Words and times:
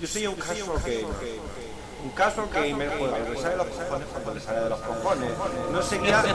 Yo 0.00 0.06
soy 0.06 0.28
un 0.28 0.36
caso 0.36 0.80
que... 0.84 1.04
Un 2.04 2.10
caso 2.10 2.48
que 2.50 2.74
me 2.74 2.86
juega, 2.86 3.18
le 3.18 3.36
sale 3.36 3.50
de 3.50 3.56
los 3.56 3.66
cojones 3.66 4.06
cuando 4.12 4.34
le 4.34 4.40
sale 4.40 4.60
de 4.60 4.70
los 4.70 4.78
cojones. 4.78 5.28
No 5.72 5.82
sé 5.82 5.98
qué 5.98 6.12
hace 6.12 6.28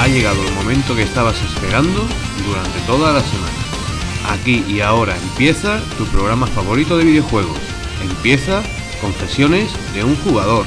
Ha 0.00 0.06
llegado 0.06 0.40
el 0.40 0.52
momento 0.52 0.94
que 0.94 1.02
estabas 1.02 1.34
esperando 1.42 2.06
durante 2.46 2.78
toda 2.86 3.12
la 3.12 3.20
semana. 3.20 3.58
Aquí 4.30 4.64
y 4.68 4.80
ahora 4.80 5.16
empieza 5.16 5.80
tu 5.98 6.06
programa 6.06 6.46
favorito 6.46 6.96
de 6.96 7.02
videojuegos. 7.04 7.58
Empieza 8.02 8.62
Confesiones 9.00 9.72
de 9.94 10.04
un 10.04 10.14
jugador. 10.16 10.64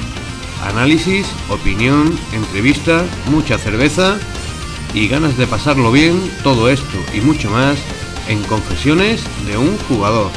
Análisis, 0.63 1.25
opinión, 1.49 2.19
entrevista, 2.33 3.05
mucha 3.31 3.57
cerveza 3.57 4.19
y 4.93 5.07
ganas 5.07 5.37
de 5.37 5.47
pasarlo 5.47 5.89
bien, 5.91 6.31
todo 6.43 6.69
esto 6.69 6.97
y 7.13 7.21
mucho 7.21 7.49
más 7.49 7.77
en 8.29 8.43
Confesiones 8.43 9.23
de 9.45 9.57
un 9.57 9.77
jugador. 9.87 10.31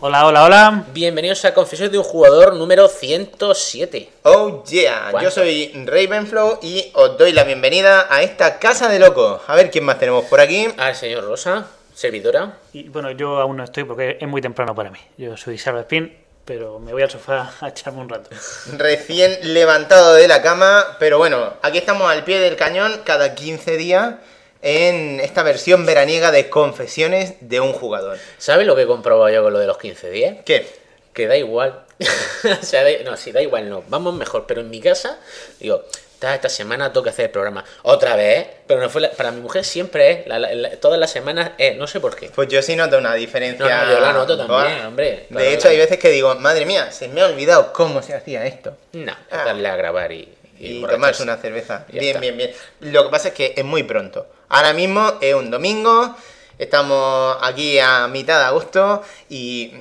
Hola, 0.00 0.26
hola, 0.26 0.44
hola. 0.44 0.84
Bienvenidos 0.92 1.44
a 1.44 1.54
Confesiones 1.54 1.92
de 1.92 1.98
un 1.98 2.04
jugador 2.04 2.56
número 2.56 2.88
107. 2.88 4.10
Oh 4.24 4.64
yeah, 4.64 5.12
yo 5.22 5.30
soy 5.30 5.70
Ravenflow 5.86 6.58
y 6.60 6.90
os 6.94 7.16
doy 7.16 7.32
la 7.32 7.44
bienvenida 7.44 8.08
a 8.10 8.22
esta 8.22 8.58
casa 8.58 8.88
de 8.88 8.98
locos. 8.98 9.42
A 9.46 9.54
ver 9.54 9.70
quién 9.70 9.84
más 9.84 10.00
tenemos 10.00 10.24
por 10.24 10.40
aquí. 10.40 10.66
Al 10.76 10.96
señor 10.96 11.24
Rosa, 11.24 11.68
servidora. 11.94 12.58
Y 12.72 12.88
bueno, 12.88 13.12
yo 13.12 13.38
aún 13.38 13.58
no 13.58 13.64
estoy 13.64 13.84
porque 13.84 14.18
es 14.20 14.26
muy 14.26 14.42
temprano 14.42 14.74
para 14.74 14.90
mí. 14.90 14.98
Yo 15.16 15.36
soy 15.36 15.56
Salva 15.56 15.82
Spin, 15.82 16.12
pero 16.44 16.78
me 16.78 16.92
voy 16.92 17.02
al 17.02 17.10
sofá 17.10 17.52
a 17.60 17.68
echarme 17.68 18.00
un 18.00 18.08
rato. 18.08 18.30
Recién 18.76 19.38
levantado 19.54 20.14
de 20.14 20.28
la 20.28 20.42
cama, 20.42 20.96
pero 20.98 21.18
bueno, 21.18 21.54
aquí 21.62 21.78
estamos 21.78 22.10
al 22.10 22.24
pie 22.24 22.40
del 22.40 22.56
cañón 22.56 23.00
cada 23.04 23.34
15 23.34 23.76
días 23.76 24.14
en 24.62 25.18
esta 25.20 25.42
versión 25.42 25.84
veraniega 25.86 26.30
de 26.30 26.48
confesiones 26.48 27.34
de 27.40 27.60
un 27.60 27.72
jugador. 27.72 28.18
¿Sabes 28.38 28.66
lo 28.66 28.76
que 28.76 28.82
he 28.82 28.86
comprobado 28.86 29.28
yo 29.32 29.42
con 29.42 29.52
lo 29.52 29.58
de 29.58 29.66
los 29.66 29.78
15 29.78 30.10
días? 30.10 30.36
¿Qué? 30.44 30.66
Que 31.12 31.26
da 31.26 31.36
igual. 31.36 31.84
o 32.62 32.64
sea, 32.64 32.84
da- 32.84 33.02
no, 33.04 33.16
sí, 33.16 33.32
da 33.32 33.42
igual, 33.42 33.68
no. 33.68 33.82
Vamos 33.88 34.14
mejor. 34.14 34.46
Pero 34.46 34.60
en 34.60 34.70
mi 34.70 34.80
casa, 34.80 35.18
digo, 35.60 35.82
"Ta, 36.22 36.34
esta 36.34 36.48
semana 36.48 36.92
tengo 36.92 37.02
que 37.04 37.10
hacer 37.10 37.24
el 37.26 37.30
programa. 37.32 37.64
Otra 37.82 38.14
vez, 38.16 38.46
pero 38.66 38.80
no 38.80 38.88
fue 38.88 39.00
la- 39.02 39.10
para 39.10 39.30
mi 39.32 39.40
mujer 39.40 39.64
siempre 39.64 40.10
es, 40.10 40.26
la- 40.26 40.76
todas 40.80 40.98
las 40.98 41.10
semanas 41.10 41.50
es, 41.58 41.76
no 41.76 41.86
sé 41.86 41.98
por 42.00 42.14
qué. 42.16 42.30
Pues 42.34 42.48
yo 42.48 42.62
sí 42.62 42.76
noto 42.76 42.96
una 42.98 43.14
diferencia. 43.14 43.66
No, 43.66 43.86
no, 43.86 43.92
yo 43.92 44.00
la 44.00 44.12
noto 44.12 44.36
también, 44.38 44.86
hombre. 44.86 45.26
Claro, 45.28 45.44
De 45.44 45.52
hecho, 45.52 45.68
hay 45.68 45.76
veces 45.78 45.98
que 45.98 46.08
digo, 46.10 46.34
madre 46.36 46.64
mía, 46.64 46.90
se 46.92 47.08
me 47.08 47.20
ha 47.20 47.26
olvidado 47.26 47.72
cómo 47.72 48.00
se 48.02 48.14
hacía 48.14 48.46
esto. 48.46 48.76
No, 48.92 49.12
Ah. 49.30 49.42
darle 49.44 49.68
a 49.68 49.76
grabar 49.76 50.12
y, 50.12 50.32
y 50.58 50.80
tomarse 50.86 51.22
una 51.24 51.36
cerveza. 51.38 51.84
Bien, 51.88 52.04
está. 52.04 52.20
bien, 52.20 52.36
bien. 52.36 52.52
Lo 52.80 53.04
que 53.04 53.10
pasa 53.10 53.28
es 53.28 53.34
que 53.34 53.54
es 53.56 53.64
muy 53.64 53.82
pronto. 53.82 54.26
Ahora 54.48 54.72
mismo 54.72 55.14
es 55.20 55.34
un 55.34 55.50
domingo, 55.50 56.14
estamos 56.58 57.36
aquí 57.42 57.78
a 57.78 58.06
mitad 58.08 58.38
de 58.38 58.44
agosto 58.46 59.02
y 59.28 59.72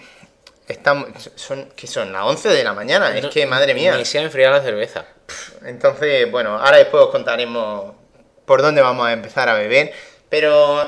estamos 0.71 1.07
son 1.35 1.69
que 1.75 1.87
son 1.87 2.11
las 2.11 2.23
11 2.23 2.49
de 2.49 2.63
la 2.63 2.73
mañana, 2.73 3.15
es 3.15 3.23
No, 3.23 3.29
que 3.29 3.45
madre 3.45 3.73
mía. 3.73 3.95
Ni 3.95 4.05
se 4.05 4.19
ha 4.19 4.21
enfriado 4.23 4.55
la 4.55 4.63
cerveza. 4.63 5.05
Entonces, 5.65 6.29
bueno, 6.31 6.57
ahora 6.57 6.77
después 6.77 7.03
os 7.03 7.09
contaremos 7.09 7.93
por 8.45 8.61
dónde 8.61 8.81
vamos 8.81 9.07
a 9.07 9.13
empezar 9.13 9.47
a 9.49 9.53
beber, 9.53 9.93
pero 10.29 10.81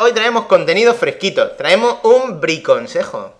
hoy 0.00 0.12
traemos 0.12 0.46
contenido 0.46 0.94
fresquito, 0.94 1.52
traemos 1.52 1.98
un 2.02 2.40
briconsejo. 2.40 3.34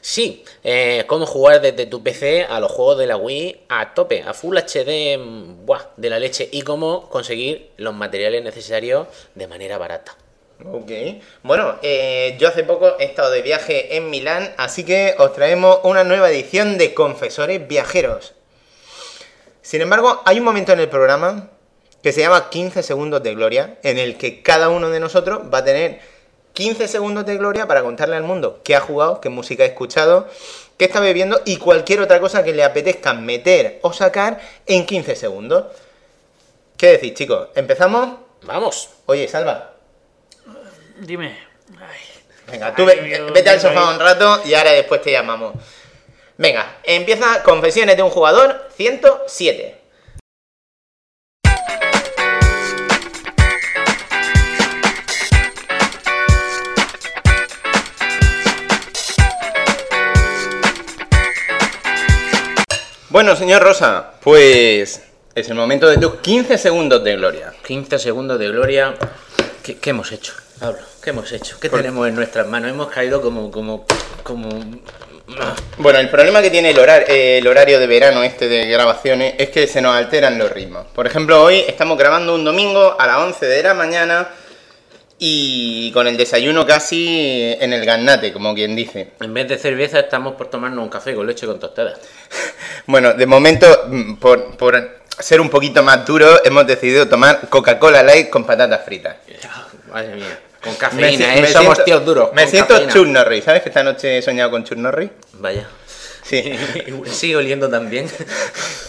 Sí, 0.00 0.44
eh, 0.62 1.02
cómo 1.08 1.26
jugar 1.26 1.60
desde 1.60 1.86
tu 1.86 2.00
PC 2.00 2.44
a 2.44 2.60
los 2.60 2.70
juegos 2.70 2.98
de 2.98 3.08
la 3.08 3.16
Wii 3.16 3.64
a 3.68 3.92
tope, 3.92 4.22
a 4.22 4.34
Full 4.34 4.56
HD 4.56 5.18
buah, 5.18 5.88
de 5.96 6.10
la 6.10 6.20
leche 6.20 6.48
y 6.52 6.62
cómo 6.62 7.08
conseguir 7.08 7.72
los 7.76 7.92
materiales 7.92 8.44
necesarios 8.44 9.08
de 9.34 9.48
manera 9.48 9.78
barata. 9.78 10.16
Ok. 10.64 10.90
Bueno, 11.42 11.76
eh, 11.82 12.36
yo 12.38 12.48
hace 12.48 12.64
poco 12.64 12.98
he 12.98 13.04
estado 13.04 13.30
de 13.30 13.42
viaje 13.42 13.96
en 13.96 14.08
Milán, 14.08 14.54
así 14.56 14.84
que 14.84 15.14
os 15.18 15.32
traemos 15.34 15.80
una 15.82 16.02
nueva 16.02 16.30
edición 16.30 16.78
de 16.78 16.94
Confesores 16.94 17.66
Viajeros. 17.68 18.34
Sin 19.60 19.82
embargo, 19.82 20.22
hay 20.24 20.38
un 20.38 20.44
momento 20.44 20.72
en 20.72 20.80
el 20.80 20.88
programa 20.88 21.50
que 22.02 22.12
se 22.12 22.20
llama 22.20 22.48
15 22.48 22.82
segundos 22.82 23.22
de 23.22 23.34
gloria, 23.34 23.78
en 23.82 23.98
el 23.98 24.16
que 24.16 24.42
cada 24.42 24.68
uno 24.68 24.88
de 24.88 25.00
nosotros 25.00 25.42
va 25.52 25.58
a 25.58 25.64
tener 25.64 26.00
15 26.54 26.88
segundos 26.88 27.26
de 27.26 27.36
gloria 27.36 27.66
para 27.66 27.82
contarle 27.82 28.16
al 28.16 28.22
mundo 28.22 28.60
qué 28.64 28.74
ha 28.76 28.80
jugado, 28.80 29.20
qué 29.20 29.28
música 29.28 29.64
ha 29.64 29.66
escuchado, 29.66 30.26
qué 30.78 30.86
está 30.86 31.00
bebiendo 31.00 31.42
y 31.44 31.58
cualquier 31.58 32.00
otra 32.00 32.18
cosa 32.18 32.44
que 32.44 32.54
le 32.54 32.64
apetezca 32.64 33.12
meter 33.12 33.78
o 33.82 33.92
sacar 33.92 34.40
en 34.66 34.86
15 34.86 35.16
segundos. 35.16 35.66
¿Qué 36.78 36.92
decís, 36.92 37.14
chicos? 37.14 37.48
¿Empezamos? 37.54 38.20
Vamos. 38.42 38.90
Oye, 39.06 39.28
Salva, 39.28 39.75
Dime. 41.00 41.36
Ay, 41.78 41.96
Venga, 42.50 42.74
tú 42.74 42.88
Ay, 42.88 42.96
ve- 43.00 43.02
Dios, 43.18 43.32
vete 43.32 43.50
al 43.50 43.60
sofá 43.60 43.90
un 43.90 43.98
rato 44.00 44.40
y 44.44 44.54
ahora 44.54 44.70
después 44.72 45.02
te 45.02 45.10
llamamos. 45.12 45.54
Venga, 46.38 46.76
empieza 46.84 47.42
Confesiones 47.42 47.96
de 47.96 48.02
un 48.02 48.10
jugador 48.10 48.68
107. 48.76 49.80
Bueno, 63.08 63.36
señor 63.36 63.62
Rosa, 63.62 64.12
pues 64.22 65.02
es 65.34 65.48
el 65.48 65.54
momento 65.54 65.88
de 65.88 65.96
tus 65.98 66.16
15 66.16 66.58
segundos 66.58 67.02
de 67.04 67.16
gloria. 67.16 67.52
15 67.66 67.98
segundos 67.98 68.38
de 68.38 68.48
gloria. 68.48 68.94
¿Qué, 69.62 69.76
qué 69.78 69.90
hemos 69.90 70.12
hecho? 70.12 70.34
Pablo, 70.60 70.78
¿qué 71.02 71.10
hemos 71.10 71.30
hecho? 71.32 71.58
¿Qué 71.60 71.68
Por- 71.68 71.80
tenemos 71.80 72.08
en 72.08 72.14
nuestras 72.14 72.46
manos? 72.46 72.70
Hemos 72.70 72.88
caído 72.88 73.20
como... 73.20 73.50
como, 73.50 73.84
como... 74.22 74.48
ah, 75.38 75.54
Bueno, 75.78 75.98
el 75.98 76.08
problema 76.08 76.40
que 76.40 76.50
tiene 76.50 76.70
el, 76.70 76.78
horar- 76.78 77.04
eh, 77.08 77.38
el 77.38 77.46
horario 77.46 77.78
de 77.78 77.86
verano 77.86 78.22
este 78.22 78.48
de 78.48 78.66
grabaciones 78.66 79.34
es 79.38 79.50
que 79.50 79.66
se 79.66 79.80
nos 79.82 79.94
alteran 79.94 80.38
los 80.38 80.50
ritmos. 80.50 80.86
Por 80.94 81.06
ejemplo, 81.06 81.42
hoy 81.42 81.62
estamos 81.66 81.98
grabando 81.98 82.34
un 82.34 82.44
domingo 82.44 82.96
a 82.98 83.06
las 83.06 83.18
11 83.18 83.46
de 83.46 83.62
la 83.62 83.74
mañana 83.74 84.28
y 85.18 85.90
con 85.92 86.06
el 86.06 86.16
desayuno 86.16 86.66
casi 86.66 87.54
en 87.60 87.72
el 87.72 87.84
gannate, 87.84 88.32
como 88.32 88.54
quien 88.54 88.74
dice. 88.76 89.12
En 89.20 89.32
vez 89.34 89.48
de 89.48 89.58
cerveza 89.58 90.00
estamos 90.00 90.34
por 90.36 90.48
tomarnos 90.48 90.82
un 90.82 90.90
café 90.90 91.14
con 91.14 91.26
leche 91.26 91.46
con 91.46 91.58
tostadas. 91.60 91.98
Bueno, 92.88 93.14
de 93.14 93.26
momento, 93.26 93.66
mm, 93.88 94.14
por, 94.16 94.56
por 94.56 95.00
ser 95.18 95.40
un 95.40 95.50
poquito 95.50 95.82
más 95.82 96.06
duro, 96.06 96.44
hemos 96.44 96.68
decidido 96.68 97.08
tomar 97.08 97.48
Coca-Cola 97.48 98.00
Light 98.04 98.30
con 98.30 98.44
patatas 98.44 98.84
fritas. 98.84 99.16
Madre 99.96 100.14
mía. 100.14 100.38
Con 100.62 100.74
cafeína, 100.74 101.36
¿eh? 101.36 101.40
me 101.40 101.48
Somos 101.48 101.78
siento- 101.78 101.84
tíos 101.84 102.04
duros. 102.04 102.30
Me 102.34 102.46
siento 102.46 102.74
cafeína. 102.74 102.92
Chuck 102.92 103.06
Norris. 103.06 103.44
¿Sabes 103.44 103.62
que 103.62 103.70
esta 103.70 103.82
noche 103.82 104.18
he 104.18 104.20
soñado 104.20 104.50
con 104.50 104.62
Chuck 104.62 104.76
Norris? 104.76 105.08
Vaya. 105.32 105.66
Sí. 106.22 106.52
Sigue 107.06 107.36
oliendo 107.36 107.70
también. 107.70 108.06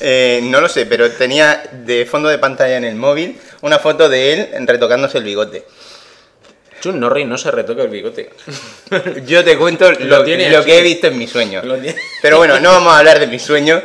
Eh, 0.02 0.42
no 0.44 0.60
lo 0.60 0.68
sé, 0.68 0.86
pero 0.86 1.10
tenía 1.10 1.64
de 1.72 2.06
fondo 2.06 2.28
de 2.28 2.38
pantalla 2.40 2.76
en 2.76 2.84
el 2.84 2.96
móvil 2.96 3.40
una 3.62 3.80
foto 3.80 4.10
de 4.10 4.34
él 4.34 4.68
retocándose 4.68 5.20
el 5.20 5.24
bigote. 5.24 5.66
Chuck 6.82 6.96
Norris 6.96 7.26
no 7.26 7.38
se 7.38 7.52
retoca 7.52 7.84
el 7.84 7.90
bigote. 7.90 8.30
Yo 9.26 9.46
te 9.46 9.58
cuento 9.58 9.90
lo, 9.90 10.26
que 10.26 10.78
he 10.78 10.82
visto 10.82 11.08
en 11.08 11.18
mis 11.18 11.30
sueños. 11.30 11.64
Pero 12.22 12.38
bueno, 12.38 12.60
no 12.60 12.74
vamos 12.74 12.94
a 12.94 13.00
hablar 13.00 13.22
de 13.22 13.28
mis 13.28 13.44
sueños. 13.44 13.82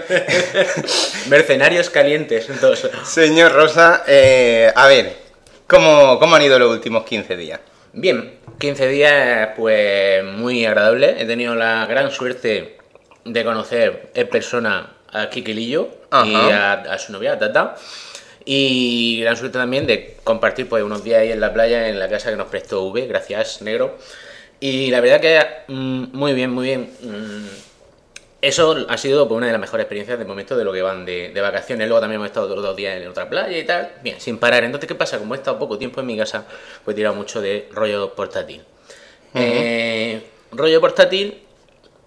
Mercenarios 1.28 1.88
calientes. 1.88 2.50
Entonces, 2.50 2.91
Señor 3.06 3.53
Rosa, 3.53 4.03
eh, 4.09 4.72
a 4.75 4.88
ver, 4.88 5.22
¿cómo, 5.67 6.19
¿cómo 6.19 6.37
han 6.37 6.43
ido 6.43 6.59
los 6.59 6.71
últimos 6.71 7.05
15 7.05 7.37
días? 7.37 7.61
bien, 7.93 8.39
15 8.59 8.89
días 8.89 9.50
pues 9.56 10.25
muy 10.25 10.65
agradables. 10.65 11.21
He 11.21 11.27
tenido 11.27 11.55
la 11.55 11.87
gran 11.87 12.11
suerte 12.11 12.78
de 13.25 13.45
conocer 13.45 14.11
en 14.15 14.28
persona 14.28 14.95
a 15.12 15.28
Kikilillo 15.28 15.89
y 16.25 16.35
a, 16.35 16.73
a 16.73 16.99
su 16.99 17.12
novia, 17.12 17.35
a 17.35 17.38
Tata. 17.38 17.76
Y 18.44 19.20
gran 19.20 19.37
suerte 19.37 19.59
también 19.59 19.87
de 19.87 20.17
compartir 20.25 20.69
pues 20.69 20.82
unos 20.82 21.05
días 21.05 21.20
ahí 21.20 21.31
en 21.31 21.41
la 21.41 21.53
playa, 21.53 21.88
en 21.88 21.99
la 21.99 22.08
casa 22.08 22.31
que 22.31 22.37
nos 22.37 22.49
prestó 22.49 22.85
V, 22.85 23.06
gracias, 23.06 23.62
negro. 23.62 23.99
Y 24.58 24.91
la 24.91 25.00
verdad 25.00 25.20
que 25.20 25.73
mm, 25.73 26.05
muy 26.12 26.32
bien, 26.35 26.50
muy 26.50 26.67
bien. 26.67 26.91
Eso 28.43 28.77
ha 28.89 28.99
sido 28.99 29.29
pues, 29.29 29.37
una 29.37 29.47
de 29.47 29.53
las 29.53 29.61
mejores 29.61 29.85
experiencias 29.85 30.19
de 30.19 30.25
momento 30.25 30.56
de 30.56 30.65
lo 30.65 30.73
que 30.73 30.83
van 30.83 31.06
de, 31.06 31.31
de 31.31 31.41
vacaciones. 31.41 31.87
Luego 31.87 32.00
también 32.00 32.17
hemos 32.17 32.27
estado 32.27 32.47
otros 32.47 32.61
dos 32.61 32.75
días 32.75 33.00
en 33.00 33.06
otra 33.06 33.31
playa 33.31 33.56
y 33.56 33.65
tal. 33.65 33.93
Bien, 34.03 34.21
sin 34.21 34.39
parar. 34.39 34.65
Entonces, 34.65 34.89
¿qué 34.89 34.97
pasa? 34.97 35.21
Como 35.21 35.35
he 35.35 35.39
estado 35.39 35.61
poco 35.61 35.79
tiempo 35.79 36.00
en 36.00 36.06
mi 36.06 36.17
casa, 36.17 36.44
pues 36.85 36.94
he 36.94 36.97
tirado 36.97 37.15
mucho 37.15 37.41
de 37.41 37.69
rollo 37.71 38.17
portátil. 38.17 38.62
Eh, 39.33 40.21
rollo 40.50 40.81
portátil, 40.81 41.41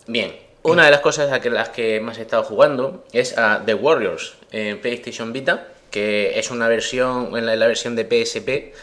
bien. 0.07 0.35
Una 0.63 0.83
de 0.83 0.91
las 0.91 0.99
cosas 0.99 1.31
a 1.31 1.39
que, 1.39 1.49
las 1.49 1.69
que 1.69 2.01
más 2.01 2.17
he 2.17 2.23
estado 2.23 2.43
jugando 2.43 3.05
es 3.13 3.37
a 3.37 3.63
The 3.65 3.73
Warriors 3.73 4.33
en 4.51 4.81
PlayStation 4.81 5.31
Vita, 5.31 5.69
que 5.89 6.37
es 6.37 6.51
una 6.51 6.67
versión, 6.67 7.37
en 7.37 7.45
la, 7.45 7.55
la 7.55 7.67
versión 7.67 7.95
de 7.95 8.03
PSP 8.03 8.75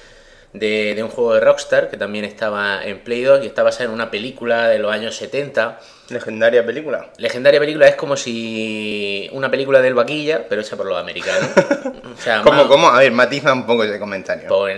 de, 0.52 0.94
de 0.94 1.02
un 1.02 1.08
juego 1.10 1.34
de 1.34 1.40
Rockstar 1.40 1.88
que 1.88 1.96
también 1.96 2.24
estaba 2.24 2.84
en 2.84 3.00
Play 3.00 3.22
2 3.22 3.42
y 3.44 3.46
está 3.46 3.62
basada 3.62 3.84
en 3.84 3.90
una 3.90 4.10
película 4.10 4.68
de 4.68 4.78
los 4.78 4.92
años 4.92 5.16
70. 5.16 5.78
Legendaria 6.10 6.64
película. 6.66 7.10
Legendaria 7.16 7.58
película 7.58 7.86
es 7.88 7.94
como 7.94 8.16
si 8.18 9.30
una 9.32 9.50
película 9.50 9.80
del 9.80 9.94
vaquilla, 9.94 10.46
pero 10.48 10.60
hecha 10.60 10.76
por 10.76 10.86
los 10.86 10.98
americanos. 10.98 11.48
O 12.12 12.20
sea, 12.22 12.42
¿Cómo, 12.42 12.58
más- 12.58 12.66
cómo? 12.66 12.88
A 12.88 12.98
ver, 12.98 13.10
matiza 13.10 13.54
un 13.54 13.64
poco 13.66 13.84
ese 13.84 13.98
comentario. 13.98 14.46
pues, 14.46 14.76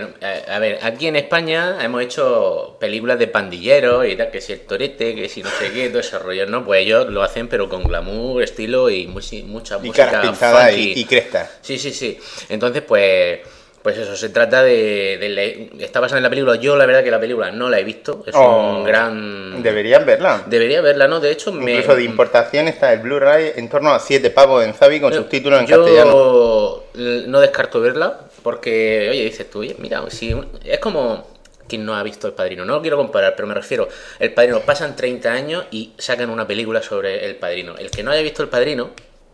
a, 0.48 0.58
ver, 0.60 0.78
aquí 0.82 1.08
en 1.08 1.16
España 1.16 1.78
hemos 1.84 2.00
hecho 2.00 2.76
películas 2.78 3.18
de 3.18 3.26
pandilleros 3.26 4.06
y 4.06 4.14
tal, 4.14 4.30
que 4.30 4.40
si 4.40 4.52
el 4.52 4.60
torete, 4.60 5.16
que 5.16 5.28
si 5.28 5.42
no 5.42 5.50
sé 5.50 5.72
qué, 5.72 5.88
todo 5.88 5.98
ese 5.98 6.16
rollo, 6.20 6.46
¿no? 6.46 6.64
Pues 6.64 6.82
ellos 6.82 7.08
lo 7.10 7.24
hacen, 7.24 7.48
pero 7.48 7.68
con 7.68 7.82
glamour, 7.82 8.40
estilo 8.40 8.88
y 8.88 9.08
musi- 9.08 9.42
mucha 9.44 9.76
y 9.78 9.88
música 9.88 10.06
caras 10.12 10.30
pintadas 10.30 10.70
funky. 10.70 10.92
y, 10.96 11.00
y 11.00 11.04
crestas. 11.06 11.50
Sí, 11.60 11.76
sí, 11.76 11.90
sí. 11.92 12.18
Entonces, 12.48 12.82
pues, 12.86 13.40
pues 13.84 13.98
eso, 13.98 14.16
se 14.16 14.30
trata 14.30 14.62
de, 14.62 15.18
de 15.20 15.84
Está 15.84 16.00
basada 16.00 16.16
en 16.16 16.22
la 16.22 16.30
película. 16.30 16.56
Yo, 16.56 16.74
la 16.74 16.86
verdad, 16.86 17.04
que 17.04 17.10
la 17.10 17.20
película 17.20 17.50
no 17.50 17.68
la 17.68 17.78
he 17.78 17.84
visto. 17.84 18.24
Es 18.26 18.34
Oh, 18.34 18.78
un 18.78 18.84
gran. 18.84 19.62
Deberías 19.62 20.06
verla. 20.06 20.42
Debería 20.46 20.80
verla, 20.80 21.06
¿no? 21.06 21.20
De 21.20 21.30
hecho, 21.30 21.52
me. 21.52 21.72
Incluso 21.72 21.94
de 21.94 22.04
importación 22.04 22.66
está 22.66 22.94
el 22.94 23.00
Blu-ray 23.00 23.52
en 23.56 23.68
torno 23.68 23.92
a 23.92 24.00
7 24.00 24.30
pavos 24.30 24.64
en 24.64 24.72
Zabi 24.72 25.02
con 25.02 25.12
subtítulos 25.12 25.60
en 25.60 25.66
yo 25.66 25.84
castellano. 25.84 26.82
no 27.28 27.40
descarto 27.40 27.78
verla 27.82 28.20
porque, 28.42 29.08
oye, 29.10 29.24
dices 29.24 29.50
tú, 29.50 29.58
oye, 29.58 29.76
mira, 29.78 30.02
si 30.08 30.34
es 30.64 30.78
como 30.78 31.28
quien 31.68 31.84
no 31.84 31.94
ha 31.94 32.02
visto 32.02 32.26
El 32.26 32.32
Padrino. 32.32 32.64
No 32.64 32.76
lo 32.76 32.80
quiero 32.80 32.96
comparar, 32.96 33.34
pero 33.36 33.46
me 33.46 33.52
refiero, 33.54 33.86
El 34.18 34.32
Padrino, 34.32 34.60
pasan 34.60 34.96
30 34.96 35.30
años 35.30 35.64
y 35.70 35.92
sacan 35.98 36.30
una 36.30 36.46
película 36.46 36.80
sobre 36.80 37.26
El 37.26 37.36
Padrino. 37.36 37.76
El 37.76 37.90
que 37.90 38.02
no 38.02 38.12
haya 38.12 38.22
visto 38.22 38.42
El 38.42 38.48
Padrino, 38.48 38.92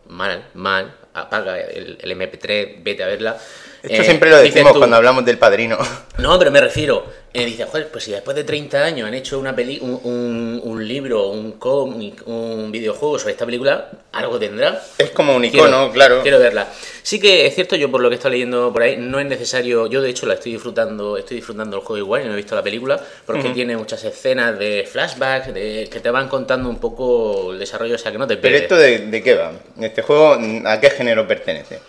mal, 0.09 0.43
mal, 0.55 0.93
apaga 1.13 1.57
el, 1.57 1.97
el 2.01 2.11
MP3, 2.19 2.83
vete 2.83 3.03
a 3.03 3.07
verla. 3.07 3.37
Esto 3.83 4.01
Eh, 4.01 4.05
siempre 4.05 4.29
lo 4.29 4.37
decimos 4.37 4.73
tú, 4.73 4.77
cuando 4.79 4.95
hablamos 4.95 5.25
del 5.25 5.37
padrino. 5.39 5.77
no, 6.19 6.37
pero 6.37 6.51
me 6.51 6.61
refiero, 6.61 7.03
eh, 7.33 7.45
dice, 7.45 7.65
joder, 7.65 7.87
pues 7.89 8.03
si 8.03 8.11
después 8.11 8.35
de 8.35 8.43
30 8.43 8.83
años 8.83 9.07
han 9.07 9.13
hecho 9.15 9.39
una 9.39 9.55
peli 9.55 9.79
un, 9.81 9.99
un, 10.03 10.61
un 10.63 10.87
libro, 10.87 11.29
un 11.29 11.53
cómic, 11.53 12.21
un 12.27 12.71
videojuego 12.71 13.17
sobre 13.17 13.31
esta 13.31 13.45
película, 13.45 13.89
algo 14.11 14.37
tendrá. 14.37 14.83
Es 14.99 15.09
como 15.09 15.35
un 15.35 15.41
Quiero- 15.41 15.57
icono, 15.67 15.91
claro. 15.91 16.21
Quiero 16.21 16.37
verla. 16.37 16.67
Sí 17.01 17.19
que 17.19 17.47
es 17.47 17.55
cierto, 17.55 17.75
yo 17.75 17.89
por 17.89 18.01
lo 18.01 18.09
que 18.09 18.15
estoy 18.15 18.31
leyendo 18.31 18.71
por 18.71 18.83
ahí, 18.83 18.97
no 18.97 19.19
es 19.19 19.25
necesario, 19.25 19.87
yo 19.87 20.01
de 20.01 20.11
hecho 20.11 20.27
la 20.27 20.35
estoy 20.35 20.51
disfrutando, 20.53 21.17
estoy 21.17 21.37
disfrutando 21.37 21.77
el 21.77 21.83
juego 21.83 21.97
igual, 21.97 22.21
y 22.21 22.25
no 22.25 22.33
he 22.33 22.37
visto 22.37 22.53
la 22.55 22.61
película, 22.61 23.01
porque 23.25 23.49
tiene 23.49 23.75
muchas 23.77 24.03
escenas 24.03 24.59
de 24.59 24.87
flashbacks, 24.91 25.51
de 25.55 25.89
que 25.91 25.99
te 25.99 26.11
van 26.11 26.27
contando 26.29 26.69
un 26.69 26.77
poco 26.79 27.51
el 27.53 27.57
desarrollo, 27.57 27.95
o 27.95 27.97
sea 27.97 28.11
que 28.11 28.19
no 28.19 28.27
te 28.27 28.37
Pero 28.37 28.41
pierdes. 28.41 28.61
esto 28.61 28.75
de, 28.77 28.99
de 29.07 29.23
qué 29.23 29.33
va? 29.33 29.53
¿Este 29.79 30.03
juego 30.03 30.37
a 30.65 30.79
qué 30.79 30.91
género 30.91 31.27
pertenece? 31.27 31.79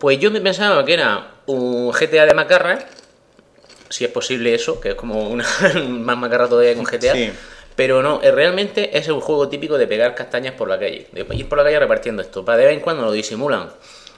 Pues 0.00 0.18
yo 0.18 0.30
me 0.30 0.40
pensaba 0.40 0.84
que 0.84 0.94
era 0.94 1.34
un 1.46 1.90
GTA 1.90 2.26
de 2.26 2.34
macarra, 2.34 2.78
si 3.88 4.04
es 4.04 4.10
posible 4.10 4.54
eso, 4.54 4.80
que 4.80 4.90
es 4.90 4.94
como 4.94 5.28
una 5.28 5.46
más 5.88 6.16
macarra 6.16 6.48
todavía 6.48 6.74
que 6.74 6.80
un 6.80 6.86
GTA. 6.86 7.12
Sí. 7.12 7.32
Pero 7.76 8.02
no, 8.02 8.20
realmente 8.22 8.96
es 8.96 9.08
un 9.08 9.20
juego 9.20 9.48
típico 9.48 9.76
de 9.76 9.86
pegar 9.86 10.14
castañas 10.14 10.54
por 10.54 10.68
la 10.68 10.78
calle, 10.78 11.08
de 11.12 11.26
ir 11.34 11.48
por 11.48 11.58
la 11.58 11.64
calle 11.64 11.78
repartiendo 11.78 12.22
esto. 12.22 12.42
De 12.42 12.56
vez 12.56 12.72
en 12.72 12.80
cuando 12.80 13.04
lo 13.04 13.12
disimulan, 13.12 13.68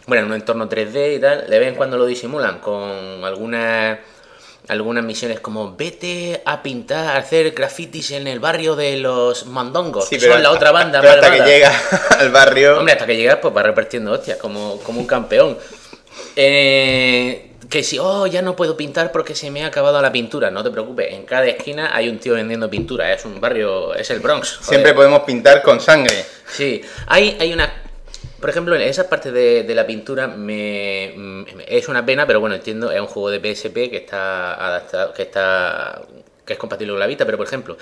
bueno, 0.07 0.23
en 0.23 0.29
un 0.31 0.35
entorno 0.37 0.69
3D 0.69 1.17
y 1.17 1.21
tal, 1.21 1.51
de 1.51 1.59
vez 1.59 1.69
en 1.69 1.75
cuando 1.75 1.99
lo 1.99 2.07
disimulan 2.07 2.61
con 2.61 3.25
algunas 3.25 3.99
algunas 4.69 5.05
misiones 5.05 5.41
como 5.41 5.76
vete 5.76 6.43
a 6.44 6.62
pintar, 6.62 7.17
a 7.17 7.19
hacer 7.19 7.50
grafitis 7.53 8.11
en 8.12 8.26
el 8.26 8.38
barrio 8.38 8.76
de 8.76 8.99
los 8.99 9.47
mandongos, 9.47 10.09
que 10.09 10.20
son 10.20 10.43
la 10.43 10.50
otra 10.50 10.73
banda 10.73 11.00
pero 11.00 11.15
hasta 11.15 11.32
que 11.32 11.41
llega 11.41 11.73
al 12.19 12.31
barrio. 12.31 12.79
Hombre, 12.79 12.93
hasta 12.93 13.06
que 13.06 13.17
llegas, 13.17 13.38
pues 13.41 13.56
va 13.56 13.62
repartiendo 13.62 14.12
hostias, 14.12 14.38
como, 14.38 14.79
como 14.81 15.00
un 15.00 15.06
campeón. 15.06 15.59
Eh, 16.37 17.49
que 17.69 17.82
si, 17.82 17.99
oh, 17.99 18.26
ya 18.26 18.41
no 18.43 18.56
puedo 18.56 18.76
pintar 18.76 19.12
porque 19.12 19.35
se 19.35 19.50
me 19.50 19.65
ha 19.65 19.67
acabado 19.67 20.00
la 20.00 20.11
pintura. 20.11 20.50
No 20.50 20.62
te 20.62 20.70
preocupes, 20.70 21.12
en 21.12 21.25
cada 21.25 21.47
esquina 21.47 21.91
hay 21.94 22.09
un 22.09 22.19
tío 22.19 22.35
vendiendo 22.35 22.70
pintura. 22.70 23.12
Es 23.12 23.25
un 23.25 23.41
barrio, 23.41 23.94
es 23.94 24.11
el 24.11 24.20
Bronx. 24.20 24.56
joder. 24.56 24.69
Siempre 24.69 24.94
podemos 24.94 25.20
pintar 25.20 25.62
con 25.62 25.81
sangre. 25.81 26.25
Sí, 26.50 26.81
hay, 27.06 27.37
hay 27.38 27.53
una. 27.53 27.88
Por 28.40 28.50
ejemplo, 28.50 28.76
en 28.76 28.82
esa 28.82 29.08
parte 29.08 29.32
de, 29.32 29.64
de 29.64 29.75
la 29.75 29.87
pintura 29.87 30.29
me, 30.29 31.44
es 31.67 31.88
una 31.88 32.06
pena, 32.06 32.26
pero 32.26 32.38
bueno, 32.38 32.55
entiendo, 32.55 32.93
es 32.93 33.00
un 33.00 33.08
juego 33.08 33.31
de 33.31 33.38
PSP 33.40 33.90
que 33.90 33.96
está 33.96 34.55
adaptado, 34.55 35.12
que 35.12 35.23
está 35.23 36.02
que 36.49 36.55
es 36.55 36.58
compatible 36.58 36.93
con 36.93 37.00
la 37.00 37.06
Vita, 37.06 37.26
pero 37.26 37.37
por 37.37 37.46
ejemplo, 37.46 37.76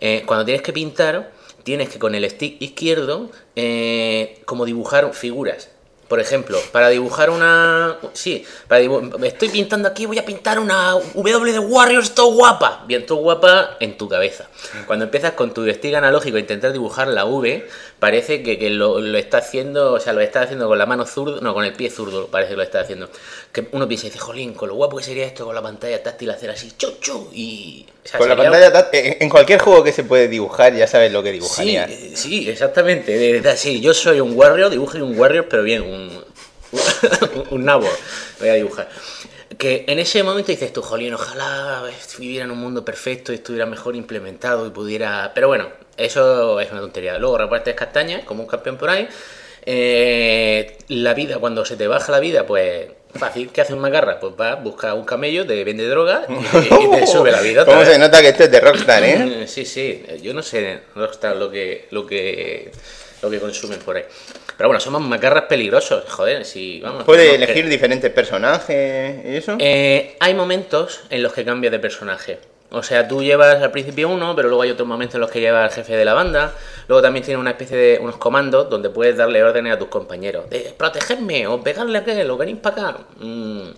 eh, 0.00 0.22
cuando 0.26 0.44
tienes 0.44 0.62
que 0.62 0.72
pintar, 0.72 1.32
tienes 1.64 1.90
que 1.90 1.98
con 1.98 2.14
el 2.14 2.28
stick 2.30 2.60
izquierdo 2.62 3.30
eh, 3.54 4.40
como 4.46 4.64
dibujar 4.64 5.12
figuras. 5.12 5.70
Por 6.08 6.20
ejemplo, 6.20 6.58
para 6.70 6.88
dibujar 6.88 7.30
una... 7.30 7.96
Sí, 8.12 8.44
para 8.68 8.80
dibu- 8.80 9.24
estoy 9.24 9.48
pintando 9.48 9.88
aquí, 9.88 10.06
voy 10.06 10.18
a 10.18 10.24
pintar 10.24 10.60
una 10.60 10.92
W 11.14 11.52
de 11.52 11.58
Warriors, 11.58 12.14
todo 12.14 12.32
guapa. 12.32 12.84
Bien, 12.86 13.04
todo 13.04 13.18
guapa 13.18 13.76
en 13.80 13.96
tu 13.98 14.08
cabeza. 14.08 14.46
Cuando 14.86 15.06
empiezas 15.06 15.32
con 15.32 15.52
tu 15.52 15.68
stick 15.68 15.94
analógico 15.94 16.36
a 16.36 16.40
intentar 16.40 16.72
dibujar 16.72 17.08
la 17.08 17.24
V, 17.24 17.66
parece 17.98 18.42
que, 18.44 18.56
que 18.56 18.70
lo, 18.70 19.00
lo 19.00 19.18
está 19.18 19.38
haciendo, 19.38 19.94
o 19.94 20.00
sea, 20.00 20.12
lo 20.12 20.20
está 20.20 20.42
haciendo 20.42 20.68
con 20.68 20.78
la 20.78 20.86
mano 20.86 21.06
zurdo, 21.06 21.40
no, 21.40 21.54
con 21.54 21.64
el 21.64 21.72
pie 21.72 21.90
zurdo, 21.90 22.28
parece 22.28 22.50
que 22.52 22.56
lo 22.56 22.62
está 22.62 22.80
haciendo. 22.80 23.10
Que 23.50 23.66
uno 23.72 23.88
piensa 23.88 24.06
y 24.06 24.10
dice, 24.10 24.20
jolín, 24.20 24.54
con 24.54 24.68
lo 24.68 24.76
guapo 24.76 24.96
que 24.98 25.02
sería 25.02 25.26
esto 25.26 25.44
con 25.44 25.54
la 25.56 25.62
pantalla 25.62 26.00
táctil 26.02 26.30
hacer 26.30 26.50
así, 26.50 26.70
chu, 26.76 27.30
y... 27.32 27.84
o 28.04 28.08
sea, 28.08 28.18
Con 28.20 28.28
la 28.28 28.36
pantalla 28.36 28.90
eh, 28.92 29.16
en 29.20 29.28
cualquier 29.28 29.58
juego 29.60 29.82
que 29.82 29.92
se 29.92 30.04
puede 30.04 30.28
dibujar, 30.28 30.72
ya 30.74 30.86
sabes 30.86 31.10
lo 31.10 31.22
que 31.22 31.30
Sí, 31.30 31.34
dibujaría. 31.34 31.84
eh, 31.86 32.12
sí, 32.14 32.48
exactamente. 32.48 33.16
De 33.18 33.32
verdad, 33.32 33.56
sí, 33.56 33.80
yo 33.80 33.92
soy 33.94 34.20
un 34.20 34.36
warrior, 34.36 34.70
dibujo 34.70 34.98
un 34.98 35.18
warrior, 35.18 35.46
pero 35.48 35.62
bien, 35.62 35.82
un, 35.82 35.95
un, 35.96 36.24
un 37.50 37.64
nabo 37.64 37.88
voy 38.38 38.48
a 38.48 38.54
dibujar. 38.54 38.88
Que 39.58 39.84
en 39.88 39.98
ese 39.98 40.22
momento 40.22 40.52
dices 40.52 40.72
tú, 40.72 40.82
jolín, 40.82 41.14
ojalá 41.14 41.84
viviera 42.18 42.44
en 42.44 42.50
un 42.50 42.58
mundo 42.58 42.84
perfecto 42.84 43.32
y 43.32 43.36
estuviera 43.36 43.64
mejor 43.64 43.96
implementado 43.96 44.66
y 44.66 44.70
pudiera... 44.70 45.32
Pero 45.34 45.48
bueno, 45.48 45.68
eso 45.96 46.60
es 46.60 46.70
una 46.70 46.80
tontería. 46.80 47.18
Luego 47.18 47.38
repartes 47.38 47.74
castañas, 47.74 48.24
como 48.24 48.42
un 48.42 48.48
campeón 48.48 48.76
por 48.76 48.90
ahí. 48.90 49.08
Eh, 49.64 50.78
la 50.88 51.14
vida, 51.14 51.38
cuando 51.38 51.64
se 51.64 51.76
te 51.76 51.86
baja 51.86 52.12
la 52.12 52.20
vida, 52.20 52.46
pues 52.46 52.88
fácil. 53.16 53.50
¿Qué 53.50 53.60
hace 53.60 53.74
un 53.74 53.80
macarra? 53.80 54.20
Pues 54.20 54.34
va, 54.40 54.54
busca 54.56 54.94
un 54.94 55.04
camello, 55.04 55.46
te 55.46 55.64
vende 55.64 55.88
droga 55.88 56.26
y, 56.28 56.84
y 56.84 56.90
te 56.90 57.06
sube 57.06 57.32
la 57.32 57.40
vida. 57.40 57.64
¿Cómo 57.64 57.80
vez. 57.80 57.88
se 57.88 57.98
nota 57.98 58.20
que 58.20 58.28
esto 58.28 58.44
es 58.44 58.50
de 58.50 58.60
Rockstar, 58.60 59.04
eh? 59.04 59.44
Sí, 59.48 59.64
sí, 59.64 60.04
yo 60.22 60.34
no 60.34 60.42
sé 60.42 60.80
Rockstar 60.94 61.36
lo 61.36 61.50
que, 61.50 61.86
lo 61.90 62.06
que, 62.06 62.70
lo 63.22 63.30
que 63.30 63.40
consumen 63.40 63.78
por 63.80 63.96
ahí. 63.96 64.04
Pero 64.56 64.68
bueno, 64.68 64.80
somos 64.80 65.02
macarras 65.02 65.44
peligrosos, 65.44 66.04
joder, 66.08 66.44
si 66.44 66.80
vamos. 66.80 67.04
Puede 67.04 67.24
tenemos 67.26 67.46
que- 67.46 67.52
elegir 67.52 67.68
diferentes 67.70 68.10
personajes 68.10 69.24
y 69.24 69.36
eso. 69.36 69.56
Eh, 69.58 70.16
hay 70.20 70.34
momentos 70.34 71.00
en 71.10 71.22
los 71.22 71.32
que 71.32 71.44
cambias 71.44 71.72
de 71.72 71.78
personaje. 71.78 72.38
O 72.70 72.82
sea, 72.82 73.06
tú 73.06 73.22
llevas 73.22 73.62
al 73.62 73.70
principio 73.70 74.08
uno, 74.08 74.34
pero 74.34 74.48
luego 74.48 74.62
hay 74.62 74.70
otros 74.70 74.88
momentos 74.88 75.14
en 75.14 75.20
los 75.20 75.30
que 75.30 75.40
llevas 75.40 75.70
al 75.70 75.70
jefe 75.76 75.96
de 75.96 76.04
la 76.04 76.14
banda. 76.14 76.52
Luego 76.88 77.00
también 77.00 77.24
tiene 77.24 77.38
una 77.40 77.50
especie 77.50 77.76
de 77.76 77.98
unos 78.00 78.16
comandos 78.16 78.68
donde 78.68 78.90
puedes 78.90 79.16
darle 79.16 79.42
órdenes 79.44 79.74
a 79.74 79.78
tus 79.78 79.88
compañeros. 79.88 80.50
De 80.50 80.74
protegerme 80.76 81.46
o 81.46 81.60
pegarle 81.62 81.98
a 81.98 82.00
aquel 82.00 82.28
o 82.30 82.36
venís 82.36 82.56
para 82.58 82.88
acá. 82.88 82.98
Mm, 83.20 83.68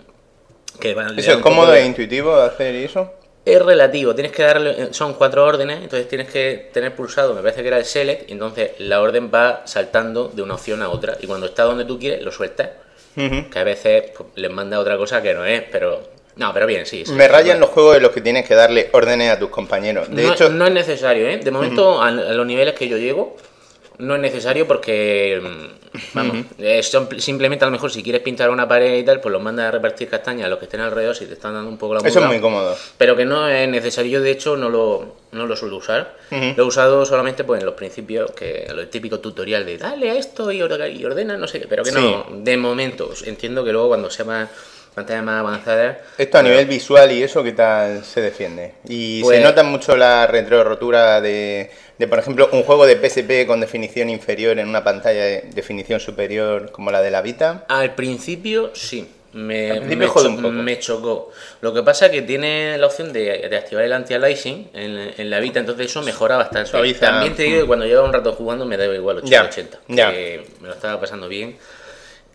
que 0.79 0.91
¿Eso 1.17 1.31
es 1.33 1.37
cómodo 1.37 1.71
de- 1.71 1.81
e 1.81 1.85
intuitivo 1.85 2.33
hacer 2.35 2.73
eso? 2.75 3.13
Es 3.45 3.61
relativo, 3.61 4.13
tienes 4.13 4.31
que 4.31 4.43
darle, 4.43 4.93
son 4.93 5.13
cuatro 5.13 5.45
órdenes, 5.45 5.81
entonces 5.81 6.07
tienes 6.07 6.29
que 6.29 6.69
tener 6.71 6.93
pulsado, 6.95 7.33
me 7.33 7.41
parece 7.41 7.61
que 7.61 7.67
era 7.67 7.77
el 7.77 7.85
select, 7.85 8.29
y 8.29 8.33
entonces 8.33 8.71
la 8.79 9.01
orden 9.01 9.31
va 9.33 9.63
saltando 9.65 10.27
de 10.27 10.41
una 10.41 10.55
opción 10.55 10.81
a 10.81 10.89
otra, 10.89 11.17
y 11.19 11.27
cuando 11.27 11.47
está 11.47 11.63
donde 11.63 11.85
tú 11.85 11.97
quieres, 11.97 12.23
lo 12.23 12.31
sueltas, 12.31 12.69
que 13.15 13.59
a 13.59 13.63
veces 13.63 14.11
pues, 14.15 14.29
les 14.35 14.51
manda 14.51 14.79
otra 14.79 14.97
cosa 14.97 15.21
que 15.21 15.33
no 15.33 15.45
es, 15.45 15.63
pero... 15.71 16.19
No, 16.35 16.53
pero 16.53 16.67
bien, 16.67 16.85
sí. 16.85 17.03
sí, 17.05 17.11
Me 17.11 17.27
rayan 17.27 17.57
bueno. 17.57 17.65
los 17.65 17.69
juegos 17.71 17.97
en 17.97 18.03
los 18.03 18.11
que 18.13 18.21
tienes 18.21 18.47
que 18.47 18.55
darle 18.55 18.89
órdenes 18.93 19.29
a 19.29 19.37
tus 19.37 19.49
compañeros. 19.49 20.09
De 20.09 20.23
no, 20.23 20.33
hecho, 20.33 20.49
no 20.49 20.67
es 20.67 20.71
necesario, 20.71 21.27
¿eh? 21.27 21.35
De 21.37 21.51
momento, 21.51 22.01
a, 22.01 22.07
a 22.07 22.11
los 22.11 22.45
niveles 22.45 22.75
que 22.75 22.87
yo 22.87 22.97
llego, 22.97 23.35
no 23.99 24.15
es 24.15 24.21
necesario 24.21 24.65
porque, 24.67 25.39
mm, 25.41 25.97
vamos, 26.13 26.37
son- 26.83 27.07
simplemente 27.21 27.63
a 27.65 27.67
lo 27.67 27.71
mejor 27.71 27.91
si 27.91 28.01
quieres 28.01 28.21
pintar 28.21 28.49
una 28.49 28.67
pared 28.67 28.97
y 28.97 29.03
tal, 29.03 29.19
pues 29.19 29.31
los 29.31 29.41
mandas 29.41 29.67
a 29.67 29.71
repartir 29.71 30.09
castañas 30.09 30.45
a 30.45 30.49
los 30.49 30.57
que 30.59 30.65
estén 30.65 30.79
alrededor 30.81 31.15
si 31.15 31.25
te 31.25 31.33
están 31.33 31.53
dando 31.53 31.69
un 31.69 31.77
poco 31.77 31.93
la 31.95 31.99
eso 31.99 32.19
es 32.19 32.25
muy 32.25 32.39
cómodo. 32.39 32.75
Pero 32.97 33.15
que 33.15 33.25
no 33.25 33.47
es 33.47 33.67
necesario, 33.69 34.11
yo 34.19 34.21
de 34.21 34.31
hecho 34.31 34.55
no 34.57 34.69
lo, 34.69 35.15
no 35.33 35.45
lo 35.45 35.55
suelo 35.55 35.77
usar. 35.77 36.15
Lo 36.31 36.63
he 36.63 36.65
usado 36.67 37.05
solamente 37.05 37.43
pues, 37.43 37.59
en 37.59 37.65
los 37.65 37.75
principios, 37.75 38.31
que 38.31 38.67
lo 38.73 38.87
típico 38.87 39.19
tutorial 39.19 39.65
de 39.65 39.77
dale 39.77 40.11
a 40.11 40.15
esto 40.15 40.51
y 40.51 40.61
ordena, 40.61 41.37
no 41.37 41.47
sé 41.47 41.59
qué, 41.59 41.67
pero 41.67 41.83
que 41.83 41.91
no, 41.91 42.25
de 42.31 42.57
momento. 42.57 43.11
Entiendo 43.25 43.63
que 43.63 43.71
luego 43.71 43.89
cuando 43.89 44.09
sea 44.09 44.25
más 44.25 44.49
pantalla 44.95 45.21
más 45.21 45.39
avanzada. 45.39 45.99
Esto 46.17 46.37
a 46.37 46.43
nivel 46.43 46.65
visual 46.65 47.11
y 47.11 47.23
eso, 47.23 47.43
¿qué 47.43 47.51
tal 47.53 48.03
se 48.03 48.21
defiende? 48.21 48.73
Y 48.87 49.21
Pues- 49.21 49.37
se 49.37 49.43
nota 49.43 49.63
mucho 49.63 49.95
la 49.95 50.27
retrorotura 50.27 51.21
de, 51.21 51.69
de, 51.97 52.07
por 52.07 52.19
ejemplo, 52.19 52.49
un 52.51 52.63
juego 52.63 52.85
de 52.85 52.95
PSP 52.97 53.45
con 53.47 53.59
definición 53.61 54.09
inferior 54.09 54.59
en 54.59 54.67
una 54.67 54.83
pantalla 54.83 55.23
de 55.23 55.43
definición 55.53 55.99
superior 55.99 56.71
como 56.71 56.91
la 56.91 57.01
de 57.01 57.11
la 57.11 57.21
Vita. 57.21 57.65
Al 57.69 57.95
principio 57.95 58.71
sí. 58.73 59.07
Me, 59.31 59.69
Al 59.69 59.77
principio 59.77 59.97
me 59.99 60.07
jode 60.07 60.23
cho- 60.25 60.29
un 60.31 60.35
poco. 60.37 60.51
me 60.53 60.79
chocó. 60.79 61.31
Lo 61.61 61.71
que 61.71 61.83
pasa 61.83 62.07
es 62.07 62.11
que 62.13 62.23
tiene 62.23 62.79
la 62.79 62.87
opción 62.87 63.13
de, 63.13 63.47
de 63.47 63.57
activar 63.57 63.83
el 63.83 63.93
anti-aliasing 63.93 64.71
en, 64.73 65.13
en 65.15 65.29
la 65.29 65.39
Vita, 65.39 65.59
entonces 65.59 65.85
eso 65.85 66.01
mejora 66.01 66.35
bastante. 66.35 66.67
Suaviza. 66.71 67.11
También 67.11 67.35
te 67.35 67.43
digo 67.43 67.61
que 67.61 67.67
cuando 67.67 67.85
lleva 67.85 68.01
un 68.03 68.11
rato 68.11 68.33
jugando 68.33 68.65
me 68.65 68.75
da 68.75 68.85
igual 68.87 69.21
Ya, 69.25 69.47
80-80. 69.47 69.65
ya. 69.89 70.09
Me 70.09 70.67
lo 70.67 70.73
estaba 70.73 70.99
pasando 70.99 71.27
bien 71.27 71.55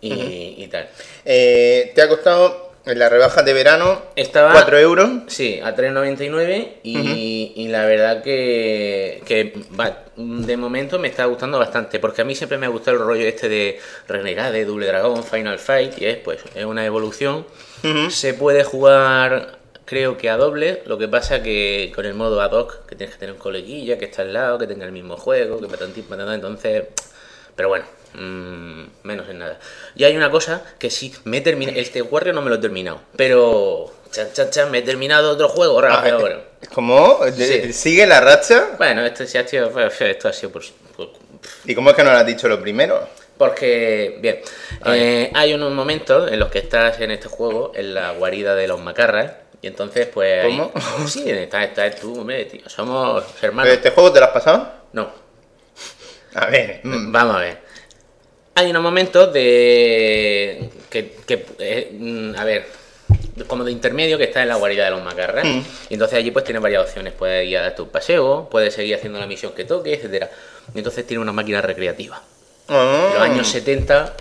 y, 0.08 0.62
y 0.62 0.66
tal. 0.68 0.88
Eh, 1.24 1.92
¿Te 1.94 2.02
ha 2.02 2.08
costado 2.08 2.72
En 2.86 2.98
la 2.98 3.08
rebaja 3.08 3.42
de 3.42 3.52
verano, 3.54 4.02
Estaba- 4.14 4.52
4 4.52 4.78
euros. 4.78 5.10
Sí, 5.28 5.58
a 5.64 5.74
3.99 5.74 6.68
y, 6.82 7.52
y 7.56 7.68
la 7.68 7.86
verdad 7.86 8.22
que, 8.22 9.22
que 9.24 9.54
va, 9.80 10.04
de 10.16 10.56
momento 10.58 10.98
me 10.98 11.08
está 11.08 11.24
gustando 11.24 11.58
bastante, 11.58 11.98
porque 11.98 12.20
a 12.20 12.24
mí 12.26 12.34
siempre 12.34 12.58
me 12.58 12.66
ha 12.66 12.68
gustado 12.68 12.98
el 12.98 13.02
rollo 13.02 13.26
este 13.26 13.48
de 13.48 13.78
Renegade, 14.06 14.66
Double 14.66 14.86
Dragon, 14.86 15.24
Final 15.24 15.58
Fight, 15.58 15.94
y 16.00 16.04
es 16.04 16.16
pues 16.18 16.40
es 16.54 16.64
una 16.66 16.84
evolución. 16.84 17.46
Se 18.10 18.34
puede 18.34 18.64
jugar 18.64 19.58
creo 19.86 20.16
que 20.16 20.30
a 20.30 20.36
doble, 20.38 20.82
lo 20.86 20.96
que 20.96 21.08
pasa 21.08 21.42
que 21.42 21.92
con 21.94 22.06
el 22.06 22.14
modo 22.14 22.40
ad 22.40 22.52
hoc, 22.52 22.86
que 22.86 22.96
tienes 22.96 23.14
que 23.14 23.20
tener 23.20 23.34
un 23.34 23.38
coleguilla 23.40 23.98
que 23.98 24.06
está 24.06 24.22
al 24.22 24.32
lado, 24.32 24.58
que 24.58 24.66
tenga 24.66 24.84
el 24.86 24.92
mismo 24.92 25.16
juego, 25.18 25.60
que 25.60 25.66
patantín, 25.68 26.04
patatán, 26.04 26.34
entonces... 26.36 26.84
Pero 27.54 27.68
bueno, 27.68 27.84
mm, 28.14 28.84
menos 29.02 29.28
en 29.28 29.38
nada. 29.38 29.58
Y 29.94 30.04
hay 30.04 30.16
una 30.16 30.30
cosa 30.30 30.62
que 30.78 30.90
sí, 30.90 31.12
me 31.24 31.38
he 31.38 31.40
terminado. 31.40 31.78
Este 31.78 32.02
Warrior 32.02 32.34
no 32.34 32.42
me 32.42 32.50
lo 32.50 32.56
he 32.56 32.60
terminado. 32.60 33.00
Pero. 33.16 33.92
Chan, 34.10 34.28
chan, 34.32 34.50
chan, 34.50 34.70
me 34.70 34.78
he 34.78 34.82
terminado 34.82 35.30
otro 35.32 35.48
juego. 35.48 35.78
Ah, 35.80 35.82
rápido, 35.82 36.18
eh, 36.18 36.20
bueno. 36.20 36.40
¿Cómo? 36.72 37.18
De- 37.24 37.64
Sí. 37.66 37.72
¿Sigue 37.72 38.06
la 38.06 38.20
racha? 38.20 38.68
Bueno, 38.78 39.04
esto, 39.04 39.26
sí 39.26 39.36
ha 39.38 39.46
sido, 39.46 39.72
esto 39.80 40.28
ha 40.28 40.32
sido 40.32 40.52
por, 40.52 40.62
por- 40.96 41.10
¿Y 41.64 41.74
cómo 41.74 41.90
es 41.90 41.96
que 41.96 42.04
no 42.04 42.12
lo 42.12 42.18
has 42.18 42.26
dicho 42.26 42.48
lo 42.48 42.60
primero? 42.60 43.08
Porque, 43.36 44.18
bien, 44.20 44.40
eh, 44.86 45.30
hay 45.34 45.52
unos 45.54 45.72
momentos 45.72 46.30
en 46.30 46.38
los 46.38 46.48
que 46.50 46.60
estás 46.60 47.00
en 47.00 47.10
este 47.10 47.26
juego, 47.28 47.72
en 47.74 47.92
la 47.92 48.12
guarida 48.12 48.54
de 48.54 48.68
los 48.68 48.80
macarras, 48.80 49.32
y 49.60 49.66
entonces, 49.66 50.06
pues. 50.06 50.44
ahí- 50.44 50.56
¿Cómo? 50.58 50.72
sí, 51.08 51.28
estás, 51.28 51.64
estás 51.64 51.96
tú, 51.96 52.20
hombre, 52.20 52.44
tío. 52.44 52.68
Somos 52.68 53.24
¿Pero 53.40 53.48
hermanos. 53.48 53.72
¿Este 53.72 53.90
juego 53.90 54.12
te 54.12 54.20
lo 54.20 54.26
has 54.26 54.32
pasado? 54.32 54.72
No, 54.92 55.10
A 56.34 56.46
ver. 56.46 56.80
mm, 56.84 57.10
Vamos 57.10 57.34
a 57.36 57.38
ver. 57.40 57.63
Hay 58.54 58.70
unos 58.70 58.82
momentos 58.82 59.32
de. 59.32 60.70
que. 60.90 61.16
que, 61.26 61.46
eh, 61.58 61.90
mm, 61.98 62.34
a 62.36 62.44
ver. 62.44 62.66
Como 63.48 63.64
de 63.64 63.72
intermedio 63.72 64.16
que 64.16 64.24
está 64.24 64.42
en 64.42 64.48
la 64.48 64.54
guarida 64.54 64.84
de 64.84 64.90
los 64.92 65.02
macarras. 65.02 65.44
Mm. 65.44 65.60
Y 65.90 65.94
entonces 65.94 66.16
allí 66.18 66.30
pues 66.30 66.44
tienes 66.44 66.62
varias 66.62 66.84
opciones. 66.84 67.12
Puedes 67.12 67.48
ir 67.48 67.58
a 67.58 67.62
darte 67.62 67.82
un 67.82 67.88
paseo, 67.88 68.48
puedes 68.48 68.72
seguir 68.74 68.94
haciendo 68.94 69.18
la 69.18 69.26
misión 69.26 69.52
que 69.52 69.64
toque, 69.64 69.94
etcétera. 69.94 70.30
Y 70.72 70.78
entonces 70.78 71.04
tiene 71.06 71.20
una 71.20 71.32
máquina 71.32 71.60
recreativa. 71.60 72.22
ah, 72.68 73.08
En 73.08 73.14
los 73.14 73.22
años 73.22 73.48
70, 73.48 74.14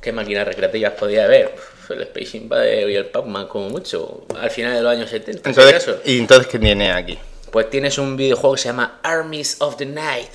¿qué 0.00 0.12
máquinas 0.12 0.46
recreativas 0.46 0.92
podía 0.92 1.24
haber? 1.24 1.52
El 1.88 2.02
Space 2.02 2.36
Invader 2.36 2.88
y 2.88 2.94
el 2.94 3.06
Pac-Man, 3.06 3.48
como 3.48 3.68
mucho. 3.70 4.24
Al 4.40 4.50
final 4.50 4.74
de 4.74 4.82
los 4.82 4.92
años 4.92 5.10
70. 5.10 5.42
si 5.42 5.48
Entonces, 5.50 5.74
acaso. 5.74 6.00
¿Y 6.04 6.18
entonces 6.20 6.46
qué 6.46 6.58
tiene 6.60 6.92
aquí? 6.92 7.18
Pues 7.50 7.68
tienes 7.68 7.98
un 7.98 8.16
videojuego 8.16 8.54
que 8.54 8.62
se 8.62 8.68
llama 8.68 9.00
Armies 9.02 9.56
of 9.60 9.76
the 9.76 9.86
Night. 9.86 10.30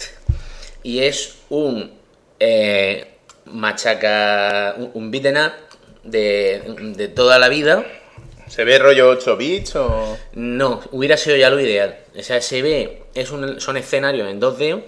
Y 0.83 0.99
es 0.99 1.35
un 1.49 1.93
eh, 2.41 3.14
machaca, 3.45 4.75
un, 4.77 4.91
un 4.93 5.11
beaten 5.11 5.37
up 5.37 5.51
de, 6.03 6.61
de 6.95 7.07
toda 7.07 7.39
la 7.39 7.49
vida. 7.49 7.85
¿Se 8.47 8.63
ve 8.63 8.77
rollo 8.77 9.09
8 9.09 9.37
bits 9.37 9.75
o...? 9.75 10.17
No, 10.33 10.81
hubiera 10.91 11.17
sido 11.17 11.35
ya 11.35 11.49
lo 11.49 11.59
ideal. 11.59 11.97
O 12.17 12.21
sea, 12.21 12.41
se 12.41 12.61
ve, 12.61 13.03
es 13.15 13.31
un, 13.31 13.59
son 13.59 13.75
escenarios 13.77 14.29
en 14.29 14.39
2D, 14.39 14.83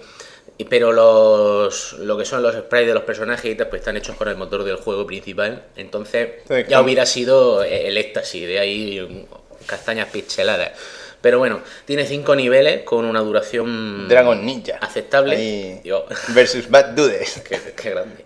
y- 0.58 0.64
pero 0.64 0.92
los, 0.92 1.94
lo 1.94 2.16
que 2.16 2.24
son 2.24 2.42
los 2.42 2.54
sprites 2.54 2.86
de 2.88 2.94
los 2.94 3.02
personajes 3.02 3.50
y 3.50 3.54
tal, 3.56 3.68
pues 3.68 3.80
están 3.80 3.96
hechos 3.96 4.16
con 4.16 4.28
el 4.28 4.36
motor 4.36 4.62
del 4.64 4.76
juego 4.76 5.04
principal. 5.06 5.64
Entonces, 5.76 6.28
Sí, 6.48 6.54
ya 6.68 6.80
hubiera 6.80 7.04
sido 7.04 7.64
el 7.64 7.96
éxtasis, 7.96 8.46
de 8.46 8.58
ahí 8.60 9.26
castañas 9.66 10.08
pixeladas. 10.08 10.70
Pero 11.20 11.38
bueno, 11.38 11.60
tiene 11.84 12.06
cinco 12.06 12.36
niveles 12.36 12.82
con 12.84 13.04
una 13.04 13.20
duración 13.20 14.06
Dragon 14.08 14.44
Ninja. 14.44 14.78
aceptable. 14.80 15.36
Ahí, 15.36 15.80
Digo, 15.82 16.06
Versus 16.28 16.70
Bad 16.70 16.90
Dudes. 16.90 17.42
qué, 17.48 17.58
qué 17.76 17.90
grande. 17.90 18.24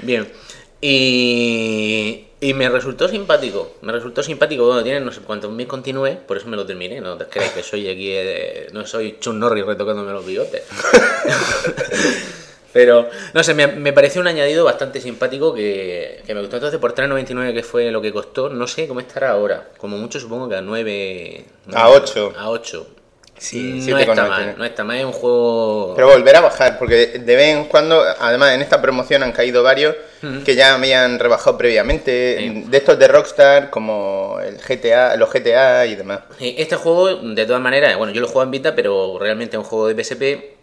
Bien. 0.00 0.26
Y, 0.80 2.26
y 2.40 2.52
me 2.54 2.68
resultó 2.68 3.08
simpático. 3.08 3.76
Me 3.82 3.92
resultó 3.92 4.22
simpático. 4.22 4.66
Bueno, 4.66 4.82
tiene 4.82 5.00
no 5.00 5.10
sé 5.12 5.20
cuántos 5.20 5.50
mil 5.52 5.66
continúe, 5.66 6.18
por 6.26 6.36
eso 6.36 6.48
me 6.48 6.56
lo 6.56 6.66
terminé. 6.66 7.00
No 7.00 7.16
te 7.16 7.26
creáis 7.26 7.52
que 7.52 7.62
soy 7.62 7.88
aquí. 7.88 8.08
eh, 8.10 8.66
no 8.72 8.86
soy 8.86 9.16
Chun 9.20 9.38
Norris 9.38 9.64
retocándome 9.64 10.12
los 10.12 10.26
bigotes. 10.26 10.62
Pero, 12.76 13.08
no 13.32 13.42
sé, 13.42 13.54
me, 13.54 13.66
me 13.68 13.94
pareció 13.94 14.20
un 14.20 14.26
añadido 14.26 14.62
bastante 14.66 15.00
simpático 15.00 15.54
que, 15.54 16.20
que 16.26 16.34
me 16.34 16.40
gustó. 16.42 16.56
Entonces, 16.56 16.78
por 16.78 16.94
3.99, 16.94 17.54
que 17.54 17.62
fue 17.62 17.90
lo 17.90 18.02
que 18.02 18.12
costó, 18.12 18.50
no 18.50 18.66
sé 18.66 18.86
cómo 18.86 19.00
estará 19.00 19.30
ahora. 19.30 19.68
Como 19.78 19.96
mucho, 19.96 20.20
supongo 20.20 20.46
que 20.46 20.56
a 20.56 20.60
9. 20.60 21.44
A 21.72 21.88
8. 21.88 22.34
A 22.36 22.50
8. 22.50 22.86
Sí, 23.38 23.82
no 23.86 23.98
7,99. 23.98 24.00
está 24.10 24.24
mal, 24.28 24.54
no 24.58 24.64
está 24.64 24.84
mal. 24.84 24.96
Es 24.98 25.04
un 25.04 25.12
juego. 25.12 25.92
Pero 25.94 26.08
volverá 26.08 26.38
a 26.38 26.42
bajar, 26.42 26.78
porque 26.78 27.18
de 27.18 27.36
vez 27.36 27.54
en 27.56 27.64
cuando, 27.66 28.02
además 28.18 28.52
en 28.54 28.60
esta 28.62 28.80
promoción 28.82 29.22
han 29.22 29.32
caído 29.32 29.62
varios 29.62 29.94
que 30.44 30.54
ya 30.56 30.74
habían 30.74 31.18
rebajado 31.18 31.56
previamente, 31.58 32.36
Sí. 32.38 32.64
de 32.66 32.76
estos 32.78 32.98
de 32.98 33.06
Rockstar, 33.08 33.70
como 33.70 34.38
el 34.44 34.56
GTA, 34.56 35.16
los 35.16 35.30
GTA 35.32 35.86
y 35.86 35.94
demás. 35.96 36.20
Este 36.40 36.76
juego, 36.76 37.14
de 37.16 37.46
todas 37.46 37.60
maneras, 37.62 37.96
bueno, 37.96 38.12
yo 38.12 38.20
lo 38.22 38.26
juego 38.26 38.42
en 38.42 38.50
Vita, 38.50 38.74
pero 38.74 39.18
realmente 39.20 39.56
es 39.56 39.62
un 39.62 39.64
juego 39.68 39.88
de 39.88 40.02
PSP 40.02 40.55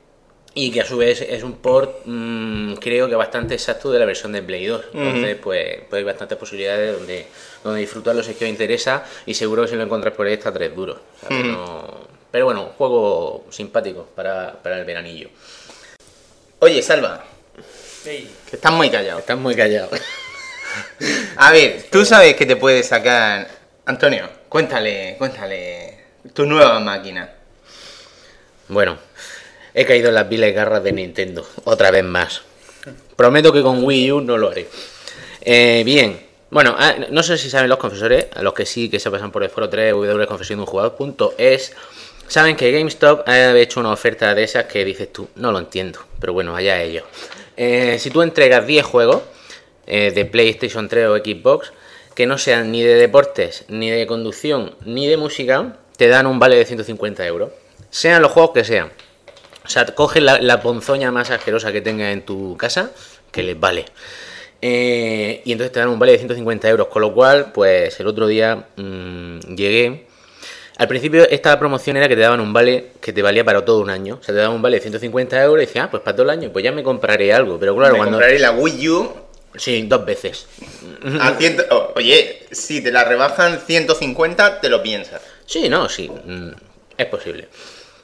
y 0.55 0.71
que 0.71 0.81
a 0.81 0.85
su 0.85 0.97
vez 0.97 1.21
es 1.21 1.41
un 1.43 1.53
port, 1.53 2.01
mm, 2.05 2.73
creo 2.75 3.09
que 3.09 3.15
bastante 3.15 3.55
exacto 3.55 3.91
de 3.91 3.99
la 3.99 4.05
versión 4.05 4.31
de 4.31 4.41
Play 4.43 4.65
2. 4.67 4.85
Entonces, 4.93 5.35
pues, 5.41 5.79
pues 5.89 5.99
hay 5.99 6.03
bastantes 6.03 6.37
posibilidades 6.37 6.95
donde, 6.97 7.25
donde 7.63 7.79
disfrutarlo 7.81 8.21
si 8.21 8.31
es 8.31 8.37
que 8.37 8.45
os 8.45 8.49
interesa 8.51 9.03
y 9.25 9.33
seguro 9.33 9.63
que 9.63 9.69
si 9.69 9.75
lo 9.75 9.83
encontráis 9.83 10.15
por 10.15 10.27
ahí 10.27 10.33
está 10.33 10.51
tres 10.53 10.75
duros. 10.75 10.97
O 10.97 11.19
sea, 11.19 11.29
que 11.29 11.43
no- 11.47 12.07
Pero 12.31 12.45
bueno, 12.45 12.63
un 12.63 12.69
juego 12.73 13.45
simpático 13.51 14.07
para, 14.15 14.53
para 14.61 14.79
el 14.79 14.85
veranillo. 14.85 15.29
Oye, 16.59 16.81
Salva, 16.81 17.23
que 18.49 18.55
estás 18.55 18.71
muy 18.73 18.89
callado. 18.89 19.19
Estás 19.19 19.37
muy 19.37 19.55
callado. 19.55 19.89
A 21.37 21.51
ver, 21.51 21.85
tú 21.91 22.05
sabes 22.05 22.35
que 22.35 22.45
te 22.45 22.55
puedes 22.55 22.87
sacar... 22.87 23.47
Antonio, 23.85 24.29
cuéntale, 24.49 25.15
cuéntale 25.17 25.99
tu 26.33 26.45
nueva 26.45 26.79
máquina. 26.79 27.29
Bueno, 28.69 28.97
he 29.73 29.85
caído 29.85 30.09
en 30.09 30.15
las 30.15 30.29
viles 30.29 30.53
garras 30.53 30.83
de 30.83 30.91
Nintendo, 30.91 31.47
otra 31.63 31.91
vez 31.91 32.03
más. 32.03 32.41
Prometo 33.15 33.53
que 33.53 33.61
con 33.61 33.83
Wii 33.83 34.11
U 34.11 34.21
no 34.21 34.37
lo 34.37 34.49
haré. 34.49 34.67
Eh, 35.41 35.83
bien, 35.85 36.19
bueno, 36.49 36.75
ah, 36.77 36.95
no 37.09 37.23
sé 37.23 37.37
si 37.37 37.49
saben 37.49 37.69
los 37.69 37.79
confesores, 37.79 38.27
a 38.35 38.41
los 38.43 38.53
que 38.53 38.65
sí 38.65 38.89
que 38.89 38.99
se 38.99 39.09
pasan 39.09 39.31
por 39.31 39.43
el 39.43 39.49
foro 39.49 39.69
3 39.69 39.93
www.confesiondunjugador.es, 39.93 41.73
saben 42.27 42.55
que 42.55 42.71
GameStop 42.71 43.27
ha 43.27 43.57
hecho 43.57 43.79
una 43.79 43.91
oferta 43.91 44.33
de 44.35 44.43
esas 44.43 44.65
que 44.65 44.85
dices 44.85 45.11
tú, 45.11 45.27
no 45.35 45.51
lo 45.51 45.59
entiendo, 45.59 45.99
pero 46.19 46.33
bueno, 46.33 46.55
allá 46.55 46.81
ellos. 46.81 47.05
Eh, 47.57 47.97
si 47.99 48.09
tú 48.09 48.21
entregas 48.21 48.65
10 48.65 48.85
juegos 48.85 49.23
eh, 49.87 50.11
de 50.11 50.25
PlayStation 50.25 50.87
3 50.87 51.07
o 51.07 51.17
Xbox, 51.17 51.73
que 52.15 52.25
no 52.25 52.37
sean 52.37 52.71
ni 52.71 52.83
de 52.83 52.95
deportes, 52.95 53.65
ni 53.67 53.89
de 53.89 54.05
conducción, 54.05 54.75
ni 54.85 55.07
de 55.07 55.17
música, 55.17 55.77
te 55.97 56.07
dan 56.07 56.27
un 56.27 56.39
vale 56.39 56.55
de 56.55 56.65
150 56.65 57.25
euros. 57.25 57.49
Sean 57.89 58.21
los 58.21 58.31
juegos 58.31 58.51
que 58.51 58.63
sean. 58.63 58.91
O 59.65 59.69
sea, 59.69 59.85
coges 59.87 60.21
la, 60.21 60.39
la 60.39 60.61
ponzoña 60.61 61.11
más 61.11 61.31
asquerosa 61.31 61.71
que 61.71 61.81
tengas 61.81 62.11
en 62.13 62.23
tu 62.23 62.57
casa, 62.57 62.91
que 63.31 63.43
les 63.43 63.59
vale. 63.59 63.85
Eh, 64.61 65.41
y 65.45 65.51
entonces 65.51 65.71
te 65.71 65.79
dan 65.79 65.89
un 65.89 65.99
vale 65.99 66.13
de 66.13 66.17
150 66.19 66.69
euros. 66.69 66.87
Con 66.87 67.01
lo 67.01 67.13
cual, 67.13 67.51
pues 67.53 67.99
el 67.99 68.07
otro 68.07 68.27
día 68.27 68.67
mm, 68.75 69.39
llegué. 69.55 70.07
Al 70.77 70.87
principio 70.87 71.27
esta 71.29 71.57
promoción 71.59 71.97
era 71.97 72.07
que 72.07 72.15
te 72.15 72.21
daban 72.21 72.39
un 72.39 72.51
vale 72.51 72.93
que 72.99 73.13
te 73.13 73.21
valía 73.21 73.43
para 73.45 73.63
todo 73.63 73.79
un 73.79 73.89
año. 73.89 74.15
O 74.19 74.23
sea, 74.23 74.33
te 74.33 74.39
daban 74.41 74.55
un 74.55 74.61
vale 74.61 74.77
de 74.77 74.81
150 74.81 75.41
euros 75.43 75.61
y 75.63 75.65
decías, 75.67 75.85
ah, 75.85 75.91
pues 75.91 76.01
para 76.01 76.15
todo 76.15 76.23
el 76.23 76.29
año, 76.31 76.49
pues 76.51 76.63
ya 76.63 76.71
me 76.71 76.81
compraré 76.83 77.31
algo. 77.33 77.59
Pero 77.59 77.75
claro, 77.75 77.93
Me 77.93 77.97
cuando... 77.99 78.17
compraré 78.17 78.39
la 78.39 78.51
Wii 78.51 78.89
U 78.89 79.13
Sí, 79.55 79.83
dos 79.83 80.03
veces. 80.03 80.47
a 81.21 81.35
ciento... 81.35 81.63
o- 81.69 81.93
Oye, 81.95 82.47
si 82.51 82.81
te 82.81 82.91
la 82.91 83.03
rebajan 83.03 83.59
150, 83.59 84.59
te 84.61 84.67
lo 84.69 84.81
piensas. 84.81 85.21
Sí, 85.45 85.69
no, 85.69 85.87
sí, 85.89 86.09
mm, 86.09 86.49
es 86.97 87.05
posible. 87.05 87.49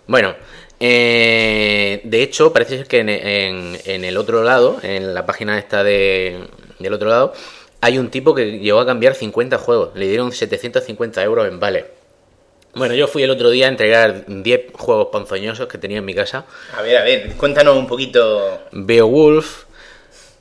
Bueno, 0.05 0.35
eh, 0.79 2.01
de 2.03 2.21
hecho, 2.23 2.53
parece 2.53 2.77
ser 2.77 2.87
que 2.87 2.99
en, 2.99 3.09
en- 3.09 3.77
en 3.85 4.05
el 4.05 4.17
otro 4.17 4.43
lado, 4.43 4.77
en 4.83 5.13
la 5.13 5.25
página 5.25 5.57
esta 5.59 5.83
de, 5.83 6.45
del 6.79 6.93
otro 6.93 7.09
lado, 7.09 7.33
hay 7.81 7.97
un 7.97 8.09
tipo 8.09 8.33
que 8.35 8.59
llegó 8.59 8.79
a 8.79 8.85
cambiar 8.85 9.15
50 9.15 9.57
juegos. 9.57 9.89
Le 9.95 10.07
dieron 10.07 10.31
750 10.31 11.23
euros 11.23 11.47
en 11.47 11.59
vale. 11.59 11.85
Bueno, 12.75 12.93
yo 12.93 13.07
fui 13.07 13.23
el 13.23 13.31
otro 13.31 13.49
día 13.49 13.65
a 13.65 13.69
entregar 13.69 14.25
10 14.27 14.71
juegos 14.73 15.07
ponzoñosos 15.11 15.67
que 15.67 15.77
tenía 15.77 15.97
en 15.97 16.05
mi 16.05 16.13
casa. 16.13 16.45
A 16.77 16.81
ver, 16.81 16.97
a 16.97 17.03
ver, 17.03 17.31
cuéntanos 17.35 17.75
un 17.75 17.87
poquito... 17.87 18.59
Beowulf. 18.71 19.63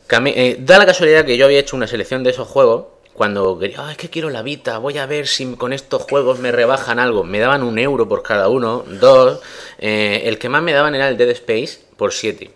Cami- 0.09 0.35
eh, 0.37 0.57
da 0.61 0.79
la 0.79 0.87
casualidad 0.87 1.25
que 1.25 1.37
yo 1.37 1.47
había 1.47 1.59
hecho 1.61 1.75
una 1.77 1.87
selección 1.87 2.23
de 2.25 2.31
esos 2.31 2.47
juegos. 2.47 2.87
Cuando 3.19 3.59
quería, 3.59 3.79
"Ah, 3.81 3.91
es 3.91 3.97
que 3.99 4.09
quiero 4.09 4.31
la 4.31 4.43
Vita, 4.43 4.79
voy 4.79 4.97
a 4.97 5.05
ver 5.07 5.27
si 5.27 5.55
con 5.57 5.73
estos 5.73 6.03
juegos 6.03 6.39
me 6.39 6.53
rebajan 6.53 7.01
algo. 7.01 7.25
Me 7.25 7.41
daban 7.41 7.65
un 7.65 7.77
euro 7.79 8.09
por 8.09 8.23
cada 8.23 8.49
uno, 8.49 8.85
dos. 8.89 9.41
Eh, 9.81 10.23
el 10.27 10.39
que 10.39 10.49
más 10.49 10.63
me 10.63 10.73
daban 10.73 10.95
era 10.95 11.09
el 11.09 11.17
Dead 11.17 11.29
Space 11.31 11.81
por 11.97 12.13
7. 12.13 12.53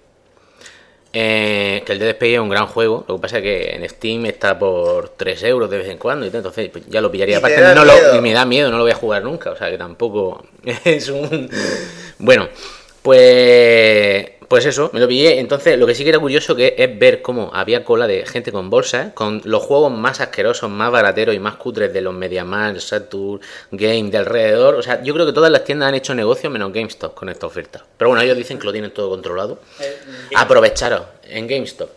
que 1.13 1.83
el 1.89 1.99
Dead 1.99 2.09
Space 2.11 2.35
es 2.35 2.41
un 2.41 2.49
gran 2.49 2.67
juego. 2.69 3.05
Lo 3.09 3.17
que 3.17 3.21
pasa 3.23 3.37
es 3.39 3.43
que 3.43 3.71
en 3.75 3.87
Steam 3.89 4.25
está 4.27 4.59
por 4.59 5.11
3 5.11 5.43
euros 5.43 5.69
de 5.69 5.77
vez 5.79 5.89
en 5.89 5.99
cuando. 5.99 6.25
Y 6.25 6.31
entonces 6.35 6.71
pues, 6.71 6.85
ya 6.89 7.01
lo 7.03 7.11
pillaría. 7.11 7.37
Y 7.39 7.41
te 7.43 7.47
Aparte, 7.55 7.75
no 7.75 7.85
lo- 7.85 8.17
y 8.17 8.21
me 8.23 8.33
da 8.33 8.47
miedo, 8.47 8.71
no 8.71 8.79
lo 8.79 8.85
voy 8.85 8.93
a 8.93 8.95
jugar 8.95 9.23
nunca. 9.25 9.51
O 9.51 9.57
sea 9.57 9.69
que 9.69 9.77
tampoco 9.77 10.43
es 10.85 11.09
un. 11.09 11.51
Bueno, 12.19 12.49
Pues, 13.03 14.31
pues 14.53 14.67
eso, 14.67 14.91
me 14.93 15.01
lo 15.01 15.09
pillé. 15.09 15.41
Entonces, 15.41 15.79
lo 15.79 15.87
que 15.87 15.95
sí 15.95 16.03
que 16.03 16.11
era 16.11 16.19
curioso 16.19 16.55
que 16.55 16.75
es 16.77 16.99
ver 16.99 17.23
cómo 17.23 17.51
había 17.55 17.87
cola 17.87 18.07
de 18.07 18.27
gente 18.27 18.53
con 18.53 18.69
bolsas, 18.69 19.15
con 19.15 19.41
los 19.45 19.63
juegos 19.63 19.91
más 19.91 20.21
asquerosos, 20.21 20.69
más 20.69 20.93
barateros 20.93 21.35
y 21.35 21.39
más 21.39 21.55
cutres 21.55 21.91
de 21.91 22.03
los 22.03 22.13
MediaMarkt, 22.13 22.81
Saturn, 22.81 23.41
Game 23.71 24.11
de 24.11 24.19
alrededor. 24.19 24.75
O 24.75 24.83
sea, 24.83 25.03
yo 25.03 25.15
creo 25.15 25.25
que 25.25 25.33
todas 25.33 25.51
las 25.51 25.65
tiendas 25.65 25.89
han 25.89 25.95
hecho 25.95 26.15
negocio 26.15 26.51
menos 26.51 26.71
GameStop 26.71 27.15
con 27.15 27.31
esta 27.31 27.47
oferta. 27.47 27.83
Pero 27.97 28.11
bueno, 28.11 28.23
ellos 28.23 28.37
dicen 28.37 28.59
que 28.59 28.67
lo 28.67 28.73
tienen 28.73 28.91
todo 28.91 29.09
controlado. 29.09 29.59
Aprovecharos 30.37 31.01
en 31.31 31.47
GameStop. 31.47 31.89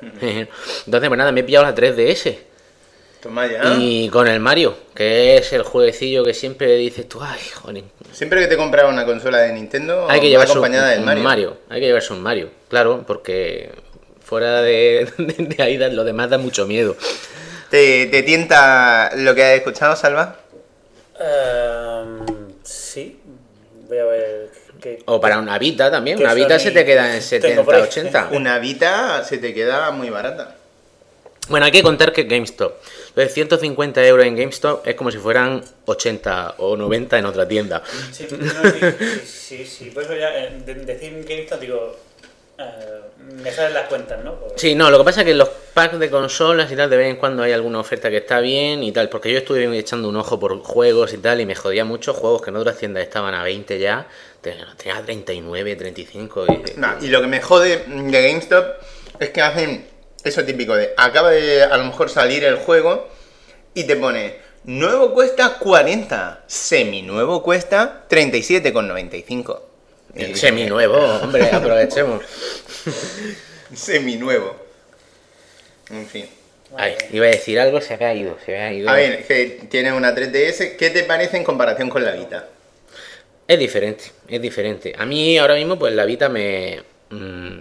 Entonces, 0.00 0.48
pues 0.86 1.18
nada, 1.18 1.30
me 1.30 1.40
he 1.40 1.44
pillado 1.44 1.66
la 1.66 1.74
3DS. 1.74 2.38
Toma 3.22 3.46
ya. 3.46 3.74
Y 3.78 4.08
con 4.08 4.26
el 4.26 4.40
Mario, 4.40 4.76
que 4.94 5.36
es 5.36 5.52
el 5.52 5.62
jueguecillo 5.62 6.24
que 6.24 6.34
siempre 6.34 6.74
dices 6.74 7.08
tú, 7.08 7.20
ay, 7.22 7.40
joder, 7.54 7.84
Siempre 8.10 8.40
que 8.40 8.48
te 8.48 8.56
compras 8.56 8.90
una 8.90 9.06
consola 9.06 9.38
de 9.38 9.52
Nintendo, 9.52 10.06
hay 10.10 10.20
que 10.20 10.26
va 10.26 10.30
llevarse 10.30 10.52
un, 10.54 10.58
acompañada 10.58 10.88
del 10.88 10.98
un 11.00 11.04
Mario. 11.04 11.22
Mario. 11.22 11.56
Hay 11.68 11.80
que 11.80 11.86
llevarse 11.86 12.12
un 12.12 12.20
Mario, 12.20 12.50
claro, 12.68 13.04
porque 13.06 13.70
fuera 14.24 14.60
de, 14.62 15.08
de, 15.18 15.34
de 15.38 15.62
ahí 15.62 15.78
lo 15.78 16.02
demás 16.02 16.30
da 16.30 16.38
mucho 16.38 16.66
miedo. 16.66 16.96
¿Te, 17.70 18.06
te 18.06 18.24
tienta 18.24 19.12
lo 19.16 19.34
que 19.36 19.44
has 19.44 19.56
escuchado, 19.58 19.94
Salva? 19.94 20.38
Ehm, 21.20 22.26
sí, 22.64 23.20
voy 23.88 23.98
a 23.98 24.04
ver 24.04 24.50
qué. 24.80 25.02
O 25.06 25.20
para 25.20 25.38
una 25.38 25.58
Vita 25.58 25.90
también, 25.90 26.18
Que 26.18 26.24
una 26.24 26.34
Vita 26.34 26.58
se 26.58 26.72
te 26.72 26.84
queda 26.84 27.14
en 27.14 27.22
tengo 27.40 27.62
70, 27.62 27.64
por 27.64 27.74
ahí. 27.76 27.82
80. 27.82 28.28
Una 28.32 28.58
Vita 28.58 29.22
se 29.22 29.38
te 29.38 29.54
queda 29.54 29.90
muy 29.92 30.10
barata. 30.10 30.56
Bueno, 31.48 31.66
hay 31.66 31.72
que 31.72 31.82
contar 31.82 32.12
que 32.12 32.24
GameStop, 32.24 32.72
de 33.16 33.28
150 33.28 34.06
euros 34.06 34.24
en 34.26 34.36
GameStop 34.36 34.86
es 34.86 34.94
como 34.94 35.10
si 35.10 35.18
fueran 35.18 35.62
80 35.86 36.54
o 36.58 36.76
90 36.76 37.18
en 37.18 37.26
otra 37.26 37.46
tienda. 37.46 37.82
Sí, 38.10 38.26
no, 38.30 38.70
sí, 39.24 39.64
sí, 39.66 39.90
por 39.90 40.02
eso 40.04 40.14
ya 40.16 40.30
eh, 40.36 40.60
de- 40.64 40.74
decir 40.74 41.24
GameStop 41.28 41.60
digo, 41.60 41.96
eh, 42.58 43.00
me 43.42 43.50
salen 43.52 43.74
las 43.74 43.88
cuentas, 43.88 44.22
¿no? 44.24 44.36
Sí, 44.56 44.74
no, 44.74 44.90
lo 44.90 44.98
que 44.98 45.04
pasa 45.04 45.20
es 45.20 45.24
que 45.26 45.32
en 45.32 45.38
los 45.38 45.48
packs 45.74 45.98
de 45.98 46.10
consolas 46.10 46.70
y 46.70 46.76
tal, 46.76 46.88
de 46.90 46.96
vez 46.96 47.08
en 47.08 47.16
cuando 47.16 47.42
hay 47.42 47.52
alguna 47.52 47.80
oferta 47.80 48.10
que 48.10 48.18
está 48.18 48.40
bien 48.40 48.82
y 48.82 48.92
tal, 48.92 49.08
porque 49.08 49.30
yo 49.32 49.38
estuve 49.38 49.78
echando 49.78 50.08
un 50.08 50.16
ojo 50.16 50.38
por 50.38 50.58
juegos 50.62 51.12
y 51.12 51.18
tal 51.18 51.40
y 51.40 51.46
me 51.46 51.54
jodía 51.54 51.84
mucho 51.84 52.12
juegos 52.14 52.42
que 52.42 52.50
en 52.50 52.56
otras 52.56 52.76
tiendas 52.78 53.02
estaban 53.02 53.34
a 53.34 53.42
20 53.42 53.78
ya, 53.78 54.06
tenía 54.40 54.66
tenía 54.76 55.02
39, 55.02 55.76
35 55.76 56.46
y... 56.48 56.78
Nah, 56.80 56.96
y 57.00 57.08
lo 57.08 57.20
que 57.20 57.26
me 57.26 57.40
jode 57.40 57.84
de 57.86 58.28
GameStop 58.28 58.66
es 59.20 59.30
que 59.30 59.40
hacen 59.40 59.86
eso 60.24 60.44
típico 60.44 60.74
de 60.74 60.92
acaba 60.96 61.30
de 61.30 61.62
a 61.64 61.76
lo 61.76 61.84
mejor 61.84 62.08
salir 62.10 62.44
el 62.44 62.56
juego 62.56 63.08
y 63.74 63.84
te 63.84 63.96
pone 63.96 64.36
nuevo 64.64 65.12
cuesta 65.14 65.58
40, 65.58 66.44
seminuevo 66.46 67.42
cuesta 67.42 68.04
37,95. 68.08 69.60
Y- 70.14 70.34
Semi-nuevo, 70.36 70.96
hombre, 71.22 71.48
aprovechemos. 71.50 72.22
Seminuevo. 73.74 74.54
En 75.90 76.06
fin. 76.06 76.26
Ay, 76.76 76.94
iba 77.12 77.26
a 77.26 77.30
decir 77.30 77.60
algo, 77.60 77.80
se 77.80 77.96
me 77.98 78.04
ha 78.06 78.14
ido, 78.14 78.36
se 78.44 78.52
me 78.52 78.58
ha 78.58 78.72
ido. 78.72 78.88
A 78.88 78.94
ver, 78.94 79.26
que 79.26 79.66
tienes 79.70 79.92
una 79.92 80.14
3DS, 80.14 80.76
¿qué 80.76 80.90
te 80.90 81.02
parece 81.04 81.36
en 81.36 81.44
comparación 81.44 81.90
con 81.90 82.02
la 82.04 82.12
Vita? 82.12 82.48
Es 83.46 83.58
diferente, 83.58 84.04
es 84.28 84.40
diferente. 84.40 84.94
A 84.96 85.04
mí 85.04 85.36
ahora 85.36 85.54
mismo, 85.54 85.78
pues 85.78 85.92
la 85.94 86.04
Vita 86.06 86.28
me. 86.28 86.82
mm, 87.10 87.60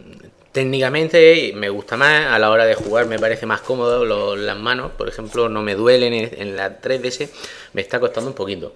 técnicamente 0.51 1.51
me 1.55 1.69
gusta 1.69 1.97
más, 1.97 2.27
a 2.27 2.39
la 2.39 2.49
hora 2.49 2.65
de 2.65 2.75
jugar 2.75 3.05
me 3.07 3.19
parece 3.19 3.45
más 3.45 3.61
cómodo, 3.61 4.05
lo- 4.05 4.35
las 4.35 4.57
manos, 4.57 4.91
por 4.97 5.07
ejemplo, 5.07 5.49
no 5.49 5.61
me 5.61 5.75
duelen 5.75 6.13
en, 6.13 6.55
la 6.55 6.79
3DS, 6.81 7.29
me 7.73 7.81
está 7.81 7.99
costando 7.99 8.29
un 8.29 8.35
poquito. 8.35 8.73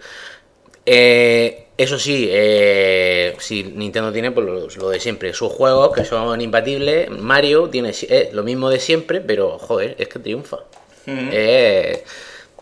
Eh, 0.86 1.66
eso 1.78 2.00
sí, 2.00 2.28
eh, 2.32 3.36
si 3.40 3.64
Nintendo 3.64 4.12
tiene 4.12 4.32
pues, 4.32 4.46
lo, 4.46 4.68
lo 4.68 4.90
de 4.90 5.00
siempre, 5.00 5.34
sus 5.34 5.52
juegos 5.52 5.92
que 5.94 6.06
son 6.06 6.40
imbatibles, 6.40 7.10
Mario 7.10 7.70
tiene 7.70 7.92
eh, 8.04 8.30
lo 8.32 8.44
mismo 8.44 8.70
de 8.70 8.80
siempre, 8.80 9.20
pero 9.20 9.58
joder, 9.58 9.96
es 9.98 10.08
que 10.08 10.20
triunfa. 10.20 10.60
Eh, 11.08 12.04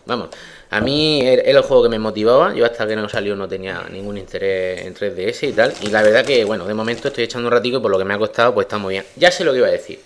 vamos, 0.06 0.28
a 0.74 0.80
mí 0.80 1.24
era 1.24 1.42
era 1.42 1.60
el 1.60 1.64
juego 1.64 1.84
que 1.84 1.88
me 1.88 2.00
motivaba. 2.00 2.52
Yo 2.52 2.64
hasta 2.66 2.84
que 2.84 2.96
no 2.96 3.08
salió 3.08 3.36
no 3.36 3.46
tenía 3.46 3.86
ningún 3.92 4.18
interés 4.18 4.84
en 4.84 4.92
3DS 4.92 5.48
y 5.48 5.52
tal. 5.52 5.72
Y 5.82 5.86
la 5.86 6.02
verdad 6.02 6.24
que, 6.24 6.44
bueno, 6.44 6.66
de 6.66 6.74
momento 6.74 7.06
estoy 7.06 7.24
echando 7.24 7.46
un 7.46 7.52
ratico 7.52 7.78
y 7.78 7.80
por 7.80 7.92
lo 7.92 7.98
que 7.98 8.04
me 8.04 8.12
ha 8.12 8.18
costado, 8.18 8.52
pues 8.52 8.64
está 8.64 8.76
muy 8.76 8.94
bien. 8.94 9.04
Ya 9.14 9.30
sé 9.30 9.44
lo 9.44 9.52
que 9.52 9.58
iba 9.58 9.68
a 9.68 9.70
decir. 9.70 10.00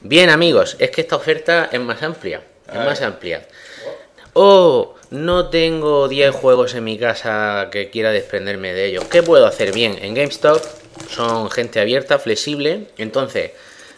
Bien, 0.00 0.28
amigos, 0.28 0.74
es 0.80 0.90
que 0.90 1.02
esta 1.02 1.14
oferta 1.14 1.68
es 1.70 1.78
más 1.78 2.02
amplia. 2.02 2.42
Es 2.66 2.74
más 2.74 3.00
amplia. 3.02 3.46
Oh, 4.32 4.96
no 5.10 5.48
tengo 5.48 6.08
10 6.08 6.34
juegos 6.34 6.74
en 6.74 6.82
mi 6.82 6.98
casa 6.98 7.68
que 7.70 7.88
quiera 7.88 8.10
desprenderme 8.10 8.72
de 8.72 8.86
ellos. 8.86 9.04
¿Qué 9.04 9.22
puedo 9.22 9.46
hacer? 9.46 9.72
Bien, 9.72 9.96
en 10.02 10.14
GameStop 10.14 10.60
son 11.08 11.52
gente 11.52 11.78
abierta, 11.78 12.18
flexible. 12.18 12.88
Entonces, 12.98 13.52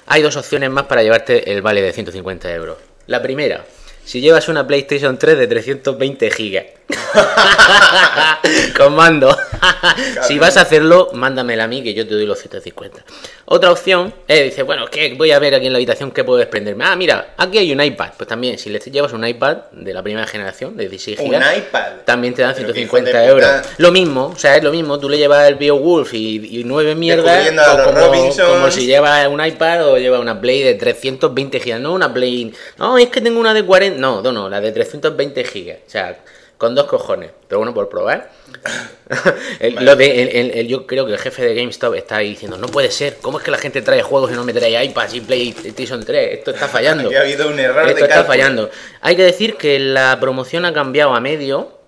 hay 0.04 0.20
dos 0.20 0.36
opciones 0.36 0.68
más 0.68 0.84
para 0.84 1.02
llevarte 1.02 1.50
el 1.50 1.62
vale 1.62 1.80
de 1.80 1.90
150 1.90 2.52
euros. 2.52 2.76
La 3.06 3.22
primera, 3.22 3.64
si 4.04 4.20
llevas 4.20 4.48
una 4.48 4.66
PlayStation 4.66 5.18
3 5.18 5.38
de 5.38 5.46
320 5.46 6.30
gigas. 6.30 6.66
Con 8.76 8.94
mando. 8.94 9.36
si 10.22 10.38
vas 10.38 10.56
a 10.56 10.62
hacerlo, 10.62 11.10
mándamela 11.12 11.64
a 11.64 11.68
mí 11.68 11.82
que 11.82 11.94
yo 11.94 12.06
te 12.06 12.14
doy 12.14 12.26
los 12.26 12.38
150. 12.38 13.04
Otra 13.46 13.70
opción 13.70 14.14
es, 14.26 14.44
dice, 14.44 14.62
bueno, 14.62 14.86
que 14.86 15.14
voy 15.14 15.30
a 15.30 15.38
ver 15.38 15.54
aquí 15.54 15.66
en 15.66 15.72
la 15.72 15.78
habitación 15.78 16.10
qué 16.10 16.24
puedo 16.24 16.38
desprenderme. 16.38 16.84
Ah, 16.84 16.96
mira, 16.96 17.34
aquí 17.36 17.58
hay 17.58 17.72
un 17.72 17.82
iPad. 17.82 18.10
Pues 18.16 18.28
también, 18.28 18.58
si 18.58 18.70
le 18.70 18.78
llevas 18.78 19.12
un 19.12 19.26
iPad 19.26 19.58
de 19.72 19.92
la 19.92 20.02
primera 20.02 20.26
generación, 20.26 20.76
de 20.76 20.88
16 20.88 21.18
Un 21.20 21.26
gigas, 21.26 21.58
iPad. 21.58 21.92
también 22.04 22.34
te 22.34 22.42
dan 22.42 22.54
Pero 22.54 22.68
que 22.68 22.74
150 22.74 23.10
hijo 23.10 23.18
de 23.18 23.26
euros. 23.26 23.50
Lo 23.78 23.92
mismo, 23.92 24.32
o 24.34 24.38
sea, 24.38 24.56
es 24.56 24.64
lo 24.64 24.72
mismo. 24.72 24.98
Tú 24.98 25.08
le 25.08 25.18
llevas 25.18 25.46
el 25.48 25.56
BioWolf 25.56 26.14
y, 26.14 26.60
y 26.60 26.64
nueve 26.64 26.94
mierdas, 26.94 27.50
o 27.50 27.84
como, 27.84 28.70
si 28.70 28.86
llevas 28.86 29.26
un 29.28 29.44
iPad 29.44 29.88
o 29.88 29.98
llevas 29.98 30.20
una 30.20 30.40
Play 30.40 30.62
de 30.62 30.74
320 30.74 31.60
gigas. 31.60 31.80
No 31.80 31.92
una 31.92 32.12
Play. 32.12 32.52
No, 32.78 32.98
es 32.98 33.08
que 33.08 33.20
tengo 33.20 33.40
una 33.40 33.54
de 33.54 33.64
40. 33.64 33.98
No, 33.98 34.22
no, 34.22 34.32
no, 34.32 34.48
la 34.48 34.60
de 34.60 34.72
320 34.72 35.44
gigas. 35.44 35.78
O 35.86 35.90
sea, 35.90 36.18
con 36.62 36.76
dos 36.76 36.86
cojones. 36.86 37.32
Pero 37.48 37.58
bueno, 37.58 37.74
por 37.74 37.88
probar. 37.88 38.30
El- 39.60 39.84
lo 39.84 39.96
de, 39.96 40.22
el- 40.60 40.68
yo 40.68 40.86
creo 40.86 41.04
que 41.04 41.12
el 41.12 41.18
jefe 41.18 41.44
de 41.44 41.54
GameStop 41.56 41.94
está 41.94 42.16
ahí 42.18 42.30
diciendo: 42.30 42.56
No 42.56 42.68
puede 42.68 42.90
ser, 42.90 43.16
¿cómo 43.20 43.38
es 43.38 43.44
que 43.44 43.50
la 43.50 43.58
gente 43.58 43.82
trae 43.82 44.00
juegos 44.02 44.30
y 44.30 44.34
no 44.34 44.44
me 44.44 44.52
trae 44.52 44.84
iPads 44.84 45.14
y 45.14 45.20
PlayStation 45.22 46.04
3? 46.04 46.38
Esto 46.38 46.52
está 46.52 46.68
fallando. 46.68 47.08
Aquí 47.08 47.16
ha 47.16 47.20
habido 47.22 47.48
un 47.48 47.58
error 47.58 47.82
Esto 47.82 47.94
de 47.96 48.02
está 48.02 48.14
cálculo. 48.14 48.26
fallando. 48.28 48.70
Hay 49.00 49.16
que 49.16 49.24
decir 49.24 49.56
que 49.56 49.78
la 49.80 50.18
promoción 50.20 50.64
ha 50.64 50.72
cambiado 50.72 51.14
a 51.14 51.20
medio. 51.20 51.80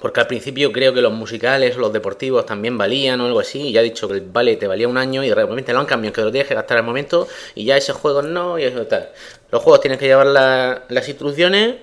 Porque 0.00 0.20
al 0.20 0.28
principio 0.28 0.70
creo 0.70 0.94
que 0.94 1.00
los 1.00 1.12
musicales 1.12 1.76
los 1.76 1.92
deportivos 1.92 2.46
también 2.46 2.78
valían 2.78 3.20
o 3.20 3.26
algo 3.26 3.40
así. 3.40 3.68
Y 3.68 3.72
ya 3.72 3.80
he 3.80 3.84
dicho 3.84 4.06
que 4.06 4.14
el 4.14 4.20
vale 4.20 4.54
te 4.56 4.68
valía 4.68 4.86
un 4.86 4.96
año 4.96 5.24
y 5.24 5.28
de 5.28 5.34
repente 5.34 5.72
lo 5.72 5.80
han 5.80 5.86
cambiado, 5.86 6.14
que 6.14 6.20
lo 6.20 6.30
tienes 6.30 6.46
que 6.48 6.54
gastar 6.54 6.76
al 6.78 6.84
momento. 6.84 7.26
Y 7.56 7.64
ya 7.64 7.76
ese 7.76 7.92
juego 7.92 8.22
no 8.22 8.58
y 8.60 8.64
eso 8.64 8.86
tal. 8.86 9.08
Los 9.50 9.60
juegos 9.60 9.80
tienen 9.80 9.98
que 9.98 10.06
llevar 10.06 10.26
la- 10.28 10.82
las 10.88 11.08
instrucciones. 11.08 11.76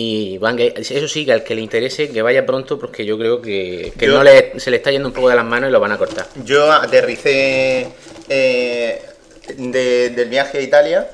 Y 0.00 0.38
van 0.38 0.56
eso 0.60 1.08
sí, 1.08 1.24
que 1.24 1.32
al 1.32 1.42
que 1.42 1.56
le 1.56 1.60
interese 1.60 2.08
que 2.08 2.22
vaya 2.22 2.46
pronto, 2.46 2.78
porque 2.78 3.04
yo 3.04 3.18
creo 3.18 3.42
que, 3.42 3.92
que 3.98 4.06
Yo- 4.06 4.12
no 4.16 4.22
le, 4.22 4.52
se 4.60 4.70
le 4.70 4.76
está 4.76 4.92
yendo 4.92 5.08
un 5.08 5.12
poco 5.14 5.28
de 5.28 5.34
las 5.34 5.44
manos 5.44 5.70
y 5.70 5.72
lo 5.72 5.80
van 5.80 5.90
a 5.90 5.98
cortar. 5.98 6.26
Yo 6.44 6.70
aterricé 6.70 7.88
eh, 8.28 9.02
de- 9.56 10.10
del 10.10 10.28
viaje 10.28 10.58
a 10.58 10.60
Italia 10.60 11.08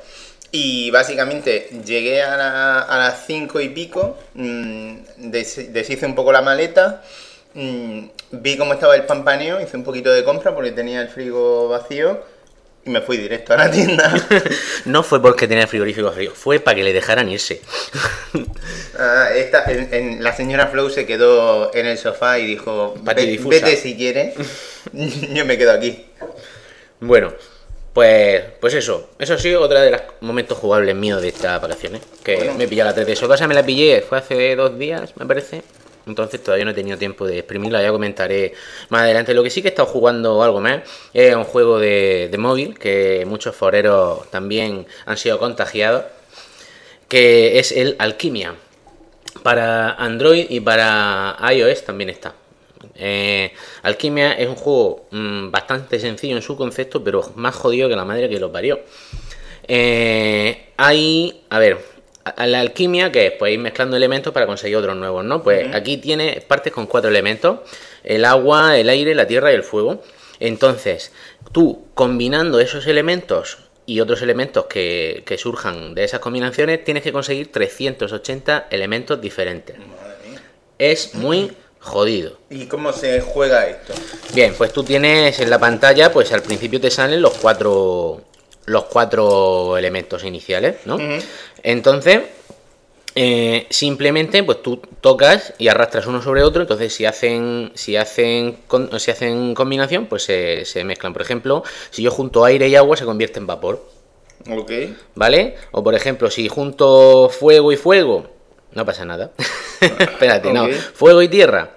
y 0.50 0.90
básicamente 0.90 1.68
llegué 1.86 2.20
a, 2.20 2.36
la- 2.36 2.80
a 2.80 2.98
las 2.98 3.24
5 3.26 3.58
y 3.62 3.70
pico, 3.70 4.18
mm, 4.34 4.94
des- 5.16 5.72
deshice 5.72 6.04
un 6.04 6.14
poco 6.14 6.30
la 6.30 6.42
maleta, 6.42 7.02
mm, 7.54 8.00
vi 8.32 8.58
cómo 8.58 8.74
estaba 8.74 8.96
el 8.96 9.04
pampaneo, 9.04 9.62
hice 9.62 9.78
un 9.78 9.84
poquito 9.84 10.12
de 10.12 10.24
compra 10.24 10.54
porque 10.54 10.72
tenía 10.72 11.00
el 11.00 11.08
frigo 11.08 11.68
vacío 11.70 12.20
me 12.86 13.00
fui 13.00 13.16
directo 13.16 13.52
a 13.54 13.56
la 13.56 13.70
tienda. 13.70 14.12
No 14.84 15.02
fue 15.02 15.20
porque 15.22 15.48
tenía 15.48 15.62
el 15.64 15.68
frigorífico 15.68 16.12
frío, 16.12 16.32
fue 16.34 16.60
para 16.60 16.74
que 16.76 16.84
le 16.84 16.92
dejaran 16.92 17.28
irse. 17.30 17.60
Ah, 18.98 19.28
esta- 19.34 19.64
en- 19.70 19.92
en- 19.92 20.22
la 20.24 20.34
señora 20.36 20.66
Flow 20.68 20.90
se 20.90 21.06
quedó 21.06 21.74
en 21.74 21.86
el 21.86 21.96
sofá 21.98 22.38
y 22.38 22.46
dijo, 22.46 22.94
"Ve- 22.96 23.00
Patidifusa. 23.04 23.48
vete 23.64 23.76
si 23.76 23.96
quieres, 23.96 24.34
yo 24.92 25.44
me 25.44 25.56
quedo 25.58 25.72
aquí. 25.72 26.04
Bueno, 27.00 27.32
pues, 27.92 28.42
pues 28.60 28.74
eso. 28.74 29.10
Eso 29.18 29.34
ha 29.34 29.38
sido 29.38 29.62
otro 29.62 29.80
de 29.80 29.90
los 29.90 30.00
momentos 30.20 30.58
jugables 30.58 30.94
míos 30.94 31.22
de 31.22 31.28
estas 31.28 31.60
vacaciones. 31.60 32.02
Que 32.22 32.36
Bueno. 32.36 32.54
me 32.54 32.68
pillado 32.68 32.90
la 32.90 32.96
3DS. 32.96 33.16
Otra 33.18 33.28
cosa 33.28 33.46
me 33.48 33.54
la 33.54 33.62
pillé, 33.64 34.02
fue 34.02 34.18
hace 34.18 34.54
dos 34.56 34.78
días, 34.78 35.12
me 35.16 35.26
parece. 35.26 35.62
Entonces 36.06 36.42
todavía 36.42 36.64
no 36.64 36.72
he 36.72 36.74
tenido 36.74 36.98
tiempo 36.98 37.26
de 37.26 37.38
exprimirla, 37.38 37.82
ya 37.82 37.90
comentaré 37.90 38.52
más 38.90 39.02
adelante. 39.02 39.34
Lo 39.34 39.42
que 39.42 39.50
sí 39.50 39.62
que 39.62 39.68
he 39.68 39.70
estado 39.70 39.88
jugando 39.88 40.42
algo 40.42 40.60
más 40.60 40.82
es 41.12 41.34
un 41.34 41.44
juego 41.44 41.78
de, 41.78 42.34
móvil 42.38 42.78
que 42.78 43.24
muchos 43.26 43.56
foreros 43.56 44.30
también 44.30 44.86
han 45.06 45.16
sido 45.16 45.38
contagiados, 45.38 46.04
que 47.08 47.58
es 47.58 47.72
el 47.72 47.96
Alquimia. 47.98 48.54
Para 49.42 49.92
Android 49.94 50.46
y 50.48 50.60
para 50.60 51.36
iOS 51.52 51.84
también 51.84 52.10
está. 52.10 52.34
Eh, 52.94 53.52
Alquimia 53.82 54.32
es 54.34 54.48
un 54.48 54.54
juego 54.54 55.06
mm, 55.10 55.50
bastante 55.50 55.98
sencillo 55.98 56.36
en 56.36 56.42
su 56.42 56.56
concepto, 56.56 57.02
pero 57.02 57.32
más 57.34 57.54
jodido 57.54 57.88
que 57.88 57.96
la 57.96 58.04
madre 58.04 58.28
que 58.28 58.38
lo 58.38 58.52
parió. 58.52 58.80
Eh, 59.66 60.72
hay, 60.76 61.44
a 61.48 61.58
ver, 61.58 61.93
a- 62.24 62.46
la 62.46 62.60
alquimia 62.60 63.10
que 63.12 63.26
es 63.26 63.32
pues 63.32 63.52
ir 63.52 63.58
mezclando 63.58 63.96
elementos 63.96 64.32
para 64.32 64.46
conseguir 64.46 64.76
otros 64.76 64.96
nuevos, 64.96 65.24
¿no? 65.24 65.42
Pues 65.42 65.74
aquí 65.74 65.96
tiene 65.98 66.42
partes 66.46 66.72
con 66.72 66.87
cuatro 66.87 67.10
elementos: 67.10 67.60
el 68.02 68.24
agua, 68.24 68.78
el 68.78 68.88
aire, 68.88 69.14
la 69.14 69.26
tierra 69.26 69.52
y 69.52 69.54
el 69.56 69.62
fuego. 69.64 70.02
Entonces, 70.40 71.12
tú 71.52 71.87
combinando 71.94 72.58
esos 72.60 72.87
elementos 72.87 73.58
y 73.87 74.00
otros 74.00 74.22
elementos 74.22 74.66
que, 74.66 75.22
que 75.26 75.38
surjan 75.38 75.94
de 75.94 76.04
esas 76.04 76.20
combinaciones, 76.20 76.82
tienes 76.84 77.02
que 77.02 77.12
conseguir 77.12 77.52
380 77.52 78.66
elementos 78.70 79.20
diferentes. 79.20 79.76
Es 80.78 81.14
muy 81.14 81.52
jodido. 81.80 82.38
¿Y 82.50 82.66
cómo 82.66 82.92
se 82.92 83.20
juega 83.20 83.66
esto? 83.68 83.92
Bien, 84.34 84.54
pues 84.56 84.72
tú 84.72 84.82
tienes 84.82 85.38
en 85.40 85.50
la 85.50 85.58
pantalla, 85.58 86.10
pues 86.10 86.32
al 86.32 86.42
principio 86.42 86.80
te 86.80 86.90
salen 86.90 87.20
los 87.22 87.34
cuatro 87.34 88.22
los 88.66 88.84
cuatro 88.84 89.76
elementos 89.76 90.24
iniciales, 90.24 90.76
¿no? 90.87 90.96
Entonces, 91.64 92.20
eh, 93.16 93.66
simplemente, 93.70 94.42
pues 94.44 94.62
tú 94.62 94.81
tocas 95.00 95.55
y 95.59 95.68
arrastras 95.68 96.07
uno 96.07 96.22
sobre 96.22 96.42
otro. 96.42 96.62
Entonces, 96.62 96.94
si 96.94 97.05
hacen, 97.07 97.72
si 97.74 97.96
hacen, 97.96 98.59
con- 98.66 98.98
si 99.00 99.11
hacen 99.11 99.55
combinación, 99.55 100.07
pues 100.07 100.22
se, 100.24 100.64
se 100.64 100.85
mezclan. 100.85 101.12
Por 101.12 101.22
ejemplo, 101.22 101.62
si 101.90 102.03
yo 102.03 102.11
junto 102.11 102.44
aire 102.44 102.68
y 102.68 102.77
agua, 102.77 102.96
se 102.96 103.05
convierte 103.05 103.38
en 103.40 103.46
vapor, 103.46 103.85
Ok. 104.50 104.70
¿vale? 105.14 105.57
O 105.72 105.83
por 105.83 105.94
ejemplo, 105.94 106.31
si 106.31 106.48
junto 106.48 107.29
fuego 107.31 107.72
y 107.72 107.77
fuego, 107.77 108.27
no 108.72 108.85
pasa 108.85 109.05
nada. 109.05 109.31
Espérate, 109.81 110.53
no. 110.53 110.66
Fuego 110.94 111.22
y 111.22 111.29
tierra 111.29 111.70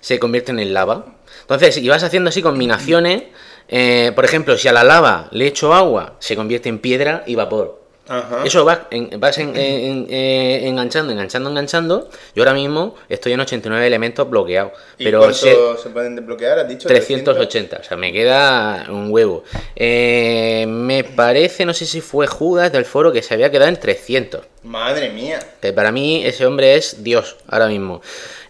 se 0.00 0.18
convierten 0.18 0.58
en 0.58 0.74
lava. 0.74 1.14
Entonces, 1.42 1.74
si 1.76 1.88
vas 1.88 2.02
haciendo 2.02 2.28
así 2.30 2.42
combinaciones, 2.42 3.22
eh, 3.68 4.12
por 4.14 4.24
ejemplo, 4.24 4.56
si 4.58 4.66
a 4.68 4.72
la 4.72 4.84
lava 4.84 5.28
le 5.30 5.46
echo 5.46 5.72
agua, 5.72 6.16
se 6.18 6.36
convierte 6.36 6.68
en 6.68 6.78
piedra 6.80 7.22
y 7.26 7.36
vapor. 7.36 7.79
Ajá. 8.10 8.42
Eso 8.44 8.64
vas, 8.64 8.80
en- 8.90 9.20
vas 9.20 9.38
en- 9.38 9.56
en- 9.56 10.06
eh, 10.10 10.66
enganchando, 10.66 11.12
enganchando, 11.12 11.48
enganchando. 11.48 12.10
Yo 12.34 12.42
ahora 12.42 12.54
mismo 12.54 12.96
estoy 13.08 13.32
en 13.34 13.40
89 13.40 13.86
elementos 13.86 14.28
bloqueados. 14.28 14.72
¿Y 14.98 15.04
Pero 15.04 15.20
cuánto 15.20 15.36
se- 15.36 15.82
se 15.82 15.90
pueden 15.90 16.16
desbloquear? 16.16 16.58
¿Has 16.58 16.68
dicho? 16.68 16.88
380, 16.88 17.78
o 17.80 17.84
sea, 17.84 17.96
me 17.96 18.12
queda 18.12 18.86
un 18.88 19.12
huevo. 19.12 19.44
Eh, 19.76 20.64
me 20.68 21.04
parece, 21.04 21.64
no 21.64 21.72
sé 21.72 21.86
si 21.86 22.00
fue 22.00 22.26
Judas 22.26 22.72
del 22.72 22.84
foro, 22.84 23.12
que 23.12 23.22
se 23.22 23.32
había 23.34 23.50
quedado 23.50 23.68
en 23.68 23.78
300. 23.78 24.40
Madre 24.62 25.10
mía. 25.10 25.38
Que 25.62 25.72
para 25.72 25.90
mí 25.92 26.22
ese 26.26 26.44
hombre 26.46 26.74
es 26.74 27.02
Dios 27.04 27.36
ahora 27.48 27.68
mismo. 27.68 28.02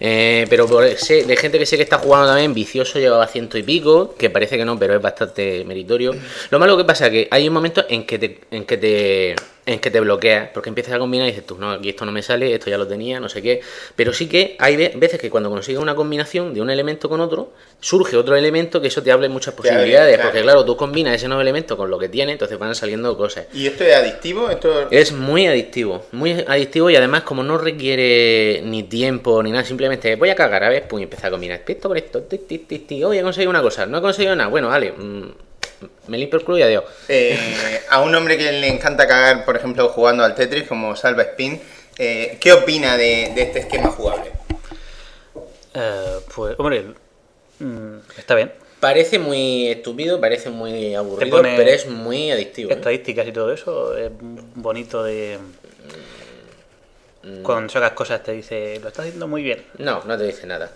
Eh, 0.02 0.46
pero 0.48 0.66
por, 0.66 0.82
de 0.82 1.36
gente 1.36 1.58
que 1.58 1.66
sé 1.66 1.76
que 1.76 1.82
está 1.82 1.98
jugando 1.98 2.26
también, 2.26 2.54
vicioso 2.54 2.98
llevaba 2.98 3.26
ciento 3.26 3.58
y 3.58 3.62
pico, 3.62 4.14
que 4.16 4.30
parece 4.30 4.56
que 4.56 4.64
no, 4.64 4.78
pero 4.78 4.94
es 4.94 5.02
bastante 5.02 5.62
meritorio. 5.66 6.14
Lo 6.50 6.58
malo 6.58 6.76
que 6.76 6.84
pasa 6.84 7.06
es 7.06 7.12
que 7.12 7.28
hay 7.30 7.46
un 7.46 7.54
momento 7.54 7.84
en 7.88 8.06
que 8.06 8.18
te, 8.18 8.40
en 8.50 8.64
que 8.64 8.78
te, 8.78 9.36
en 9.70 9.78
que 9.80 9.90
te 9.90 10.00
bloqueas, 10.00 10.48
porque 10.52 10.68
empiezas 10.68 10.94
a 10.94 10.98
combinar 10.98 11.26
y 11.28 11.30
dices 11.30 11.46
tú, 11.46 11.56
no, 11.58 11.70
aquí 11.70 11.88
esto 11.90 12.04
no 12.04 12.12
me 12.12 12.22
sale, 12.22 12.54
esto 12.54 12.70
ya 12.70 12.78
lo 12.78 12.86
tenía, 12.86 13.20
no 13.20 13.28
sé 13.28 13.40
qué. 13.42 13.60
Pero 13.96 14.12
sí 14.12 14.28
que 14.28 14.56
hay 14.58 14.76
ve- 14.76 14.92
veces 14.96 15.20
que 15.20 15.30
cuando 15.30 15.50
consigues 15.50 15.80
una 15.80 15.94
combinación 15.94 16.52
de 16.54 16.60
un 16.60 16.70
elemento 16.70 17.08
con 17.08 17.20
otro, 17.20 17.52
surge 17.80 18.16
otro 18.16 18.36
elemento 18.36 18.80
que 18.80 18.88
eso 18.88 19.02
te 19.02 19.10
abre 19.12 19.28
muchas 19.28 19.54
posibilidades, 19.54 20.14
claro. 20.16 20.30
porque 20.30 20.42
claro, 20.42 20.64
tú 20.64 20.76
combinas 20.76 21.14
ese 21.14 21.28
nuevo 21.28 21.40
elemento 21.42 21.76
con 21.76 21.90
lo 21.90 21.98
que 21.98 22.08
tiene, 22.08 22.32
entonces 22.32 22.58
van 22.58 22.74
saliendo 22.74 23.16
cosas. 23.16 23.46
¿Y 23.54 23.66
esto 23.66 23.84
es 23.84 23.94
adictivo? 23.94 24.50
¿Esto... 24.50 24.88
Es 24.90 25.12
muy 25.12 25.46
adictivo, 25.46 26.04
muy 26.12 26.32
adictivo 26.46 26.90
y 26.90 26.96
además 26.96 27.22
como 27.22 27.42
no 27.42 27.58
requiere 27.58 28.62
ni 28.64 28.82
tiempo 28.84 29.42
ni 29.42 29.50
nada, 29.50 29.64
simplemente 29.64 30.16
voy 30.16 30.30
a 30.30 30.34
cagar, 30.34 30.64
a 30.64 30.68
ver, 30.68 30.86
pues 30.88 31.02
empezar 31.02 31.26
a 31.26 31.30
combinar 31.30 31.62
esto 31.66 31.88
con 31.88 31.96
esto, 31.96 32.22
ti, 32.22 32.38
ti, 32.38 32.58
ti, 32.58 32.78
ti. 32.80 33.04
Oye, 33.04 33.20
he 33.20 33.22
conseguido 33.22 33.50
una 33.50 33.62
cosa, 33.62 33.86
no 33.86 33.98
he 33.98 34.00
conseguido 34.00 34.34
nada, 34.36 34.48
bueno, 34.50 34.68
vale, 34.68 34.92
mm, 34.92 35.22
me 36.06 36.18
limpio 36.18 36.38
el 36.38 36.44
culo 36.44 36.58
y 36.58 36.62
adiós. 36.62 36.84
Eh, 37.08 37.80
a 37.88 38.00
un 38.00 38.14
hombre 38.14 38.36
que 38.36 38.52
le 38.52 38.68
encanta 38.68 39.06
cagar, 39.06 39.44
por 39.44 39.56
ejemplo, 39.56 39.88
jugando 39.88 40.24
al 40.24 40.34
Tetris, 40.34 40.66
como 40.66 40.96
Salva 40.96 41.22
Spin, 41.22 41.60
eh, 41.98 42.38
¿qué 42.40 42.52
opina 42.52 42.96
de, 42.96 43.32
de 43.34 43.42
este 43.42 43.60
esquema 43.60 43.90
jugable? 43.90 44.32
Eh, 45.74 46.18
pues, 46.34 46.54
hombre, 46.58 46.94
mm, 47.58 47.98
está 48.18 48.34
bien. 48.34 48.52
Parece 48.80 49.18
muy 49.18 49.68
estúpido, 49.68 50.20
parece 50.20 50.48
muy 50.48 50.94
aburrido, 50.94 51.42
pero 51.42 51.70
es 51.70 51.86
muy 51.86 52.30
adictivo. 52.30 52.70
¿eh? 52.70 52.74
Estadísticas 52.74 53.28
y 53.28 53.32
todo 53.32 53.52
eso 53.52 53.96
es 53.96 54.10
bonito 54.54 55.04
de. 55.04 55.38
Mm. 57.22 57.42
Cuando 57.42 57.70
sacas 57.70 57.92
cosas 57.92 58.22
te 58.22 58.32
dice, 58.32 58.78
lo 58.80 58.88
estás 58.88 59.06
haciendo 59.06 59.28
muy 59.28 59.42
bien. 59.42 59.62
No, 59.78 60.02
no 60.04 60.16
te 60.16 60.24
dice 60.24 60.46
nada. 60.46 60.72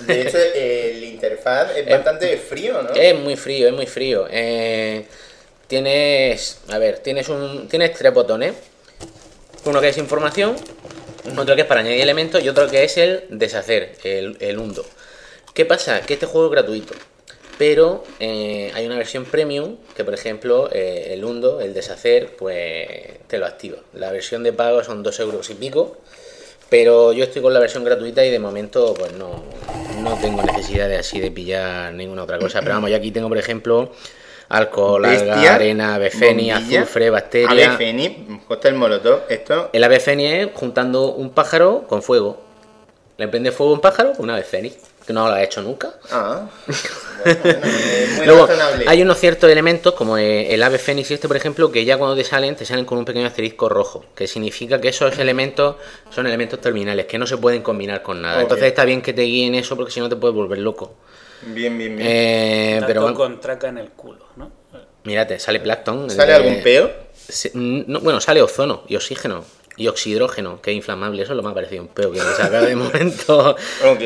De 0.00 0.22
hecho, 0.22 0.38
el 0.54 1.02
interfaz 1.02 1.76
es 1.76 1.88
bastante 1.88 2.36
frío, 2.36 2.82
¿no? 2.82 2.90
Es 2.90 3.18
muy 3.18 3.36
frío, 3.36 3.68
es 3.68 3.74
muy 3.74 3.86
frío. 3.86 4.26
Eh, 4.30 5.06
tienes, 5.66 6.60
a 6.68 6.78
ver, 6.78 7.00
tienes 7.00 7.28
un, 7.28 7.68
tienes 7.68 7.94
tres 7.94 8.14
botones. 8.14 8.54
Uno 9.64 9.80
que 9.80 9.88
es 9.88 9.98
información, 9.98 10.56
otro 11.36 11.54
que 11.56 11.62
es 11.62 11.66
para 11.66 11.80
añadir 11.80 12.00
elementos 12.00 12.42
y 12.42 12.48
otro 12.48 12.68
que 12.68 12.84
es 12.84 12.96
el 12.96 13.24
deshacer, 13.28 13.96
el, 14.04 14.36
el 14.40 14.58
hundo. 14.58 14.86
¿Qué 15.52 15.66
pasa? 15.66 16.00
Que 16.02 16.14
este 16.14 16.26
juego 16.26 16.46
es 16.46 16.52
gratuito. 16.52 16.94
Pero 17.58 18.04
eh, 18.20 18.70
hay 18.74 18.86
una 18.86 18.96
versión 18.96 19.24
premium 19.24 19.76
que, 19.96 20.04
por 20.04 20.14
ejemplo, 20.14 20.70
eh, 20.72 21.08
el 21.10 21.24
hundo, 21.24 21.60
el 21.60 21.74
deshacer, 21.74 22.36
pues 22.36 22.86
te 23.26 23.38
lo 23.38 23.46
activa. 23.46 23.78
La 23.94 24.12
versión 24.12 24.44
de 24.44 24.52
pago 24.52 24.82
son 24.84 25.02
dos 25.02 25.18
euros 25.18 25.50
y 25.50 25.54
pico. 25.54 25.98
Pero 26.70 27.12
yo 27.12 27.24
estoy 27.24 27.40
con 27.40 27.54
la 27.54 27.60
versión 27.60 27.82
gratuita 27.82 28.24
y 28.24 28.30
de 28.30 28.38
momento 28.38 28.92
pues 28.92 29.12
no, 29.14 29.42
no 30.02 30.18
tengo 30.20 30.42
necesidad 30.42 30.86
de 30.86 30.98
así 30.98 31.18
de 31.18 31.30
pillar 31.30 31.94
ninguna 31.94 32.24
otra 32.24 32.38
cosa. 32.38 32.60
Pero 32.60 32.74
vamos, 32.74 32.90
yo 32.90 32.96
aquí 32.96 33.10
tengo 33.10 33.28
por 33.28 33.38
ejemplo 33.38 33.90
alcohol, 34.48 35.04
alga, 35.04 35.54
arena, 35.54 35.98
bombilla, 35.98 36.58
azufre, 36.58 37.10
bacteria. 37.10 37.72
Abefeni, 37.72 38.40
cóctel 38.46 38.74
molotov, 38.74 39.22
esto... 39.28 39.70
El 39.72 39.84
abefeni 39.84 40.26
es 40.26 40.48
juntando 40.54 41.12
un 41.12 41.30
pájaro 41.30 41.86
con 41.88 42.02
fuego. 42.02 42.38
Le 43.16 43.28
prende 43.28 43.50
fuego 43.50 43.72
a 43.72 43.74
un 43.76 43.80
pájaro 43.80 44.12
con 44.12 44.24
una 44.24 44.34
abefeni, 44.34 44.72
que 45.08 45.14
no 45.14 45.26
lo 45.26 45.32
ha 45.32 45.42
hecho 45.42 45.62
nunca. 45.62 45.94
Ah, 46.12 46.46
bueno, 47.24 47.38
bueno, 47.42 47.66
es 47.66 48.08
muy 48.10 48.26
Luego, 48.26 48.46
razonable. 48.46 48.84
hay 48.86 49.00
unos 49.00 49.18
ciertos 49.18 49.50
elementos, 49.50 49.94
como 49.94 50.18
eh, 50.18 50.52
el 50.52 50.62
ave 50.62 50.76
fénix 50.78 51.10
y 51.10 51.14
este, 51.14 51.26
por 51.28 51.36
ejemplo, 51.38 51.72
que 51.72 51.82
ya 51.86 51.96
cuando 51.96 52.14
te 52.14 52.24
salen, 52.24 52.54
te 52.56 52.66
salen 52.66 52.84
con 52.84 52.98
un 52.98 53.06
pequeño 53.06 53.26
asterisco 53.26 53.70
rojo, 53.70 54.04
que 54.14 54.26
significa 54.26 54.78
que 54.82 54.88
esos 54.88 55.18
elementos 55.18 55.76
son 56.10 56.26
elementos 56.26 56.60
terminales, 56.60 57.06
que 57.06 57.16
no 57.18 57.26
se 57.26 57.38
pueden 57.38 57.62
combinar 57.62 58.02
con 58.02 58.20
nada. 58.20 58.42
Entonces 58.42 58.66
está 58.66 58.84
bien 58.84 59.00
que 59.00 59.14
te 59.14 59.22
guíen 59.22 59.54
eso, 59.54 59.76
porque 59.76 59.90
si 59.92 60.00
no 60.00 60.10
te 60.10 60.16
puedes 60.16 60.34
volver 60.36 60.58
loco. 60.58 60.94
Bien, 61.40 61.78
bien, 61.78 61.96
bien. 61.96 62.06
Eh, 62.06 62.70
Tanto 62.80 62.86
pero 62.86 63.00
bueno, 63.02 63.16
con 63.16 63.40
traca 63.40 63.68
en 63.68 63.78
el 63.78 63.88
culo, 63.92 64.26
¿no? 64.36 64.52
mírate, 65.04 65.38
sale 65.38 65.60
Plankton. 65.60 66.10
¿Sale 66.10 66.32
eh, 66.32 66.34
algún 66.34 66.62
peo? 66.62 66.90
se- 67.16 67.52
no, 67.54 68.00
bueno, 68.00 68.20
sale 68.20 68.42
ozono 68.42 68.82
y 68.88 68.96
oxígeno 68.96 69.42
y 69.78 69.86
oxidrógeno, 69.88 70.60
que 70.60 70.72
es 70.72 70.76
inflamable. 70.76 71.22
Eso 71.22 71.32
es 71.32 71.36
lo 71.36 71.42
más 71.42 71.54
parecido 71.54 71.80
a 71.80 71.84
un 71.86 71.88
peo 71.94 72.10
que 72.12 72.18
me 72.18 72.34
saca 72.34 72.60
de 72.60 72.76
momento. 72.76 73.56
Ok. 73.86 74.02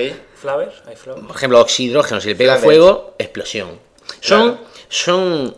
Hay 0.87 0.97
flowers. 0.97 1.27
Por 1.27 1.37
ejemplo, 1.37 1.61
oxidrógeno, 1.61 2.21
si 2.21 2.29
le 2.29 2.37
pega 2.37 2.57
fuego, 2.57 3.15
explosión. 3.19 3.79
Son, 4.21 4.53
Claro. 4.57 4.67
son 4.89 5.55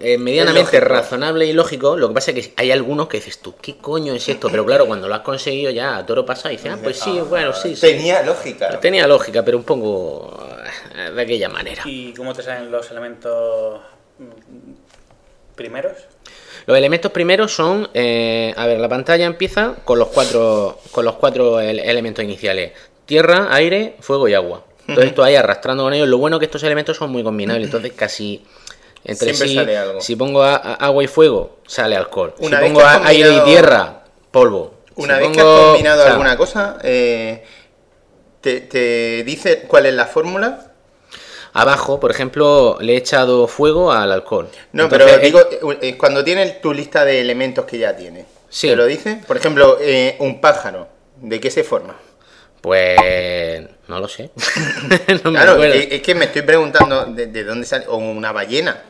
eh, 0.00 0.18
medianamente 0.18 0.80
razonable 0.80 1.46
y 1.46 1.52
lógico. 1.52 1.96
Lo 1.96 2.08
que 2.08 2.14
pasa 2.14 2.30
es 2.32 2.48
que 2.48 2.54
hay 2.56 2.70
algunos 2.72 3.08
que 3.08 3.18
dices 3.18 3.38
tú, 3.38 3.54
¿qué 3.60 3.76
coño 3.76 4.14
es 4.14 4.28
esto? 4.28 4.48
Pero 4.50 4.64
claro, 4.64 4.86
cuando 4.86 5.08
lo 5.08 5.14
has 5.14 5.20
conseguido 5.20 5.70
ya 5.70 5.96
a 5.96 6.06
toro 6.06 6.24
pasa 6.24 6.52
y 6.52 6.56
dices, 6.56 6.72
ah, 6.74 6.78
pues 6.82 6.98
sí, 6.98 7.20
bueno, 7.28 7.52
sí, 7.52 7.74
sí. 7.76 7.80
Tenía 7.82 8.22
lógica. 8.22 8.80
Tenía 8.80 9.06
lógica, 9.06 9.44
pero 9.44 9.58
un 9.58 9.64
poco 9.64 10.36
eh, 10.96 11.10
de 11.10 11.22
aquella 11.22 11.48
manera. 11.48 11.82
¿Y 11.84 12.12
cómo 12.14 12.32
te 12.34 12.42
salen 12.42 12.70
los 12.70 12.90
elementos 12.90 13.80
mm, 14.18 14.72
primeros? 15.54 15.92
Los 16.66 16.76
elementos 16.76 17.12
primeros 17.12 17.52
son, 17.54 17.88
eh, 17.94 18.52
a 18.56 18.66
ver, 18.66 18.80
la 18.80 18.88
pantalla 18.88 19.24
empieza 19.26 19.76
con 19.84 19.98
los 20.00 20.08
cuatro, 20.08 20.80
con 20.90 21.04
los 21.04 21.14
cuatro 21.14 21.60
ele- 21.60 21.88
elementos 21.88 22.24
iniciales: 22.24 22.72
tierra, 23.06 23.48
aire, 23.52 23.96
fuego 24.00 24.28
y 24.28 24.34
agua. 24.34 24.62
Entonces 24.88 25.14
tú 25.14 25.22
ahí 25.22 25.34
arrastrando 25.34 25.82
con 25.84 25.92
ellos. 25.94 26.06
Lo 26.08 26.18
bueno 26.18 26.36
es 26.36 26.40
que 26.40 26.44
estos 26.46 26.62
elementos 26.62 26.96
son 26.96 27.10
muy 27.10 27.22
combinables, 27.24 27.66
entonces 27.66 27.92
casi 27.96 28.44
entre 29.04 29.28
Siempre 29.34 29.48
sí. 29.48 29.54
sale 29.56 29.76
algo. 29.78 30.00
Si 30.00 30.14
pongo 30.16 30.42
a- 30.42 30.56
a- 30.56 30.74
agua 30.74 31.02
y 31.02 31.06
fuego, 31.08 31.56
sale 31.66 31.96
alcohol. 31.96 32.34
Una 32.38 32.58
si 32.60 32.64
pongo 32.66 32.80
a- 32.82 33.06
aire 33.06 33.32
y 33.32 33.40
tierra, 33.40 34.04
polvo. 34.30 34.74
Una 34.96 35.16
Si 35.16 35.22
vez 35.24 35.32
que 35.32 35.40
has 35.40 35.44
pongo- 35.46 35.66
combinado 35.72 36.04
alguna 36.04 36.36
cosa, 36.36 36.78
eh, 36.82 37.44
te, 38.40 38.60
te 38.60 39.24
dice 39.24 39.62
cuál 39.68 39.86
es 39.86 39.94
la 39.94 40.06
fórmula. 40.06 40.72
Abajo, 41.52 41.98
por 42.00 42.10
ejemplo, 42.10 42.76
le 42.80 42.94
he 42.94 42.96
echado 42.96 43.46
fuego 43.48 43.90
al 43.92 44.12
alcohol. 44.12 44.48
No, 44.72 44.84
Entonces, 44.84 45.08
pero 45.10 45.22
digo, 45.22 45.40
eh, 45.80 45.96
cuando 45.96 46.22
tienes 46.22 46.60
tu 46.60 46.72
lista 46.74 47.04
de 47.04 47.20
elementos 47.20 47.64
que 47.64 47.78
ya 47.78 47.96
tienes, 47.96 48.26
Sí. 48.50 48.68
¿te 48.68 48.76
lo 48.76 48.84
dice? 48.86 49.20
Por 49.26 49.36
ejemplo, 49.36 49.78
eh, 49.80 50.16
un 50.20 50.40
pájaro, 50.40 50.86
¿de 51.16 51.40
qué 51.40 51.50
se 51.50 51.64
forma? 51.64 51.96
Pues. 52.66 53.62
No 53.86 54.00
lo 54.00 54.08
sé. 54.08 54.30
no 55.22 55.30
me 55.30 55.38
Claro, 55.38 55.52
acuerdo. 55.52 55.74
es, 55.76 56.02
que 56.02 56.16
me 56.16 56.24
estoy 56.24 56.42
preguntando 56.42 57.04
de, 57.04 57.26
de 57.28 57.44
dónde 57.44 57.64
sale, 57.64 57.84
o 57.86 57.96
una 57.96 58.32
ballena. 58.32 58.82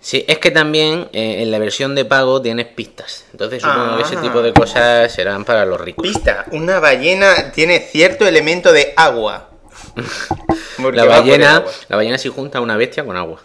Sí, 0.00 0.24
es 0.28 0.38
que 0.38 0.52
también 0.52 1.08
eh, 1.12 1.42
en 1.42 1.50
la 1.50 1.58
versión 1.58 1.96
de 1.96 2.04
pago 2.04 2.40
tienes 2.40 2.66
pistas. 2.68 3.24
Entonces 3.32 3.62
supongo 3.62 3.96
que 3.96 4.04
ese 4.04 4.16
Ah. 4.18 4.22
tipo 4.22 4.42
de 4.42 4.52
cosas 4.52 5.10
serán 5.12 5.44
para 5.44 5.66
los 5.66 5.80
ricos. 5.80 6.04
Pista, 6.06 6.44
una 6.52 6.78
ballena 6.78 7.50
tiene 7.50 7.80
cierto 7.80 8.28
elemento 8.28 8.72
de 8.72 8.92
agua. 8.96 9.48
La 10.92 11.04
ballena, 11.04 11.56
agua. 11.56 11.72
la 11.88 11.96
ballena 11.96 12.16
sí 12.18 12.28
junta 12.28 12.60
una 12.60 12.76
bestia 12.76 13.04
con 13.04 13.16
agua. 13.16 13.40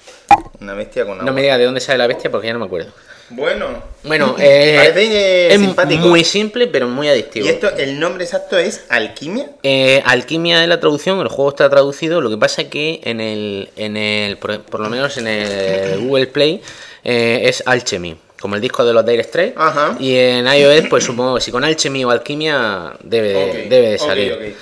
Una 0.62 0.76
bestia 0.76 1.06
con 1.06 1.14
agua. 1.14 1.26
No 1.26 1.34
me 1.34 1.42
digas 1.42 1.58
de 1.58 1.66
dónde 1.66 1.80
sale 1.82 1.98
la 1.98 2.06
bestia 2.06 2.30
porque 2.30 2.46
ya 2.46 2.54
no 2.54 2.60
me 2.60 2.66
acuerdo. 2.66 2.92
Bueno. 3.36 3.84
Bueno, 4.04 4.36
eh, 4.40 4.76
Parece, 4.78 5.54
es 5.54 5.60
simpático. 5.60 6.08
muy 6.08 6.24
simple, 6.24 6.68
pero 6.68 6.88
muy 6.88 7.08
adictivo. 7.08 7.46
¿Y 7.46 7.50
esto, 7.50 7.70
el 7.78 8.00
nombre 8.00 8.24
exacto 8.24 8.58
es 8.58 8.84
Alquimia? 8.90 9.50
Eh, 9.64 10.02
Alquimia 10.06 10.62
es 10.62 10.70
la 10.70 10.80
traducción, 10.80 11.20
el 11.20 11.28
juego 11.30 11.50
está 11.50 11.70
traducido, 11.70 12.22
lo 12.22 12.30
que 12.30 12.38
pasa 12.38 12.64
es 12.64 12.68
que 12.68 13.00
en 13.04 13.22
el, 13.22 13.70
en 13.76 13.98
el 13.98 14.38
por, 14.38 14.62
por 14.62 14.82
lo 14.82 14.90
menos 14.90 15.18
en 15.18 15.28
el 15.28 16.00
Google 16.06 16.28
Play 16.28 16.62
eh, 17.04 17.42
es 17.46 17.64
Alchemy, 17.66 18.16
como 18.42 18.56
el 18.56 18.62
disco 18.62 18.84
de 18.84 18.94
los 18.94 19.06
Dire 19.06 19.24
Straits, 19.24 19.56
Ajá. 19.58 19.96
y 20.00 20.16
en 20.16 20.48
iOS 20.48 20.88
pues 20.90 21.04
supongo 21.04 21.36
que 21.36 21.42
si 21.42 21.52
con 21.52 21.64
Alchemy 21.64 22.04
o 22.06 22.10
Alquimia 22.10 22.94
debe, 23.04 23.68
debe 23.70 23.90
de 23.92 23.98
salir. 23.98 24.56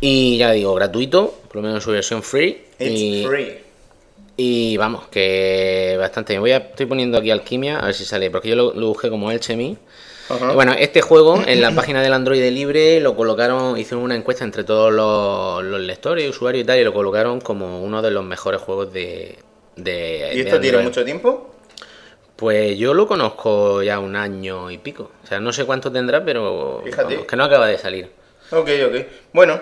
Y 0.00 0.38
ya 0.38 0.52
digo, 0.52 0.74
gratuito, 0.74 1.34
por 1.48 1.56
lo 1.56 1.62
menos 1.62 1.76
en 1.76 1.80
su 1.82 1.90
versión 1.92 2.22
free. 2.22 2.64
It's 2.78 2.90
y, 2.90 3.24
free. 3.26 3.58
Y 4.44 4.76
vamos, 4.76 5.06
que 5.06 5.96
bastante. 6.00 6.36
Voy 6.38 6.50
a, 6.50 6.56
estoy 6.56 6.86
poniendo 6.86 7.16
aquí 7.16 7.30
Alquimia, 7.30 7.78
a 7.78 7.86
ver 7.86 7.94
si 7.94 8.04
sale, 8.04 8.28
porque 8.28 8.48
yo 8.48 8.56
lo, 8.56 8.74
lo 8.74 8.88
busqué 8.88 9.08
como 9.08 9.28
Alchemy. 9.28 9.78
Ajá. 10.28 10.52
Bueno, 10.52 10.72
este 10.76 11.00
juego 11.00 11.40
en 11.46 11.60
la 11.60 11.70
página 11.72 12.02
del 12.02 12.12
Android 12.12 12.42
libre 12.50 12.98
lo 12.98 13.14
colocaron, 13.14 13.78
hicieron 13.78 14.02
una 14.02 14.16
encuesta 14.16 14.42
entre 14.42 14.64
todos 14.64 14.92
los, 14.92 15.62
los 15.62 15.80
lectores 15.80 16.28
usuarios 16.28 16.64
y 16.64 16.66
tal, 16.66 16.78
y 16.80 16.84
lo 16.84 16.92
colocaron 16.92 17.40
como 17.40 17.82
uno 17.82 18.02
de 18.02 18.10
los 18.10 18.24
mejores 18.24 18.60
juegos 18.60 18.92
de. 18.92 19.38
de 19.76 20.30
¿Y 20.32 20.38
de 20.38 20.42
esto 20.42 20.60
tiene 20.60 20.78
mucho 20.78 21.04
tiempo? 21.04 21.54
Pues 22.34 22.76
yo 22.76 22.94
lo 22.94 23.06
conozco 23.06 23.80
ya 23.84 24.00
un 24.00 24.16
año 24.16 24.72
y 24.72 24.78
pico. 24.78 25.12
O 25.22 25.26
sea, 25.26 25.38
no 25.38 25.52
sé 25.52 25.64
cuánto 25.64 25.92
tendrá, 25.92 26.24
pero 26.24 26.82
Fíjate. 26.84 27.14
vamos, 27.14 27.26
que 27.28 27.36
no 27.36 27.44
acaba 27.44 27.68
de 27.68 27.78
salir. 27.78 28.10
Ok, 28.50 28.68
ok. 28.88 29.06
Bueno, 29.32 29.60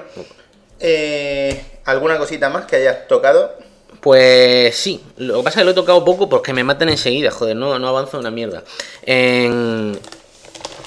eh, 0.78 1.62
¿alguna 1.84 2.16
cosita 2.16 2.48
más 2.48 2.64
que 2.64 2.76
hayas 2.76 3.06
tocado? 3.08 3.58
Pues 4.00 4.76
sí, 4.76 5.00
lo 5.18 5.38
que 5.38 5.42
pasa 5.44 5.58
es 5.58 5.62
que 5.62 5.64
lo 5.64 5.70
he 5.72 5.74
tocado 5.74 6.04
poco 6.04 6.28
porque 6.28 6.52
me 6.54 6.64
matan 6.64 6.88
enseguida, 6.88 7.30
joder, 7.30 7.54
no, 7.56 7.78
no 7.78 7.88
avanzo 7.88 8.18
una 8.18 8.30
mierda. 8.30 8.64
En... 9.02 9.98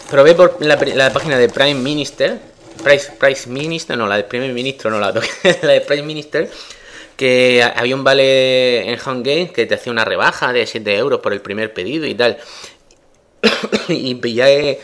Probé 0.10 0.36
por 0.36 0.64
la, 0.64 1.12
página 1.12 1.38
de 1.38 1.50
Prime 1.50 1.76
Minister, 1.76 2.40
Price, 2.84 3.12
Price 3.20 3.50
Minister, 3.50 3.98
no, 3.98 4.08
la 4.08 4.18
de 4.18 4.24
Primer 4.24 4.52
Ministro, 4.52 4.92
no 4.92 5.00
la 5.00 5.14
toqué, 5.14 5.30
la 5.62 5.74
de 5.74 5.82
Prime 5.82 6.04
Minister, 6.04 6.50
que 7.16 7.64
ha- 7.64 7.70
había 7.70 7.96
un 7.96 8.04
vale 8.04 8.92
en 8.92 9.00
Home 9.06 9.22
Games 9.24 9.52
que 9.52 9.66
te 9.66 9.76
hacía 9.76 9.92
una 9.92 10.06
rebaja 10.06 10.54
de 10.54 10.68
7 10.68 10.96
euros 10.98 11.20
por 11.20 11.34
el 11.34 11.42
primer 11.42 11.74
pedido 11.74 12.06
y 12.06 12.16
tal. 12.16 12.38
y 13.88 14.16
pillé 14.16 14.80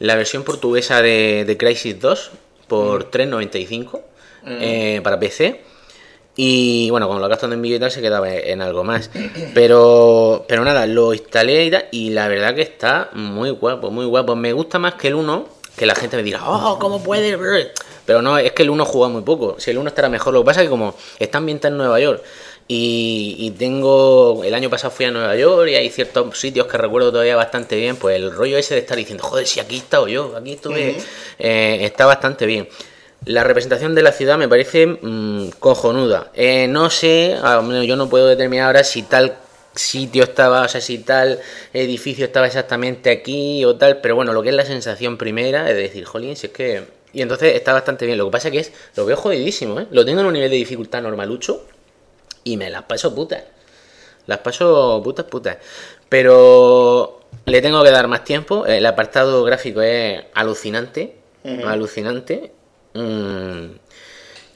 la 0.00 0.16
versión 0.16 0.42
portuguesa 0.42 1.02
de, 1.02 1.44
de 1.46 1.56
Crisis 1.56 1.98
2 2.00 2.30
por 2.68 3.10
3.95 3.10 4.00
eh, 4.46 5.00
para 5.02 5.18
PC. 5.18 5.60
Y 6.36 6.90
bueno, 6.90 7.06
como 7.06 7.20
lo 7.20 7.28
gastando 7.28 7.54
en 7.54 7.62
vídeo 7.62 7.76
y 7.76 7.80
tal, 7.80 7.90
se 7.90 8.02
quedaba 8.02 8.32
en 8.32 8.60
algo 8.60 8.82
más. 8.82 9.10
Pero, 9.54 10.44
pero 10.48 10.64
nada, 10.64 10.86
lo 10.86 11.14
instalé 11.14 11.64
y 11.66 11.70
tal, 11.70 11.86
y 11.92 12.10
la 12.10 12.26
verdad 12.28 12.54
que 12.54 12.62
está 12.62 13.10
muy 13.12 13.50
guapo, 13.50 13.90
muy 13.90 14.04
guapo. 14.06 14.34
Me 14.34 14.52
gusta 14.52 14.78
más 14.78 14.94
que 14.94 15.08
el 15.08 15.14
1, 15.14 15.48
que 15.76 15.86
la 15.86 15.94
gente 15.94 16.16
me 16.16 16.22
dirá, 16.22 16.40
oh, 16.48 16.78
¿cómo 16.78 17.02
puede? 17.02 17.36
Pero 18.04 18.20
no, 18.20 18.36
es 18.36 18.52
que 18.52 18.62
el 18.64 18.70
1 18.70 18.84
juega 18.84 19.08
muy 19.08 19.22
poco. 19.22 19.56
Si 19.58 19.70
el 19.70 19.78
1 19.78 19.88
estará 19.88 20.08
mejor, 20.08 20.34
lo 20.34 20.40
que 20.42 20.46
pasa 20.46 20.60
es 20.60 20.66
que 20.66 20.70
como 20.70 20.94
está 21.18 21.38
ambientado 21.38 21.72
en 21.72 21.78
Nueva 21.78 22.00
York. 22.00 22.22
Y, 22.66 23.36
y 23.38 23.50
tengo. 23.50 24.42
El 24.42 24.54
año 24.54 24.70
pasado 24.70 24.90
fui 24.90 25.04
a 25.04 25.10
Nueva 25.10 25.36
York 25.36 25.68
y 25.70 25.74
hay 25.74 25.90
ciertos 25.90 26.38
sitios 26.38 26.66
que 26.66 26.78
recuerdo 26.78 27.10
todavía 27.12 27.36
bastante 27.36 27.76
bien. 27.76 27.96
Pues 27.96 28.16
el 28.16 28.32
rollo 28.32 28.56
ese 28.56 28.74
de 28.74 28.80
estar 28.80 28.96
diciendo, 28.96 29.22
joder, 29.22 29.46
si 29.46 29.60
aquí 29.60 29.74
he 29.76 29.78
estado 29.78 30.08
yo, 30.08 30.34
aquí 30.34 30.54
estuve. 30.54 30.96
eh, 31.38 31.78
está 31.82 32.06
bastante 32.06 32.46
bien. 32.46 32.66
La 33.26 33.42
representación 33.42 33.94
de 33.94 34.02
la 34.02 34.12
ciudad 34.12 34.36
me 34.36 34.48
parece 34.48 34.86
mm, 34.86 35.50
cojonuda. 35.58 36.30
Eh, 36.34 36.66
no 36.68 36.90
sé, 36.90 37.36
yo 37.86 37.96
no 37.96 38.08
puedo 38.08 38.26
determinar 38.26 38.66
ahora 38.66 38.84
si 38.84 39.02
tal 39.02 39.36
sitio 39.74 40.24
estaba, 40.24 40.62
o 40.62 40.68
sea, 40.68 40.80
si 40.80 40.98
tal 40.98 41.40
edificio 41.72 42.24
estaba 42.26 42.46
exactamente 42.46 43.10
aquí 43.10 43.64
o 43.64 43.76
tal, 43.76 44.00
pero 44.00 44.14
bueno, 44.14 44.32
lo 44.32 44.42
que 44.42 44.50
es 44.50 44.54
la 44.54 44.64
sensación 44.64 45.16
primera 45.16 45.68
es 45.70 45.76
decir, 45.76 46.04
jolín, 46.04 46.36
si 46.36 46.46
es 46.46 46.52
que... 46.52 46.84
Y 47.12 47.22
entonces 47.22 47.54
está 47.54 47.72
bastante 47.72 48.06
bien. 48.06 48.18
Lo 48.18 48.24
que 48.26 48.32
pasa 48.32 48.50
que 48.50 48.58
es, 48.58 48.72
lo 48.96 49.06
veo 49.06 49.16
jodidísimo, 49.16 49.78
¿eh? 49.78 49.86
Lo 49.90 50.04
tengo 50.04 50.20
en 50.20 50.26
un 50.26 50.32
nivel 50.32 50.50
de 50.50 50.56
dificultad 50.56 51.00
normalucho 51.00 51.64
y 52.42 52.56
me 52.56 52.70
las 52.70 52.82
paso 52.82 53.14
putas. 53.14 53.44
Las 54.26 54.38
paso 54.38 55.00
putas, 55.04 55.26
putas. 55.26 55.58
Pero 56.08 57.20
le 57.46 57.62
tengo 57.62 57.84
que 57.84 57.90
dar 57.90 58.08
más 58.08 58.24
tiempo. 58.24 58.66
El 58.66 58.84
apartado 58.84 59.44
gráfico 59.44 59.80
es 59.80 60.24
alucinante. 60.34 61.16
Alucinante. 61.64 62.52
Mm, 62.94 63.76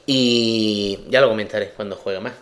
y 0.07 1.01
ya 1.09 1.21
lo 1.21 1.29
comentaré 1.29 1.71
cuando 1.71 1.97
juegue 1.97 2.21
más. 2.21 2.35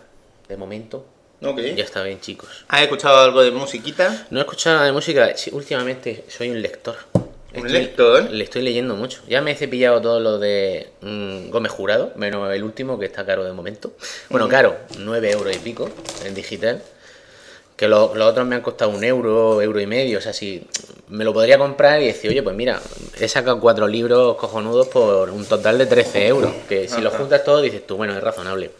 De 0.47 0.55
momento, 0.55 1.05
ya 1.39 1.83
está 1.83 2.01
bien, 2.03 2.19
chicos. 2.19 2.49
¿Has 2.67 2.81
escuchado 2.81 3.19
algo 3.19 3.43
de 3.43 3.51
musiquita? 3.51 4.27
No 4.31 4.39
he 4.39 4.41
escuchado 4.41 4.75
nada 4.77 4.87
de 4.87 4.93
música. 4.93 5.35
Sí, 5.35 5.51
últimamente 5.53 6.25
soy 6.29 6.49
un 6.49 6.61
lector. 6.61 6.95
¿Un 7.55 7.71
lector? 7.71 8.29
Le 8.29 8.43
estoy 8.43 8.61
leyendo 8.61 8.95
mucho. 8.95 9.21
Ya 9.27 9.41
me 9.41 9.51
he 9.51 9.55
cepillado 9.55 10.01
todo 10.01 10.19
lo 10.19 10.39
de 10.39 10.89
mm, 11.01 11.49
Gómez 11.49 11.71
Jurado, 11.71 12.11
menos 12.15 12.51
el 12.53 12.63
último 12.63 12.97
que 12.97 13.05
está 13.05 13.25
caro 13.25 13.43
de 13.43 13.53
momento. 13.53 13.93
Bueno, 14.29 14.47
caro, 14.47 14.77
9 14.97 15.31
euros 15.31 15.55
y 15.55 15.59
pico 15.59 15.89
en 16.25 16.33
digital. 16.33 16.81
Que 17.77 17.87
lo- 17.87 18.13
los 18.15 18.27
otros 18.31 18.45
me 18.45 18.55
han 18.55 18.61
costado 18.61 18.91
un 18.91 19.03
euro, 19.03 19.61
euro 19.61 19.79
y 19.79 19.85
medio. 19.85 20.17
O 20.17 20.21
sea, 20.21 20.33
si 20.33 20.65
me 21.09 21.23
lo 21.23 21.31
podría 21.31 21.57
comprar 21.59 22.01
y 22.01 22.07
decir, 22.07 22.31
oye, 22.31 22.41
pues 22.43 22.55
mira, 22.55 22.81
he 23.19 23.27
sacado 23.29 23.59
cuatro 23.59 23.87
libros 23.87 24.35
cojonudos 24.35 24.87
por 24.87 25.29
un 25.29 25.45
total 25.45 25.77
de 25.77 25.85
13 25.85 26.27
euros. 26.27 26.51
Que 26.67 26.87
si 26.89 26.99
lo 27.01 27.11
juntas 27.11 27.43
todo, 27.43 27.61
dices 27.61 27.85
tú, 27.87 27.95
bueno, 27.95 28.17
es 28.17 28.21
razonable. 28.23 28.71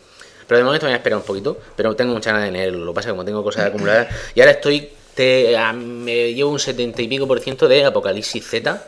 Pero 0.47 0.57
de 0.57 0.63
momento 0.63 0.85
me 0.85 0.89
voy 0.91 0.93
a 0.95 0.97
esperar 0.97 1.19
un 1.19 1.25
poquito. 1.25 1.57
Pero 1.75 1.95
tengo 1.95 2.13
mucha 2.13 2.31
ganas 2.31 2.47
de 2.47 2.51
leerlo. 2.51 2.83
Lo 2.85 2.91
que 2.91 2.95
pasa 2.95 3.09
es 3.09 3.11
que 3.11 3.15
como 3.17 3.25
tengo 3.25 3.43
cosas 3.43 3.65
acumuladas. 3.67 4.07
Y 4.35 4.39
ahora 4.41 4.51
estoy. 4.53 4.89
Te, 5.13 5.57
a- 5.57 5.73
me 5.73 6.31
llevo 6.35 6.51
un 6.51 6.59
70 6.59 7.01
y 7.01 7.07
pico 7.07 7.27
por 7.27 7.39
ciento 7.39 7.67
de 7.67 7.83
Apocalipsis 7.85 8.45
Z. 8.47 8.83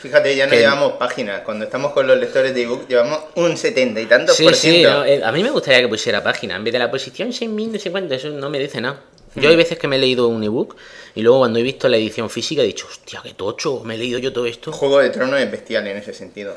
Fíjate, 0.00 0.34
ya 0.34 0.46
no 0.46 0.50
Que- 0.52 0.60
llevamos 0.60 0.92
páginas. 0.94 1.42
Cuando 1.42 1.66
estamos 1.66 1.92
con 1.92 2.06
los 2.06 2.16
lectores 2.18 2.54
de 2.54 2.62
ebook, 2.62 2.88
llevamos 2.88 3.20
un 3.34 3.54
70 3.56 4.00
y 4.00 4.06
tantos 4.06 4.34
Sí, 4.34 4.44
por 4.44 4.54
sí, 4.54 4.70
ciento. 4.70 4.90
no, 4.94 5.04
eh, 5.04 5.20
a 5.22 5.30
mí 5.30 5.42
me 5.42 5.50
gustaría 5.50 5.80
que 5.82 5.88
pusiera 5.88 6.22
página. 6.22 6.56
En 6.56 6.64
vez 6.64 6.72
de 6.72 6.78
la 6.78 6.90
posición 6.90 7.32
6.000, 7.32 7.68
no 7.72 7.78
sé 7.78 7.90
cuánto, 7.90 8.14
eso 8.14 8.30
no 8.30 8.48
me 8.48 8.58
dice 8.58 8.80
nada. 8.80 8.98
Yo 9.36 9.48
hay 9.48 9.56
veces 9.56 9.78
que 9.78 9.88
me 9.88 9.96
he 9.96 9.98
leído 9.98 10.28
un 10.28 10.42
ebook 10.42 10.76
y 11.14 11.22
luego 11.22 11.40
cuando 11.40 11.58
he 11.58 11.62
visto 11.62 11.88
la 11.88 11.96
edición 11.96 12.30
física 12.30 12.62
he 12.62 12.66
dicho, 12.66 12.86
hostia, 12.88 13.20
qué 13.22 13.34
tocho, 13.34 13.82
me 13.84 13.94
he 13.94 13.98
leído 13.98 14.18
yo 14.18 14.32
todo 14.32 14.46
esto. 14.46 14.72
Juego 14.72 15.00
de 15.00 15.10
Tronos 15.10 15.40
es 15.40 15.50
bestial 15.50 15.86
en 15.86 15.96
ese 15.96 16.14
sentido. 16.14 16.54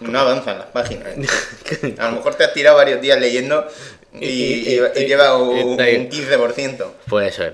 No 0.00 0.18
avanzan 0.18 0.58
las 0.58 0.68
páginas. 0.68 1.08
A 1.98 2.10
lo 2.10 2.16
mejor 2.16 2.34
te 2.34 2.44
has 2.44 2.52
tirado 2.52 2.76
varios 2.76 3.00
días 3.00 3.18
leyendo 3.20 3.66
y, 4.18 4.26
y, 4.26 4.80
y 4.96 5.06
lleva 5.06 5.36
un, 5.36 5.58
un 5.58 5.78
15%. 5.78 6.86
Pues 7.06 7.34
eso 7.34 7.44
es. 7.44 7.52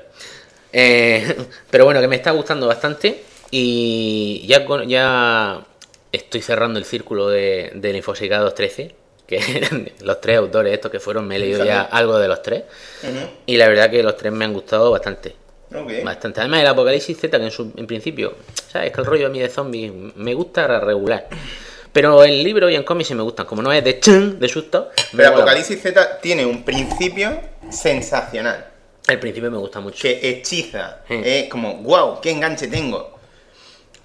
Eh, 0.72 1.36
pero 1.70 1.84
bueno, 1.84 2.00
que 2.00 2.08
me 2.08 2.16
está 2.16 2.30
gustando 2.32 2.66
bastante 2.66 3.22
y 3.50 4.44
ya, 4.46 4.66
ya 4.86 5.64
estoy 6.12 6.42
cerrando 6.42 6.78
el 6.78 6.84
círculo 6.84 7.28
de, 7.28 7.72
del 7.74 7.96
Infosicados 7.96 8.54
13, 8.54 8.94
que 9.26 9.36
eran 9.56 9.90
los 10.00 10.20
tres 10.20 10.38
autores 10.38 10.72
estos 10.72 10.90
que 10.90 11.00
fueron, 11.00 11.26
me 11.26 11.36
he 11.36 11.38
leído 11.38 11.64
ya 11.64 11.82
algo 11.82 12.18
de 12.18 12.28
los 12.28 12.42
tres 12.42 12.64
y 13.46 13.56
la 13.56 13.68
verdad 13.68 13.90
que 13.90 14.02
los 14.02 14.16
tres 14.16 14.32
me 14.32 14.44
han 14.44 14.52
gustado 14.52 14.90
bastante. 14.90 15.34
Bastante. 16.04 16.40
Además, 16.40 16.60
el 16.60 16.66
Apocalipsis 16.68 17.18
Z, 17.18 17.38
que 17.38 17.44
en, 17.44 17.50
su- 17.50 17.72
en 17.76 17.86
principio, 17.86 18.34
¿sabes? 18.70 18.92
Que 18.92 19.00
el 19.00 19.06
rollo 19.06 19.26
a 19.26 19.30
mí 19.30 19.40
de 19.40 19.48
zombies 19.48 19.92
me 20.14 20.32
gusta 20.32 20.66
regular. 20.80 21.26
Pero 21.92 22.22
en 22.24 22.42
libro 22.42 22.70
y 22.70 22.76
en 22.76 22.82
cómics 22.84 23.08
sí 23.08 23.14
me 23.14 23.22
gustan. 23.22 23.46
Como 23.46 23.62
no 23.62 23.72
es 23.72 23.82
de 23.82 23.98
chun, 23.98 24.38
de 24.38 24.48
susto. 24.48 24.90
Pero. 25.16 25.30
Apocalipsis 25.30 25.82
Z 25.82 26.20
tiene 26.20 26.46
un 26.46 26.64
principio 26.64 27.40
sensacional. 27.70 28.66
El 29.08 29.18
principio 29.18 29.50
me 29.50 29.58
gusta 29.58 29.80
mucho. 29.80 30.02
Que 30.02 30.20
hechiza. 30.30 30.98
Sí. 31.08 31.20
Es 31.24 31.48
como, 31.48 31.74
wow, 31.82 32.20
qué 32.20 32.30
enganche 32.30 32.68
tengo. 32.68 33.18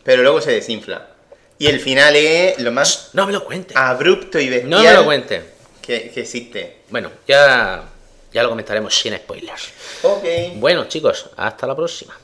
Pero 0.03 0.23
luego 0.23 0.41
se 0.41 0.51
desinfla. 0.51 1.07
Y 1.61 1.67
el 1.67 1.79
final 1.79 2.15
es 2.15 2.57
lo 2.57 2.71
más 2.71 3.11
No 3.13 3.27
me 3.27 3.31
lo 3.31 3.45
cuentes. 3.45 3.77
abrupto 3.77 4.39
y 4.39 4.49
bestial 4.49 4.69
no 4.71 4.81
me 4.81 4.91
lo 4.93 5.05
cuentes. 5.05 5.43
que, 5.79 6.09
que 6.09 6.21
existe. 6.21 6.77
Bueno, 6.89 7.11
ya, 7.27 7.83
ya 8.33 8.41
lo 8.41 8.49
comentaremos 8.49 8.97
sin 8.97 9.15
spoilers. 9.15 9.69
Ok. 10.01 10.23
Bueno, 10.55 10.85
chicos, 10.87 11.29
hasta 11.37 11.67
la 11.67 11.75
próxima. 11.75 12.17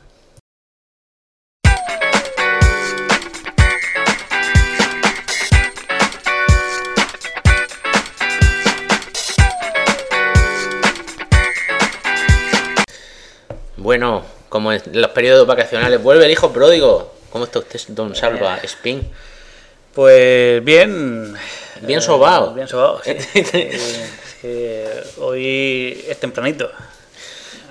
Bueno, 13.77 14.23
como 14.49 14.71
en 14.73 14.81
los 14.93 15.11
periodos 15.11 15.47
vacacionales, 15.47 16.01
vuelve 16.01 16.25
el 16.25 16.31
hijo 16.31 16.51
pródigo. 16.51 17.13
¿Cómo 17.29 17.45
está 17.45 17.59
usted, 17.59 17.79
don 17.89 18.15
Salva 18.15 18.57
Spin? 18.63 19.09
Pues 19.93 20.63
bien. 20.63 21.33
Bien 21.81 21.99
eh, 21.99 22.01
sobao. 22.01 22.53
Bien 22.53 22.67
sobao, 22.67 23.01
sí. 23.03 23.15
Eh, 24.43 25.03
hoy 25.17 26.05
es 26.07 26.19
tempranito. 26.19 26.69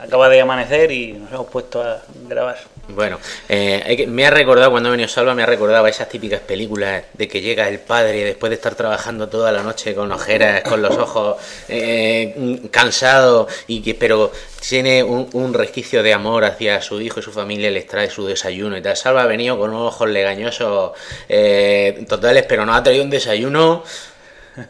acaba 0.02 0.28
de 0.28 0.40
amanecer 0.40 0.90
y 0.90 1.12
nos 1.12 1.30
hemos 1.30 1.46
puesto 1.46 1.80
a 1.80 2.02
grabar. 2.28 2.58
Bueno, 2.88 3.18
eh, 3.48 4.06
me 4.06 4.24
ha 4.26 4.30
recordado, 4.30 4.70
cuando 4.70 4.88
ha 4.88 4.92
venido 4.92 5.08
Salva, 5.08 5.34
me 5.34 5.42
ha 5.42 5.46
recordado 5.46 5.84
a 5.84 5.88
esas 5.88 6.08
típicas 6.08 6.40
películas 6.40 7.02
de 7.14 7.26
que 7.26 7.40
llega 7.40 7.68
el 7.68 7.80
padre 7.80 8.24
después 8.24 8.48
de 8.50 8.54
estar 8.54 8.76
trabajando 8.76 9.28
toda 9.28 9.50
la 9.50 9.62
noche 9.64 9.92
con 9.94 10.12
ojeras, 10.12 10.62
con 10.62 10.80
los 10.82 10.96
ojos 10.96 11.36
eh, 11.68 12.60
cansado, 12.70 13.48
y 13.66 13.82
que, 13.82 13.94
pero 13.96 14.30
tiene 14.66 15.02
un, 15.02 15.28
un 15.32 15.52
resquicio 15.52 16.02
de 16.04 16.12
amor 16.12 16.44
hacia 16.44 16.80
su 16.80 17.00
hijo 17.00 17.18
y 17.18 17.22
su 17.24 17.32
familia, 17.32 17.70
les 17.72 17.88
trae 17.88 18.08
su 18.08 18.24
desayuno 18.24 18.76
y 18.76 18.82
tal. 18.82 18.96
Salva 18.96 19.24
ha 19.24 19.26
venido 19.26 19.58
con 19.58 19.70
unos 19.70 19.92
ojos 19.92 20.08
legañosos 20.08 20.92
eh, 21.28 22.04
totales, 22.08 22.44
pero 22.48 22.64
nos 22.64 22.76
ha 22.76 22.82
traído 22.84 23.02
un 23.02 23.10
desayuno. 23.10 23.82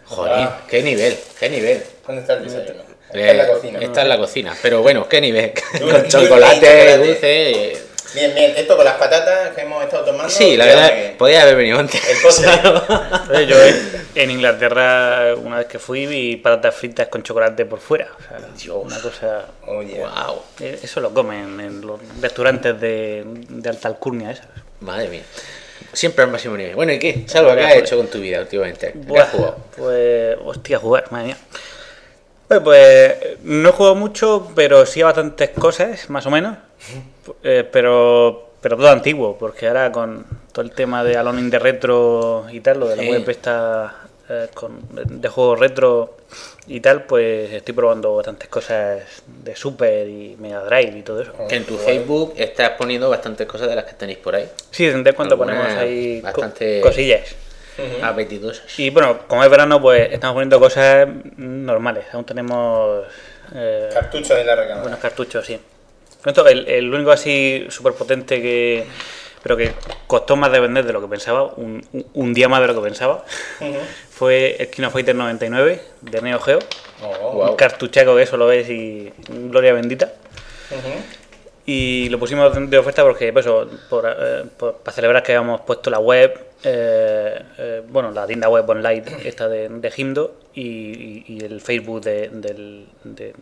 Joder, 0.06 0.48
qué 0.68 0.82
nivel, 0.82 1.16
qué 1.38 1.50
nivel. 1.50 1.82
¿Dónde 2.06 2.22
está 2.22 2.32
el 2.34 2.44
desayuno? 2.44 2.82
Está 3.08 3.18
Eh, 3.20 3.30
en 3.30 3.38
la 3.38 3.46
cocina. 3.46 3.78
Está 3.78 4.02
en 4.02 4.08
la 4.08 4.18
cocina, 4.18 4.56
pero 4.62 4.82
bueno, 4.82 5.06
qué 5.08 5.20
nivel. 5.20 5.52
Con 5.78 6.08
chocolate, 6.08 6.08
chocolate. 6.08 6.98
dulce. 6.98 7.85
Bien, 8.14 8.34
bien. 8.34 8.52
Esto 8.56 8.76
con 8.76 8.84
las 8.84 8.94
patatas 8.94 9.50
que 9.54 9.62
hemos 9.62 9.82
estado 9.84 10.04
tomando. 10.04 10.30
Sí, 10.30 10.56
la 10.56 10.64
verdad, 10.66 10.88
que- 10.90 11.14
podía 11.18 11.42
haber 11.42 11.56
venido 11.56 11.78
antes. 11.78 12.00
El 12.08 12.16
postre. 12.22 13.46
Yo 13.46 13.56
en- 14.14 14.30
Inglaterra, 14.30 15.34
una 15.36 15.58
vez 15.58 15.66
que 15.66 15.78
fui, 15.78 16.06
vi 16.06 16.36
patatas 16.36 16.74
fritas 16.74 17.08
con 17.08 17.22
chocolate 17.22 17.66
por 17.66 17.78
fuera. 17.80 18.08
O 18.18 18.22
sea, 18.22 18.38
Dios. 18.56 18.76
una 18.82 19.00
cosa. 19.00 19.46
Oye. 19.66 19.98
Wow, 20.00 20.42
eh, 20.60 20.78
Eso 20.82 21.00
lo 21.00 21.12
comen 21.12 21.60
en 21.60 21.80
los 21.82 22.00
restaurantes 22.20 22.80
de, 22.80 23.24
de 23.26 23.68
alta 23.68 23.88
alcurnia, 23.88 24.30
esas. 24.30 24.46
madre 24.80 25.08
mía. 25.08 25.22
Siempre 25.92 26.24
al 26.24 26.30
máximo 26.30 26.56
nivel. 26.56 26.74
Bueno, 26.74 26.92
¿y 26.92 26.98
qué? 26.98 27.24
Salva, 27.26 27.54
¿qué 27.54 27.64
has 27.64 27.74
hecho 27.76 27.96
con 27.96 28.06
tu 28.08 28.18
vida 28.18 28.40
últimamente? 28.40 28.92
¿Qué 28.92 28.98
Buah, 28.98 29.22
has 29.22 29.30
jugado? 29.30 29.56
Pues, 29.76 30.36
hostia, 30.44 30.78
jugar, 30.78 31.04
madre 31.10 31.26
mía. 31.28 31.36
Pues, 32.48 32.60
pues, 32.60 33.14
no 33.42 33.68
he 33.68 33.72
jugado 33.72 33.94
mucho, 33.94 34.50
pero 34.54 34.86
sí 34.86 35.02
a 35.02 35.06
bastantes 35.06 35.50
cosas, 35.50 36.08
más 36.10 36.24
o 36.26 36.30
menos. 36.30 36.56
Eh, 37.42 37.68
pero, 37.70 38.50
pero 38.60 38.76
todo 38.76 38.88
antiguo, 38.90 39.36
porque 39.38 39.68
ahora 39.68 39.90
con 39.92 40.24
todo 40.52 40.64
el 40.64 40.70
tema 40.72 41.04
de 41.04 41.16
Alone 41.16 41.50
the 41.50 41.58
Retro 41.58 42.46
y 42.50 42.60
tal, 42.60 42.80
lo 42.80 42.88
de 42.88 42.96
la 42.96 43.02
Sí. 43.02 43.10
web 43.10 43.28
está 43.30 43.94
eh, 44.28 44.48
con, 44.54 44.80
de 44.92 45.28
juegos 45.28 45.60
retro 45.60 46.16
y 46.66 46.80
tal, 46.80 47.04
pues 47.04 47.52
estoy 47.52 47.74
probando 47.74 48.16
bastantes 48.16 48.48
cosas 48.48 49.02
de 49.44 49.54
Super 49.54 50.08
y 50.08 50.36
Mega 50.40 50.64
Drive 50.64 50.98
y 50.98 51.02
todo 51.02 51.22
eso. 51.22 51.32
Que 51.48 51.54
en 51.56 51.64
tu 51.64 51.76
Facebook 51.76 52.34
estás 52.36 52.70
poniendo 52.70 53.08
bastantes 53.08 53.46
cosas 53.46 53.68
de 53.68 53.76
las 53.76 53.84
que 53.84 53.92
tenéis 53.92 54.18
por 54.18 54.34
ahí. 54.34 54.48
Sí, 54.72 54.86
de 54.88 55.12
cuando 55.12 55.38
ponemos 55.38 55.66
ahí 55.68 56.20
co- 56.20 56.26
bastante- 56.26 56.80
cosillas. 56.80 57.36
Apetitosas. 58.02 58.78
Y 58.78 58.90
bueno, 58.90 59.18
como 59.28 59.44
es 59.44 59.50
verano, 59.50 59.80
pues 59.80 60.10
estamos 60.12 60.34
poniendo 60.34 60.58
cosas 60.58 61.06
normales. 61.36 62.06
Aún 62.12 62.24
tenemos 62.24 63.04
eh, 63.54 63.90
Cartucho 63.92 64.34
de 64.34 64.44
la 64.44 64.56
recámara. 64.56 64.80
buenos 64.82 64.98
cartuchos, 64.98 65.44
sí. 65.46 65.60
El, 66.48 66.66
el 66.68 66.92
único 66.94 67.10
así 67.10 67.66
súper 67.70 67.92
potente 67.94 68.40
que. 68.42 68.84
Pero 69.42 69.56
que 69.56 69.72
costó 70.08 70.34
más 70.34 70.50
de 70.50 70.58
vender 70.58 70.84
de 70.84 70.92
lo 70.92 71.00
que 71.00 71.06
pensaba, 71.06 71.44
un, 71.44 71.80
un- 71.92 72.06
un 72.14 72.34
día 72.34 72.48
más 72.48 72.60
de 72.62 72.66
lo 72.66 72.74
que 72.74 72.80
pensaba, 72.80 73.24
fue 74.10 74.56
el 74.58 74.68
Kino 74.70 74.90
Fighter 74.90 75.14
99 75.14 75.80
de 76.00 76.20
Neo 76.22 76.40
Geo. 76.40 76.58
Oh. 77.04 77.50
Un 77.50 77.56
cartuchaco 77.56 78.16
que 78.16 78.22
eso 78.22 78.36
lo 78.36 78.46
ves 78.48 78.68
y 78.68 79.12
gloria 79.28 79.72
bendita. 79.72 80.12
Y 81.68 82.08
lo 82.10 82.18
pusimos 82.18 82.52
de 82.70 82.78
oferta 82.78 83.02
porque, 83.02 83.32
pues, 83.32 83.44
eso, 83.44 83.68
por, 83.90 84.06
eh, 84.08 84.44
por- 84.56 84.76
para 84.78 84.94
celebrar 84.94 85.22
que 85.22 85.34
habíamos 85.34 85.60
puesto 85.62 85.90
la 85.90 85.98
web, 85.98 86.38
eh, 86.62 87.40
eh, 87.58 87.82
bueno, 87.88 88.10
la 88.12 88.26
tienda 88.26 88.48
web 88.48 88.68
online 88.68 89.02
esta 89.24 89.48
de, 89.48 89.68
de 89.68 89.90
Jimdo 89.90 90.34
y, 90.54 90.62
y- 90.62 91.24
y 91.28 91.44
el 91.44 91.60
Facebook 91.60 92.02
de, 92.02 92.28
del, 92.30 92.86
de- 93.04 93.26
de- 93.26 93.34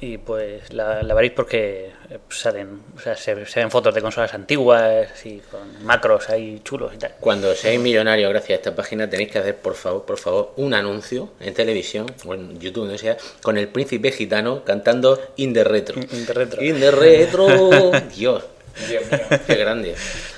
y 0.00 0.16
pues 0.18 0.72
la, 0.72 1.02
la 1.02 1.12
veréis 1.14 1.32
porque 1.34 1.90
eh, 2.08 2.18
salen 2.28 2.82
o 2.96 3.00
sea, 3.00 3.16
se, 3.16 3.44
se 3.46 3.60
ven 3.60 3.68
fotos 3.70 3.92
de 3.92 4.00
consolas 4.00 4.32
antiguas 4.32 5.08
y 5.26 5.38
con 5.38 5.84
macros 5.84 6.28
ahí 6.30 6.60
chulos 6.64 6.92
y 6.94 6.98
tal 6.98 7.14
Cuando 7.18 7.52
seáis 7.54 7.80
millonarios 7.80 8.30
gracias 8.30 8.50
a 8.50 8.54
esta 8.60 8.74
página 8.76 9.10
tenéis 9.10 9.32
que 9.32 9.38
hacer, 9.40 9.56
por 9.56 9.74
favor, 9.74 10.04
por 10.04 10.18
favor, 10.18 10.52
un 10.56 10.72
anuncio 10.74 11.30
en 11.40 11.52
televisión 11.52 12.06
o 12.24 12.34
en 12.34 12.60
YouTube, 12.60 12.84
donde 12.84 12.98
sea, 12.98 13.16
con 13.42 13.58
el 13.58 13.66
príncipe 13.68 14.12
gitano 14.12 14.62
cantando 14.64 15.20
In 15.36 15.52
the 15.52 15.64
Retro. 15.64 16.00
In 16.12 16.26
the 16.26 16.32
Retro. 16.32 16.62
In 16.62 16.78
the 16.78 16.90
Retro. 16.92 17.46
Dios, 18.16 18.44
Dios 18.88 19.02
mío. 19.10 19.38
qué 19.48 19.54
grande. 19.56 19.96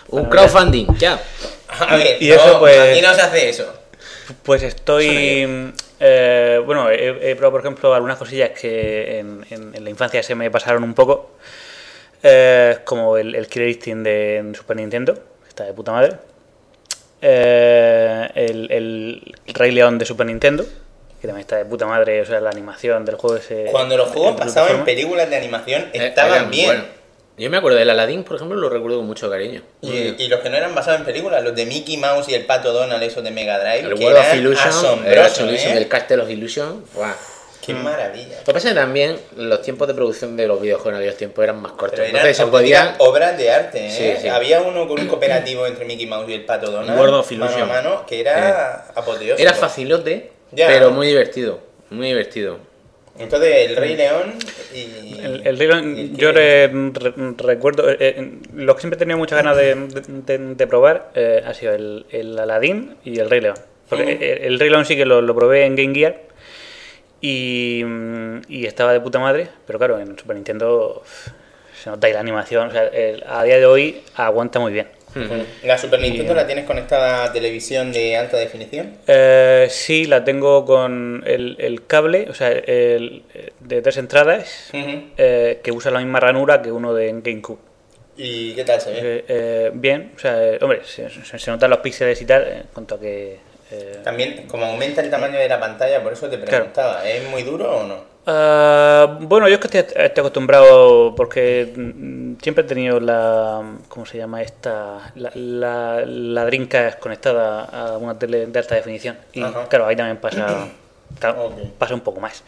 Un 0.09 0.25
crowdfunding, 0.25 0.87
ya. 0.97 1.21
A 1.69 1.97
ver, 1.97 2.17
Y 2.23 2.31
eso, 2.33 2.55
no, 2.55 2.59
pues- 2.61 2.79
aquí 2.79 3.03
no 3.03 3.15
se 3.15 3.21
hace 3.21 3.49
eso. 3.51 3.73
Pues 4.43 4.63
estoy. 4.63 5.73
Eh, 6.01 6.61
bueno, 6.65 6.91
he, 6.91 7.31
he 7.31 7.37
probado, 7.37 7.53
por 7.53 7.61
ejemplo, 7.61 7.95
algunas 7.95 8.17
cosillas 8.19 8.51
que 8.59 9.19
en, 9.19 9.45
en- 9.51 9.75
en 9.75 9.85
la 9.85 9.91
infancia 9.91 10.23
se 10.23 10.35
me 10.35 10.51
pasaron 10.51 10.83
un 10.83 10.95
poco. 10.95 11.33
eh, 12.23 12.79
como 12.85 13.17
el, 13.17 13.35
el 13.35 13.47
Killer 13.49 13.69
Instinct 13.69 14.03
de 14.05 14.53
Super 14.55 14.77
Nintendo, 14.77 15.15
que 15.15 15.49
está 15.49 15.65
de 15.65 15.73
puta 15.73 15.93
madre. 15.93 16.17
Eh, 17.23 18.29
el, 18.35 18.71
el 18.73 19.35
Rey 19.55 19.71
León 19.73 19.99
de 19.99 20.05
Super 20.07 20.27
Nintendo, 20.27 20.65
que 21.21 21.27
también 21.27 21.41
está 21.43 21.57
de 21.57 21.65
puta 21.67 21.87
madre. 21.87 22.21
O 22.23 22.27
sea, 22.27 22.41
la 22.41 22.51
animación 22.51 23.05
del 23.05 23.17
juego 23.17 23.37
ese. 23.37 23.67
Cuando 23.71 23.97
los 23.97 24.09
juegos 24.11 24.37
pasaban 24.37 24.77
en 24.77 24.85
películas 24.85 25.29
de 25.29 25.37
animación, 25.37 25.83
Eh, 25.93 26.07
estaban 26.07 26.51
bien. 26.51 27.00
Yo 27.41 27.49
me 27.51 27.57
acuerdo 27.57 27.79
del 27.79 27.89
Aladdin, 27.89 28.23
por 28.23 28.37
ejemplo, 28.37 28.59
lo 28.59 28.69
recuerdo 28.69 28.99
con 28.99 29.07
mucho 29.07 29.31
cariño. 29.31 29.63
Y, 29.81 29.89
y 30.23 30.29
los 30.29 30.41
que 30.41 30.51
no 30.51 30.57
eran 30.59 30.75
basados 30.75 31.01
en 31.01 31.07
películas, 31.07 31.43
los 31.43 31.55
de 31.57 31.65
Mickey 31.65 31.97
Mouse 31.97 32.29
y 32.29 32.35
el 32.35 32.45
Pato 32.45 32.71
Donald, 32.73 33.03
esos 33.03 33.25
de 33.25 33.31
Mega 33.31 33.59
Drive, 33.59 33.81
El 33.89 33.95
que 33.95 34.05
World 34.05 34.19
of 34.19 34.25
eran 34.27 34.39
Illusion, 34.39 35.07
el 35.07 35.19
¿eh? 35.55 35.73
el 35.79 35.89
Castle 35.89 36.21
of 36.23 36.29
Illusion. 36.31 36.85
¡guau! 36.95 37.15
Qué 37.65 37.75
maravilla. 37.75 38.39
Lo 38.41 38.45
que 38.45 38.53
pasa 38.53 38.69
es 38.69 38.75
que 38.75 38.81
también 38.81 39.19
los 39.37 39.63
tiempos 39.63 39.87
de 39.89 39.95
producción 39.95 40.37
de 40.37 40.47
los 40.47 40.61
videojuegos 40.61 40.93
en 40.93 40.97
aquellos 40.99 41.17
tiempos 41.17 41.43
eran 41.43 41.61
más 41.61 41.73
cortos. 41.73 41.91
Pero 42.01 42.05
eran 42.05 42.17
Entonces 42.17 42.37
se 42.37 42.47
podían. 42.47 42.95
obras 42.99 43.37
de 43.39 43.51
arte, 43.51 43.87
¿eh? 43.87 43.91
Sí, 44.17 44.23
sí. 44.23 44.29
Había 44.29 44.61
uno 44.63 44.87
con 44.89 45.01
un 45.01 45.07
cooperativo 45.07 45.67
entre 45.67 45.85
Mickey 45.85 46.07
Mouse 46.07 46.29
y 46.29 46.35
el 46.35 46.45
Pato 46.45 46.71
Donald, 46.71 46.99
World 46.99 47.15
of 47.15 47.33
mano 47.33 47.57
a 47.63 47.67
mano, 47.67 48.07
que 48.07 48.21
era 48.21 48.87
apoteósico. 48.95 49.41
Era 49.41 49.55
facilote, 49.55 50.33
Ya. 50.53 50.67
pero 50.69 50.91
muy 50.91 51.07
divertido. 51.07 51.61
Muy 51.91 52.09
divertido. 52.09 52.59
Entonces, 53.19 53.69
el 53.69 53.77
Rey 53.77 53.97
León 53.97 54.35
y... 54.75 55.19
El, 55.21 55.47
el 55.47 55.59
Rey 55.59 55.69
León, 55.69 55.95
y 55.97 56.01
el 56.01 56.17
yo 56.17 56.31
Killer 56.31 56.73
re- 56.73 56.91
re- 56.95 57.35
recuerdo, 57.37 57.91
eh, 57.91 57.97
eh, 58.01 58.33
lo 58.55 58.75
que 58.75 58.81
siempre 58.81 58.97
he 58.97 58.99
tenido 58.99 59.19
muchas 59.19 59.37
ganas 59.37 59.57
de, 59.57 59.75
de- 59.75 60.39
de- 60.39 60.55
de 60.55 60.67
probar 60.67 61.11
eh, 61.15 61.43
ha 61.45 61.53
sido 61.53 61.75
el, 61.75 62.07
el 62.11 62.39
Aladdin 62.39 62.97
y 63.05 63.19
el 63.19 63.29
Rey 63.29 63.41
León. 63.43 63.57
Porque 63.89 64.05
Ujú. 64.05 64.13
el, 64.25 64.39
el 64.53 64.59
Rey 64.61 64.71
León 64.71 64.87
sí 64.87 64.97
que 64.97 65.05
lo, 65.05 65.21
lo 65.21 65.35
probé 65.35 65.67
en 65.67 65.77
Game 65.77 65.95
Gear 65.95 66.17
y, 67.21 67.83
mm, 67.85 68.41
y 68.49 68.67
estaba 68.67 68.93
de 68.93 69.01
puta 69.01 69.19
madre, 69.19 69.49
pero 69.67 69.79
claro, 69.79 69.99
en 69.99 70.19
Super 70.19 70.37
Nintendo 70.37 71.03
se 71.83 71.91
nota 71.91 72.07
ahí 72.07 72.13
la 72.13 72.21
animación, 72.21 72.69
o 72.69 72.71
sea, 72.73 72.87
el- 72.87 73.23
a 73.27 73.43
día 73.45 73.59
de 73.59 73.67
hoy 73.67 74.01
aguanta 74.15 74.61
muy 74.61 74.73
bien. 74.73 74.87
¿La 75.65 75.77
Super 75.79 76.01
Nintendo 76.01 76.35
la 76.35 76.47
tienes 76.47 76.65
conectada 76.67 77.25
a 77.25 77.33
televisión 77.33 77.93
de 77.93 78.17
alta 78.17 78.37
definición? 78.37 78.97
Eh, 79.07 79.67
sí, 79.71 80.05
la 80.07 80.25
tengo 80.25 80.65
con 80.65 81.23
el, 81.27 81.57
el 81.59 81.87
cable, 81.87 82.27
o 82.31 82.35
sea, 82.35 82.51
el, 82.51 83.23
de 83.61 83.83
tres 83.83 83.97
entradas, 83.97 84.71
eh, 84.73 85.61
que 85.63 85.73
usa 85.73 85.91
la 85.91 85.99
misma 85.99 86.21
ranura 86.21 86.63
que 86.63 86.71
uno 86.73 86.95
de 86.95 87.09
GameCube. 87.23 87.59
¿Y 88.17 88.53
qué 88.55 88.65
tal 88.65 88.81
se 88.81 88.91
ve? 88.93 88.99
Eh, 89.03 89.25
eh, 89.29 89.71
bien, 89.73 90.13
o 90.15 90.19
sea, 90.19 90.45
eh, 90.45 90.59
hombre, 90.61 90.83
se, 90.85 91.09
se- 91.09 91.39
se 91.39 91.51
notan 91.51 91.71
los 91.71 91.79
píxeles 91.81 92.21
y 92.21 92.27
tal, 92.27 92.47
en 92.47 92.63
cuanto 92.73 92.97
a 92.97 93.01
que... 93.01 93.39
eh, 93.71 93.99
También, 94.05 94.47
como 94.47 94.67
aumenta 94.67 95.01
el 95.01 95.09
tamaño 95.11 95.39
de 95.39 95.49
la 95.49 95.59
pantalla, 95.59 96.03
por 96.03 96.13
eso 96.13 96.29
te 96.29 96.37
preguntaba, 96.39 97.09
¿es 97.09 97.27
muy 97.31 97.43
duro 97.45 97.79
o 97.79 97.85
no? 97.87 98.10
Ah, 98.27 99.19
bueno, 99.21 99.49
yo 99.49 99.55
es 99.55 99.61
que 99.61 99.79
estoy, 99.79 100.03
estoy 100.03 100.21
acostumbrado 100.21 101.15
porque 101.15 101.73
mm, 101.77 102.35
siempre 102.43 102.65
he 102.65 102.67
tenido 102.67 103.01
la... 103.01 103.63
¿Cómo 103.89 104.07
se 104.07 104.19
llama 104.19 104.43
esta? 104.43 105.13
La, 105.15 105.31
la, 105.35 106.05
la 106.07 106.97
conectada 107.01 107.65
a 107.65 107.99
una 107.99 108.19
tele 108.19 108.47
de 108.47 108.59
alta 108.59 108.75
definición. 108.75 109.17
Y 109.33 109.43
Ajá. 109.43 109.69
claro, 109.69 109.87
ahí 109.87 109.97
también 109.97 110.19
pasa, 110.19 110.69
claro, 111.19 111.53
pasa 111.79 111.95
un 111.95 112.01
poco 112.01 112.21
más. 112.21 112.43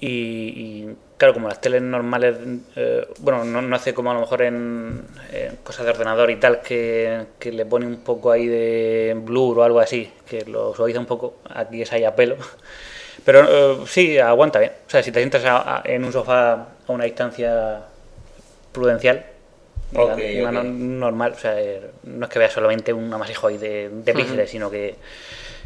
Y, 0.00 0.06
y, 0.06 0.96
claro, 1.18 1.34
como 1.34 1.48
las 1.48 1.60
teles 1.60 1.82
normales, 1.82 2.36
eh, 2.74 3.06
bueno, 3.18 3.44
no, 3.44 3.60
no 3.60 3.76
hace 3.76 3.92
como 3.92 4.10
a 4.10 4.14
lo 4.14 4.20
mejor 4.20 4.40
en, 4.42 5.02
en 5.30 5.56
cosas 5.56 5.84
de 5.84 5.92
ordenador 5.92 6.30
y 6.30 6.36
tal, 6.36 6.62
que, 6.62 7.26
que 7.38 7.52
le 7.52 7.66
pone 7.66 7.86
un 7.86 7.98
poco 7.98 8.30
ahí 8.30 8.46
de 8.46 9.14
blur 9.22 9.58
o 9.58 9.62
algo 9.62 9.78
así, 9.78 10.10
que 10.26 10.46
lo 10.46 10.74
suaviza 10.74 11.00
un 11.00 11.06
poco, 11.06 11.34
aquí 11.50 11.82
es 11.82 11.92
ahí 11.92 12.04
a 12.04 12.16
pelo. 12.16 12.36
Pero 13.32 13.82
eh, 13.82 13.84
sí, 13.86 14.18
aguanta 14.18 14.58
bien. 14.58 14.72
O 14.88 14.90
sea, 14.90 15.04
si 15.04 15.12
te 15.12 15.20
sientas 15.20 15.44
a- 15.44 15.76
a- 15.76 15.82
en 15.84 16.04
un 16.04 16.12
sofá 16.12 16.52
a 16.52 16.66
una 16.92 17.04
distancia 17.04 17.78
prudencial. 18.72 19.24
Ok, 19.94 20.18
una- 20.34 20.48
una 20.50 20.60
ok. 20.60 20.66
no- 20.66 20.72
normal, 21.06 21.32
o 21.36 21.38
sea, 21.38 21.60
eh, 21.60 21.80
no 22.02 22.26
es 22.26 22.32
que 22.32 22.40
vea 22.40 22.50
solamente 22.50 22.92
un 22.92 23.12
amasijo 23.14 23.46
ahí 23.46 23.56
de, 23.56 23.88
de 23.88 24.14
píxeles, 24.14 24.50
sino 24.50 24.68
que, 24.68 24.96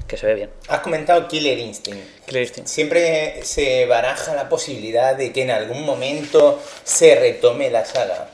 que 0.06 0.16
se 0.18 0.26
ve 0.26 0.34
bien. 0.34 0.50
Has 0.68 0.80
comentado 0.80 1.26
Killer 1.26 1.58
Instinct. 1.58 2.26
Killer 2.26 2.42
Instinct. 2.42 2.68
Siempre 2.68 3.42
se 3.44 3.86
baraja 3.86 4.34
la 4.34 4.50
posibilidad 4.50 5.16
de 5.16 5.32
que 5.32 5.40
en 5.40 5.50
algún 5.50 5.86
momento 5.86 6.60
se 6.82 7.14
retome 7.14 7.70
la 7.70 7.86
saga. 7.86 8.28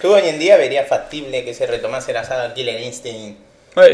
¿Tú 0.00 0.14
hoy 0.14 0.28
en 0.28 0.38
día 0.38 0.56
verías 0.58 0.86
factible 0.86 1.44
que 1.44 1.54
se 1.54 1.66
retomase 1.66 2.12
la 2.12 2.22
saga 2.22 2.54
Killer 2.54 2.80
Instinct? 2.80 3.40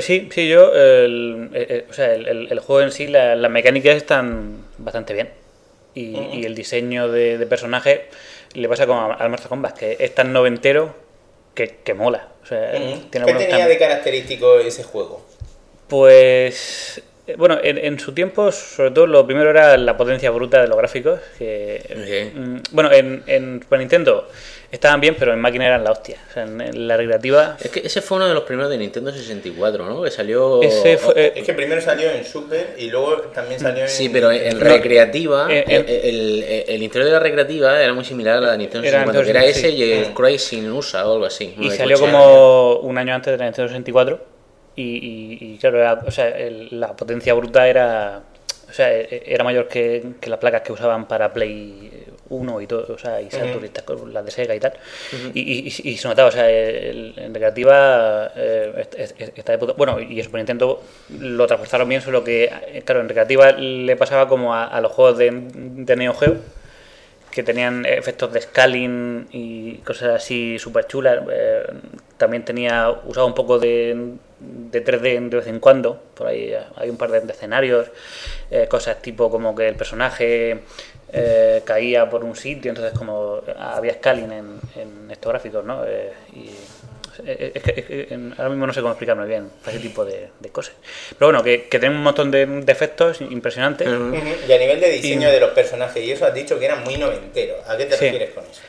Sí, 0.00 0.28
sí, 0.32 0.48
yo, 0.48 0.72
el, 0.74 1.50
eh, 1.54 1.66
eh, 1.68 1.86
o 1.90 1.92
sea, 1.92 2.14
el, 2.14 2.58
juego 2.60 2.82
en 2.82 2.92
sí, 2.92 3.08
la- 3.08 3.34
las 3.34 3.50
mecánicas 3.50 3.96
están 3.96 4.64
bastante 4.78 5.12
bien. 5.14 5.30
Y, 5.94 6.16
y 6.16 6.44
el 6.44 6.54
diseño 6.54 7.08
de, 7.08 7.36
de 7.36 7.46
personaje 7.46 8.06
le 8.54 8.68
pasa 8.68 8.86
como 8.86 9.00
a- 9.12 9.14
al 9.14 9.28
Mortal 9.28 9.48
Kombat, 9.48 9.76
que 9.78 9.96
es 9.98 10.14
tan 10.14 10.32
noventero 10.32 10.94
que, 11.54 11.76
que 11.84 11.94
mola. 11.94 12.28
O 12.42 12.46
sea, 12.46 12.70
¿Qué 12.72 12.78
tiene 12.78 13.24
algunos 13.24 13.42
tenía 13.42 13.48
cambios. 13.50 13.68
de 13.68 13.78
característico 13.78 14.58
ese 14.60 14.84
juego? 14.84 15.24
Pues 15.88 17.02
eh, 17.26 17.34
bueno, 17.36 17.58
en, 17.62 17.76
en 17.78 17.98
su 18.00 18.12
tiempo, 18.14 18.50
sobre 18.52 18.90
todo 18.92 19.06
lo 19.06 19.26
primero 19.26 19.50
era 19.50 19.76
la 19.76 19.96
potencia 19.96 20.30
bruta 20.30 20.60
de 20.62 20.68
los 20.68 20.78
gráficos. 20.78 21.20
Que, 21.38 22.32
mm, 22.34 22.56
bueno, 22.74 22.90
en, 22.92 23.22
en 23.26 23.60
Super 23.62 23.78
Nintendo 23.80 24.28
estaban 24.72 25.00
bien, 25.00 25.14
pero 25.18 25.32
en 25.32 25.38
máquina 25.40 25.66
eran 25.66 25.84
la 25.84 25.92
hostia. 25.92 26.16
O 26.28 26.32
sea, 26.32 26.42
en, 26.44 26.60
en 26.60 26.88
la 26.88 26.96
recreativa. 26.96 27.56
Es 27.60 27.70
que 27.70 27.80
ese 27.80 28.00
fue 28.02 28.16
uno 28.16 28.26
de 28.26 28.34
los 28.34 28.42
primeros 28.44 28.70
de 28.70 28.78
Nintendo 28.78 29.12
64, 29.12 29.84
¿no? 29.84 30.02
Que 30.02 30.10
salió... 30.10 30.60
Ese 30.62 30.96
fue, 30.98 31.12
eh, 31.16 31.32
Es 31.36 31.44
que 31.44 31.52
primero 31.52 31.80
salió 31.80 32.10
en 32.10 32.24
Super 32.24 32.74
y 32.78 32.90
luego 32.90 33.16
también 33.34 33.60
salió 33.60 33.82
en... 33.84 33.88
Sí, 33.88 34.08
pero 34.08 34.32
en 34.32 34.58
No, 34.58 34.64
recreativa, 34.64 35.46
el, 35.52 35.88
el- 35.88 36.44
el 36.66 36.82
interior 36.82 37.06
de 37.06 37.12
la 37.12 37.20
recreativa 37.20 37.80
era 37.80 37.92
muy 37.92 38.04
similar 38.04 38.38
a 38.38 38.40
la 38.40 38.52
de 38.52 38.58
Nintendo 38.58 38.88
Era 38.88 38.98
64, 39.04 39.24
que 39.24 39.30
era 39.30 39.44
ese 39.44 39.68
sí. 39.70 39.76
y 39.76 39.92
el 39.92 40.06
Crazy 40.14 40.58
in 40.58 40.72
USA 40.72 41.06
o 41.06 41.12
algo 41.12 41.26
así. 41.26 41.54
y 41.60 41.70
salió 41.70 42.00
como 42.00 42.76
un 42.78 42.96
año 42.98 43.14
antes 43.14 43.30
de 43.32 43.38
la 43.38 43.44
Nintendo 43.44 43.68
64. 43.68 44.20
Y, 44.74 44.82
y- 44.82 45.38
y 45.54 45.58
claro, 45.58 45.78
era- 45.78 46.02
o 46.06 46.10
sea, 46.10 46.28
el- 46.30 46.68
la 46.80 46.96
potencia 46.96 47.34
bruta 47.34 47.68
era. 47.68 48.22
O 48.70 48.72
sea, 48.72 48.90
e- 48.90 49.22
era 49.26 49.44
mayor 49.44 49.68
que, 49.68 50.02
que 50.18 50.30
las 50.30 50.38
placas 50.38 50.62
que 50.62 50.72
usaban 50.72 51.06
para 51.06 51.30
Play 51.30 52.01
1 52.32 52.60
y 52.60 52.66
todo, 52.66 52.94
o 52.94 52.98
sea, 52.98 53.20
y 53.20 53.30
Saturn 53.30 53.62
y 53.62 53.66
estas 53.66 53.84
cosas, 53.84 54.08
las 54.08 54.24
de 54.24 54.30
Sega 54.30 54.54
y 54.54 54.60
tal. 54.60 54.72
y, 55.34 55.40
y- 55.40 55.58
y- 55.68 55.88
y 55.90 55.96
se 55.96 56.08
notaba, 56.08 56.28
o 56.28 56.32
sea, 56.32 56.48
el- 56.50 57.14
en 57.16 57.32
recreativa 57.34 58.32
eh, 58.36 58.72
est- 58.78 58.94
est- 58.98 59.20
est- 59.20 59.38
está 59.38 59.52
de 59.52 59.58
puta- 59.58 59.74
Bueno, 59.74 60.00
y 60.00 60.18
en 60.18 60.24
Super 60.24 60.38
Nintendo 60.38 60.82
lo 61.20 61.46
transportaron 61.46 61.88
bien, 61.88 62.00
solo 62.00 62.24
que, 62.24 62.44
eh, 62.68 62.82
claro, 62.84 63.00
en 63.00 63.08
recreativa 63.08 63.52
le 63.52 63.96
pasaba 63.96 64.28
como 64.28 64.54
a, 64.54 64.64
a 64.66 64.80
los 64.80 64.92
juegos 64.92 65.18
de, 65.18 65.30
de 65.32 65.96
Neo 65.96 66.14
Geo 66.14 66.36
que 67.30 67.42
tenían 67.42 67.86
efectos 67.86 68.30
de 68.30 68.42
scaling 68.42 69.26
y 69.32 69.76
cosas 69.78 70.10
así 70.10 70.58
súper 70.58 70.86
chulas. 70.86 71.20
Eh, 71.32 71.62
también 72.18 72.44
tenía, 72.44 72.90
usaba 73.06 73.24
un 73.26 73.34
poco 73.34 73.58
de, 73.58 73.96
de 74.38 74.84
3D 74.84 75.30
de 75.30 75.36
vez 75.38 75.46
en 75.46 75.58
cuando, 75.58 75.98
por 76.14 76.26
ahí 76.26 76.52
hay 76.76 76.90
un 76.90 76.98
par 76.98 77.10
de, 77.10 77.20
de 77.22 77.32
escenarios, 77.32 77.86
eh, 78.50 78.66
cosas 78.68 79.00
tipo 79.00 79.30
como 79.30 79.54
que 79.54 79.66
el 79.66 79.76
personaje 79.76 80.60
eh, 81.12 81.62
caía 81.64 82.08
por 82.08 82.24
un 82.24 82.34
sitio, 82.36 82.70
entonces 82.70 82.96
como 82.98 83.40
había 83.58 83.94
scaling 83.94 84.32
en, 84.32 84.60
en 84.76 85.10
estos 85.10 85.30
gráficos, 85.30 85.64
¿no? 85.64 85.84
Eh, 85.86 86.12
y, 86.34 86.50
eh, 87.26 87.52
es 87.54 87.62
que, 87.62 87.70
es 87.80 87.84
que 87.86 88.18
ahora 88.38 88.48
mismo 88.48 88.66
no 88.66 88.72
sé 88.72 88.80
cómo 88.80 88.92
explicarme 88.92 89.26
bien 89.26 89.50
ese 89.66 89.78
tipo 89.78 90.04
de, 90.04 90.30
de 90.40 90.48
cosas. 90.48 90.74
Pero 91.18 91.26
bueno, 91.28 91.42
que, 91.42 91.64
que 91.68 91.78
tienen 91.78 91.98
un 91.98 92.04
montón 92.04 92.30
de, 92.30 92.46
de 92.46 92.72
efectos 92.72 93.20
impresionantes. 93.20 93.86
Y 94.48 94.52
a 94.52 94.58
nivel 94.58 94.80
de 94.80 94.88
diseño 94.90 95.28
Y- 95.28 95.32
de 95.32 95.40
los 95.40 95.50
personajes, 95.50 96.02
y 96.02 96.10
eso 96.12 96.24
has 96.24 96.32
dicho 96.34 96.58
que 96.58 96.64
eran 96.64 96.82
muy 96.84 96.96
noventeros. 96.96 97.58
¿A 97.68 97.76
qué 97.76 97.84
te 97.84 97.96
Sí. 97.98 98.04
refieres 98.06 98.30
con 98.30 98.44
eso? 98.44 98.62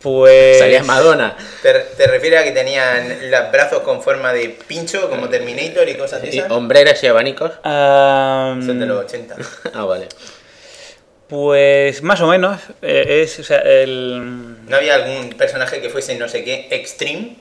Pues. 0.00 0.58
Salía 0.58 0.82
Madonna. 0.84 1.36
¿Te, 1.62 1.72
te 1.74 2.06
refieres 2.06 2.40
a 2.40 2.44
que 2.44 2.52
tenían 2.52 3.30
los 3.30 3.52
brazos 3.52 3.80
con 3.80 4.02
forma 4.02 4.32
de 4.32 4.56
pincho, 4.66 5.08
como 5.10 5.28
Terminator 5.28 5.88
y 5.88 5.94
cosas 5.96 6.22
esas? 6.24 6.50
hombreras 6.50 7.02
y 7.02 7.06
abanicos. 7.08 7.52
Son 7.62 8.78
de 8.78 8.86
los 8.86 9.04
80. 9.04 9.36
Ah, 9.74 9.84
vale. 9.84 10.08
Pues 11.28 12.02
más 12.02 12.20
o 12.20 12.28
menos. 12.28 12.60
eh, 12.82 13.22
es, 13.24 13.38
o 13.40 13.44
sea, 13.44 13.58
el, 13.58 14.64
¿No 14.68 14.76
había 14.76 14.94
algún 14.94 15.30
personaje 15.30 15.80
que 15.80 15.90
fuese 15.90 16.14
no 16.16 16.28
sé 16.28 16.44
qué, 16.44 16.68
extreme? 16.70 17.36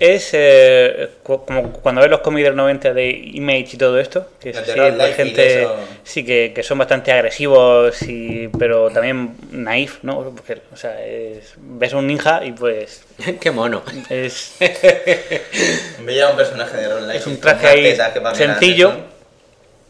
es 0.00 0.30
eh, 0.32 1.08
como 1.22 1.72
cuando 1.74 2.00
ves 2.00 2.10
los 2.10 2.20
cómics 2.20 2.46
del 2.46 2.56
90 2.56 2.92
de 2.94 3.10
Image 3.10 3.68
y 3.74 3.76
todo 3.76 4.00
esto, 4.00 4.26
que 4.40 4.50
es 4.50 4.56
así, 4.56 4.72
gente 5.14 5.62
eso. 5.62 5.76
sí 6.02 6.24
que, 6.24 6.50
que 6.52 6.64
son 6.64 6.78
bastante 6.78 7.12
agresivos, 7.12 8.02
y, 8.02 8.48
pero 8.58 8.90
también 8.90 9.36
naif, 9.52 9.98
¿no? 10.02 10.34
Porque, 10.34 10.62
o 10.72 10.76
sea, 10.76 11.00
es- 11.06 11.54
ves 11.58 11.92
a 11.92 11.98
un 11.98 12.08
ninja 12.08 12.44
y 12.44 12.50
pues 12.50 13.02
Qué 13.40 13.52
mono. 13.52 13.84
es, 14.10 14.56
Veía 16.00 16.30
un 16.30 16.36
personaje 16.36 16.76
de 16.76 16.88
Ron 16.88 17.10
es 17.12 17.26
un 17.28 17.38
traje 17.40 17.66
ahí 17.68 17.96
sencillo. 18.34 19.17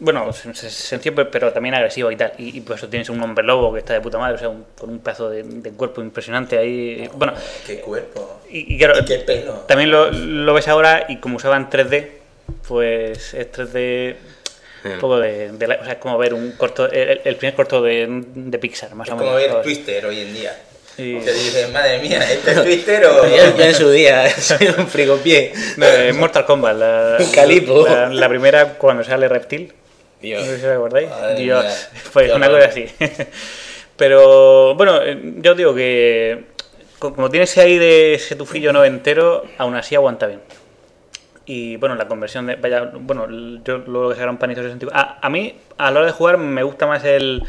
Bueno, 0.01 0.29
sen- 0.33 0.55
sen- 0.55 0.69
sencillo, 0.71 1.15
pe- 1.15 1.25
pero 1.25 1.53
también 1.53 1.75
agresivo 1.75 2.11
y 2.13 2.17
tal. 2.17 2.33
Y, 2.39 2.57
y 2.57 2.61
por 2.61 2.77
eso 2.77 2.89
tienes 2.89 3.09
un 3.11 3.21
hombre 3.23 3.45
lobo 3.45 3.73
que 3.73 3.81
está 3.81 3.95
de 3.95 4.01
puta 4.01 4.17
madre, 4.19 4.37
o 4.37 4.39
sea, 4.39 4.49
un- 4.49 4.65
con 4.79 4.91
un 4.91 5.01
pedazo 5.01 5.29
de, 5.29 5.43
de 5.43 5.71
cuerpo 5.73 6.01
impresionante 6.01 6.57
ahí. 6.57 7.09
Bueno, 7.15 7.35
Qué 7.67 7.81
cuerpo. 7.81 8.41
y, 8.49 8.75
y 8.75 8.79
claro, 8.79 8.99
Y 9.01 9.05
qué 9.05 9.19
pelo. 9.19 9.55
también 9.67 9.91
lo, 9.91 10.11
lo 10.11 10.55
ves 10.55 10.69
ahora 10.69 11.07
y 11.09 11.17
como 11.17 11.37
usaban 11.37 11.69
3D, 11.69 12.09
pues 12.67 13.35
es 13.35 13.53
3D 13.53 14.15
un 14.85 14.99
poco 15.01 15.19
de, 15.19 15.51
de 15.53 15.67
la- 15.67 15.75
o 15.81 15.85
sea, 15.85 15.95
es 15.95 15.99
como 15.99 16.17
ver 16.17 16.33
un 16.35 16.53
corto, 16.53 16.89
el, 16.91 17.21
el 17.25 17.37
primer 17.37 17.55
corto 17.55 17.83
de, 17.83 18.07
de 18.09 18.59
Pixar, 18.59 18.95
más 18.95 19.09
Es 19.09 19.15
o 19.15 19.17
como 19.17 19.31
menos. 19.31 19.41
ver 19.43 19.51
¿sabes? 19.51 19.65
Twister 19.65 20.07
hoy 20.07 20.21
en 20.21 20.33
día. 20.33 20.57
Sí. 20.97 21.19
Que 21.25 21.33
dices, 21.33 21.71
madre 21.73 21.99
mía, 22.01 22.19
¿este 22.29 22.51
es 22.53 22.63
Twister 22.65 23.05
o...? 23.07 23.25
Ya, 23.29 23.55
ya 23.57 23.69
en 23.69 23.75
su 23.75 23.89
día, 23.91 24.29
soy 24.41 24.67
un 24.77 24.87
frigopié. 24.89 25.53
No, 25.77 25.87
eh, 25.87 26.13
Mortal 26.13 26.45
Kombat, 26.45 26.77
la, 26.77 27.19
Calipo. 27.35 27.87
la, 27.87 28.09
la 28.09 28.29
primera 28.29 28.75
cuando 28.75 29.03
sale 29.05 29.29
Reptil. 29.29 29.73
Dios. 30.21 30.41
No 30.41 30.47
sé 30.47 30.59
si 30.61 30.67
os 30.67 30.73
acordáis. 30.73 31.09
Madre 31.11 31.35
Dios, 31.41 31.65
mía. 31.65 32.03
pues 32.13 32.33
una 32.33 32.49
cosa 32.49 32.67
así. 32.67 32.87
Pero 33.97 34.75
bueno, 34.75 35.01
eh, 35.03 35.35
yo 35.39 35.55
digo 35.55 35.75
que 35.75 36.45
co- 36.99 37.15
como 37.15 37.31
tiene 37.31 37.45
ese 37.45 37.61
aire, 37.63 38.15
ese 38.15 38.37
tufillo 38.37 38.73
noventero, 38.73 39.45
aún 39.59 39.75
así 39.75 39.95
aguanta 39.95 40.27
bien. 40.27 40.41
Y 41.47 41.77
bueno, 41.77 41.95
la 41.95 42.07
conversión 42.07 42.47
de. 42.47 42.57
Vaya, 42.57 42.91
bueno, 42.95 43.27
yo 43.65 43.79
luego 43.79 44.11
que 44.11 44.15
sacaron 44.17 44.37
Panito 44.37 44.63
64. 44.63 44.97
A, 44.99 45.19
a 45.27 45.31
mí, 45.31 45.57
a 45.79 45.91
la 45.91 45.99
hora 46.01 46.07
de 46.07 46.13
jugar, 46.13 46.37
me 46.39 46.63
gusta 46.63 46.87
más 46.87 47.05
el, 47.05 47.43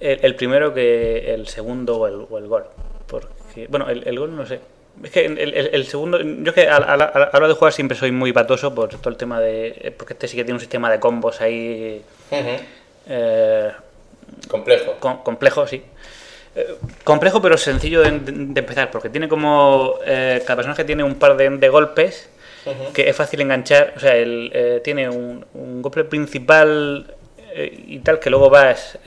el, 0.00 0.18
el 0.22 0.34
primero 0.34 0.72
que 0.72 1.34
el 1.34 1.46
segundo 1.46 1.98
o 1.98 2.06
el, 2.06 2.26
o 2.28 2.38
el 2.38 2.46
gol. 2.48 2.64
Porque, 3.06 3.66
bueno, 3.68 3.88
el, 3.90 4.06
el 4.08 4.18
gol 4.18 4.34
no 4.34 4.46
sé. 4.46 4.60
Es 5.04 5.10
que 5.10 5.26
el, 5.26 5.38
el- 5.38 5.54
el 5.72 5.86
segundo. 5.86 6.20
Yo 6.20 6.50
es 6.50 6.54
que 6.54 6.68
a, 6.68 6.76
a 6.76 6.96
la, 6.96 7.04
a 7.04 7.18
la 7.18 7.30
hora 7.32 7.48
de 7.48 7.54
jugar 7.54 7.72
siempre 7.72 7.96
soy 7.96 8.10
muy 8.12 8.32
patoso 8.32 8.74
por 8.74 8.88
todo 8.88 9.10
el 9.10 9.16
tema 9.16 9.40
de. 9.40 9.94
Porque 9.96 10.14
este 10.14 10.26
sí 10.28 10.36
que 10.36 10.44
tiene 10.44 10.54
un 10.54 10.60
sistema 10.60 10.90
de 10.90 10.98
combos 11.00 11.40
ahí. 11.40 12.02
Eh, 13.08 13.70
Complejo. 14.48 14.96
com- 15.00 15.22
complejo, 15.22 15.66
sí. 15.66 15.82
Eh, 16.56 16.74
complejo 17.04 17.40
pero 17.40 17.56
sencillo 17.56 18.00
de, 18.02 18.10
de 18.20 18.60
empezar, 18.60 18.90
porque 18.90 19.08
tiene 19.08 19.28
como... 19.28 19.94
eh, 20.04 20.42
cada 20.46 20.56
personaje 20.56 20.84
tiene 20.84 21.04
un 21.04 21.14
par 21.14 21.36
de, 21.36 21.48
de 21.50 21.68
golpes 21.68 22.28
que 22.92 23.08
es 23.08 23.16
fácil 23.16 23.40
enganchar. 23.40 23.94
O 23.96 24.00
sea, 24.00 24.16
él 24.16 24.50
eh, 24.52 24.80
tiene 24.84 25.08
un, 25.08 25.44
un 25.54 25.80
golpe 25.82 26.04
principal 26.04 27.14
eh, 27.54 27.84
y 27.86 27.98
tal 28.00 28.18
que 28.18 28.30
luego 28.30 28.50
vas... 28.50 28.98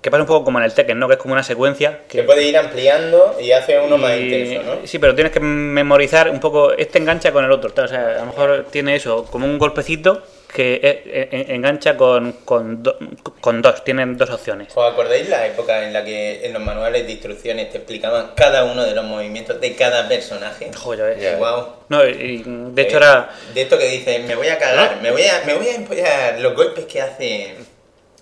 eh, 0.00 0.02
que 0.02 0.10
pasa 0.10 0.22
un 0.22 0.26
poco 0.26 0.44
como 0.44 0.58
en 0.58 0.64
el 0.64 0.72
Tekken, 0.72 0.98
¿no? 0.98 1.06
Que 1.08 1.14
es 1.14 1.20
como 1.20 1.34
una 1.34 1.42
secuencia. 1.42 2.00
Que 2.08 2.22
puede 2.22 2.42
ir 2.44 2.56
ampliando 2.56 3.36
y 3.40 3.52
hace 3.52 3.78
uno 3.78 3.98
más 3.98 4.16
intenso, 4.18 4.62
¿no? 4.62 4.86
Sí, 4.86 4.98
pero 4.98 5.14
tienes 5.14 5.32
que 5.32 5.40
memorizar 5.40 6.30
un 6.30 6.40
poco. 6.40 6.72
Este 6.72 6.98
engancha 6.98 7.32
con 7.32 7.44
el 7.44 7.52
otro. 7.52 7.70
tal, 7.72 7.84
O 7.84 7.88
sea, 7.88 8.06
a 8.16 8.20
lo 8.20 8.26
mejor 8.26 8.66
tiene 8.70 8.96
eso, 8.96 9.24
como 9.26 9.46
un 9.46 9.58
golpecito 9.58 10.22
que 10.52 10.74
eh, 10.82 11.02
eh, 11.06 11.44
engancha 11.50 11.96
con, 11.96 12.32
con, 12.44 12.82
do- 12.82 12.98
con 13.40 13.62
dos. 13.62 13.84
Tienen 13.84 14.16
dos 14.16 14.30
opciones. 14.30 14.72
¿Os 14.74 14.92
acordáis 14.92 15.28
la 15.28 15.46
época 15.46 15.84
en 15.86 15.92
la 15.92 16.02
que 16.04 16.44
en 16.44 16.52
los 16.54 16.62
manuales 16.62 17.06
de 17.06 17.12
instrucciones 17.12 17.70
te 17.70 17.76
explicaban 17.78 18.32
cada 18.34 18.64
uno 18.64 18.82
de 18.84 18.92
los 18.94 19.04
movimientos 19.04 19.60
de 19.60 19.76
cada 19.76 20.08
personaje? 20.08 20.70
Joder. 20.76 21.36
Wow. 21.38 21.66
No, 21.88 22.04
y 22.04 22.42
de 22.46 22.82
hecho 22.82 22.96
era. 22.96 23.30
De 23.54 23.62
esto 23.62 23.78
que 23.78 23.86
dices, 23.88 24.24
me 24.26 24.34
voy 24.34 24.48
a 24.48 24.58
cagar, 24.58 24.98
me 25.02 25.10
voy 25.12 25.22
a, 25.22 25.42
me 25.46 25.54
voy 25.54 25.68
a 25.68 25.74
empollar 25.76 26.40
los 26.40 26.54
golpes 26.56 26.86
que 26.86 27.00
hace. 27.00 27.54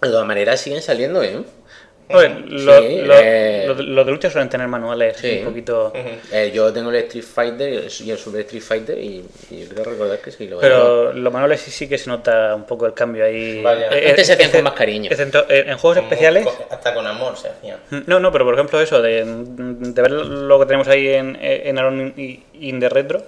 De 0.03 0.09
todas 0.11 0.27
maneras 0.27 0.61
siguen 0.61 0.83
saliendo, 0.83 1.23
¿eh? 1.23 1.43
Oye, 2.11 2.29
lo, 2.47 2.79
Sí, 2.81 3.01
lo- 3.03 3.15
eh. 3.19 3.65
lo- 3.67 3.75
los 3.75 4.07
de 4.07 4.13
lucha 4.13 4.31
suelen 4.31 4.49
tener 4.49 4.67
manuales 4.69 5.17
Sí. 5.19 5.39
un 5.41 5.45
poquito. 5.47 5.93
Eh, 6.33 6.51
yo 6.55 6.73
tengo 6.73 6.89
el 6.91 6.97
Street 6.97 7.25
Fighter 7.25 7.69
y 7.73 7.77
el- 7.77 7.93
y 8.07 8.11
el 8.11 8.19
Super 8.19 8.41
Street 8.43 8.63
Fighter 8.63 8.99
y, 8.99 9.25
y 9.51 9.65
creo 9.67 9.85
recordar 9.85 10.19
que 10.21 10.31
sí 10.31 10.49
lo 10.49 10.59
Pero 10.59 11.13
los 11.13 11.33
manuales 11.33 11.61
sí, 11.61 11.71
sí 11.71 11.89
que 11.89 11.99
se 11.99 12.09
nota 12.09 12.55
un 12.55 12.65
poco 12.65 12.87
el 12.87 12.95
cambio 12.95 13.25
ahí. 13.25 13.63
Eh, 13.65 14.07
Antes 14.11 14.27
se 14.27 14.33
hacían 14.33 14.49
eh, 14.51 14.53
con 14.55 14.63
más 14.65 14.73
cariño. 14.73 15.11
excepto 15.11 15.45
En 15.49 15.69
en 15.71 15.79
juegos 15.79 15.99
especiales. 15.99 16.45
Con- 16.47 16.55
hasta 16.71 16.95
con 16.95 17.07
amor 17.07 17.37
se 17.37 17.49
hacía. 17.49 17.79
No, 18.07 18.19
no, 18.21 18.33
pero 18.33 18.45
por 18.45 18.55
ejemplo 18.55 18.81
eso, 18.81 19.03
de, 19.03 19.25
de 19.27 20.03
ver 20.03 20.11
lo 20.13 20.59
que 20.59 20.67
tenemos 20.67 20.89
ahí 20.89 21.09
en, 21.09 21.37
en 21.41 21.79
Aaron 21.79 22.15
y 22.17 22.43
in 22.61 22.81
the 22.81 22.89
Retro, 22.89 23.23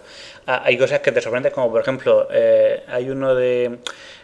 ah, 0.46 0.62
hay 0.64 0.78
cosas 0.78 1.00
que 1.00 1.12
te 1.12 1.20
sorprenden, 1.20 1.52
como 1.52 1.70
por 1.70 1.82
ejemplo, 1.82 2.28
eh, 2.32 2.82
hay 2.88 3.10
uno 3.10 3.34
de 3.34 3.78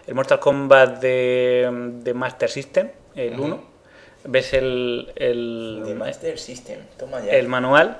el 0.07 0.15
Mortal 0.15 0.39
Kombat 0.39 1.01
de, 1.01 1.69
de 2.03 2.15
Master 2.15 2.49
System, 2.49 2.89
el 3.17 3.39
1, 3.39 3.76
ves 4.27 4.53
el, 4.53 5.13
el, 5.17 5.83
The 5.85 5.95
Master 5.95 6.39
System, 6.39 6.79
toma 6.99 7.25
ya. 7.25 7.33
el 7.33 7.49
manual 7.49 7.99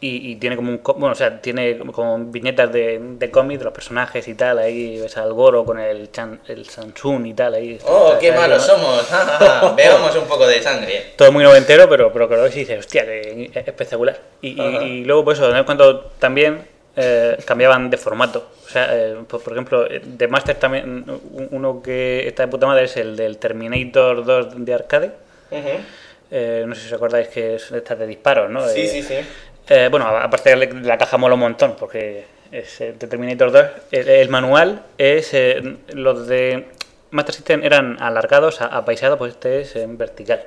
y, 0.00 0.30
y 0.32 0.36
tiene 0.36 0.56
como 0.56 0.70
un 0.72 0.80
bueno, 0.84 1.12
o 1.12 1.14
sea, 1.14 1.40
tiene 1.40 1.78
como 1.78 2.18
viñetas 2.18 2.70
de, 2.70 2.98
de 3.00 3.30
cómics 3.30 3.60
de 3.60 3.64
los 3.64 3.72
personajes 3.72 4.28
y 4.28 4.34
tal, 4.34 4.58
ahí 4.58 5.00
ves 5.00 5.16
al 5.16 5.32
Goro 5.32 5.64
con 5.64 5.78
el 5.80 6.10
Chan, 6.12 6.40
el 6.48 6.66
Samsung 6.68 7.26
y 7.26 7.32
tal 7.34 7.54
ahí. 7.54 7.78
Oh, 7.86 8.08
Está- 8.08 8.18
qué 8.18 8.32
malos 8.32 8.62
somos. 8.66 9.08
Veamos 9.76 10.14
un 10.16 10.24
poco 10.24 10.46
de 10.46 10.60
sangre. 10.62 11.12
Todo 11.16 11.32
muy 11.32 11.42
noventero, 11.44 11.88
pero, 11.88 12.12
pero 12.12 12.28
que 12.28 12.36
lo 12.36 12.42
ves 12.42 12.54
y 12.56 12.60
dices, 12.60 12.78
hostia, 12.80 13.04
que 13.06 13.50
espectacular. 13.54 14.18
Y, 14.42 15.04
luego, 15.04 15.24
pues 15.24 15.38
eso, 15.38 15.46
de 15.46 15.52
vez 15.54 15.60
en 15.60 15.64
cuando 15.66 16.02
también 16.18 16.66
eh, 16.94 17.36
cambiaban 17.46 17.88
de 17.88 17.96
formato. 17.96 18.46
O 18.66 18.68
sea, 18.68 18.88
eh, 18.94 19.16
por, 19.26 19.42
por 19.42 19.52
ejemplo, 19.54 19.86
eh, 19.90 20.02
de 20.04 20.28
Master 20.28 20.56
también, 20.56 21.04
un- 21.08 21.48
uno 21.52 21.82
que 21.82 22.28
está 22.28 22.42
de 22.44 22.48
puta 22.48 22.66
madre 22.66 22.84
es 22.84 22.96
el 22.98 23.16
del 23.16 23.38
Terminator 23.38 24.24
2 24.26 24.64
de 24.64 24.74
arcade. 24.74 25.10
Eh, 26.30 26.64
no 26.66 26.74
sé 26.74 26.80
si 26.82 26.86
os 26.88 26.92
acordáis 26.94 27.28
que 27.28 27.54
es 27.54 27.70
esta 27.70 27.94
de 27.94 28.06
disparos, 28.06 28.50
¿no? 28.50 28.66
Sí, 28.68 28.80
Eh, 28.80 28.88
sí, 28.88 29.02
sí. 29.02 29.14
eh, 29.68 29.88
bueno, 29.90 30.06
aparte 30.08 30.56
de 30.56 30.72
la- 30.82 30.98
caja 30.98 31.16
mola 31.16 31.34
un 31.34 31.40
montón, 31.40 31.76
porque 31.78 32.24
es 32.50 32.80
eh, 32.80 32.94
de 32.98 33.06
Terminator 33.06 33.52
2. 33.52 33.66
El, 33.92 34.08
el 34.08 34.28
manual 34.28 34.82
es. 34.98 35.32
eh, 35.34 35.76
los 35.94 36.26
de 36.26 36.66
Master 37.10 37.34
System 37.34 37.62
eran 37.64 37.96
alargados, 38.02 38.60
apaisados, 38.60 39.18
pues 39.18 39.32
este 39.32 39.60
es 39.60 39.76
en 39.76 39.96
vertical. 39.96 40.42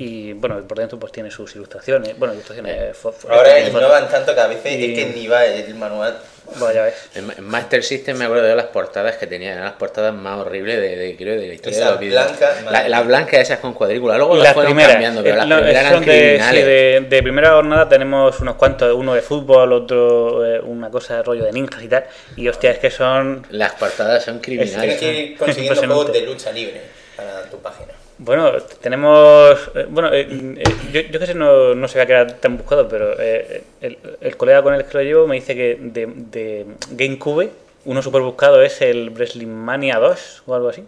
Y 0.00 0.32
bueno, 0.34 0.62
por 0.66 0.78
dentro 0.78 0.96
pues 0.98 1.10
tiene 1.12 1.28
sus 1.30 1.54
ilustraciones. 1.56 2.16
Bueno, 2.16 2.32
ilustraciones. 2.34 2.72
eh, 2.76 2.92
Ahora 3.28 3.58
fo- 3.58 3.68
innovan 3.68 4.08
tanto 4.08 4.32
que 4.32 4.40
a 4.40 4.46
veces 4.46 4.78
Y- 4.78 4.92
es 4.94 4.98
que 4.98 5.12
ni 5.12 5.26
va 5.26 5.44
el 5.44 5.74
manual. 5.74 6.16
Bueno, 6.56 6.72
ya 6.74 6.84
ves. 6.84 6.94
En 7.16 7.44
Master 7.44 7.82
System 7.82 8.16
me 8.16 8.24
acuerdo 8.24 8.44
de 8.44 8.54
las 8.56 8.66
portadas 8.66 9.16
que 9.16 9.26
tenía, 9.26 9.52
eran 9.52 9.64
las 9.64 9.72
portadas 9.74 10.14
más 10.14 10.38
horribles 10.38 10.80
de, 10.80 10.96
de, 10.96 11.16
creo, 11.16 11.38
de 11.38 11.48
la 11.48 11.52
historia 11.54 11.78
de 11.78 11.84
los 12.06 12.14
La- 12.14 12.62
madre 12.64 12.88
las 12.88 13.06
blancas 13.06 13.40
esas 13.40 13.58
con 13.58 13.74
cuadrícula, 13.74 14.16
luego 14.16 14.36
las, 14.36 14.44
las 14.44 14.54
fueron 14.54 14.70
primeras. 14.72 14.92
cambiando, 14.92 15.22
pero 15.22 15.36
las 15.36 15.46
no, 15.48 15.56
primeras 15.56 15.82
eran 15.90 16.00
de, 16.04 16.06
sí, 16.06 16.18
criminales. 16.20 16.64
de, 16.64 17.06
de 17.16 17.22
primera 17.22 17.50
jornada 17.50 17.88
tenemos 17.88 18.40
unos 18.40 18.54
cuantos, 18.54 18.94
uno 18.94 19.14
de 19.14 19.20
fútbol, 19.20 19.72
otro 19.72 20.46
eh, 20.46 20.60
una 20.60 20.90
cosa 20.90 21.22
rollo 21.22 21.44
de 21.44 21.52
ninjas 21.52 21.82
y 21.82 21.88
tal. 21.88 22.06
Y 22.36 22.48
hostia, 22.48 22.70
es 22.70 22.78
que 22.78 22.90
son 22.92 23.44
Las 23.50 23.72
portadas 23.72 24.24
son 24.24 24.40
Tienes 24.40 24.70
criminales. 24.70 25.00
que 25.00 25.12
ir 25.12 25.36
consiguiendo 25.36 25.82
juegos 25.84 26.12
de 26.12 26.20
lucha 26.22 26.50
libre 26.52 26.80
para 27.16 27.42
tu 27.50 27.58
página. 27.58 27.92
Bueno, 28.18 28.52
tenemos. 28.80 29.58
eh, 29.74 29.86
Bueno, 29.88 30.12
eh, 30.12 30.26
eh, 30.30 30.64
yo, 30.92 31.00
yo 31.02 31.20
que 31.20 31.26
sé, 31.26 31.34
no, 31.34 31.74
no 31.74 31.86
sabía 31.88 32.06
que 32.06 32.12
era 32.12 32.26
tan 32.26 32.56
buscado, 32.56 32.88
pero 32.88 33.14
eh, 33.18 33.62
el, 33.80 33.96
el 34.20 34.36
colega 34.36 34.62
con 34.62 34.74
el 34.74 34.84
que 34.84 34.94
lo 34.98 35.02
llevo 35.04 35.26
me 35.26 35.36
dice 35.36 35.54
que 35.54 35.76
de, 35.80 36.06
de 36.06 36.66
GameCube, 36.90 37.50
uno 37.84 38.02
súper 38.02 38.22
buscado 38.22 38.60
es 38.62 38.80
el 38.82 39.10
WrestleMania 39.10 39.98
2 39.98 40.42
o 40.46 40.54
algo 40.54 40.68
así. 40.68 40.82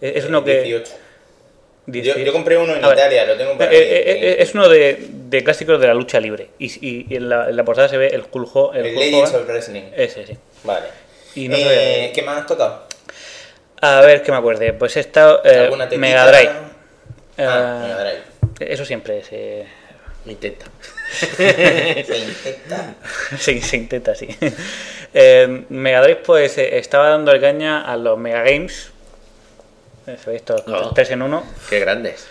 Es, 0.00 0.16
es 0.16 0.24
uno 0.26 0.44
que. 0.44 0.62
18. 0.62 0.92
Yo, 1.86 1.92
18. 1.92 2.18
yo 2.20 2.32
compré 2.32 2.56
uno 2.56 2.76
en 2.76 2.84
A 2.84 2.88
ver, 2.88 2.98
Italia, 2.98 3.24
lo 3.26 3.36
tengo 3.36 3.56
eh, 3.68 4.36
es 4.38 4.54
uno 4.54 4.68
de, 4.68 5.08
de 5.10 5.42
clásicos 5.42 5.80
de 5.80 5.88
la 5.88 5.94
lucha 5.94 6.20
libre. 6.20 6.48
Y, 6.60 6.66
y- 6.86 7.06
y 7.10 7.16
en, 7.16 7.28
la, 7.28 7.48
en 7.50 7.56
la 7.56 7.64
portada 7.64 7.88
se 7.88 7.96
ve 7.96 8.08
el 8.08 8.22
Hulk 8.30 8.54
Ho- 8.54 8.72
el 8.74 8.86
el 8.86 8.94
Legends 8.94 9.34
of 9.34 9.44
Wrestling. 9.48 9.82
Ese, 9.96 10.24
sí. 10.24 10.36
Vale. 10.62 10.86
Y 11.34 11.48
no 11.48 11.56
sé- 11.56 12.12
¿Qué 12.14 12.22
más 12.22 12.38
has 12.42 12.46
tocado? 12.46 12.84
A 13.80 14.00
ver 14.02 14.22
que 14.22 14.30
me 14.32 14.38
acuerde. 14.38 14.72
Pues 14.72 14.96
he 14.96 15.00
estado. 15.00 15.40
eh. 15.44 15.70
Mega 15.96 16.26
Drive. 16.26 16.50
Ah, 17.38 17.82
Eh, 17.84 17.88
Mega 17.88 18.00
Drive. 18.04 18.72
Eso 18.72 18.84
siempre 18.84 19.18
es. 19.20 19.26
eh, 19.30 19.66
Mi 20.26 20.34
teta. 20.34 20.66
Se 21.10 22.18
infecta. 22.18 22.94
Sí, 23.38 23.60
se 23.62 23.76
intenta, 23.76 24.14
sí. 24.14 24.28
Eh, 25.14 25.64
Mega 25.70 26.02
Drive, 26.02 26.20
pues 26.24 26.56
eh, 26.58 26.78
estaba 26.78 27.08
dando 27.08 27.32
el 27.32 27.40
caña 27.40 27.80
a 27.82 27.96
los 27.96 28.18
Mega 28.18 28.42
Games. 28.42 28.90
Eh, 30.06 30.16
¿Sabéis? 30.22 30.40
Estos 30.42 30.62
Oh. 30.68 30.92
tres 30.94 31.10
en 31.10 31.22
uno. 31.22 31.42
Qué 31.68 31.80
grandes. 31.80 32.26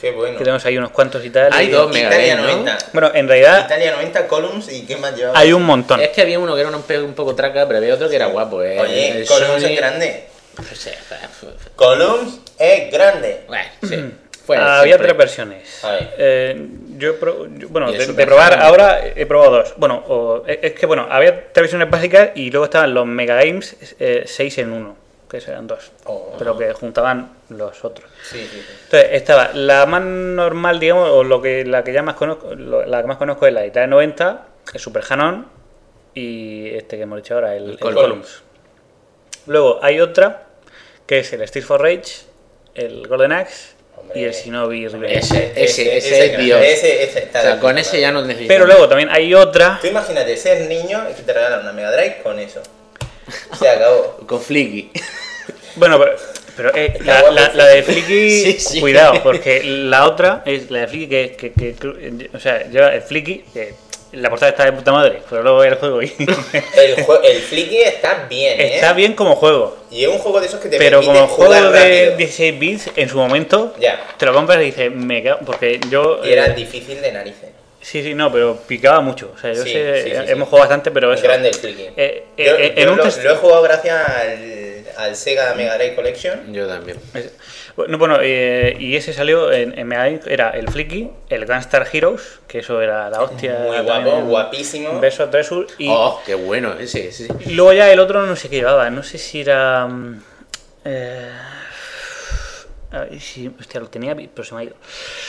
Qué 0.00 0.12
bueno. 0.12 0.38
Que 0.38 0.44
tenemos 0.44 0.64
ahí 0.64 0.78
unos 0.78 0.90
cuantos 0.90 1.24
y 1.24 1.30
tal. 1.30 1.52
Hay 1.52 1.66
y- 1.66 1.70
dos 1.70 1.92
Mega 1.92 2.08
Italia 2.08 2.36
Games, 2.36 2.46
¿no? 2.50 2.56
90. 2.62 2.78
Bueno, 2.92 3.10
en 3.14 3.28
realidad 3.28 3.64
Italia 3.66 3.92
90 3.92 4.28
columns 4.28 4.72
y 4.72 4.86
qué 4.86 4.96
más 4.96 5.14
llevaba. 5.16 5.38
hay 5.38 5.52
un 5.52 5.62
montón. 5.64 6.00
Es 6.00 6.08
que 6.10 6.20
había 6.22 6.38
uno 6.38 6.54
que 6.54 6.60
era 6.60 6.70
un, 6.70 6.76
un 7.04 7.14
poco 7.14 7.34
traca, 7.34 7.66
pero 7.66 7.78
había 7.78 7.94
otro 7.94 8.08
que 8.08 8.16
era 8.16 8.26
guapo. 8.26 8.62
Eh. 8.62 8.78
Oye, 8.80 9.08
El 9.20 9.26
columns 9.26 9.62
Sony- 9.62 9.70
es 9.70 9.76
grande. 9.76 10.24
Columns 11.76 12.40
es 12.58 12.92
grande. 12.92 13.44
Bueno, 13.46 13.64
sí. 13.82 14.14
Fue 14.44 14.56
Había 14.56 14.82
siempre. 14.96 15.06
tres 15.08 15.18
versiones. 15.18 15.80
Eh, 16.18 16.66
yo, 16.96 17.10
he 17.10 17.12
pro- 17.14 17.46
yo- 17.56 17.68
bueno, 17.68 17.92
de, 17.92 18.04
de 18.06 18.26
probar 18.26 18.60
ahora 18.60 19.00
he 19.14 19.24
probado 19.26 19.50
dos. 19.52 19.74
Bueno, 19.76 20.02
o- 20.08 20.42
es 20.46 20.72
que 20.72 20.86
bueno, 20.86 21.06
había 21.08 21.52
tres 21.52 21.62
versiones 21.64 21.88
básicas 21.88 22.30
y 22.34 22.50
luego 22.50 22.64
estaban 22.64 22.92
los 22.92 23.06
Mega 23.06 23.36
Games 23.36 23.76
6 24.26 24.58
en 24.58 24.72
1, 24.72 24.96
que 25.30 25.36
eran 25.36 25.66
dos, 25.68 25.92
Oh. 26.04 26.34
pero 26.38 26.58
que 26.58 26.72
juntaban 26.72 27.30
los 27.50 27.84
otros. 27.84 28.10
Sí, 28.28 28.38
sí, 28.50 28.60
sí. 28.60 28.66
Entonces, 28.86 29.08
estaba 29.12 29.50
la 29.54 29.86
más 29.86 30.02
normal, 30.02 30.80
digamos, 30.80 31.08
o 31.10 31.22
lo 31.22 31.40
que 31.40 31.64
la 31.64 31.84
que 31.84 31.92
ya 31.92 32.02
más 32.02 32.16
conozco, 32.16 32.52
lo- 32.54 32.84
la 32.84 33.02
que 33.02 33.06
más 33.08 33.18
conozco 33.18 33.46
es 33.46 33.52
la 33.52 33.64
Italia 33.66 33.86
90, 33.86 34.46
el 34.74 34.80
Super 34.80 35.04
Canon 35.04 35.46
y 36.14 36.70
este 36.74 36.96
que 36.96 37.04
hemos 37.04 37.18
dicho 37.22 37.34
ahora, 37.34 37.54
el, 37.54 37.70
el 37.70 37.78
Columns. 37.78 38.00
Columns. 38.02 38.42
Luego 39.46 39.78
hay 39.82 40.00
otra 40.00 40.46
que 41.06 41.20
es 41.20 41.32
el 41.32 41.42
Street 41.42 41.64
for 41.64 41.80
Rage, 41.82 42.22
el 42.74 43.06
Golden 43.08 43.32
Axe 43.32 43.70
Hombre. 43.96 44.20
y 44.20 44.24
el 44.24 44.32
Shinobi 44.32 44.86
Revenge. 44.88 45.18
Ese, 45.18 45.52
ese, 45.56 45.96
ese 45.96 46.26
es 46.26 46.38
Dios. 46.38 46.60
Ese, 46.62 47.02
ese 47.02 47.18
está 47.20 47.40
O 47.40 47.42
sea, 47.42 47.58
con 47.60 47.76
ese 47.78 48.00
ya 48.00 48.12
no 48.12 48.22
necesitas. 48.22 48.48
Pero 48.48 48.66
luego 48.66 48.88
también 48.88 49.08
hay 49.10 49.34
otra. 49.34 49.78
Tú 49.80 49.88
imagínate 49.88 50.36
ser 50.36 50.68
niño 50.68 51.06
y 51.10 51.14
que 51.14 51.22
te 51.22 51.32
regalan 51.32 51.60
una 51.60 51.72
Mega 51.72 51.90
Drive 51.92 52.18
con 52.22 52.38
eso. 52.38 52.62
Se 53.58 53.68
acabó. 53.68 54.18
Con 54.26 54.40
Flicky. 54.40 54.90
Bueno, 55.76 55.98
pero, 56.00 56.16
pero, 56.56 56.72
eh, 56.74 56.98
la, 57.54 57.66
de 57.66 57.82
Flicky, 57.82 58.40
Sí, 58.44 58.58
sí. 58.60 58.80
cuidado, 58.80 59.22
porque 59.22 59.62
la 59.62 60.06
otra 60.06 60.42
es 60.44 60.70
la 60.70 60.80
de 60.80 60.88
Flicky 60.88 61.08
que, 61.08 61.36
que, 61.36 61.52
que- 61.52 61.74
que- 61.74 62.30
o 62.36 62.40
sea, 62.40 62.68
lleva 62.68 62.92
el 62.92 63.02
Flicky, 63.02 63.44
que 63.52 63.74
la 64.12 64.28
portada 64.30 64.50
está 64.50 64.64
de 64.64 64.72
puta 64.72 64.92
madre, 64.92 65.22
pero 65.28 65.42
luego 65.42 65.62
el 65.64 65.74
juego 65.76 66.02
y 66.02 66.06
El, 66.76 66.96
jue- 67.04 67.20
el 67.24 67.40
Flicky 67.42 67.78
está 67.82 68.26
bien, 68.28 68.60
¿eh? 68.60 68.74
está 68.76 68.92
bien 68.92 69.14
como 69.14 69.36
juego. 69.36 69.76
Y 69.90 70.04
es 70.04 70.08
un 70.10 70.18
juego 70.18 70.40
de 70.40 70.46
esos 70.46 70.60
que 70.60 70.68
te 70.68 70.78
Pero 70.78 71.02
como 71.02 71.26
jugar 71.28 71.60
juego 71.62 71.70
de 71.72 71.78
rápido. 72.04 72.16
16 72.16 72.58
bits, 72.58 72.90
en 72.96 73.08
su 73.08 73.16
momento, 73.16 73.74
Ya. 73.78 74.00
te 74.16 74.26
lo 74.26 74.32
compras 74.32 74.58
y 74.60 74.66
dices, 74.66 74.90
me 74.92 75.22
cago, 75.22 75.40
porque 75.46 75.80
yo... 75.90 76.20
Y 76.24 76.32
era 76.32 76.46
eh, 76.46 76.54
difícil 76.54 77.00
de 77.00 77.12
narices. 77.12 77.50
sí, 77.80 78.02
sí, 78.02 78.14
no, 78.14 78.30
pero 78.32 78.56
picaba 78.66 79.00
mucho. 79.00 79.32
O 79.34 79.38
sea, 79.38 79.52
yo 79.52 79.62
Sí, 79.64 79.72
sé, 79.72 80.02
sí, 80.02 80.10
sí, 80.10 80.16
hemos 80.16 80.46
sí. 80.46 80.50
jugado 80.50 80.58
bastante, 80.58 80.90
pero 80.90 81.12
eso... 81.12 81.22
Grande 81.24 81.48
el 81.48 81.54
Flicky. 81.54 81.82
Eh, 81.82 81.92
eh, 81.96 82.24
Yo- 82.44 82.56
eh, 82.56 82.72
yo 82.76 82.82
en 82.82 82.88
un 82.90 82.96
lo, 82.98 83.04
test- 83.04 83.22
lo 83.22 83.32
he 83.32 83.36
jugado 83.36 83.62
gracias 83.62 84.08
al, 84.08 84.84
al 84.96 85.16
Sega 85.16 85.54
Mega 85.54 85.76
Drive 85.76 85.94
Collection. 85.94 86.52
Yo 86.52 86.66
también. 86.68 86.98
Es- 87.14 87.32
Bueno, 87.80 87.98
bueno, 87.98 88.18
eh, 88.20 88.76
y 88.78 88.96
ese 88.96 89.12
salió 89.12 89.50
en, 89.52 89.78
en 89.78 89.92
era 90.26 90.50
el 90.50 90.68
Flicky, 90.68 91.10
el 91.28 91.46
Gunstar 91.46 91.86
Heroes, 91.92 92.40
que 92.46 92.58
eso 92.58 92.80
era 92.80 93.08
la 93.08 93.22
hostia. 93.22 93.58
Muy 93.66 93.76
también, 93.86 94.14
guapo, 94.16 94.26
guapísimo. 94.28 95.00
Versus 95.00 95.30
Dressur, 95.30 95.66
y 95.78 95.88
Oh, 95.88 96.20
qué 96.24 96.34
bueno. 96.34 96.74
Ese, 96.78 97.08
ese. 97.08 97.26
sí. 97.26 97.54
luego 97.54 97.72
ya 97.72 97.90
el 97.90 98.00
otro 98.00 98.26
no 98.26 98.36
sé 98.36 98.48
qué 98.48 98.56
llevaba, 98.56 98.90
no 98.90 99.02
sé 99.02 99.18
si 99.18 99.40
era... 99.40 99.86
mm, 99.86 100.22
eh, 100.84 101.30
ver, 102.98 103.20
si, 103.20 103.48
hostia, 103.60 103.78
lo 103.80 103.88
tenía, 103.88 104.14
pero 104.16 104.44
se 104.44 104.52
me 104.54 104.60
ha 104.62 104.64
ido. 104.64 104.74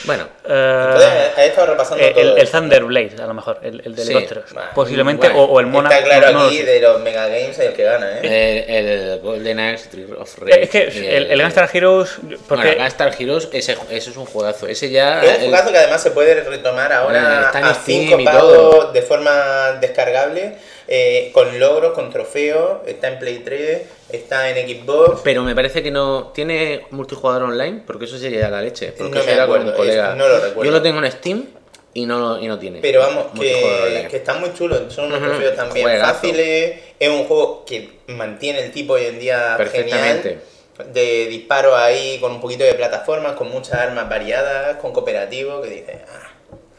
Bueno, 0.04 0.24
Eh, 0.48 0.84
Entonces, 0.88 1.12
he 1.38 1.46
estado 1.46 1.66
repasando 1.68 2.02
eh, 2.04 2.08
el, 2.16 2.28
todo. 2.30 2.36
el 2.38 2.50
Thunderblade, 2.50 3.12
a 3.22 3.26
lo 3.26 3.34
mejor, 3.34 3.60
el, 3.62 3.80
el 3.84 3.94
de 3.94 4.02
Sí, 4.04 4.10
helicópteros. 4.12 4.44
Posiblemente, 4.74 5.28
Bueno, 5.28 5.44
o, 5.44 5.52
o 5.52 5.60
el 5.60 5.66
Monarch. 5.66 5.92
Está 5.94 6.04
claro 6.04 6.26
no- 6.26 6.32
no 6.32 6.38
lo 6.40 6.48
aquí 6.48 6.62
de 6.62 6.80
los 6.80 7.00
Mega 7.00 7.28
Games 7.28 7.58
el 7.60 7.72
que 7.72 7.82
gana, 7.84 8.18
¿eh? 8.20 8.64
el, 8.68 8.84
el 8.84 9.20
Golden 9.20 9.60
Axe 9.60 9.88
of 10.18 10.38
Rage. 10.40 10.62
Es 10.64 10.70
que 10.70 10.82
el, 11.16 11.30
el 11.30 11.40
Gunstar 11.42 11.70
Heroes. 11.72 12.10
Porque, 12.48 12.64
Bueno, 12.66 12.82
Gunstar 12.82 13.14
Heroes, 13.18 13.48
ese, 13.52 13.76
ese 13.90 14.10
es 14.10 14.16
un 14.16 14.26
juegazo. 14.26 14.66
Ese 14.66 14.90
ya. 14.90 15.22
Es 15.22 15.28
un 15.36 15.40
el- 15.42 15.46
jugazo 15.46 15.70
que 15.70 15.78
además 15.78 16.02
se 16.02 16.10
puede 16.10 16.42
retomar 16.42 16.92
ahora 16.92 17.48
a 17.50 17.74
Steam 17.74 18.08
5 18.08 18.20
y 18.20 18.24
pagos 18.24 18.40
todo. 18.52 18.92
de 18.92 19.02
forma 19.02 19.72
descargable, 19.80 20.56
eh, 20.94 21.30
con 21.32 21.58
logros, 21.58 21.94
con 21.94 22.10
trofeos, 22.10 22.80
está 22.86 23.08
en 23.08 23.18
Play 23.18 23.38
3, 23.38 23.80
está 24.10 24.50
en 24.50 24.68
Xbox. 24.68 25.22
Pero 25.24 25.42
me 25.42 25.54
parece 25.54 25.82
que 25.82 25.90
no. 25.90 26.32
¿Tiene 26.34 26.82
multijugador 26.90 27.44
online? 27.44 27.82
Porque 27.86 28.04
eso 28.04 28.18
sería 28.18 28.50
la 28.50 28.60
leche. 28.60 28.92
Porque 28.92 29.18
No 29.18 29.24
me 29.24 29.32
era 29.32 29.46
con 29.46 29.54
acuerdo, 29.56 29.70
un 29.70 29.76
colega. 29.76 30.14
no 30.14 30.28
lo 30.28 30.34
recuerdo. 30.36 30.64
Yo 30.64 30.70
lo 30.70 30.82
tengo 30.82 31.02
en 31.02 31.10
Steam 31.10 31.46
y 31.94 32.04
no, 32.04 32.38
y 32.38 32.46
no 32.46 32.58
tiene. 32.58 32.80
Pero 32.82 33.00
vamos, 33.00 33.26
que, 33.40 34.06
que 34.10 34.16
están 34.18 34.40
muy 34.40 34.52
chulos, 34.52 34.92
son 34.92 35.06
unos 35.06 35.20
Ujú, 35.20 35.28
trofeos 35.30 35.56
también 35.56 35.86
juegazo. 35.86 36.12
fáciles, 36.14 36.78
es 36.98 37.08
un 37.08 37.24
juego 37.24 37.64
que 37.64 37.88
mantiene 38.08 38.58
el 38.62 38.70
tipo 38.70 38.92
hoy 38.92 39.06
en 39.06 39.18
día 39.18 39.54
Perfectamente. 39.56 40.28
genial, 40.28 40.92
de 40.92 41.26
disparos 41.28 41.74
ahí 41.74 42.18
con 42.20 42.32
un 42.32 42.40
poquito 42.42 42.64
de 42.64 42.74
plataformas, 42.74 43.32
con 43.32 43.48
muchas 43.50 43.74
armas 43.78 44.10
variadas, 44.10 44.76
con 44.76 44.92
cooperativo, 44.92 45.62
que 45.62 45.70
dices, 45.70 45.96
ah, 46.06 46.28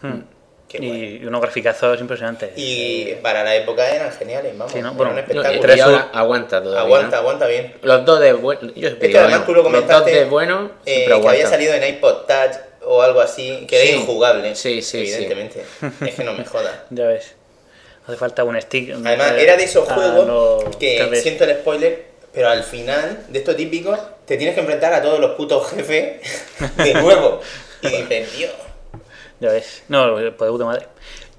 Hmm. 0.08 0.20
Bueno. 0.80 0.94
y, 0.96 1.26
unos 1.26 1.42
graficazos 1.42 2.00
impresionantes. 2.00 2.52
Y 2.56 3.16
para 3.22 3.44
la 3.44 3.56
época 3.56 3.90
eran 3.90 4.12
geniales, 4.12 4.58
vamos, 4.58 4.72
Sí, 4.74 4.82
¿no? 4.82 4.94
Bueno, 4.94 5.12
un 5.12 5.18
y- 5.18 5.22
espectáculo. 5.22 5.58
y 5.58 5.60
Tres 5.62 5.82
ahora 5.82 6.10
aguanta 6.14 6.62
todavía. 6.64 6.82
aguanta, 6.82 7.16
¿no? 7.16 7.22
aguanta 7.22 7.48
bien. 7.48 7.74
Los 7.82 8.06
dos 8.06 8.20
de 8.20 8.34
bueno. 8.34 8.62
Yo 8.76 8.90
Es 8.90 8.96
que 8.96 9.18
además 9.18 9.46
tú 9.46 9.54
lo 9.54 9.64
Los 9.64 9.72
dos 9.72 9.82
comentaste 9.82 10.12
de 10.12 10.26
bueno 10.26 10.72
eh, 10.86 11.06
que 11.06 11.28
había 11.28 11.48
salido 11.48 11.74
en 11.74 11.84
iPod 11.96 12.26
Touch 12.26 12.56
o 12.86 13.02
algo 13.02 13.22
así, 13.22 13.66
que 13.68 13.80
Sí. 13.82 13.88
era 13.90 13.98
injugable. 13.98 14.56
Sí, 14.56 14.82
sí, 14.82 15.06
sí. 15.06 15.14
evidentemente. 15.14 15.64
Es 16.06 16.16
que 16.16 16.24
no 16.24 16.34
me 16.34 16.46
jodas. 16.46 16.74
Ya 16.90 17.06
ves. 17.08 17.36
Hace 18.06 18.18
falta 18.18 18.44
un 18.44 18.60
stick. 18.62 18.92
Además, 19.06 19.34
era 19.38 19.56
de 19.56 19.64
esos 19.64 19.88
juegos 19.88 20.28
lo- 20.28 20.72
que, 20.78 21.10
siento 21.22 21.46
el 21.46 21.52
spoiler, 21.60 22.04
pero 22.34 22.50
al 22.50 22.64
final, 22.64 23.24
de 23.30 23.40
esto 23.40 23.56
típico, 23.56 23.98
te 24.26 24.36
tienes 24.36 24.56
que 24.56 24.62
enfrentar 24.62 24.94
a 24.94 25.02
todos 25.02 25.20
los 25.22 25.32
putos 25.36 25.70
jefes 25.72 26.20
de 26.78 26.94
nuevo. 26.96 27.40
Y 27.82 27.88
dices, 27.88 28.38
Dios. 28.38 28.52
Ya 29.44 29.52
ves. 29.52 29.84
No, 29.90 30.10
pues 30.14 30.24
de 30.24 30.32
puta 30.32 30.64
madre. 30.64 30.88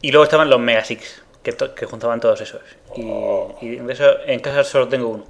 Y 0.03 0.11
luego 0.13 0.25
estaban 0.25 0.51
los 0.51 0.61
Mega 0.61 0.85
Six, 0.85 1.23
que, 1.43 1.53
to- 1.53 1.75
que 1.75 1.87
juntaban 1.87 2.21
todos 2.21 2.39
esos. 2.43 2.61
Y, 2.97 3.01
y 3.67 3.77
de 3.77 3.93
eso 3.95 4.05
en 4.27 4.41
casa 4.41 4.63
solo 4.63 4.89
tengo 4.89 5.09
uno. 5.09 5.25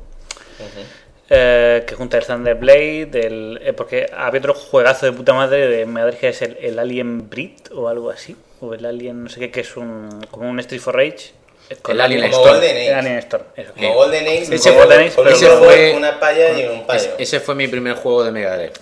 Eh, 1.31 1.85
que 1.87 1.95
junta 1.95 2.19
el 2.19 2.27
Thunder 2.27 2.55
Blade, 2.57 3.09
el, 3.27 3.61
eh, 3.63 3.73
porque 3.73 4.07
había 4.15 4.41
otro 4.41 4.55
juegazo 4.55 5.07
de 5.07 5.13
puta 5.13 5.33
madre 5.33 5.69
de 5.69 5.87
Mega 5.87 6.07
Drive 6.07 6.19
que 6.21 6.29
es 6.29 6.43
el, 6.43 6.57
el 6.61 6.79
Alien 6.79 7.31
Breed 7.31 7.73
o 7.75 7.89
algo 7.89 8.11
así. 8.11 8.37
O 8.61 8.75
el 8.75 8.85
Alien, 8.85 9.23
no 9.25 9.31
sé 9.31 9.39
qué, 9.41 9.51
que 9.53 9.61
es 9.61 9.77
un, 9.77 10.21
como 10.31 10.51
un 10.51 10.59
Street 10.61 10.81
for 10.83 10.97
Rage. 10.97 11.31
eh, 11.71 11.77
con 11.81 11.95
El 11.95 12.01
Alien 12.01 12.23
Como 12.23 12.35
Storm. 12.43 12.55
Golden 12.57 12.77
El. 12.77 12.95
Alien 12.95 13.19
Storm, 13.19 13.45
eso. 13.57 13.73
Como 13.73 13.95
Golden 13.95 14.25
Age, 14.27 14.55
Ese 14.55 14.71
Golden 14.73 15.01
Age, 15.01 15.13
pero 15.17 15.31
ese 15.31 15.49
fue- 15.51 15.95
una 15.97 16.19
palla 16.21 16.61
y 16.61 16.67
un 16.67 16.87
payo. 16.87 17.05
Es- 17.05 17.15
ese 17.19 17.39
fue 17.41 17.55
mi 17.55 17.69
primer 17.69 17.95
juego 17.95 18.25
de 18.25 18.33
Mega 18.33 18.57
Drive. 18.57 18.73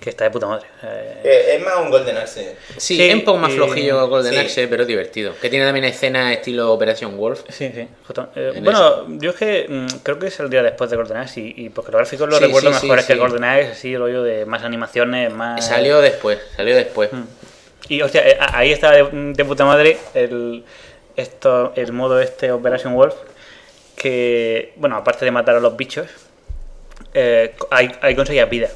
Que 0.00 0.10
está 0.10 0.24
de 0.24 0.30
puta 0.30 0.46
madre. 0.46 0.66
Eh, 0.82 1.20
Eh, 1.24 1.56
Es 1.56 1.62
más 1.62 1.76
un 1.76 1.90
Golden 1.90 2.16
Axe. 2.16 2.56
Sí, 2.78 2.96
Sí, 2.96 3.02
es 3.08 3.14
un 3.14 3.24
poco 3.24 3.38
más 3.38 3.52
flojillo 3.52 4.08
Golden 4.08 4.32
sí. 4.32 4.38
Axe, 4.38 4.66
pero 4.68 4.86
divertido. 4.86 5.34
Que 5.40 5.50
tiene 5.50 5.66
también 5.66 5.84
escena 5.84 6.32
estilo 6.32 6.72
Operación 6.72 7.16
Wolf. 7.18 7.42
Sí, 7.50 7.70
sí. 7.74 7.86
justo. 8.06 8.30
Eh, 8.34 8.52
En 8.54 8.64
bueno, 8.64 9.06
yo 9.18 9.30
es 9.30 9.36
que 9.36 9.66
mm, 9.68 9.86
creo 10.02 10.18
que 10.18 10.30
saldría 10.30 10.62
después 10.62 10.88
de 10.90 10.96
Golden 10.96 11.18
Axe 11.18 11.40
y, 11.40 11.54
y 11.56 11.68
porque 11.68 11.92
los 11.92 11.98
gráficos 12.00 12.34
Sí, 12.34 12.44
recuerdo 12.44 12.72
sí, 12.72 12.78
sí, 12.80 12.86
mejores 12.86 13.04
que. 13.06 13.14
Golden 13.16 13.44
Axe, 13.44 13.68
así 13.72 13.92
el 13.94 14.00
rollo 14.00 14.22
de 14.22 14.46
más 14.46 14.62
animaciones, 14.64 15.32
más... 15.32 15.66
Salió 15.66 16.00
después, 16.00 16.38
salió 16.56 16.74
después. 16.74 17.10
Y 17.88 18.00
hostia, 18.02 18.26
eh, 18.26 18.36
ahí 18.40 18.72
está 18.72 18.90
de, 18.92 19.04
de 19.34 19.44
puta 19.44 19.64
madre 19.64 19.98
el, 20.14 20.64
esto, 21.16 21.72
el 21.76 21.92
modo 21.92 22.20
este 22.20 22.52
Operation 22.52 22.94
Wolf, 22.94 23.14
que, 23.96 24.72
bueno, 24.76 24.96
aparte 24.96 25.24
de 25.24 25.30
matar 25.30 25.56
a 25.56 25.60
los 25.60 25.76
bichos, 25.76 26.06
eh, 27.14 27.54
ahí, 27.70 27.90
ahí 28.00 28.14
conseguías 28.14 28.48
vida. 28.48 28.68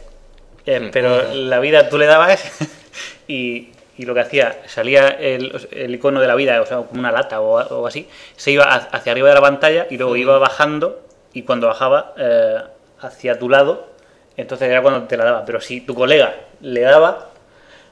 Eh, 0.66 0.90
pero 0.92 1.34
la 1.34 1.58
vida 1.58 1.88
tú 1.88 1.98
le 1.98 2.06
dabas 2.06 2.40
y, 3.28 3.70
y 3.98 4.04
lo 4.04 4.14
que 4.14 4.20
hacía, 4.20 4.58
salía 4.66 5.08
el, 5.08 5.68
el 5.72 5.94
icono 5.94 6.20
de 6.20 6.26
la 6.28 6.34
vida, 6.34 6.60
o 6.60 6.66
sea, 6.66 6.78
como 6.78 7.00
una 7.00 7.10
lata 7.12 7.40
o, 7.40 7.54
o 7.56 7.86
así, 7.86 8.08
se 8.36 8.50
iba 8.52 8.64
ha- 8.64 8.76
hacia 8.92 9.12
arriba 9.12 9.28
de 9.28 9.34
la 9.34 9.40
pantalla 9.40 9.86
y 9.90 9.96
luego 9.96 10.16
iba 10.16 10.38
bajando 10.38 11.02
y 11.32 11.42
cuando 11.42 11.66
bajaba 11.66 12.14
eh, 12.16 12.56
hacia 13.00 13.38
tu 13.38 13.48
lado, 13.48 13.88
entonces 14.36 14.68
era 14.68 14.82
cuando 14.82 15.02
te 15.08 15.16
la 15.16 15.24
daba. 15.24 15.44
Pero 15.44 15.60
si 15.60 15.80
tu 15.80 15.94
colega 15.94 16.34
le 16.60 16.80
daba, 16.82 17.28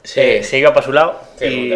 Sí. 0.02 0.20
eh, 0.20 0.42
se 0.42 0.56
iba 0.58 0.72
para 0.72 0.86
su 0.86 0.92
lado 0.92 1.20
y 1.40 1.72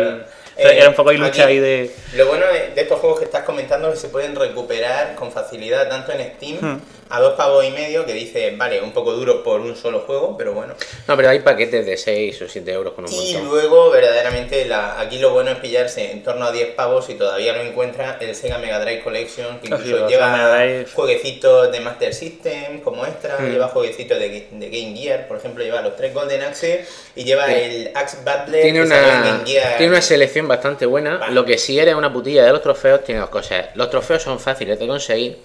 Eh, 0.57 0.79
era 0.79 0.89
un 0.89 0.95
poco 0.95 1.11
ahí 1.11 1.17
lucha 1.17 1.43
aquí, 1.43 1.55
ahí 1.55 1.59
de... 1.59 1.91
Lo 2.15 2.29
bueno 2.29 2.47
de, 2.47 2.69
de 2.75 2.81
estos 2.83 3.01
juegos 3.01 3.19
que 3.19 3.25
estás 3.25 3.43
comentando 3.43 3.89
es 3.89 3.95
que 3.95 4.01
se 4.03 4.09
pueden 4.09 4.37
recuperar 4.37 5.17
con 5.17 5.33
facilidad 5.33 5.89
tanto 5.89 6.13
en 6.13 6.21
Steam 6.37 6.59
Hmm. 6.61 6.81
A 7.11 7.21
dos 7.21 7.35
pavos 7.35 7.65
y 7.65 7.71
medio, 7.71 8.05
que 8.07 8.13
dice, 8.13 8.55
vale, 8.57 8.81
un 8.81 8.93
poco 8.93 9.13
duro 9.13 9.43
por 9.43 9.61
un 9.61 9.77
solo 9.77 10.01
juego, 10.01 10.37
pero 10.37 10.53
bueno. 10.53 10.75
No, 11.07 11.17
pero 11.17 11.29
hay 11.31 11.41
paquetes 11.41 11.85
de 11.87 11.97
6 11.97 12.43
o 12.43 12.49
7 12.49 12.73
euros 12.73 12.95
con 12.95 13.05
un 13.05 13.13
Y 13.13 13.35
montón. 13.35 13.49
luego, 13.49 13.91
verdaderamente, 13.91 14.65
la, 14.65 15.01
aquí 15.01 15.19
lo 15.19 15.31
bueno 15.31 15.51
es 15.51 15.59
pillarse 15.59 16.11
en 16.13 16.23
torno 16.23 16.47
a 16.47 16.53
10 16.53 16.75
pavos 16.75 17.09
y 17.11 17.15
todavía 17.15 17.53
no 17.55 17.61
encuentra 17.61 18.19
el 18.21 18.35
Sega 18.35 18.59
Mega 18.59 18.79
Drive 18.81 19.03
Collection, 19.03 19.59
que 19.61 19.73
Ah, 19.73 19.79
sí, 19.83 19.89
incluso 19.89 20.09
lleva 20.09 20.85
jueguecitos 20.95 21.71
de 21.73 21.81
Master 21.81 22.15
System 22.15 22.81
como 22.81 23.05
extra, 23.07 23.37
Hmm. 23.39 23.51
lleva 23.51 23.69
jueguecitos 23.69 24.19
de, 24.19 24.29
de 24.51 24.69
Game 24.71 24.97
Gear, 24.97 25.27
por 25.29 25.37
ejemplo, 25.37 25.63
lleva 25.65 25.81
los 25.83 25.97
tres 25.97 26.15
Golden 26.15 26.43
Axe 26.43 26.85
y 27.15 27.25
lleva 27.25 27.47
Sí. 27.47 27.53
el 27.55 27.91
Axe 27.95 28.19
Battler 28.25 28.63
Tiene 28.63 28.81
que 28.81 28.87
una, 28.87 29.01
Game 29.01 29.45
Gear. 29.47 29.77
tiene 29.77 29.93
una 29.93 30.03
selección 30.03 30.49
bastante 30.49 30.87
buena. 30.87 31.19
Vale. 31.19 31.35
Lo 31.35 31.45
que 31.45 31.59
sí 31.59 31.79
eres 31.79 31.95
una 31.95 32.13
putilla 32.13 32.45
de 32.45 32.53
los 32.53 32.63
trofeos, 32.63 33.05
tiene 33.05 33.21
dos 33.21 33.31
cosas. 33.31 33.67
Los 33.75 33.91
trofeos 33.91 34.23
son 34.23 34.39
fáciles 34.41 34.79
de 34.79 34.87
conseguir, 34.87 35.37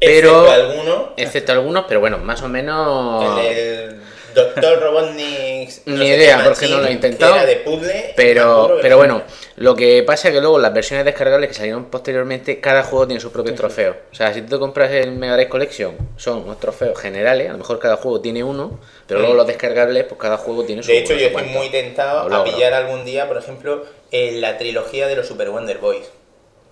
Excepto 0.00 0.46
pero. 0.46 0.50
alguno, 0.50 1.12
Excepto 1.16 1.52
algunos, 1.52 1.84
pero 1.86 2.00
bueno, 2.00 2.18
más 2.18 2.42
o 2.42 2.48
menos. 2.48 3.38
el 3.40 3.54
del 3.54 4.00
Dr. 4.34 4.80
Robotnik. 4.80 5.70
Ni 5.86 5.96
sé 5.96 6.16
idea, 6.16 6.42
porque 6.44 6.66
no 6.68 6.80
lo 6.80 6.86
he 6.86 6.92
intentado. 6.92 7.34
era 7.34 7.46
de 7.46 7.56
puzzle, 7.56 8.12
Pero, 8.16 8.78
pero 8.82 8.96
bueno, 8.96 9.22
lo 9.56 9.74
que 9.74 10.02
pasa 10.02 10.28
es 10.28 10.34
que 10.34 10.40
luego 10.40 10.58
las 10.58 10.74
versiones 10.74 11.04
descargables 11.04 11.48
que 11.48 11.54
salieron 11.54 11.86
posteriormente, 11.86 12.60
cada 12.60 12.82
juego 12.82 13.06
tiene 13.06 13.20
sus 13.20 13.32
propios 13.32 13.54
trofeos. 13.56 13.96
O 14.12 14.14
sea, 14.14 14.34
si 14.34 14.42
tú 14.42 14.48
te 14.48 14.58
compras 14.58 14.90
el 14.90 15.12
Mega 15.12 15.34
Drive 15.34 15.48
Collection, 15.48 15.96
son 16.16 16.44
unos 16.44 16.58
trofeos 16.58 16.98
generales, 16.98 17.48
a 17.48 17.52
lo 17.52 17.58
mejor 17.58 17.78
cada 17.78 17.96
juego 17.96 18.20
tiene 18.20 18.42
uno, 18.42 18.80
pero 19.06 19.20
luego 19.20 19.34
los 19.34 19.46
descargables, 19.46 20.04
pues 20.04 20.20
cada 20.20 20.36
juego 20.36 20.64
tiene 20.64 20.82
su 20.82 20.90
De 20.90 20.98
hecho, 20.98 21.14
no 21.14 21.20
yo 21.20 21.26
estoy 21.28 21.44
muy 21.44 21.70
tentado 21.70 22.34
a 22.34 22.44
pillar 22.44 22.74
algún 22.74 23.04
día, 23.04 23.28
por 23.28 23.38
ejemplo, 23.38 23.84
en 24.10 24.40
la 24.40 24.58
trilogía 24.58 25.06
de 25.06 25.16
los 25.16 25.26
Super 25.26 25.50
Wonder 25.50 25.78
Boys. 25.78 26.10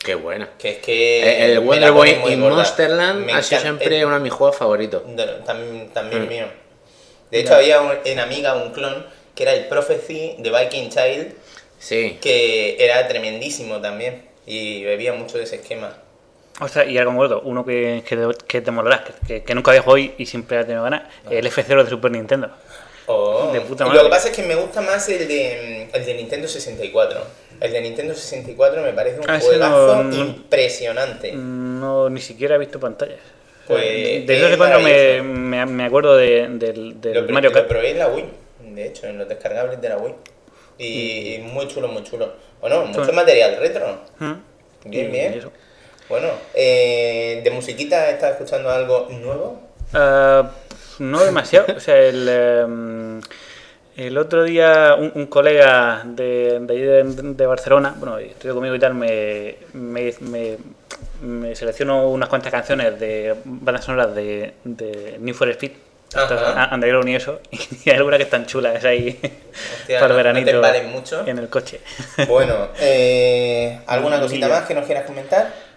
Qué 0.04 0.14
buena. 0.14 0.48
Que 0.58 0.70
es 0.70 0.78
que. 0.78 1.44
El 1.46 1.52
me 1.60 1.66
Wonder 1.66 1.92
Boy 1.92 2.16
y. 2.28 2.36
Monsterland 2.36 3.24
Me 3.24 3.32
ha 3.34 3.42
sido 3.42 3.60
siempre 3.60 3.98
eh, 3.98 4.04
uno 4.04 4.14
de 4.16 4.20
mis 4.20 4.32
juegos 4.32 4.56
favoritos. 4.56 5.02
También, 5.46 5.90
también 5.92 6.24
Mm. 6.24 6.28
mío. 6.28 6.46
De 7.30 7.40
hecho, 7.40 7.54
había 7.54 7.80
un- 7.80 7.92
en 8.04 8.18
Amiga 8.18 8.54
un 8.54 8.72
clon 8.72 9.06
que 9.34 9.44
era 9.44 9.54
el 9.54 9.66
Prophecy 9.66 10.36
de 10.38 10.50
Viking 10.50 10.90
Child, 10.90 11.32
Sí. 11.78 12.18
que 12.20 12.76
era 12.84 13.06
tremendísimo 13.08 13.80
también. 13.80 14.28
Y 14.46 14.82
bebía 14.84 15.12
mucho 15.12 15.38
de 15.38 15.44
ese 15.44 15.56
esquema. 15.56 15.96
Ostras, 16.60 16.86
y 16.88 16.98
algo 16.98 17.12
gordo, 17.14 17.40
uno 17.44 17.64
que, 17.64 18.02
que, 18.06 18.28
que 18.46 18.60
te 18.60 18.70
molará, 18.70 19.04
que, 19.26 19.42
que- 19.42 19.54
nunca 19.54 19.70
había 19.70 19.82
jugado 19.82 19.98
y, 19.98 20.14
y 20.18 20.26
siempre 20.26 20.58
ha 20.58 20.62
tenido 20.66 20.82
ganas, 20.82 21.04
el 21.30 21.46
F0 21.46 21.84
de 21.84 21.88
Super 21.90 22.10
Nintendo. 22.10 22.50
Oh. 23.06 23.50
De 23.52 23.60
puta 23.62 23.84
madre. 23.86 23.98
Lo 23.98 24.04
que 24.04 24.10
pasa 24.10 24.28
es 24.28 24.36
que 24.36 24.42
me 24.42 24.54
gusta 24.54 24.80
más 24.82 25.08
el 25.08 25.26
de, 25.26 25.88
el 25.92 26.04
de 26.04 26.14
Nintendo 26.14 26.46
64. 26.46 27.20
El 27.62 27.72
de 27.72 27.80
Nintendo 27.80 28.12
64 28.14 28.82
me 28.82 28.92
parece 28.92 29.20
un 29.20 29.30
Ah, 29.30 29.38
juegazo 29.40 30.02
no- 30.02 30.16
impresionante. 30.16 31.32
No, 31.32 32.10
ni 32.10 32.20
siquiera 32.20 32.56
he 32.56 32.58
visto 32.58 32.80
pantallas. 32.80 33.20
Pues, 33.68 34.26
de 34.26 34.36
eso 34.36 34.48
sé 34.48 34.56
cuando 34.58 34.80
me, 34.80 35.22
me, 35.22 35.64
me 35.66 35.84
acuerdo 35.84 36.16
de- 36.16 36.48
del, 36.48 36.96
Lo, 37.00 37.22
Mario 37.32 37.50
lo 37.50 37.54
Kart. 37.54 37.68
probé 37.68 37.90
en 37.92 37.98
la 38.00 38.08
Wii, 38.08 38.24
de 38.74 38.86
hecho, 38.86 39.06
en 39.06 39.16
los 39.18 39.28
descargables 39.28 39.80
de 39.80 39.88
la 39.88 39.96
Wii. 39.98 40.14
Y, 40.78 41.34
y 41.34 41.38
muy 41.38 41.68
chulo, 41.68 41.86
muy 41.86 42.02
chulo. 42.02 42.32
Bueno, 42.60 42.84
mucho 42.86 43.12
material 43.12 43.56
retro. 43.60 44.00
Mm. 44.18 44.32
Bien, 44.86 45.12
bien. 45.12 45.40
Bueno, 46.08 46.28
eh, 46.54 47.40
¿de 47.44 47.50
musiquita 47.52 48.10
estás 48.10 48.32
escuchando 48.32 48.70
algo 48.70 49.08
nuevo? 49.10 49.60
Ah, 49.94 50.50
no 50.98 51.22
demasiado. 51.24 51.76
O 51.76 51.80
sea, 51.80 51.96
el, 51.96 52.28
em, 52.28 53.20
el 54.06 54.18
otro 54.18 54.44
día 54.44 54.94
un, 54.98 55.12
un 55.14 55.26
colega 55.26 56.02
de, 56.04 56.58
de, 56.60 57.04
de, 57.04 57.46
Barcelona, 57.46 57.94
bueno, 57.98 58.18
estudió 58.18 58.54
conmigo 58.54 58.74
y 58.74 58.78
tal, 58.78 58.94
me, 58.94 59.56
me, 59.72 60.14
me, 60.20 60.56
me 61.22 61.54
seleccionó 61.56 62.08
unas 62.10 62.28
cuantas 62.28 62.50
canciones 62.52 62.98
de 62.98 63.34
bandas 63.44 63.84
sonoras 63.84 64.14
de, 64.14 64.54
de 64.64 65.16
New 65.20 65.34
for 65.34 65.48
Speed. 65.50 65.72
Underground 66.72 67.08
y 67.08 67.14
eso. 67.14 67.40
Y 67.84 67.88
hay 67.90 67.96
algunas 67.96 68.18
que 68.18 68.24
están 68.24 68.44
chulas 68.44 68.84
ahí 68.84 69.18
Hostia, 69.80 69.98
para 69.98 70.12
el 70.14 70.22
no- 70.24 70.40
no 70.40 70.44
te 70.44 70.52
veranito 70.52 70.88
mucho. 70.90 71.26
en 71.26 71.38
el 71.38 71.48
coche. 71.48 71.80
Bueno, 72.28 72.68
eh, 72.80 73.78
¿alguna 73.86 74.20
cosita 74.20 74.46
más 74.48 74.66
que 74.66 74.74
nos 74.74 74.84
quieras 74.84 75.04
comentar? 75.06 75.71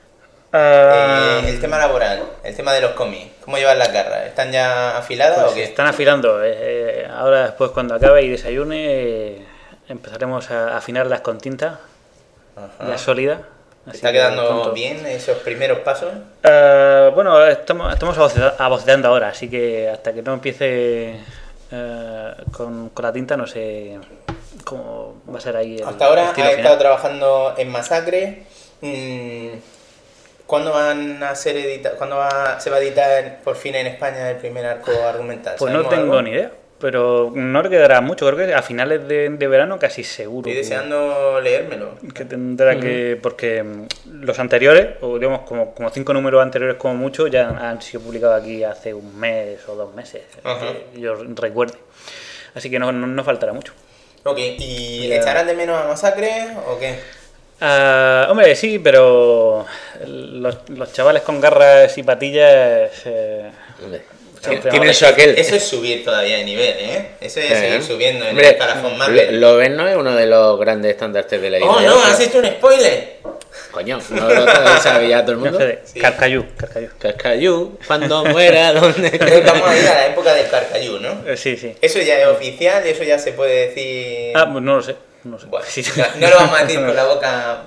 Ah, 0.58 1.42
Eh, 1.44 1.50
el 1.50 1.60
tema 1.60 1.78
laboral, 1.78 2.24
el 2.44 2.56
tema 2.56 2.72
de 2.74 2.82
los 2.82 2.92
cómics. 2.92 3.32
¿Cómo 3.44 3.58
llevas 3.58 3.78
las 3.78 3.92
garras? 3.92 4.26
¿Están 4.28 4.52
ya 4.52 4.98
afiladas 4.98 5.40
Pues 5.40 5.52
o 5.52 5.56
qué? 5.56 5.64
están 5.66 5.88
afilando. 5.88 6.40
eh, 6.44 7.08
ahora 7.14 7.44
después 7.44 7.72
cuando 7.72 7.96
acabe 7.96 8.24
y 8.24 8.30
desayune 8.30 8.86
eh, 8.88 9.46
empezaremos 9.90 10.50
a 10.52 10.78
afinarlas 10.78 11.22
con 11.22 11.38
tinta 11.40 11.80
Ajá. 12.56 12.90
ya 12.90 12.98
sólida. 12.98 13.42
así 13.86 13.98
¿Está 13.98 14.08
que 14.10 14.14
quedando 14.14 14.48
pronto. 14.48 14.72
bien 14.72 15.06
esos 15.06 15.38
primeros 15.40 15.80
pasos? 15.80 16.12
Eh, 16.44 17.12
bueno, 17.14 17.46
estamos, 17.46 17.92
estamos 17.94 18.18
aboceando 18.58 19.10
ahora, 19.10 19.28
así 19.30 19.50
que 19.50 19.90
hasta 19.90 20.14
que 20.14 20.22
no 20.22 20.34
empiece 20.34 21.20
eh, 21.72 22.34
con, 22.56 22.90
con 22.90 23.04
la 23.04 23.12
tinta 23.12 23.36
no 23.36 23.46
sé 23.46 24.00
cómo 24.64 25.16
va 25.32 25.38
a 25.38 25.42
ser 25.42 25.58
ahí 25.58 25.78
el 25.80 25.88
Hasta 25.88 26.06
ahora 26.06 26.30
has 26.30 26.34
final. 26.36 26.52
estado 26.52 26.78
trabajando 26.78 27.54
en 27.58 27.70
Masacre. 27.70 28.44
Mm, 28.82 29.50
¿Cuándo 30.48 30.72
van 30.72 31.24
a 31.24 31.34
ser 31.36 31.56
edita- 31.58 31.92
¿Cuándo 31.98 32.18
va, 32.18 32.60
se 32.60 32.70
va 32.70 32.78
a 32.78 32.80
editar 32.80 33.40
por 33.44 33.56
fin 33.56 33.76
en 33.76 33.88
España 33.88 34.30
el 34.30 34.38
primer 34.38 34.66
arco 34.66 34.92
argumental? 34.92 35.56
Pues 35.58 35.74
no 35.74 35.84
¿Sabemos 35.84 35.96
tengo 36.04 36.14
algo? 36.18 36.22
ni 36.22 36.32
idea, 36.32 36.52
pero 36.80 37.32
no 37.34 37.64
le 37.64 37.70
quedará 37.70 38.00
mucho, 38.02 38.28
creo 38.28 38.46
que 38.48 38.54
a 38.54 38.62
finales 38.62 39.08
de, 39.08 39.30
de 39.30 39.48
verano 39.48 39.80
casi 39.80 40.04
seguro. 40.04 40.48
Estoy 40.48 40.54
que- 40.54 40.60
deseando 40.70 41.42
leérmelo. 41.42 41.96
que 42.14 42.26
tendrá 42.26 42.80
que 42.80 43.18
porque 43.24 43.64
mm, 43.64 43.88
los 44.22 44.38
anteriores 44.38 44.90
o 45.02 45.18
digamos 45.18 45.42
como, 45.42 45.74
como 45.74 45.90
cinco 45.90 46.14
números 46.14 46.44
anteriores 46.44 46.78
como 46.78 46.94
mucho 46.96 47.26
ya 47.28 47.50
han 47.50 47.82
sido 47.82 48.02
publicados 48.04 48.40
aquí 48.42 48.64
hace 48.64 48.94
un 48.94 49.18
mes 49.20 49.68
o 49.68 49.76
dos 49.76 49.96
meses 49.96 50.22
Ajá. 50.44 50.68
que 50.94 51.00
yo 51.02 51.16
recuerde 51.36 51.78
así 52.54 52.70
que 52.70 52.78
no, 52.78 52.92
no, 52.92 53.08
no 53.08 53.24
faltará 53.24 53.52
mucho 53.54 53.74
Ok, 54.28 54.38
¿y 54.40 55.08
Ya. 55.08 55.18
echarán 55.18 55.46
de 55.48 55.54
menos 55.54 55.80
a 55.80 55.88
Masacre 55.88 56.48
o 56.68 56.78
qué? 56.80 57.00
Ah, 57.62 58.28
hombre 58.30 58.56
sí 58.56 58.80
pero 58.80 59.66
los, 60.08 60.58
los 60.70 60.92
chavales 60.94 61.22
con 61.24 61.40
garras 61.40 61.98
y 61.98 62.04
patillas 62.04 62.92
eh, 63.06 63.50
Tienen 64.70 64.94
su 64.94 65.06
aquel. 65.06 65.36
Eso 65.38 65.56
es 65.56 65.64
subir 65.68 66.04
todavía 66.04 66.38
de 66.38 66.44
nivel, 66.44 66.76
¿eh? 66.80 67.08
Eso 67.22 67.40
es 67.40 67.50
Eh, 67.52 67.56
seguir 67.56 67.82
subiendo 67.84 68.26
en 68.26 68.32
hombre, 68.32 68.48
el 68.50 68.52
escalafón 68.54 68.98
Marvel. 68.98 69.40
Lo, 69.40 69.52
lo 69.54 69.58
ven 69.58 69.76
no 69.76 69.88
es 69.88 69.96
uno 69.96 70.16
de 70.16 70.26
los 70.28 70.60
grandes 70.60 70.92
estandartes 70.92 71.42
de 71.42 71.50
la 71.50 71.58
¡Oh, 71.66 71.80
isla. 71.80 71.90
no! 71.90 72.04
¿Has 72.04 72.20
hecho 72.20 72.40
un 72.40 72.46
spoiler? 72.46 73.16
Coño, 73.72 74.00
no 74.10 74.30
lo 74.30 74.48
sabe 74.82 75.10
ya 75.10 75.22
todo 75.22 75.32
el 75.34 75.38
mundo. 75.40 75.60
Sí. 75.86 76.00
Carcayú, 76.00 76.46
Carcayú. 76.58 76.90
Cascayú, 77.00 77.78
cuando 77.88 78.24
muera, 78.26 78.72
¿dónde? 78.80 79.08
Estamos 79.08 79.68
ahí 79.68 79.80
a 79.86 79.94
la 79.94 80.08
época 80.08 80.34
del 80.34 80.50
carcayú, 80.50 81.00
¿no? 81.00 81.24
Eh, 81.28 81.36
sí, 81.38 81.58
sí. 81.58 81.74
Eso 81.82 82.00
ya 82.00 82.20
es 82.20 82.28
oficial, 82.28 82.86
eso 82.86 83.04
ya 83.04 83.18
se 83.18 83.32
puede 83.34 83.68
decir. 83.68 84.32
Ah, 84.36 84.48
pues 84.52 84.64
no 84.64 84.76
lo 84.76 84.82
sé. 84.84 84.96
No 85.26 85.32
lo 85.32 85.40
sé. 85.40 85.48
Bueno, 85.48 85.66
Sí. 85.68 85.84
no, 85.98 86.04
no 86.22 86.30
lo 86.30 86.36
vamos 86.38 86.60
a 86.60 86.64
decir 86.64 86.80
con 86.80 86.96
la 86.96 87.04
boca 87.06 87.58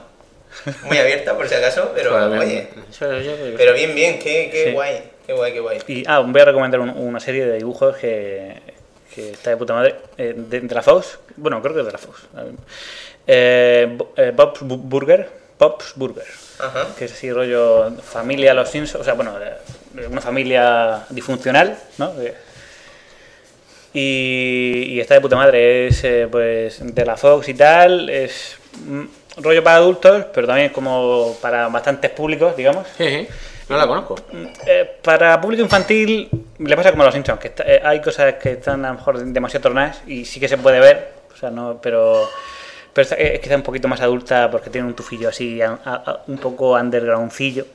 muy 0.84 0.96
abierta, 0.98 1.36
por 1.36 1.46
si 1.48 1.54
acaso, 1.54 1.92
pero 1.94 2.16
oye. 2.38 2.68
que- 2.98 3.54
Pero 3.56 3.74
bien, 3.74 3.94
bien, 3.94 4.18
qué, 4.18 4.48
qué 4.50 4.64
Sí. 4.68 4.72
guay, 4.72 5.02
qué 5.26 5.32
guay, 5.34 5.52
qué 5.52 5.60
guay. 5.60 5.78
Y, 5.86 6.04
ah, 6.06 6.20
voy 6.20 6.40
a 6.40 6.44
recomendar 6.46 6.80
un- 6.80 6.90
una 6.96 7.20
serie 7.20 7.44
de 7.44 7.58
dibujos 7.58 7.96
que, 7.96 8.60
que 9.14 9.30
está 9.32 9.50
de 9.50 9.56
puta 9.58 9.74
madre. 9.74 9.96
eh, 10.16 10.32
de, 10.36 10.60
de 10.60 10.74
la 10.74 10.82
Fox. 10.82 11.18
Bueno, 11.36 11.60
creo 11.60 11.74
que 11.74 11.80
es 11.80 11.86
de 11.86 11.92
la 11.92 11.98
Fox. 11.98 12.22
Eh, 13.26 13.98
eh, 14.16 14.32
Bob's 14.34 14.60
Burger. 14.62 15.28
Bob's 15.58 15.92
Burger. 15.96 16.24
Ajá. 16.60 16.86
Que 16.96 17.04
es 17.06 17.12
así 17.12 17.30
rollo 17.32 17.90
familia 18.02 18.54
Los 18.54 18.70
Simpsons. 18.70 19.02
O 19.02 19.04
sea, 19.04 19.14
bueno, 19.14 19.34
eh, 19.42 20.06
una 20.08 20.20
familia 20.20 21.04
disfuncional, 21.10 21.76
¿no? 21.98 22.12
Y, 23.94 24.84
y 24.90 25.00
está 25.00 25.14
de 25.14 25.20
puta 25.20 25.36
madre. 25.36 25.86
Es 25.88 26.04
eh, 26.04 26.28
pues 26.30 26.80
de 26.94 27.04
la 27.04 27.16
Fox 27.16 27.48
y 27.48 27.54
tal. 27.54 28.08
Es 28.10 28.56
mm, 28.86 29.04
rollo 29.42 29.62
para 29.62 29.76
adultos, 29.76 30.26
pero 30.34 30.46
también 30.46 30.70
como 30.70 31.36
para 31.40 31.68
bastantes 31.68 32.10
públicos, 32.10 32.56
digamos. 32.56 32.86
Sí. 32.96 33.26
No 33.68 33.76
la 33.76 33.86
conozco. 33.86 34.14
Eh, 34.66 34.96
para 35.02 35.38
público 35.40 35.62
infantil 35.62 36.28
le 36.58 36.74
pasa 36.76 36.90
como 36.90 37.02
a 37.02 37.06
los 37.06 37.14
Simpsons, 37.14 37.38
que 37.38 37.48
está- 37.48 37.64
eh, 37.66 37.80
hay 37.84 38.00
cosas 38.00 38.34
que 38.34 38.52
están 38.52 38.82
a 38.84 38.88
lo 38.88 38.94
mejor 38.94 39.18
demasiado 39.22 39.62
tornadas 39.64 40.00
y 40.06 40.24
sí 40.24 40.40
que 40.40 40.48
se 40.48 40.56
puede 40.56 40.80
ver, 40.80 41.12
o 41.34 41.36
sea, 41.36 41.50
no, 41.50 41.78
pero, 41.82 42.30
pero 42.94 43.06
es 43.14 43.40
quizá 43.40 43.56
un 43.56 43.62
poquito 43.62 43.86
más 43.86 44.00
adulta 44.00 44.50
porque 44.50 44.70
tiene 44.70 44.86
un 44.86 44.94
tufillo 44.94 45.28
así, 45.28 45.60
a- 45.60 46.22
un 46.28 46.38
poco 46.38 46.72
undergroundcillo. 46.72 47.66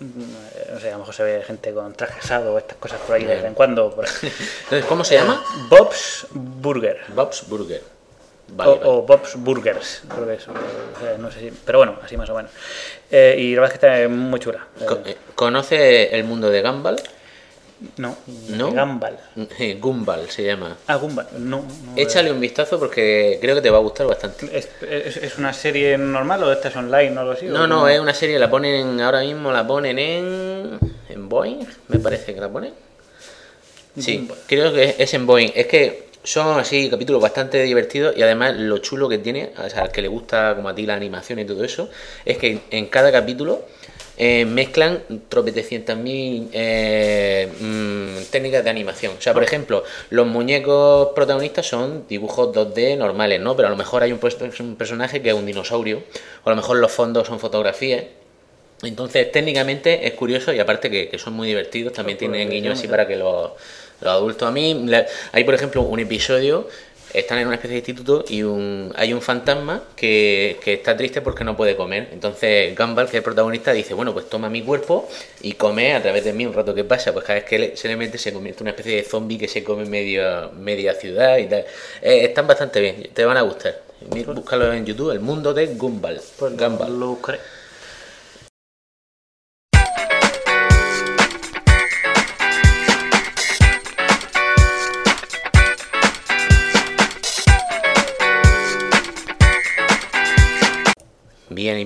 Mm, 0.00 0.20
eh, 0.20 0.70
No 0.74 0.80
sé, 0.80 0.88
a 0.88 0.92
lo 0.92 0.98
mejor 1.00 1.14
se 1.14 1.22
ve 1.22 1.42
gente 1.42 1.72
con 1.72 1.92
traje 1.94 2.18
asado 2.18 2.54
o 2.54 2.58
estas 2.58 2.76
cosas 2.78 3.00
por 3.00 3.16
ahí 3.16 3.24
de 3.24 3.36
vez 3.36 3.44
en 3.44 3.54
cuando. 3.54 3.90
por. 3.90 4.04
Entonces, 4.64 4.84
¿cómo 4.86 5.04
se 5.04 5.14
llama? 5.14 5.42
Bob's 5.68 6.26
Burger. 6.32 7.00
Bob's 7.14 7.48
Burger. 7.48 7.82
Vale, 8.48 8.70
o, 8.70 8.74
vale. 8.76 8.88
o 8.90 9.02
Bob's 9.02 9.34
Burgers, 9.36 10.02
creo 10.08 10.26
que 10.26 10.34
es. 10.34 10.46
o 10.46 10.52
sea, 11.00 11.18
no 11.18 11.30
sé 11.32 11.40
si, 11.40 11.50
pero 11.64 11.78
bueno, 11.78 11.98
así 12.02 12.16
más 12.16 12.30
o 12.30 12.34
menos. 12.34 12.52
Eh, 13.10 13.34
y 13.38 13.54
la 13.54 13.62
verdad 13.62 13.74
es 13.74 13.80
que 13.80 13.86
está 13.86 14.08
muy 14.08 14.38
chula. 14.38 14.66
Eh, 14.80 14.86
eh, 15.04 15.16
¿Conoce 15.34 16.14
el 16.16 16.24
mundo 16.24 16.48
de 16.48 16.62
Gumball? 16.62 16.96
No, 17.98 18.16
¿No? 18.48 18.70
Gumball. 18.70 19.16
Eh, 19.58 19.76
Gumball 19.80 20.30
se 20.30 20.44
llama. 20.44 20.76
Ah, 20.86 20.96
Gumball. 20.96 21.26
No, 21.38 21.58
no, 21.58 21.92
Échale 21.96 22.32
un 22.32 22.40
vistazo 22.40 22.78
porque 22.78 23.38
creo 23.40 23.54
que 23.54 23.60
te 23.60 23.70
va 23.70 23.78
a 23.78 23.80
gustar 23.82 24.06
bastante. 24.06 24.46
¿Es, 24.56 24.68
es, 24.82 25.16
es 25.18 25.38
una 25.38 25.52
serie 25.52 25.98
normal 25.98 26.42
o 26.42 26.52
esta 26.52 26.68
es 26.68 26.76
online 26.76 27.16
o 27.16 27.20
algo 27.20 27.32
así? 27.32 27.46
No, 27.46 27.66
no, 27.66 27.88
es 27.88 28.00
una 28.00 28.14
serie, 28.14 28.38
la 28.38 28.48
ponen, 28.48 29.00
ahora 29.00 29.20
mismo 29.20 29.52
la 29.52 29.66
ponen 29.66 29.98
en... 29.98 30.78
¿En 31.08 31.28
Boeing? 31.28 31.66
Me 31.88 31.98
parece 31.98 32.34
que 32.34 32.40
la 32.40 32.48
ponen. 32.48 32.72
Sí, 33.98 34.18
Gumball. 34.18 34.38
creo 34.46 34.72
que 34.72 34.96
es 34.98 35.14
en 35.14 35.26
Boeing. 35.26 35.52
Es 35.54 35.66
que 35.66 36.06
son 36.22 36.58
así 36.58 36.90
capítulos 36.90 37.22
bastante 37.22 37.62
divertidos 37.62 38.16
y 38.16 38.22
además 38.22 38.56
lo 38.56 38.78
chulo 38.78 39.08
que 39.08 39.18
tiene, 39.18 39.52
o 39.64 39.70
sea, 39.70 39.82
al 39.82 39.92
que 39.92 40.02
le 40.02 40.08
gusta 40.08 40.54
como 40.56 40.68
a 40.68 40.74
ti 40.74 40.84
la 40.84 40.94
animación 40.94 41.38
y 41.38 41.44
todo 41.44 41.62
eso, 41.62 41.88
es 42.24 42.36
que 42.36 42.62
en 42.70 42.86
cada 42.86 43.12
capítulo 43.12 43.64
eh, 44.18 44.46
mezclan 44.46 45.02
tropetecientas 45.28 45.96
mil 45.96 46.48
eh, 46.52 47.48
mm, 47.60 48.30
técnicas 48.30 48.64
de 48.64 48.70
animación. 48.70 49.12
O 49.18 49.20
sea, 49.20 49.34
por 49.34 49.42
ejemplo, 49.42 49.84
los 50.10 50.26
muñecos 50.26 51.08
protagonistas 51.14 51.66
son 51.66 52.06
dibujos 52.08 52.54
2D 52.54 52.96
normales, 52.96 53.40
¿no? 53.40 53.54
Pero 53.56 53.68
a 53.68 53.70
lo 53.70 53.76
mejor 53.76 54.02
hay 54.02 54.12
un, 54.12 54.18
personaje 54.18 55.20
que 55.20 55.28
es 55.28 55.34
un 55.34 55.44
dinosaurio, 55.44 56.02
o 56.44 56.48
a 56.48 56.50
lo 56.50 56.56
mejor 56.56 56.78
los 56.78 56.92
fondos 56.92 57.26
son 57.26 57.38
fotografías. 57.38 58.04
Entonces, 58.82 59.30
técnicamente 59.32 60.06
es 60.06 60.14
curioso 60.14 60.52
y 60.52 60.58
aparte 60.60 60.90
que, 60.90 61.08
que 61.08 61.18
son 61.18 61.34
muy 61.34 61.48
divertidos, 61.48 61.92
también 61.92 62.18
tienen 62.18 62.50
guiños 62.50 62.78
así 62.78 62.88
para 62.88 63.06
que 63.06 63.16
los, 63.16 63.52
los 64.00 64.12
adultos... 64.12 64.48
A 64.48 64.50
mí, 64.50 64.86
hay 65.32 65.44
por 65.44 65.54
ejemplo 65.54 65.82
un 65.82 66.00
episodio, 66.00 66.68
están 67.14 67.38
en 67.38 67.46
una 67.46 67.56
especie 67.56 67.74
de 67.74 67.78
instituto 67.78 68.24
y 68.28 68.42
un, 68.42 68.92
hay 68.96 69.12
un 69.12 69.22
fantasma 69.22 69.82
que, 69.94 70.58
que 70.62 70.74
está 70.74 70.96
triste 70.96 71.20
porque 71.20 71.44
no 71.44 71.56
puede 71.56 71.76
comer. 71.76 72.08
Entonces 72.12 72.76
Gumball, 72.76 73.06
que 73.06 73.12
es 73.12 73.16
el 73.16 73.22
protagonista, 73.22 73.72
dice, 73.72 73.94
bueno, 73.94 74.12
pues 74.12 74.28
toma 74.28 74.48
mi 74.48 74.62
cuerpo 74.62 75.08
y 75.40 75.52
come 75.52 75.94
a 75.94 76.02
través 76.02 76.24
de 76.24 76.32
mí 76.32 76.46
un 76.46 76.52
rato 76.52 76.74
que 76.74 76.84
pasa. 76.84 77.12
Pues 77.12 77.24
cada 77.24 77.40
vez 77.40 77.48
que 77.48 77.76
se 77.76 77.88
le 77.88 77.96
mete 77.96 78.18
se 78.18 78.32
convierte 78.32 78.60
en 78.60 78.64
una 78.64 78.70
especie 78.70 78.96
de 78.96 79.02
zombie 79.02 79.38
que 79.38 79.48
se 79.48 79.64
come 79.64 79.84
media, 79.86 80.50
media 80.56 80.94
ciudad 80.94 81.38
y 81.38 81.46
tal. 81.46 81.64
Eh, 82.02 82.24
están 82.24 82.46
bastante 82.46 82.80
bien, 82.80 83.08
te 83.12 83.24
van 83.24 83.36
a 83.36 83.42
gustar. 83.42 83.82
Búscalo 84.08 84.72
en 84.72 84.84
YouTube, 84.84 85.10
el 85.10 85.20
mundo 85.20 85.54
de 85.54 85.66
Gumball. 85.68 86.20
Pues 86.38 86.56
Gumball. 86.56 87.00
lo 87.00 87.08
buscaré. 87.08 87.38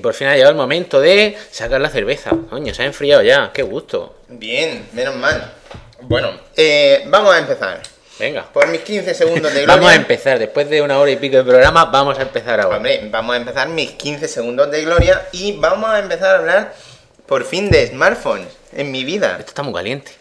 Y 0.00 0.02
por 0.02 0.14
fin 0.14 0.28
ha 0.28 0.32
llegado 0.32 0.52
el 0.52 0.56
momento 0.56 0.98
de 0.98 1.36
sacar 1.50 1.78
la 1.78 1.90
cerveza. 1.90 2.30
Coño, 2.48 2.72
se 2.72 2.82
ha 2.82 2.86
enfriado 2.86 3.22
ya, 3.22 3.50
qué 3.52 3.62
gusto. 3.62 4.16
Bien, 4.28 4.88
menos 4.94 5.14
mal. 5.16 5.52
Bueno, 6.00 6.32
eh, 6.56 7.04
vamos 7.08 7.34
a 7.34 7.38
empezar. 7.38 7.82
Venga. 8.18 8.44
Por 8.50 8.66
mis 8.68 8.80
15 8.80 9.12
segundos 9.12 9.52
de 9.52 9.60
gloria. 9.64 9.76
Vamos 9.76 9.92
a 9.92 9.94
empezar, 9.96 10.38
después 10.38 10.70
de 10.70 10.80
una 10.80 10.98
hora 10.98 11.10
y 11.10 11.16
pico 11.16 11.36
de 11.36 11.44
programa, 11.44 11.84
vamos 11.84 12.18
a 12.18 12.22
empezar 12.22 12.58
ahora. 12.60 12.78
Hombre, 12.78 13.02
vamos 13.10 13.34
a 13.34 13.36
empezar 13.36 13.68
mis 13.68 13.90
15 13.90 14.26
segundos 14.26 14.70
de 14.70 14.82
gloria 14.82 15.28
y 15.32 15.52
vamos 15.58 15.90
a 15.90 15.98
empezar 15.98 16.34
a 16.36 16.38
hablar 16.38 16.74
por 17.26 17.44
fin 17.44 17.70
de 17.70 17.86
smartphones 17.88 18.48
en 18.74 18.90
mi 18.90 19.04
vida. 19.04 19.36
Esto 19.38 19.50
está 19.50 19.62
muy 19.62 19.74
caliente. 19.74 20.12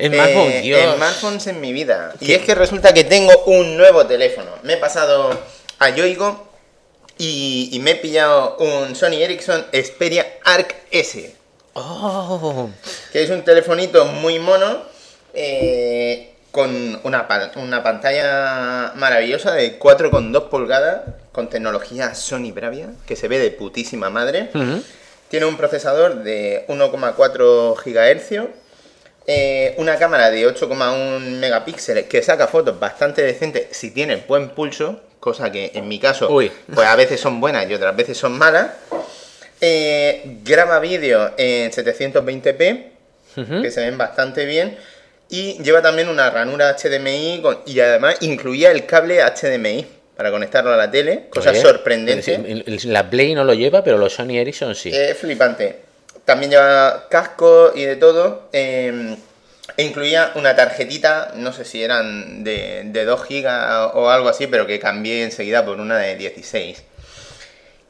Smartphone, 0.00 0.52
Eh, 0.52 0.60
Dios. 0.62 0.94
Smartphones 0.94 1.46
en 1.48 1.60
mi 1.60 1.72
vida. 1.72 2.14
Y 2.20 2.32
es 2.32 2.42
que 2.42 2.54
resulta 2.54 2.94
que 2.94 3.02
tengo 3.02 3.32
un 3.46 3.76
nuevo 3.76 4.06
teléfono. 4.06 4.52
Me 4.62 4.74
he 4.74 4.76
pasado 4.76 5.36
a 5.80 5.88
Yoigo 5.90 6.47
y, 7.18 7.68
y 7.72 7.78
me 7.80 7.92
he 7.92 7.96
pillado 7.96 8.56
un 8.58 8.94
Sony 8.94 9.14
Ericsson 9.20 9.66
Xperia 9.72 10.26
Arc 10.44 10.74
S. 10.90 11.34
Oh, 11.74 12.70
que 13.12 13.22
es 13.22 13.30
un 13.30 13.42
telefonito 13.42 14.04
muy 14.06 14.38
mono 14.38 14.82
eh, 15.34 16.34
con 16.50 17.00
una, 17.04 17.28
una 17.56 17.82
pantalla 17.82 18.92
maravillosa 18.96 19.52
de 19.52 19.78
4,2 19.78 20.48
pulgadas 20.48 21.02
con 21.32 21.48
tecnología 21.48 22.14
Sony 22.14 22.52
Bravia 22.52 22.88
que 23.06 23.14
se 23.14 23.28
ve 23.28 23.38
de 23.38 23.50
putísima 23.50 24.10
madre. 24.10 24.50
Tiene 25.28 25.46
un 25.46 25.56
procesador 25.56 26.22
de 26.22 26.64
1,4 26.68 27.76
GHz, 27.76 28.48
eh, 29.26 29.74
una 29.76 29.98
cámara 29.98 30.30
de 30.30 30.48
8,1 30.48 31.20
megapíxeles 31.38 32.06
que 32.06 32.22
saca 32.22 32.46
fotos 32.46 32.80
bastante 32.80 33.22
decentes 33.22 33.76
si 33.76 33.90
tiene 33.90 34.24
buen 34.26 34.48
pulso, 34.50 35.00
cosa 35.20 35.50
que 35.50 35.72
en 35.74 35.88
mi 35.88 35.98
caso 35.98 36.30
Uy. 36.30 36.50
pues 36.74 36.86
a 36.86 36.96
veces 36.96 37.20
son 37.20 37.40
buenas 37.40 37.68
y 37.68 37.74
otras 37.74 37.94
veces 37.96 38.16
son 38.16 38.38
malas. 38.38 38.68
Eh, 39.60 40.38
graba 40.44 40.78
vídeo 40.78 41.32
en 41.36 41.70
720p, 41.72 42.84
Ujú. 43.36 43.62
que 43.62 43.70
se 43.70 43.80
ven 43.80 43.98
bastante 43.98 44.44
bien. 44.44 44.76
Y 45.30 45.62
lleva 45.62 45.82
también 45.82 46.08
una 46.08 46.30
ranura 46.30 46.70
HDMI 46.76 47.40
con- 47.42 47.58
y 47.66 47.78
además 47.80 48.16
incluía 48.20 48.70
el 48.70 48.86
cable 48.86 49.20
HDMI 49.22 49.86
para 50.16 50.30
conectarlo 50.30 50.72
a 50.72 50.76
la 50.76 50.90
tele, 50.90 51.24
cosa 51.30 51.50
Oye, 51.50 51.60
sorprendente. 51.60 52.64
La 52.84 53.08
Play 53.10 53.34
no 53.34 53.44
lo 53.44 53.52
lleva, 53.54 53.84
pero 53.84 53.98
los 53.98 54.14
Sony 54.14 54.38
Ericsson 54.38 54.74
sí. 54.74 54.90
Es 54.94 55.16
flipante. 55.18 55.76
También 56.24 56.50
lleva 56.52 57.06
casco 57.10 57.72
y 57.74 57.84
de 57.84 57.96
todo. 57.96 58.48
eh, 58.52 59.16
e 59.78 59.84
incluía 59.84 60.32
una 60.34 60.54
tarjetita, 60.56 61.32
no 61.36 61.52
sé 61.52 61.64
si 61.64 61.82
eran 61.82 62.42
de, 62.42 62.82
de 62.86 63.04
2 63.04 63.24
gigas 63.24 63.90
o 63.94 64.10
algo 64.10 64.28
así, 64.28 64.46
pero 64.48 64.66
que 64.66 64.78
cambié 64.80 65.22
enseguida 65.22 65.64
por 65.64 65.78
una 65.78 65.96
de 65.96 66.16
16. 66.16 66.82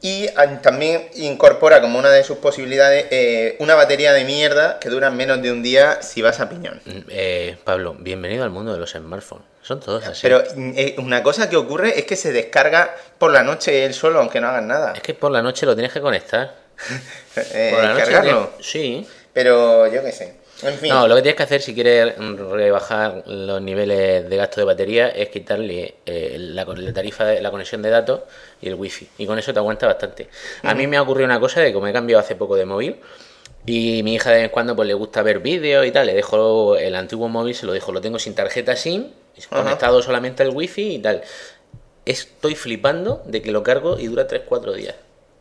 Y 0.01 0.27
también 0.61 1.09
incorpora 1.15 1.81
como 1.81 1.99
una 1.99 2.09
de 2.09 2.23
sus 2.23 2.37
posibilidades 2.37 3.07
eh, 3.11 3.57
una 3.59 3.75
batería 3.75 4.13
de 4.13 4.23
mierda 4.23 4.79
que 4.79 4.87
dura 4.87 5.09
menos 5.09 5.41
de 5.41 5.51
un 5.51 5.61
día 5.61 6.01
si 6.01 6.21
vas 6.21 6.39
a 6.39 6.47
piñón. 6.47 6.79
Mm, 6.85 6.99
eh, 7.09 7.57
Pablo, 7.65 7.95
bienvenido 7.99 8.45
al 8.45 8.49
mundo 8.49 8.71
de 8.71 8.79
los 8.79 8.91
smartphones. 8.91 9.45
Son 9.61 9.81
todos 9.81 10.05
así. 10.05 10.19
Pero 10.21 10.41
eh, 10.55 10.95
una 10.99 11.21
cosa 11.21 11.49
que 11.49 11.57
ocurre 11.57 11.99
es 11.99 12.05
que 12.05 12.15
se 12.15 12.31
descarga 12.31 12.95
por 13.17 13.31
la 13.33 13.43
noche 13.43 13.83
él 13.83 13.93
solo, 13.93 14.19
aunque 14.19 14.39
no 14.39 14.47
hagan 14.47 14.67
nada. 14.69 14.93
Es 14.93 15.01
que 15.01 15.13
por 15.15 15.31
la 15.31 15.41
noche 15.41 15.65
lo 15.65 15.73
tienes 15.75 15.91
que 15.91 16.01
conectar. 16.01 16.55
Eh, 17.53 17.71
Por 17.73 17.83
la 17.83 17.89
noche 17.93 18.03
cargarlo. 18.03 18.47
tienes- 18.57 18.65
Sí. 18.65 19.07
Pero 19.33 19.87
yo 19.87 20.01
qué 20.03 20.11
sé. 20.11 20.38
En 20.61 20.77
fin. 20.77 20.89
No, 20.89 21.07
lo 21.07 21.15
que 21.15 21.21
tienes 21.21 21.37
que 21.37 21.43
hacer 21.43 21.61
si 21.61 21.73
quieres 21.73 22.15
rebajar 22.17 23.23
los 23.27 23.61
niveles 23.61 24.29
de 24.29 24.37
gasto 24.37 24.59
de 24.59 24.65
batería 24.65 25.07
es 25.07 25.29
quitarle 25.29 25.95
eh, 26.05 26.35
la, 26.37 26.65
la 26.65 26.93
tarifa 26.93 27.25
de 27.25 27.41
la 27.41 27.49
conexión 27.49 27.81
de 27.81 27.89
datos 27.89 28.21
y 28.61 28.67
el 28.67 28.75
wifi. 28.75 29.07
Y 29.17 29.25
con 29.25 29.39
eso 29.39 29.53
te 29.53 29.59
aguanta 29.59 29.87
bastante. 29.87 30.27
A 30.63 30.73
mí 30.73 30.87
me 30.87 30.97
ha 30.97 31.01
ocurrido 31.01 31.25
una 31.25 31.39
cosa 31.39 31.61
de 31.61 31.71
que 31.71 31.79
me 31.79 31.91
he 31.91 31.93
cambiado 31.93 32.19
hace 32.19 32.35
poco 32.35 32.55
de 32.55 32.65
móvil 32.65 32.97
y 33.65 34.01
mi 34.03 34.15
hija 34.15 34.31
de 34.31 34.37
vez 34.37 34.45
en 34.45 34.49
cuando 34.49 34.75
pues 34.75 34.87
le 34.87 34.93
gusta 34.93 35.21
ver 35.21 35.39
vídeos 35.39 35.85
y 35.85 35.91
tal. 35.91 36.07
Le 36.07 36.13
dejo 36.13 36.75
el 36.75 36.95
antiguo 36.95 37.29
móvil, 37.29 37.55
se 37.55 37.65
lo 37.65 37.73
dejo, 37.73 37.91
lo 37.91 38.01
tengo 38.01 38.19
sin 38.19 38.35
tarjeta 38.35 38.75
SIM, 38.75 39.07
conectado 39.49 40.01
solamente 40.01 40.43
al 40.43 40.49
wifi 40.49 40.95
y 40.95 40.99
tal. 40.99 41.21
Estoy 42.05 42.55
flipando 42.55 43.21
de 43.25 43.41
que 43.41 43.51
lo 43.51 43.63
cargo 43.63 43.99
y 43.99 44.07
dura 44.07 44.27
3-4 44.27 44.73
días. 44.73 44.95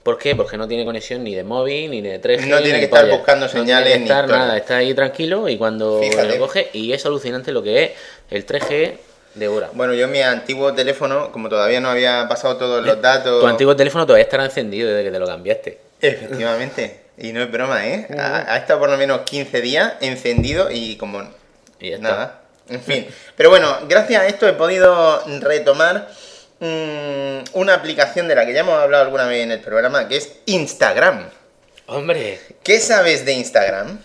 ¿Por 0.08 0.16
qué? 0.16 0.34
Porque 0.34 0.56
no 0.56 0.66
tiene 0.66 0.86
conexión 0.86 1.22
ni 1.22 1.34
de 1.34 1.44
móvil, 1.44 1.90
ni 1.90 2.00
de 2.00 2.18
3G. 2.18 2.46
No 2.46 2.56
tiene 2.62 2.72
ni 2.72 2.78
que 2.78 2.84
estar 2.86 3.02
polla. 3.02 3.14
buscando 3.16 3.44
No 3.44 3.52
tiene 3.52 3.66
señales 3.66 3.92
que 3.92 3.98
ni 3.98 4.04
estar 4.06 4.24
historia. 4.24 4.42
nada, 4.46 4.56
está 4.56 4.76
ahí 4.78 4.94
tranquilo 4.94 5.48
y 5.50 5.58
cuando 5.58 6.00
Fíjate. 6.00 6.28
lo 6.28 6.38
coge, 6.38 6.70
y 6.72 6.94
es 6.94 7.04
alucinante 7.04 7.52
lo 7.52 7.62
que 7.62 7.84
es 7.84 7.90
el 8.30 8.46
3G 8.46 8.94
de 9.34 9.48
hora. 9.48 9.68
Bueno, 9.74 9.92
yo 9.92 10.08
mi 10.08 10.22
antiguo 10.22 10.72
teléfono, 10.72 11.30
como 11.30 11.50
todavía 11.50 11.80
no 11.82 11.90
había 11.90 12.26
pasado 12.26 12.56
todos 12.56 12.86
los 12.86 13.02
datos... 13.02 13.42
Tu 13.42 13.46
antiguo 13.46 13.76
teléfono 13.76 14.06
todavía 14.06 14.24
estará 14.24 14.46
encendido 14.46 14.88
desde 14.88 15.04
que 15.04 15.10
te 15.10 15.18
lo 15.18 15.26
cambiaste. 15.26 15.78
Efectivamente. 16.00 17.00
Y 17.20 17.32
no 17.32 17.42
es 17.42 17.50
broma, 17.50 17.84
¿eh? 17.86 18.06
Ha, 18.16 18.54
ha 18.54 18.56
estado 18.58 18.78
por 18.80 18.88
lo 18.90 18.96
menos 18.96 19.22
15 19.22 19.60
días 19.60 19.94
encendido 20.00 20.70
y 20.70 20.96
como 20.96 21.20
Y 21.80 21.90
ya 21.90 21.96
está. 21.96 22.08
nada. 22.08 22.40
En 22.70 22.80
fin. 22.80 23.06
Pero 23.36 23.50
bueno, 23.50 23.76
gracias 23.88 24.22
a 24.22 24.26
esto 24.28 24.46
he 24.48 24.52
podido 24.54 25.20
retomar 25.40 26.08
mm, 26.60 27.38
una 27.58 27.74
aplicación 27.74 28.28
de 28.28 28.34
la 28.34 28.46
que 28.46 28.52
ya 28.52 28.60
hemos 28.60 28.74
hablado 28.74 29.04
alguna 29.04 29.26
vez 29.26 29.42
en 29.44 29.52
el 29.52 29.60
programa, 29.60 30.08
que 30.08 30.16
es 30.16 30.32
Instagram. 30.46 31.28
Hombre, 31.86 32.38
¿Qué 32.62 32.80
sabes 32.80 33.24
de 33.24 33.32
Instagram? 33.32 33.98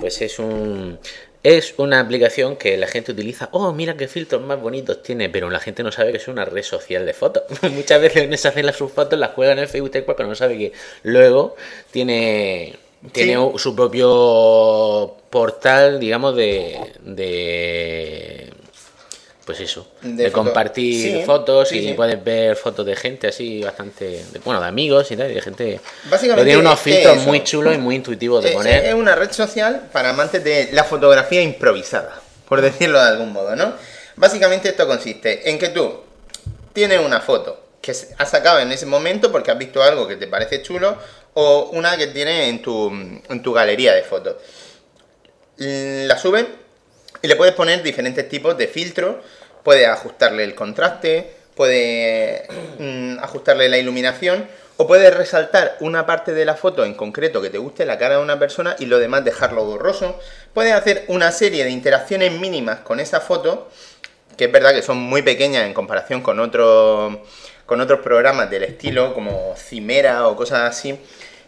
pues 0.00 0.20
es 0.22 0.38
un 0.38 0.98
es 1.42 1.74
una 1.78 2.00
aplicación 2.00 2.56
que 2.56 2.76
la 2.76 2.86
gente 2.88 3.12
utiliza. 3.12 3.48
Oh, 3.52 3.72
mira 3.72 3.96
qué 3.96 4.06
filtros 4.08 4.42
más 4.42 4.60
bonitos 4.60 5.02
tiene, 5.02 5.28
pero 5.30 5.50
la 5.50 5.60
gente 5.60 5.82
no 5.82 5.90
sabe 5.92 6.10
que 6.10 6.18
es 6.18 6.28
una 6.28 6.44
red 6.44 6.62
social 6.62 7.06
de 7.06 7.14
fotos. 7.14 7.44
Muchas 7.72 8.00
veces 8.00 8.40
se 8.40 8.48
hacen 8.48 8.66
las 8.66 8.76
sus 8.76 8.92
fotos, 8.92 9.18
las 9.18 9.30
juegan 9.32 9.58
en 9.58 9.64
el 9.64 9.68
Facebook, 9.70 9.90
pero 10.16 10.28
no 10.28 10.34
sabe 10.34 10.58
que 10.58 10.72
luego 11.04 11.56
tiene 11.90 12.76
tiene 13.12 13.34
Sí. 13.52 13.58
su 13.58 13.76
propio 13.76 15.16
portal, 15.30 16.00
digamos, 16.00 16.34
de, 16.36 16.76
de 17.02 18.50
pues 19.48 19.60
eso, 19.60 19.88
De 20.02 20.12
de, 20.12 20.30
foto- 20.30 20.44
compartir 20.44 21.20
sí, 21.20 21.22
fotos 21.24 21.70
sí, 21.70 21.78
y 21.78 21.88
sí. 21.88 21.94
puedes 21.94 22.22
ver 22.22 22.54
fotos 22.54 22.84
de 22.84 22.94
gente 22.94 23.28
así 23.28 23.62
bastante, 23.62 24.04
de- 24.30 24.38
bueno, 24.44 24.60
de 24.60 24.66
amigos 24.68 25.10
y 25.10 25.16
tal, 25.16 25.30
y 25.30 25.34
de 25.34 25.40
gente. 25.40 25.80
Básicamente, 26.10 26.44
tiene 26.50 26.60
unos 26.60 26.78
¿qué 26.80 26.92
filtros 26.92 27.16
es 27.16 27.26
muy 27.26 27.42
chulos 27.44 27.74
y 27.74 27.78
muy 27.78 27.94
intuitivos 27.94 28.44
de 28.44 28.50
poner. 28.52 28.84
Es 28.84 28.92
una 28.92 29.14
red 29.14 29.32
social 29.32 29.88
para 29.90 30.10
amantes 30.10 30.44
de 30.44 30.68
la 30.72 30.84
fotografía 30.84 31.40
improvisada, 31.40 32.20
por 32.46 32.60
decirlo 32.60 33.00
de 33.00 33.08
algún 33.08 33.32
modo, 33.32 33.56
¿no? 33.56 33.72
Básicamente 34.16 34.68
esto 34.68 34.86
consiste 34.86 35.48
en 35.48 35.58
que 35.58 35.70
tú 35.70 36.00
tienes 36.74 37.00
una 37.00 37.20
foto 37.22 37.64
que 37.80 37.92
has 37.92 38.30
sacado 38.30 38.58
en 38.58 38.70
ese 38.70 38.84
momento 38.84 39.32
porque 39.32 39.50
has 39.50 39.56
visto 39.56 39.82
algo 39.82 40.06
que 40.06 40.16
te 40.16 40.26
parece 40.26 40.60
chulo 40.60 40.98
o 41.32 41.70
una 41.72 41.96
que 41.96 42.08
tienes 42.08 42.48
en 42.50 42.60
tu, 42.60 42.88
en 42.90 43.42
tu 43.42 43.52
galería 43.54 43.94
de 43.94 44.02
fotos. 44.02 44.34
La 45.56 46.18
subes 46.18 46.44
y 47.20 47.26
le 47.26 47.34
puedes 47.34 47.54
poner 47.54 47.82
diferentes 47.82 48.28
tipos 48.28 48.56
de 48.56 48.68
filtros, 48.68 49.16
puedes 49.68 49.86
ajustarle 49.86 50.44
el 50.44 50.54
contraste, 50.54 51.30
puedes 51.54 52.40
mm, 52.78 53.18
ajustarle 53.20 53.68
la 53.68 53.76
iluminación 53.76 54.48
o 54.78 54.86
puedes 54.86 55.14
resaltar 55.14 55.76
una 55.80 56.06
parte 56.06 56.32
de 56.32 56.46
la 56.46 56.54
foto 56.54 56.86
en 56.86 56.94
concreto 56.94 57.42
que 57.42 57.50
te 57.50 57.58
guste, 57.58 57.84
la 57.84 57.98
cara 57.98 58.16
de 58.16 58.22
una 58.22 58.38
persona 58.38 58.76
y 58.78 58.86
lo 58.86 58.98
demás 58.98 59.26
dejarlo 59.26 59.66
borroso. 59.66 60.18
Puedes 60.54 60.72
hacer 60.72 61.04
una 61.08 61.32
serie 61.32 61.64
de 61.64 61.70
interacciones 61.70 62.32
mínimas 62.32 62.78
con 62.78 62.98
esa 62.98 63.20
foto, 63.20 63.68
que 64.38 64.46
es 64.46 64.52
verdad 64.52 64.72
que 64.72 64.80
son 64.80 64.96
muy 64.96 65.20
pequeñas 65.20 65.66
en 65.66 65.74
comparación 65.74 66.22
con 66.22 66.40
otros 66.40 67.18
con 67.66 67.82
otros 67.82 68.00
programas 68.00 68.48
del 68.48 68.62
estilo 68.62 69.12
como 69.12 69.54
Cimera 69.54 70.28
o 70.28 70.34
cosas 70.34 70.60
así, 70.60 70.98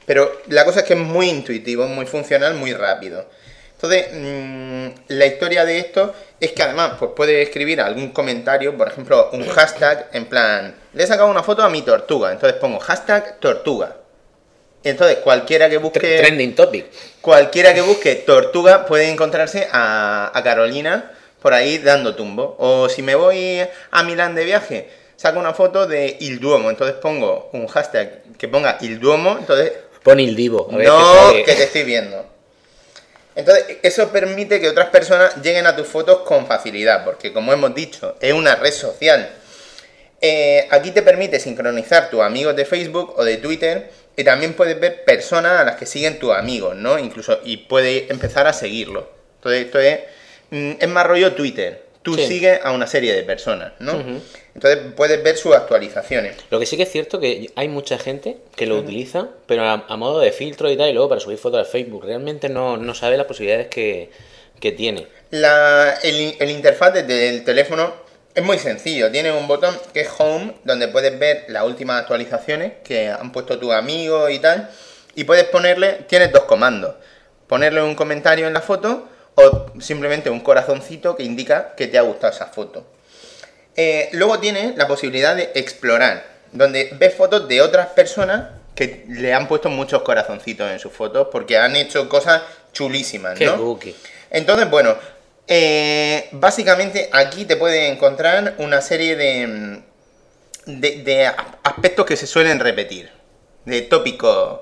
pero 0.04 0.30
la 0.48 0.66
cosa 0.66 0.80
es 0.80 0.84
que 0.84 0.92
es 0.92 1.00
muy 1.00 1.30
intuitivo, 1.30 1.86
muy 1.86 2.04
funcional, 2.04 2.52
muy 2.52 2.74
rápido. 2.74 3.24
Entonces, 3.82 4.08
mm, 4.12 4.88
la 5.08 5.26
historia 5.26 5.64
de 5.64 5.78
esto 5.78 6.12
es 6.38 6.52
que 6.52 6.62
además 6.62 6.92
pues 6.98 7.12
puedes 7.16 7.46
escribir 7.46 7.80
algún 7.80 8.10
comentario, 8.10 8.76
por 8.76 8.88
ejemplo, 8.88 9.30
un 9.32 9.46
hashtag 9.48 10.08
en 10.12 10.26
plan, 10.26 10.74
le 10.92 11.02
he 11.02 11.06
sacado 11.06 11.30
una 11.30 11.42
foto 11.42 11.62
a 11.62 11.70
mi 11.70 11.80
tortuga, 11.80 12.30
entonces 12.30 12.58
pongo 12.60 12.78
hashtag 12.78 13.40
tortuga. 13.40 13.96
Entonces, 14.82 15.18
cualquiera 15.18 15.68
que 15.68 15.78
busque 15.78 16.18
Trending 16.18 16.54
topic. 16.54 16.86
cualquiera 17.20 17.74
que 17.74 17.82
busque 17.82 18.14
tortuga 18.16 18.86
puede 18.86 19.10
encontrarse 19.10 19.68
a, 19.72 20.30
a 20.32 20.42
Carolina 20.42 21.12
por 21.40 21.54
ahí 21.54 21.78
dando 21.78 22.14
tumbo. 22.14 22.56
O 22.58 22.88
si 22.88 23.02
me 23.02 23.14
voy 23.14 23.60
a 23.90 24.02
Milán 24.02 24.34
de 24.34 24.44
viaje, 24.44 24.88
saco 25.16 25.38
una 25.38 25.52
foto 25.54 25.86
de 25.86 26.16
Il 26.20 26.40
Duomo, 26.40 26.70
entonces 26.70 26.96
pongo 26.96 27.50
un 27.52 27.66
hashtag 27.66 28.22
que 28.38 28.48
ponga 28.48 28.78
Il 28.80 29.00
Duomo, 29.00 29.36
entonces 29.38 29.72
Pon 30.02 30.18
el 30.18 30.34
divo. 30.34 30.68
A 30.72 30.76
ver 30.76 30.88
no 30.88 31.14
sale. 31.14 31.44
que 31.44 31.54
te 31.54 31.64
estoy 31.64 31.84
viendo. 31.84 32.24
Entonces, 33.40 33.78
eso 33.82 34.12
permite 34.12 34.60
que 34.60 34.68
otras 34.68 34.90
personas 34.90 35.34
lleguen 35.42 35.66
a 35.66 35.74
tus 35.74 35.86
fotos 35.86 36.20
con 36.26 36.46
facilidad, 36.46 37.06
porque 37.06 37.32
como 37.32 37.54
hemos 37.54 37.74
dicho, 37.74 38.16
es 38.20 38.34
una 38.34 38.54
red 38.54 38.70
social. 38.70 39.30
Eh, 40.20 40.68
aquí 40.70 40.90
te 40.90 41.00
permite 41.00 41.40
sincronizar 41.40 42.10
tus 42.10 42.20
amigos 42.20 42.54
de 42.54 42.66
Facebook 42.66 43.14
o 43.16 43.24
de 43.24 43.38
Twitter 43.38 43.90
y 44.14 44.24
también 44.24 44.52
puedes 44.52 44.78
ver 44.78 45.04
personas 45.04 45.58
a 45.58 45.64
las 45.64 45.76
que 45.76 45.86
siguen 45.86 46.18
tus 46.18 46.34
amigos, 46.34 46.76
¿no? 46.76 46.98
Incluso, 46.98 47.40
y 47.42 47.56
puedes 47.56 48.10
empezar 48.10 48.46
a 48.46 48.52
seguirlo. 48.52 49.10
Entonces, 49.36 49.64
esto 49.64 49.78
es, 49.78 50.00
mm, 50.50 50.72
es 50.78 50.88
más 50.88 51.06
rollo 51.06 51.32
Twitter. 51.32 51.86
Tú 52.02 52.14
Sí. 52.14 52.26
sigues 52.26 52.60
a 52.64 52.72
una 52.72 52.86
serie 52.86 53.12
de 53.14 53.22
personas, 53.24 53.72
¿no? 53.78 53.92
Entonces, 54.54 54.78
puedes 54.96 55.22
ver 55.22 55.36
sus 55.36 55.54
actualizaciones. 55.54 56.34
Lo 56.50 56.58
que 56.58 56.64
sí 56.64 56.76
que 56.78 56.84
es 56.84 56.90
cierto 56.90 57.20
que 57.20 57.50
hay 57.56 57.68
mucha 57.68 57.98
gente 57.98 58.38
que 58.56 58.64
lo 58.66 58.78
utiliza, 58.78 59.28
pero 59.46 59.64
a, 59.64 59.84
a 59.86 59.96
modo 59.96 60.20
de 60.20 60.32
filtro 60.32 60.70
y 60.70 60.76
tal, 60.78 60.88
y 60.88 60.92
luego 60.94 61.10
para 61.10 61.20
subir 61.20 61.36
fotos 61.38 61.60
al 61.60 61.66
Facebook. 61.66 62.04
Realmente 62.06 62.48
no, 62.48 62.78
no 62.78 62.94
sabe 62.94 63.16
las 63.18 63.26
posibilidades 63.26 63.66
que, 63.68 64.10
que 64.60 64.72
tiene. 64.72 65.06
La, 65.30 65.92
el, 66.02 66.36
el 66.40 66.50
interfaz 66.50 66.94
desde 66.94 67.28
el 67.28 67.44
teléfono 67.44 67.92
es 68.34 68.42
muy 68.44 68.58
sencillo. 68.58 69.10
Tiene 69.10 69.30
un 69.32 69.46
botón 69.46 69.76
que 69.92 70.00
es 70.00 70.08
Home, 70.18 70.54
donde 70.64 70.88
puedes 70.88 71.18
ver 71.18 71.44
las 71.48 71.64
últimas 71.64 72.00
actualizaciones 72.00 72.72
que 72.82 73.08
han 73.08 73.30
puesto 73.30 73.58
tus 73.58 73.72
amigos 73.74 74.30
y 74.30 74.38
tal. 74.38 74.70
Y 75.16 75.24
puedes 75.24 75.44
ponerle, 75.44 76.04
tienes 76.08 76.32
dos 76.32 76.44
comandos. 76.44 76.94
Ponerle 77.46 77.82
un 77.82 77.94
comentario 77.94 78.46
en 78.46 78.54
la 78.54 78.60
foto 78.62 79.06
o 79.34 79.66
simplemente 79.80 80.30
un 80.30 80.40
corazoncito 80.40 81.16
que 81.16 81.22
indica 81.22 81.74
que 81.76 81.86
te 81.86 81.98
ha 81.98 82.02
gustado 82.02 82.32
esa 82.32 82.46
foto. 82.46 82.86
Eh, 83.76 84.08
luego 84.12 84.38
tiene 84.38 84.74
la 84.76 84.86
posibilidad 84.86 85.36
de 85.36 85.52
explorar, 85.54 86.24
donde 86.52 86.90
ves 86.98 87.14
fotos 87.14 87.48
de 87.48 87.62
otras 87.62 87.88
personas 87.88 88.48
que 88.74 89.04
le 89.08 89.34
han 89.34 89.46
puesto 89.46 89.68
muchos 89.68 90.02
corazoncitos 90.02 90.70
en 90.70 90.78
sus 90.78 90.92
fotos 90.92 91.28
porque 91.30 91.58
han 91.58 91.76
hecho 91.76 92.08
cosas 92.08 92.42
chulísimas, 92.72 93.38
Qué 93.38 93.46
¿no? 93.46 93.78
Entonces, 94.30 94.70
bueno, 94.70 94.96
eh, 95.46 96.28
básicamente 96.32 97.08
aquí 97.12 97.44
te 97.44 97.56
puedes 97.56 97.90
encontrar 97.90 98.54
una 98.58 98.80
serie 98.80 99.16
de, 99.16 99.46
mm, 100.66 100.80
de, 100.80 101.30
aspectos 101.64 102.06
que 102.06 102.16
se 102.16 102.26
suelen 102.26 102.60
repetir, 102.60 103.10
de 103.64 103.82
tópicos. 103.82 104.60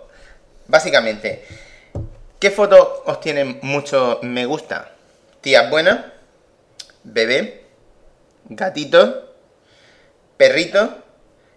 Básicamente, 0.67 1.45
¿qué 2.39 2.51
fotos 2.51 2.89
os 3.05 3.21
tienen 3.21 3.59
mucho 3.63 4.21
me 4.23 4.47
gusta? 4.47 4.93
Tías 5.41 5.71
buenas, 5.71 6.05
bebé, 7.05 7.65
gatitos, 8.49 9.15
perritos 10.37 10.91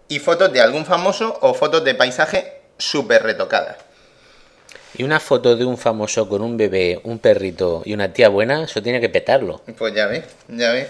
y 0.08 0.18
fotos 0.18 0.52
de 0.52 0.60
algún 0.60 0.84
famoso 0.84 1.38
o 1.40 1.54
fotos 1.54 1.84
de 1.84 1.94
paisaje 1.94 2.60
súper 2.78 3.22
retocadas. 3.22 3.76
Y 4.94 5.04
una 5.04 5.20
foto 5.20 5.56
de 5.56 5.64
un 5.64 5.78
famoso 5.78 6.28
con 6.28 6.42
un 6.42 6.56
bebé, 6.56 7.00
un 7.04 7.18
perrito 7.18 7.82
y 7.84 7.94
una 7.94 8.12
tía 8.12 8.28
buena, 8.28 8.64
eso 8.64 8.82
tiene 8.82 9.00
que 9.00 9.08
petarlo. 9.08 9.62
Pues 9.78 9.94
ya 9.94 10.06
ves, 10.06 10.24
ya 10.48 10.72
ves. 10.72 10.88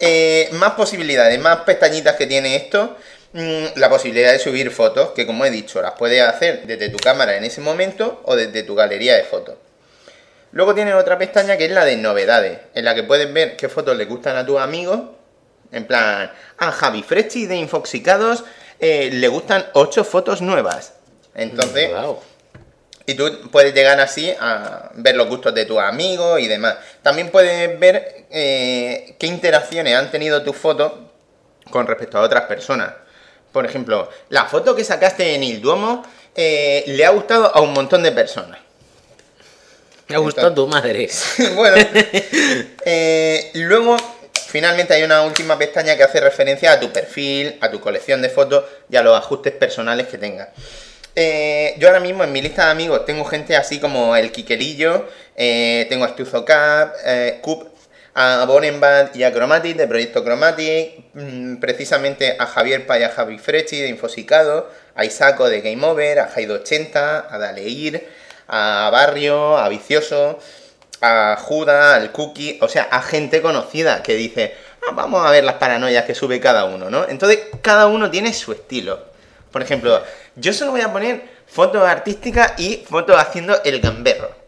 Eh, 0.00 0.48
más 0.54 0.72
posibilidades, 0.72 1.38
más 1.38 1.58
pestañitas 1.58 2.16
que 2.16 2.26
tiene 2.26 2.56
esto. 2.56 2.96
Mm, 3.32 3.64
la 3.76 3.88
posibilidad 3.88 4.32
de 4.32 4.38
subir 4.38 4.70
fotos, 4.70 5.10
que 5.10 5.26
como 5.26 5.44
he 5.44 5.50
dicho, 5.50 5.80
las 5.82 5.92
puedes 5.92 6.22
hacer 6.22 6.66
desde 6.66 6.88
tu 6.88 6.98
cámara 6.98 7.36
en 7.36 7.44
ese 7.44 7.60
momento 7.60 8.20
o 8.24 8.36
desde 8.36 8.62
tu 8.62 8.74
galería 8.74 9.16
de 9.16 9.24
fotos. 9.24 9.56
Luego 10.52 10.74
tiene 10.74 10.92
otra 10.94 11.18
pestaña 11.18 11.56
que 11.56 11.64
es 11.64 11.70
la 11.70 11.84
de 11.84 11.96
novedades, 11.96 12.58
en 12.74 12.84
la 12.84 12.94
que 12.94 13.02
puedes 13.02 13.32
ver 13.32 13.56
qué 13.56 13.68
fotos 13.68 13.96
le 13.96 14.04
gustan 14.04 14.36
a 14.36 14.44
tus 14.44 14.60
amigos. 14.60 15.00
En 15.72 15.86
plan, 15.86 16.30
a 16.58 16.72
Javi 16.72 17.02
Freschi 17.02 17.46
de 17.46 17.56
Infoxicados 17.56 18.44
eh, 18.78 19.10
le 19.12 19.28
gustan 19.28 19.64
8 19.72 20.04
fotos 20.04 20.42
nuevas. 20.42 20.94
Entonces, 21.34 21.88
Guau. 21.88 22.20
y 23.06 23.14
tú 23.14 23.48
puedes 23.50 23.72
llegar 23.72 23.98
así 24.00 24.34
a 24.38 24.90
ver 24.94 25.16
los 25.16 25.28
gustos 25.28 25.54
de 25.54 25.64
tus 25.64 25.78
amigos 25.78 26.38
y 26.40 26.48
demás. 26.48 26.76
También 27.00 27.30
puedes 27.30 27.78
ver 27.80 28.26
eh, 28.30 29.16
qué 29.18 29.26
interacciones 29.26 29.96
han 29.96 30.10
tenido 30.10 30.42
tus 30.42 30.56
fotos 30.56 30.92
con 31.70 31.86
respecto 31.86 32.18
a 32.18 32.20
otras 32.20 32.42
personas. 32.42 32.92
Por 33.52 33.66
ejemplo, 33.66 34.08
la 34.30 34.46
foto 34.46 34.74
que 34.74 34.84
sacaste 34.84 35.34
en 35.34 35.44
Il 35.44 35.60
Duomo 35.60 36.02
eh, 36.34 36.84
le 36.86 37.04
ha 37.04 37.10
gustado 37.10 37.54
a 37.54 37.60
un 37.60 37.72
montón 37.72 38.02
de 38.02 38.12
personas. 38.12 38.58
Me 40.08 40.16
ha 40.16 40.18
gustado 40.18 40.52
tu 40.52 40.66
madre. 40.66 41.08
bueno, 41.54 41.76
eh, 42.84 43.50
luego 43.54 43.96
finalmente 44.48 44.94
hay 44.94 45.02
una 45.02 45.22
última 45.22 45.58
pestaña 45.58 45.96
que 45.96 46.02
hace 46.02 46.20
referencia 46.20 46.72
a 46.72 46.80
tu 46.80 46.90
perfil, 46.90 47.56
a 47.60 47.70
tu 47.70 47.80
colección 47.80 48.20
de 48.20 48.28
fotos 48.28 48.64
y 48.90 48.96
a 48.96 49.02
los 49.02 49.16
ajustes 49.16 49.52
personales 49.52 50.08
que 50.08 50.18
tengas. 50.18 50.48
Eh, 51.14 51.74
yo 51.78 51.88
ahora 51.88 52.00
mismo 52.00 52.24
en 52.24 52.32
mi 52.32 52.40
lista 52.40 52.66
de 52.66 52.70
amigos 52.70 53.04
tengo 53.04 53.24
gente 53.24 53.54
así 53.56 53.78
como 53.78 54.16
el 54.16 54.32
Quiquerillo, 54.32 55.06
eh, 55.36 55.86
tengo 55.88 56.04
a 56.04 56.08
Estuzo 56.08 56.44
Cap, 56.44 56.94
eh, 57.04 57.38
Cup, 57.42 57.71
a 58.14 58.44
Bonenbad 58.46 59.14
y 59.14 59.22
a 59.22 59.32
Chromatic 59.32 59.76
de 59.76 59.86
Proyecto 59.86 60.22
Chromatic, 60.22 61.04
mm, 61.14 61.56
precisamente 61.56 62.36
a 62.38 62.46
Javier 62.46 62.86
Pa 62.86 62.98
y 62.98 63.04
a 63.04 63.08
Javi 63.08 63.38
Frechi 63.38 63.80
de 63.80 63.88
Infosicado, 63.88 64.68
a 64.94 65.04
Isako 65.04 65.48
de 65.48 65.62
Game 65.62 65.84
Over, 65.84 66.20
a 66.20 66.28
Jaido80, 66.28 67.26
a 67.30 67.38
Daleir, 67.38 68.06
a 68.48 68.90
Barrio, 68.92 69.56
a 69.56 69.68
Vicioso, 69.68 70.38
a 71.00 71.36
Juda, 71.40 71.96
al 71.96 72.12
Cookie, 72.12 72.58
o 72.60 72.68
sea, 72.68 72.84
a 72.90 73.02
gente 73.02 73.40
conocida 73.40 74.02
que 74.02 74.14
dice, 74.14 74.54
"Ah, 74.86 74.92
vamos 74.94 75.26
a 75.26 75.30
ver 75.30 75.44
las 75.44 75.54
paranoias 75.54 76.04
que 76.04 76.14
sube 76.14 76.38
cada 76.40 76.64
uno, 76.66 76.90
¿no? 76.90 77.08
Entonces, 77.08 77.40
cada 77.62 77.86
uno 77.86 78.10
tiene 78.10 78.32
su 78.34 78.52
estilo. 78.52 79.04
Por 79.50 79.62
ejemplo, 79.62 80.02
yo 80.36 80.52
solo 80.52 80.72
voy 80.72 80.82
a 80.82 80.92
poner 80.92 81.22
fotos 81.46 81.86
artísticas 81.86 82.54
y 82.58 82.84
fotos 82.88 83.16
haciendo 83.18 83.62
el 83.64 83.80
gamberro. 83.80 84.41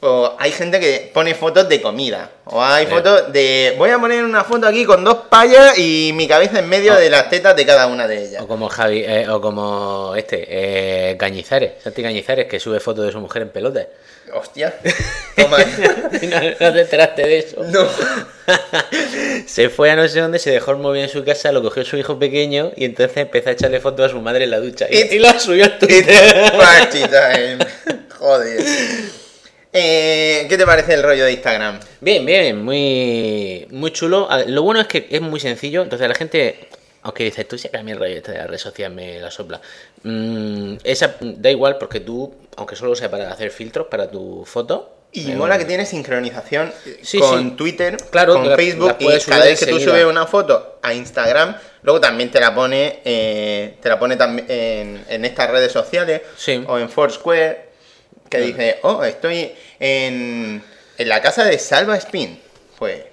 O 0.00 0.36
hay 0.38 0.52
gente 0.52 0.78
que 0.78 1.10
pone 1.12 1.34
fotos 1.34 1.68
de 1.68 1.82
comida. 1.82 2.30
O 2.44 2.62
hay 2.62 2.86
Sí. 2.86 2.92
fotos 2.92 3.32
de. 3.32 3.74
Voy 3.76 3.90
a 3.90 3.98
poner 3.98 4.22
una 4.22 4.44
foto 4.44 4.68
aquí 4.68 4.84
con 4.84 5.02
dos 5.02 5.16
payas 5.28 5.76
y 5.76 6.12
mi 6.14 6.28
cabeza 6.28 6.60
en 6.60 6.68
medio 6.68 6.94
de 6.94 7.10
las 7.10 7.28
tetas 7.28 7.56
de 7.56 7.66
cada 7.66 7.88
una 7.88 8.06
de 8.06 8.22
ellas. 8.24 8.42
O 8.42 8.46
como 8.46 8.68
Javi, 8.68 9.02
eh, 9.04 9.28
o 9.28 9.40
como 9.40 10.14
este, 10.16 10.46
eh, 10.48 11.16
Cañizares, 11.18 11.82
Santi 11.82 12.00
Cañizares, 12.02 12.46
que 12.46 12.60
sube 12.60 12.78
fotos 12.78 13.06
de 13.06 13.12
su 13.12 13.18
mujer 13.18 13.42
en 13.42 13.48
pelotas. 13.50 13.86
Hostia. 14.32 14.72
Toma. 15.36 15.56
no, 16.22 16.40
no 16.60 16.72
te 16.72 16.80
enteraste 16.80 17.22
de 17.26 17.38
eso. 17.38 17.64
no. 17.64 17.88
Se 19.46 19.68
fue 19.68 19.90
a 19.90 19.96
no 19.96 20.06
sé 20.06 20.20
dónde, 20.20 20.38
se 20.38 20.50
dejó 20.50 20.70
el 20.72 20.76
móvil 20.78 21.02
en 21.02 21.08
su 21.08 21.24
casa, 21.24 21.50
lo 21.52 21.62
cogió 21.62 21.84
su 21.84 21.96
hijo 21.96 22.18
pequeño 22.18 22.70
y 22.76 22.84
entonces 22.84 23.16
empezó 23.16 23.48
a 23.48 23.52
echarle 23.52 23.80
fotos 23.80 24.06
a 24.06 24.08
su 24.10 24.20
madre 24.20 24.44
en 24.44 24.50
la 24.50 24.60
ducha. 24.60 24.86
Y, 24.90 24.96
It's- 24.96 25.12
y 25.12 25.18
lo 25.18 25.40
subió 25.40 25.64
a 25.66 25.78
Twitter. 25.78 26.52
Joder. 28.18 28.62
Eh, 29.80 30.46
¿Qué 30.48 30.58
te 30.58 30.66
parece 30.66 30.94
el 30.94 31.04
rollo 31.04 31.24
de 31.24 31.32
Instagram? 31.32 31.78
Bien, 32.00 32.26
bien, 32.26 32.64
muy, 32.64 33.66
muy 33.70 33.92
chulo. 33.92 34.28
Lo 34.48 34.62
bueno 34.62 34.80
es 34.80 34.88
que 34.88 35.06
es 35.08 35.20
muy 35.20 35.38
sencillo, 35.38 35.82
entonces 35.82 36.08
la 36.08 36.14
gente, 36.16 36.68
aunque 37.02 37.22
dices, 37.24 37.46
tú 37.46 37.56
siempre 37.56 37.80
a 37.80 37.84
mí 37.84 37.92
el 37.92 37.98
rollo 37.98 38.16
este 38.16 38.32
de 38.32 38.38
la 38.38 38.46
red 38.48 38.58
social 38.58 38.92
me 38.92 39.20
la 39.20 39.30
sopla. 39.30 39.60
Mm, 40.02 40.78
esa 40.82 41.14
da 41.20 41.50
igual 41.50 41.78
porque 41.78 42.00
tú, 42.00 42.34
aunque 42.56 42.74
solo 42.74 42.96
sea 42.96 43.08
para 43.08 43.30
hacer 43.30 43.52
filtros 43.52 43.86
para 43.86 44.10
tu 44.10 44.44
foto. 44.44 44.94
Y 45.12 45.30
eh, 45.30 45.36
mola 45.36 45.56
que 45.56 45.64
tiene 45.64 45.86
sincronización 45.86 46.72
Sí, 47.02 47.18
con 47.20 47.50
sí. 47.50 47.56
Twitter, 47.56 47.96
Claro, 48.10 48.34
con 48.34 48.48
la- 48.48 48.56
Facebook 48.56 48.96
la 49.00 49.14
y 49.16 49.20
cada 49.20 49.44
vez 49.44 49.60
que 49.60 49.66
tú 49.70 49.78
subes 49.78 50.04
una 50.04 50.26
foto 50.26 50.80
a 50.82 50.92
Instagram, 50.92 51.56
luego 51.82 52.00
también 52.00 52.30
te 52.32 52.40
la 52.40 52.52
pone, 52.54 53.00
eh, 53.04 53.76
te 53.80 53.88
la 53.88 53.98
pone 53.98 54.16
también 54.16 54.46
en, 54.50 55.04
en 55.08 55.24
estas 55.24 55.50
redes 55.50 55.70
sociales 55.72 56.20
Sí. 56.36 56.62
o 56.66 56.78
en 56.78 56.90
Foursquare, 56.90 57.67
que 58.28 58.38
dice, 58.38 58.78
oh, 58.82 59.04
estoy 59.04 59.54
en, 59.78 60.62
en 60.98 61.08
la 61.08 61.22
casa 61.22 61.44
de 61.44 61.58
Salva 61.58 61.96
Spin, 61.96 62.40
pues, 62.78 63.04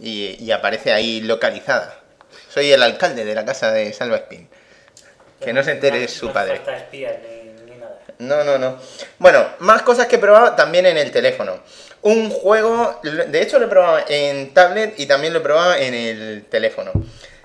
y, 0.00 0.36
y 0.42 0.50
aparece 0.52 0.92
ahí 0.92 1.20
localizada. 1.20 2.00
Soy 2.48 2.72
el 2.72 2.82
alcalde 2.82 3.24
de 3.24 3.34
la 3.34 3.44
casa 3.44 3.70
de 3.72 3.92
Salva 3.92 4.16
Spin. 4.16 4.48
Que 5.40 5.52
no 5.52 5.62
se 5.62 5.70
entere 5.70 6.06
su 6.08 6.32
padre. 6.32 6.56
falta 6.56 6.76
espías 6.76 7.14
ni, 7.22 7.70
ni 7.70 7.78
nada. 7.78 7.98
No, 8.18 8.44
no, 8.44 8.58
no. 8.58 8.78
Bueno, 9.18 9.46
más 9.60 9.82
cosas 9.82 10.06
que 10.06 10.16
he 10.16 10.18
probado 10.18 10.54
también 10.54 10.84
en 10.84 10.98
el 10.98 11.10
teléfono. 11.10 11.60
Un 12.02 12.30
juego, 12.30 13.00
de 13.02 13.42
hecho 13.42 13.58
lo 13.58 13.66
he 13.66 13.68
probado 13.68 14.04
en 14.08 14.52
tablet 14.52 14.98
y 14.98 15.06
también 15.06 15.32
lo 15.32 15.38
he 15.38 15.42
probado 15.42 15.74
en 15.74 15.94
el 15.94 16.44
teléfono. 16.50 16.92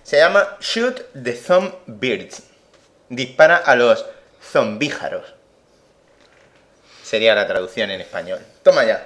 Se 0.03 0.18
llama 0.18 0.57
Shoot 0.59 1.01
the 1.24 1.34
Thumb 1.34 1.74
Birds. 1.86 2.43
Dispara 3.09 3.57
a 3.57 3.76
los 3.76 4.05
zombíjaros. 4.41 5.34
Sería 7.05 7.35
la 7.35 7.45
traducción 7.45 7.91
en 7.91 8.01
español. 8.01 8.39
Toma 8.63 8.83
ya. 8.83 9.05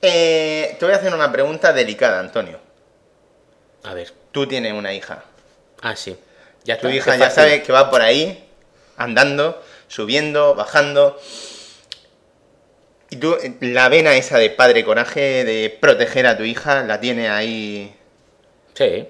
Eh, 0.00 0.76
te 0.78 0.84
voy 0.84 0.94
a 0.94 0.98
hacer 0.98 1.12
una 1.12 1.32
pregunta 1.32 1.72
delicada, 1.72 2.20
Antonio. 2.20 2.60
A 3.82 3.92
ver, 3.92 4.12
Tú 4.30 4.46
tienes 4.46 4.72
una 4.72 4.94
hija. 4.94 5.24
ah, 5.82 5.96
sí. 5.96 6.16
Ya 6.62 6.78
Tu 6.78 6.88
hija 6.90 7.16
ya 7.16 7.28
sabe 7.28 7.62
que 7.64 7.72
va 7.72 7.90
por 7.90 8.02
ahí, 8.02 8.48
andando, 8.96 9.60
subiendo, 9.88 10.54
bajando. 10.54 11.20
Y 13.08 13.16
tú, 13.16 13.36
la 13.60 13.88
vena 13.88 14.14
esa 14.14 14.38
de 14.38 14.50
padre 14.50 14.84
coraje, 14.84 15.44
de 15.44 15.76
proteger 15.80 16.28
a 16.28 16.36
tu 16.36 16.44
hija, 16.44 16.84
la 16.84 17.00
tiene 17.00 17.30
ahí. 17.30 17.96
Sí. 18.74 19.08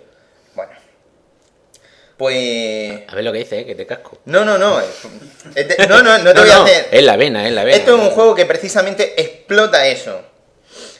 Pues. 2.21 3.01
A 3.09 3.15
ver 3.15 3.25
lo 3.25 3.33
que 3.33 3.39
dice, 3.39 3.61
eh, 3.61 3.65
que 3.67 3.75
te 3.75 3.87
casco. 3.87 4.19
No, 4.27 4.45
no, 4.45 4.59
no. 4.59 4.79
es- 4.79 4.87
es 5.55 5.69
de- 5.69 5.87
No, 5.89 6.03
no, 6.03 6.19
no 6.19 6.35
te 6.35 6.41
voy 6.43 6.51
a 6.51 6.63
hacer. 6.65 6.89
Es 6.91 7.03
la 7.03 7.17
vena, 7.17 7.47
es 7.49 7.53
la 7.55 7.65
vena. 7.65 7.79
Esto 7.79 7.95
es 7.97 8.01
un 8.03 8.11
juego 8.11 8.35
que 8.35 8.45
precisamente 8.45 9.19
explota 9.19 9.87
eso. 9.87 10.21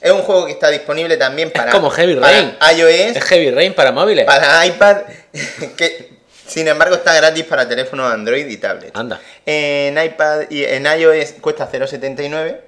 Es 0.01 0.11
un 0.11 0.23
juego 0.23 0.47
que 0.47 0.53
está 0.53 0.71
disponible 0.71 1.19
también 1.19 1.51
para. 1.51 1.73
como 1.73 1.91
Heavy 1.91 2.15
Rain. 2.15 2.57
iOS, 2.75 3.17
Es 3.17 3.25
Heavy 3.25 3.51
Rain 3.51 3.75
para 3.75 3.93
móviles. 3.93 4.25
para 4.25 4.65
iPad, 4.65 4.97
que 5.77 6.09
sin 6.47 6.67
embargo 6.69 6.95
está 6.95 7.13
gratis 7.15 7.45
para 7.45 7.69
teléfonos 7.69 8.11
Android 8.11 8.47
y 8.47 8.57
tablet. 8.57 8.97
Anda. 8.97 9.21
En 9.45 10.03
iPad 10.03 10.45
y 10.49 10.65
en 10.65 10.87
iOS 10.87 11.33
cuesta 11.43 11.69
0,79 11.71 12.61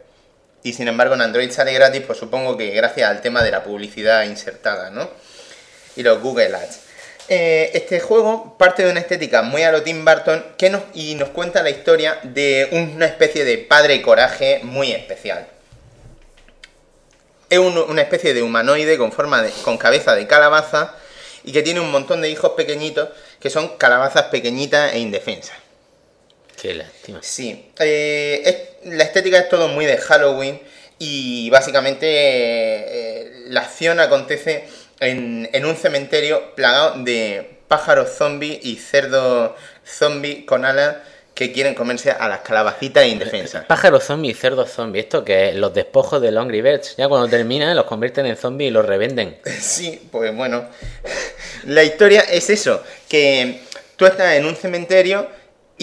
y 0.62 0.74
sin 0.74 0.88
embargo 0.88 1.14
en 1.14 1.22
Android 1.22 1.50
sale 1.50 1.72
gratis, 1.72 2.03
pues 2.07 2.18
supongo 2.18 2.59
que 2.59 2.68
gracias 2.72 3.09
al 3.09 3.22
tema 3.22 3.42
de 3.42 3.50
la 3.50 3.64
publicidad 3.64 4.24
insertada, 4.24 4.90
¿no? 4.90 5.09
Y 5.96 6.03
los 6.03 6.20
Google 6.20 6.55
Ads. 6.55 6.80
Eh, 7.28 7.70
este 7.74 8.00
juego 8.00 8.56
parte 8.58 8.84
de 8.84 8.90
una 8.90 9.00
estética 9.00 9.42
muy 9.42 9.62
a 9.62 9.72
lo 9.72 9.82
Tim 9.82 10.04
Burton 10.04 10.44
que 10.58 10.70
nos, 10.70 10.82
y 10.94 11.14
nos 11.14 11.30
cuenta 11.30 11.62
la 11.62 11.70
historia 11.70 12.18
de 12.24 12.68
una 12.72 13.06
especie 13.06 13.44
de 13.44 13.58
padre 13.58 14.02
coraje 14.02 14.60
muy 14.64 14.92
especial. 14.92 15.46
Es 17.48 17.58
un- 17.58 17.78
una 17.78 18.02
especie 18.02 18.34
de 18.34 18.42
humanoide 18.42 18.98
con 18.98 19.12
forma 19.12 19.42
de, 19.42 19.50
con 19.62 19.78
cabeza 19.78 20.14
de 20.14 20.26
calabaza 20.26 20.94
y 21.44 21.52
que 21.52 21.62
tiene 21.62 21.80
un 21.80 21.90
montón 21.90 22.20
de 22.22 22.28
hijos 22.30 22.52
pequeñitos 22.52 23.08
que 23.40 23.50
son 23.50 23.76
calabazas 23.76 24.24
pequeñitas 24.24 24.92
e 24.94 24.98
indefensas. 24.98 25.56
Qué 26.60 26.74
lástima. 26.74 27.20
Sí, 27.22 27.70
eh, 27.78 28.42
es- 28.44 28.92
la 28.92 29.04
estética 29.04 29.38
es 29.38 29.48
todo 29.48 29.68
muy 29.68 29.86
de 29.86 29.96
Halloween 29.96 30.60
y 30.98 31.50
básicamente 31.50 32.06
eh, 32.08 33.32
la 33.48 33.60
acción 33.62 34.00
acontece 34.00 34.66
en, 35.03 35.48
en 35.53 35.64
un 35.64 35.76
cementerio 35.76 36.55
plagado 36.55 37.03
de 37.03 37.59
pájaros 37.68 38.11
zombies 38.11 38.59
y 38.62 38.76
cerdos 38.76 39.53
zombies 39.84 40.44
con 40.44 40.64
alas 40.64 40.96
que 41.34 41.53
quieren 41.53 41.74
comerse 41.74 42.11
a 42.11 42.28
las 42.28 42.40
calabacitas 42.40 43.07
indefensas. 43.07 43.64
Pájaros 43.68 44.05
zombies, 44.05 44.38
cerdos 44.38 44.70
zombies. 44.70 45.05
Esto 45.05 45.24
que 45.24 45.50
es 45.50 45.55
los 45.55 45.72
despojos 45.72 46.20
de 46.20 46.30
los 46.30 46.42
Angry 46.42 46.61
Birds. 46.61 46.96
Ya 46.96 47.09
cuando 47.09 47.28
terminan 47.28 47.74
los 47.74 47.86
convierten 47.86 48.26
en 48.26 48.36
zombies 48.36 48.68
y 48.68 48.72
los 48.72 48.84
revenden. 48.86 49.38
Sí, 49.61 50.00
pues 50.11 50.34
bueno, 50.34 50.68
la 51.64 51.82
historia 51.82 52.20
es 52.20 52.50
eso, 52.50 52.82
que 53.09 53.61
tú 53.96 54.07
estás 54.07 54.34
en 54.34 54.44
un 54.44 54.55
cementerio 54.55 55.26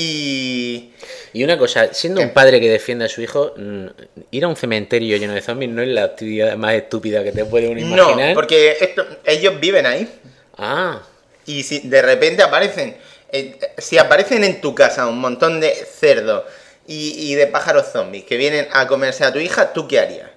y... 0.04 0.92
Y 1.34 1.44
una 1.44 1.58
cosa, 1.58 1.94
siendo 1.94 2.22
¿Qué? 2.22 2.28
un 2.28 2.34
padre 2.34 2.60
que 2.60 2.70
defiende 2.70 3.06
a 3.06 3.08
su 3.10 3.22
hijo, 3.22 3.54
mm, 3.56 3.86
ir 4.32 4.44
a 4.44 4.48
un 4.48 4.56
cementerio 4.56 5.16
lleno 5.18 5.34
de 5.36 5.42
zombies 5.42 5.70
no 5.72 5.82
es 5.82 5.88
la 5.90 6.04
actividad 6.06 6.56
más 6.58 6.74
estúpida 6.74 7.24
que 7.24 7.32
te 7.32 7.46
puede 7.46 7.68
uno 7.68 7.80
imaginar. 7.80 8.30
No, 8.30 8.34
porque 8.34 8.78
esto, 8.82 9.06
ellos 9.26 9.60
viven 9.60 9.86
ahí. 9.86 10.10
Ah, 10.58 11.02
Y 11.46 11.64
si 11.64 11.80
de 11.88 12.02
repente 12.02 12.42
aparecen, 12.42 12.98
eh, 13.32 13.60
si 13.78 13.98
aparecen 14.00 14.44
en 14.44 14.60
tu 14.60 14.74
casa 14.74 15.06
un 15.08 15.20
montón 15.20 15.60
de 15.60 15.72
cerdos 15.76 16.44
y, 16.88 17.32
y 17.32 17.36
de 17.36 17.46
pájaros 17.48 17.88
zombies 17.92 18.24
que 18.24 18.36
vienen 18.38 18.68
a 18.72 18.88
comerse 18.88 19.24
a 19.24 19.32
tu 19.32 19.38
hija, 19.40 19.72
¿tú 19.74 19.88
qué 19.88 20.00
harías? 20.00 20.30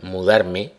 mudarme. 0.00 0.72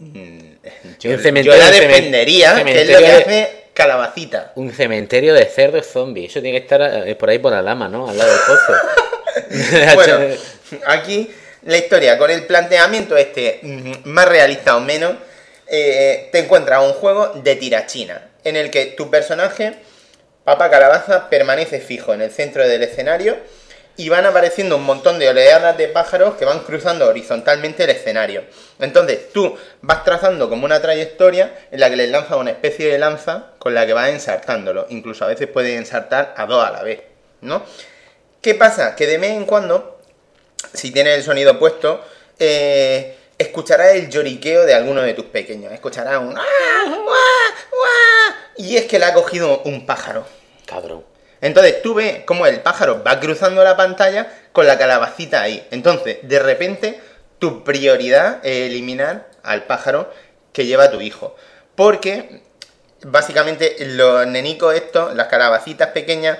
Yo, 0.00 1.10
Un 1.10 1.18
cementerio- 1.18 1.52
yo 1.52 1.58
la 1.58 1.70
defendería, 1.70 2.62
que 2.64 2.82
es 2.82 2.90
lo 2.90 2.98
que 2.98 3.06
hace 3.06 3.57
Calabacita. 3.78 4.50
Un 4.56 4.72
cementerio 4.72 5.34
de 5.34 5.44
cerdos 5.44 5.86
zombies. 5.86 6.32
Eso 6.32 6.42
tiene 6.42 6.58
que 6.58 6.64
estar 6.64 7.06
eh, 7.06 7.14
por 7.14 7.30
ahí 7.30 7.38
por 7.38 7.52
la 7.52 7.62
lama, 7.62 7.88
¿no? 7.88 8.08
Al 8.08 8.18
lado 8.18 8.28
del 8.28 8.40
pozo. 8.40 8.74
Bueno, 9.94 10.18
aquí 10.86 11.30
la 11.62 11.76
historia 11.76 12.18
con 12.18 12.28
el 12.28 12.44
planteamiento 12.44 13.16
este 13.16 13.60
mm, 13.62 13.92
más 14.08 14.28
realista 14.28 14.76
o 14.76 14.80
menos, 14.80 15.14
eh, 15.68 16.28
te 16.32 16.40
encuentras 16.40 16.82
un 16.82 16.92
juego 16.94 17.28
de 17.36 17.54
tirachina, 17.54 18.30
en 18.42 18.56
el 18.56 18.68
que 18.72 18.86
tu 18.86 19.10
personaje, 19.10 19.74
Papa 20.42 20.70
Calabaza, 20.70 21.30
permanece 21.30 21.78
fijo 21.78 22.12
en 22.12 22.22
el 22.22 22.32
centro 22.32 22.66
del 22.66 22.82
escenario 22.82 23.36
y 23.98 24.08
van 24.08 24.24
apareciendo 24.26 24.76
un 24.76 24.84
montón 24.84 25.18
de 25.18 25.28
oleadas 25.28 25.76
de 25.76 25.88
pájaros 25.88 26.36
que 26.36 26.44
van 26.44 26.60
cruzando 26.60 27.06
horizontalmente 27.08 27.82
el 27.82 27.90
escenario. 27.90 28.44
Entonces 28.78 29.32
tú 29.32 29.58
vas 29.82 30.04
trazando 30.04 30.48
como 30.48 30.64
una 30.64 30.80
trayectoria 30.80 31.66
en 31.72 31.80
la 31.80 31.90
que 31.90 31.96
les 31.96 32.08
lanzas 32.08 32.36
una 32.38 32.52
especie 32.52 32.90
de 32.92 32.96
lanza 32.96 33.46
con 33.58 33.74
la 33.74 33.84
que 33.86 33.92
vas 33.94 34.08
ensartándolo. 34.10 34.86
Incluso 34.90 35.24
a 35.24 35.28
veces 35.28 35.48
puedes 35.48 35.76
ensartar 35.76 36.32
a 36.36 36.46
dos 36.46 36.64
a 36.64 36.70
la 36.70 36.84
vez, 36.84 37.00
¿no? 37.40 37.64
¿Qué 38.40 38.54
pasa? 38.54 38.94
Que 38.94 39.08
de 39.08 39.18
vez 39.18 39.32
en 39.32 39.44
cuando, 39.44 39.98
si 40.72 40.92
tienes 40.92 41.16
el 41.16 41.24
sonido 41.24 41.58
puesto, 41.58 42.00
eh, 42.38 43.16
escucharás 43.36 43.94
el 43.94 44.08
lloriqueo 44.08 44.64
de 44.64 44.74
alguno 44.74 45.02
de 45.02 45.14
tus 45.14 45.24
pequeños. 45.26 45.72
Escucharás 45.72 46.18
un... 46.20 46.38
"Ah, 46.38 46.84
guau, 46.86 47.04
guau", 47.04 48.34
Y 48.58 48.76
es 48.76 48.84
que 48.84 49.00
le 49.00 49.06
ha 49.06 49.12
cogido 49.12 49.60
un 49.64 49.84
pájaro. 49.86 50.24
Cabrón. 50.66 51.04
Entonces 51.40 51.82
tú 51.82 51.94
ves 51.94 52.22
cómo 52.24 52.46
el 52.46 52.60
pájaro 52.60 53.02
va 53.04 53.20
cruzando 53.20 53.62
la 53.64 53.76
pantalla 53.76 54.26
con 54.52 54.66
la 54.66 54.78
calabacita 54.78 55.40
ahí. 55.42 55.66
Entonces, 55.70 56.18
de 56.22 56.38
repente, 56.38 57.00
tu 57.38 57.62
prioridad 57.64 58.44
es 58.44 58.70
eliminar 58.70 59.28
al 59.42 59.64
pájaro 59.64 60.12
que 60.52 60.66
lleva 60.66 60.90
tu 60.90 61.00
hijo. 61.00 61.36
Porque, 61.76 62.42
básicamente, 63.02 63.76
los 63.80 64.26
nenicos 64.26 64.74
estos, 64.74 65.14
las 65.14 65.28
calabacitas 65.28 65.90
pequeñas, 65.90 66.38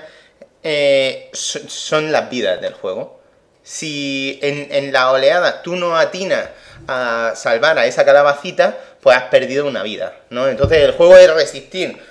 eh, 0.63 1.29
so- 1.31 1.67
son 1.69 2.11
las 2.11 2.29
vidas 2.29 2.59
del 2.59 2.73
juego. 2.73 3.21
Si 3.63 4.39
en, 4.41 4.67
en 4.71 4.91
la 4.91 5.11
oleada 5.11 5.61
tú 5.61 5.75
no 5.75 5.97
atinas 5.97 6.49
a 6.87 7.33
salvar 7.35 7.77
a 7.77 7.85
esa 7.85 8.03
calabacita, 8.03 8.77
pues 9.01 9.15
has 9.15 9.23
perdido 9.25 9.65
una 9.65 9.83
vida, 9.83 10.15
¿no? 10.29 10.47
Entonces 10.47 10.79
el 10.79 10.91
juego 10.93 11.15
es 11.17 11.33
resistir 11.33 12.01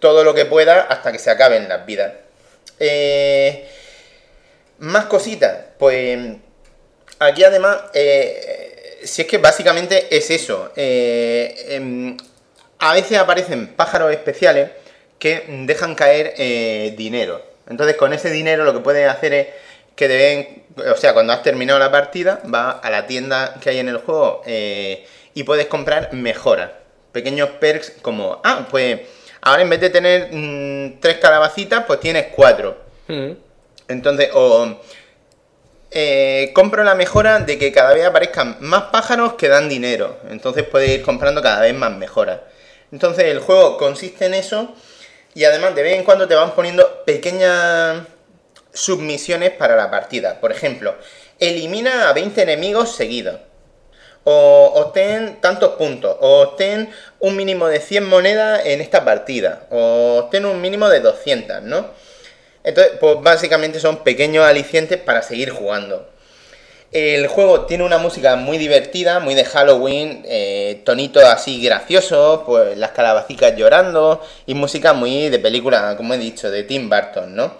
todo 0.00 0.22
lo 0.22 0.34
que 0.34 0.44
pueda 0.44 0.82
hasta 0.82 1.10
que 1.10 1.18
se 1.18 1.30
acaben 1.30 1.68
las 1.68 1.84
vidas. 1.86 2.12
Eh, 2.80 3.68
más 4.78 5.06
cositas, 5.06 5.56
pues 5.78 6.18
aquí 7.18 7.44
además, 7.44 7.78
eh, 7.94 9.00
si 9.04 9.22
es 9.22 9.28
que 9.28 9.38
básicamente 9.38 10.16
es 10.16 10.30
eso. 10.30 10.72
eh, 10.76 11.66
em, 11.70 12.16
a 12.80 12.92
veces 12.94 13.18
aparecen 13.18 13.68
pájaros 13.74 14.12
especiales 14.12 14.70
que 15.18 15.44
dejan 15.66 15.96
caer 15.96 16.34
eh, 16.38 16.94
dinero. 16.96 17.42
Entonces 17.68 17.96
con 17.96 18.12
ese 18.12 18.30
dinero 18.30 18.64
lo 18.64 18.72
que 18.72 18.80
puedes 18.80 19.08
hacer 19.08 19.34
es 19.34 19.46
que 19.96 20.06
deben, 20.06 20.64
o 20.76 20.96
sea, 20.96 21.12
cuando 21.12 21.32
has 21.32 21.42
terminado 21.42 21.78
la 21.80 21.90
partida, 21.90 22.40
vas 22.44 22.76
a 22.82 22.90
la 22.90 23.06
tienda 23.08 23.56
que 23.60 23.70
hay 23.70 23.78
en 23.80 23.88
el 23.88 23.98
juego 23.98 24.42
y 24.46 25.42
puedes 25.42 25.66
comprar 25.66 26.12
mejoras. 26.12 26.70
Pequeños 27.10 27.50
perks 27.58 27.94
como, 28.00 28.40
ah, 28.44 28.68
pues 28.70 29.00
ahora 29.40 29.62
en 29.62 29.70
vez 29.70 29.80
de 29.80 29.90
tener 29.90 30.28
mm, 30.32 31.00
tres 31.00 31.18
calabacitas, 31.18 31.84
pues 31.86 32.00
tienes 32.00 32.26
cuatro. 32.34 32.78
Mm. 33.06 33.32
Entonces, 33.88 34.30
o 34.34 34.78
eh, 35.90 36.50
compro 36.54 36.84
la 36.84 36.94
mejora 36.94 37.40
de 37.40 37.58
que 37.58 37.72
cada 37.72 37.94
vez 37.94 38.04
aparezcan 38.04 38.58
más 38.60 38.84
pájaros 38.84 39.34
que 39.34 39.48
dan 39.48 39.68
dinero. 39.68 40.18
Entonces 40.28 40.64
puedes 40.64 40.90
ir 40.90 41.02
comprando 41.02 41.42
cada 41.42 41.62
vez 41.62 41.74
más 41.74 41.92
mejoras. 41.92 42.40
Entonces 42.92 43.24
el 43.26 43.40
juego 43.40 43.78
consiste 43.78 44.26
en 44.26 44.34
eso 44.34 44.74
y 45.34 45.44
además 45.44 45.74
de 45.74 45.82
vez 45.82 45.96
en 45.96 46.04
cuando 46.04 46.28
te 46.28 46.34
van 46.34 46.54
poniendo 46.54 47.04
pequeñas 47.04 48.02
submisiones 48.72 49.50
para 49.50 49.76
la 49.76 49.90
partida. 49.90 50.40
Por 50.40 50.52
ejemplo, 50.52 50.94
elimina 51.38 52.08
a 52.08 52.12
20 52.12 52.42
enemigos 52.42 52.94
seguidos. 52.94 53.40
O 54.28 54.84
obtén 54.84 55.40
tantos 55.40 55.80
puntos. 55.80 56.12
O 56.20 56.44
obtén 56.44 56.92
un 57.24 57.32
mínimo 57.32 57.64
de 57.64 57.80
100 57.80 58.04
monedas 58.04 58.60
en 58.68 58.84
esta 58.84 59.00
partida. 59.00 59.64
O 59.72 60.20
obtén 60.20 60.44
un 60.44 60.60
mínimo 60.60 60.92
de 60.92 61.00
200, 61.00 61.62
¿no? 61.64 61.88
Entonces, 62.62 62.92
pues 63.00 63.16
básicamente 63.22 63.80
son 63.80 64.04
pequeños 64.04 64.44
alicientes 64.44 65.00
para 65.00 65.22
seguir 65.22 65.48
jugando. 65.48 66.06
El 66.92 67.26
juego 67.28 67.64
tiene 67.66 67.84
una 67.84 67.96
música 67.96 68.36
muy 68.36 68.58
divertida, 68.58 69.20
muy 69.20 69.34
de 69.34 69.44
Halloween, 69.44 70.22
eh, 70.26 70.82
tonitos 70.84 71.24
así 71.24 71.62
graciosos, 71.62 72.42
pues 72.44 72.76
las 72.76 72.90
calabacicas 72.90 73.56
llorando 73.56 74.22
y 74.46 74.52
música 74.52 74.92
muy 74.92 75.30
de 75.30 75.38
película, 75.38 75.96
como 75.96 76.12
he 76.12 76.18
dicho, 76.18 76.50
de 76.50 76.64
Tim 76.64 76.90
Burton, 76.90 77.34
¿no? 77.34 77.54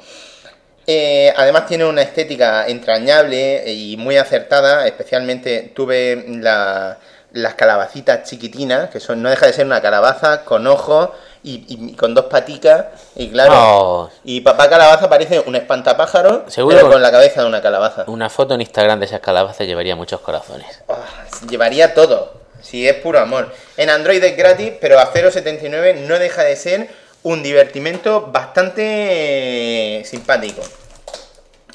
Eh, 0.91 1.35
además 1.37 1.67
tiene 1.67 1.85
una 1.85 2.01
estética 2.01 2.67
entrañable 2.67 3.71
y 3.71 3.99
muy 3.99 4.17
acertada, 4.17 4.87
especialmente 4.87 5.71
tuve 5.77 6.25
la- 6.41 6.97
las 7.33 7.55
calabacitas 7.57 8.27
chiquitinas, 8.27 8.89
que 8.89 8.99
son 8.99 9.23
no 9.23 9.29
deja 9.29 9.45
de 9.47 9.53
ser 9.53 9.67
una 9.67 9.83
calabaza 9.83 10.47
con 10.47 10.67
ojos 10.67 11.11
y, 11.45 11.63
y 11.69 11.93
con 11.95 12.15
dos 12.15 12.25
paticas, 12.25 12.87
y 13.17 13.29
claro, 13.29 13.53
Oh. 13.55 14.11
y 14.25 14.41
papá 14.41 14.71
calabaza 14.71 15.11
parece 15.11 15.41
un 15.41 15.55
espantapájaro, 15.57 16.45
Seguro 16.49 16.77
pero 16.77 16.87
con- 16.87 16.93
con 16.95 17.03
la 17.03 17.11
cabeza 17.11 17.43
de 17.43 17.49
una 17.49 17.61
calabaza. 17.61 18.05
Una 18.07 18.31
foto 18.31 18.55
en 18.55 18.63
Instagram 18.63 18.99
de 18.99 19.05
esas 19.07 19.21
calabazas 19.21 19.67
llevaría 19.67 19.95
muchos 19.95 20.23
corazones. 20.23 20.83
Ah, 20.89 21.05
llevaría 21.51 21.93
todo, 21.93 22.33
si 22.63 22.89
es 22.89 22.95
puro 22.95 23.19
amor. 23.21 23.53
En 23.77 23.91
Android 23.91 24.25
es 24.25 24.35
gratis, 24.35 24.73
pero 24.81 24.99
a 24.99 25.13
0.79 25.13 25.97
no 26.09 26.19
deja 26.19 26.45
de 26.45 26.57
ser 26.57 26.89
un 27.23 27.43
divertimento 27.43 28.27
bastante 28.33 28.83
eh, 30.01 30.05
simpático. 30.05 30.63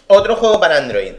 Otro 0.07 0.35
juego 0.35 0.59
para 0.59 0.77
Android. 0.77 1.13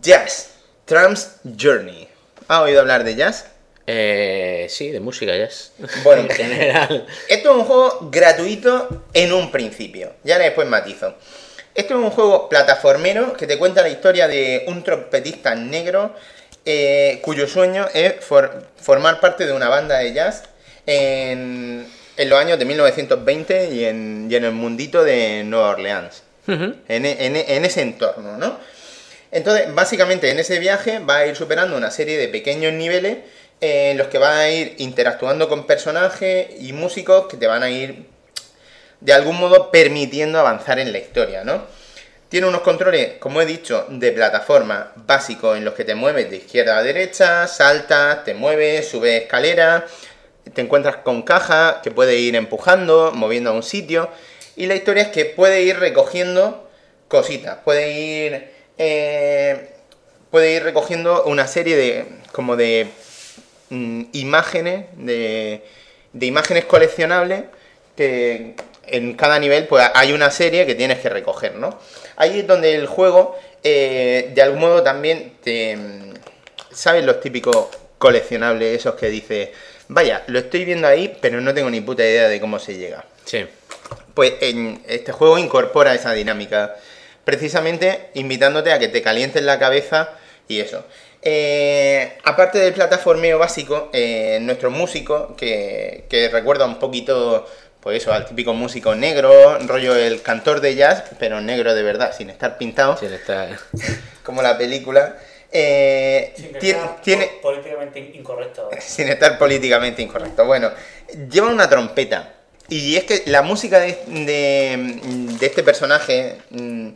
Jazz. 0.00 0.50
Trams 0.84 1.36
Journey. 1.58 2.08
¿Ha 2.48 2.62
oído 2.62 2.80
hablar 2.80 3.04
de 3.04 3.14
Jazz? 3.14 3.46
Eh, 3.86 4.66
sí, 4.70 4.90
de 4.90 5.00
música 5.00 5.34
es. 5.34 5.72
Bueno. 6.02 6.22
en 6.28 6.30
general. 6.30 7.06
Esto 7.28 7.50
es 7.50 7.56
un 7.56 7.64
juego 7.64 8.08
gratuito 8.10 9.04
en 9.12 9.32
un 9.32 9.50
principio. 9.50 10.12
Ya 10.24 10.38
después 10.38 10.66
matizo. 10.68 11.14
Esto 11.74 11.94
es 11.94 12.00
un 12.04 12.10
juego 12.10 12.48
plataformero 12.48 13.32
que 13.32 13.46
te 13.46 13.58
cuenta 13.58 13.82
la 13.82 13.88
historia 13.88 14.28
de 14.28 14.64
un 14.68 14.82
trompetista 14.84 15.54
negro 15.54 16.14
eh, 16.66 17.18
cuyo 17.22 17.48
sueño 17.48 17.88
es 17.94 18.22
for- 18.24 18.66
formar 18.80 19.20
parte 19.20 19.46
de 19.46 19.52
una 19.52 19.68
banda 19.68 19.98
de 19.98 20.12
jazz 20.12 20.42
en, 20.86 21.86
en 22.22 22.30
los 22.30 22.38
años 22.38 22.58
de 22.58 22.64
1920 22.64 23.70
y 23.72 23.84
en, 23.84 24.28
y 24.30 24.34
en 24.34 24.44
el 24.44 24.52
mundito 24.52 25.04
de 25.04 25.42
Nueva 25.44 25.70
Orleans. 25.70 26.22
En, 26.88 27.06
e- 27.06 27.26
en 27.26 27.36
e- 27.36 27.56
en 27.56 27.64
ese 27.64 27.82
entorno, 27.82 28.36
¿no? 28.36 28.58
Entonces, 29.30 29.72
básicamente 29.74 30.30
en 30.30 30.38
ese 30.38 30.58
viaje 30.58 30.98
va 30.98 31.18
a 31.18 31.26
ir 31.26 31.36
superando 31.36 31.76
una 31.76 31.90
serie 31.90 32.18
de 32.18 32.28
pequeños 32.28 32.72
niveles 32.72 33.18
en 33.60 33.96
los 33.96 34.08
que 34.08 34.18
va 34.18 34.40
a 34.40 34.50
ir 34.50 34.74
interactuando 34.78 35.48
con 35.48 35.66
personajes 35.66 36.48
y 36.60 36.72
músicos 36.72 37.26
que 37.28 37.36
te 37.36 37.46
van 37.46 37.62
a 37.62 37.70
ir 37.70 38.06
de 39.00 39.12
algún 39.12 39.38
modo 39.38 39.70
permitiendo 39.70 40.38
avanzar 40.38 40.78
en 40.78 40.92
la 40.92 40.98
historia, 40.98 41.44
¿no? 41.44 41.62
Tiene 42.28 42.46
unos 42.46 42.62
controles, 42.62 43.18
como 43.18 43.40
he 43.42 43.46
dicho, 43.46 43.86
de 43.90 44.10
plataforma 44.12 44.92
básicos 44.96 45.56
en 45.56 45.64
los 45.64 45.74
que 45.74 45.84
te 45.84 45.94
mueves 45.94 46.30
de 46.30 46.36
izquierda 46.36 46.78
a 46.78 46.82
derecha, 46.82 47.46
saltas, 47.46 48.24
te 48.24 48.32
mueves, 48.34 48.88
subes 48.88 49.22
escaleras, 49.22 49.82
te 50.52 50.60
encuentras 50.60 50.96
con 50.96 51.22
cajas 51.22 51.76
que 51.82 51.90
puedes 51.90 52.18
ir 52.18 52.34
empujando, 52.36 53.12
moviendo 53.14 53.50
a 53.50 53.52
un 53.52 53.62
sitio. 53.62 54.08
Y 54.56 54.66
la 54.66 54.74
historia 54.74 55.04
es 55.04 55.08
que 55.08 55.24
puedes 55.24 55.64
ir 55.64 55.78
recogiendo 55.78 56.68
cositas, 57.08 57.58
puedes 57.64 57.96
ir, 57.96 58.50
eh, 58.78 59.70
puedes 60.30 60.56
ir 60.56 60.62
recogiendo 60.62 61.24
una 61.24 61.46
serie 61.46 61.76
de, 61.76 62.06
como 62.32 62.56
de 62.56 62.88
mm, 63.70 64.04
imágenes, 64.12 64.86
de, 64.96 65.64
de 66.12 66.26
imágenes 66.26 66.64
coleccionables 66.64 67.44
que 67.96 68.56
en 68.86 69.14
cada 69.14 69.38
nivel 69.38 69.66
pues 69.66 69.88
hay 69.94 70.12
una 70.12 70.30
serie 70.30 70.66
que 70.66 70.74
tienes 70.74 70.98
que 70.98 71.08
recoger, 71.08 71.54
¿no? 71.56 71.78
Ahí 72.16 72.40
es 72.40 72.46
donde 72.46 72.74
el 72.74 72.86
juego 72.86 73.36
eh, 73.62 74.30
de 74.34 74.42
algún 74.42 74.60
modo 74.60 74.82
también 74.82 75.34
te... 75.42 75.76
mm, 75.76 76.12
¿Sabes 76.72 77.04
los 77.04 77.20
típicos 77.20 77.68
coleccionables 77.98 78.78
esos 78.80 78.94
que 78.94 79.08
dices, 79.08 79.50
vaya, 79.92 80.24
lo 80.26 80.38
estoy 80.38 80.64
viendo 80.64 80.88
ahí, 80.88 81.16
pero 81.20 81.40
no 81.40 81.54
tengo 81.54 81.70
ni 81.70 81.80
puta 81.80 82.02
idea 82.02 82.28
de 82.28 82.40
cómo 82.40 82.58
se 82.58 82.76
llega? 82.76 83.04
Sí. 83.24 83.46
Pues 84.14 84.34
en 84.40 84.82
este 84.86 85.12
juego 85.12 85.38
incorpora 85.38 85.94
esa 85.94 86.12
dinámica, 86.12 86.74
precisamente 87.24 88.10
invitándote 88.14 88.72
a 88.72 88.78
que 88.78 88.88
te 88.88 89.02
calientes 89.02 89.42
la 89.42 89.58
cabeza 89.58 90.10
y 90.48 90.60
eso. 90.60 90.84
Eh, 91.22 92.18
aparte 92.24 92.58
del 92.58 92.72
plataformeo 92.74 93.38
básico, 93.38 93.90
eh, 93.92 94.38
nuestro 94.42 94.70
músico, 94.70 95.36
que, 95.36 96.04
que 96.08 96.28
recuerda 96.28 96.66
un 96.66 96.78
poquito, 96.78 97.46
pues 97.80 98.02
eso, 98.02 98.12
al 98.12 98.26
típico 98.26 98.54
músico 98.54 98.94
negro, 98.94 99.58
rollo 99.60 99.94
el 99.94 100.20
cantor 100.22 100.60
de 100.60 100.74
jazz, 100.74 101.04
pero 101.18 101.40
negro 101.40 101.74
de 101.74 101.82
verdad, 101.82 102.14
sin 102.16 102.28
estar 102.28 102.58
pintado, 102.58 102.96
Sí, 102.96 103.06
está... 103.06 103.48
como 104.24 104.42
la 104.42 104.58
película, 104.58 105.16
eh, 105.52 106.34
tiene, 106.60 106.80
tiene, 107.02 107.30
políticamente 107.42 107.98
incorrecto. 108.14 108.70
sin 108.80 109.08
estar 109.08 109.38
políticamente 109.38 110.02
incorrecto. 110.02 110.44
Bueno, 110.44 110.70
lleva 111.30 111.48
una 111.48 111.68
trompeta. 111.68 112.34
Y 112.68 112.96
es 112.96 113.04
que 113.04 113.22
la 113.26 113.42
música 113.42 113.78
de, 113.80 113.98
de- 114.06 115.36
de 115.38 115.46
este 115.46 115.62
personaje 115.62 116.38
mm, 116.50 116.88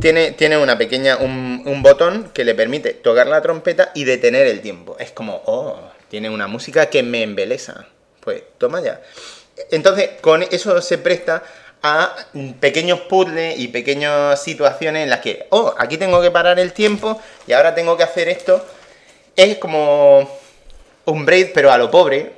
tiene, 0.00 0.32
tiene 0.32 0.58
una 0.58 0.78
pequeña. 0.78 1.16
Un, 1.16 1.62
un 1.66 1.82
botón 1.82 2.30
que 2.32 2.44
le 2.44 2.54
permite 2.54 2.94
tocar 2.94 3.26
la 3.26 3.40
trompeta 3.42 3.90
y 3.94 4.04
detener 4.04 4.46
el 4.46 4.60
tiempo. 4.60 4.96
Es 4.98 5.10
como, 5.10 5.42
oh, 5.46 5.80
tiene 6.08 6.30
una 6.30 6.46
música 6.46 6.86
que 6.86 7.02
me 7.02 7.22
embelesa. 7.22 7.86
Pues 8.20 8.42
toma 8.58 8.80
ya. 8.82 9.00
Entonces, 9.70 10.10
con 10.20 10.42
eso 10.42 10.80
se 10.82 10.98
presta 10.98 11.42
a 11.82 12.14
pequeños 12.60 13.00
puzzles 13.00 13.58
y 13.58 13.68
pequeñas 13.68 14.42
situaciones 14.42 15.04
en 15.04 15.10
las 15.10 15.20
que, 15.20 15.46
oh, 15.50 15.74
aquí 15.78 15.96
tengo 15.96 16.20
que 16.20 16.30
parar 16.30 16.58
el 16.58 16.72
tiempo 16.72 17.20
y 17.46 17.52
ahora 17.52 17.74
tengo 17.74 17.96
que 17.96 18.02
hacer 18.02 18.28
esto. 18.28 18.64
Es 19.36 19.58
como 19.58 20.28
un 21.06 21.26
braid, 21.26 21.48
pero 21.54 21.72
a 21.72 21.78
lo 21.78 21.90
pobre. 21.90 22.32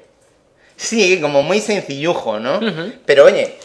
Sí, 0.77 1.21
como 1.21 1.43
muy 1.43 1.61
sencillujo, 1.61 2.39
¿no? 2.39 2.61
Pero 3.05 3.25
oye, 3.27 3.57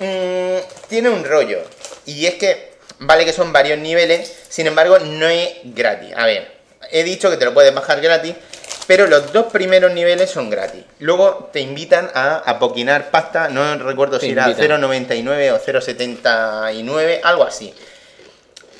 mm, 0.00 0.88
tiene 0.88 1.08
un 1.08 1.24
rollo. 1.24 1.60
Y 2.06 2.26
es 2.26 2.34
que, 2.34 2.72
vale 2.98 3.24
que 3.24 3.32
son 3.32 3.52
varios 3.52 3.78
niveles, 3.78 4.32
sin 4.48 4.66
embargo, 4.66 4.98
no 4.98 5.28
es 5.28 5.50
gratis. 5.64 6.12
A 6.16 6.26
ver, 6.26 6.50
he 6.90 7.04
dicho 7.04 7.30
que 7.30 7.36
te 7.36 7.44
lo 7.44 7.54
puedes 7.54 7.74
bajar 7.74 8.00
gratis, 8.00 8.34
pero 8.86 9.06
los 9.06 9.32
dos 9.32 9.46
primeros 9.52 9.92
niveles 9.92 10.30
son 10.30 10.50
gratis. 10.50 10.84
Luego 10.98 11.50
te 11.52 11.60
invitan 11.60 12.10
a 12.14 12.36
apoquinar 12.38 13.10
pasta, 13.10 13.48
no 13.48 13.76
recuerdo 13.78 14.18
Te 14.18 14.26
si 14.26 14.32
era 14.32 14.48
invitan. 14.50 14.82
0,99 14.82 15.52
o 15.52 15.60
0,79, 15.60 17.20
algo 17.22 17.44
así. 17.44 17.72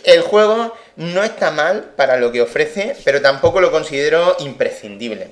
El 0.05 0.23
juego 0.23 0.75
no 0.97 1.23
está 1.23 1.51
mal 1.51 1.93
para 1.97 2.17
lo 2.17 2.33
que 2.33 2.43
ofrece, 2.43 2.97
pero 3.05 3.21
tampoco 3.23 3.61
lo 3.61 3.71
considero 3.71 4.37
imprescindible. 4.41 5.29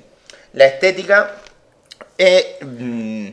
La 0.53 0.67
estética 0.67 1.33
es, 2.17 2.47
mm, 2.61 3.29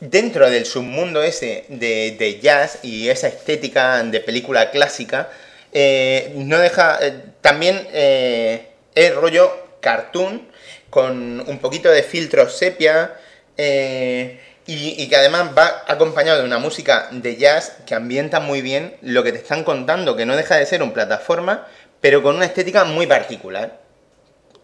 dentro 0.00 0.48
del 0.48 0.64
submundo 0.64 1.22
ese 1.22 1.64
de, 1.68 2.16
de 2.18 2.40
jazz 2.40 2.78
y 2.82 3.08
esa 3.08 3.28
estética 3.28 4.02
de 4.02 4.20
película 4.20 4.70
clásica, 4.70 5.28
eh, 5.72 6.32
no 6.36 6.58
deja. 6.58 6.98
eh, 7.00 7.20
también 7.40 7.86
eh, 7.92 8.68
es 8.94 9.14
rollo 9.14 9.67
cartoon, 9.88 10.48
con 10.90 11.40
un 11.46 11.58
poquito 11.58 11.90
de 11.90 12.02
filtro 12.02 12.48
sepia, 12.48 13.14
eh, 13.56 14.40
y, 14.66 15.02
y 15.02 15.08
que 15.08 15.16
además 15.16 15.50
va 15.56 15.84
acompañado 15.86 16.40
de 16.40 16.44
una 16.44 16.58
música 16.58 17.08
de 17.10 17.36
jazz 17.36 17.78
que 17.86 17.94
ambienta 17.94 18.38
muy 18.40 18.60
bien 18.60 18.94
lo 19.00 19.22
que 19.22 19.32
te 19.32 19.38
están 19.38 19.64
contando, 19.64 20.14
que 20.14 20.26
no 20.26 20.36
deja 20.36 20.56
de 20.56 20.66
ser 20.66 20.82
un 20.82 20.92
plataforma, 20.92 21.66
pero 22.02 22.22
con 22.22 22.36
una 22.36 22.44
estética 22.44 22.84
muy 22.84 23.06
particular. 23.06 23.80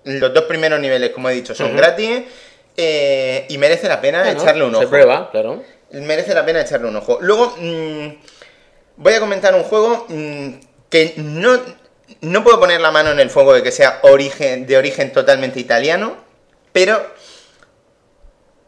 Los 0.04 0.34
dos 0.34 0.44
primeros 0.44 0.78
niveles, 0.80 1.10
como 1.10 1.30
he 1.30 1.32
dicho, 1.34 1.54
son 1.54 1.74
gratis 1.74 2.22
eh, 2.76 3.46
y 3.48 3.56
merece 3.56 3.88
la 3.88 4.00
pena 4.00 4.22
Bueno, 4.22 4.40
echarle 4.42 4.64
un 4.64 4.72
Se 4.72 4.78
ojo. 4.78 4.90
prueba, 4.90 5.30
claro. 5.30 5.62
Merece 5.92 6.34
la 6.34 6.44
pena 6.44 6.60
echarle 6.60 6.88
un 6.88 6.96
ojo. 6.96 7.18
Luego, 7.22 7.54
mm, 7.58 8.08
voy 8.96 9.14
a 9.14 9.20
comentar 9.20 9.54
un 9.54 9.62
juego 9.62 10.06
mm, 10.08 10.48
que 10.90 11.14
no, 11.16 11.58
no 12.20 12.44
puedo 12.44 12.60
poner 12.60 12.80
la 12.80 12.90
mano 12.90 13.10
en 13.10 13.20
el 13.20 13.30
fuego 13.30 13.54
de 13.54 13.62
que 13.62 13.72
sea 13.72 14.00
origen, 14.02 14.66
de 14.66 14.76
origen 14.76 15.12
totalmente 15.12 15.60
italiano, 15.60 16.16
pero 16.72 17.04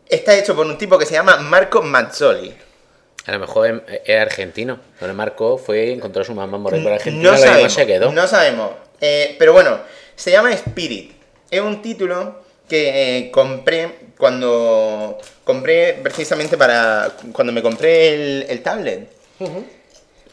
está 0.09 0.37
hecho 0.37 0.55
por 0.55 0.67
un 0.67 0.79
tipo 0.79 0.99
que 0.99 1.07
se 1.07 1.15
llama 1.15 1.37
Marco 1.39 1.83
Mazzoli. 1.83 2.55
A 3.27 3.33
lo 3.33 3.41
mejor 3.41 3.85
es, 4.05 4.21
argentino. 4.21 4.79
Pero 5.01 5.13
Marco 5.13 5.59
fue 5.59 5.93
encontró 5.93 6.23
a 6.23 6.25
su 6.25 6.35
mamá 6.35 6.59
morir 6.59 6.83
por 6.83 6.93
Argentina 6.93 7.33
No 7.33 7.37
sabemos, 7.37 7.73
se 7.73 7.87
quedó. 7.87 8.13
no 8.13 8.27
sabemos. 8.29 8.71
Eh, 9.01 9.35
pero 9.39 9.53
bueno, 9.53 9.81
se 10.15 10.31
llama 10.31 10.53
Spirit. 10.53 11.13
Es 11.51 11.61
un 11.61 11.83
título 11.83 12.43
que 12.69 13.19
eh, 13.19 13.31
compré 13.31 13.95
cuando 14.17 15.19
compré 15.45 15.95
precisamente 16.03 16.57
para 16.57 17.13
cuando 17.33 17.53
me 17.53 17.63
compré 17.63 18.15
el, 18.15 18.47
el 18.49 18.63
tablet. 18.63 19.09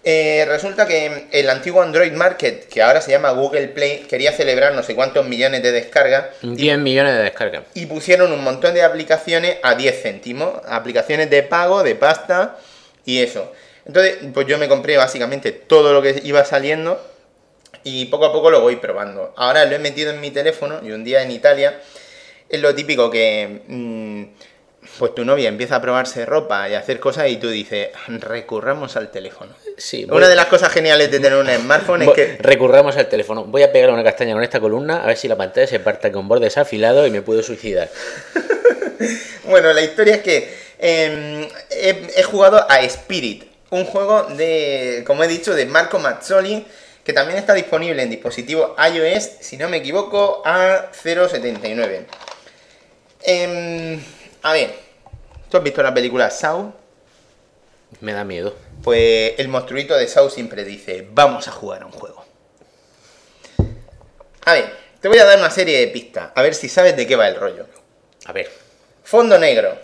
Eh, 0.06 0.44
resulta 0.50 0.86
que 0.86 1.28
el 1.32 1.50
antiguo 1.50 1.82
Android 1.82 2.12
Market, 2.12 2.68
que 2.68 2.82
ahora 2.82 3.00
se 3.00 3.12
llama 3.12 3.32
Google 3.32 3.70
Play, 3.70 4.00
quería 4.10 4.34
celebrar 4.34 4.74
no 4.74 4.84
sé 4.84 4.96
cuántos 4.96 5.26
millones 5.26 5.64
de 5.64 5.72
descargas 5.72 6.26
10 6.42 6.78
millones 6.80 7.16
de 7.16 7.24
descargas. 7.24 7.64
y 7.74 7.86
pusieron 7.86 8.34
un 8.34 8.44
montón 8.44 8.74
de 8.74 8.82
aplicaciones 8.82 9.58
a 9.64 9.76
10 9.76 10.02
céntimos, 10.02 10.56
aplicaciones 10.68 11.30
de 11.30 11.44
pago, 11.44 11.84
de 11.84 11.96
pasta 11.96 12.58
y 13.06 13.22
eso. 13.22 13.54
Entonces, 13.86 14.18
pues 14.34 14.46
yo 14.46 14.58
me 14.58 14.68
compré 14.68 14.98
básicamente 14.98 15.54
todo 15.54 15.94
lo 15.94 16.02
que 16.02 16.20
iba 16.26 16.44
saliendo 16.44 17.02
y 17.86 18.06
poco 18.06 18.26
a 18.26 18.34
poco 18.34 18.50
lo 18.50 18.60
voy 18.60 18.78
probando. 18.78 19.34
Ahora 19.38 19.66
lo 19.66 19.76
he 19.76 19.80
metido 19.80 20.12
en 20.12 20.20
mi 20.20 20.32
teléfono 20.32 20.82
y 20.84 20.92
un 20.92 21.06
día 21.06 21.24
en 21.24 21.32
Italia 21.32 21.80
es 22.50 22.62
lo 22.62 22.76
típico 22.76 23.10
que 23.10 23.62
mm, 23.68 24.24
pues 25.00 25.16
tu 25.16 25.26
novia 25.26 25.50
empieza 25.50 25.78
a 25.78 25.82
probarse 25.82 26.26
ropa 26.26 26.70
y 26.70 26.76
a 26.76 26.80
hacer 26.80 27.00
cosas 27.00 27.30
y 27.30 27.38
tú 27.38 27.50
dices, 27.50 27.90
recurramos 28.08 28.96
al 28.96 29.10
teléfono. 29.12 29.54
Sí, 29.78 30.06
voy- 30.06 30.18
Una 30.18 30.28
de 30.30 30.36
las 30.36 30.46
cosas 30.48 30.72
geniales 30.72 31.10
de 31.12 31.20
tener 31.20 31.38
un 31.38 31.48
smartphone 31.50 32.04
es 32.04 32.10
que 32.12 32.38
Recurramos 32.40 32.96
al 32.98 33.08
teléfono. 33.10 33.44
Voy 33.46 33.64
a 33.64 33.72
pegar 33.72 33.90
una 33.90 34.04
castaña 34.04 34.34
con 34.34 34.44
esta 34.44 34.60
columna 34.60 35.04
a 35.04 35.08
ver 35.08 35.18
si 35.18 35.28
la 35.28 35.36
pantalla 35.36 35.66
se 35.68 35.80
parte 35.80 36.12
con 36.12 36.28
bordes 36.28 36.58
afilados 36.58 37.08
y 37.08 37.12
me 37.12 37.22
puedo 37.22 37.42
suicidar. 37.44 37.90
Bueno, 39.46 39.74
la 39.74 39.82
historia 39.82 40.16
es 40.16 40.22
que 40.22 40.54
eh, 40.80 41.50
he, 41.70 42.08
he 42.16 42.24
jugado 42.24 42.66
a 42.70 42.80
Spirit, 42.82 43.44
un 43.72 43.84
juego 43.86 44.24
de, 44.24 45.04
como 45.06 45.24
he 45.24 45.28
dicho, 45.28 45.54
de 45.54 45.66
Marco 45.66 46.00
Mazzoli, 46.00 46.66
que 47.04 47.12
también 47.12 47.38
está 47.38 47.54
disponible 47.54 48.02
en 48.02 48.10
dispositivo 48.10 48.74
iOS, 48.94 49.30
si 49.42 49.58
no 49.58 49.68
me 49.68 49.78
equivoco, 49.78 50.42
a 50.46 50.90
0.79. 51.04 52.06
Em, 53.24 54.00
a 54.44 54.54
ver, 54.54 54.76
¿tú 55.50 55.58
has 55.58 55.64
visto 55.64 55.82
la 55.82 55.94
película 55.94 56.30
Saw? 56.30 56.72
Me 58.02 58.14
da 58.14 58.24
miedo. 58.24 58.56
Pues 58.84 59.34
el 59.38 59.48
monstruito 59.48 59.96
de 59.96 60.08
Saw 60.08 60.30
siempre 60.30 60.64
dice, 60.64 61.08
vamos 61.12 61.48
a 61.48 61.52
jugar 61.52 61.84
a 61.84 61.86
un 61.86 61.92
juego. 61.92 62.24
A 64.46 64.54
ver, 64.54 64.74
te 65.00 65.08
voy 65.08 65.18
a 65.20 65.26
dar 65.26 65.40
una 65.40 65.50
serie 65.50 65.80
de 65.80 65.88
pistas, 65.88 66.32
a 66.36 66.42
ver 66.42 66.54
si 66.56 66.68
sabes 66.70 66.96
de 66.98 67.08
qué 67.08 67.16
va 67.16 67.28
el 67.28 67.36
rollo. 67.36 67.66
A 68.26 68.34
ver. 68.34 68.50
Fondo 69.04 69.38
negro. 69.38 69.78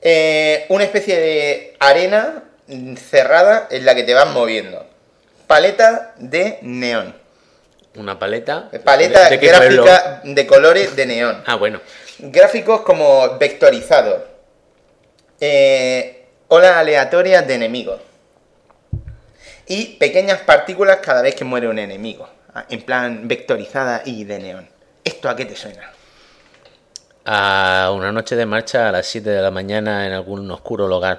Eh, 0.00 0.66
una 0.68 0.84
especie 0.84 1.18
de 1.18 1.76
arena 1.80 2.44
cerrada 3.10 3.68
en 3.70 3.84
la 3.84 3.94
que 3.94 4.04
te 4.04 4.14
vas 4.14 4.28
moviendo. 4.32 4.86
Paleta 5.46 6.14
de 6.18 6.58
neón. 6.62 7.14
Una 7.94 8.18
paleta. 8.18 8.68
Paleta 8.84 9.24
¿De- 9.24 9.30
de 9.30 9.40
qué 9.40 9.48
pueblo? 9.52 9.84
gráfica 9.84 10.20
de 10.24 10.46
colores 10.46 10.94
de 10.96 11.06
neón. 11.06 11.42
Ah, 11.46 11.54
bueno. 11.56 11.80
Gráficos 12.18 12.80
como 12.82 13.38
vectorizados. 13.38 14.22
Eh, 15.40 16.26
olas 16.48 16.76
aleatorias 16.76 17.46
de 17.46 17.54
enemigos. 17.54 18.00
Y 19.66 19.96
pequeñas 19.96 20.40
partículas 20.40 20.98
cada 20.98 21.22
vez 21.22 21.34
que 21.34 21.44
muere 21.44 21.68
un 21.68 21.78
enemigo. 21.78 22.28
Ah, 22.54 22.64
En 22.70 22.82
plan 22.82 23.26
vectorizada 23.28 24.02
y 24.04 24.24
de 24.24 24.38
neón. 24.38 24.68
¿Esto 25.04 25.28
a 25.28 25.36
qué 25.36 25.44
te 25.44 25.56
suena? 25.56 25.92
A 27.24 27.92
una 27.94 28.12
noche 28.12 28.36
de 28.36 28.46
marcha 28.46 28.88
a 28.88 28.92
las 28.92 29.06
7 29.06 29.28
de 29.28 29.42
la 29.42 29.50
mañana 29.50 30.06
en 30.06 30.12
algún 30.12 30.48
oscuro 30.50 30.86
lugar. 30.86 31.18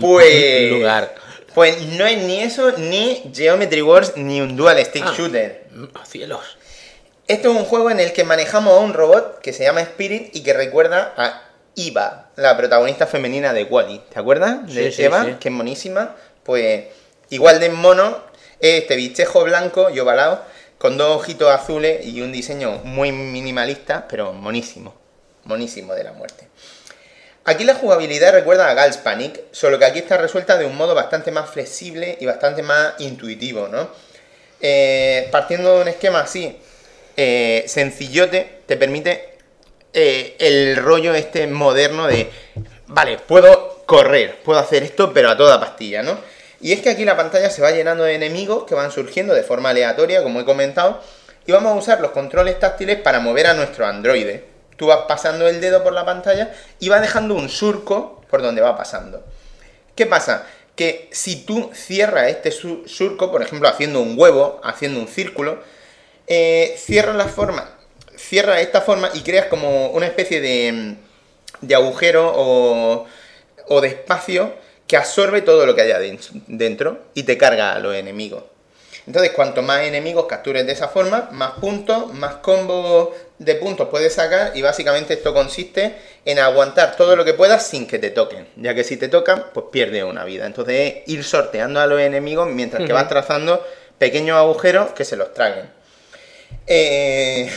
Pues. 0.00 0.70
lugar. 0.72 1.14
Pues 1.54 1.80
no 1.96 2.04
es 2.04 2.18
ni 2.24 2.40
eso, 2.42 2.72
ni 2.76 3.30
Geometry 3.32 3.80
Wars, 3.80 4.14
ni 4.16 4.40
un 4.40 4.56
Dual 4.56 4.84
Stick 4.84 5.04
Ah. 5.06 5.14
Shooter. 5.16 5.66
Oh, 5.94 6.04
cielos. 6.04 6.58
Esto 7.26 7.50
es 7.50 7.56
un 7.56 7.64
juego 7.64 7.90
en 7.90 8.00
el 8.00 8.12
que 8.12 8.22
manejamos 8.24 8.74
a 8.74 8.80
un 8.80 8.92
robot 8.92 9.40
que 9.40 9.54
se 9.54 9.64
llama 9.64 9.80
Spirit 9.80 10.36
y 10.36 10.42
que 10.42 10.52
recuerda 10.52 11.14
a 11.16 11.42
Eva, 11.74 12.28
la 12.36 12.54
protagonista 12.54 13.06
femenina 13.06 13.54
de 13.54 13.64
Wally. 13.64 14.02
¿Te 14.12 14.20
acuerdas? 14.20 14.66
De 14.66 14.90
Sí, 14.90 14.92
sí, 14.92 15.04
Eva, 15.04 15.24
sí. 15.24 15.36
que 15.40 15.48
es 15.48 15.54
monísima. 15.54 16.16
Pues 16.42 16.84
igual 17.30 17.60
de 17.60 17.70
mono, 17.70 18.18
es 18.60 18.82
este 18.82 18.96
bichejo 18.96 19.42
blanco 19.42 19.88
y 19.88 19.98
ovalado, 20.00 20.42
con 20.76 20.98
dos 20.98 21.16
ojitos 21.16 21.50
azules 21.50 22.04
y 22.04 22.20
un 22.20 22.30
diseño 22.30 22.82
muy 22.84 23.10
minimalista, 23.10 24.06
pero 24.06 24.34
monísimo. 24.34 24.94
Monísimo 25.44 25.94
de 25.94 26.04
la 26.04 26.12
muerte. 26.12 26.48
Aquí 27.46 27.64
la 27.64 27.74
jugabilidad 27.74 28.32
recuerda 28.32 28.68
a 28.68 28.74
Gals 28.74 28.98
Panic, 28.98 29.40
solo 29.50 29.78
que 29.78 29.86
aquí 29.86 29.98
está 29.98 30.18
resuelta 30.18 30.58
de 30.58 30.66
un 30.66 30.76
modo 30.76 30.94
bastante 30.94 31.30
más 31.30 31.48
flexible 31.48 32.18
y 32.20 32.26
bastante 32.26 32.62
más 32.62 32.94
intuitivo, 32.98 33.68
¿no? 33.68 33.88
Eh, 34.60 35.28
partiendo 35.30 35.76
de 35.76 35.82
un 35.82 35.88
esquema 35.88 36.20
así, 36.20 36.58
eh, 37.16 37.64
sencillote, 37.66 38.60
te 38.66 38.76
permite 38.76 39.38
eh, 39.92 40.36
el 40.38 40.76
rollo 40.76 41.14
este 41.14 41.46
moderno 41.46 42.06
de, 42.06 42.30
vale, 42.86 43.18
puedo 43.18 43.82
correr, 43.86 44.36
puedo 44.44 44.58
hacer 44.58 44.82
esto, 44.82 45.12
pero 45.12 45.30
a 45.30 45.36
toda 45.36 45.60
pastilla, 45.60 46.02
¿no? 46.02 46.18
Y 46.60 46.72
es 46.72 46.80
que 46.80 46.90
aquí 46.90 47.04
la 47.04 47.16
pantalla 47.16 47.50
se 47.50 47.60
va 47.62 47.72
llenando 47.72 48.04
de 48.04 48.14
enemigos 48.14 48.64
que 48.64 48.74
van 48.74 48.90
surgiendo 48.90 49.34
de 49.34 49.42
forma 49.42 49.70
aleatoria, 49.70 50.22
como 50.22 50.40
he 50.40 50.44
comentado, 50.44 51.00
y 51.46 51.52
vamos 51.52 51.72
a 51.72 51.76
usar 51.76 52.00
los 52.00 52.12
controles 52.12 52.58
táctiles 52.58 52.98
para 53.00 53.20
mover 53.20 53.46
a 53.48 53.54
nuestro 53.54 53.84
androide. 53.86 54.44
Tú 54.76 54.86
vas 54.86 55.00
pasando 55.06 55.46
el 55.46 55.60
dedo 55.60 55.84
por 55.84 55.92
la 55.92 56.04
pantalla 56.06 56.52
y 56.80 56.88
va 56.88 57.00
dejando 57.00 57.34
un 57.34 57.48
surco 57.50 58.22
por 58.30 58.40
donde 58.42 58.62
va 58.62 58.76
pasando. 58.76 59.24
¿Qué 59.94 60.06
pasa? 60.06 60.46
Que 60.74 61.08
si 61.12 61.44
tú 61.44 61.70
cierras 61.74 62.28
este 62.30 62.50
su- 62.50 62.82
surco, 62.88 63.30
por 63.30 63.42
ejemplo, 63.42 63.68
haciendo 63.68 64.00
un 64.00 64.14
huevo, 64.18 64.60
haciendo 64.64 64.98
un 64.98 65.06
círculo, 65.06 65.58
eh, 66.26 66.74
cierras 66.78 67.16
la 67.16 67.26
forma, 67.28 67.68
cierras 68.16 68.60
esta 68.60 68.80
forma 68.80 69.10
y 69.14 69.20
creas 69.22 69.46
como 69.46 69.88
una 69.88 70.06
especie 70.06 70.40
de, 70.40 70.72
mm, 70.72 70.96
de 71.66 71.74
agujero 71.74 72.32
o, 72.34 73.06
o 73.68 73.80
de 73.80 73.88
espacio 73.88 74.54
que 74.86 74.96
absorbe 74.96 75.42
todo 75.42 75.66
lo 75.66 75.74
que 75.74 75.82
haya 75.82 75.98
den- 75.98 76.18
dentro 76.46 76.98
y 77.14 77.22
te 77.24 77.38
carga 77.38 77.72
a 77.74 77.78
los 77.78 77.94
enemigos. 77.94 78.44
Entonces, 79.06 79.32
cuanto 79.32 79.60
más 79.60 79.82
enemigos 79.82 80.24
captures 80.26 80.64
de 80.66 80.72
esa 80.72 80.88
forma, 80.88 81.28
más 81.32 81.52
puntos, 81.60 82.12
más 82.14 82.36
combos 82.36 83.10
de 83.38 83.54
puntos 83.56 83.88
puedes 83.90 84.14
sacar 84.14 84.52
y 84.56 84.62
básicamente 84.62 85.12
esto 85.12 85.34
consiste 85.34 85.94
en 86.24 86.38
aguantar 86.38 86.96
todo 86.96 87.14
lo 87.14 87.22
que 87.24 87.34
puedas 87.34 87.66
sin 87.66 87.86
que 87.86 87.98
te 87.98 88.08
toquen, 88.10 88.46
ya 88.56 88.74
que 88.74 88.82
si 88.82 88.96
te 88.96 89.08
tocan, 89.08 89.46
pues 89.52 89.66
pierdes 89.70 90.04
una 90.04 90.24
vida. 90.24 90.46
Entonces 90.46 90.74
es 91.04 91.08
ir 91.08 91.22
sorteando 91.24 91.80
a 91.80 91.86
los 91.86 92.00
enemigos 92.00 92.48
mientras 92.48 92.82
que 92.86 92.94
vas 92.94 93.08
trazando 93.08 93.62
pequeños 93.98 94.38
agujeros 94.38 94.92
que 94.92 95.04
se 95.04 95.16
los 95.16 95.34
traguen. 95.34 95.68
Eh, 96.66 97.50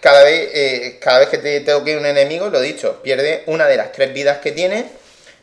cada, 0.00 0.24
vez, 0.24 0.50
eh, 0.52 0.98
cada 1.00 1.20
vez 1.20 1.28
que 1.28 1.38
te 1.38 1.60
toque 1.60 1.96
un 1.96 2.06
enemigo, 2.06 2.48
lo 2.48 2.60
dicho, 2.60 3.02
pierde 3.02 3.44
una 3.46 3.66
de 3.66 3.76
las 3.76 3.92
tres 3.92 4.12
vidas 4.12 4.38
que 4.38 4.52
tiene. 4.52 4.86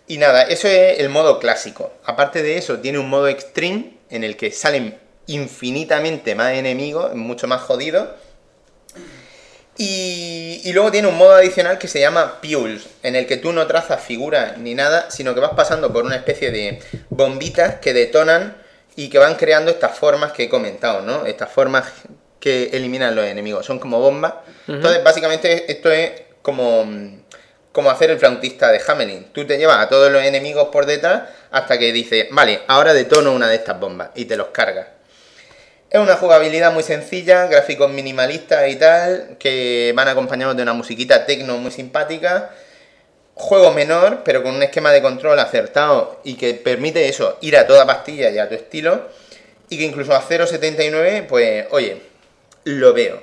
Y 0.07 0.17
nada, 0.17 0.43
eso 0.43 0.67
es 0.67 0.99
el 0.99 1.09
modo 1.09 1.39
clásico. 1.39 1.93
Aparte 2.03 2.41
de 2.41 2.57
eso, 2.57 2.79
tiene 2.79 2.99
un 2.99 3.09
modo 3.09 3.27
extreme 3.27 3.93
en 4.09 4.23
el 4.23 4.37
que 4.37 4.51
salen 4.51 4.97
infinitamente 5.27 6.33
más 6.33 6.53
enemigos, 6.53 7.13
mucho 7.13 7.47
más 7.47 7.61
jodidos. 7.61 8.09
Y, 9.77 10.61
y 10.65 10.73
luego 10.73 10.91
tiene 10.91 11.07
un 11.07 11.15
modo 11.15 11.35
adicional 11.35 11.77
que 11.77 11.87
se 11.87 12.01
llama 12.01 12.41
Pules, 12.41 12.87
en 13.03 13.15
el 13.15 13.27
que 13.27 13.37
tú 13.37 13.53
no 13.53 13.65
trazas 13.65 14.03
figuras 14.03 14.57
ni 14.57 14.75
nada, 14.75 15.09
sino 15.09 15.33
que 15.33 15.39
vas 15.39 15.53
pasando 15.55 15.93
por 15.93 16.03
una 16.03 16.17
especie 16.17 16.51
de 16.51 16.81
bombitas 17.09 17.75
que 17.75 17.93
detonan 17.93 18.57
y 18.97 19.09
que 19.09 19.19
van 19.19 19.35
creando 19.35 19.71
estas 19.71 19.97
formas 19.97 20.33
que 20.33 20.43
he 20.43 20.49
comentado, 20.49 21.01
¿no? 21.01 21.25
Estas 21.25 21.49
formas 21.49 21.85
que 22.39 22.69
eliminan 22.73 23.15
los 23.15 23.25
enemigos. 23.25 23.65
Son 23.65 23.79
como 23.79 23.99
bombas. 23.99 24.33
Entonces, 24.67 25.03
básicamente, 25.03 25.71
esto 25.71 25.91
es 25.91 26.11
como, 26.41 26.85
como 27.71 27.89
hacer 27.89 28.11
el 28.11 28.19
flautista 28.19 28.71
de 28.71 28.81
Hamelin. 28.87 29.25
Tú 29.33 29.45
te 29.45 29.57
llevas 29.57 29.77
a 29.77 29.89
todos 29.89 30.11
los 30.11 30.23
enemigos 30.23 30.69
por 30.69 30.85
detrás 30.85 31.23
hasta 31.51 31.77
que 31.77 31.91
dices, 31.91 32.27
vale, 32.31 32.61
ahora 32.67 32.93
detono 32.93 33.33
una 33.33 33.47
de 33.47 33.55
estas 33.55 33.79
bombas 33.79 34.09
y 34.15 34.25
te 34.25 34.37
los 34.37 34.47
cargas. 34.47 34.87
Es 35.89 35.99
una 35.99 36.17
jugabilidad 36.17 36.71
muy 36.71 36.83
sencilla, 36.83 37.47
gráficos 37.47 37.89
minimalistas 37.89 38.69
y 38.69 38.75
tal, 38.75 39.37
que 39.39 39.91
van 39.95 40.07
acompañados 40.07 40.55
de 40.55 40.61
una 40.61 40.73
musiquita 40.73 41.25
techno 41.25 41.57
muy 41.57 41.71
simpática. 41.71 42.51
Juego 43.33 43.71
menor, 43.71 44.21
pero 44.23 44.43
con 44.43 44.53
un 44.53 44.61
esquema 44.61 44.91
de 44.91 45.01
control 45.01 45.39
acertado 45.39 46.19
y 46.23 46.35
que 46.35 46.53
permite 46.53 47.07
eso, 47.07 47.39
ir 47.41 47.57
a 47.57 47.65
toda 47.65 47.87
pastilla 47.87 48.29
y 48.29 48.37
a 48.37 48.47
tu 48.47 48.53
estilo. 48.53 49.07
Y 49.69 49.77
que 49.79 49.83
incluso 49.83 50.13
a 50.13 50.21
0.79, 50.21 51.25
pues, 51.25 51.65
oye, 51.71 52.08
lo 52.65 52.93
veo. 52.93 53.21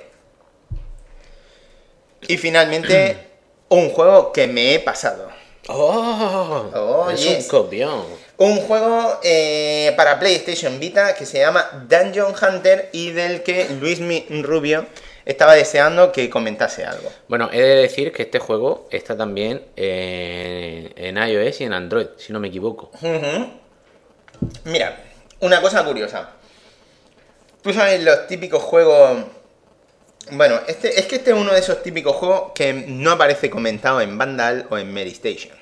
Y 2.27 2.37
finalmente, 2.37 3.17
un 3.69 3.89
juego 3.89 4.31
que 4.31 4.47
me 4.47 4.75
he 4.75 4.79
pasado. 4.79 5.29
¡Oh! 5.69 6.71
Oh, 6.73 7.09
es 7.09 7.21
yes. 7.21 7.43
un 7.43 7.49
copión. 7.49 8.05
Un 8.37 8.57
juego 8.61 9.19
eh, 9.23 9.93
para 9.97 10.19
PlayStation 10.19 10.79
Vita 10.79 11.15
que 11.15 11.25
se 11.25 11.39
llama 11.39 11.87
Dungeon 11.89 12.33
Hunter 12.41 12.89
y 12.93 13.11
del 13.11 13.43
que 13.43 13.67
Luismi 13.81 14.25
Rubio 14.43 14.85
estaba 15.25 15.55
deseando 15.55 16.11
que 16.13 16.29
comentase 16.29 16.85
algo. 16.85 17.11
Bueno, 17.27 17.49
he 17.51 17.61
de 17.61 17.75
decir 17.75 18.13
que 18.13 18.23
este 18.23 18.39
juego 18.39 18.87
está 18.91 19.17
también 19.17 19.61
en, 19.75 20.93
en 20.95 21.17
iOS 21.17 21.59
y 21.59 21.63
en 21.65 21.73
Android, 21.73 22.07
si 22.15 22.31
no 22.31 22.39
me 22.39 22.47
equivoco. 22.47 22.91
Mira, 24.63 25.03
una 25.41 25.61
cosa 25.61 25.83
curiosa. 25.83 26.29
Tú 27.67 27.73
sabes 27.73 28.01
los 28.01 28.27
típicos 28.27 28.63
juegos... 28.63 29.25
Bueno, 30.31 30.61
este, 30.69 30.97
es 30.97 31.05
que 31.05 31.17
este 31.17 31.31
es 31.31 31.35
uno 31.35 31.51
de 31.51 31.59
esos 31.59 31.83
típicos 31.83 32.15
juegos 32.15 32.53
que 32.55 32.71
no 32.71 33.11
aparece 33.11 33.49
comentado 33.49 33.99
en 33.99 34.17
Vandal 34.17 34.67
o 34.69 34.77
en 34.77 34.93
Mary 34.93 35.09
Station. 35.11 35.53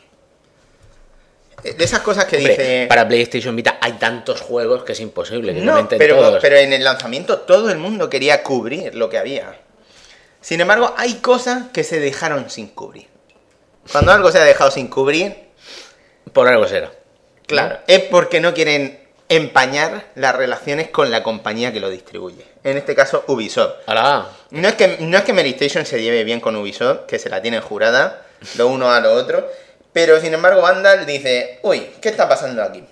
Eh, 1.63 1.73
De 1.73 1.83
esas 1.83 2.01
cosas 2.01 2.25
que 2.25 2.37
Hombre, 2.37 2.51
dice... 2.51 2.85
para 2.87 3.07
PlayStation 3.07 3.55
Vita 3.55 3.79
hay 3.81 3.93
tantos 3.93 4.41
juegos 4.41 4.83
que 4.83 4.91
es 4.91 4.99
imposible 4.99 5.55
que 5.55 5.61
No, 5.61 5.89
pero, 5.89 6.17
todos. 6.17 6.41
pero 6.43 6.57
en 6.57 6.73
el 6.73 6.83
lanzamiento 6.83 7.39
todo 7.39 7.71
el 7.71 7.79
mundo 7.79 8.07
quería 8.07 8.43
cubrir 8.43 8.93
lo 8.93 9.09
que 9.09 9.17
había. 9.17 9.59
Sin 10.41 10.61
embargo, 10.61 10.93
hay 10.97 11.15
cosas 11.15 11.71
que 11.73 11.83
se 11.83 11.99
dejaron 11.99 12.51
sin 12.51 12.67
cubrir. 12.67 13.07
Cuando 13.91 14.11
algo 14.11 14.31
se 14.31 14.37
ha 14.37 14.43
dejado 14.43 14.69
sin 14.69 14.89
cubrir, 14.89 15.35
Por 16.33 16.47
algo 16.47 16.67
será. 16.67 16.91
claro, 17.47 17.79
es 17.87 18.01
porque 18.01 18.39
no 18.41 18.53
quieren 18.53 19.04
empañar 19.29 20.05
las 20.15 20.35
relaciones 20.35 20.89
con 20.89 21.11
la 21.11 21.23
compañía 21.23 21.73
que 21.73 21.79
lo 21.79 21.89
distribuye. 21.89 22.45
En 22.63 22.77
este 22.77 22.95
caso, 22.95 23.23
Ubisoft. 23.27 23.87
¡Hala! 23.87 24.29
No 24.51 24.67
es 24.67 24.75
que, 24.75 24.97
no 24.99 25.17
es 25.17 25.23
que 25.23 25.33
Meristation 25.33 25.85
se 25.85 26.01
lleve 26.01 26.23
bien 26.23 26.39
con 26.39 26.55
Ubisoft, 26.55 27.05
que 27.07 27.19
se 27.19 27.29
la 27.29 27.41
tienen 27.41 27.61
jurada, 27.61 28.25
lo 28.57 28.67
uno 28.67 28.91
a 28.91 28.99
lo 28.99 29.13
otro, 29.13 29.49
pero 29.93 30.19
sin 30.19 30.33
embargo 30.33 30.61
Vandal 30.61 31.05
dice, 31.05 31.59
uy, 31.63 31.87
¿qué 32.01 32.09
está 32.09 32.29
pasando 32.29 32.61
aquí? 32.61 32.83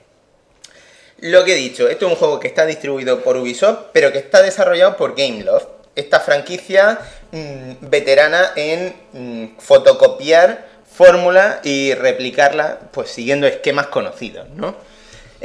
Lo 1.20 1.44
que 1.46 1.54
he 1.54 1.56
dicho, 1.56 1.88
esto 1.88 2.06
es 2.06 2.12
un 2.12 2.18
juego 2.18 2.40
que 2.40 2.48
está 2.48 2.66
distribuido 2.66 3.22
por 3.22 3.38
Ubisoft, 3.38 3.88
pero 3.94 4.12
que 4.12 4.18
está 4.18 4.42
desarrollado 4.42 4.98
por 4.98 5.16
Gameloft, 5.16 5.68
esta 5.96 6.20
franquicia 6.20 7.00
mm, 7.32 7.90
veterana 7.90 8.52
en 8.56 8.96
mm, 9.14 9.60
fotocopiar 9.60 10.68
fórmulas 10.94 11.66
y 11.66 11.94
replicarla, 11.94 12.80
pues 12.92 13.10
siguiendo 13.10 13.48
esquemas 13.48 13.88
conocidos, 13.88 14.48
¿no? 14.50 14.76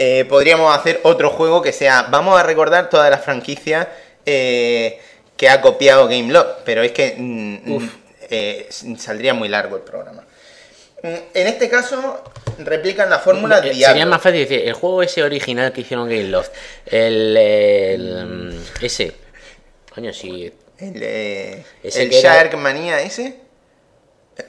Eh, 0.01 0.25
podríamos 0.29 0.73
hacer 0.77 1.01
otro 1.03 1.29
juego 1.31 1.61
que 1.61 1.73
sea, 1.73 2.03
vamos 2.09 2.39
a 2.39 2.45
recordar 2.45 2.89
todas 2.89 3.11
las 3.11 3.25
franquicias 3.25 3.89
eh, 4.25 5.01
que 5.37 5.49
ha 5.49 5.61
copiado 5.61 6.07
Gameloft, 6.07 6.61
pero 6.65 6.83
es 6.85 6.93
que 6.93 7.17
mm, 7.19 7.75
mm, 7.77 7.91
eh, 8.31 8.69
saldría 8.97 9.35
muy 9.35 9.49
largo 9.49 9.75
el 9.77 9.83
programa. 9.83 10.23
Mm, 11.03 11.09
En 11.35 11.47
este 11.49 11.69
caso, 11.69 12.23
replican 12.59 13.11
la 13.11 13.19
fórmula 13.19 13.61
Diablo. 13.61 13.87
Sería 13.87 14.07
más 14.07 14.23
fácil 14.23 14.39
decir, 14.41 14.61
el 14.69 14.73
juego 14.75 15.03
ese 15.03 15.25
original 15.25 15.73
que 15.73 15.81
hicieron 15.81 16.09
Gameloft, 16.09 16.51
el, 16.87 17.37
el, 17.37 18.27
mm, 18.27 18.85
ese, 18.85 19.13
coño, 19.93 20.13
sí, 20.13 20.53
El, 20.79 21.01
eh, 21.03 21.65
Ese 21.83 22.03
el 22.05 22.11
que 22.11 22.21
era- 22.21 22.35
Shark 22.37 22.57
Manía 22.57 23.01
ese. 23.01 23.35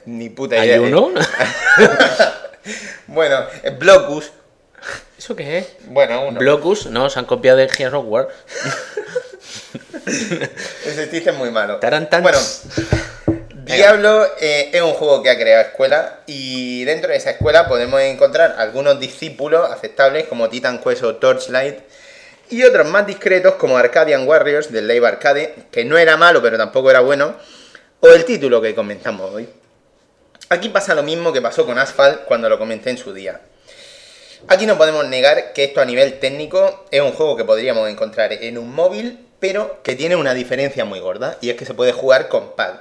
Ni 0.06 0.28
puta 0.28 0.60
¿hay 0.60 0.68
idea. 0.68 0.80
uno? 0.80 1.10
Bueno, 3.08 3.46
Blocus. 3.78 4.30
¿Eso 5.20 5.36
qué 5.36 5.58
es? 5.58 5.66
Bueno, 5.84 6.28
uno. 6.28 6.40
Blocus, 6.40 6.86
no, 6.86 7.10
se 7.10 7.18
han 7.18 7.26
copiado 7.26 7.58
de 7.58 7.68
Gears 7.68 7.92
of 7.92 8.06
War. 8.08 8.28
Ese 10.06 11.10
chiste 11.10 11.28
es 11.28 11.36
muy 11.36 11.50
malo. 11.50 11.76
Taran, 11.76 12.08
tan. 12.08 12.22
Bueno, 12.22 12.38
Diablo 13.66 14.26
eh, 14.40 14.70
es 14.72 14.80
un 14.80 14.94
juego 14.94 15.22
que 15.22 15.28
ha 15.28 15.36
creado 15.36 15.60
escuela 15.60 16.20
y 16.26 16.86
dentro 16.86 17.10
de 17.10 17.18
esa 17.18 17.32
escuela 17.32 17.68
podemos 17.68 18.00
encontrar 18.00 18.54
algunos 18.56 18.98
discípulos 18.98 19.70
aceptables 19.70 20.26
como 20.26 20.48
Titan 20.48 20.78
Quest 20.78 21.02
o 21.02 21.16
Torchlight 21.16 21.80
y 22.48 22.62
otros 22.62 22.88
más 22.88 23.06
discretos 23.06 23.56
como 23.56 23.76
Arcadian 23.76 24.26
Warriors 24.26 24.72
del 24.72 24.88
Live 24.88 25.06
Arcade, 25.06 25.54
que 25.70 25.84
no 25.84 25.98
era 25.98 26.16
malo 26.16 26.40
pero 26.40 26.56
tampoco 26.56 26.88
era 26.90 27.00
bueno, 27.00 27.36
o 28.00 28.08
el 28.08 28.24
título 28.24 28.62
que 28.62 28.74
comentamos 28.74 29.34
hoy. 29.34 29.50
Aquí 30.48 30.70
pasa 30.70 30.94
lo 30.94 31.02
mismo 31.02 31.30
que 31.30 31.42
pasó 31.42 31.66
con 31.66 31.78
Asphalt 31.78 32.24
cuando 32.24 32.48
lo 32.48 32.58
comenté 32.58 32.88
en 32.88 32.96
su 32.96 33.12
día. 33.12 33.42
Aquí 34.48 34.66
no 34.66 34.78
podemos 34.78 35.06
negar 35.06 35.52
que 35.52 35.64
esto 35.64 35.80
a 35.80 35.84
nivel 35.84 36.18
técnico 36.18 36.84
es 36.90 37.00
un 37.00 37.12
juego 37.12 37.36
que 37.36 37.44
podríamos 37.44 37.88
encontrar 37.88 38.32
en 38.32 38.58
un 38.58 38.74
móvil, 38.74 39.26
pero 39.38 39.82
que 39.82 39.94
tiene 39.94 40.16
una 40.16 40.34
diferencia 40.34 40.84
muy 40.84 41.00
gorda, 41.00 41.36
y 41.40 41.50
es 41.50 41.56
que 41.56 41.66
se 41.66 41.74
puede 41.74 41.92
jugar 41.92 42.28
con 42.28 42.56
pad. 42.56 42.74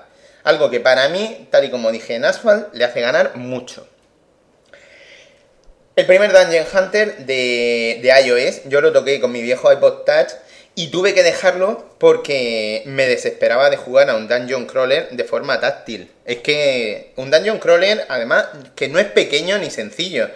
Algo 0.43 0.69
que 0.69 0.79
para 0.79 1.09
mí, 1.09 1.47
tal 1.51 1.65
y 1.65 1.69
como 1.69 1.91
dije 1.91 2.15
en 2.15 2.25
Asphalt, 2.25 2.73
le 2.73 2.85
hace 2.85 3.01
ganar 3.01 3.35
mucho. 3.35 3.87
El 5.95 6.05
primer 6.05 6.31
Dungeon 6.31 6.65
Hunter 6.73 7.17
de, 7.25 7.99
de 8.01 8.21
iOS, 8.25 8.61
yo 8.65 8.79
lo 8.79 8.93
toqué 8.93 9.19
con 9.19 9.31
mi 9.33 9.41
viejo 9.41 9.71
iPod 9.71 10.05
Touch 10.05 10.31
y 10.75 10.87
tuve 10.87 11.13
que 11.13 11.23
dejarlo 11.23 11.89
porque 11.97 12.83
me 12.85 13.05
desesperaba 13.05 13.69
de 13.69 13.75
jugar 13.75 14.09
a 14.09 14.15
un 14.15 14.29
Dungeon 14.29 14.65
Crawler 14.65 15.09
de 15.09 15.23
forma 15.25 15.59
táctil. 15.59 16.09
Es 16.23 16.37
que 16.37 17.11
un 17.17 17.29
Dungeon 17.29 17.59
Crawler, 17.59 18.05
además, 18.07 18.45
que 18.75 18.87
no 18.87 18.97
es 18.97 19.07
pequeño 19.07 19.57
ni 19.57 19.69
sencillo. 19.69 20.29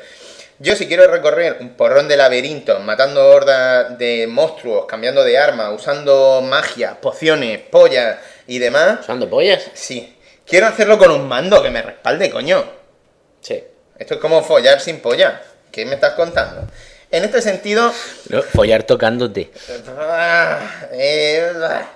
Yo 0.60 0.76
si 0.76 0.88
quiero 0.88 1.08
recorrer 1.08 1.58
un 1.60 1.76
porrón 1.76 2.08
de 2.08 2.16
laberintos, 2.18 2.82
matando 2.84 3.28
hordas 3.28 3.98
de 3.98 4.28
monstruos, 4.28 4.86
cambiando 4.86 5.24
de 5.24 5.38
arma, 5.38 5.72
usando 5.72 6.42
magia, 6.42 7.00
pociones, 7.02 7.60
pollas 7.60 8.18
y 8.48 8.60
demás, 8.60 9.00
¿Usando 9.02 9.30
pollas? 9.30 9.64
sí. 9.74 10.18
Quiero 10.46 10.68
hacerlo 10.68 10.98
con 10.98 11.10
un 11.10 11.26
mando 11.28 11.64
que 11.64 11.70
me 11.70 11.82
respalde, 11.82 12.30
coño. 12.30 12.66
Sí. 13.40 13.64
Esto 13.98 14.16
es 14.16 14.20
como 14.20 14.44
follar 14.44 14.82
sin 14.82 15.00
polla. 15.00 15.42
¿Qué 15.72 15.86
me 15.86 15.96
estás 15.96 16.14
contando? 16.16 16.68
En 17.10 17.24
este 17.24 17.42
sentido, 17.42 17.94
No, 18.28 18.42
follar 18.44 18.84
tocándote. 18.84 19.52
ah, 19.98 20.60
eh, 20.92 21.50
ah, 21.64 21.88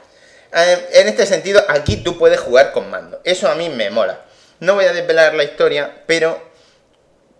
eh, 0.54 0.88
en 0.94 1.08
este 1.10 1.26
sentido, 1.26 1.62
aquí 1.68 1.98
tú 1.98 2.18
puedes 2.18 2.40
jugar 2.40 2.72
con 2.72 2.90
mando. 2.90 3.20
Eso 3.26 3.50
a 3.50 3.56
mí 3.56 3.68
me 3.70 3.90
mola. 3.90 4.22
No 4.62 4.76
voy 4.76 4.86
a 4.86 4.94
desvelar 4.94 5.34
la 5.34 5.44
historia, 5.44 6.04
pero 6.06 6.42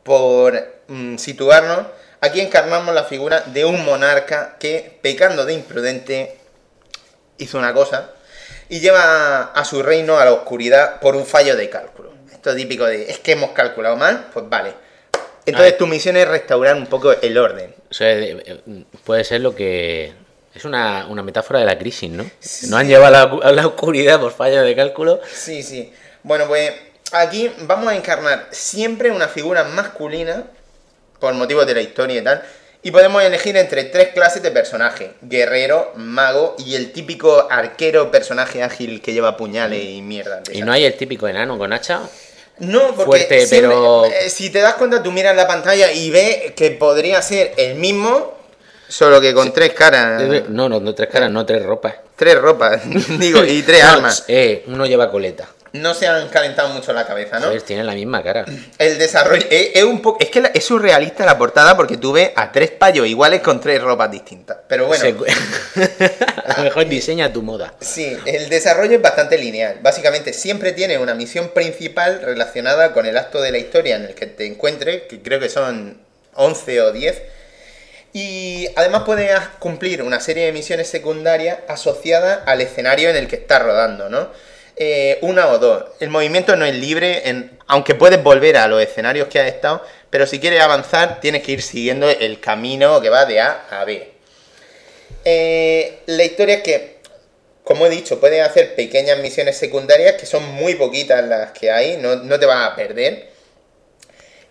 por 0.04 0.77
mm, 0.88 1.18
situarnos, 1.18 1.88
aquí 2.22 2.42
encarnamos 2.42 2.94
la 2.94 3.04
figura 3.04 3.42
de 3.42 3.66
un 3.66 3.84
monarca 3.86 4.58
que, 4.60 4.98
pecando 5.02 5.46
de 5.46 5.54
imprudente, 5.54 6.38
hizo 7.38 7.58
una 7.58 7.74
cosa 7.74 8.12
y 8.70 8.80
lleva 8.80 9.44
a 9.44 9.66
su 9.66 9.82
reino 9.82 10.20
a 10.20 10.26
la 10.26 10.34
oscuridad 10.34 11.00
por 11.00 11.16
un 11.16 11.26
fallo 11.26 11.56
de 11.56 11.70
cálculo. 11.70 12.14
Esto 12.32 12.52
es 12.52 12.56
típico 12.56 12.86
de, 12.86 13.10
es 13.10 13.20
que 13.20 13.34
hemos 13.34 13.52
calculado 13.52 13.96
mal, 13.96 14.28
pues 14.34 14.48
vale. 14.50 14.74
Entonces 15.46 15.78
tu 15.78 15.88
misión 15.88 16.18
es 16.18 16.28
restaurar 16.28 16.76
un 16.76 16.88
poco 16.88 17.14
el 17.14 17.38
orden. 17.38 17.74
O 17.90 17.94
sea, 17.94 18.12
eh, 18.12 18.44
eh, 18.46 18.84
puede 19.06 19.24
ser 19.24 19.42
lo 19.42 19.56
que... 19.56 20.14
Es 20.54 20.66
una, 20.66 21.06
una 21.08 21.22
metáfora 21.22 21.60
de 21.60 21.66
la 21.66 21.78
crisis, 21.78 22.10
¿no? 22.10 22.24
Nos 22.24 22.74
han 22.74 22.88
llevado 22.88 23.08
a 23.08 23.12
la, 23.12 23.48
a 23.48 23.52
la 23.52 23.68
oscuridad 23.68 24.20
por 24.20 24.34
fallo 24.34 24.64
de 24.64 24.76
cálculo. 24.76 25.22
Sí, 25.32 25.62
sí. 25.62 25.94
Bueno, 26.24 26.48
pues 26.48 26.74
aquí 27.12 27.52
vamos 27.62 27.90
a 27.90 27.96
encarnar 27.96 28.48
siempre 28.50 29.12
una 29.12 29.28
figura 29.28 29.64
masculina, 29.66 30.46
por 31.20 31.34
motivos 31.34 31.66
de 31.66 31.74
la 31.76 31.82
historia 31.82 32.20
y 32.20 32.24
tal, 32.24 32.44
y 32.84 32.92
podemos 32.92 33.22
elegir 33.24 33.58
entre 33.58 33.84
tres 33.86 34.10
clases 34.10 34.42
de 34.44 34.52
personaje, 34.52 35.12
guerrero, 35.22 35.92
mago 35.96 36.56
y 36.60 36.76
el 36.76 36.92
típico 36.92 37.48
arquero 37.50 38.12
personaje 38.12 38.62
ágil 38.64 39.02
que 39.02 39.14
lleva 39.14 39.36
puñales 39.36 39.84
y 39.84 40.02
mierda. 40.02 40.42
Y 40.54 40.62
no 40.62 40.72
hay 40.72 40.86
el 40.86 40.94
típico 40.96 41.28
enano 41.28 41.58
con 41.58 41.74
hacha. 41.74 42.02
No, 42.60 42.88
porque 42.96 43.04
fuerte, 43.06 43.46
siempre- 43.46 43.70
pero- 43.70 44.06
eh, 44.06 44.30
si 44.30 44.50
te 44.50 44.60
das 44.60 44.76
cuenta, 44.76 45.04
tú 45.04 45.12
miras 45.12 45.36
la 45.36 45.48
pantalla 45.48 45.92
y 45.92 46.10
ves 46.10 46.54
que 46.56 46.72
podría 46.72 47.22
ser 47.22 47.54
el 47.58 47.76
mismo, 47.76 48.37
solo 48.88 49.20
que 49.22 49.34
con 49.34 49.54
tres 49.54 49.74
caras, 49.74 50.22
No, 50.50 50.70
no, 50.70 50.80
no 50.80 50.94
tres 50.96 51.10
caras, 51.10 51.30
no 51.32 51.46
tres 51.46 51.64
ropas. 51.64 51.96
tres 52.16 52.38
ropas, 52.40 52.82
digo, 53.20 53.44
y 53.46 53.62
tres 53.62 53.84
armas. 53.84 54.24
Eh, 54.28 54.64
uno 54.68 54.86
lleva 54.86 55.12
coleta. 55.12 55.48
no 55.74 55.94
se 55.94 56.08
han 56.08 56.30
calentado 56.30 56.70
mucho 56.70 56.92
la 56.94 57.06
cabeza, 57.06 57.40
¿no? 57.40 57.48
Joder, 57.48 57.62
tienen 57.62 57.86
la 57.86 57.94
misma 57.94 58.24
cara. 58.24 58.46
El 58.80 58.98
desarrollo 58.98 59.46
es, 59.50 59.72
es 59.76 59.84
un 59.84 60.02
poco 60.02 60.18
es 60.22 60.30
que 60.30 60.42
la- 60.42 60.48
es 60.48 60.64
surrealista 60.66 61.26
la 61.26 61.38
portada 61.38 61.76
porque 61.78 61.98
tú 61.98 62.14
ves 62.14 62.32
a 62.36 62.52
tres 62.52 62.72
payos 62.72 63.06
iguales 63.06 63.42
con 63.42 63.60
tres 63.60 63.82
ropas 63.82 64.10
distintas. 64.10 64.58
Pero 64.68 64.88
bueno, 64.88 65.04
Se- 65.04 65.14
a 66.46 66.58
lo 66.58 66.64
mejor 66.64 66.88
diseña 66.88 67.32
tu 67.32 67.42
moda. 67.44 67.74
sí, 67.82 68.18
el 68.26 68.50
desarrollo 68.50 68.96
es 68.96 69.02
bastante 69.02 69.38
lineal. 69.38 69.78
Básicamente 69.82 70.34
siempre 70.34 70.72
tiene 70.72 70.98
una 70.98 71.14
misión 71.14 71.50
principal 71.50 72.22
relacionada 72.24 72.94
con 72.94 73.06
el 73.06 73.18
acto 73.18 73.42
de 73.42 73.52
la 73.52 73.58
historia 73.60 73.98
en 73.98 74.06
el 74.06 74.16
que 74.16 74.26
te 74.26 74.46
encuentres, 74.48 75.04
que 75.04 75.22
creo 75.22 75.40
que 75.40 75.50
son 75.50 75.98
11 76.34 76.82
o 76.82 76.92
10. 76.92 77.22
Y 78.20 78.68
además 78.76 79.04
puedes 79.06 79.32
cumplir 79.60 80.02
una 80.02 80.20
serie 80.20 80.48
de 80.48 80.52
misiones 80.52 80.88
secundarias 80.88 81.60
asociadas 81.68 82.40
al 82.48 82.62
escenario 82.62 83.12
en 83.12 83.16
el 83.16 83.28
que 83.28 83.36
estás 83.36 83.62
rodando, 83.62 84.10
¿no? 84.10 84.32
Eh, 84.76 85.20
una 85.22 85.46
o 85.50 85.60
dos. 85.60 85.84
El 86.00 86.10
movimiento 86.10 86.56
no 86.56 86.66
es 86.66 86.74
libre, 86.74 87.22
aunque 87.68 87.94
puedes 87.94 88.24
volver 88.24 88.58
a 88.58 88.68
los 88.68 88.82
escenarios 88.82 89.28
que 89.28 89.40
has 89.40 89.46
estado, 89.46 89.84
pero 90.10 90.26
si 90.26 90.40
quieres 90.40 90.62
avanzar 90.62 91.20
tienes 91.20 91.44
que 91.44 91.52
ir 91.52 91.62
siguiendo 91.62 92.10
el 92.10 92.40
camino 92.40 93.00
que 93.02 93.10
va 93.10 93.26
de 93.26 93.40
A 93.40 93.68
a 93.70 93.86
B. 93.86 94.12
Eh, 95.24 96.00
la 96.08 96.24
historia 96.24 96.56
es 96.56 96.64
que, 96.64 96.98
como 97.64 97.86
he 97.86 97.90
dicho, 97.92 98.20
puedes 98.20 98.42
hacer 98.42 98.74
pequeñas 98.74 99.20
misiones 99.20 99.58
secundarias, 99.58 100.16
que 100.16 100.26
son 100.26 100.44
muy 100.56 100.74
poquitas 100.74 101.24
las 101.24 101.52
que 101.52 101.70
hay, 101.70 101.98
no 101.98 102.40
te 102.40 102.46
vas 102.48 102.72
a 102.72 102.76
perder 102.76 103.37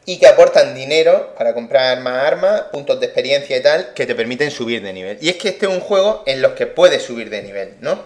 y 0.07 0.19
que 0.19 0.29
aportan 0.29 0.75
dinero 0.75 1.35
para 1.37 1.53
comprar 1.53 2.01
más 2.01 2.25
armas, 2.25 2.63
puntos 2.73 3.01
de 3.01 3.07
experiencia 3.07 3.57
y 3.57 3.63
tal, 3.63 3.93
que 3.93 4.07
te 4.07 4.15
permiten 4.15 4.53
subir 4.53 4.81
de 4.81 4.93
nivel. 4.93 5.19
Y 5.21 5.29
es 5.29 5.37
que 5.37 5.49
este 5.49 5.67
es 5.67 5.73
un 5.73 5.81
juego 5.81 6.23
en 6.27 6.41
los 6.41 6.53
que 6.53 6.67
puedes 6.67 7.03
subir 7.03 7.29
de 7.29 7.43
nivel, 7.43 7.75
¿no? 7.81 8.01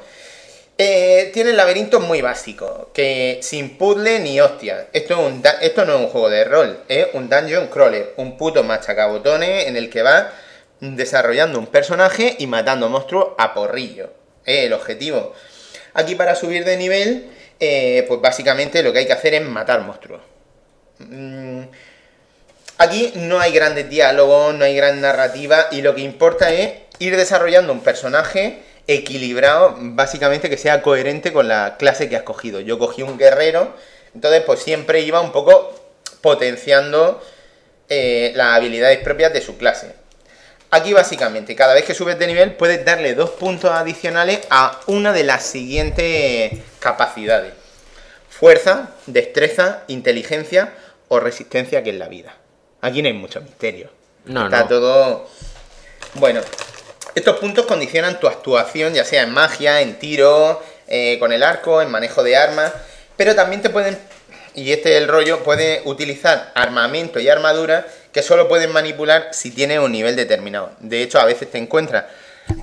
Eh, 0.78 1.30
tiene 1.34 1.52
laberintos 1.52 2.00
muy 2.00 2.22
básicos, 2.22 2.86
que 2.94 3.40
sin 3.42 3.76
puzzle 3.76 4.18
ni 4.20 4.40
hostia. 4.40 4.86
Esto, 4.94 5.12
es 5.12 5.20
un 5.20 5.42
esto 5.60 5.84
no 5.84 5.96
es 5.96 6.00
un 6.00 6.08
juego 6.08 6.30
de 6.30 6.44
rol, 6.44 6.84
es 6.88 7.08
un 7.12 7.28
dungeon 7.28 7.66
crawler, 7.66 8.14
un 8.16 8.38
puto 8.38 8.64
machacabotones 8.64 9.66
en 9.66 9.76
el 9.76 9.90
que 9.90 10.00
vas 10.00 10.28
desarrollando 10.80 11.58
un 11.58 11.66
personaje 11.66 12.34
y 12.38 12.46
matando 12.46 12.88
monstruos 12.88 13.34
a 13.36 13.52
porrillo. 13.52 14.10
El 14.46 14.72
objetivo. 14.72 15.34
Aquí 15.92 16.14
para 16.14 16.34
subir 16.34 16.64
de 16.64 16.78
nivel, 16.78 17.30
eh, 17.60 18.06
pues 18.08 18.22
básicamente 18.22 18.82
lo 18.82 18.94
que 18.94 19.00
hay 19.00 19.06
que 19.06 19.12
hacer 19.12 19.34
es 19.34 19.42
matar 19.42 19.82
monstruos. 19.82 20.22
Mm, 20.98 21.64
Aquí 22.80 23.12
no 23.14 23.38
hay 23.38 23.52
grandes 23.52 23.90
diálogos, 23.90 24.54
no 24.54 24.64
hay 24.64 24.74
gran 24.74 25.02
narrativa 25.02 25.66
y 25.70 25.82
lo 25.82 25.94
que 25.94 26.00
importa 26.00 26.50
es 26.50 26.72
ir 26.98 27.14
desarrollando 27.14 27.74
un 27.74 27.82
personaje 27.82 28.62
equilibrado, 28.86 29.76
básicamente 29.78 30.48
que 30.48 30.56
sea 30.56 30.80
coherente 30.80 31.30
con 31.30 31.46
la 31.46 31.76
clase 31.76 32.08
que 32.08 32.16
has 32.16 32.22
cogido. 32.22 32.58
Yo 32.60 32.78
cogí 32.78 33.02
un 33.02 33.18
guerrero, 33.18 33.76
entonces 34.14 34.44
pues 34.46 34.60
siempre 34.60 35.00
iba 35.02 35.20
un 35.20 35.30
poco 35.30 35.78
potenciando 36.22 37.22
eh, 37.90 38.32
las 38.34 38.56
habilidades 38.56 39.00
propias 39.00 39.34
de 39.34 39.42
su 39.42 39.58
clase. 39.58 39.92
Aquí 40.70 40.94
básicamente, 40.94 41.54
cada 41.54 41.74
vez 41.74 41.84
que 41.84 41.92
subes 41.92 42.18
de 42.18 42.28
nivel 42.28 42.54
puedes 42.54 42.82
darle 42.82 43.14
dos 43.14 43.28
puntos 43.28 43.72
adicionales 43.72 44.40
a 44.48 44.80
una 44.86 45.12
de 45.12 45.24
las 45.24 45.44
siguientes 45.44 46.52
capacidades. 46.78 47.52
Fuerza, 48.30 48.94
destreza, 49.04 49.82
inteligencia 49.88 50.72
o 51.08 51.20
resistencia, 51.20 51.82
que 51.82 51.90
es 51.90 51.96
la 51.96 52.08
vida. 52.08 52.39
Aquí 52.80 53.02
no 53.02 53.08
hay 53.08 53.14
mucho 53.14 53.40
misterio. 53.40 53.90
No, 54.24 54.44
Está 54.44 54.60
no. 54.60 54.68
todo... 54.68 55.28
Bueno, 56.14 56.40
estos 57.14 57.38
puntos 57.38 57.66
condicionan 57.66 58.18
tu 58.20 58.26
actuación, 58.26 58.94
ya 58.94 59.04
sea 59.04 59.22
en 59.22 59.32
magia, 59.32 59.80
en 59.80 59.98
tiro, 59.98 60.62
eh, 60.88 61.18
con 61.18 61.32
el 61.32 61.42
arco, 61.42 61.82
en 61.82 61.90
manejo 61.90 62.22
de 62.22 62.36
armas, 62.36 62.72
pero 63.16 63.34
también 63.34 63.62
te 63.62 63.70
pueden, 63.70 63.98
y 64.54 64.72
este 64.72 64.96
es 64.96 65.02
el 65.02 65.08
rollo, 65.08 65.44
puedes 65.44 65.82
utilizar 65.84 66.50
armamento 66.54 67.20
y 67.20 67.28
armadura 67.28 67.86
que 68.12 68.22
solo 68.22 68.48
puedes 68.48 68.68
manipular 68.68 69.28
si 69.32 69.50
tienes 69.50 69.78
un 69.78 69.92
nivel 69.92 70.16
determinado. 70.16 70.72
De 70.80 71.02
hecho, 71.02 71.20
a 71.20 71.24
veces 71.24 71.50
te 71.50 71.58
encuentras 71.58 72.06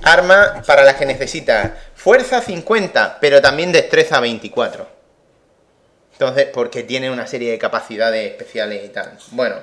armas 0.02 0.66
para 0.66 0.84
las 0.84 0.96
que 0.96 1.06
necesitas 1.06 1.72
fuerza 1.94 2.42
50, 2.42 3.18
pero 3.20 3.40
también 3.40 3.72
destreza 3.72 4.20
24. 4.20 4.86
Entonces, 6.12 6.48
porque 6.52 6.82
tiene 6.82 7.10
una 7.10 7.26
serie 7.26 7.50
de 7.50 7.58
capacidades 7.58 8.30
especiales 8.30 8.84
y 8.84 8.88
tal. 8.88 9.16
Bueno. 9.30 9.56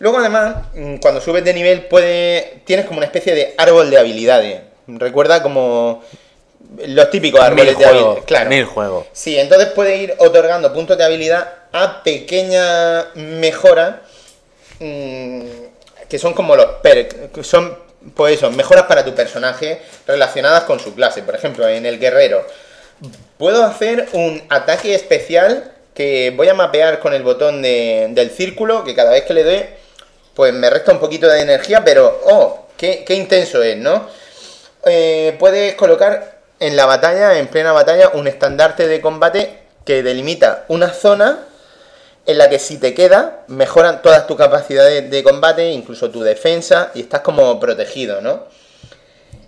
Luego 0.00 0.18
además, 0.18 0.56
mm, 0.74 0.96
cuando 0.96 1.20
subes 1.20 1.44
de 1.44 1.54
nivel, 1.54 1.84
puedes, 1.84 2.64
tienes 2.64 2.86
como 2.86 2.98
una 2.98 3.06
especie 3.06 3.34
de 3.34 3.54
árbol 3.56 3.88
de 3.90 3.98
habilidades. 3.98 4.60
Recuerda 4.88 5.42
como 5.42 6.02
los 6.86 7.10
típicos 7.10 7.40
árboles 7.40 7.76
Mil 7.76 7.78
de 7.78 7.84
habilidades. 7.86 8.24
Claro. 8.24 8.50
Mil 8.50 8.64
juegos. 8.64 9.06
Sí, 9.12 9.38
entonces 9.38 9.68
puedes 9.68 10.00
ir 10.00 10.14
otorgando 10.18 10.72
puntos 10.72 10.96
de 10.98 11.04
habilidad 11.04 11.52
a 11.72 12.02
pequeñas 12.02 13.06
mejoras 13.14 13.96
mm, 14.80 15.40
que 16.08 16.18
son 16.18 16.32
como 16.34 16.56
los 16.56 16.66
perks, 16.82 17.46
son 17.46 17.76
pues 18.14 18.36
eso, 18.36 18.50
mejoras 18.50 18.84
para 18.84 19.04
tu 19.04 19.14
personaje 19.14 19.82
relacionadas 20.06 20.64
con 20.64 20.80
su 20.80 20.94
clase. 20.94 21.22
Por 21.22 21.34
ejemplo, 21.34 21.68
en 21.68 21.84
el 21.84 21.98
guerrero, 21.98 22.44
puedo 23.36 23.62
hacer 23.64 24.08
un 24.14 24.42
ataque 24.48 24.94
especial 24.94 25.72
que 25.94 26.32
voy 26.34 26.48
a 26.48 26.54
mapear 26.54 26.98
con 27.00 27.12
el 27.12 27.22
botón 27.22 27.60
de- 27.60 28.08
del 28.12 28.30
círculo, 28.30 28.84
que 28.84 28.94
cada 28.94 29.10
vez 29.10 29.24
que 29.24 29.34
le 29.34 29.44
doy, 29.44 29.66
pues 30.40 30.54
me 30.54 30.70
resta 30.70 30.92
un 30.92 30.98
poquito 30.98 31.28
de 31.28 31.42
energía, 31.42 31.84
pero 31.84 32.18
oh, 32.24 32.68
qué, 32.78 33.04
intenso 33.10 33.62
es, 33.62 33.76
¿no? 33.76 34.08
Eh, 34.86 35.36
puedes 35.38 35.74
colocar 35.74 36.38
en 36.58 36.76
la 36.76 36.86
batalla, 36.86 37.38
en 37.38 37.46
plena 37.48 37.72
batalla, 37.72 38.12
un 38.14 38.26
estandarte 38.26 38.88
de 38.88 39.02
combate 39.02 39.58
que 39.84 40.02
delimita 40.02 40.64
una 40.68 40.88
zona 40.94 41.40
en 42.24 42.38
la 42.38 42.48
que 42.48 42.58
si 42.58 42.78
te 42.78 42.94
queda, 42.94 43.40
mejoran 43.48 44.00
todas 44.00 44.26
tus 44.26 44.38
capacidades 44.38 45.10
de 45.10 45.22
combate, 45.22 45.72
incluso 45.72 46.10
tu 46.10 46.22
defensa, 46.22 46.90
y 46.94 47.02
estás 47.02 47.20
como 47.20 47.60
protegido, 47.60 48.22
¿no? 48.22 48.44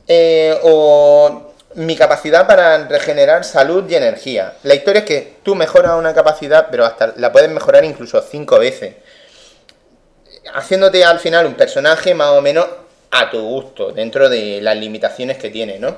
Eh, 0.07 0.59
o 0.63 1.55
mi 1.75 1.97
capacidad 1.97 2.47
para 2.47 2.87
regenerar 2.87 3.45
salud 3.45 3.89
y 3.89 3.95
energía. 3.95 4.57
La 4.63 4.75
historia 4.75 4.99
es 4.99 5.07
que 5.07 5.37
tú 5.43 5.55
mejoras 5.55 5.93
una 5.93 6.13
capacidad, 6.13 6.69
pero 6.71 6.85
hasta 6.85 7.15
la 7.17 7.33
puedes 7.33 7.49
mejorar 7.51 7.83
incluso 7.83 8.21
cinco 8.21 8.59
veces. 8.59 8.97
Haciéndote 10.55 11.05
al 11.05 11.21
final 11.21 11.47
un 11.47 11.55
personaje 11.55 12.15
más 12.15 12.31
o 12.31 12.41
menos 12.41 12.67
a 13.11 13.31
tu 13.31 13.41
gusto, 13.41 13.93
dentro 13.93 14.29
de 14.29 14.61
las 14.61 14.77
limitaciones 14.77 15.37
que 15.39 15.51
tiene, 15.51 15.79
¿no? 15.79 15.97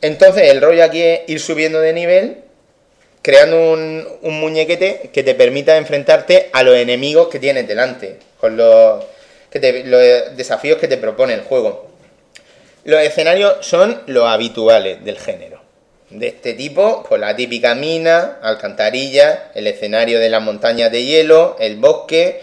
Entonces 0.00 0.50
el 0.50 0.60
rollo 0.60 0.84
aquí 0.84 1.00
es 1.00 1.20
ir 1.28 1.40
subiendo 1.40 1.80
de 1.80 1.92
nivel, 1.92 2.38
creando 3.22 3.72
un, 3.72 4.06
muñequete 4.22 5.10
que 5.12 5.22
te 5.22 5.34
permita 5.34 5.76
enfrentarte 5.76 6.50
a 6.52 6.64
los 6.64 6.76
enemigos 6.76 7.28
que 7.28 7.38
tienes 7.38 7.68
delante, 7.68 8.18
con 8.40 8.56
los, 8.56 9.04
que 9.48 9.60
te- 9.60 9.84
desafíos 10.34 10.78
que 10.78 10.88
te 10.88 10.96
propone 10.96 11.34
el 11.34 11.42
juego. 11.42 11.88
Los 12.84 13.00
escenarios 13.00 13.64
son 13.64 14.02
los 14.06 14.26
habituales 14.26 15.04
del 15.04 15.18
género. 15.18 15.62
De 16.10 16.26
este 16.26 16.54
tipo, 16.54 17.04
pues 17.08 17.20
la 17.20 17.36
típica 17.36 17.76
mina, 17.76 18.38
alcantarilla, 18.42 19.52
el 19.54 19.68
escenario 19.68 20.18
de 20.18 20.28
las 20.28 20.42
montañas 20.42 20.90
de 20.90 21.04
hielo, 21.04 21.56
el 21.60 21.76
bosque. 21.76 22.40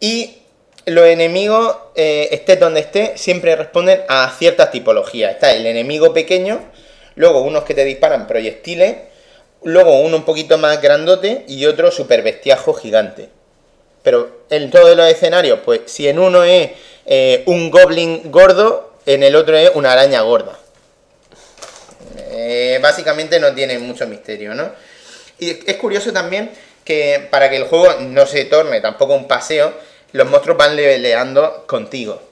Y 0.00 0.38
los 0.86 1.06
enemigos, 1.06 1.76
eh, 1.94 2.28
estés 2.30 2.60
donde 2.60 2.80
estés, 2.80 3.20
siempre 3.20 3.56
responden 3.56 4.02
a 4.08 4.32
ciertas 4.38 4.70
tipologías. 4.70 5.32
Está 5.32 5.52
el 5.52 5.66
enemigo 5.66 6.14
pequeño, 6.14 6.60
luego 7.16 7.40
unos 7.40 7.64
que 7.64 7.74
te 7.74 7.84
disparan 7.84 8.26
proyectiles, 8.26 8.96
luego 9.62 10.00
uno 10.00 10.16
un 10.16 10.24
poquito 10.24 10.58
más 10.58 10.80
grandote 10.80 11.44
y 11.48 11.66
otro 11.66 11.90
super 11.90 12.22
bestiajo 12.22 12.72
gigante. 12.74 13.28
Pero 14.02 14.44
en 14.50 14.70
todos 14.70 14.96
los 14.96 15.08
escenarios, 15.10 15.58
pues 15.64 15.80
si 15.86 16.06
en 16.08 16.20
uno 16.20 16.44
es 16.44 16.70
eh, 17.06 17.42
un 17.46 17.70
goblin 17.70 18.30
gordo, 18.30 18.92
en 19.06 19.24
el 19.24 19.34
otro 19.34 19.56
es 19.56 19.72
una 19.74 19.92
araña 19.92 20.20
gorda. 20.20 20.56
Eh, 22.30 22.78
básicamente 22.80 23.40
no 23.40 23.52
tiene 23.52 23.78
mucho 23.78 24.06
misterio, 24.06 24.54
¿no? 24.54 24.70
Y 25.40 25.50
es 25.50 25.76
curioso 25.76 26.12
también 26.12 26.50
que 26.86 27.28
para 27.30 27.50
que 27.50 27.56
el 27.56 27.64
juego 27.64 27.92
no 28.00 28.24
se 28.24 28.46
torne 28.46 28.80
tampoco 28.80 29.14
un 29.14 29.28
paseo, 29.28 29.74
los 30.12 30.26
monstruos 30.30 30.56
van 30.56 30.74
leveleando 30.76 31.64
contigo. 31.66 32.22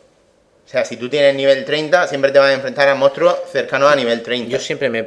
O 0.67 0.69
sea, 0.75 0.85
si 0.87 0.97
tú 0.97 1.11
tienes 1.11 1.35
nivel 1.35 1.65
30, 1.67 2.09
siempre 2.09 2.33
te 2.33 2.39
vas 2.39 2.49
a 2.49 2.55
enfrentar 2.55 2.89
a 2.89 2.95
monstruos 2.95 3.37
cercanos 3.53 3.93
a 3.93 3.97
nivel 3.97 4.23
30. 4.23 4.49
Yo 4.51 4.59
siempre 4.59 4.89
me, 4.89 5.07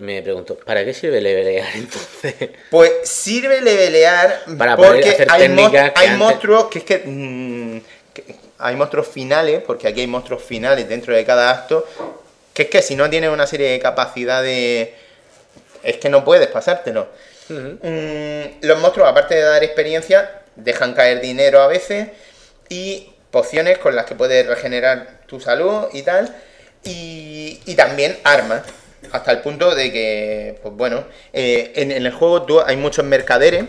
me 0.00 0.22
pregunto, 0.22 0.56
¿para 0.64 0.82
qué 0.84 0.94
sirve 0.94 1.20
levelear 1.20 1.68
entonces? 1.74 2.34
Pues 2.70 2.90
sirve 3.02 3.60
levelear 3.60 4.42
Para 4.56 4.76
poder 4.76 4.92
porque 4.92 5.10
hacer 5.10 5.28
hay, 5.30 5.40
que 5.70 5.78
hay 5.78 5.90
antes- 5.94 6.16
monstruos 6.18 6.66
que 6.68 6.78
es 6.78 6.84
que, 6.84 7.02
mm, 7.04 7.80
que- 8.14 8.36
hay 8.58 8.76
monstruos 8.76 9.06
finales, 9.08 9.60
porque 9.66 9.88
aquí 9.88 10.00
hay 10.00 10.06
monstruos 10.06 10.42
finales 10.42 10.88
dentro 10.88 11.14
de 11.14 11.24
cada 11.24 11.50
acto, 11.50 11.86
que 12.54 12.62
es 12.62 12.68
que 12.70 12.80
si 12.80 12.96
no 12.96 13.10
tienes 13.10 13.28
una 13.30 13.46
serie 13.46 13.68
de 13.70 13.78
capacidades 13.80 14.88
es 15.82 15.96
que 15.98 16.08
no 16.08 16.24
puedes 16.24 16.46
pasártelo. 16.48 17.08
Mm, 17.48 18.62
los 18.62 18.78
monstruos, 18.80 19.08
aparte 19.08 19.34
de 19.34 19.42
dar 19.42 19.62
experiencia, 19.62 20.42
dejan 20.56 20.94
caer 20.94 21.20
dinero 21.20 21.60
a 21.60 21.66
veces 21.66 22.08
y 22.68 23.12
pociones 23.30 23.78
con 23.78 23.94
las 23.96 24.06
que 24.06 24.14
puedes 24.14 24.46
regenerar 24.46 25.20
tu 25.26 25.40
salud 25.40 25.88
y 25.92 26.02
tal. 26.02 26.34
Y, 26.84 27.60
y 27.66 27.74
también 27.74 28.18
armas. 28.24 28.62
Hasta 29.12 29.32
el 29.32 29.40
punto 29.40 29.74
de 29.74 29.92
que, 29.92 30.58
pues 30.62 30.74
bueno, 30.74 31.04
eh, 31.32 31.72
en, 31.76 31.92
en 31.92 32.06
el 32.06 32.12
juego 32.12 32.42
tú 32.42 32.60
hay 32.60 32.76
muchos 32.76 33.04
mercaderes. 33.04 33.64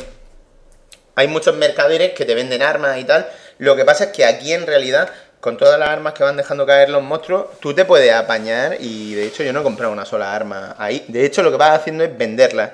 Hay 1.15 1.27
muchos 1.27 1.55
mercaderes 1.55 2.13
que 2.13 2.25
te 2.25 2.35
venden 2.35 2.61
armas 2.61 2.97
y 2.97 3.03
tal. 3.03 3.27
Lo 3.57 3.75
que 3.75 3.85
pasa 3.85 4.05
es 4.05 4.09
que 4.11 4.25
aquí 4.25 4.53
en 4.53 4.67
realidad, 4.67 5.09
con 5.39 5.57
todas 5.57 5.79
las 5.79 5.89
armas 5.89 6.13
que 6.13 6.23
van 6.23 6.37
dejando 6.37 6.65
caer 6.65 6.89
los 6.89 7.03
monstruos, 7.03 7.47
tú 7.59 7.73
te 7.73 7.85
puedes 7.85 8.13
apañar 8.13 8.77
y 8.79 9.13
de 9.15 9.25
hecho 9.25 9.43
yo 9.43 9.53
no 9.53 9.61
he 9.61 9.63
comprado 9.63 9.93
una 9.93 10.05
sola 10.05 10.35
arma 10.35 10.75
ahí. 10.77 11.05
De 11.07 11.25
hecho 11.25 11.41
lo 11.41 11.51
que 11.51 11.57
vas 11.57 11.79
haciendo 11.79 12.03
es 12.03 12.17
venderlas. 12.17 12.71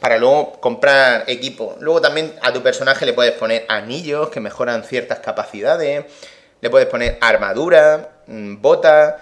Para 0.00 0.18
luego 0.18 0.60
comprar 0.60 1.24
equipo. 1.28 1.76
Luego 1.80 2.00
también 2.00 2.34
a 2.42 2.52
tu 2.52 2.62
personaje 2.62 3.06
le 3.06 3.12
puedes 3.12 3.32
poner 3.32 3.64
anillos 3.68 4.28
que 4.28 4.40
mejoran 4.40 4.84
ciertas 4.84 5.20
capacidades. 5.20 6.04
Le 6.60 6.70
puedes 6.70 6.88
poner 6.88 7.18
armadura, 7.20 8.10
mm, 8.26 8.60
botas 8.60 9.14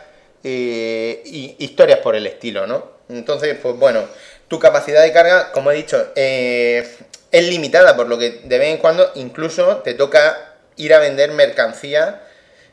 eh, 0.45 1.23
y 1.25 1.57
historias 1.59 2.01
por 2.01 2.17
el 2.17 2.27
estilo, 2.27 2.67
¿no? 2.67 2.85
Entonces, 3.09 3.57
pues 3.63 3.77
bueno, 3.77 4.05
tu 4.49 4.59
capacidad 4.59 5.03
de 5.03 5.13
carga, 5.13 5.53
como 5.53 5.71
he 5.71 5.77
dicho, 5.77 6.13
eh, 6.17 6.87
es 7.31 7.49
limitada, 7.49 7.97
por 7.97 8.09
lo 8.09 8.19
que 8.19 8.43
de 8.45 8.59
vez 8.59 8.69
en 8.69 8.79
cuando 8.79 9.11
incluso 9.15 9.79
te 9.79 9.95
toca 9.95 10.55
ir 10.77 10.95
a 10.95 10.99
vender 10.99 11.31
mercancía 11.33 12.23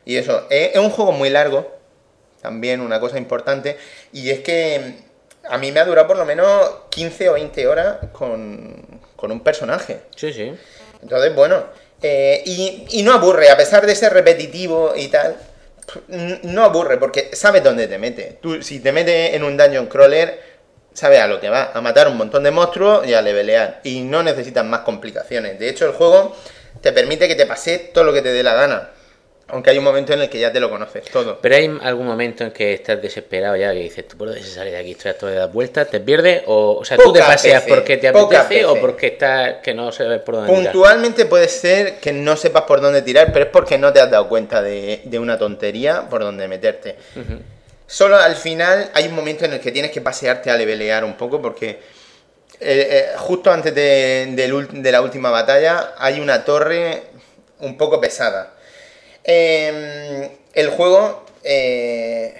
y 0.04 0.16
eso. 0.16 0.46
Es, 0.50 0.70
es 0.74 0.78
un 0.78 0.90
juego 0.90 1.12
muy 1.12 1.30
largo, 1.30 1.78
también 2.42 2.80
una 2.80 3.00
cosa 3.00 3.18
importante, 3.18 3.76
y 4.12 4.30
es 4.30 4.40
que 4.40 5.09
a 5.50 5.58
mí 5.58 5.72
me 5.72 5.80
ha 5.80 5.84
durado 5.84 6.06
por 6.06 6.16
lo 6.16 6.24
menos 6.24 6.48
15 6.90 7.28
o 7.30 7.32
20 7.34 7.66
horas 7.66 7.96
con, 8.12 9.00
con 9.16 9.32
un 9.32 9.40
personaje. 9.40 10.02
Sí, 10.16 10.32
sí. 10.32 10.54
Entonces, 11.02 11.34
bueno, 11.34 11.64
eh, 12.02 12.42
y, 12.46 12.86
y 12.90 13.02
no 13.02 13.12
aburre, 13.12 13.50
a 13.50 13.56
pesar 13.56 13.84
de 13.86 13.94
ser 13.94 14.12
repetitivo 14.12 14.94
y 14.96 15.08
tal, 15.08 15.36
no 16.42 16.64
aburre, 16.64 16.98
porque 16.98 17.30
sabes 17.32 17.62
dónde 17.62 17.88
te 17.88 17.98
mete. 17.98 18.38
Tú, 18.40 18.62
si 18.62 18.80
te 18.80 18.92
metes 18.92 19.34
en 19.34 19.44
un 19.44 19.56
dungeon 19.56 19.86
crawler, 19.86 20.40
sabes 20.92 21.20
a 21.20 21.26
lo 21.26 21.40
que 21.40 21.48
va, 21.48 21.72
a 21.74 21.80
matar 21.80 22.08
un 22.08 22.16
montón 22.16 22.42
de 22.42 22.50
monstruos 22.50 23.06
y 23.06 23.14
a 23.14 23.22
levelear. 23.22 23.80
Y 23.84 24.02
no 24.02 24.22
necesitas 24.22 24.64
más 24.64 24.80
complicaciones. 24.80 25.58
De 25.58 25.68
hecho, 25.68 25.86
el 25.86 25.92
juego 25.92 26.36
te 26.80 26.92
permite 26.92 27.28
que 27.28 27.34
te 27.34 27.46
pase 27.46 27.78
todo 27.78 28.04
lo 28.04 28.12
que 28.12 28.22
te 28.22 28.32
dé 28.32 28.42
la 28.42 28.54
gana. 28.54 28.90
Aunque 29.52 29.70
hay 29.70 29.78
un 29.78 29.84
momento 29.84 30.12
en 30.12 30.20
el 30.22 30.28
que 30.30 30.38
ya 30.38 30.52
te 30.52 30.60
lo 30.60 30.70
conoces 30.70 31.04
todo. 31.04 31.38
Pero 31.40 31.54
hay 31.56 31.78
algún 31.82 32.06
momento 32.06 32.44
en 32.44 32.50
que 32.52 32.72
estás 32.74 33.00
desesperado 33.02 33.56
ya, 33.56 33.72
que 33.72 33.80
dices, 33.80 34.06
tú 34.08 34.16
por 34.16 34.28
dónde 34.28 34.42
se 34.42 34.50
sale 34.50 34.70
de 34.70 34.78
aquí, 34.78 34.92
estoy 34.92 35.10
harto 35.10 35.26
de 35.26 35.34
dar 35.36 35.50
vueltas, 35.50 35.88
te 35.90 36.00
pierdes, 36.00 36.42
o, 36.46 36.78
o 36.78 36.84
sea, 36.84 36.96
tú 36.96 37.12
te 37.12 37.20
paseas 37.20 37.62
veces, 37.64 37.68
porque 37.78 37.96
te 37.96 38.08
apetece 38.08 38.64
o 38.64 38.74
porque 38.80 39.06
estás 39.08 39.54
que 39.62 39.74
no 39.74 39.90
sabes 39.92 40.20
por 40.20 40.36
dónde 40.36 40.48
tirar. 40.60 40.72
Puntualmente 40.72 41.24
puede 41.26 41.48
ser 41.48 41.98
que 42.00 42.12
no 42.12 42.36
sepas 42.36 42.62
por 42.62 42.80
dónde 42.80 43.02
tirar, 43.02 43.32
pero 43.32 43.46
es 43.46 43.50
porque 43.50 43.76
no 43.78 43.92
te 43.92 44.00
has 44.00 44.10
dado 44.10 44.28
cuenta 44.28 44.62
de, 44.62 45.02
de 45.04 45.18
una 45.18 45.38
tontería 45.38 46.08
por 46.08 46.20
donde 46.22 46.46
meterte. 46.48 46.96
Solo 47.86 48.16
al 48.18 48.36
final 48.36 48.90
hay 48.94 49.08
un 49.08 49.14
momento 49.14 49.44
en 49.44 49.52
el 49.54 49.60
que 49.60 49.72
tienes 49.72 49.90
que 49.90 50.00
pasearte 50.00 50.48
a 50.50 50.56
levelear 50.56 51.04
un 51.04 51.14
poco 51.16 51.42
porque 51.42 51.70
eh, 51.70 51.78
eh, 52.60 53.06
justo 53.16 53.50
antes 53.50 53.74
de, 53.74 54.26
ul- 54.52 54.68
de 54.68 54.92
la 54.92 55.00
última 55.02 55.30
batalla 55.30 55.94
hay 55.98 56.20
una 56.20 56.44
torre 56.44 57.02
un 57.58 57.76
poco 57.76 58.00
pesada. 58.00 58.54
Eh, 59.24 60.30
el 60.54 60.70
juego, 60.70 61.24
eh, 61.44 62.34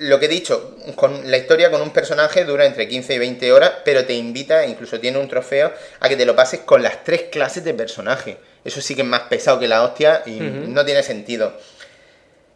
lo 0.00 0.18
que 0.18 0.26
he 0.26 0.28
dicho, 0.28 0.76
con 0.96 1.30
la 1.30 1.36
historia 1.36 1.70
con 1.70 1.80
un 1.82 1.90
personaje 1.90 2.44
dura 2.44 2.66
entre 2.66 2.88
15 2.88 3.14
y 3.14 3.18
20 3.18 3.52
horas, 3.52 3.72
pero 3.84 4.04
te 4.04 4.14
invita, 4.14 4.66
incluso 4.66 5.00
tiene 5.00 5.18
un 5.18 5.28
trofeo, 5.28 5.72
a 6.00 6.08
que 6.08 6.16
te 6.16 6.26
lo 6.26 6.34
pases 6.34 6.60
con 6.60 6.82
las 6.82 7.04
tres 7.04 7.24
clases 7.30 7.64
de 7.64 7.74
personaje. 7.74 8.38
Eso 8.64 8.80
sí 8.80 8.94
que 8.94 9.02
es 9.02 9.08
más 9.08 9.22
pesado 9.22 9.58
que 9.58 9.68
la 9.68 9.82
hostia 9.82 10.22
y 10.26 10.40
no 10.40 10.84
tiene 10.84 11.02
sentido. 11.02 11.52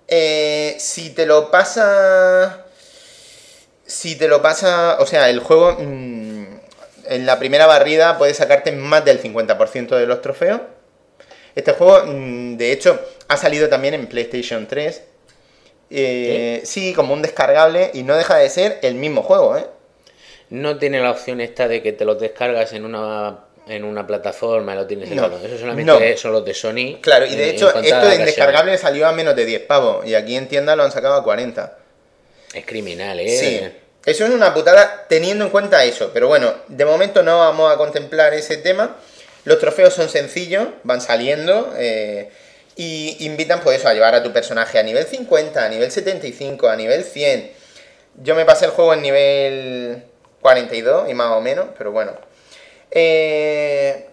Eh, 0.08 0.76
si 0.78 1.10
te 1.10 1.26
lo 1.26 1.50
pasa... 1.50 2.64
Si 3.86 4.16
te 4.16 4.28
lo 4.28 4.40
pasa... 4.42 4.96
O 5.00 5.06
sea, 5.06 5.28
el 5.28 5.40
juego... 5.40 5.76
mm, 5.78 6.28
en 7.08 7.26
la 7.26 7.38
primera 7.38 7.66
barrida 7.66 8.18
puedes 8.18 8.36
sacarte 8.36 8.72
más 8.72 9.04
del 9.04 9.22
50% 9.22 9.96
de 9.96 10.06
los 10.06 10.20
trofeos. 10.22 10.60
Este 11.54 11.72
juego, 11.72 12.04
mm, 12.06 12.56
de 12.56 12.72
hecho, 12.72 13.00
ha 13.28 13.36
salido 13.36 13.68
también 13.68 13.94
en 13.94 14.06
PlayStation 14.06 14.66
3. 14.66 15.02
Eh, 15.90 16.60
sí, 16.64 16.92
como 16.92 17.14
un 17.14 17.22
descargable 17.22 17.90
y 17.94 18.02
no 18.02 18.16
deja 18.16 18.36
de 18.36 18.50
ser 18.50 18.78
el 18.82 18.94
mismo 18.94 19.22
juego, 19.22 19.56
¿eh? 19.56 19.64
No 20.50 20.78
tiene 20.78 21.00
la 21.00 21.10
opción 21.10 21.40
esta 21.40 21.66
de 21.68 21.82
que 21.82 21.92
te 21.92 22.04
los 22.04 22.20
descargas 22.20 22.72
en 22.72 22.84
una 22.84 23.44
en 23.66 23.84
una 23.84 24.06
plataforma 24.06 24.72
y 24.72 24.76
lo 24.76 24.86
tienes 24.86 25.10
en 25.10 25.16
No. 25.18 25.26
Eso 25.26 25.58
solamente 25.58 25.84
no. 26.10 26.16
son 26.16 26.32
los 26.32 26.42
de 26.44 26.54
Sony. 26.54 26.98
Claro, 27.02 27.26
y 27.26 27.34
de 27.34 27.34
en- 27.34 27.48
en 27.50 27.54
hecho, 27.54 27.66
esto 27.68 27.78
ocasiones. 27.80 28.24
descargable 28.24 28.78
salió 28.78 29.06
a 29.06 29.12
menos 29.12 29.36
de 29.36 29.44
10 29.44 29.60
pavos 29.60 30.06
y 30.06 30.14
aquí 30.14 30.36
en 30.36 30.48
tienda 30.48 30.74
lo 30.74 30.84
han 30.84 30.90
sacado 30.92 31.14
a 31.16 31.22
40. 31.22 31.76
Es 32.54 32.64
criminal, 32.64 33.20
¿eh? 33.20 33.28
Sí, 33.28 33.60
eso 34.06 34.24
es 34.24 34.30
una 34.30 34.54
putada 34.54 35.04
teniendo 35.06 35.44
en 35.44 35.50
cuenta 35.50 35.84
eso. 35.84 36.10
Pero 36.14 36.28
bueno, 36.28 36.54
de 36.68 36.84
momento 36.86 37.22
no 37.22 37.38
vamos 37.40 37.70
a 37.70 37.76
contemplar 37.76 38.32
ese 38.32 38.56
tema. 38.56 38.96
Los 39.44 39.58
trofeos 39.58 39.92
son 39.92 40.08
sencillos, 40.08 40.66
van 40.82 41.02
saliendo 41.02 41.74
eh, 41.76 42.30
y 42.78 43.16
invitan 43.26 43.60
pues 43.60 43.80
eso 43.80 43.88
a 43.88 43.92
llevar 43.92 44.14
a 44.14 44.22
tu 44.22 44.32
personaje 44.32 44.78
a 44.78 44.84
nivel 44.84 45.04
50, 45.04 45.64
a 45.64 45.68
nivel 45.68 45.90
75, 45.90 46.68
a 46.68 46.76
nivel 46.76 47.02
100. 47.02 47.50
Yo 48.22 48.36
me 48.36 48.44
pasé 48.44 48.66
el 48.66 48.70
juego 48.70 48.94
en 48.94 49.02
nivel 49.02 50.04
42 50.40 51.10
y 51.10 51.14
más 51.14 51.32
o 51.32 51.40
menos, 51.40 51.66
pero 51.76 51.90
bueno. 51.90 52.12
Eh, 52.92 54.06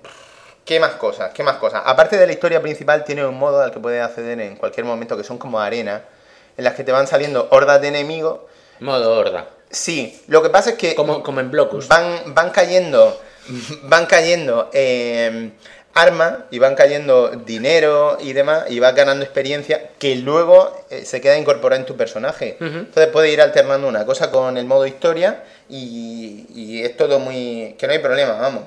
¿Qué 0.66 0.80
más 0.80 0.94
cosas? 0.96 1.32
¿Qué 1.32 1.44
más 1.44 1.58
cosas? 1.58 1.84
Aparte 1.86 2.18
de 2.18 2.26
la 2.26 2.34
historia 2.34 2.60
principal, 2.60 3.04
tiene 3.04 3.24
un 3.24 3.38
modo 3.38 3.62
al 3.62 3.72
que 3.72 3.80
puedes 3.80 4.04
acceder 4.04 4.42
en 4.42 4.56
cualquier 4.56 4.88
momento 4.88 5.16
que 5.16 5.24
son 5.24 5.38
como 5.38 5.60
arena, 5.60 6.02
en 6.58 6.64
las 6.64 6.74
que 6.74 6.84
te 6.84 6.92
van 6.92 7.06
saliendo 7.06 7.48
hordas 7.52 7.82
de 7.82 7.90
enemigos 7.90 8.40
Modo 8.80 9.18
horda. 9.18 9.48
Sí, 9.70 10.22
lo 10.28 10.42
que 10.42 10.50
pasa 10.50 10.72
es 10.72 10.76
que 10.78 10.96
Como, 10.96 11.22
como 11.22 11.40
en 11.40 11.52
Blocus. 11.52 11.88
van, 11.88 12.34
van 12.34 12.50
cayendo, 12.50 13.22
van 13.84 14.08
cayendo 14.08 14.72
eh, 14.74 15.52
armas 15.96 16.40
y 16.52 16.60
van 16.60 16.76
cayendo 16.76 17.30
dinero 17.30 18.18
y 18.22 18.34
demás 18.34 18.66
y 18.70 18.80
vas 18.80 18.94
ganando 18.94 19.24
experiencia 19.24 19.92
que 19.98 20.18
luego 20.18 20.86
eh, 20.90 21.06
se 21.06 21.22
queda 21.22 21.38
incorporada 21.38 21.80
en 21.80 21.86
tu 21.86 21.96
personaje. 21.96 22.58
Entonces 22.60 23.08
puedes 23.08 23.32
ir 23.32 23.42
alternando 23.42 23.88
una 23.88 24.06
cosa 24.06 24.30
con 24.30 24.58
el 24.58 24.66
modo 24.66 24.86
historia 24.86 25.44
y, 25.70 26.46
y 26.54 26.84
es 26.84 26.98
todo 26.98 27.20
muy... 27.20 27.76
que 27.80 27.88
no 27.88 27.94
hay 27.94 28.00
problema, 28.00 28.34
vamos. 28.34 28.64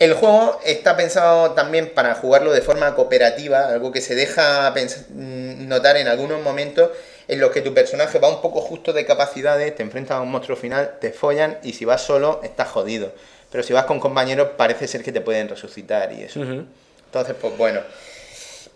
El 0.00 0.14
juego 0.14 0.60
está 0.64 0.96
pensado 0.96 1.52
también 1.52 1.92
para 1.94 2.16
jugarlo 2.16 2.52
de 2.52 2.62
forma 2.62 2.96
cooperativa, 2.96 3.68
algo 3.68 3.92
que 3.92 4.00
se 4.00 4.16
deja 4.16 4.72
mm, 4.72 5.68
notar 5.68 5.96
en 5.96 6.08
algunos 6.08 6.42
momentos 6.42 6.90
en 7.28 7.38
los 7.38 7.52
que 7.52 7.60
tu 7.60 7.72
personaje 7.72 8.18
va 8.18 8.28
un 8.28 8.42
poco 8.42 8.60
justo 8.60 8.92
de 8.92 9.06
capacidades, 9.06 9.72
te 9.76 9.84
enfrentas 9.84 10.18
a 10.18 10.20
un 10.20 10.32
monstruo 10.32 10.56
final, 10.56 10.98
te 11.00 11.12
follan 11.12 11.58
y 11.62 11.74
si 11.74 11.84
vas 11.84 12.02
solo 12.02 12.40
estás 12.42 12.68
jodido. 12.70 13.12
Pero 13.54 13.62
si 13.62 13.72
vas 13.72 13.84
con 13.84 14.00
compañeros 14.00 14.48
parece 14.56 14.88
ser 14.88 15.04
que 15.04 15.12
te 15.12 15.20
pueden 15.20 15.48
resucitar 15.48 16.12
y 16.12 16.22
eso. 16.22 16.40
Entonces, 16.42 17.36
pues 17.40 17.56
bueno. 17.56 17.82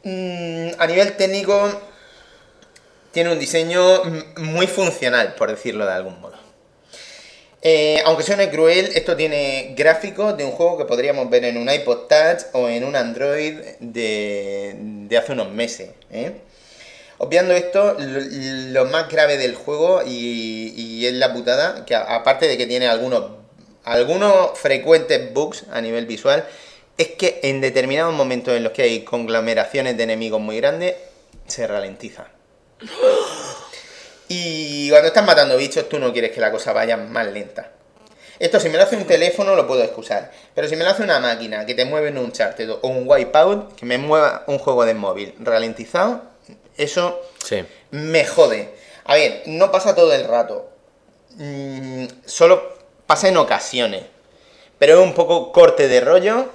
Mm, 0.05 0.69
a 0.79 0.87
nivel 0.87 1.17
técnico, 1.17 1.69
tiene 3.11 3.33
un 3.33 3.41
diseño 3.41 3.83
muy 4.37 4.69
funcional, 4.69 5.35
por 5.35 5.51
decirlo 5.51 5.85
de 5.85 5.93
algún 5.95 6.21
modo. 6.21 6.37
Eh, 7.61 8.01
aunque 8.05 8.23
suene 8.23 8.51
cruel, 8.51 8.93
esto 8.95 9.17
tiene 9.17 9.75
gráficos 9.77 10.37
de 10.37 10.45
un 10.45 10.53
juego 10.53 10.79
que 10.79 10.85
podríamos 10.85 11.29
ver 11.29 11.45
en 11.47 11.59
un 11.59 11.69
iPod 11.69 12.07
Touch 12.07 12.43
o 12.53 12.69
en 12.69 12.85
un 12.85 12.95
Android 12.95 13.55
de, 13.81 14.77
de 14.79 15.19
hace 15.19 15.33
unos 15.33 15.51
meses. 15.51 15.91
¿eh? 16.13 16.35
Obviando 17.19 17.53
esto, 17.53 17.97
lo, 17.99 18.21
lo 18.21 18.85
más 18.93 19.09
grave 19.11 19.39
del 19.39 19.57
juego, 19.57 20.03
y, 20.07 20.73
y 20.77 21.05
es 21.07 21.15
la 21.15 21.33
putada, 21.35 21.85
que 21.85 21.97
a- 21.97 22.15
aparte 22.15 22.47
de 22.47 22.57
que 22.57 22.67
tiene 22.69 22.87
algunos, 22.87 23.38
algunos 23.93 24.59
frecuentes 24.59 25.33
bugs 25.33 25.65
a 25.73 25.81
nivel 25.81 26.07
visual, 26.07 26.47
es 26.97 27.09
que 27.09 27.41
en 27.45 27.61
determinados 27.61 28.13
momentos 28.15 28.55
en 28.57 28.65
los 28.65 28.73
que 28.73 28.83
hay 28.83 29.05
conglomeraciones 29.05 29.97
de 29.97 30.03
enemigos 30.03 30.41
muy 30.41 30.57
grandes, 30.59 30.95
se 31.47 31.67
ralentiza. 31.67 32.27
Y 34.31 34.91
cuando 34.91 35.09
estás 35.09 35.25
matando 35.25 35.57
bichos, 35.57 35.89
tú 35.89 35.99
no 35.99 36.13
quieres 36.13 36.33
que 36.33 36.41
la 36.41 36.51
cosa 36.53 36.75
vaya 36.75 36.99
más 36.99 37.27
lenta. 37.29 37.73
Esto 38.39 38.61
si 38.61 38.69
me 38.69 38.77
lo 38.77 38.85
hace 38.85 38.97
un 38.97 39.05
teléfono 39.07 39.57
lo 39.57 39.67
puedo 39.67 39.83
excusar. 39.83 40.31
Pero 40.55 40.69
si 40.69 40.77
me 40.77 40.85
lo 40.85 40.91
hace 40.91 41.03
una 41.03 41.19
máquina 41.19 41.65
que 41.67 41.75
te 41.75 41.85
mueve 41.85 42.09
en 42.09 42.19
un 42.19 42.27
Uncharted 42.27 42.71
o 42.71 42.81
un 42.89 43.05
Wipeout, 43.09 43.75
que 43.75 43.87
me 43.87 43.99
mueva 43.99 44.45
un 44.47 44.59
juego 44.59 44.85
de 44.85 44.95
móvil 44.95 45.35
ralentizado, 45.41 46.23
eso 46.77 47.21
Sí. 47.43 47.65
me 47.91 48.25
jode. 48.27 48.69
A 49.05 49.15
ver, 49.15 49.43
no 49.47 49.73
pasa 49.73 49.95
todo 49.95 50.13
el 50.13 50.25
rato. 50.25 50.71
Mm, 51.37 52.05
solo 52.27 52.78
pasa 53.09 53.29
en 53.29 53.39
ocasiones. 53.39 54.03
Pero 54.79 55.01
es 55.01 55.01
un 55.01 55.15
poco 55.15 55.51
corte 55.51 55.89
de 55.89 56.01
rollo. 56.01 56.53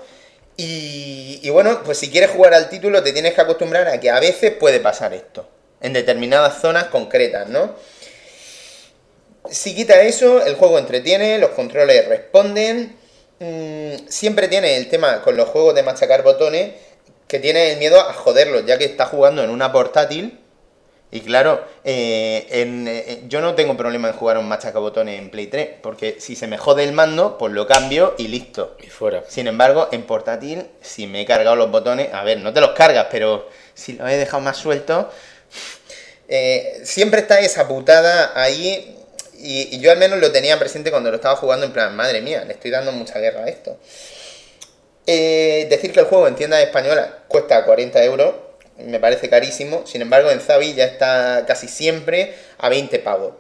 Y, 0.55 1.39
y 1.41 1.49
bueno, 1.49 1.81
pues 1.83 1.97
si 1.97 2.11
quieres 2.11 2.29
jugar 2.29 2.53
al 2.53 2.69
título 2.69 3.01
te 3.01 3.11
tienes 3.11 3.33
que 3.33 3.41
acostumbrar 3.41 3.87
a 3.87 3.99
que 3.99 4.11
a 4.11 4.19
veces 4.19 4.51
puede 4.51 4.79
pasar 4.79 5.13
esto. 5.13 5.49
En 5.81 5.91
determinadas 5.91 6.61
zonas 6.61 6.85
concretas, 6.85 7.49
¿no? 7.49 7.75
Si 9.49 9.75
quita 9.75 10.01
eso, 10.03 10.45
el 10.45 10.55
juego 10.55 10.77
entretiene, 10.77 11.39
los 11.39 11.49
controles 11.49 12.07
responden. 12.07 12.95
Mm, 13.39 14.07
siempre 14.07 14.47
tiene 14.47 14.77
el 14.77 14.87
tema 14.89 15.21
con 15.23 15.35
los 15.35 15.49
juegos 15.49 15.73
de 15.73 15.83
machacar 15.83 16.21
botones 16.21 16.75
que 17.27 17.39
tiene 17.39 17.71
el 17.71 17.79
miedo 17.79 17.99
a 17.99 18.13
joderlos, 18.13 18.65
ya 18.65 18.77
que 18.77 18.85
está 18.85 19.07
jugando 19.07 19.43
en 19.43 19.49
una 19.49 19.71
portátil 19.71 20.39
Y 21.13 21.21
claro, 21.21 21.63
eh, 21.83 22.47
en, 22.49 22.87
eh, 22.87 23.21
yo 23.27 23.39
no 23.39 23.53
tengo 23.53 23.77
problema 23.77 24.07
en 24.07 24.15
jugar 24.15 24.39
un 24.39 24.47
machacabotones 24.47 25.19
en 25.19 25.29
Play 25.29 25.45
3, 25.45 25.69
porque 25.83 26.15
si 26.19 26.35
se 26.35 26.47
me 26.47 26.57
jode 26.57 26.83
el 26.83 26.91
mando, 26.91 27.37
pues 27.37 27.53
lo 27.53 27.67
cambio 27.67 28.15
y 28.17 28.29
listo. 28.29 28.75
Y 28.81 28.87
fuera. 28.87 29.23
Sin 29.27 29.45
embargo, 29.45 29.89
en 29.91 30.07
portátil, 30.07 30.67
si 30.81 31.05
me 31.05 31.21
he 31.21 31.25
cargado 31.27 31.55
los 31.55 31.69
botones, 31.69 32.11
a 32.11 32.23
ver, 32.23 32.39
no 32.39 32.51
te 32.51 32.61
los 32.61 32.71
cargas, 32.71 33.09
pero 33.11 33.47
si 33.75 33.93
los 33.93 34.09
he 34.09 34.17
dejado 34.17 34.41
más 34.41 34.57
sueltos, 34.57 35.05
eh, 36.27 36.81
siempre 36.83 37.21
está 37.21 37.39
esa 37.41 37.67
putada 37.67 38.31
ahí. 38.33 38.97
Y, 39.37 39.75
y 39.75 39.79
yo 39.81 39.91
al 39.91 39.99
menos 39.99 40.17
lo 40.17 40.31
tenía 40.31 40.57
presente 40.57 40.89
cuando 40.89 41.11
lo 41.11 41.17
estaba 41.17 41.35
jugando 41.35 41.67
en 41.67 41.73
plan, 41.73 41.95
madre 41.95 42.21
mía, 42.21 42.43
le 42.43 42.53
estoy 42.53 42.71
dando 42.71 42.91
mucha 42.91 43.19
guerra 43.19 43.43
a 43.43 43.49
esto. 43.49 43.77
Eh, 45.05 45.67
decir 45.69 45.91
que 45.91 45.99
el 45.99 46.05
juego 46.05 46.27
en 46.27 46.35
tiendas 46.35 46.61
españolas 46.61 47.09
cuesta 47.27 47.65
40 47.65 48.03
euros, 48.03 48.33
me 48.77 48.99
parece 48.99 49.29
carísimo. 49.29 49.83
Sin 49.85 50.01
embargo, 50.01 50.29
en 50.31 50.39
Zavi 50.39 50.73
ya 50.73 50.85
está 50.85 51.45
casi 51.47 51.67
siempre 51.67 52.33
a 52.57 52.69
20 52.69 52.99
pavos. 52.99 53.33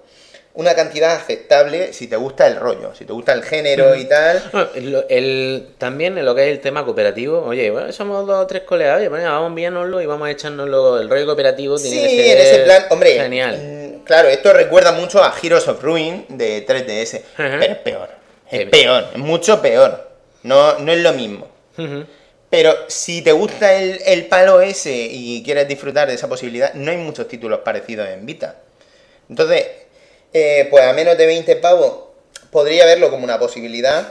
Una 0.55 0.75
cantidad 0.75 1.15
aceptable 1.15 1.93
si 1.93 2.05
te 2.05 2.15
gusta 2.15 2.45
el 2.45 2.57
rollo, 2.57 2.93
si 2.93 3.05
te 3.05 3.13
gusta 3.13 3.33
el 3.33 3.41
género 3.41 3.95
y 3.95 4.05
tal. 4.05 4.43
Bueno, 4.51 4.69
el- 4.75 5.05
el- 5.09 5.67
también 5.79 6.15
en 6.15 6.25
lo 6.25 6.35
que 6.35 6.43
es 6.43 6.49
el 6.49 6.59
tema 6.59 6.85
cooperativo, 6.85 7.41
oye, 7.43 7.71
bueno, 7.71 7.91
somos 7.91 8.27
dos 8.27 8.43
o 8.43 8.45
tres 8.45 8.61
colegas, 8.61 8.99
oye, 8.99 9.09
bueno, 9.09 9.25
vamos 9.31 9.47
enviárnoslo 9.49 9.99
y 9.99 10.05
vamos 10.05 10.27
a 10.27 10.31
echárnoslo. 10.31 10.99
El 11.01 11.09
rollo 11.09 11.25
cooperativo 11.25 11.77
tiene 11.79 11.97
Sí, 11.97 12.03
que 12.17 12.23
ser 12.23 12.37
en 12.37 12.45
ese 12.47 12.59
plan, 12.65 12.85
hombre, 12.91 13.13
Genial. 13.15 13.57
mm, 13.57 14.03
claro, 14.03 14.27
esto 14.29 14.53
recuerda 14.53 14.91
mucho 14.91 15.23
a 15.23 15.33
Heroes 15.41 15.67
of 15.67 15.81
Ruin 15.81 16.25
de 16.29 16.61
3DS, 16.67 17.23
Ajá. 17.35 17.57
pero 17.59 17.73
es 17.73 17.77
peor, 17.79 18.09
es 18.51 18.65
peor, 18.69 19.05
es 19.11 19.17
mucho 19.19 19.59
peor, 19.59 20.07
no, 20.43 20.77
no 20.77 20.91
es 20.91 20.99
lo 20.99 21.13
mismo. 21.13 21.47
Pero 22.53 22.77
si 22.87 23.23
te 23.23 23.31
gusta 23.31 23.73
el, 23.73 23.99
el 24.05 24.27
palo 24.27 24.61
ese 24.61 24.91
y 24.93 25.41
quieres 25.43 25.67
disfrutar 25.67 26.07
de 26.07 26.13
esa 26.13 26.29
posibilidad, 26.29 26.71
no 26.75 26.91
hay 26.91 26.97
muchos 26.97 27.27
títulos 27.27 27.61
parecidos 27.65 28.07
en 28.07 28.27
Vita. 28.27 28.57
Entonces, 29.27 29.65
eh, 30.31 30.67
pues 30.69 30.83
a 30.83 30.93
menos 30.93 31.17
de 31.17 31.25
20 31.25 31.55
pavos 31.55 31.95
podría 32.51 32.85
verlo 32.85 33.09
como 33.09 33.23
una 33.23 33.39
posibilidad. 33.39 34.07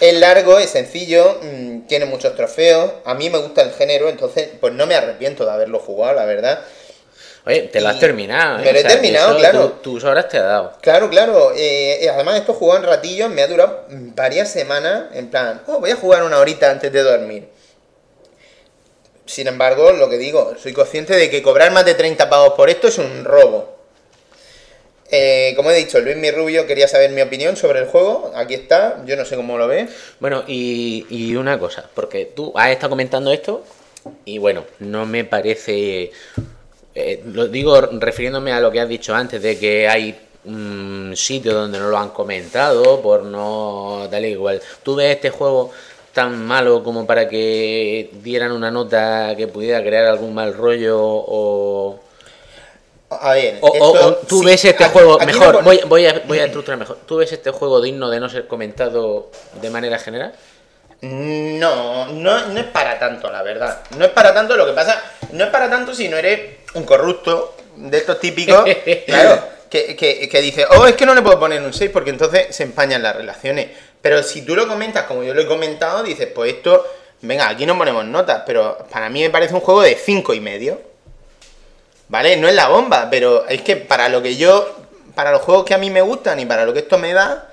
Es 0.00 0.12
largo, 0.14 0.58
es 0.58 0.70
sencillo, 0.70 1.38
mm, 1.40 1.82
tiene 1.86 2.06
muchos 2.06 2.34
trofeos. 2.34 2.90
A 3.04 3.14
mí 3.14 3.30
me 3.30 3.38
gusta 3.38 3.62
el 3.62 3.70
género, 3.70 4.08
entonces 4.08 4.48
pues 4.60 4.72
no 4.72 4.86
me 4.86 4.96
arrepiento 4.96 5.44
de 5.44 5.52
haberlo 5.52 5.78
jugado, 5.78 6.14
la 6.14 6.24
verdad. 6.24 6.62
Oye, 7.46 7.68
te 7.72 7.80
lo 7.80 7.90
has 7.90 7.96
Y- 7.98 8.00
terminado. 8.00 8.58
me 8.58 8.72
lo 8.72 8.78
he 8.80 8.82
terminado, 8.82 9.30
eso 9.30 9.38
claro. 9.38 9.68
Tus 9.84 10.02
horas 10.02 10.28
te 10.28 10.38
ha 10.38 10.42
dado. 10.42 10.72
Claro, 10.80 11.08
claro. 11.10 11.52
eh, 11.54 11.98
eh, 12.04 12.08
además, 12.08 12.40
esto 12.40 12.54
jugado 12.54 12.80
en 12.80 12.86
ratillos 12.88 13.30
me 13.30 13.40
ha 13.42 13.46
durado 13.46 13.84
varias 14.16 14.50
semanas. 14.50 15.04
En 15.14 15.30
plan, 15.30 15.62
oh, 15.68 15.78
voy 15.78 15.92
a 15.92 15.96
jugar 15.96 16.24
una 16.24 16.38
horita 16.40 16.68
antes 16.72 16.90
de 16.92 17.00
dormir. 17.00 17.53
Sin 19.26 19.46
embargo, 19.46 19.92
lo 19.92 20.08
que 20.10 20.18
digo, 20.18 20.54
soy 20.62 20.72
consciente 20.72 21.14
de 21.14 21.30
que 21.30 21.42
cobrar 21.42 21.72
más 21.72 21.84
de 21.84 21.94
30 21.94 22.28
pavos 22.28 22.54
por 22.54 22.68
esto 22.68 22.88
es 22.88 22.98
un 22.98 23.24
robo. 23.24 23.74
Eh, 25.10 25.52
como 25.56 25.70
he 25.70 25.74
dicho, 25.76 26.00
Luis 26.00 26.16
Mi 26.16 26.30
Rubio 26.30 26.66
quería 26.66 26.88
saber 26.88 27.10
mi 27.10 27.22
opinión 27.22 27.56
sobre 27.56 27.78
el 27.80 27.86
juego. 27.86 28.32
Aquí 28.34 28.54
está, 28.54 29.02
yo 29.06 29.16
no 29.16 29.24
sé 29.24 29.36
cómo 29.36 29.56
lo 29.56 29.68
ves. 29.68 29.90
Bueno, 30.18 30.44
y, 30.46 31.06
y 31.08 31.36
una 31.36 31.58
cosa, 31.58 31.88
porque 31.94 32.26
tú 32.34 32.52
has 32.56 32.70
estado 32.70 32.90
comentando 32.90 33.32
esto 33.32 33.64
y 34.24 34.38
bueno, 34.38 34.64
no 34.80 35.06
me 35.06 35.24
parece... 35.24 36.10
eh, 36.94 37.22
lo 37.26 37.48
digo 37.48 37.80
refiriéndome 37.80 38.52
a 38.52 38.60
lo 38.60 38.70
que 38.70 38.80
has 38.80 38.88
dicho 38.88 39.14
antes, 39.14 39.40
de 39.42 39.58
que 39.58 39.88
hay 39.88 40.18
un 40.44 41.12
sitio 41.16 41.54
donde 41.54 41.78
no 41.78 41.88
lo 41.88 41.98
han 41.98 42.10
comentado, 42.10 43.00
por 43.00 43.22
no 43.24 44.06
tal 44.10 44.24
igual. 44.26 44.60
¿Tú 44.82 44.96
ves 44.96 45.14
este 45.16 45.30
juego 45.30 45.72
tan 46.14 46.46
malo 46.46 46.82
como 46.82 47.06
para 47.06 47.28
que 47.28 48.10
dieran 48.22 48.52
una 48.52 48.70
nota 48.70 49.34
que 49.36 49.48
pudiera 49.48 49.82
crear 49.82 50.06
algún 50.06 50.32
mal 50.34 50.54
rollo 50.54 50.98
o... 51.02 52.00
A 53.10 53.32
ver, 53.34 53.58
O, 53.60 53.68
o- 53.68 53.74
esto- 53.74 54.06
o 54.08 54.14
tú 54.26 54.40
sí, 54.40 54.46
ves 54.46 54.64
este 54.64 54.84
aquí- 54.84 54.92
juego 54.92 55.16
aquí 55.20 55.26
mejor, 55.26 55.62
voy, 55.62 55.80
voy, 55.86 56.06
a, 56.06 56.22
voy 56.26 56.38
a 56.38 56.46
estructurar 56.46 56.78
mejor. 56.78 56.98
¿Tú 57.06 57.16
ves 57.16 57.30
este 57.32 57.50
juego 57.50 57.80
digno 57.80 58.08
de 58.10 58.18
no 58.18 58.28
ser 58.28 58.46
comentado 58.48 59.30
de 59.60 59.70
manera 59.70 59.98
general? 59.98 60.32
No, 61.02 62.06
no, 62.06 62.46
no 62.46 62.58
es 62.60 62.66
para 62.66 62.98
tanto, 62.98 63.30
la 63.30 63.42
verdad. 63.42 63.80
No 63.98 64.04
es 64.06 64.10
para 64.10 64.32
tanto, 64.32 64.56
lo 64.56 64.66
que 64.66 64.72
pasa, 64.72 65.00
no 65.32 65.44
es 65.44 65.50
para 65.50 65.68
tanto 65.68 65.94
si 65.94 66.08
no 66.08 66.16
eres 66.16 66.58
un 66.74 66.84
corrupto 66.84 67.54
de 67.76 67.98
estos 67.98 68.18
típicos, 68.20 68.64
claro, 69.06 69.42
que, 69.68 69.94
que, 69.96 70.28
que 70.28 70.40
dice, 70.40 70.64
oh, 70.70 70.86
es 70.86 70.94
que 70.94 71.04
no 71.06 71.14
le 71.14 71.22
puedo 71.22 71.38
poner 71.38 71.60
un 71.62 71.72
6 71.74 71.90
porque 71.92 72.10
entonces 72.10 72.54
se 72.54 72.62
empañan 72.62 73.02
las 73.02 73.16
relaciones. 73.16 73.68
Pero 74.04 74.22
si 74.22 74.42
tú 74.42 74.54
lo 74.54 74.68
comentas 74.68 75.04
como 75.04 75.24
yo 75.24 75.32
lo 75.32 75.40
he 75.40 75.46
comentado, 75.46 76.02
dices, 76.02 76.26
pues 76.26 76.52
esto, 76.52 76.86
venga, 77.22 77.48
aquí 77.48 77.64
no 77.64 77.78
ponemos 77.78 78.04
notas, 78.04 78.42
pero 78.44 78.76
para 78.90 79.08
mí 79.08 79.22
me 79.22 79.30
parece 79.30 79.54
un 79.54 79.60
juego 79.60 79.80
de 79.80 79.94
5 79.94 80.34
y 80.34 80.40
medio. 80.40 80.78
¿Vale? 82.08 82.36
No 82.36 82.46
es 82.46 82.54
la 82.54 82.68
bomba, 82.68 83.08
pero 83.10 83.46
es 83.48 83.62
que 83.62 83.76
para 83.76 84.10
lo 84.10 84.20
que 84.22 84.36
yo, 84.36 84.76
para 85.14 85.32
los 85.32 85.40
juegos 85.40 85.64
que 85.64 85.72
a 85.72 85.78
mí 85.78 85.88
me 85.88 86.02
gustan 86.02 86.38
y 86.38 86.44
para 86.44 86.66
lo 86.66 86.74
que 86.74 86.80
esto 86.80 86.98
me 86.98 87.14
da, 87.14 87.50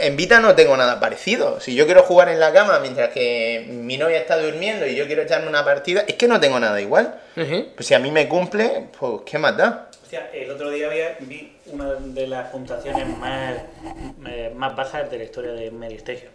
en 0.00 0.16
Vita 0.18 0.38
no 0.38 0.54
tengo 0.54 0.76
nada 0.76 1.00
parecido. 1.00 1.58
Si 1.60 1.74
yo 1.74 1.86
quiero 1.86 2.02
jugar 2.02 2.28
en 2.28 2.40
la 2.40 2.52
cama 2.52 2.78
mientras 2.80 3.08
que 3.08 3.64
mi 3.70 3.96
novia 3.96 4.18
está 4.18 4.36
durmiendo 4.36 4.86
y 4.86 4.94
yo 4.96 5.06
quiero 5.06 5.22
echarme 5.22 5.48
una 5.48 5.64
partida, 5.64 6.04
es 6.06 6.16
que 6.16 6.28
no 6.28 6.38
tengo 6.38 6.60
nada 6.60 6.78
igual. 6.78 7.18
Pues 7.74 7.86
si 7.86 7.94
a 7.94 7.98
mí 7.98 8.10
me 8.10 8.28
cumple, 8.28 8.88
pues 9.00 9.22
¿qué 9.24 9.38
más 9.38 9.56
da? 9.56 9.88
Hostia, 10.02 10.28
el 10.34 10.50
otro 10.50 10.68
día 10.70 10.88
había- 10.88 11.16
vi 11.20 11.52
una 11.72 11.94
de 11.94 12.26
las 12.26 12.50
puntuaciones 12.50 13.06
más, 13.18 13.54
eh, 14.26 14.52
más 14.54 14.74
bajas 14.76 15.10
de 15.10 15.18
la 15.18 15.24
historia 15.24 15.52
de 15.52 15.70
Mary 15.70 15.96
Station. 15.96 16.30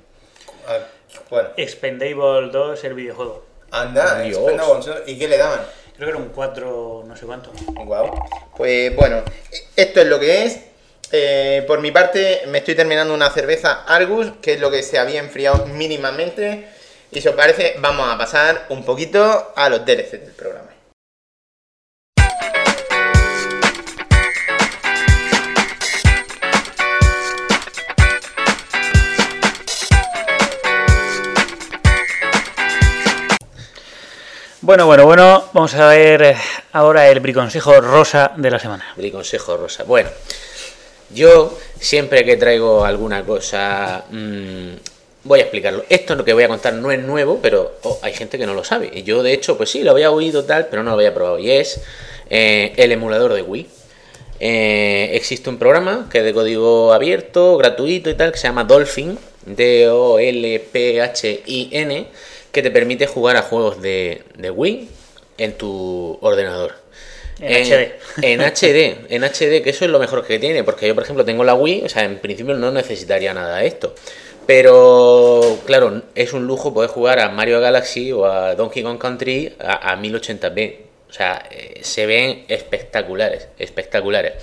Bueno, 1.29 1.49
Expendable 1.57 2.49
2, 2.51 2.83
el 2.83 2.93
videojuego. 2.93 3.45
anda, 3.71 4.19
Dios. 4.21 4.37
estupendo. 4.37 5.03
¿y 5.05 5.17
qué 5.17 5.27
le 5.27 5.37
daban? 5.37 5.61
Creo 5.95 6.07
que 6.07 6.15
era 6.15 6.17
un 6.17 6.29
4, 6.29 7.03
no 7.05 7.15
sé 7.15 7.25
cuánto. 7.25 7.51
Guau. 7.85 8.11
Pues 8.55 8.95
bueno, 8.95 9.21
esto 9.75 10.01
es 10.01 10.07
lo 10.07 10.19
que 10.19 10.45
es. 10.45 10.59
Eh, 11.11 11.63
por 11.67 11.79
mi 11.81 11.91
parte, 11.91 12.41
me 12.47 12.59
estoy 12.59 12.73
terminando 12.75 13.13
una 13.13 13.29
cerveza 13.29 13.83
Argus, 13.83 14.31
que 14.41 14.53
es 14.53 14.59
lo 14.59 14.71
que 14.71 14.81
se 14.81 14.97
había 14.97 15.19
enfriado 15.19 15.67
mínimamente. 15.67 16.67
Y 17.11 17.21
si 17.21 17.27
os 17.27 17.35
parece, 17.35 17.75
vamos 17.77 18.11
a 18.11 18.17
pasar 18.17 18.65
un 18.69 18.83
poquito 18.83 19.53
a 19.55 19.69
los 19.69 19.85
DLC 19.85 20.11
del 20.13 20.31
programa. 20.31 20.72
Bueno, 34.63 34.85
bueno, 34.85 35.05
bueno, 35.05 35.43
vamos 35.51 35.73
a 35.73 35.89
ver 35.89 36.21
eh, 36.21 36.37
ahora 36.71 37.09
el 37.09 37.19
briconsejo 37.19 37.81
rosa 37.81 38.31
de 38.37 38.49
la 38.49 38.57
semana. 38.57 38.93
Mi 38.95 39.11
consejo 39.11 39.57
rosa. 39.57 39.83
Bueno, 39.83 40.09
yo 41.13 41.59
siempre 41.77 42.23
que 42.23 42.37
traigo 42.37 42.85
alguna 42.85 43.25
cosa, 43.25 44.05
mm, 44.09 44.69
voy 45.25 45.39
a 45.41 45.43
explicarlo. 45.43 45.83
Esto 45.89 46.15
lo 46.15 46.23
que 46.23 46.31
voy 46.31 46.43
a 46.45 46.47
contar 46.47 46.75
no 46.75 46.93
es 46.93 46.99
nuevo, 46.99 47.39
pero 47.41 47.73
oh, 47.83 47.99
hay 48.01 48.13
gente 48.13 48.37
que 48.37 48.45
no 48.45 48.53
lo 48.53 48.63
sabe. 48.63 48.89
Y 48.93 49.03
yo, 49.03 49.21
de 49.21 49.33
hecho, 49.33 49.57
pues 49.57 49.69
sí, 49.69 49.83
lo 49.83 49.91
había 49.91 50.11
oído 50.11 50.45
tal, 50.45 50.67
pero 50.67 50.81
no 50.81 50.91
lo 50.91 50.95
había 50.95 51.13
probado. 51.13 51.39
Y 51.39 51.51
es 51.51 51.81
eh, 52.29 52.71
el 52.77 52.93
emulador 52.93 53.33
de 53.33 53.41
Wii. 53.41 53.67
Eh, 54.39 55.09
existe 55.11 55.49
un 55.49 55.57
programa 55.57 56.07
que 56.09 56.19
es 56.19 56.23
de 56.23 56.33
código 56.33 56.93
abierto, 56.93 57.57
gratuito 57.57 58.09
y 58.09 58.13
tal, 58.13 58.31
que 58.31 58.37
se 58.37 58.47
llama 58.47 58.63
Dolphin, 58.63 59.19
D-O-L-P-H-I-N, 59.45 60.07
que 62.53 62.61
te 62.61 62.71
permite 62.71 63.07
jugar 63.07 63.35
a 63.35 63.41
juegos 63.41 63.81
de, 63.81 64.23
de 64.37 64.51
Wii 64.51 64.87
en 65.39 65.57
tu 65.57 66.17
ordenador. 66.21 66.75
En 67.39 67.65
HD. 67.65 67.91
En 68.21 68.41
HD, 68.41 69.07
en 69.09 69.23
HD, 69.23 69.63
que 69.63 69.71
eso 69.71 69.85
es 69.85 69.91
lo 69.91 69.99
mejor 69.99 70.25
que 70.25 70.37
tiene, 70.37 70.63
porque 70.63 70.87
yo, 70.87 70.93
por 70.93 71.03
ejemplo, 71.03 71.25
tengo 71.25 71.43
la 71.43 71.55
Wii, 71.55 71.81
o 71.83 71.89
sea, 71.89 72.03
en 72.03 72.19
principio 72.19 72.53
no 72.53 72.71
necesitaría 72.71 73.33
nada 73.33 73.57
de 73.57 73.67
esto. 73.67 73.95
Pero, 74.45 75.57
claro, 75.65 76.03
es 76.13 76.33
un 76.33 76.45
lujo 76.45 76.73
poder 76.73 76.91
jugar 76.91 77.19
a 77.19 77.29
Mario 77.29 77.59
Galaxy 77.59 78.11
o 78.11 78.25
a 78.25 78.53
Donkey 78.55 78.83
Kong 78.83 78.99
Country 78.99 79.55
a, 79.59 79.91
a 79.91 79.97
1080p. 79.97 80.77
O 81.09 81.13
sea, 81.13 81.47
eh, 81.49 81.79
se 81.81 82.05
ven 82.05 82.45
espectaculares, 82.47 83.47
espectaculares. 83.57 84.33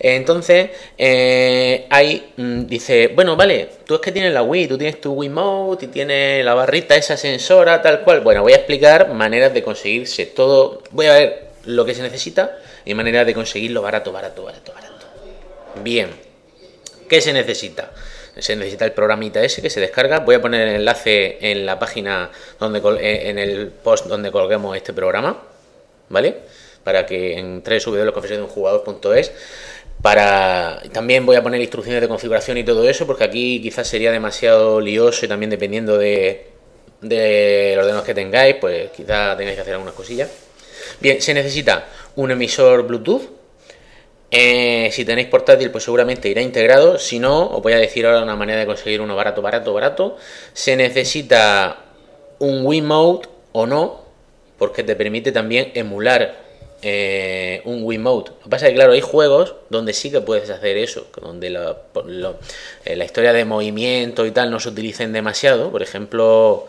Entonces, 0.00 0.70
eh, 0.96 1.86
ahí 1.90 2.32
mm, 2.36 2.66
dice, 2.66 3.08
bueno, 3.08 3.36
vale, 3.36 3.68
tú 3.84 3.96
es 3.96 4.00
que 4.00 4.12
tienes 4.12 4.32
la 4.32 4.42
Wii, 4.42 4.68
tú 4.68 4.78
tienes 4.78 5.00
tu 5.00 5.12
Wii 5.12 5.28
Mode 5.28 5.86
y 5.86 5.88
tienes 5.88 6.44
la 6.44 6.54
barrita 6.54 6.94
esa 6.94 7.16
sensora, 7.16 7.82
tal 7.82 8.02
cual. 8.02 8.20
Bueno, 8.20 8.42
voy 8.42 8.52
a 8.52 8.56
explicar 8.56 9.12
maneras 9.12 9.52
de 9.52 9.62
conseguirse 9.62 10.26
todo. 10.26 10.82
Voy 10.92 11.06
a 11.06 11.14
ver 11.14 11.48
lo 11.64 11.84
que 11.84 11.94
se 11.94 12.02
necesita 12.02 12.58
y 12.84 12.94
maneras 12.94 13.26
de 13.26 13.34
conseguirlo 13.34 13.82
barato, 13.82 14.12
barato, 14.12 14.44
barato, 14.44 14.72
barato. 14.72 15.06
Bien, 15.82 16.10
¿qué 17.08 17.20
se 17.20 17.32
necesita? 17.32 17.92
Se 18.38 18.54
necesita 18.54 18.84
el 18.84 18.92
programita 18.92 19.42
ese 19.42 19.60
que 19.60 19.68
se 19.68 19.80
descarga. 19.80 20.20
Voy 20.20 20.36
a 20.36 20.40
poner 20.40 20.68
el 20.68 20.76
enlace 20.76 21.38
en 21.40 21.66
la 21.66 21.78
página 21.78 22.30
donde 22.60 22.78
eh, 23.00 23.30
en 23.30 23.38
el 23.38 23.66
post 23.68 24.06
donde 24.06 24.30
colguemos 24.30 24.76
este 24.76 24.92
programa, 24.92 25.42
¿vale? 26.08 26.36
Para 26.88 27.04
que 27.04 27.36
en 27.36 27.62
www.confesionesdeunjugador.es 27.62 29.30
para 30.00 30.80
también 30.90 31.26
voy 31.26 31.36
a 31.36 31.42
poner 31.42 31.60
instrucciones 31.60 32.00
de 32.00 32.08
configuración 32.08 32.56
y 32.56 32.64
todo 32.64 32.88
eso, 32.88 33.06
porque 33.06 33.24
aquí 33.24 33.60
quizás 33.60 33.86
sería 33.86 34.10
demasiado 34.10 34.80
lioso 34.80 35.26
y 35.26 35.28
también 35.28 35.50
dependiendo 35.50 35.98
de, 35.98 36.46
de 37.02 37.72
los 37.74 37.82
ordenadores 37.82 38.06
que 38.06 38.14
tengáis, 38.14 38.56
pues 38.58 38.90
quizás 38.90 39.36
tengáis 39.36 39.56
que 39.56 39.60
hacer 39.60 39.74
algunas 39.74 39.94
cosillas. 39.94 40.30
Bien, 40.98 41.20
se 41.20 41.34
necesita 41.34 41.88
un 42.16 42.30
emisor 42.30 42.86
Bluetooth. 42.86 43.36
Eh, 44.30 44.88
si 44.92 45.04
tenéis 45.04 45.28
portátil, 45.28 45.70
pues 45.70 45.84
seguramente 45.84 46.30
irá 46.30 46.40
integrado. 46.40 46.98
Si 46.98 47.18
no, 47.18 47.48
os 47.48 47.62
voy 47.62 47.74
a 47.74 47.78
decir 47.78 48.06
ahora 48.06 48.22
una 48.22 48.34
manera 48.34 48.60
de 48.60 48.66
conseguir 48.66 49.02
uno 49.02 49.14
barato, 49.14 49.42
barato, 49.42 49.74
barato. 49.74 50.16
Se 50.54 50.74
necesita 50.74 51.84
un 52.38 52.64
Wiimote 52.64 53.28
o 53.52 53.66
no, 53.66 54.04
porque 54.56 54.82
te 54.84 54.96
permite 54.96 55.32
también 55.32 55.70
emular 55.74 56.47
eh, 56.82 57.62
un 57.64 57.82
Wiimote. 57.82 58.30
Lo 58.30 58.44
que 58.44 58.50
pasa 58.50 58.66
es 58.66 58.72
que, 58.72 58.76
claro, 58.76 58.92
hay 58.92 59.00
juegos 59.00 59.54
donde 59.68 59.92
sí 59.92 60.10
que 60.10 60.20
puedes 60.20 60.48
hacer 60.50 60.76
eso, 60.76 61.06
donde 61.20 61.50
la, 61.50 61.76
eh, 62.84 62.96
la 62.96 63.04
historia 63.04 63.32
de 63.32 63.44
movimiento 63.44 64.26
y 64.26 64.30
tal 64.30 64.50
no 64.50 64.60
se 64.60 64.68
utilicen 64.68 65.12
demasiado. 65.12 65.70
Por 65.70 65.82
ejemplo, 65.82 66.66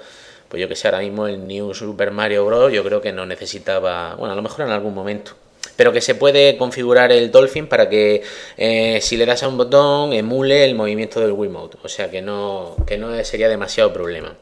pues 0.50 0.60
yo 0.60 0.68
que 0.68 0.76
sé, 0.76 0.88
ahora 0.88 1.00
mismo 1.00 1.28
el 1.28 1.48
New 1.48 1.74
Super 1.74 2.12
Mario 2.12 2.46
Bros. 2.46 2.74
yo 2.74 2.84
creo 2.84 3.02
que 3.02 3.12
no 3.12 3.26
necesitaba, 3.26 4.16
bueno, 4.16 4.34
a 4.34 4.36
lo 4.36 4.42
mejor 4.42 4.66
en 4.66 4.72
algún 4.72 4.96
momento. 4.96 5.34
Pero 5.76 5.94
que 5.94 6.02
se 6.02 6.16
puede 6.16 6.58
configurar 6.58 7.12
el 7.12 7.32
Dolphin 7.32 7.68
para 7.68 7.88
que 7.88 8.24
eh, 8.58 9.00
si 9.02 9.16
le 9.16 9.26
das 9.26 9.44
a 9.44 9.48
un 9.48 9.58
botón 9.58 10.12
emule 10.12 10.66
el 10.66 10.76
movimiento 10.76 11.20
del 11.22 11.32
Wiimote. 11.32 11.78
O 11.84 11.88
sea 11.88 12.10
que 12.10 12.22
no, 12.22 12.76
que 12.88 12.98
no 12.98 13.24
sería 13.24 13.48
demasiado 13.48 13.94
problema. 13.94 14.36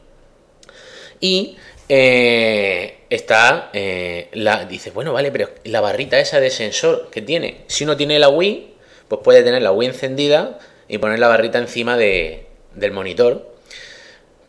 Y 1.20 1.56
eh, 1.88 2.98
está 3.10 3.70
eh, 3.72 4.28
la 4.32 4.64
dices 4.66 4.92
bueno 4.92 5.12
vale 5.12 5.30
pero 5.32 5.48
la 5.64 5.80
barrita 5.80 6.18
esa 6.18 6.40
de 6.40 6.50
sensor 6.50 7.08
que 7.10 7.22
tiene 7.22 7.62
si 7.66 7.84
uno 7.84 7.96
tiene 7.96 8.18
la 8.18 8.28
Wii 8.28 8.74
pues 9.08 9.22
puede 9.24 9.42
tener 9.42 9.62
la 9.62 9.72
Wii 9.72 9.88
encendida 9.88 10.58
y 10.86 10.98
poner 10.98 11.18
la 11.18 11.28
barrita 11.28 11.58
encima 11.58 11.96
de, 11.96 12.46
del 12.74 12.92
monitor 12.92 13.54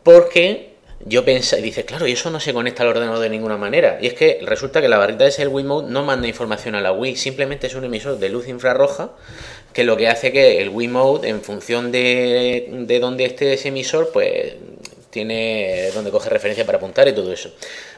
porque 0.02 0.70
yo 1.06 1.24
pensé 1.24 1.62
dice 1.62 1.86
claro 1.86 2.06
y 2.06 2.12
eso 2.12 2.30
no 2.30 2.40
se 2.40 2.52
conecta 2.52 2.82
al 2.82 2.90
ordenador 2.90 3.20
de 3.20 3.30
ninguna 3.30 3.56
manera 3.56 3.98
y 4.02 4.06
es 4.06 4.12
que 4.14 4.40
resulta 4.42 4.82
que 4.82 4.88
la 4.88 4.98
barrita 4.98 5.24
de 5.24 5.30
ese 5.30 5.46
Wiimote 5.46 5.90
no 5.90 6.04
manda 6.04 6.28
información 6.28 6.74
a 6.74 6.82
la 6.82 6.92
Wii 6.92 7.16
simplemente 7.16 7.68
es 7.68 7.74
un 7.74 7.84
emisor 7.84 8.18
de 8.18 8.28
luz 8.28 8.48
infrarroja 8.48 9.12
que 9.72 9.84
lo 9.84 9.96
que 9.96 10.08
hace 10.08 10.30
que 10.30 10.60
el 10.60 10.68
Wiimote 10.68 11.28
en 11.28 11.40
función 11.40 11.90
de, 11.90 12.68
de 12.70 13.00
donde 13.00 13.24
esté 13.24 13.54
ese 13.54 13.68
emisor 13.68 14.10
pues 14.12 14.56
tiene 15.10 15.90
donde 15.92 16.10
coge 16.10 16.30
referencia 16.30 16.64
para 16.64 16.78
apuntar 16.78 17.08
y 17.08 17.12
todo 17.12 17.32
eso. 17.32 17.50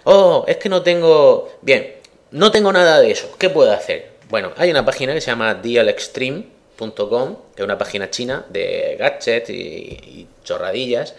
Oh, 0.05 0.45
es 0.49 0.57
que 0.57 0.69
no 0.69 0.83
tengo... 0.83 1.59
Bien, 1.63 1.95
no 2.31 2.51
tengo 2.51 2.73
nada 2.73 3.01
de 3.01 3.11
eso. 3.11 3.31
¿Qué 3.39 3.51
puedo 3.51 3.71
hacer? 3.71 4.13
Bueno, 4.29 4.53
hay 4.57 4.71
una 4.71 4.85
página 4.85 5.13
que 5.13 5.21
se 5.21 5.31
llama 5.31 5.55
dialextreme.com, 5.55 7.37
que 7.55 7.63
es 7.63 7.65
una 7.65 7.77
página 7.77 8.11
china 8.11 8.47
de 8.49 8.97
gadgets 8.99 9.51
y, 9.51 10.27
chorradillas, 10.43 11.15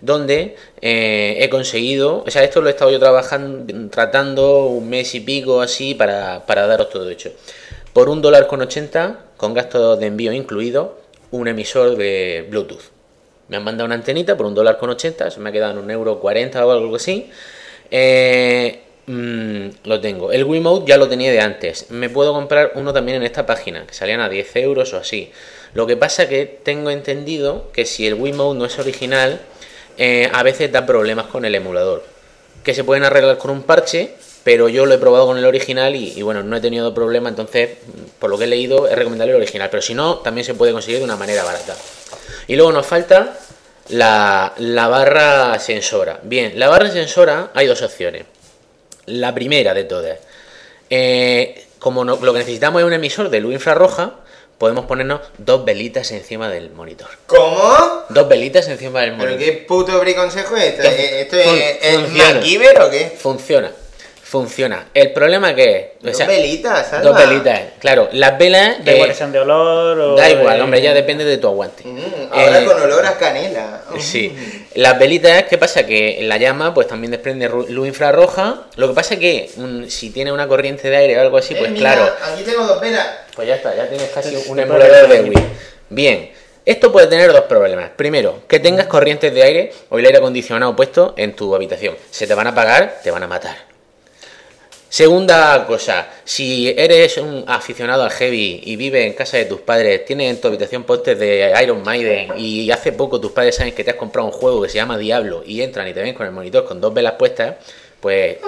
donde 0.00 0.56
eh, 0.80 1.36
he 1.40 1.48
conseguido, 1.48 2.24
o 2.26 2.30
sea, 2.30 2.42
esto 2.42 2.60
lo 2.60 2.68
he 2.68 2.72
estado 2.72 2.90
yo 2.90 2.98
trabajando, 2.98 3.88
tratando 3.90 4.66
un 4.66 4.90
mes 4.90 5.14
y 5.14 5.20
pico 5.20 5.60
así 5.60 5.94
para, 5.94 6.44
para 6.46 6.66
daros 6.66 6.90
todo 6.90 7.08
hecho. 7.08 7.30
Por 7.92 8.08
un 8.08 8.20
dólar 8.20 8.48
con 8.48 8.60
80, 8.60 9.26
con 9.36 9.54
gastos 9.54 9.98
de 10.00 10.06
envío 10.06 10.32
incluido, 10.32 10.98
un 11.30 11.46
emisor 11.46 11.96
de 11.96 12.46
Bluetooth. 12.50 12.97
Me 13.48 13.56
han 13.56 13.64
mandado 13.64 13.86
una 13.86 13.94
antenita 13.94 14.36
por 14.36 14.46
un 14.46 14.54
dólar 14.54 14.78
con 14.78 14.90
80, 14.90 15.30
se 15.30 15.40
me 15.40 15.48
ha 15.48 15.52
quedado 15.52 15.72
en 15.72 15.78
un 15.78 15.90
euro 15.90 16.20
40 16.20 16.66
o 16.66 16.70
algo 16.70 16.96
así. 16.96 17.30
Eh, 17.90 18.80
mm, 19.06 19.68
lo 19.84 20.00
tengo. 20.00 20.32
El 20.32 20.44
Wiimote 20.44 20.86
ya 20.86 20.98
lo 20.98 21.08
tenía 21.08 21.32
de 21.32 21.40
antes. 21.40 21.90
Me 21.90 22.10
puedo 22.10 22.34
comprar 22.34 22.72
uno 22.74 22.92
también 22.92 23.16
en 23.16 23.22
esta 23.22 23.46
página, 23.46 23.86
que 23.86 23.94
salían 23.94 24.20
a 24.20 24.28
10 24.28 24.56
euros 24.56 24.92
o 24.92 24.98
así. 24.98 25.32
Lo 25.74 25.86
que 25.86 25.96
pasa 25.96 26.28
que 26.28 26.44
tengo 26.44 26.90
entendido 26.90 27.70
que 27.72 27.86
si 27.86 28.06
el 28.06 28.14
Wiimote 28.14 28.58
no 28.58 28.64
es 28.66 28.78
original, 28.78 29.40
eh, 29.96 30.30
a 30.32 30.42
veces 30.42 30.70
da 30.70 30.84
problemas 30.84 31.26
con 31.26 31.44
el 31.44 31.54
emulador. 31.54 32.04
Que 32.62 32.74
se 32.74 32.84
pueden 32.84 33.04
arreglar 33.04 33.38
con 33.38 33.50
un 33.50 33.62
parche, 33.62 34.12
pero 34.44 34.68
yo 34.68 34.84
lo 34.84 34.94
he 34.94 34.98
probado 34.98 35.26
con 35.26 35.38
el 35.38 35.44
original 35.46 35.96
y, 35.96 36.12
y, 36.14 36.22
bueno, 36.22 36.42
no 36.42 36.56
he 36.56 36.60
tenido 36.60 36.92
problema, 36.92 37.28
entonces, 37.28 37.70
por 38.18 38.28
lo 38.28 38.36
que 38.36 38.44
he 38.44 38.46
leído, 38.46 38.88
es 38.88 38.94
recomendable 38.94 39.32
el 39.32 39.38
original. 39.38 39.68
Pero 39.70 39.82
si 39.82 39.94
no, 39.94 40.18
también 40.18 40.44
se 40.44 40.54
puede 40.54 40.72
conseguir 40.72 40.98
de 40.98 41.04
una 41.04 41.16
manera 41.16 41.44
barata. 41.44 41.74
Y 42.46 42.56
luego 42.56 42.72
nos 42.72 42.86
falta 42.86 43.38
la, 43.88 44.52
barra 44.90 45.58
sensora. 45.58 46.20
Bien, 46.22 46.58
la 46.58 46.68
barra 46.68 46.90
sensora 46.90 47.50
hay 47.54 47.66
dos 47.66 47.82
opciones. 47.82 48.24
La 49.06 49.34
primera 49.34 49.74
de 49.74 49.84
todas. 49.84 50.18
Eh, 50.90 51.66
como 51.78 52.04
lo 52.04 52.18
que 52.18 52.38
necesitamos 52.38 52.80
es 52.80 52.86
un 52.86 52.92
emisor 52.92 53.30
de 53.30 53.40
luz 53.40 53.54
infrarroja, 53.54 54.14
podemos 54.58 54.86
ponernos 54.86 55.20
dos 55.38 55.64
velitas 55.64 56.10
encima 56.10 56.48
del 56.48 56.70
monitor. 56.70 57.08
¿Cómo? 57.26 58.04
Dos 58.08 58.28
velitas 58.28 58.68
encima 58.68 59.00
del 59.02 59.12
monitor. 59.12 59.38
¿Pero 59.38 59.44
qué 59.44 59.64
puto 59.66 59.98
briconsejo 60.00 60.56
es 60.56 60.64
esto? 60.64 60.82
¿Esto 60.82 61.36
es, 61.36 62.10
MacGyver 62.10 62.80
o 62.82 62.90
qué? 62.90 63.16
Funciona 63.16 63.70
funciona. 64.28 64.88
El 64.92 65.12
problema 65.12 65.54
que 65.54 65.94
es. 66.02 66.18
dos 66.18 66.26
velitas, 66.26 67.02
Dos 67.02 67.16
velitas, 67.16 67.60
claro. 67.78 68.10
Las 68.12 68.36
velas. 68.36 68.84
Da 68.84 68.92
igual 68.92 69.08
que 69.08 69.14
sean 69.14 69.32
de 69.32 69.38
olor 69.38 69.98
o. 69.98 70.16
Da 70.16 70.28
igual, 70.28 70.60
hombre, 70.60 70.82
ya 70.82 70.92
depende 70.92 71.24
de 71.24 71.38
tu 71.38 71.46
aguante. 71.46 71.84
Mm, 71.86 72.30
ahora 72.30 72.60
eh, 72.60 72.64
con 72.66 72.82
olor 72.82 73.06
a 73.06 73.16
canela. 73.16 73.82
Sí. 73.98 74.36
Las 74.74 74.98
velitas, 74.98 75.44
¿qué 75.44 75.56
pasa? 75.56 75.86
Que 75.86 76.18
la 76.22 76.36
llama, 76.36 76.74
pues 76.74 76.86
también 76.86 77.10
desprende 77.10 77.48
luz 77.48 77.88
infrarroja. 77.88 78.66
Lo 78.76 78.88
que 78.88 78.94
pasa 78.94 79.14
es 79.14 79.20
que 79.20 79.50
si 79.88 80.10
tiene 80.10 80.30
una 80.30 80.46
corriente 80.46 80.90
de 80.90 80.96
aire 80.96 81.16
o 81.16 81.22
algo 81.22 81.38
así, 81.38 81.54
pues 81.54 81.70
eh, 81.70 81.74
claro. 81.74 82.12
Aquí 82.30 82.42
tengo 82.42 82.64
dos 82.66 82.80
velas. 82.82 83.06
Pues 83.34 83.48
ya 83.48 83.54
está, 83.54 83.74
ya 83.74 83.88
tienes 83.88 84.10
casi 84.10 84.36
un 84.46 84.60
emulador 84.60 85.08
de 85.08 85.22
Wii. 85.22 85.44
Bien. 85.88 86.30
Esto 86.66 86.92
puede 86.92 87.06
tener 87.06 87.32
dos 87.32 87.44
problemas. 87.44 87.88
Primero, 87.96 88.42
que 88.46 88.60
tengas 88.60 88.88
corrientes 88.88 89.32
de 89.32 89.42
aire 89.42 89.72
o 89.88 89.98
el 89.98 90.04
aire 90.04 90.18
acondicionado 90.18 90.76
puesto 90.76 91.14
en 91.16 91.34
tu 91.34 91.54
habitación. 91.54 91.96
Se 92.10 92.26
te 92.26 92.34
van 92.34 92.46
a 92.46 92.50
apagar, 92.50 92.98
te 93.02 93.10
van 93.10 93.22
a 93.22 93.26
matar. 93.26 93.67
Segunda 94.90 95.66
cosa, 95.66 96.08
si 96.24 96.70
eres 96.70 97.18
un 97.18 97.44
aficionado 97.46 98.04
al 98.04 98.10
heavy 98.10 98.62
y 98.64 98.76
vives 98.76 99.04
en 99.04 99.12
casa 99.12 99.36
de 99.36 99.44
tus 99.44 99.60
padres, 99.60 100.06
tienes 100.06 100.30
en 100.30 100.40
tu 100.40 100.48
habitación 100.48 100.84
postes 100.84 101.18
de 101.18 101.52
Iron 101.62 101.82
Maiden 101.82 102.32
y 102.38 102.70
hace 102.70 102.92
poco 102.92 103.20
tus 103.20 103.32
padres 103.32 103.56
saben 103.56 103.74
que 103.74 103.84
te 103.84 103.90
has 103.90 103.96
comprado 103.96 104.26
un 104.26 104.32
juego 104.32 104.62
que 104.62 104.70
se 104.70 104.76
llama 104.76 104.96
Diablo 104.96 105.42
y 105.44 105.60
entran 105.60 105.86
y 105.88 105.92
te 105.92 106.00
ven 106.00 106.14
con 106.14 106.24
el 106.24 106.32
monitor 106.32 106.64
con 106.64 106.80
dos 106.80 106.94
velas 106.94 107.14
puestas, 107.18 107.56
pues 108.00 108.38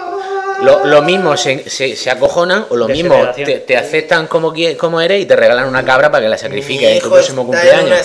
lo, 0.62 1.02
mismo 1.02 1.36
se, 1.36 1.68
se, 1.68 2.10
acojonan 2.10 2.66
o 2.70 2.76
lo 2.76 2.88
mismo 2.88 3.30
te, 3.34 3.76
aceptan 3.76 4.26
como, 4.26 4.54
como 4.78 5.00
eres 5.00 5.22
y 5.22 5.26
te 5.26 5.36
regalan 5.36 5.66
una 5.66 5.84
cabra 5.84 6.10
para 6.10 6.24
que 6.24 6.30
la 6.30 6.38
sacrifiques 6.38 6.88
en 6.88 7.00
tu 7.00 7.10
próximo 7.10 7.44
cumpleaños. 7.44 7.98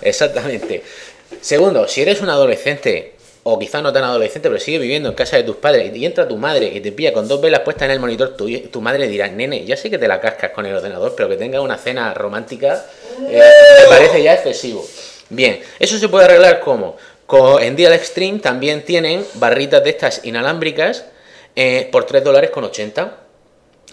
Exactamente. 0.00 0.82
Segundo, 1.40 1.88
si 1.88 2.02
eres 2.02 2.20
un 2.20 2.30
adolescente 2.30 3.13
o 3.46 3.58
quizás 3.58 3.82
no 3.82 3.92
tan 3.92 4.04
adolescente, 4.04 4.48
pero 4.48 4.58
sigue 4.58 4.78
viviendo 4.78 5.10
en 5.10 5.14
casa 5.14 5.36
de 5.36 5.44
tus 5.44 5.56
padres 5.56 5.94
y 5.94 6.04
entra 6.04 6.26
tu 6.26 6.36
madre 6.36 6.72
y 6.74 6.80
te 6.80 6.92
pilla 6.92 7.12
con 7.12 7.28
dos 7.28 7.40
velas 7.40 7.60
puestas 7.60 7.84
en 7.84 7.92
el 7.92 8.00
monitor, 8.00 8.36
tu, 8.36 8.48
tu 8.48 8.80
madre 8.80 9.06
dirá, 9.06 9.28
nene, 9.28 9.64
ya 9.64 9.76
sé 9.76 9.90
que 9.90 9.98
te 9.98 10.08
la 10.08 10.18
cascas 10.20 10.50
con 10.50 10.64
el 10.64 10.74
ordenador, 10.74 11.14
pero 11.14 11.28
que 11.28 11.36
tenga 11.36 11.60
una 11.60 11.76
cena 11.76 12.14
romántica 12.14 12.84
eh, 13.28 13.42
me 13.82 13.88
parece 13.88 14.22
ya 14.22 14.34
excesivo. 14.34 14.84
Bien, 15.28 15.60
eso 15.78 15.98
se 15.98 16.08
puede 16.08 16.24
arreglar 16.24 16.60
como 16.60 16.96
en 17.60 17.76
Dial 17.76 17.92
Extreme 17.92 18.38
también 18.38 18.84
tienen 18.84 19.24
barritas 19.34 19.82
de 19.82 19.90
estas 19.90 20.24
inalámbricas 20.24 21.04
eh, 21.56 21.88
por 21.90 22.04
3 22.04 22.22
dólares 22.22 22.50
con 22.50 22.64
80, 22.64 23.16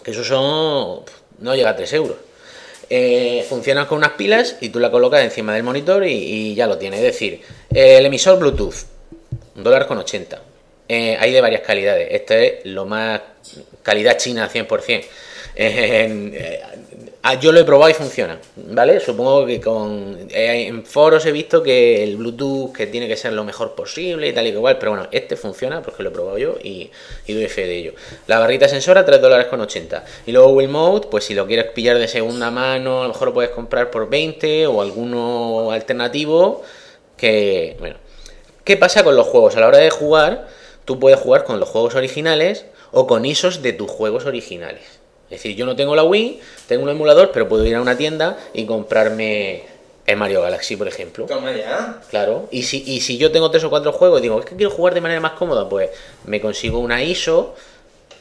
que 0.04 0.12
eso 0.12 0.24
son, 0.24 1.04
no 1.40 1.56
llega 1.56 1.72
a 1.72 1.76
3 1.76 1.94
euros. 1.94 2.18
Eh, 2.90 3.46
funcionan 3.48 3.86
con 3.86 4.00
unas 4.00 4.12
pilas 4.12 4.58
y 4.60 4.70
tú 4.70 4.80
la 4.80 4.92
colocas 4.92 5.24
encima 5.24 5.54
del 5.54 5.64
monitor 5.64 6.06
y, 6.06 6.12
y 6.12 6.56
ya 6.56 6.68
lo 6.68 6.78
tienes. 6.78 7.00
Es 7.00 7.06
decir, 7.06 7.42
el 7.74 8.06
emisor 8.06 8.38
Bluetooth 8.38 8.91
un 9.56 9.64
dólar 9.64 9.88
con 9.88 9.98
80. 9.98 10.42
Eh, 10.88 11.18
hay 11.20 11.32
de 11.32 11.42
varias 11.42 11.62
calidades. 11.62 12.08
Esta 12.12 12.38
es 12.38 12.66
lo 12.66 12.86
más 12.86 13.22
calidad 13.82 14.18
china 14.18 14.50
100%. 14.50 15.06
Eh, 15.56 16.62
ah, 17.24 17.40
yo 17.40 17.52
lo 17.52 17.60
he 17.60 17.64
probado 17.64 17.90
y 17.90 17.94
funciona, 17.94 18.40
¿vale? 18.56 19.00
Supongo 19.00 19.46
que 19.46 19.60
con 19.60 20.28
eh, 20.30 20.68
en 20.68 20.86
foros 20.86 21.26
he 21.26 21.32
visto 21.32 21.62
que 21.62 22.04
el 22.04 22.16
Bluetooth 22.18 22.74
que 22.74 22.88
tiene 22.88 23.08
que 23.08 23.18
ser 23.18 23.34
lo 23.34 23.44
mejor 23.44 23.76
posible 23.76 24.28
y 24.28 24.34
tal 24.34 24.48
y 24.48 24.50
igual, 24.50 24.78
pero 24.78 24.92
bueno, 24.92 25.08
este 25.12 25.36
funciona 25.36 25.82
porque 25.82 26.04
lo 26.04 26.10
he 26.10 26.12
probado 26.12 26.38
yo 26.38 26.58
y, 26.64 26.90
doy 27.28 27.48
fe 27.48 27.68
de 27.68 27.78
ello. 27.78 27.94
La 28.28 28.40
barrita 28.40 28.68
sensora 28.68 29.06
3 29.06 29.22
dólares 29.22 29.48
con 29.48 29.62
80. 29.62 30.04
Y 30.26 30.32
luego 30.32 30.62
Mode 30.68 31.08
pues 31.10 31.26
si 31.26 31.34
lo 31.34 31.48
quieres 31.48 31.66
pillar 31.72 31.98
de 31.98 32.08
segunda 32.08 32.50
mano, 32.52 33.00
a 33.00 33.04
lo 33.04 33.14
mejor 33.14 33.30
lo 33.30 33.34
puedes 33.34 33.52
comprar 33.52 33.92
por 33.92 34.10
20 34.10 34.68
o 34.68 34.82
alguno 34.82 35.72
alternativo 35.72 36.64
que, 37.18 37.76
bueno, 37.80 37.98
¿Qué 38.64 38.78
pasa 38.78 39.04
con 39.04 39.16
los 39.16 39.28
juegos? 39.28 39.56
A 39.56 39.60
la 39.60 39.68
hora 39.68 39.80
de 39.80 39.90
jugar, 39.90 40.48
tú 40.86 41.00
puedes 41.00 41.20
jugar 41.20 41.44
con 41.44 41.60
los 41.60 41.70
juegos 41.70 41.96
originales 41.96 42.66
o 42.92 43.08
con 43.08 43.26
ISOs 43.26 43.62
de 43.62 43.74
tus 43.74 43.90
juegos 43.90 44.26
originales. 44.26 44.84
Es 45.26 45.38
decir, 45.38 45.56
yo 45.56 45.66
no 45.66 45.76
tengo 45.76 45.96
la 45.96 46.04
Wii, 46.04 46.42
tengo 46.68 46.84
un 46.84 46.90
emulador, 46.90 47.32
pero 47.32 47.48
puedo 47.48 47.66
ir 47.66 47.76
a 47.76 47.82
una 47.82 47.98
tienda 47.98 48.38
y 48.54 48.66
comprarme 48.66 49.64
el 50.06 50.18
Mario 50.18 50.42
Galaxy, 50.42 50.76
por 50.76 50.88
ejemplo. 50.88 51.26
Toma 51.26 51.54
ya. 51.54 52.02
Claro. 52.10 52.50
Y 52.52 52.64
si, 52.64 52.84
y 52.86 53.00
si 53.00 53.18
yo 53.18 53.32
tengo 53.32 53.50
tres 53.50 53.64
o 53.64 53.70
cuatro 53.70 53.94
juegos 53.94 54.20
y 54.20 54.24
digo, 54.24 54.40
es 54.40 54.46
que 54.46 54.56
quiero 54.56 54.72
jugar 54.72 54.94
de 54.94 55.02
manera 55.02 55.22
más 55.22 55.34
cómoda, 55.34 55.70
pues 55.70 55.90
me 56.26 56.42
consigo 56.42 56.80
una 56.80 57.02
ISO 57.02 57.56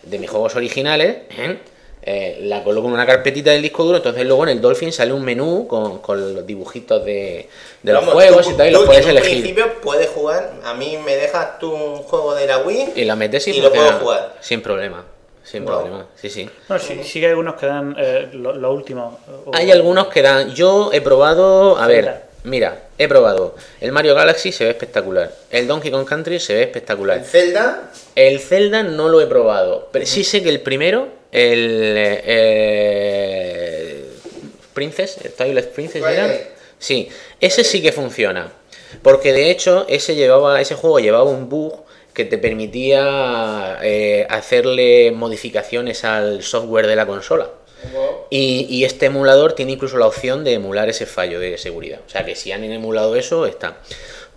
de 0.04 0.18
mis 0.18 0.30
juegos 0.30 0.54
originales. 0.56 1.18
¿eh? 1.30 1.58
Eh, 2.02 2.38
la 2.44 2.64
coloco 2.64 2.88
en 2.88 2.94
una 2.94 3.04
carpetita 3.04 3.50
del 3.50 3.60
disco 3.60 3.84
duro, 3.84 3.98
entonces 3.98 4.24
luego 4.24 4.44
en 4.44 4.48
el 4.50 4.60
Dolphin 4.62 4.90
sale 4.90 5.12
un 5.12 5.22
menú 5.22 5.66
con, 5.68 5.98
con 5.98 6.34
los 6.34 6.46
dibujitos 6.46 7.04
de, 7.04 7.46
de 7.82 7.92
los 7.92 8.04
juegos 8.06 8.48
y 8.50 8.54
tal, 8.54 8.68
y 8.68 8.70
los 8.70 8.84
puedes 8.86 9.06
elegir. 9.06 9.34
En 9.36 9.42
principio 9.42 9.80
puedes 9.82 10.08
jugar, 10.08 10.50
a 10.64 10.72
mí 10.74 10.96
me 11.04 11.14
dejas 11.16 11.58
tú 11.58 11.70
un 11.72 11.96
juego 11.98 12.34
de 12.34 12.46
la 12.46 12.58
Wii 12.58 12.92
y 12.96 13.04
la 13.04 13.16
metes 13.16 13.46
y, 13.48 13.60
lo 13.60 13.70
puedo 13.70 13.92
jugar. 13.98 14.36
Sin 14.40 14.62
problema. 14.62 15.04
sin 15.44 15.64
Wow. 15.66 15.74
problema. 15.74 16.06
Sí, 16.16 16.30
sí. 16.30 16.48
Bueno, 16.68 16.82
sí, 16.82 17.00
sí 17.04 17.20
que 17.20 17.26
hay 17.26 17.30
algunos 17.32 17.54
que 17.56 17.66
dan 17.66 17.94
eh, 17.98 18.28
lo, 18.32 18.54
lo 18.54 18.72
último. 18.72 19.18
o- 19.46 19.50
Hay 19.54 19.70
algunos 19.70 20.06
que 20.08 20.22
dan. 20.22 20.54
Yo 20.54 20.90
he 20.94 21.00
probado. 21.02 21.76
A 21.76 21.86
ver, 21.86 22.22
mira, 22.44 22.84
he 22.96 23.08
probado. 23.08 23.56
El 23.80 23.92
Mario 23.92 24.14
Galaxy 24.14 24.52
se 24.52 24.64
ve 24.64 24.70
espectacular. 24.70 25.30
El 25.50 25.66
Donkey 25.66 25.90
Kong 25.90 26.06
Country 26.06 26.38
se 26.40 26.54
ve 26.54 26.62
espectacular. 26.62 27.18
El 27.18 27.24
Zelda, 27.24 27.90
El 28.14 28.38
Zelda 28.40 28.82
no 28.84 29.08
lo 29.08 29.20
he 29.20 29.26
probado. 29.26 29.88
Pero 29.92 30.06
sí 30.06 30.22
sé 30.24 30.42
que 30.42 30.48
el 30.50 30.60
primero, 30.60 31.08
el. 31.32 31.94
eh, 31.96 34.06
Princess, 34.72 35.18
el 35.22 35.32
Twilight 35.32 35.68
Princess, 35.68 36.04
¿era? 36.04 36.32
Sí, 36.78 37.08
ese 37.40 37.64
sí 37.64 37.82
que 37.82 37.92
funciona. 37.92 38.52
Porque 39.02 39.32
de 39.32 39.50
hecho, 39.50 39.86
ese 39.88 40.14
llevaba, 40.14 40.60
ese 40.60 40.74
juego 40.74 41.00
llevaba 41.00 41.24
un 41.24 41.48
bug 41.48 41.84
que 42.14 42.24
te 42.24 42.38
permitía 42.38 43.78
eh, 43.82 44.26
hacerle 44.28 45.12
modificaciones 45.12 46.04
al 46.04 46.42
software 46.42 46.86
de 46.86 46.96
la 46.96 47.06
consola. 47.06 47.50
Y, 48.28 48.66
y 48.68 48.84
este 48.84 49.06
emulador 49.06 49.54
tiene 49.54 49.72
incluso 49.72 49.96
la 49.96 50.06
opción 50.06 50.44
de 50.44 50.54
emular 50.54 50.90
ese 50.90 51.06
fallo 51.06 51.40
de 51.40 51.56
seguridad. 51.56 52.00
O 52.06 52.10
sea 52.10 52.26
que 52.26 52.36
si 52.36 52.52
han 52.52 52.62
emulado 52.64 53.16
eso, 53.16 53.46
está. 53.46 53.78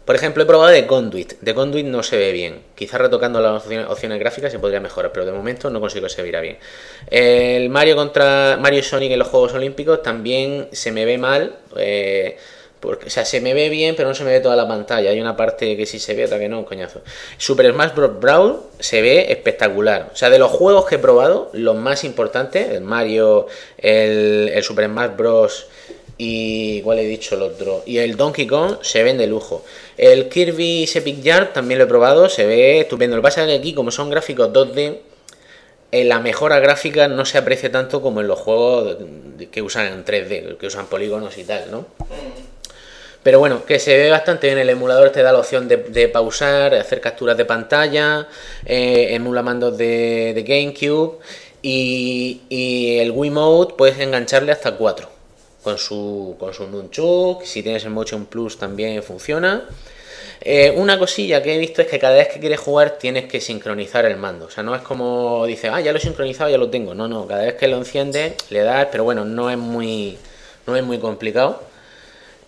Por 0.05 0.15
ejemplo, 0.15 0.43
he 0.43 0.45
probado 0.45 0.71
de 0.71 0.85
Conduit. 0.85 1.33
De 1.39 1.53
Conduit 1.53 1.85
no 1.85 2.03
se 2.03 2.17
ve 2.17 2.31
bien. 2.31 2.61
Quizás 2.75 2.99
retocando 2.99 3.39
las 3.39 3.63
opciones, 3.87 4.19
gráficas 4.19 4.51
se 4.51 4.59
podría 4.59 4.81
mejorar, 4.81 5.13
pero 5.13 5.25
de 5.25 5.31
momento 5.31 5.69
no 5.69 5.79
consigo 5.79 6.05
que 6.07 6.13
se 6.13 6.21
viera 6.23 6.41
bien. 6.41 6.57
El 7.09 7.69
Mario 7.69 7.95
contra 7.95 8.57
Mario 8.59 8.83
Sonic 8.83 9.11
en 9.11 9.19
los 9.19 9.29
Juegos 9.29 9.53
Olímpicos 9.53 10.03
también 10.03 10.67
se 10.73 10.91
me 10.91 11.05
ve 11.05 11.17
mal. 11.17 11.55
eh, 11.77 12.37
o 12.85 13.09
sea, 13.09 13.23
se 13.23 13.39
me 13.39 13.53
ve 13.53 13.69
bien, 13.69 13.95
pero 13.95 14.09
no 14.09 14.15
se 14.15 14.23
me 14.23 14.31
ve 14.31 14.39
toda 14.39 14.55
la 14.55 14.67
pantalla. 14.67 15.09
Hay 15.09 15.21
una 15.21 15.37
parte 15.37 15.77
que 15.77 15.85
sí 15.85 15.99
se 15.99 16.13
ve, 16.15 16.25
otra 16.25 16.39
que 16.39 16.49
no, 16.49 16.65
coñazo. 16.65 17.01
Super 17.37 17.71
Smash 17.71 17.93
Bros. 17.95 18.19
Brawl 18.19 18.59
se 18.79 19.01
ve 19.01 19.31
espectacular. 19.31 20.09
O 20.11 20.15
sea, 20.15 20.29
de 20.29 20.39
los 20.39 20.51
juegos 20.51 20.85
que 20.85 20.95
he 20.95 20.99
probado, 20.99 21.49
los 21.53 21.75
más 21.75 22.03
importantes, 22.03 22.69
el 22.71 22.81
Mario, 22.81 23.47
el, 23.77 24.51
el 24.53 24.63
Super 24.63 24.85
Smash 24.85 25.15
Bros. 25.15 25.67
y. 26.17 26.81
¿Cuál 26.81 26.99
he 26.99 27.05
dicho 27.05 27.35
el 27.35 27.43
otro? 27.43 27.83
Y 27.85 27.99
el 27.99 28.17
Donkey 28.17 28.47
Kong 28.47 28.77
se 28.81 29.03
ven 29.03 29.17
de 29.17 29.27
lujo. 29.27 29.63
El 29.97 30.29
Kirby 30.29 30.89
Epic 30.93 31.21
Yard 31.21 31.53
también 31.53 31.77
lo 31.77 31.85
he 31.85 31.87
probado, 31.87 32.29
se 32.29 32.45
ve 32.45 32.79
estupendo. 32.79 33.15
Lo 33.15 33.21
que 33.21 33.27
pasa 33.27 33.41
es 33.41 33.47
que 33.47 33.53
aquí, 33.53 33.73
como 33.73 33.91
son 33.91 34.09
gráficos 34.09 34.51
2D, 34.51 34.97
en 35.91 36.09
la 36.09 36.19
mejora 36.19 36.59
gráfica 36.59 37.07
no 37.07 37.23
se 37.25 37.37
aprecia 37.37 37.71
tanto 37.71 38.01
como 38.01 38.21
en 38.21 38.27
los 38.27 38.39
juegos 38.39 38.97
que 39.51 39.61
usan 39.61 39.87
en 39.87 40.05
3D, 40.05 40.57
que 40.57 40.67
usan 40.67 40.87
polígonos 40.87 41.37
y 41.37 41.43
tal, 41.43 41.69
¿no? 41.69 41.85
Pero 43.21 43.39
bueno, 43.39 43.63
que 43.65 43.79
se 43.79 43.95
ve 43.95 44.09
bastante 44.09 44.47
bien. 44.47 44.57
El 44.57 44.69
emulador 44.69 45.11
te 45.11 45.21
da 45.21 45.31
la 45.31 45.39
opción 45.39 45.67
de, 45.67 45.77
de 45.77 46.09
pausar, 46.09 46.73
hacer 46.73 46.99
capturas 46.99 47.37
de 47.37 47.45
pantalla, 47.45 48.27
eh, 48.65 49.09
emula 49.11 49.43
mandos 49.43 49.77
de, 49.77 50.33
de 50.33 50.43
GameCube 50.43 51.19
y, 51.61 52.41
y 52.49 52.97
el 52.97 53.11
Wiimote 53.11 53.75
puedes 53.75 53.99
engancharle 53.99 54.51
hasta 54.51 54.71
4 54.75 55.12
con 55.63 55.77
su, 55.77 56.35
con 56.39 56.53
su 56.53 56.67
Nunchuk. 56.67 57.43
Si 57.43 57.63
tienes 57.63 57.83
el 57.85 57.91
Motion 57.91 58.25
Plus 58.25 58.57
también 58.57 59.01
funciona. 59.01 59.63
Eh, 60.45 60.73
una 60.75 60.99
cosilla 60.99 61.41
que 61.41 61.55
he 61.55 61.57
visto 61.57 61.81
es 61.81 61.87
que 61.87 61.99
cada 61.99 62.15
vez 62.15 62.27
que 62.27 62.39
quieres 62.39 62.59
jugar 62.59 62.97
tienes 62.97 63.25
que 63.25 63.39
sincronizar 63.39 64.05
el 64.05 64.17
mando. 64.17 64.47
O 64.47 64.49
sea, 64.49 64.61
no 64.61 64.75
es 64.75 64.81
como 64.81 65.45
dices, 65.45 65.71
ah, 65.73 65.79
ya 65.79 65.93
lo 65.93 65.99
he 65.99 66.01
sincronizado, 66.01 66.49
ya 66.49 66.57
lo 66.57 66.69
tengo. 66.69 66.93
No, 66.93 67.07
no, 67.07 67.25
cada 67.25 67.43
vez 67.43 67.55
que 67.55 67.67
lo 67.67 67.77
enciendes 67.77 68.33
le 68.49 68.59
das, 68.59 68.89
pero 68.91 69.05
bueno, 69.05 69.23
no 69.23 69.49
es 69.49 69.57
muy, 69.57 70.17
no 70.67 70.75
es 70.75 70.83
muy 70.83 70.99
complicado. 70.99 71.63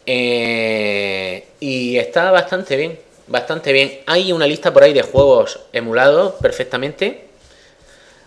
Eh, 0.06 1.48
y 1.62 1.98
está 1.98 2.32
bastante 2.32 2.76
bien, 2.76 3.00
bastante 3.28 3.72
bien. 3.72 4.02
Hay 4.08 4.34
una 4.34 4.46
lista 4.46 4.74
por 4.74 4.84
ahí 4.84 4.94
de 4.94 5.02
juegos 5.02 5.62
emulados 5.72 6.34
perfectamente. 6.42 7.28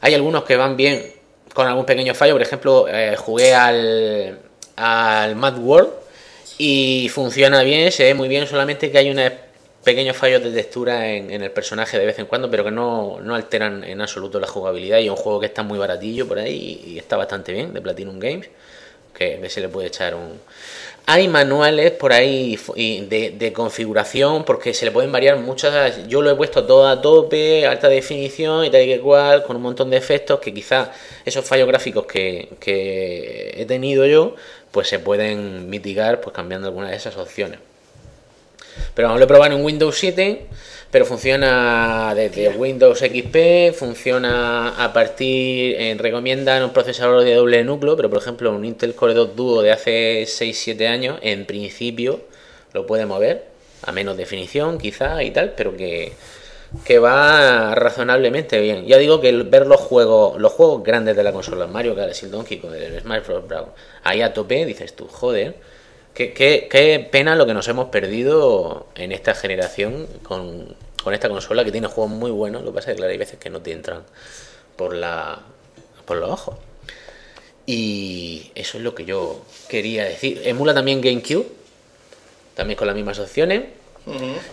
Hay 0.00 0.14
algunos 0.14 0.44
que 0.44 0.56
van 0.56 0.76
bien 0.76 1.12
con 1.52 1.66
algún 1.66 1.84
pequeño 1.84 2.14
fallo. 2.14 2.34
Por 2.34 2.42
ejemplo, 2.42 2.86
eh, 2.88 3.16
jugué 3.16 3.54
al, 3.54 4.38
al 4.78 5.36
Mad 5.36 5.58
World 5.58 5.90
y 6.58 7.08
funciona 7.12 7.62
bien, 7.62 7.92
se 7.92 8.04
ve 8.04 8.14
muy 8.14 8.28
bien, 8.28 8.46
solamente 8.46 8.90
que 8.90 8.98
hay 8.98 9.10
unos 9.10 9.30
pequeños 9.84 10.16
fallos 10.16 10.42
de 10.42 10.50
textura 10.50 11.08
en, 11.08 11.30
en 11.30 11.42
el 11.42 11.50
personaje 11.50 11.98
de 11.98 12.04
vez 12.04 12.18
en 12.18 12.26
cuando, 12.26 12.50
pero 12.50 12.64
que 12.64 12.70
no, 12.70 13.20
no 13.20 13.34
alteran 13.34 13.84
en 13.84 14.00
absoluto 14.00 14.40
la 14.40 14.46
jugabilidad. 14.46 14.98
Y 14.98 15.04
es 15.04 15.10
un 15.10 15.16
juego 15.16 15.40
que 15.40 15.46
está 15.46 15.62
muy 15.62 15.78
baratillo 15.78 16.26
por 16.26 16.38
ahí 16.38 16.82
y 16.84 16.98
está 16.98 17.16
bastante 17.16 17.52
bien, 17.52 17.72
de 17.72 17.80
Platinum 17.80 18.18
Games, 18.18 18.48
que, 19.14 19.48
se 19.48 19.60
le 19.60 19.68
puede 19.68 19.88
echar 19.88 20.14
un... 20.14 20.40
Hay 21.06 21.26
manuales 21.26 21.92
por 21.92 22.12
ahí 22.12 22.58
de, 22.76 23.52
configuración 23.54 24.44
porque 24.44 24.74
se 24.74 24.84
le 24.84 24.90
pueden 24.90 25.10
variar 25.10 25.38
muchas. 25.38 26.06
Yo 26.06 26.20
lo 26.20 26.30
he 26.30 26.34
puesto 26.34 26.66
todo 26.66 26.86
a 26.86 27.00
tope, 27.00 27.66
alta 27.66 27.88
definición 27.88 28.66
y 28.66 28.70
tal 28.70 28.82
y 28.82 28.88
que 28.88 29.00
cual, 29.00 29.42
con 29.42 29.56
un 29.56 29.62
montón 29.62 29.88
de 29.88 29.96
efectos 29.96 30.38
que 30.38 30.52
quizás 30.52 30.90
esos 31.24 31.46
fallos 31.46 31.66
gráficos 31.66 32.04
que 32.04 33.54
he 33.56 33.64
tenido 33.64 34.04
yo, 34.04 34.34
pues 34.70 34.88
se 34.88 34.98
pueden 34.98 35.70
mitigar 35.70 36.20
pues 36.20 36.34
cambiando 36.34 36.68
algunas 36.68 36.90
de 36.90 36.96
esas 36.96 37.16
opciones. 37.16 37.58
Pero 38.94 39.08
vamos, 39.08 39.20
lo 39.20 39.24
he 39.24 39.28
probado 39.28 39.56
en 39.56 39.64
Windows 39.64 39.96
7, 39.98 40.46
pero 40.90 41.04
funciona 41.04 42.14
desde 42.14 42.48
Windows 42.50 42.98
XP, 42.98 43.74
funciona 43.74 44.82
a 44.82 44.92
partir, 44.92 45.76
eh, 45.78 45.96
recomiendan 45.98 46.64
un 46.64 46.72
procesador 46.72 47.24
de 47.24 47.34
doble 47.34 47.64
núcleo, 47.64 47.96
pero 47.96 48.10
por 48.10 48.18
ejemplo 48.18 48.50
un 48.50 48.64
Intel 48.64 48.94
Core 48.94 49.14
2 49.14 49.36
Duo 49.36 49.62
de 49.62 49.72
hace 49.72 50.26
6-7 50.26 50.86
años, 50.86 51.18
en 51.22 51.44
principio 51.44 52.20
lo 52.72 52.86
puede 52.86 53.06
mover, 53.06 53.44
a 53.82 53.92
menos 53.92 54.16
definición 54.16 54.78
quizá 54.78 55.22
y 55.22 55.30
tal, 55.30 55.54
pero 55.56 55.76
que, 55.76 56.12
que 56.84 56.98
va 56.98 57.74
razonablemente 57.74 58.60
bien. 58.60 58.86
Ya 58.86 58.98
digo 58.98 59.20
que 59.20 59.32
ver 59.44 59.66
los 59.66 59.80
juegos, 59.80 60.40
los 60.40 60.52
juegos 60.52 60.82
grandes 60.82 61.16
de 61.16 61.22
la 61.22 61.32
consola, 61.32 61.66
Mario 61.66 61.94
Galaxy, 61.94 62.26
el 62.26 62.32
Donkey 62.32 62.58
Kong, 62.58 62.74
el 62.74 63.00
Smash 63.00 63.26
Bros. 63.26 63.48
Brawl, 63.48 63.68
ahí 64.04 64.22
a 64.22 64.32
tope, 64.32 64.66
dices 64.66 64.94
tú, 64.94 65.08
joder, 65.08 65.56
qué 66.14 67.08
pena 67.10 67.36
lo 67.36 67.46
que 67.46 67.54
nos 67.54 67.68
hemos 67.68 67.88
perdido 67.88 68.86
en 68.94 69.12
esta 69.12 69.34
generación 69.34 70.06
con, 70.22 70.76
con 71.02 71.14
esta 71.14 71.28
consola 71.28 71.64
que 71.64 71.72
tiene 71.72 71.86
juegos 71.86 72.12
muy 72.12 72.30
buenos. 72.30 72.62
Lo 72.62 72.72
que 72.72 72.76
pasa 72.76 72.90
es 72.90 72.94
que 72.94 72.98
claro, 72.98 73.12
hay 73.12 73.18
veces 73.18 73.38
que 73.38 73.50
no 73.50 73.60
te 73.60 73.72
entran 73.72 74.02
por 74.76 74.94
la 74.94 75.40
por 76.04 76.16
los 76.16 76.30
ojos. 76.30 76.56
Y 77.66 78.50
eso 78.54 78.78
es 78.78 78.84
lo 78.84 78.94
que 78.94 79.04
yo 79.04 79.42
quería 79.68 80.04
decir. 80.04 80.40
Emula 80.44 80.72
también 80.72 81.00
GameCube, 81.00 81.46
también 82.54 82.78
con 82.78 82.86
las 82.86 82.96
mismas 82.96 83.18
opciones. 83.18 83.64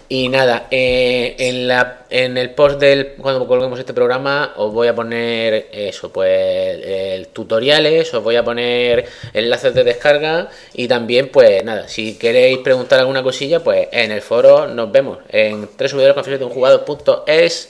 Y 0.10 0.30
nada, 0.30 0.68
eh, 0.70 1.36
en, 1.40 1.68
la, 1.68 2.06
en 2.10 2.38
el 2.38 2.52
post 2.52 2.80
del 2.80 3.14
cuando 3.14 3.48
colguemos 3.48 3.80
este 3.80 3.94
programa 3.94 4.54
os 4.58 4.74
voy 4.74 4.88
a 4.88 4.96
poner 4.96 5.70
eso, 5.72 6.12
pues 6.12 6.82
el, 6.84 7.28
tutoriales, 7.28 8.14
os 8.14 8.24
voy 8.24 8.36
a 8.36 8.44
poner 8.44 9.08
enlaces 9.34 9.74
de 9.74 9.84
descarga 9.84 10.50
y 10.74 10.88
también 10.88 11.30
pues 11.30 11.64
nada, 11.64 11.88
si 11.88 12.18
queréis 12.18 12.58
preguntar 12.60 13.00
alguna 13.00 13.24
cosilla, 13.24 13.64
pues 13.64 13.88
en 13.92 14.12
el 14.12 14.22
foro 14.22 14.68
nos 14.68 14.92
vemos 14.92 15.20
en 15.30 15.70
www.confesionesdeunjugador.es 15.78 17.70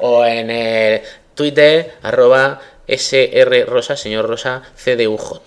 o 0.00 0.24
en 0.24 0.50
el 0.50 1.02
Twitter 1.34 1.94
arroba 2.02 2.60
srrosa, 2.88 3.96
señor 3.96 4.26
rosa, 4.28 4.62
cduj. 4.76 5.40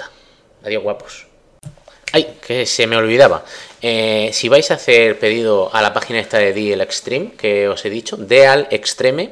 Adiós 0.64 0.84
guapos. 0.84 1.31
Ay, 2.14 2.36
que 2.46 2.66
se 2.66 2.88
me 2.88 2.98
olvidaba. 2.98 3.46
Eh, 3.82 4.32
si 4.34 4.50
vais 4.50 4.70
a 4.72 4.74
hacer 4.74 5.18
pedido 5.18 5.74
a 5.74 5.82
la 5.82 5.94
página 5.94 6.20
esta 6.20 6.38
de 6.40 6.52
Deal 6.54 6.82
Extreme, 6.82 7.32
que 7.38 7.70
os 7.70 7.86
he 7.86 7.90
dicho, 7.90 8.18
Deal 8.18 8.68
Extreme, 8.70 9.32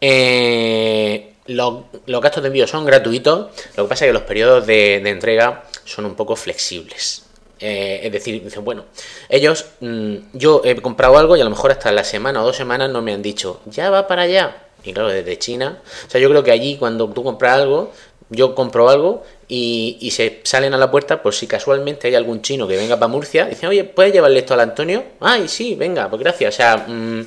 eh, 0.00 1.34
lo- 1.46 1.86
los 2.06 2.20
gastos 2.22 2.42
de 2.42 2.46
envío 2.48 2.66
son 2.66 2.84
gratuitos. 2.86 3.48
Lo 3.76 3.84
que 3.84 3.88
pasa 3.88 4.04
es 4.04 4.08
que 4.10 4.12
los 4.14 4.22
periodos 4.22 4.66
de, 4.66 5.00
de 5.02 5.10
entrega 5.10 5.64
son 5.84 6.06
un 6.06 6.14
poco 6.14 6.34
flexibles. 6.36 7.24
Eh, 7.60 8.00
es 8.04 8.12
decir, 8.12 8.42
dicen, 8.42 8.64
bueno, 8.64 8.84
ellos, 9.28 9.66
mm, 9.80 10.14
yo 10.32 10.62
he 10.64 10.76
comprado 10.76 11.18
algo 11.18 11.36
y 11.36 11.40
a 11.40 11.44
lo 11.44 11.50
mejor 11.50 11.72
hasta 11.72 11.90
la 11.92 12.04
semana 12.04 12.40
o 12.42 12.46
dos 12.46 12.56
semanas 12.56 12.88
no 12.90 13.02
me 13.02 13.12
han 13.12 13.20
dicho, 13.22 13.60
ya 13.66 13.90
va 13.90 14.06
para 14.06 14.22
allá. 14.22 14.56
Y 14.84 14.92
claro, 14.92 15.08
desde 15.08 15.38
China. 15.38 15.82
O 16.06 16.10
sea, 16.10 16.20
yo 16.20 16.30
creo 16.30 16.44
que 16.44 16.52
allí 16.52 16.76
cuando 16.76 17.08
tú 17.08 17.24
compras 17.24 17.54
algo, 17.54 17.92
yo 18.30 18.54
compro 18.54 18.88
algo 18.88 19.24
y, 19.48 19.96
y 20.00 20.10
se 20.10 20.40
salen 20.44 20.74
a 20.74 20.76
la 20.78 20.90
puerta 20.90 21.22
por 21.22 21.34
si 21.34 21.46
casualmente 21.46 22.06
hay 22.08 22.14
algún 22.14 22.42
chino 22.42 22.68
que 22.68 22.76
venga 22.76 22.96
para 22.98 23.08
Murcia. 23.08 23.46
Dicen, 23.46 23.68
oye, 23.68 23.84
¿puedes 23.84 24.12
llevarle 24.12 24.40
esto 24.40 24.54
al 24.54 24.60
Antonio? 24.60 25.02
Ay, 25.20 25.48
sí, 25.48 25.74
venga, 25.74 26.08
pues 26.10 26.20
gracias. 26.22 26.54
O 26.54 26.56
sea, 26.56 26.76
mm, 26.86 27.26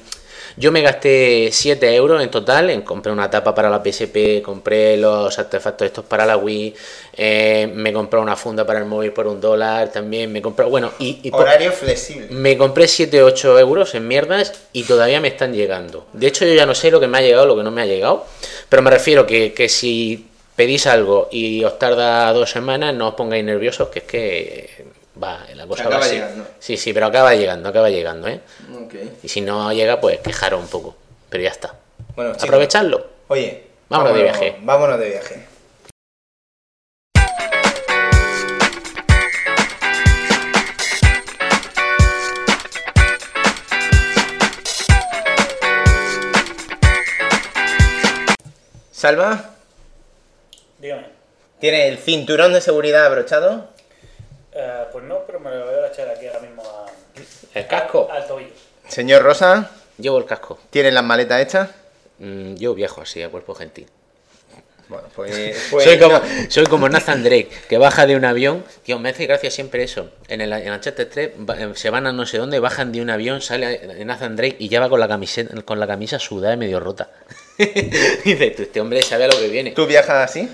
yo 0.58 0.72
me 0.72 0.82
gasté 0.82 1.50
7 1.52 1.96
euros 1.96 2.22
en 2.22 2.30
total 2.30 2.70
en 2.70 2.82
compré 2.82 3.12
una 3.12 3.30
tapa 3.30 3.56
para 3.56 3.70
la 3.70 3.82
PSP, 3.82 4.42
compré 4.44 4.98
los 4.98 5.40
artefactos 5.40 5.86
estos 5.88 6.04
para 6.06 6.26
la 6.26 6.36
Wii, 6.36 6.76
eh, 7.16 7.72
me 7.74 7.94
compré 7.94 8.20
una 8.20 8.36
funda 8.36 8.66
para 8.68 8.80
el 8.80 8.86
móvil 8.86 9.14
por 9.14 9.28
un 9.28 9.40
dólar, 9.40 9.92
también 9.94 10.30
me 10.32 10.42
compré, 10.42 10.66
bueno, 10.66 10.92
y, 11.00 11.22
y 11.24 11.32
por- 11.32 11.42
Horario 11.44 11.72
flexible. 11.72 12.28
me 12.32 12.58
compré 12.58 12.86
7-8 12.86 13.60
euros 13.60 13.96
en 13.96 14.08
mierdas 14.08 14.54
y 14.74 14.84
todavía 14.84 15.22
me 15.22 15.30
están 15.30 15.54
llegando. 15.54 16.06
De 16.12 16.28
hecho, 16.28 16.46
yo 16.46 16.54
ya 16.54 16.66
no 16.66 16.76
sé 16.76 16.92
lo 16.92 17.00
que 17.00 17.08
me 17.08 17.18
ha 17.18 17.22
llegado, 17.22 17.46
lo 17.46 17.56
que 17.56 17.64
no 17.64 17.72
me 17.72 17.82
ha 17.82 17.86
llegado. 17.86 18.26
Pero 18.68 18.82
me 18.84 18.92
refiero 18.92 19.26
que, 19.26 19.54
que 19.54 19.70
si 19.70 20.28
pedís 20.62 20.86
algo 20.86 21.28
y 21.32 21.64
os 21.64 21.80
tarda 21.80 22.32
dos 22.34 22.52
semanas, 22.52 22.94
no 22.94 23.08
os 23.10 23.16
pongáis 23.16 23.44
nerviosos, 23.44 23.90
que 23.90 24.00
es 24.00 24.06
que 24.06 24.86
va, 25.18 25.42
la 25.56 25.66
cosa 25.66 25.82
Acaba 25.90 25.98
va 25.98 26.06
así. 26.06 26.14
llegando. 26.18 26.46
Sí, 26.60 26.78
sí, 26.78 26.94
pero 26.94 27.08
acaba 27.08 27.34
llegando, 27.34 27.70
acaba 27.70 27.90
llegando, 27.90 28.28
¿eh? 28.28 28.40
Y 29.24 29.28
si 29.28 29.42
no 29.42 29.74
llega, 29.74 30.00
pues 30.00 30.20
quejaros 30.20 30.62
un 30.62 30.68
poco. 30.68 30.96
Pero 31.32 31.44
ya 31.44 31.50
está. 31.50 31.74
Bueno, 32.16 32.34
chicos, 32.34 32.44
Aprovechadlo. 32.44 33.08
Oye, 33.30 33.64
Vámonos 33.90 34.14
de 34.16 34.22
viaje. 34.24 34.56
Vámonos 34.62 35.00
de 35.00 35.10
viaje. 35.10 35.46
Salva, 48.92 49.56
Dígame. 50.82 51.06
¿tiene 51.60 51.88
el 51.88 51.98
cinturón 52.00 52.54
de 52.54 52.62
seguridad 52.62 53.06
abrochado? 53.06 53.70
Eh, 54.54 54.84
pues 54.92 55.04
no, 55.06 55.20
pero 55.28 55.40
me 55.40 55.52
lo 55.52 55.66
voy 55.66 55.76
a 55.76 55.88
echar 55.88 56.10
aquí 56.10 56.26
ahora 56.28 56.40
mismo 56.40 56.64
a, 56.64 56.88
El 57.58 57.68
casco. 57.68 58.10
al 58.12 58.26
tobillo. 58.28 58.50
Señor 58.88 59.22
Rosa, 59.22 59.70
Llevo 59.98 60.18
el 60.18 60.26
casco. 60.26 60.58
¿tiene 60.72 60.92
las 60.92 61.04
maletas 61.04 61.40
hechas? 61.42 61.70
Mm, 62.20 62.56
yo 62.56 62.74
viajo 62.74 63.02
así, 63.02 63.22
a 63.22 63.30
cuerpo 63.30 63.54
gentil. 63.54 63.88
Bueno, 64.90 65.08
pues... 65.16 65.68
pues 65.72 65.84
soy, 65.86 65.98
como, 66.00 66.18
no. 66.20 66.24
soy 66.50 66.66
como 66.66 66.90
Nathan 66.90 67.24
Drake, 67.24 67.50
que 67.70 67.78
baja 67.78 68.06
de 68.06 68.16
un 68.18 68.26
avión. 68.26 68.66
Tío, 68.84 69.00
me 69.00 69.10
hace 69.10 69.26
gracia 69.26 69.50
siempre 69.52 69.84
eso. 69.84 70.10
En 70.28 70.42
el 70.42 70.52
en 70.52 70.74
Uncharted 70.74 71.08
3 71.08 71.32
va- 71.50 71.58
eh, 71.58 71.72
se 71.76 71.90
van 71.90 72.08
a 72.08 72.12
no 72.12 72.26
sé 72.26 72.40
dónde, 72.40 72.60
bajan 72.60 72.92
de 72.92 73.02
un 73.02 73.10
avión, 73.10 73.42
sale 73.42 74.04
Nathan 74.04 74.36
Drake 74.36 74.58
y 74.60 74.68
ya 74.68 74.80
va 74.82 74.90
con 74.90 75.00
la 75.00 75.08
camiseta, 75.08 75.62
con 75.62 75.80
la 75.80 75.88
camisa 75.88 76.20
sudada 76.20 76.56
y 76.56 76.58
medio 76.58 76.80
rota. 76.82 77.10
Dice, 77.58 78.52
"Tú, 78.52 78.64
este 78.64 78.82
hombre 78.82 79.02
sabe 79.02 79.26
a 79.26 79.28
lo 79.28 79.38
que 79.40 79.48
viene. 79.48 79.72
¿Tú 79.72 79.86
viajas 79.86 80.30
así? 80.30 80.50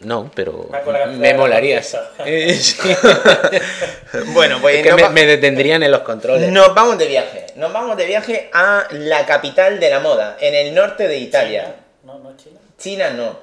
No, 0.00 0.30
pero 0.34 0.70
me 0.72 1.18
de 1.18 1.32
la 1.32 1.38
molaría. 1.38 1.80
princesa. 1.80 2.10
Sí. 2.24 2.76
Bueno, 4.32 4.58
pues 4.60 4.76
Es 4.76 4.94
que 4.94 5.08
me, 5.10 5.26
detendrían 5.26 5.82
en 5.82 5.90
los 5.90 6.00
controles. 6.00 6.50
Nos 6.50 6.74
vamos 6.74 6.98
de 6.98 7.06
viaje. 7.06 7.46
Nos 7.56 7.72
vamos 7.72 7.96
de 7.96 8.06
viaje 8.06 8.48
a 8.52 8.86
la 8.90 9.26
capital 9.26 9.78
de 9.80 9.90
la 9.90 10.00
moda, 10.00 10.36
en 10.40 10.54
el 10.54 10.74
norte 10.74 11.08
de 11.08 11.18
Italia. 11.18 11.74
No, 12.04 12.18
no 12.18 12.36
China. 12.36 12.58
China 12.78 13.10
no. 13.10 13.38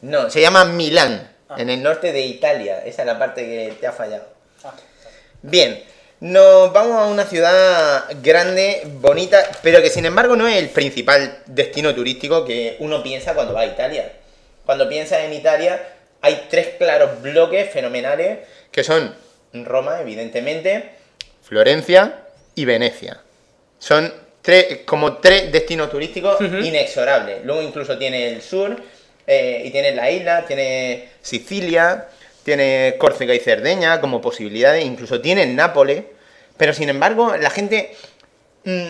No, 0.00 0.30
se 0.30 0.40
llama 0.40 0.64
Milán, 0.64 1.30
en 1.56 1.70
el 1.70 1.82
norte 1.82 2.12
de 2.12 2.20
Italia. 2.20 2.82
Esa 2.84 3.02
es 3.02 3.06
la 3.06 3.18
parte 3.18 3.42
que 3.44 3.74
te 3.80 3.86
ha 3.86 3.92
fallado. 3.92 4.24
Ah, 4.64 4.72
Bien, 5.42 5.82
nos 6.20 6.72
vamos 6.72 6.96
a 6.96 7.06
una 7.06 7.24
ciudad 7.24 8.04
grande, 8.22 8.82
bonita, 9.00 9.38
pero 9.62 9.80
que 9.82 9.90
sin 9.90 10.04
embargo 10.04 10.36
no 10.36 10.48
es 10.48 10.56
el 10.56 10.68
principal 10.68 11.38
destino 11.46 11.94
turístico 11.94 12.44
que 12.44 12.76
uno 12.80 13.02
piensa 13.02 13.34
cuando 13.34 13.54
va 13.54 13.60
a 13.60 13.66
Italia. 13.66 14.12
Cuando 14.68 14.86
piensas 14.86 15.20
en 15.20 15.32
Italia, 15.32 15.82
hay 16.20 16.44
tres 16.50 16.74
claros 16.76 17.22
bloques 17.22 17.72
fenomenales 17.72 18.40
que 18.70 18.84
son 18.84 19.14
Roma, 19.54 19.98
evidentemente, 20.02 20.90
Florencia 21.42 22.24
y 22.54 22.66
Venecia. 22.66 23.18
Son 23.78 24.12
tres, 24.42 24.80
como 24.84 25.16
tres 25.16 25.50
destinos 25.50 25.90
turísticos 25.90 26.38
inexorables. 26.42 27.46
Luego 27.46 27.62
incluso 27.62 27.96
tiene 27.96 28.28
el 28.28 28.42
sur 28.42 28.76
eh, 29.26 29.62
y 29.64 29.70
tiene 29.70 29.94
la 29.94 30.10
isla, 30.10 30.44
tiene 30.44 31.08
Sicilia, 31.22 32.06
tiene 32.42 32.96
Córcega 32.98 33.34
y 33.34 33.38
Cerdeña 33.38 34.02
como 34.02 34.20
posibilidades, 34.20 34.84
incluso 34.84 35.18
tiene 35.22 35.46
Nápoles. 35.46 36.04
Pero 36.58 36.74
sin 36.74 36.90
embargo, 36.90 37.34
la 37.38 37.48
gente 37.48 37.96
mm, 38.64 38.88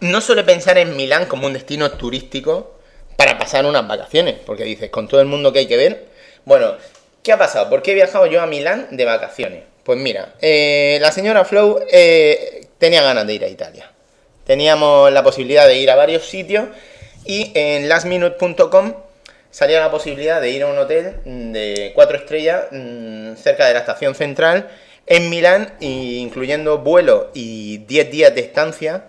no 0.00 0.20
suele 0.20 0.42
pensar 0.42 0.78
en 0.78 0.96
Milán 0.96 1.26
como 1.26 1.46
un 1.46 1.52
destino 1.52 1.92
turístico 1.92 2.75
para 3.16 3.38
pasar 3.38 3.66
unas 3.66 3.86
vacaciones, 3.86 4.36
porque 4.44 4.64
dices, 4.64 4.90
con 4.90 5.08
todo 5.08 5.20
el 5.20 5.26
mundo 5.26 5.52
que 5.52 5.60
hay 5.60 5.66
que 5.66 5.76
ver. 5.76 6.06
Bueno, 6.44 6.74
¿qué 7.22 7.32
ha 7.32 7.38
pasado? 7.38 7.68
¿Por 7.68 7.82
qué 7.82 7.92
he 7.92 7.94
viajado 7.94 8.26
yo 8.26 8.40
a 8.40 8.46
Milán 8.46 8.88
de 8.90 9.04
vacaciones? 9.04 9.62
Pues 9.82 9.98
mira, 9.98 10.34
eh, 10.40 10.98
la 11.00 11.12
señora 11.12 11.44
Flow 11.44 11.80
eh, 11.90 12.66
tenía 12.78 13.02
ganas 13.02 13.26
de 13.26 13.34
ir 13.34 13.44
a 13.44 13.48
Italia. 13.48 13.90
Teníamos 14.44 15.12
la 15.12 15.22
posibilidad 15.22 15.66
de 15.66 15.78
ir 15.78 15.90
a 15.90 15.96
varios 15.96 16.26
sitios 16.26 16.68
y 17.24 17.52
en 17.54 17.88
lastminute.com 17.88 18.94
salía 19.50 19.80
la 19.80 19.90
posibilidad 19.90 20.40
de 20.40 20.50
ir 20.50 20.62
a 20.62 20.66
un 20.66 20.78
hotel 20.78 21.20
de 21.24 21.92
cuatro 21.94 22.16
estrellas 22.16 22.64
mm, 22.70 23.34
cerca 23.36 23.66
de 23.66 23.74
la 23.74 23.80
estación 23.80 24.14
central 24.14 24.68
en 25.06 25.30
Milán, 25.30 25.74
incluyendo 25.80 26.78
vuelo 26.78 27.30
y 27.32 27.78
10 27.78 28.10
días 28.10 28.34
de 28.34 28.40
estancia, 28.40 29.04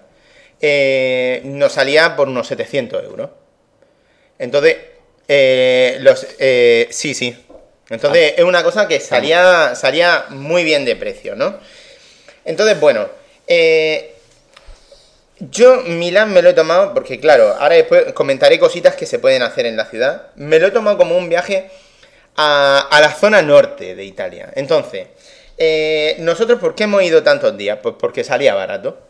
eh, 0.61 1.41
nos 1.43 1.73
salía 1.73 2.15
por 2.15 2.29
unos 2.29 2.47
700 2.47 3.03
euros. 3.03 3.31
Entonces, 4.39 4.77
eh, 5.27 5.97
los, 6.01 6.25
eh, 6.39 6.87
sí, 6.91 7.13
sí. 7.13 7.37
Entonces 7.89 8.33
es 8.37 8.43
una 8.43 8.63
cosa 8.63 8.87
que 8.87 8.99
salía, 8.99 9.73
salía 9.75 10.25
muy 10.29 10.63
bien 10.63 10.85
de 10.85 10.95
precio, 10.95 11.35
¿no? 11.35 11.57
Entonces, 12.43 12.79
bueno, 12.79 13.07
eh, 13.47 14.13
yo 15.39 15.81
Milán 15.83 16.33
me 16.33 16.41
lo 16.41 16.49
he 16.49 16.53
tomado, 16.53 16.93
porque 16.93 17.19
claro, 17.19 17.55
ahora 17.59 17.75
después 17.75 18.11
comentaré 18.13 18.59
cositas 18.59 18.95
que 18.95 19.05
se 19.05 19.19
pueden 19.19 19.41
hacer 19.41 19.65
en 19.65 19.77
la 19.77 19.85
ciudad. 19.85 20.27
Me 20.35 20.59
lo 20.59 20.67
he 20.67 20.71
tomado 20.71 20.97
como 20.97 21.17
un 21.17 21.29
viaje 21.29 21.69
a, 22.35 22.87
a 22.91 23.01
la 23.01 23.13
zona 23.13 23.41
norte 23.41 23.95
de 23.95 24.03
Italia. 24.03 24.51
Entonces, 24.55 25.07
eh, 25.57 26.15
nosotros, 26.19 26.59
¿por 26.59 26.75
qué 26.75 26.83
hemos 26.83 27.01
ido 27.03 27.23
tantos 27.23 27.57
días? 27.57 27.79
Pues 27.81 27.95
porque 27.99 28.23
salía 28.23 28.53
barato. 28.53 29.06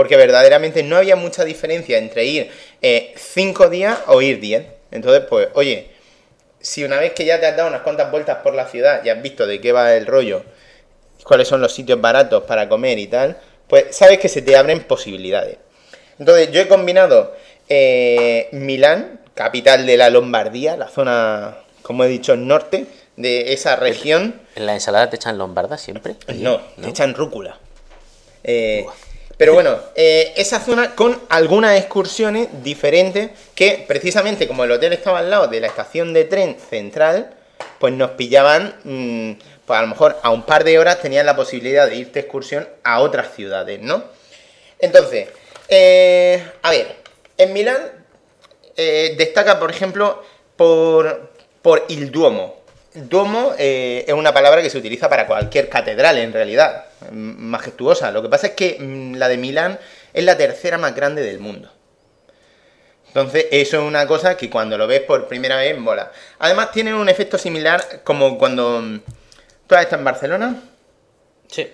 Porque 0.00 0.16
verdaderamente 0.16 0.82
no 0.82 0.96
había 0.96 1.14
mucha 1.14 1.44
diferencia 1.44 1.98
entre 1.98 2.24
ir 2.24 2.50
5 2.80 3.68
días 3.68 3.98
o 4.06 4.22
ir 4.22 4.40
10. 4.40 4.64
Entonces, 4.92 5.24
pues, 5.28 5.48
oye, 5.52 5.90
si 6.58 6.84
una 6.84 6.98
vez 6.98 7.12
que 7.12 7.26
ya 7.26 7.38
te 7.38 7.44
has 7.44 7.54
dado 7.54 7.68
unas 7.68 7.82
cuantas 7.82 8.10
vueltas 8.10 8.38
por 8.38 8.54
la 8.54 8.66
ciudad 8.66 9.04
y 9.04 9.10
has 9.10 9.20
visto 9.20 9.46
de 9.46 9.60
qué 9.60 9.72
va 9.72 9.92
el 9.92 10.06
rollo, 10.06 10.42
cuáles 11.22 11.48
son 11.48 11.60
los 11.60 11.74
sitios 11.74 12.00
baratos 12.00 12.44
para 12.44 12.66
comer 12.66 12.98
y 12.98 13.08
tal, 13.08 13.36
pues 13.68 13.94
sabes 13.94 14.18
que 14.18 14.30
se 14.30 14.40
te 14.40 14.56
abren 14.56 14.84
posibilidades. 14.84 15.58
Entonces, 16.18 16.50
yo 16.50 16.62
he 16.62 16.66
combinado 16.66 17.36
eh, 17.68 18.48
Milán, 18.52 19.20
capital 19.34 19.84
de 19.84 19.98
la 19.98 20.08
Lombardía, 20.08 20.78
la 20.78 20.88
zona, 20.88 21.58
como 21.82 22.04
he 22.04 22.08
dicho, 22.08 22.36
norte 22.36 22.86
de 23.18 23.52
esa 23.52 23.76
región. 23.76 24.40
¿En 24.56 24.64
la 24.64 24.72
ensalada 24.72 25.10
te 25.10 25.16
echan 25.16 25.36
lombarda 25.36 25.76
siempre? 25.76 26.16
No, 26.36 26.58
te 26.80 26.88
echan 26.88 27.12
rúcula. 27.12 27.58
Eh, 28.42 28.86
pero 29.40 29.54
bueno, 29.54 29.80
eh, 29.94 30.34
esa 30.36 30.60
zona 30.60 30.94
con 30.94 31.18
algunas 31.30 31.74
excursiones 31.78 32.48
diferentes 32.62 33.30
que 33.54 33.82
precisamente 33.88 34.46
como 34.46 34.64
el 34.64 34.70
hotel 34.70 34.92
estaba 34.92 35.20
al 35.20 35.30
lado 35.30 35.46
de 35.46 35.60
la 35.60 35.66
estación 35.66 36.12
de 36.12 36.26
tren 36.26 36.58
central, 36.60 37.32
pues 37.78 37.94
nos 37.94 38.10
pillaban, 38.10 38.74
mm, 38.84 39.32
pues 39.64 39.78
a 39.78 39.80
lo 39.80 39.88
mejor 39.88 40.18
a 40.22 40.28
un 40.28 40.42
par 40.42 40.62
de 40.64 40.78
horas 40.78 41.00
tenían 41.00 41.24
la 41.24 41.36
posibilidad 41.36 41.88
de 41.88 41.96
irte 41.96 42.20
excursión 42.20 42.68
a 42.84 43.00
otras 43.00 43.34
ciudades, 43.34 43.80
¿no? 43.80 44.04
Entonces, 44.78 45.28
eh, 45.68 46.46
a 46.60 46.70
ver, 46.70 46.96
en 47.38 47.54
Milán 47.54 47.80
eh, 48.76 49.14
destaca, 49.16 49.58
por 49.58 49.70
ejemplo, 49.70 50.22
por, 50.56 51.30
por 51.62 51.86
il 51.88 52.10
Duomo. 52.10 52.59
El 52.94 53.08
Duomo 53.08 53.54
eh, 53.56 54.04
es 54.06 54.14
una 54.14 54.34
palabra 54.34 54.62
que 54.62 54.70
se 54.70 54.78
utiliza 54.78 55.08
para 55.08 55.26
cualquier 55.26 55.68
catedral, 55.68 56.18
en 56.18 56.32
realidad, 56.32 56.86
majestuosa. 57.12 58.10
Lo 58.10 58.20
que 58.20 58.28
pasa 58.28 58.48
es 58.48 58.52
que 58.54 58.78
la 59.14 59.28
de 59.28 59.36
Milán 59.36 59.78
es 60.12 60.24
la 60.24 60.36
tercera 60.36 60.76
más 60.76 60.94
grande 60.94 61.22
del 61.22 61.38
mundo. 61.38 61.70
Entonces, 63.06 63.46
eso 63.50 63.78
es 63.78 63.82
una 63.82 64.06
cosa 64.06 64.36
que 64.36 64.50
cuando 64.50 64.78
lo 64.78 64.86
ves 64.86 65.00
por 65.00 65.26
primera 65.28 65.56
vez 65.56 65.76
mola. 65.78 66.12
Además, 66.38 66.72
tiene 66.72 66.94
un 66.94 67.08
efecto 67.08 67.38
similar 67.38 68.02
como 68.04 68.38
cuando... 68.38 68.82
¿Tú 69.66 69.74
has 69.74 69.82
estado 69.82 70.00
en 70.00 70.04
Barcelona? 70.04 70.62
Sí. 71.48 71.72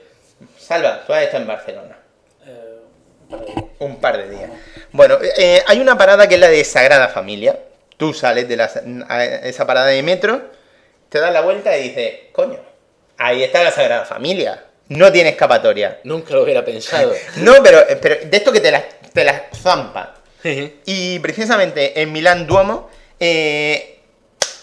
Salva, 0.59 1.03
tú 1.07 1.13
has 1.13 1.23
estado 1.23 1.43
en 1.43 1.49
Barcelona. 1.49 1.97
Eh, 2.47 2.81
Un 3.81 4.01
par 4.01 4.19
de 4.19 4.31
días. 4.31 4.51
Bueno, 4.93 5.19
eh, 5.39 5.63
hay 5.67 5.81
una 5.81 5.97
parada 5.97 6.29
que 6.29 6.35
es 6.35 6.41
la 6.41 6.49
de 6.49 6.63
Sagrada 6.65 7.09
Familia. 7.09 7.59
Tú 7.97 8.13
sales 8.13 8.49
de 8.49 8.57
la, 8.57 8.67
esa 9.45 9.67
parada 9.67 9.87
de 9.87 10.03
metro, 10.03 10.43
te 11.09 11.19
das 11.19 11.33
la 11.33 11.41
vuelta 11.41 11.77
y 11.77 11.89
dices, 11.89 12.15
coño, 12.33 12.59
ahí 13.19 13.43
está 13.43 13.63
la 13.63 13.71
Sagrada 13.71 14.05
Familia. 14.05 14.65
No 14.89 15.11
tiene 15.11 15.31
escapatoria. 15.31 16.01
Nunca 16.05 16.35
lo 16.35 16.43
hubiera 16.43 16.65
pensado. 16.65 17.13
No, 17.37 17.55
pero, 17.63 17.85
pero 18.01 18.17
de 18.25 18.37
esto 18.37 18.53
que 18.53 18.61
te 18.61 18.71
las 18.71 18.85
te 19.13 19.25
las 19.25 19.43
zampa. 19.61 20.15
Y 20.85 21.19
precisamente 21.19 22.01
en 22.01 22.13
Milán 22.13 22.47
Duomo 22.47 22.89
eh, 23.19 23.99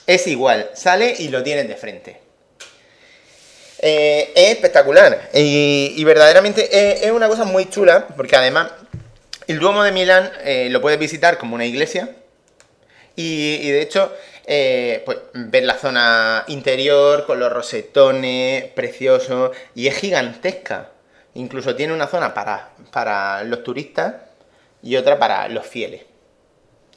es 0.07 0.27
igual. 0.27 0.69
Sale 0.75 1.13
y 1.19 1.27
lo 1.27 1.43
tienes 1.43 1.67
de 1.67 1.75
frente. 1.75 2.21
Eh, 3.79 4.31
es 4.33 4.51
espectacular. 4.51 5.29
Y, 5.33 5.93
y 5.97 6.03
verdaderamente 6.05 6.69
es, 6.71 7.01
es 7.01 7.11
una 7.11 7.27
cosa 7.27 7.43
muy 7.43 7.69
chula. 7.69 8.07
Porque 8.15 8.37
además 8.37 8.71
el 9.47 9.59
Duomo 9.59 9.83
de 9.83 9.91
Milán 9.91 10.31
eh, 10.45 10.67
lo 10.69 10.79
puedes 10.79 10.99
visitar 10.99 11.37
como 11.37 11.55
una 11.55 11.65
iglesia. 11.65 12.09
Y, 13.17 13.55
y 13.61 13.71
de 13.71 13.81
hecho, 13.81 14.13
eh, 14.45 15.01
pues 15.05 15.19
ver 15.33 15.63
la 15.63 15.77
zona 15.77 16.43
interior 16.47 17.25
con 17.25 17.39
los 17.39 17.51
rosetones, 17.51 18.65
precioso. 18.65 19.51
Y 19.75 19.87
es 19.87 19.95
gigantesca. 19.95 20.89
Incluso 21.35 21.75
tiene 21.75 21.93
una 21.93 22.07
zona 22.07 22.33
para, 22.33 22.71
para 22.91 23.43
los 23.43 23.63
turistas 23.63 24.15
y 24.81 24.95
otra 24.97 25.17
para 25.17 25.47
los 25.47 25.65
fieles. 25.65 26.03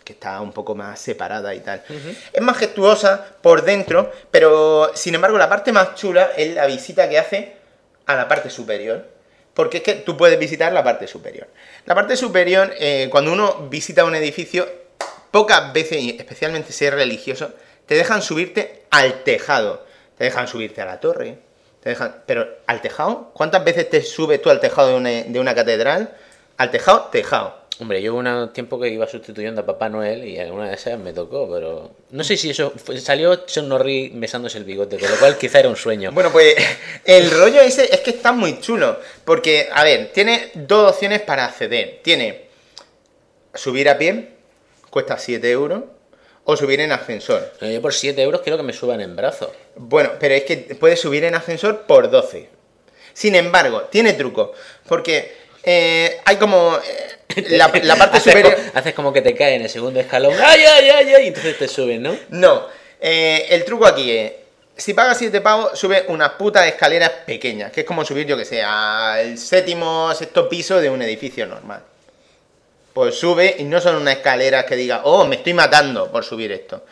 Que 0.05 0.12
está 0.12 0.40
un 0.40 0.52
poco 0.52 0.74
más 0.74 1.01
separada 1.01 1.55
y 1.55 1.60
tal. 1.60 1.82
Es 2.32 2.43
majestuosa 2.43 3.27
por 3.40 3.64
dentro, 3.64 4.12
pero 4.31 4.93
sin 4.94 5.14
embargo 5.14 5.39
la 5.39 5.48
parte 5.48 5.73
más 5.73 5.94
chula 5.94 6.31
es 6.36 6.55
la 6.55 6.66
visita 6.66 7.09
que 7.09 7.18
hace 7.18 7.56
a 8.06 8.14
la 8.14 8.28
parte 8.28 8.51
superior. 8.51 9.05
Porque 9.55 9.78
es 9.78 9.82
que 9.82 9.94
tú 9.94 10.18
puedes 10.18 10.39
visitar 10.39 10.70
la 10.73 10.85
parte 10.85 11.06
superior. 11.06 11.48
La 11.86 11.94
parte 11.94 12.14
superior, 12.14 12.73
eh, 12.78 13.09
cuando 13.10 13.32
uno 13.32 13.68
visita 13.70 14.05
un 14.05 14.14
edificio, 14.14 14.68
pocas 15.31 15.73
veces, 15.73 15.98
y 16.03 16.11
especialmente 16.19 16.73
si 16.73 16.85
es 16.85 16.93
religioso, 16.94 17.51
te 17.86 17.94
dejan 17.94 18.23
subirte 18.23 18.82
al 18.90 19.23
tejado. 19.24 19.85
Te 20.19 20.24
dejan 20.24 20.48
subirte 20.48 20.81
a 20.81 20.86
la 20.86 21.01
torre. 21.01 21.39
Te 21.82 21.90
dejan, 21.90 22.23
pero 22.27 22.48
al 22.66 22.81
tejado, 22.81 23.31
¿cuántas 23.35 23.62
veces 23.65 23.89
te 23.89 24.03
subes 24.03 24.43
tú 24.43 24.51
al 24.51 24.61
tejado 24.61 24.89
de 24.89 24.94
una, 24.94 25.11
de 25.11 25.39
una 25.40 25.55
catedral? 25.55 26.16
Al 26.57 26.70
tejado, 26.70 27.09
tejado. 27.12 27.66
Hombre, 27.78 28.01
yo 28.01 28.15
hubo 28.15 28.20
un 28.20 28.53
tiempo 28.55 28.81
que 28.81 28.89
iba 28.89 29.07
sustituyendo 29.07 29.61
a 29.61 29.66
Papá 29.66 29.90
Noel 29.90 30.24
y 30.24 30.39
alguna 30.39 30.69
de 30.70 30.74
esas 30.74 30.98
me 30.98 31.12
tocó, 31.12 31.47
pero 31.53 31.90
no 32.11 32.24
sé 32.24 32.39
si 32.39 32.48
eso 32.48 32.73
fue- 32.74 32.98
salió 32.98 33.47
Sean 33.47 33.69
Norris 33.69 34.11
besándose 34.15 34.57
el 34.57 34.65
bigote, 34.65 34.98
con 34.98 35.11
lo 35.11 35.16
cual 35.19 35.36
quizá 35.36 35.59
era 35.61 35.69
un 35.69 35.77
sueño. 35.77 36.11
Bueno, 36.12 36.32
pues 36.32 36.55
el 37.05 37.31
rollo 37.31 37.61
ese 37.61 37.94
es 37.94 38.01
que 38.01 38.11
está 38.12 38.32
muy 38.32 38.61
chulo. 38.61 38.98
Porque, 39.27 39.69
a 39.70 39.85
ver, 39.85 40.11
tiene 40.15 40.53
dos 40.55 40.93
opciones 40.93 41.20
para 41.20 41.44
acceder. 41.44 42.01
Tiene 42.03 42.47
subir 43.55 43.89
a 43.90 43.98
pie, 43.98 44.31
cuesta 44.97 45.18
7 45.18 45.51
euros, 45.51 45.82
o 46.44 46.56
subir 46.56 46.81
en 46.81 46.90
ascensor. 46.90 47.52
No, 47.60 47.68
Yo 47.68 47.82
por 47.82 47.93
7 47.93 48.23
euros 48.23 48.40
quiero 48.40 48.56
que 48.56 48.62
me 48.62 48.73
suban 48.73 49.02
en 49.02 49.14
brazos. 49.14 49.51
Bueno, 49.74 50.12
pero 50.18 50.35
es 50.35 50.44
que 50.44 50.56
puedes 50.81 50.98
subir 50.98 51.23
en 51.24 51.35
ascensor 51.35 51.82
por 51.82 52.10
12. 52.10 52.48
Sin 53.12 53.35
embargo, 53.35 53.82
tiene 53.90 54.14
truco. 54.14 54.55
Porque 54.89 55.35
eh, 55.62 56.18
hay 56.24 56.36
como 56.36 56.78
eh, 56.78 57.44
la, 57.51 57.70
la 57.82 57.97
parte 57.98 58.16
haces, 58.16 58.32
superior. 58.32 58.56
haces 58.73 58.94
como 58.94 59.12
que 59.12 59.20
te 59.20 59.35
cae 59.35 59.56
en 59.56 59.62
el 59.64 59.68
segundo 59.68 60.01
escalón. 60.01 60.32
¡Ay, 60.43 60.60
ay, 60.64 60.89
ay, 60.89 61.14
ay! 61.14 61.24
Y 61.24 61.27
entonces 61.27 61.59
te 61.59 61.68
suben, 61.68 62.01
¿no? 62.01 62.16
No, 62.31 62.66
eh, 62.98 63.48
el 63.51 63.62
truco 63.66 63.86
aquí 63.86 64.10
es, 64.10 64.32
si 64.78 64.94
pagas 64.94 65.18
7 65.18 65.43
pavos, 65.43 65.78
sube 65.78 66.06
unas 66.09 66.31
putas 66.31 66.66
escaleras 66.66 67.10
pequeñas, 67.27 67.70
que 67.70 67.81
es 67.82 67.86
como 67.86 68.02
subir, 68.02 68.27
yo 68.27 68.39
que 68.39 68.47
sé, 68.47 68.62
al 68.62 69.36
séptimo, 69.36 70.14
sexto 70.14 70.48
piso 70.48 70.81
de 70.81 70.89
un 70.89 71.02
edificio 71.02 71.44
normal. 71.44 71.82
Pues 72.97 73.18
sube 73.18 73.56
y 73.59 73.64
no 73.64 73.78
son 73.78 73.97
unas 73.97 74.16
escaleras 74.16 74.64
que 74.64 74.74
diga, 74.74 75.02
oh, 75.05 75.27
me 75.27 75.36
estoy 75.36 75.52
matando 75.52 76.10
por 76.10 76.24
subir 76.24 76.51
esto. 76.51 76.82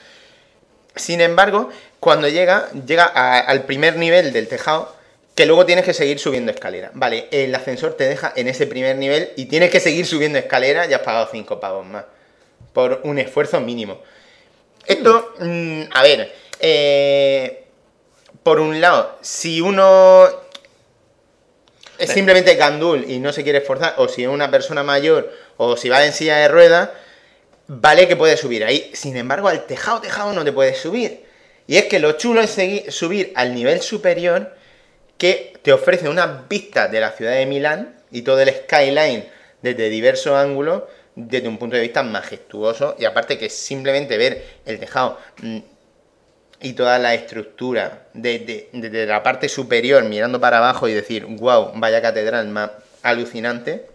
Sin 0.94 1.22
embargo, 1.22 1.70
cuando 1.98 2.28
llega, 2.28 2.68
llega 2.86 3.04
a- 3.06 3.38
al 3.38 3.62
primer 3.62 3.96
nivel 3.96 4.30
del 4.30 4.46
tejado, 4.46 4.94
que 5.34 5.46
luego 5.46 5.64
tienes 5.64 5.86
que 5.86 5.94
seguir 5.94 6.18
subiendo 6.18 6.52
escalera. 6.52 6.90
Vale, 6.92 7.28
el 7.30 7.54
ascensor 7.54 7.94
te 7.94 8.04
deja 8.04 8.34
en 8.36 8.48
ese 8.48 8.66
primer 8.66 8.96
nivel 8.96 9.32
y 9.36 9.46
tienes 9.46 9.70
que 9.70 9.80
seguir 9.80 10.04
subiendo 10.04 10.38
escalera, 10.38 10.84
ya 10.84 10.96
has 10.96 11.02
pagado 11.04 11.26
5 11.32 11.58
pavos 11.58 11.86
más. 11.86 12.04
Por 12.74 13.00
un 13.04 13.18
esfuerzo 13.18 13.58
mínimo. 13.62 14.02
Esto, 14.84 15.32
mm, 15.38 15.84
a 15.90 16.02
ver, 16.02 16.34
eh, 16.60 17.64
por 18.42 18.60
un 18.60 18.78
lado, 18.78 19.16
si 19.22 19.62
uno 19.62 20.28
es 21.96 22.10
simplemente 22.10 22.56
gandul 22.56 23.10
y 23.10 23.20
no 23.20 23.32
se 23.32 23.42
quiere 23.42 23.60
esforzar, 23.60 23.94
o 23.96 24.06
si 24.06 24.22
es 24.24 24.28
una 24.28 24.50
persona 24.50 24.82
mayor, 24.82 25.32
o 25.56 25.76
si 25.76 25.88
va 25.88 26.04
en 26.04 26.12
silla 26.12 26.36
de 26.38 26.48
ruedas, 26.48 26.90
vale 27.66 28.08
que 28.08 28.16
puedes 28.16 28.40
subir 28.40 28.64
ahí. 28.64 28.90
Sin 28.94 29.16
embargo, 29.16 29.48
al 29.48 29.66
tejado, 29.66 30.00
tejado 30.00 30.32
no 30.32 30.44
te 30.44 30.52
puedes 30.52 30.78
subir. 30.78 31.24
Y 31.66 31.76
es 31.76 31.84
que 31.86 31.98
lo 31.98 32.12
chulo 32.12 32.40
es 32.42 32.56
segui- 32.58 32.90
subir 32.90 33.32
al 33.36 33.54
nivel 33.54 33.80
superior 33.80 34.54
que 35.16 35.54
te 35.62 35.72
ofrece 35.72 36.08
una 36.08 36.44
vista 36.48 36.88
de 36.88 37.00
la 37.00 37.12
ciudad 37.12 37.32
de 37.32 37.46
Milán 37.46 37.96
y 38.10 38.22
todo 38.22 38.40
el 38.40 38.50
skyline 38.50 39.26
desde 39.62 39.88
diversos 39.88 40.34
ángulos, 40.34 40.82
desde 41.14 41.48
un 41.48 41.56
punto 41.58 41.76
de 41.76 41.82
vista 41.82 42.02
majestuoso. 42.02 42.96
Y 42.98 43.04
aparte 43.06 43.38
que 43.38 43.48
simplemente 43.48 44.18
ver 44.18 44.44
el 44.66 44.78
tejado 44.78 45.18
mm, 45.40 45.58
y 46.60 46.72
toda 46.74 46.98
la 46.98 47.14
estructura 47.14 48.06
desde, 48.12 48.68
desde 48.72 49.06
la 49.06 49.22
parte 49.22 49.48
superior 49.48 50.02
mirando 50.04 50.40
para 50.40 50.58
abajo 50.58 50.88
y 50.88 50.92
decir, 50.92 51.24
wow, 51.26 51.72
vaya 51.76 52.02
catedral 52.02 52.48
más 52.48 52.70
alucinante. 53.02 53.86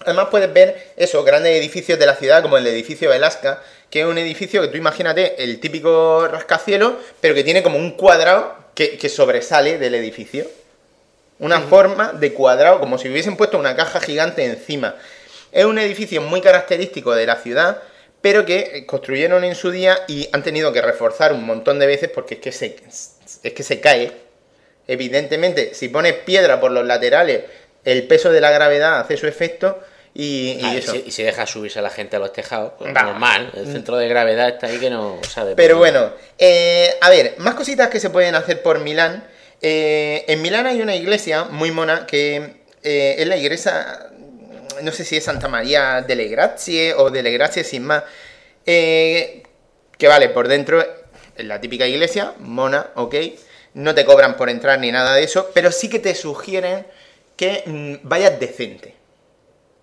Además 0.00 0.28
puedes 0.30 0.52
ver 0.52 0.92
esos 0.96 1.24
grandes 1.24 1.56
edificios 1.58 1.98
de 1.98 2.06
la 2.06 2.16
ciudad, 2.16 2.42
como 2.42 2.58
el 2.58 2.66
edificio 2.66 3.10
Velasca, 3.10 3.62
que 3.90 4.00
es 4.00 4.06
un 4.06 4.18
edificio 4.18 4.60
que 4.60 4.68
tú 4.68 4.76
imagínate 4.76 5.42
el 5.42 5.60
típico 5.60 6.28
rascacielos, 6.28 6.94
pero 7.20 7.34
que 7.34 7.44
tiene 7.44 7.62
como 7.62 7.78
un 7.78 7.92
cuadrado 7.92 8.54
que, 8.74 8.98
que 8.98 9.08
sobresale 9.08 9.78
del 9.78 9.94
edificio. 9.94 10.46
Una 11.38 11.60
forma 11.60 12.12
de 12.12 12.32
cuadrado, 12.32 12.80
como 12.80 12.98
si 12.98 13.08
hubiesen 13.08 13.36
puesto 13.36 13.58
una 13.58 13.76
caja 13.76 14.00
gigante 14.00 14.44
encima. 14.44 14.96
Es 15.52 15.64
un 15.64 15.78
edificio 15.78 16.20
muy 16.20 16.40
característico 16.40 17.14
de 17.14 17.26
la 17.26 17.36
ciudad, 17.36 17.80
pero 18.24 18.46
que 18.46 18.70
eh, 18.72 18.86
construyeron 18.86 19.44
en 19.44 19.54
su 19.54 19.70
día 19.70 19.98
y 20.08 20.28
han 20.32 20.42
tenido 20.42 20.72
que 20.72 20.80
reforzar 20.80 21.34
un 21.34 21.44
montón 21.44 21.78
de 21.78 21.86
veces 21.86 22.08
porque 22.08 22.36
es 22.36 22.40
que 22.40 22.52
se, 22.52 22.76
es 23.42 23.52
que 23.52 23.62
se 23.62 23.80
cae. 23.80 24.12
Evidentemente, 24.88 25.74
si 25.74 25.88
pones 25.88 26.14
piedra 26.14 26.58
por 26.58 26.70
los 26.70 26.86
laterales, 26.86 27.42
el 27.84 28.06
peso 28.06 28.30
de 28.32 28.40
la 28.40 28.50
gravedad 28.50 29.00
hace 29.00 29.16
su 29.16 29.26
efecto 29.26 29.80
y, 30.14 30.58
y 30.60 30.64
Ah, 30.64 30.74
y, 30.74 30.78
eso. 30.78 30.92
si, 30.92 31.04
y 31.06 31.10
si 31.10 31.22
dejas 31.22 31.50
subirse 31.50 31.80
a 31.80 31.82
la 31.82 31.90
gente 31.90 32.16
a 32.16 32.18
los 32.20 32.32
tejados, 32.32 32.72
pues 32.78 32.92
normal. 32.92 33.50
El 33.54 33.66
centro 33.66 33.96
de 33.96 34.08
gravedad 34.08 34.48
está 34.48 34.68
ahí 34.68 34.78
que 34.78 34.90
no 34.90 35.18
sabe. 35.28 35.56
Pero 35.56 35.78
bueno, 35.78 36.12
eh, 36.38 36.94
a 37.00 37.10
ver, 37.10 37.34
más 37.38 37.54
cositas 37.54 37.88
que 37.88 37.98
se 38.00 38.10
pueden 38.10 38.34
hacer 38.34 38.62
por 38.62 38.78
Milán. 38.78 39.24
Eh, 39.60 40.24
en 40.28 40.40
Milán 40.42 40.66
hay 40.66 40.80
una 40.80 40.94
iglesia 40.94 41.44
muy 41.44 41.70
mona 41.70 42.06
que 42.06 42.62
eh, 42.82 43.16
es 43.18 43.26
la 43.26 43.36
iglesia, 43.36 44.10
no 44.82 44.92
sé 44.92 45.04
si 45.04 45.16
es 45.16 45.24
Santa 45.24 45.48
María 45.48 46.04
delle 46.06 46.28
Grazie 46.28 46.94
o 46.94 47.10
delle 47.10 47.32
Grazie 47.32 47.64
sin 47.64 47.84
más, 47.84 48.04
que 48.64 49.42
vale, 50.08 50.28
por 50.28 50.48
dentro 50.48 50.80
es 51.36 51.44
la 51.44 51.60
típica 51.60 51.86
iglesia, 51.86 52.34
mona, 52.38 52.90
ok, 52.94 53.14
no 53.74 53.94
te 53.94 54.04
cobran 54.04 54.36
por 54.36 54.50
entrar 54.50 54.78
ni 54.78 54.92
nada 54.92 55.14
de 55.14 55.24
eso, 55.24 55.50
pero 55.54 55.72
sí 55.72 55.88
que 55.88 55.98
te 55.98 56.14
sugieren 56.14 56.86
que 57.36 57.62
mm, 57.66 58.08
vayas 58.08 58.38
decente, 58.38 58.94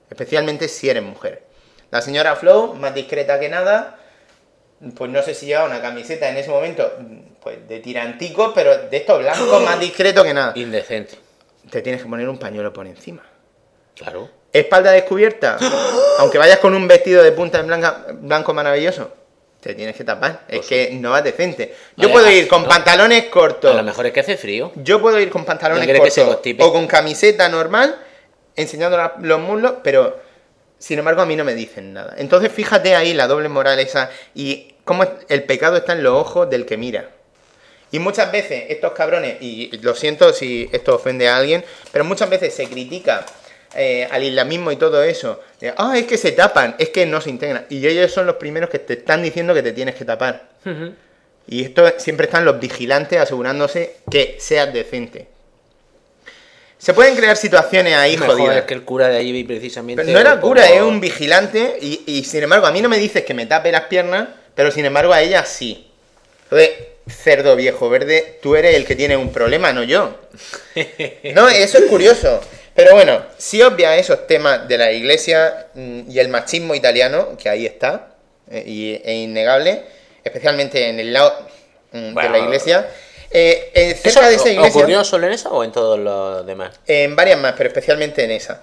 especialmente 0.09 0.67
si 0.67 0.89
eres 0.89 1.03
mujer. 1.03 1.43
La 1.91 2.01
señora 2.01 2.35
Flow, 2.35 2.73
más 2.75 2.93
discreta 2.93 3.39
que 3.39 3.49
nada, 3.49 3.99
pues 4.95 5.11
no 5.11 5.21
sé 5.21 5.33
si 5.33 5.45
llevaba 5.45 5.67
una 5.67 5.81
camiseta 5.81 6.29
en 6.29 6.37
ese 6.37 6.49
momento, 6.49 6.89
pues 7.41 7.67
de 7.67 7.79
tirantico, 7.79 8.53
pero 8.53 8.87
de 8.89 8.97
estos 8.97 9.19
blancos 9.19 9.63
más 9.63 9.79
discreto 9.79 10.23
que 10.23 10.33
nada. 10.33 10.53
Indecente. 10.55 11.15
Te 11.69 11.81
tienes 11.81 12.01
que 12.01 12.09
poner 12.09 12.27
un 12.27 12.37
pañuelo 12.37 12.73
por 12.73 12.87
encima. 12.87 13.23
Claro. 13.95 14.29
Espalda 14.53 14.91
descubierta, 14.91 15.57
aunque 16.19 16.37
vayas 16.37 16.59
con 16.59 16.73
un 16.73 16.87
vestido 16.87 17.23
de 17.23 17.31
punta 17.31 17.59
en 17.59 17.67
blanca, 17.67 18.05
blanco 18.13 18.53
maravilloso, 18.53 19.13
te 19.61 19.75
tienes 19.75 19.95
que 19.95 20.03
tapar. 20.03 20.41
Es 20.47 20.65
que 20.65 20.89
no 20.93 21.11
vas 21.11 21.23
decente. 21.23 21.73
Yo 21.95 22.07
No, 22.07 22.13
puedo 22.13 22.29
ir 22.29 22.47
con 22.47 22.63
no. 22.63 22.67
pantalones 22.67 23.25
A 23.27 23.29
cortos. 23.31 23.75
lo 23.75 23.83
mejor 23.83 24.07
es 24.07 24.11
que 24.13 24.19
hace 24.21 24.35
frío. 24.37 24.71
Yo 24.75 24.99
puedo 24.99 25.19
ir 25.19 25.29
con 25.29 25.45
pantalones 25.45 25.81
¿No 25.81 25.85
quieres 25.85 26.01
que 26.03 26.11
se 26.11 26.25
cortos 26.25 26.53
o 26.59 26.73
con 26.73 26.87
camiseta 26.87 27.47
normal, 27.47 27.95
enseñando 28.55 28.97
la- 28.97 29.13
los 29.21 29.39
muslos, 29.39 29.75
pero 29.83 30.19
sin 30.79 30.99
embargo 30.99 31.21
a 31.21 31.25
mí 31.25 31.35
no 31.35 31.43
me 31.43 31.53
dicen 31.53 31.93
nada. 31.93 32.15
Entonces 32.17 32.51
fíjate 32.51 32.95
ahí 32.95 33.13
la 33.13 33.27
doble 33.27 33.49
moral 33.49 33.79
esa 33.79 34.09
y 34.33 34.73
cómo 34.83 35.05
el 35.29 35.43
pecado 35.43 35.77
está 35.77 35.93
en 35.93 36.03
los 36.03 36.13
ojos 36.13 36.49
del 36.49 36.65
que 36.65 36.75
mira. 36.77 37.09
Y 37.91 37.99
muchas 37.99 38.31
veces 38.31 38.63
estos 38.69 38.93
cabrones, 38.93 39.41
y 39.41 39.77
lo 39.81 39.93
siento 39.95 40.33
si 40.33 40.69
esto 40.71 40.95
ofende 40.95 41.27
a 41.27 41.37
alguien, 41.37 41.63
pero 41.91 42.03
muchas 42.05 42.29
veces 42.29 42.53
se 42.53 42.65
critica 42.67 43.25
eh, 43.75 44.07
al 44.11 44.23
islamismo 44.23 44.71
y 44.71 44.75
todo 44.75 45.01
eso. 45.03 45.39
de, 45.59 45.73
Ah, 45.77 45.93
es 45.97 46.05
que 46.05 46.17
se 46.17 46.31
tapan, 46.33 46.75
es 46.79 46.89
que 46.89 47.05
no 47.05 47.21
se 47.21 47.29
integran. 47.29 47.65
Y 47.69 47.85
ellos 47.85 48.11
son 48.11 48.25
los 48.25 48.35
primeros 48.35 48.69
que 48.69 48.79
te 48.79 48.93
están 48.93 49.21
diciendo 49.23 49.53
que 49.53 49.63
te 49.63 49.71
tienes 49.73 49.95
que 49.95 50.05
tapar. 50.05 50.49
Y 51.47 51.63
esto 51.63 51.91
siempre 51.97 52.25
están 52.27 52.45
los 52.45 52.59
vigilantes 52.59 53.19
asegurándose 53.19 53.95
que 54.09 54.37
seas 54.39 54.71
decente. 54.73 55.27
Se 56.77 56.93
pueden 56.95 57.15
crear 57.15 57.37
situaciones 57.37 57.93
ahí 57.95 58.17
Mejor 58.17 58.37
jodidas. 58.37 58.57
es 58.57 58.63
que 58.63 58.73
el 58.73 58.83
cura 58.83 59.07
de 59.09 59.17
allí 59.17 59.43
precisamente. 59.43 60.03
Pero 60.03 60.13
no 60.13 60.19
era 60.19 60.31
como- 60.39 60.53
cura, 60.53 60.67
es 60.69 60.81
un 60.81 60.99
vigilante 60.99 61.77
y, 61.79 62.01
y 62.07 62.23
sin 62.23 62.43
embargo 62.43 62.65
a 62.65 62.71
mí 62.71 62.81
no 62.81 62.89
me 62.89 62.97
dices 62.97 63.23
que 63.23 63.33
me 63.35 63.45
tape 63.45 63.71
las 63.71 63.83
piernas, 63.83 64.29
pero 64.55 64.71
sin 64.71 64.85
embargo 64.85 65.13
a 65.13 65.21
ella 65.21 65.45
sí. 65.45 65.87
Entonces, 66.45 66.71
cerdo 67.07 67.55
viejo 67.55 67.87
verde, 67.89 68.39
tú 68.41 68.55
eres 68.55 68.75
el 68.75 68.85
que 68.85 68.95
tiene 68.95 69.15
un 69.15 69.31
problema, 69.31 69.71
no 69.73 69.83
yo. 69.83 70.17
No, 71.35 71.49
eso 71.49 71.77
es 71.77 71.85
curioso. 71.85 72.41
Pero 72.83 72.95
bueno, 72.95 73.21
si 73.37 73.61
obvia 73.61 73.95
esos 73.95 74.25
temas 74.25 74.67
de 74.67 74.77
la 74.77 74.91
iglesia 74.91 75.67
mm, 75.75 76.09
y 76.09 76.17
el 76.19 76.29
machismo 76.29 76.73
italiano, 76.73 77.37
que 77.37 77.47
ahí 77.47 77.65
está, 77.65 78.15
eh, 78.49 78.63
y 78.65 78.93
es 78.95 79.13
innegable, 79.13 79.83
especialmente 80.23 80.89
en 80.89 80.99
el 80.99 81.13
lado 81.13 81.31
mm, 81.91 82.15
de 82.15 82.29
la 82.29 82.39
iglesia, 82.39 82.87
eh, 83.29 83.71
eh, 83.73 83.91
¿Eso 83.91 84.09
cerca 84.09 84.27
de 84.29 84.35
esa 84.35 84.49
iglesia... 84.49 84.79
ocurrió 84.79 85.03
solo 85.03 85.27
en 85.27 85.33
esa 85.33 85.49
o 85.49 85.63
en 85.63 85.71
todos 85.71 85.99
los 85.99 86.45
demás? 86.45 86.79
En 86.87 87.15
varias 87.15 87.39
más, 87.39 87.53
pero 87.55 87.67
especialmente 87.69 88.23
en 88.23 88.31
esa. 88.31 88.61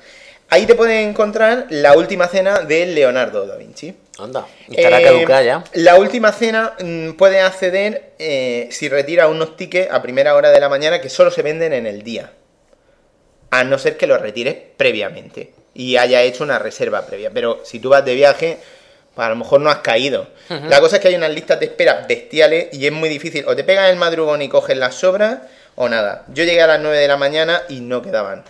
Ahí 0.51 0.67
te 0.67 0.75
puedes 0.75 1.07
encontrar 1.07 1.67
la 1.71 1.97
última 1.97 2.27
cena 2.27 2.61
de 2.61 2.87
Leonardo 2.87 3.47
da 3.47 3.57
Vinci. 3.57 3.95
Anda. 4.19 4.47
Estará 4.69 5.01
Eh, 5.01 5.05
caducada 5.05 5.43
ya. 5.43 5.65
La 5.75 5.97
última 5.97 6.33
cena 6.33 6.75
mm, 6.81 7.13
puedes 7.13 7.43
acceder 7.43 8.15
eh, 8.19 8.69
si 8.73 8.89
retiras 8.89 9.29
unos 9.29 9.57
tickets 9.57 9.93
a 9.93 10.03
primera 10.03 10.35
hora 10.35 10.51
de 10.51 10.59
la 10.59 10.69
mañana 10.69 11.01
que 11.01 11.09
solo 11.09 11.31
se 11.31 11.43
venden 11.43 11.73
en 11.73 11.87
el 11.87 12.03
día. 12.03 12.33
A 13.51 13.65
no 13.65 13.79
ser 13.79 13.97
que 13.97 14.07
los 14.07 14.21
retires 14.21 14.57
previamente 14.77 15.53
y 15.75 15.97
haya 15.97 16.23
hecho 16.23 16.45
una 16.45 16.59
reserva 16.59 17.07
previa. 17.07 17.31
Pero 17.33 17.61
si 17.65 17.79
tú 17.79 17.91
vas 17.91 18.05
de 18.05 18.15
viaje, 18.15 18.59
pues 19.15 19.27
a 19.27 19.31
lo 19.31 19.37
mejor 19.37 19.61
no 19.61 19.71
has 19.71 19.79
caído. 19.79 20.27
La 20.49 20.81
cosa 20.81 20.97
es 20.97 21.03
que 21.03 21.09
hay 21.09 21.15
unas 21.15 21.31
listas 21.31 21.61
de 21.61 21.67
espera 21.67 22.05
bestiales 22.09 22.69
y 22.73 22.87
es 22.87 22.93
muy 22.93 23.09
difícil. 23.09 23.45
O 23.47 23.55
te 23.55 23.65
pegas 23.65 23.91
el 23.91 23.97
madrugón 23.97 24.43
y 24.43 24.49
coges 24.49 24.77
las 24.77 24.97
sobras 24.97 25.39
o 25.77 25.89
nada. 25.89 26.25
Yo 26.29 26.45
llegué 26.45 26.63
a 26.63 26.67
las 26.67 26.81
9 26.81 26.99
de 26.99 27.09
la 27.09 27.17
mañana 27.17 27.63
y 27.69 27.81
no 27.81 28.03
quedaban. 28.03 28.45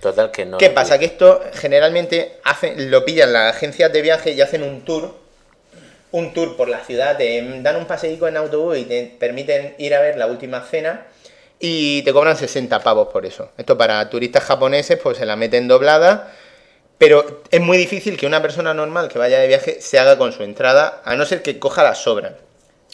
Total 0.00 0.30
que 0.30 0.44
no. 0.44 0.58
¿Qué 0.58 0.70
pasa? 0.70 0.98
Que 0.98 1.06
esto 1.06 1.42
generalmente 1.54 2.38
hacen, 2.44 2.90
lo 2.90 3.04
pillan 3.04 3.32
las 3.32 3.56
agencias 3.56 3.92
de 3.92 4.02
viaje 4.02 4.32
y 4.32 4.40
hacen 4.40 4.62
un 4.62 4.84
tour 4.84 5.26
un 6.12 6.32
tour 6.32 6.56
por 6.56 6.68
la 6.68 6.84
ciudad, 6.84 7.16
te 7.16 7.60
dan 7.60 7.76
un 7.76 7.86
paseico 7.86 8.28
en 8.28 8.36
autobús 8.36 8.78
y 8.78 8.84
te 8.84 9.14
permiten 9.18 9.74
ir 9.78 9.94
a 9.94 10.00
ver 10.00 10.16
la 10.16 10.26
última 10.26 10.62
cena 10.62 11.06
y 11.58 12.02
te 12.02 12.12
cobran 12.12 12.36
60 12.36 12.80
pavos 12.82 13.08
por 13.08 13.26
eso. 13.26 13.50
Esto 13.56 13.78
para 13.78 14.08
turistas 14.10 14.44
japoneses 14.44 14.98
pues 15.02 15.18
se 15.18 15.26
la 15.26 15.36
meten 15.36 15.68
doblada, 15.68 16.32
pero 16.98 17.42
es 17.50 17.60
muy 17.60 17.78
difícil 17.78 18.16
que 18.16 18.26
una 18.26 18.42
persona 18.42 18.74
normal 18.74 19.08
que 19.08 19.18
vaya 19.18 19.38
de 19.38 19.48
viaje 19.48 19.80
se 19.80 19.98
haga 19.98 20.18
con 20.18 20.32
su 20.32 20.42
entrada, 20.42 21.02
a 21.04 21.16
no 21.16 21.24
ser 21.24 21.42
que 21.42 21.58
coja 21.58 21.82
la 21.82 21.94
sobra. 21.94 22.36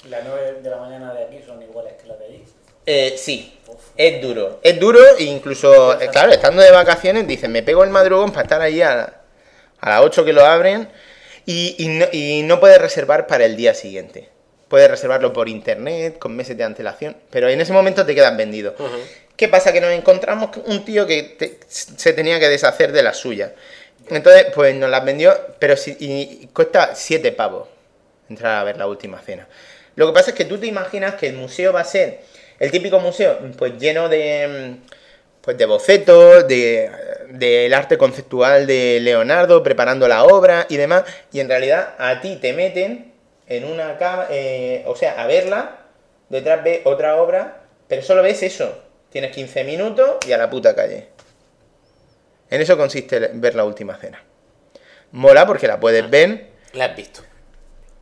Las 0.08 0.22
9 0.24 0.60
de 0.62 0.70
la 0.70 0.76
mañana 0.78 1.14
de 1.14 1.24
aquí 1.24 1.40
son 1.46 1.62
iguales 1.62 1.94
que 2.00 2.08
las 2.08 2.18
de 2.18 2.24
allí. 2.24 2.44
Eh, 2.86 3.14
sí, 3.16 3.58
es 3.96 4.20
duro. 4.20 4.60
Es 4.62 4.80
duro 4.80 4.98
e 5.18 5.24
incluso, 5.24 6.00
eh, 6.00 6.08
claro, 6.10 6.32
estando 6.32 6.62
de 6.62 6.72
vacaciones, 6.72 7.26
dicen, 7.26 7.52
me 7.52 7.62
pego 7.62 7.84
el 7.84 7.90
madrugón 7.90 8.32
para 8.32 8.42
estar 8.42 8.60
ahí 8.60 8.82
a, 8.82 9.20
a 9.80 9.90
las 9.90 10.00
8 10.00 10.24
que 10.24 10.32
lo 10.32 10.44
abren 10.44 10.88
y, 11.46 11.76
y 11.78 11.88
no, 11.88 12.06
y 12.10 12.42
no 12.42 12.58
puedes 12.58 12.80
reservar 12.80 13.26
para 13.26 13.44
el 13.44 13.56
día 13.56 13.74
siguiente. 13.74 14.31
Puedes 14.72 14.90
reservarlo 14.90 15.34
por 15.34 15.50
internet, 15.50 16.18
con 16.18 16.34
meses 16.34 16.56
de 16.56 16.64
antelación, 16.64 17.14
pero 17.30 17.46
en 17.50 17.60
ese 17.60 17.74
momento 17.74 18.06
te 18.06 18.14
quedas 18.14 18.34
vendido. 18.34 18.74
¿Qué 19.36 19.46
pasa? 19.48 19.70
Que 19.70 19.82
nos 19.82 19.90
encontramos 19.92 20.48
con 20.48 20.62
un 20.64 20.82
tío 20.82 21.06
que 21.06 21.22
te- 21.24 21.58
se 21.68 22.14
tenía 22.14 22.40
que 22.40 22.48
deshacer 22.48 22.90
de 22.90 23.02
la 23.02 23.12
suya. 23.12 23.52
Entonces, 24.08 24.46
pues 24.54 24.74
nos 24.74 24.88
las 24.88 25.04
vendió, 25.04 25.38
pero 25.58 25.76
si, 25.76 25.94
y 26.00 26.48
cuesta 26.54 26.94
7 26.94 27.32
pavos 27.32 27.68
entrar 28.30 28.56
a 28.60 28.64
ver 28.64 28.78
la 28.78 28.86
última 28.86 29.20
cena. 29.20 29.46
Lo 29.94 30.06
que 30.06 30.14
pasa 30.14 30.30
es 30.30 30.36
que 30.36 30.46
tú 30.46 30.56
te 30.56 30.66
imaginas 30.68 31.16
que 31.16 31.26
el 31.26 31.34
museo 31.34 31.74
va 31.74 31.80
a 31.80 31.84
ser 31.84 32.20
el 32.58 32.70
típico 32.70 32.98
museo, 32.98 33.40
pues 33.58 33.74
lleno 33.78 34.08
de, 34.08 34.76
pues 35.42 35.58
de 35.58 35.66
bocetos, 35.66 36.48
de, 36.48 36.90
del 37.28 37.74
arte 37.74 37.98
conceptual 37.98 38.66
de 38.66 39.00
Leonardo, 39.02 39.62
preparando 39.62 40.08
la 40.08 40.24
obra 40.24 40.64
y 40.70 40.78
demás, 40.78 41.04
y 41.30 41.40
en 41.40 41.48
realidad 41.50 41.94
a 41.98 42.22
ti 42.22 42.38
te 42.40 42.54
meten 42.54 43.11
en 43.56 43.64
una 43.64 43.98
cama, 43.98 44.26
eh, 44.30 44.82
o 44.86 44.96
sea, 44.96 45.20
a 45.22 45.26
verla, 45.26 45.78
detrás 46.28 46.62
ves 46.64 46.80
otra 46.84 47.16
obra, 47.20 47.62
pero 47.88 48.02
solo 48.02 48.22
ves 48.22 48.42
eso. 48.42 48.82
Tienes 49.10 49.32
15 49.34 49.64
minutos 49.64 50.16
y 50.26 50.32
a 50.32 50.38
la 50.38 50.48
puta 50.48 50.74
calle. 50.74 51.08
En 52.50 52.60
eso 52.60 52.76
consiste 52.76 53.18
ver 53.34 53.54
la 53.54 53.64
última 53.64 53.96
cena. 53.96 54.22
Mola 55.12 55.46
porque 55.46 55.66
la 55.68 55.78
puedes 55.78 56.08
ver, 56.08 56.46
La 56.72 56.86
has 56.86 56.96
visto. 56.96 57.20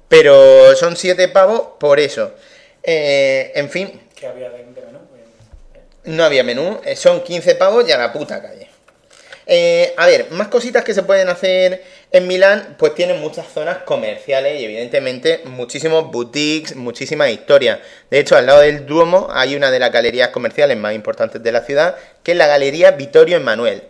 pero 0.09 0.75
son 0.77 0.97
7 0.97 1.29
pavos 1.29 1.71
por 1.81 1.99
eso. 2.01 2.35
Eh, 2.83 3.53
en 3.55 3.69
fin, 3.69 4.09
¿Qué 4.15 4.27
había 4.27 4.49
de, 4.51 4.59
de 4.59 4.65
menú? 4.83 4.99
no 6.05 6.25
había 6.25 6.43
menú, 6.45 6.81
eh, 6.85 6.95
son 6.97 7.23
15 7.23 7.57
pavos 7.57 7.87
y 7.89 7.93
a 7.93 7.99
la 7.99 8.13
puta 8.13 8.41
calle. 8.41 8.70
Eh, 9.53 9.95
a 9.97 10.07
ver, 10.07 10.31
más 10.31 10.47
cositas 10.47 10.85
que 10.85 10.95
se 10.95 11.03
pueden 11.03 11.29
hacer 11.29 11.83
en 12.13 12.29
Milán, 12.29 12.77
pues 12.79 12.95
tienen 12.95 13.21
muchas 13.21 13.49
zonas 13.49 13.79
comerciales 13.79 14.61
y 14.61 14.65
evidentemente 14.65 15.41
muchísimos 15.45 16.09
boutiques, 16.13 16.77
muchísimas 16.77 17.31
historias. 17.31 17.81
De 18.11 18.21
hecho, 18.21 18.37
al 18.37 18.47
lado 18.47 18.61
del 18.61 18.87
Duomo 18.87 19.27
hay 19.33 19.57
una 19.57 19.73
de 19.73 19.81
las 19.81 19.91
galerías 19.91 20.29
comerciales 20.29 20.77
más 20.77 20.95
importantes 20.95 21.43
de 21.43 21.51
la 21.51 21.63
ciudad, 21.63 21.97
que 22.23 22.31
es 22.31 22.39
la 22.39 22.47
Galería 22.47 22.93
Vittorio 22.93 23.39
Emanuel. 23.39 23.83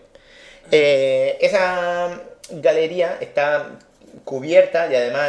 Eh, 0.72 1.36
esa 1.42 2.22
galería 2.52 3.18
está 3.20 3.72
cubierta 4.24 4.90
y 4.90 4.94
además 4.94 5.28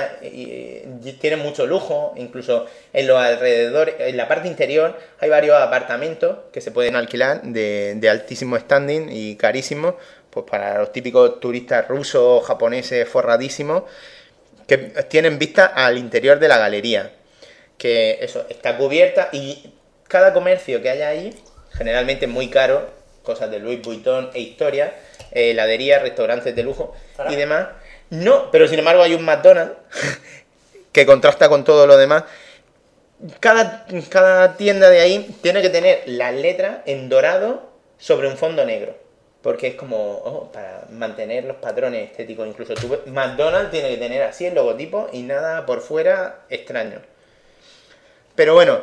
tiene 1.19 1.37
mucho 1.37 1.65
lujo, 1.65 2.13
incluso 2.15 2.67
en 2.93 3.07
los 3.07 3.17
alrededores, 3.17 3.95
en 3.99 4.17
la 4.17 4.27
parte 4.27 4.47
interior 4.47 4.97
hay 5.19 5.29
varios 5.29 5.57
apartamentos 5.57 6.37
que 6.51 6.61
se 6.61 6.71
pueden 6.71 6.95
alquilar 6.95 7.41
de, 7.41 7.95
de 7.97 8.09
altísimo 8.09 8.57
standing 8.57 9.09
y 9.11 9.35
carísimos, 9.35 9.95
pues 10.31 10.45
para 10.49 10.79
los 10.79 10.91
típicos 10.91 11.39
turistas 11.39 11.87
rusos, 11.87 12.43
japoneses, 12.45 13.07
forradísimos, 13.07 13.83
que 14.67 14.77
tienen 15.09 15.37
vista 15.37 15.65
al 15.65 15.97
interior 15.97 16.39
de 16.39 16.47
la 16.47 16.57
galería, 16.57 17.11
que 17.77 18.19
eso 18.21 18.45
está 18.49 18.77
cubierta 18.77 19.29
y 19.33 19.73
cada 20.07 20.33
comercio 20.33 20.81
que 20.81 20.89
haya 20.89 21.09
ahí, 21.09 21.37
generalmente 21.73 22.27
muy 22.27 22.49
caro, 22.49 22.89
cosas 23.23 23.51
de 23.51 23.59
Louis 23.59 23.81
Vuitton 23.81 24.29
e 24.33 24.39
historia, 24.39 24.93
eh, 25.31 25.51
heladerías, 25.51 26.01
restaurantes 26.01 26.55
de 26.55 26.63
lujo 26.63 26.95
y 27.29 27.35
demás. 27.35 27.67
No, 28.09 28.51
pero 28.51 28.67
sin 28.67 28.79
embargo 28.79 29.03
hay 29.03 29.13
un 29.13 29.23
McDonald's 29.23 29.75
que 30.91 31.05
contrasta 31.05 31.49
con 31.49 31.63
todo 31.63 31.87
lo 31.87 31.97
demás. 31.97 32.23
Cada, 33.39 33.85
cada 34.09 34.57
tienda 34.57 34.89
de 34.89 34.99
ahí 34.99 35.35
tiene 35.41 35.61
que 35.61 35.69
tener 35.69 36.03
las 36.07 36.33
letras 36.33 36.79
en 36.85 37.07
dorado 37.09 37.69
sobre 37.97 38.27
un 38.27 38.37
fondo 38.37 38.65
negro. 38.65 39.00
Porque 39.41 39.67
es 39.67 39.75
como 39.75 40.51
para 40.53 40.85
mantener 40.91 41.45
los 41.45 41.57
patrones 41.57 42.11
estéticos. 42.11 42.47
Incluso 42.47 42.75
tú, 42.75 42.99
McDonald's 43.07 43.71
tiene 43.71 43.89
que 43.89 43.97
tener 43.97 44.21
así 44.23 44.45
el 44.45 44.55
logotipo 44.55 45.09
y 45.11 45.23
nada 45.23 45.65
por 45.65 45.81
fuera 45.81 46.45
extraño. 46.49 47.01
Pero 48.35 48.53
bueno, 48.53 48.81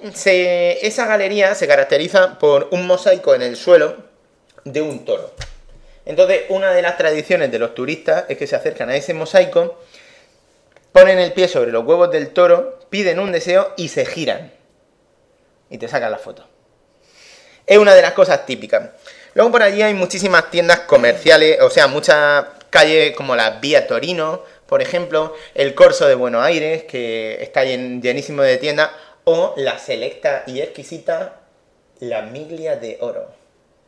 esa 0.00 1.06
galería 1.06 1.54
se 1.54 1.66
caracteriza 1.66 2.38
por 2.38 2.68
un 2.70 2.86
mosaico 2.86 3.34
en 3.34 3.42
el 3.42 3.56
suelo 3.56 3.96
de 4.64 4.82
un 4.82 5.04
toro. 5.04 5.32
Entonces, 6.06 6.42
una 6.48 6.72
de 6.72 6.82
las 6.82 6.98
tradiciones 6.98 7.50
de 7.50 7.58
los 7.58 7.74
turistas 7.74 8.24
es 8.28 8.36
que 8.36 8.46
se 8.46 8.56
acercan 8.56 8.90
a 8.90 8.96
ese 8.96 9.14
mosaico, 9.14 9.78
ponen 10.92 11.18
el 11.18 11.32
pie 11.32 11.48
sobre 11.48 11.72
los 11.72 11.84
huevos 11.84 12.10
del 12.10 12.30
toro, 12.30 12.80
piden 12.90 13.18
un 13.18 13.32
deseo 13.32 13.72
y 13.76 13.88
se 13.88 14.04
giran. 14.04 14.52
Y 15.70 15.78
te 15.78 15.88
sacan 15.88 16.10
la 16.10 16.18
foto. 16.18 16.46
Es 17.66 17.78
una 17.78 17.94
de 17.94 18.02
las 18.02 18.12
cosas 18.12 18.44
típicas. 18.44 18.90
Luego 19.34 19.50
por 19.50 19.62
allí 19.62 19.82
hay 19.82 19.94
muchísimas 19.94 20.50
tiendas 20.50 20.80
comerciales, 20.80 21.60
o 21.60 21.70
sea, 21.70 21.86
muchas 21.88 22.46
calles 22.70 23.14
como 23.16 23.34
la 23.36 23.50
Vía 23.60 23.86
Torino, 23.86 24.42
por 24.66 24.80
ejemplo, 24.80 25.34
el 25.54 25.74
Corso 25.74 26.06
de 26.06 26.14
Buenos 26.14 26.44
Aires, 26.44 26.84
que 26.84 27.42
está 27.42 27.64
llen- 27.64 28.00
llenísimo 28.00 28.42
de 28.42 28.56
tiendas, 28.56 28.90
o 29.24 29.54
la 29.56 29.78
selecta 29.78 30.44
y 30.46 30.60
exquisita 30.60 31.40
La 32.00 32.22
Miglia 32.22 32.76
de 32.76 32.98
Oro, 33.00 33.28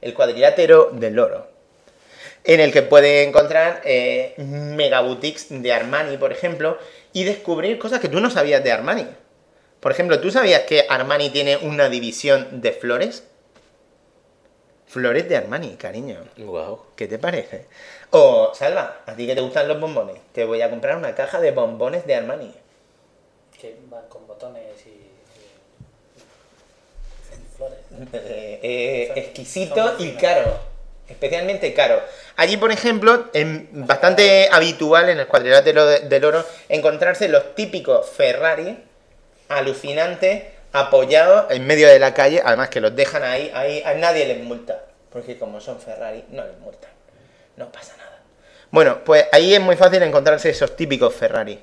el 0.00 0.14
cuadrilátero 0.14 0.90
del 0.92 1.18
oro 1.18 1.56
en 2.48 2.60
el 2.60 2.72
que 2.72 2.82
puede 2.82 3.24
encontrar 3.24 3.82
eh, 3.84 4.34
mega 4.36 5.00
boutiques 5.00 5.46
de 5.50 5.72
Armani, 5.72 6.16
por 6.16 6.30
ejemplo, 6.30 6.78
y 7.12 7.24
descubrir 7.24 7.76
cosas 7.76 7.98
que 7.98 8.08
tú 8.08 8.20
no 8.20 8.30
sabías 8.30 8.62
de 8.62 8.70
Armani. 8.70 9.04
Por 9.80 9.90
ejemplo, 9.90 10.20
¿tú 10.20 10.30
sabías 10.30 10.62
que 10.62 10.86
Armani 10.88 11.30
tiene 11.30 11.56
una 11.56 11.88
división 11.88 12.60
de 12.60 12.70
flores? 12.70 13.24
Flores 14.88 15.28
de 15.28 15.36
Armani, 15.36 15.76
cariño. 15.76 16.18
Wow. 16.38 16.80
¿Qué 16.96 17.06
te 17.08 17.18
parece? 17.18 17.66
O, 18.10 18.52
Salva, 18.54 18.98
a 19.06 19.14
ti 19.14 19.26
que 19.26 19.34
te 19.34 19.40
gustan 19.40 19.66
los 19.68 19.80
bombones, 19.80 20.16
te 20.32 20.44
voy 20.44 20.62
a 20.62 20.70
comprar 20.70 20.96
una 20.96 21.14
caja 21.14 21.40
de 21.40 21.50
bombones 21.50 22.06
de 22.06 22.14
Armani. 22.14 22.54
Que 23.60 23.76
van 23.90 24.06
con 24.08 24.26
botones 24.26 24.62
y, 24.86 25.10
flores. 27.56 27.78
Eh, 28.12 28.60
eh, 28.62 29.12
exquisito 29.16 29.96
y 29.98 30.12
caro. 30.12 30.58
Especialmente 31.08 31.72
caro. 31.72 32.00
Allí, 32.36 32.56
por 32.56 32.72
ejemplo, 32.72 33.26
es 33.32 33.46
bastante 33.72 34.48
habitual 34.50 35.08
en 35.08 35.18
el 35.20 35.26
cuadrilátero 35.28 35.86
de- 35.86 36.00
del 36.00 36.24
oro 36.24 36.44
encontrarse 36.68 37.28
los 37.28 37.54
típicos 37.54 38.08
Ferrari 38.10 38.76
alucinantes 39.48 40.42
apoyados 40.76 41.50
en 41.50 41.66
medio 41.66 41.88
de 41.88 41.98
la 41.98 42.14
calle. 42.14 42.42
Además 42.44 42.68
que 42.68 42.80
los 42.80 42.94
dejan 42.94 43.22
ahí, 43.22 43.50
ahí 43.54 43.82
a 43.84 43.94
nadie 43.94 44.26
les 44.26 44.42
multa. 44.42 44.82
Porque 45.10 45.38
como 45.38 45.60
son 45.60 45.80
Ferrari, 45.80 46.24
no 46.30 46.44
les 46.44 46.58
multan. 46.58 46.90
No 47.56 47.70
pasa 47.72 47.96
nada. 47.96 48.20
Bueno, 48.70 49.02
pues 49.04 49.26
ahí 49.32 49.54
es 49.54 49.60
muy 49.60 49.76
fácil 49.76 50.02
encontrarse 50.02 50.50
esos 50.50 50.76
típicos 50.76 51.14
Ferrari. 51.14 51.58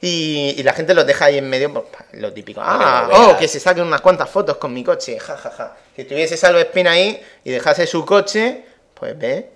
Y, 0.00 0.54
y 0.56 0.62
la 0.62 0.72
gente 0.72 0.94
los 0.94 1.06
deja 1.06 1.26
ahí 1.26 1.38
en 1.38 1.48
medio, 1.48 1.72
pues, 1.72 1.86
lo 2.12 2.32
típico. 2.32 2.60
Ah, 2.62 3.06
veas. 3.08 3.20
oh, 3.20 3.36
que 3.38 3.48
se 3.48 3.58
saquen 3.58 3.84
unas 3.84 4.00
cuantas 4.00 4.28
fotos 4.28 4.56
con 4.58 4.72
mi 4.72 4.84
coche, 4.84 5.18
ja, 5.18 5.36
ja, 5.36 5.50
ja. 5.50 5.76
Si 5.96 6.04
tuviese 6.04 6.36
Salvo 6.36 6.58
Espina 6.58 6.92
ahí 6.92 7.20
y 7.44 7.50
dejase 7.50 7.86
su 7.86 8.04
coche, 8.04 8.64
pues 8.94 9.18
ve, 9.18 9.50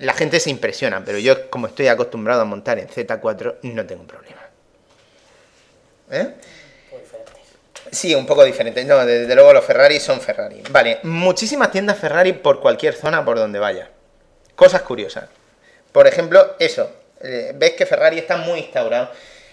la 0.00 0.14
gente 0.14 0.40
se 0.40 0.50
impresiona, 0.50 1.04
pero 1.04 1.18
yo 1.18 1.50
como 1.50 1.66
estoy 1.66 1.88
acostumbrado 1.88 2.42
a 2.42 2.44
montar 2.44 2.78
en 2.78 2.88
Z4, 2.88 3.56
no 3.62 3.86
tengo 3.86 4.04
problema. 4.04 4.40
¿Eh? 6.10 6.34
Sí, 7.90 8.14
un 8.14 8.26
poco 8.26 8.44
diferente. 8.44 8.84
No, 8.84 9.04
desde 9.04 9.34
luego 9.34 9.52
los 9.52 9.64
Ferrari 9.64 10.00
son 10.00 10.20
Ferrari. 10.20 10.62
Vale, 10.70 10.98
muchísimas 11.02 11.70
tiendas 11.70 11.98
Ferrari 11.98 12.32
por 12.32 12.60
cualquier 12.60 12.94
zona 12.94 13.24
por 13.24 13.38
donde 13.38 13.58
vaya. 13.58 13.90
Cosas 14.54 14.82
curiosas. 14.82 15.24
Por 15.92 16.06
ejemplo, 16.06 16.54
eso. 16.58 16.90
eh, 17.22 17.52
ves 17.54 17.72
que 17.72 17.86
Ferrari 17.86 18.18
está 18.18 18.36
muy 18.36 18.60
instaurado. 18.60 19.10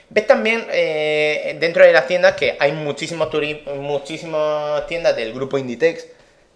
Ves 0.10 0.28
también 0.28 0.68
eh, 0.72 1.57
dentro 1.60 1.84
de 1.84 1.91
las 1.91 2.07
tiendas 2.07 2.36
que 2.36 2.56
hay 2.60 2.72
muchísimos 2.72 3.30
muchísimas 3.78 4.86
tiendas 4.88 5.16
del 5.16 5.34
grupo 5.34 5.57
Inditex 5.57 6.06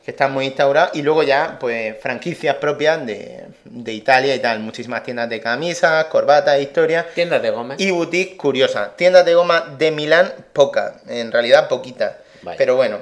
que 0.10 0.12
están 0.12 0.32
muy 0.32 0.46
instauradas 0.48 0.90
y 0.96 1.04
luego 1.04 1.22
ya 1.22 1.58
pues 1.60 1.96
franquicias 2.02 2.56
propias 2.56 3.06
de, 3.06 3.44
de 3.64 3.94
Italia 3.94 4.34
y 4.34 4.40
tal. 4.40 4.60
Muchísimas 4.60 5.04
tiendas 5.04 5.30
de 5.30 5.40
camisas, 5.40 6.06
corbatas, 6.06 6.60
historias. 6.60 7.06
Tiendas 7.14 7.44
de 7.44 7.52
goma. 7.52 7.76
Y 7.78 7.92
boutique 7.92 8.36
curiosa. 8.36 8.96
Tiendas 8.96 9.24
de 9.24 9.36
goma 9.36 9.76
de 9.78 9.92
Milán, 9.92 10.34
poca. 10.52 10.96
En 11.08 11.32
realidad, 11.32 11.68
poquita. 11.68 12.18
Vaya. 12.42 12.58
Pero 12.58 12.76
bueno. 12.76 13.02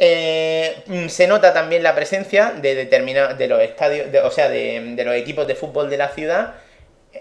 Eh, 0.00 1.06
se 1.08 1.28
nota 1.28 1.52
también 1.54 1.84
la 1.84 1.94
presencia 1.94 2.50
de 2.60 2.74
determinados 2.74 3.38
de 3.38 3.46
los 3.46 3.60
estadios, 3.60 4.10
de- 4.10 4.20
o 4.20 4.30
sea, 4.32 4.48
de, 4.48 4.80
de 4.96 5.04
los 5.04 5.14
equipos 5.14 5.46
de 5.46 5.54
fútbol 5.54 5.88
de 5.90 5.96
la 5.96 6.08
ciudad, 6.08 6.54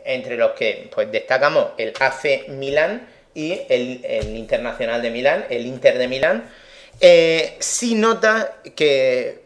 entre 0.03 0.35
los 0.35 0.51
que 0.51 0.89
pues 0.93 1.11
destacamos 1.11 1.67
el 1.77 1.93
AC 1.99 2.47
Milán 2.49 3.07
y 3.35 3.61
el, 3.69 4.01
el 4.03 4.35
Internacional 4.35 5.01
de 5.03 5.11
Milán, 5.11 5.45
el 5.49 5.65
Inter 5.67 5.97
de 5.99 6.07
Milán, 6.07 6.49
eh, 6.99 7.55
sí 7.59 7.95
nota 7.95 8.57
que, 8.75 9.43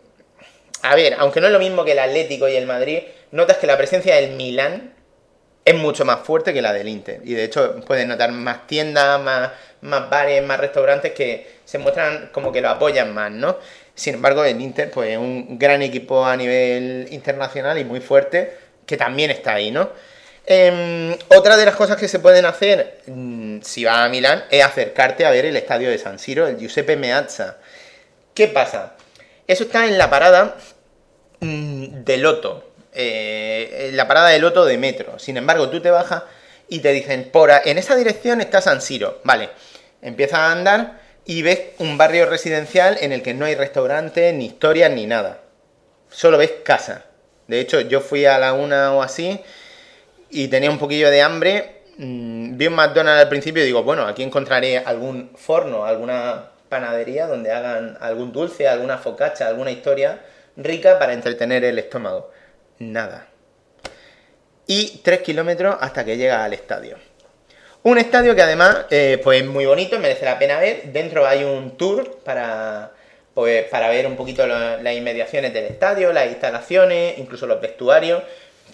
a 0.81 0.95
ver, 0.95 1.15
aunque 1.19 1.41
no 1.41 1.47
es 1.47 1.53
lo 1.53 1.59
mismo 1.59 1.83
que 1.83 1.93
el 1.93 1.99
Atlético 1.99 2.47
y 2.47 2.55
el 2.55 2.65
Madrid, 2.65 2.99
notas 3.31 3.57
que 3.57 3.67
la 3.67 3.77
presencia 3.77 4.15
del 4.15 4.31
Milán 4.31 4.93
es 5.63 5.75
mucho 5.75 6.05
más 6.05 6.21
fuerte 6.21 6.53
que 6.53 6.61
la 6.61 6.73
del 6.73 6.87
Inter. 6.87 7.21
Y 7.23 7.33
de 7.33 7.43
hecho 7.43 7.81
puedes 7.85 8.07
notar 8.07 8.31
más 8.31 8.67
tiendas, 8.67 9.21
más, 9.21 9.51
más 9.81 10.09
bares, 10.09 10.43
más 10.43 10.59
restaurantes 10.59 11.11
que 11.13 11.47
se 11.65 11.77
muestran 11.77 12.29
como 12.31 12.51
que 12.51 12.61
lo 12.61 12.69
apoyan 12.69 13.13
más, 13.13 13.31
¿no? 13.31 13.57
Sin 13.93 14.15
embargo, 14.15 14.43
el 14.43 14.59
Inter, 14.59 14.89
pues 14.89 15.11
es 15.11 15.17
un 15.17 15.59
gran 15.59 15.81
equipo 15.81 16.25
a 16.25 16.35
nivel 16.35 17.07
internacional 17.11 17.77
y 17.77 17.83
muy 17.83 17.99
fuerte, 17.99 18.57
que 18.85 18.97
también 18.97 19.29
está 19.29 19.53
ahí, 19.53 19.71
¿no? 19.71 19.89
Em, 20.45 21.15
otra 21.29 21.55
de 21.55 21.65
las 21.65 21.75
cosas 21.75 21.97
que 21.97 22.07
se 22.07 22.19
pueden 22.19 22.45
hacer 22.45 23.01
mm, 23.05 23.59
si 23.61 23.85
vas 23.85 23.99
a 23.99 24.09
Milán 24.09 24.43
es 24.49 24.63
acercarte 24.63 25.25
a 25.25 25.29
ver 25.29 25.45
el 25.45 25.55
estadio 25.55 25.89
de 25.89 25.97
San 25.99 26.17
Siro, 26.17 26.47
el 26.47 26.57
Giuseppe 26.57 26.97
Meazza. 26.97 27.57
¿Qué 28.33 28.47
pasa? 28.47 28.95
Eso 29.47 29.65
está 29.65 29.85
en 29.85 29.97
la 29.97 30.09
parada 30.09 30.55
mm, 31.41 32.03
de 32.03 32.17
Loto, 32.17 32.71
eh, 32.93 33.87
en 33.89 33.97
la 33.97 34.07
parada 34.07 34.29
de 34.29 34.39
Loto 34.39 34.65
de 34.65 34.77
metro. 34.77 35.19
Sin 35.19 35.37
embargo, 35.37 35.69
tú 35.69 35.79
te 35.81 35.91
bajas 35.91 36.23
y 36.67 36.79
te 36.79 36.91
dicen, 36.91 37.29
por 37.31 37.51
en 37.63 37.77
esa 37.77 37.95
dirección 37.95 38.41
está 38.41 38.61
San 38.61 38.81
Siro. 38.81 39.19
Vale, 39.23 39.49
empiezas 40.01 40.39
a 40.39 40.51
andar 40.51 41.01
y 41.25 41.43
ves 41.43 41.59
un 41.77 41.97
barrio 41.97 42.25
residencial 42.25 42.97
en 43.01 43.11
el 43.11 43.21
que 43.21 43.35
no 43.35 43.45
hay 43.45 43.55
restaurantes, 43.55 44.33
ni 44.33 44.47
historias, 44.47 44.89
ni 44.91 45.05
nada. 45.05 45.41
Solo 46.09 46.37
ves 46.37 46.51
casa. 46.63 47.05
De 47.47 47.59
hecho, 47.59 47.81
yo 47.81 48.01
fui 48.01 48.25
a 48.25 48.39
la 48.39 48.53
una 48.53 48.93
o 48.93 49.03
así 49.03 49.39
y 50.31 50.47
tenía 50.47 50.69
un 50.69 50.79
poquillo 50.79 51.09
de 51.09 51.21
hambre. 51.21 51.81
Mm, 51.97 52.57
vi 52.57 52.67
un 52.67 52.73
McDonald's 52.73 53.21
al 53.21 53.29
principio 53.29 53.63
y 53.63 53.65
digo, 53.65 53.83
bueno, 53.83 54.07
aquí 54.07 54.23
encontraré 54.23 54.77
algún 54.79 55.31
forno, 55.35 55.85
alguna 55.85 56.51
panadería 56.69 57.27
donde 57.27 57.51
hagan 57.51 57.97
algún 57.99 58.31
dulce, 58.31 58.67
alguna 58.67 58.97
focacha, 58.97 59.47
alguna 59.47 59.71
historia 59.71 60.21
rica 60.55 60.97
para 60.99 61.13
entretener 61.13 61.63
el 61.63 61.77
estómago. 61.79 62.31
Nada. 62.79 63.27
Y 64.67 65.01
tres 65.03 65.19
kilómetros 65.21 65.75
hasta 65.79 66.05
que 66.05 66.17
llega 66.17 66.43
al 66.43 66.53
estadio. 66.53 66.97
Un 67.83 67.97
estadio 67.97 68.35
que 68.35 68.41
además 68.41 68.85
eh, 68.89 69.19
pues 69.23 69.41
es 69.41 69.47
muy 69.47 69.65
bonito, 69.65 69.99
merece 69.99 70.23
la 70.25 70.39
pena 70.39 70.59
ver. 70.59 70.83
Dentro 70.93 71.25
hay 71.25 71.43
un 71.43 71.77
tour 71.77 72.19
para, 72.23 72.91
pues, 73.33 73.65
para 73.65 73.89
ver 73.89 74.05
un 74.07 74.15
poquito 74.15 74.45
las 74.47 74.95
inmediaciones 74.95 75.53
del 75.53 75.65
estadio, 75.65 76.13
las 76.13 76.27
instalaciones, 76.27 77.17
incluso 77.17 77.47
los 77.47 77.59
vestuarios. 77.59 78.23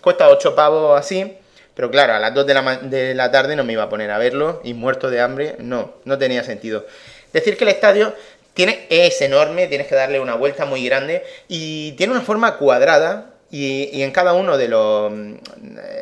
Cuesta 0.02 0.30
8 0.30 0.56
pavos 0.56 1.00
así. 1.00 1.38
Pero 1.78 1.92
claro, 1.92 2.16
a 2.16 2.20
las 2.20 2.34
2 2.34 2.48
de 2.48 2.54
la, 2.56 2.78
de 2.78 3.14
la 3.14 3.30
tarde 3.30 3.56
no 3.56 3.64
me 3.64 3.74
iba 3.74 3.84
a 3.84 3.90
poner 3.90 4.10
a 4.10 4.18
verlo 4.18 4.62
y 4.64 4.74
muerto 4.74 5.12
de 5.12 5.22
hambre, 5.22 5.58
no, 5.60 5.94
no 6.06 6.18
tenía 6.18 6.44
sentido. 6.44 6.88
Decir 7.32 7.56
que 7.56 7.66
el 7.66 7.70
estadio 7.70 8.16
tiene, 8.56 8.88
es 8.90 9.22
enorme, 9.22 9.68
tienes 9.68 9.86
que 9.86 9.94
darle 9.94 10.20
una 10.20 10.34
vuelta 10.34 10.66
muy 10.66 10.84
grande 10.84 11.24
y 11.48 11.92
tiene 11.92 12.14
una 12.14 12.24
forma 12.24 12.58
cuadrada 12.58 13.30
y, 13.52 14.02
en 14.02 14.10
cada 14.10 14.34
uno 14.34 14.58
de 14.58 14.68
los, 14.70 15.14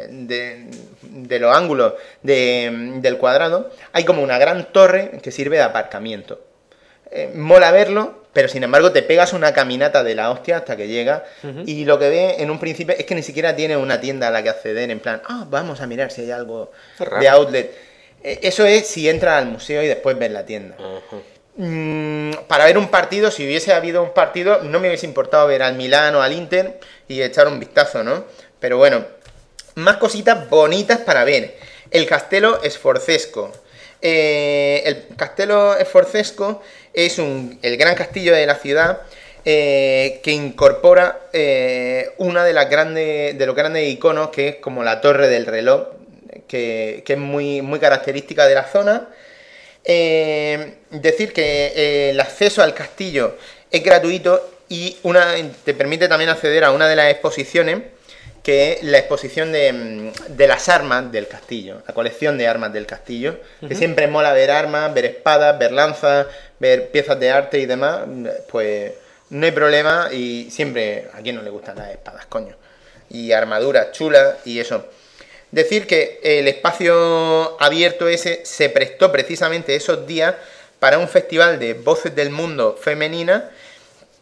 de, 0.09 1.39
los 1.41 1.53
ángulos 1.53 1.95
del 2.23 3.17
cuadrado 3.17 3.69
hay 3.91 4.05
como 4.05 4.23
una 4.23 4.37
gran 4.37 4.71
torre 4.71 5.19
que 5.21 5.33
sirve 5.33 5.57
de 5.57 5.63
aparcamiento. 5.63 6.39
Eh, 7.17 7.31
mola 7.33 7.71
verlo, 7.71 8.23
pero 8.33 8.49
sin 8.49 8.63
embargo 8.63 8.91
te 8.91 9.01
pegas 9.01 9.31
una 9.31 9.53
caminata 9.53 10.03
de 10.03 10.15
la 10.15 10.31
hostia 10.31 10.57
hasta 10.57 10.75
que 10.75 10.89
llega. 10.89 11.23
Y 11.65 11.85
lo 11.85 11.97
que 11.97 12.09
ve 12.09 12.35
en 12.39 12.51
un 12.51 12.59
principio 12.59 12.93
es 12.97 13.05
que 13.05 13.15
ni 13.15 13.23
siquiera 13.23 13.55
tiene 13.55 13.77
una 13.77 14.01
tienda 14.01 14.27
a 14.27 14.31
la 14.31 14.43
que 14.43 14.49
acceder 14.49 14.91
en 14.91 14.99
plan, 14.99 15.21
ah, 15.25 15.45
vamos 15.49 15.79
a 15.79 15.87
mirar 15.87 16.11
si 16.11 16.23
hay 16.23 16.31
algo 16.31 16.71
de 17.19 17.29
outlet. 17.29 17.71
E, 18.21 18.39
eso 18.43 18.65
es 18.65 18.87
si 18.87 19.07
entras 19.07 19.41
al 19.41 19.47
museo 19.47 19.81
y 19.81 19.87
después 19.87 20.19
ves 20.19 20.29
la 20.29 20.45
tienda. 20.45 20.75
Mm, 21.55 22.31
para 22.49 22.65
ver 22.65 22.77
un 22.77 22.89
partido, 22.89 23.31
si 23.31 23.45
hubiese 23.45 23.71
habido 23.71 24.03
un 24.03 24.13
partido, 24.13 24.61
no 24.63 24.81
me 24.81 24.89
hubiese 24.89 25.05
importado 25.05 25.47
ver 25.47 25.63
al 25.63 25.75
Milán 25.75 26.15
o 26.15 26.21
al 26.21 26.33
Inter 26.33 26.81
y 27.07 27.21
echar 27.21 27.47
un 27.47 27.61
vistazo, 27.61 28.03
¿no? 28.03 28.25
Pero 28.59 28.77
bueno, 28.77 29.05
más 29.75 29.95
cositas 29.95 30.49
bonitas 30.49 30.99
para 30.99 31.23
ver. 31.23 31.55
El 31.91 32.05
Castelo 32.07 32.61
Esforcesco. 32.63 33.53
Eh, 34.07 34.83
el 34.85 35.15
Castelo 35.17 35.75
Esforcesco 35.75 36.61
es 36.93 37.17
el 37.17 37.75
gran 37.75 37.95
castillo 37.95 38.35
de 38.35 38.45
la 38.45 38.53
ciudad 38.53 39.01
eh, 39.43 40.19
que 40.21 40.29
incorpora 40.31 41.21
eh, 41.33 42.11
una 42.19 42.43
de 42.43 42.53
las 42.53 42.69
grandes 42.69 43.35
de 43.35 43.45
los 43.47 43.55
grandes 43.55 43.89
iconos 43.89 44.29
que 44.29 44.47
es 44.49 44.55
como 44.57 44.83
la 44.83 45.01
torre 45.01 45.27
del 45.27 45.47
reloj 45.47 45.87
que, 46.47 47.03
es 47.03 47.17
muy, 47.17 47.63
muy 47.63 47.79
característica 47.79 48.45
de 48.45 48.53
la 48.53 48.65
zona. 48.65 49.09
Eh, 49.83 50.75
decir 50.91 51.33
que 51.33 52.11
el 52.11 52.19
acceso 52.19 52.61
al 52.61 52.75
castillo 52.75 53.37
es 53.71 53.83
gratuito 53.83 54.51
y 54.69 54.97
te 55.63 55.73
permite 55.73 56.07
también 56.07 56.29
acceder 56.29 56.63
a 56.63 56.71
una 56.71 56.87
de 56.87 56.95
las 56.95 57.09
exposiciones 57.11 57.81
que 58.45 58.73
es 58.73 58.83
la 58.83 58.99
exposición 58.99 59.51
de, 59.51 60.11
de, 60.27 60.47
las 60.47 60.69
armas 60.69 61.11
del 61.11 61.27
castillo, 61.27 61.81
la 61.87 61.95
colección 61.95 62.37
de 62.37 62.47
armas 62.47 62.71
del 62.71 62.85
castillo, 62.85 63.39
que 63.67 63.73
siempre 63.73 64.05
mola 64.05 64.33
ver 64.33 64.51
armas, 64.51 64.93
ver 64.93 65.05
espadas, 65.05 65.57
ver 65.57 65.71
lanzas, 65.71 66.27
ver 66.59 66.91
piezas 66.91 67.19
de 67.19 67.31
arte 67.31 67.57
y 67.57 67.65
demás, 67.65 68.01
pues 68.51 68.91
no 69.31 69.47
hay 69.47 69.51
problema 69.51 70.09
y 70.11 70.51
siempre 70.51 71.07
a 71.13 71.21
quien 71.21 71.37
no 71.37 71.41
le 71.41 71.49
gustan 71.49 71.77
las 71.77 71.89
espadas, 71.89 72.27
coño. 72.27 72.55
Y 73.09 73.31
armaduras 73.31 73.91
chulas 73.93 74.35
y 74.45 74.59
eso. 74.59 74.85
Decir 75.49 75.87
que 75.87 76.19
el 76.21 76.47
espacio 76.47 77.59
abierto 77.59 78.07
ese 78.07 78.45
se 78.45 78.69
prestó 78.69 79.11
precisamente 79.11 79.75
esos 79.75 80.05
días 80.05 80.35
para 80.77 80.99
un 80.99 81.07
festival 81.07 81.57
de 81.57 81.73
voces 81.73 82.13
del 82.15 82.29
mundo 82.29 82.77
femenina 82.79 83.49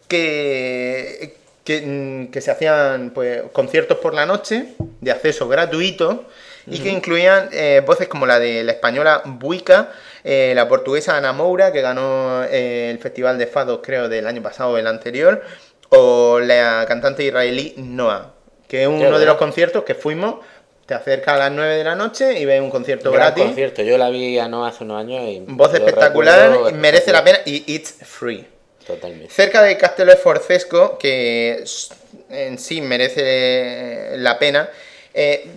que, 0.07 1.35
que, 1.63 2.41
se 2.41 2.51
hacían 2.51 3.11
pues, 3.11 3.43
conciertos 3.53 3.97
por 3.97 4.13
la 4.13 4.25
noche 4.25 4.75
de 5.01 5.11
acceso 5.11 5.47
gratuito 5.47 6.25
y 6.67 6.79
que 6.79 6.89
incluían 6.89 7.49
eh, 7.51 7.81
voces 7.85 8.07
como 8.07 8.25
la 8.25 8.39
de 8.39 8.63
la 8.63 8.71
española 8.73 9.21
Buica, 9.25 9.91
eh, 10.23 10.53
la 10.55 10.67
portuguesa 10.67 11.17
Ana 11.17 11.33
Moura, 11.33 11.71
que 11.71 11.81
ganó 11.81 12.43
eh, 12.45 12.89
el 12.89 12.99
Festival 12.99 13.37
de 13.37 13.47
Fados, 13.47 13.79
creo, 13.83 14.07
del 14.07 14.27
año 14.27 14.41
pasado 14.41 14.71
o 14.71 14.77
el 14.77 14.87
anterior, 14.87 15.43
o 15.89 16.39
la 16.39 16.85
cantante 16.87 17.23
israelí 17.23 17.75
Noah, 17.77 18.33
que 18.67 18.83
es 18.83 18.87
uno 18.87 19.19
de 19.19 19.25
los 19.25 19.37
conciertos 19.37 19.83
que 19.83 19.95
fuimos. 19.95 20.35
Te 20.85 20.93
acerca 20.93 21.35
a 21.35 21.37
las 21.37 21.51
9 21.51 21.77
de 21.77 21.83
la 21.85 21.95
noche 21.95 22.37
y 22.37 22.43
ves 22.43 22.59
un 22.59 22.69
concierto 22.69 23.09
Gran 23.09 23.27
gratis. 23.27 23.45
concierto, 23.45 23.83
yo 23.83 23.97
la 23.97 24.09
vi 24.09 24.37
a 24.37 24.49
Noah 24.49 24.67
hace 24.67 24.83
unos 24.83 24.99
años 24.99 25.23
y. 25.29 25.41
Voz 25.47 25.73
espectacular, 25.73 26.73
merece 26.73 27.13
la 27.13 27.23
pena 27.23 27.39
y 27.45 27.63
it's 27.73 27.95
free. 28.01 28.45
Cerca 29.29 29.61
de 29.61 29.77
Castelo 29.77 30.11
Esforcesco, 30.11 30.97
que 30.97 31.63
en 32.29 32.57
sí 32.57 32.81
merece 32.81 34.17
la 34.17 34.37
pena, 34.37 34.69
eh, 35.13 35.47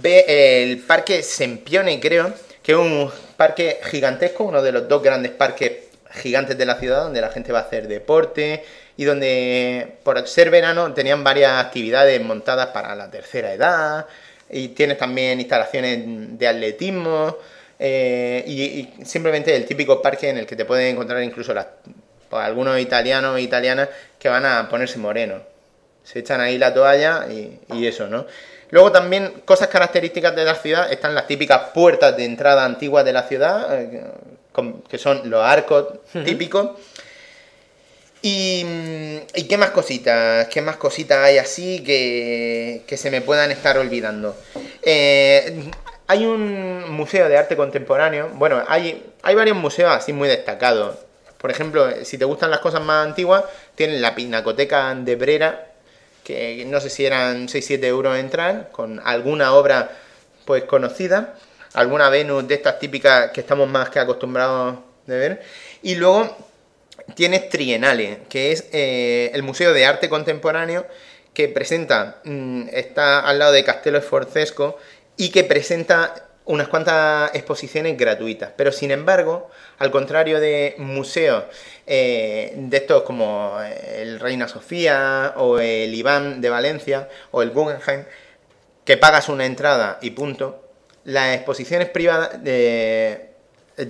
ve 0.00 0.24
el 0.62 0.78
parque 0.78 1.22
Sempione, 1.22 2.00
creo, 2.00 2.32
que 2.62 2.72
es 2.72 2.78
un 2.78 3.10
parque 3.36 3.80
gigantesco, 3.84 4.44
uno 4.44 4.62
de 4.62 4.72
los 4.72 4.88
dos 4.88 5.02
grandes 5.02 5.32
parques 5.32 5.72
gigantes 6.12 6.58
de 6.58 6.66
la 6.66 6.76
ciudad, 6.78 7.04
donde 7.04 7.20
la 7.20 7.30
gente 7.30 7.52
va 7.52 7.60
a 7.60 7.62
hacer 7.62 7.88
deporte 7.88 8.64
y 8.96 9.04
donde, 9.04 9.94
por 10.02 10.26
ser 10.28 10.50
verano, 10.50 10.92
tenían 10.92 11.24
varias 11.24 11.64
actividades 11.64 12.20
montadas 12.20 12.68
para 12.68 12.94
la 12.94 13.10
tercera 13.10 13.52
edad 13.52 14.06
y 14.50 14.68
tienes 14.68 14.98
también 14.98 15.40
instalaciones 15.40 16.00
de 16.38 16.48
atletismo 16.48 17.36
eh, 17.78 18.44
y, 18.46 19.04
simplemente 19.04 19.56
el 19.56 19.64
típico 19.64 20.00
parque 20.02 20.28
en 20.28 20.38
el 20.38 20.46
que 20.46 20.56
te 20.56 20.64
pueden 20.64 20.88
encontrar 20.88 21.22
incluso 21.22 21.54
las, 21.54 21.66
pues, 22.32 22.46
algunos 22.46 22.80
italianos 22.80 23.36
e 23.36 23.42
italianas 23.42 23.90
que 24.18 24.30
van 24.30 24.46
a 24.46 24.66
ponerse 24.70 24.98
morenos. 24.98 25.42
Se 26.02 26.20
echan 26.20 26.40
ahí 26.40 26.56
la 26.56 26.72
toalla 26.72 27.26
y, 27.30 27.60
y 27.74 27.86
eso, 27.86 28.08
¿no? 28.08 28.24
Luego 28.70 28.90
también 28.90 29.42
cosas 29.44 29.68
características 29.68 30.34
de 30.34 30.46
la 30.46 30.54
ciudad 30.54 30.90
están 30.90 31.14
las 31.14 31.26
típicas 31.26 31.72
puertas 31.74 32.16
de 32.16 32.24
entrada 32.24 32.64
antiguas 32.64 33.04
de 33.04 33.12
la 33.12 33.24
ciudad, 33.24 33.78
eh, 33.78 34.02
que 34.88 34.96
son 34.96 35.28
los 35.28 35.44
arcos 35.44 35.88
típicos. 36.24 36.70
Y, 38.22 38.64
qué 39.46 39.58
más 39.58 39.72
cositas, 39.72 40.48
qué 40.48 40.62
más 40.62 40.76
cositas 40.76 41.18
hay 41.18 41.36
así 41.36 41.82
que, 41.84 42.96
se 42.96 43.10
me 43.10 43.20
puedan 43.20 43.50
estar 43.50 43.76
olvidando. 43.76 44.34
Eh, 44.82 45.64
hay 46.06 46.24
un 46.24 46.90
museo 46.92 47.28
de 47.28 47.36
arte 47.36 47.56
contemporáneo, 47.56 48.30
bueno, 48.36 48.64
hay, 48.68 49.04
hay 49.22 49.34
varios 49.34 49.58
museos 49.58 49.90
así 49.90 50.14
muy 50.14 50.28
destacados. 50.28 50.96
Por 51.42 51.50
ejemplo, 51.50 51.90
si 52.04 52.16
te 52.16 52.24
gustan 52.24 52.50
las 52.50 52.60
cosas 52.60 52.80
más 52.80 53.04
antiguas, 53.04 53.44
tienen 53.74 54.00
la 54.00 54.14
Pinacoteca 54.14 54.94
de 54.94 55.16
Brera, 55.16 55.72
que 56.24 56.64
no 56.66 56.80
sé 56.80 56.88
si 56.88 57.04
eran 57.04 57.48
6-7 57.48 57.84
euros 57.84 58.16
entrar, 58.16 58.70
con 58.70 59.00
alguna 59.04 59.52
obra 59.52 59.90
pues 60.44 60.64
conocida, 60.64 61.34
alguna 61.74 62.08
Venus 62.08 62.46
de 62.46 62.54
estas 62.54 62.78
típicas 62.78 63.32
que 63.32 63.40
estamos 63.40 63.68
más 63.68 63.90
que 63.90 63.98
acostumbrados 63.98 64.78
de 65.06 65.18
ver. 65.18 65.42
Y 65.82 65.96
luego 65.96 66.36
tienes 67.16 67.48
Trienales, 67.48 68.18
que 68.28 68.52
es 68.52 68.68
eh, 68.72 69.32
el 69.34 69.42
Museo 69.42 69.72
de 69.72 69.84
Arte 69.84 70.08
Contemporáneo 70.08 70.86
que 71.34 71.48
presenta, 71.48 72.20
mm, 72.24 72.68
está 72.72 73.20
al 73.20 73.38
lado 73.38 73.52
de 73.52 73.64
Castelo 73.64 73.98
Esforcesco 73.98 74.78
y 75.16 75.30
que 75.30 75.44
presenta 75.44 76.28
unas 76.44 76.68
cuantas 76.68 77.34
exposiciones 77.34 77.96
gratuitas. 77.96 78.50
Pero 78.56 78.72
sin 78.72 78.90
embargo, 78.90 79.48
al 79.78 79.90
contrario 79.90 80.40
de 80.40 80.74
museos 80.78 81.44
eh, 81.86 82.52
de 82.56 82.76
estos 82.76 83.02
como 83.02 83.56
el 83.96 84.18
Reina 84.20 84.48
Sofía 84.48 85.34
o 85.36 85.58
el 85.58 85.94
Iván 85.94 86.40
de 86.40 86.50
Valencia 86.50 87.08
o 87.30 87.42
el 87.42 87.50
Guggenheim, 87.50 88.04
que 88.84 88.96
pagas 88.96 89.28
una 89.28 89.46
entrada 89.46 89.98
y 90.02 90.10
punto, 90.10 90.62
las 91.04 91.34
exposiciones 91.36 91.88
privadas 91.88 92.30
eh, 92.44 93.30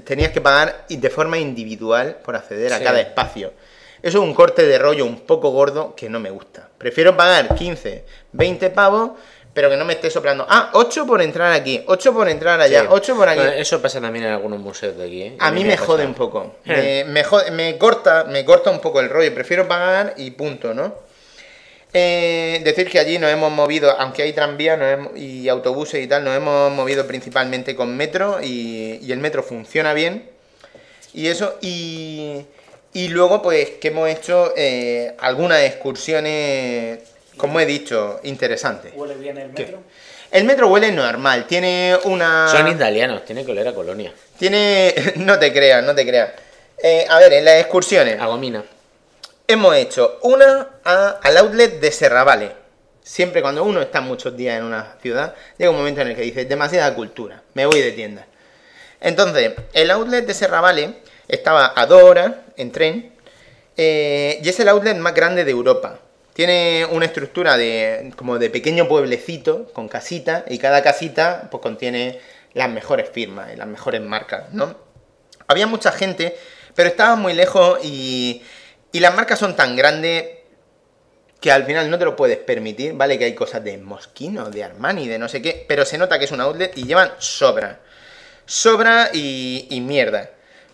tenías 0.05 0.33
que 0.33 0.41
pagar 0.41 0.85
de 0.89 1.11
forma 1.11 1.39
individual 1.39 2.17
por 2.25 2.37
acceder 2.37 2.73
a 2.73 2.79
Sí. 2.79 2.85
cada 2.85 3.01
espacio. 3.01 3.53
Eso 4.03 4.19
es 4.19 4.25
un 4.25 4.35
corte 4.35 4.67
de 4.67 4.79
rollo 4.79 5.05
un 5.07 5.21
poco 5.21 5.51
gordo 5.51 5.95
que 5.95 6.09
no 6.11 6.19
me 6.19 6.31
gusta. 6.31 6.69
Prefiero 6.77 7.17
pagar 7.17 7.55
15, 7.55 8.05
20 8.33 8.71
pavos, 8.71 9.13
pero 9.55 9.69
que 9.69 9.77
no 9.77 9.85
me 9.85 9.93
esté 9.95 10.11
soplando. 10.11 10.47
Ah, 10.49 10.71
8 10.75 11.07
por 11.07 11.21
entrar 11.21 11.53
aquí, 11.53 11.83
8 11.87 12.13
por 12.15 12.29
entrar 12.29 12.61
allá, 12.61 12.83
Sí. 12.83 12.87
8 12.91 13.15
por 13.17 13.29
aquí. 13.29 13.43
Eso 13.57 13.81
pasa 13.83 14.01
también 14.01 14.25
en 14.25 14.33
algunos 14.33 14.59
museos 14.61 14.97
de 14.97 15.05
aquí. 15.07 15.23
¿eh? 15.23 15.37
A 15.39 15.51
mí 15.51 15.65
me 15.65 15.77
jode 15.77 16.07
un 16.07 16.15
poco. 16.15 16.57
Eh. 16.65 17.05
Me, 17.07 17.13
me 17.13 17.25
jode- 17.25 17.51
me 17.51 17.77
corta, 17.79 18.25
me 18.25 18.45
corta 18.45 18.71
un 18.71 18.81
poco 18.81 19.01
el 19.01 19.09
rollo. 19.11 19.33
Prefiero 19.35 19.69
pagar 19.69 20.15
y 20.17 20.31
punto, 20.33 20.73
¿no? 20.75 20.95
Eh, 21.95 22.63
decir 22.65 22.89
que 22.89 22.99
allí 22.99 23.19
nos 23.19 23.31
hemos 23.31 23.53
movido, 23.53 23.91
aunque 23.99 24.23
hay 24.23 24.33
tranvías 24.33 24.79
nos 24.79 24.89
hemos- 24.93 25.17
y 25.19 25.47
autobuses 25.51 26.03
y 26.03 26.07
tal, 26.07 26.25
nos 26.25 26.35
hemos 26.35 26.73
movido 26.73 27.07
principalmente 27.07 27.77
con 27.77 27.95
metro 27.95 28.39
y, 28.43 28.99
y 29.03 29.13
el 29.13 29.19
metro 29.19 29.43
funciona 29.43 29.93
bien. 29.93 30.31
Y 31.13 31.27
eso, 31.27 31.59
y, 31.61 32.47
y 32.95 33.09
luego 33.09 33.43
pues 33.43 33.69
que 33.73 33.89
hemos 33.89 34.09
hecho 34.09 34.55
eh, 34.57 35.15
algunas 35.19 35.61
excursiones, 35.65 37.01
como 37.43 37.61
he 37.61 37.67
dicho, 37.67 38.21
interesantes. 38.23 38.93
¿Huele 38.95 39.15
bien 39.17 39.37
el 39.37 39.49
metro? 39.51 39.81
El 40.31 40.45
metro 40.45 40.69
huele 40.69 40.91
normal, 40.93 41.47
tiene 41.47 41.95
una... 42.05 42.49
Son 42.49 42.67
italianos, 42.69 43.25
tiene 43.25 43.45
que 43.45 43.51
oler 43.53 43.69
a 43.69 43.75
colonia. 43.75 44.13
Tiene... 44.39 44.95
No 45.17 45.39
te 45.39 45.53
creas, 45.53 45.85
no 45.85 45.95
te 45.95 46.07
creas. 46.07 46.31
Eh, 46.83 47.05
a 47.09 47.19
ver, 47.19 47.33
en 47.35 47.45
las 47.45 47.57
excursiones 47.61 48.19
A 48.21 48.27
gomina. 48.27 48.65
hemos 49.47 49.75
hecho 49.77 50.19
una 50.23 50.69
a- 50.85 51.19
al 51.23 51.37
outlet 51.37 51.81
de 51.81 51.93
Serravalle. 51.93 52.53
Siempre 53.03 53.43
cuando 53.43 53.65
uno 53.65 53.83
está 53.83 54.01
muchos 54.01 54.37
días 54.37 54.59
en 54.59 54.65
una 54.65 54.97
ciudad, 55.03 55.35
llega 55.59 55.71
un 55.71 55.77
momento 55.77 56.01
en 56.01 56.09
el 56.09 56.17
que 56.17 56.23
dice, 56.23 56.45
demasiada 56.45 56.95
cultura, 56.95 57.43
me 57.55 57.67
voy 57.67 57.81
de 57.81 57.93
tienda. 57.93 58.27
Entonces, 59.01 59.53
el 59.75 59.91
outlet 59.91 60.25
de 60.25 60.33
Serravalle 60.35 60.95
estaba 61.29 61.73
a 61.77 61.87
dos 61.87 62.03
horas 62.05 62.33
en 62.57 62.71
tren 62.71 63.13
eh, 63.77 64.39
y 64.43 64.49
es 64.49 64.61
el 64.61 64.69
outlet 64.69 64.97
más 64.97 65.15
grande 65.15 65.45
de 65.45 65.51
Europa. 65.51 65.99
Tiene 66.35 66.87
una 66.91 67.05
estructura 67.05 67.57
de 67.57 68.13
como 68.17 68.39
de 68.39 68.49
pequeño 68.49 68.89
pueblecito 68.89 69.71
con 69.73 69.89
casitas 69.89 70.45
y 70.49 70.59
cada 70.59 70.83
casita 70.83 71.49
pues 71.51 71.63
contiene 71.63 72.21
las 72.55 72.71
mejores 72.71 73.11
firmas 73.11 73.53
y 73.53 73.57
las 73.57 73.67
mejores 73.67 74.01
marcas, 74.01 74.53
¿no? 74.53 74.75
Había 75.47 75.67
mucha 75.67 75.93
gente, 75.93 76.37
pero 76.75 76.89
estaba 76.89 77.17
muy 77.17 77.35
lejos 77.35 77.79
y, 77.83 78.43
y 78.93 79.01
las 79.01 79.15
marcas 79.15 79.39
son 79.39 79.57
tan 79.57 79.77
grandes 79.77 80.25
que 81.41 81.51
al 81.51 81.65
final 81.65 81.91
no 81.91 81.99
te 81.99 82.05
lo 82.05 82.15
puedes 82.15 82.39
permitir, 82.39 82.95
¿vale? 82.95 83.19
Que 83.19 83.25
hay 83.25 83.35
cosas 83.35 83.65
de 83.65 83.77
Moschino, 83.77 84.49
de 84.49 84.63
Armani, 84.63 85.09
de 85.09 85.19
no 85.19 85.29
sé 85.29 85.43
qué, 85.43 85.65
pero 85.67 85.85
se 85.85 85.99
nota 85.99 86.19
que 86.19 86.27
es 86.27 86.33
un 86.33 86.41
outlet 86.41 86.77
y 86.79 86.85
llevan 86.85 87.11
sobra. 87.19 87.81
Sobra 88.47 89.11
y, 89.13 89.67
y 89.69 89.81
mierda. 89.81 90.31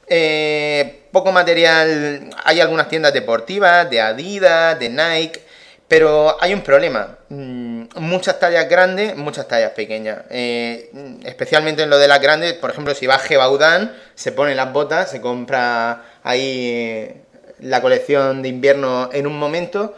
Eh, 0.06 1.04
poco 1.10 1.32
material, 1.32 2.30
hay 2.44 2.60
algunas 2.60 2.88
tiendas 2.88 3.12
deportivas, 3.12 3.88
de 3.90 4.00
Adidas, 4.00 4.78
de 4.78 4.88
Nike, 4.90 5.42
pero 5.88 6.36
hay 6.40 6.52
un 6.54 6.60
problema. 6.60 7.18
Mm, 7.30 7.68
Muchas 7.96 8.38
tallas 8.38 8.68
grandes, 8.68 9.16
muchas 9.16 9.48
tallas 9.48 9.72
pequeñas. 9.72 10.18
Eh, 10.30 10.90
especialmente 11.24 11.82
en 11.82 11.90
lo 11.90 11.98
de 11.98 12.06
las 12.06 12.20
grandes, 12.20 12.52
por 12.54 12.70
ejemplo, 12.70 12.94
si 12.94 13.06
va 13.06 13.14
a 13.14 13.18
Gebaudan, 13.18 13.96
se 14.14 14.30
pone 14.32 14.54
las 14.54 14.72
botas, 14.72 15.10
se 15.10 15.20
compra 15.20 16.04
ahí 16.22 16.70
eh, 16.70 17.16
la 17.60 17.80
colección 17.80 18.42
de 18.42 18.48
invierno 18.50 19.10
en 19.12 19.26
un 19.26 19.38
momento. 19.38 19.94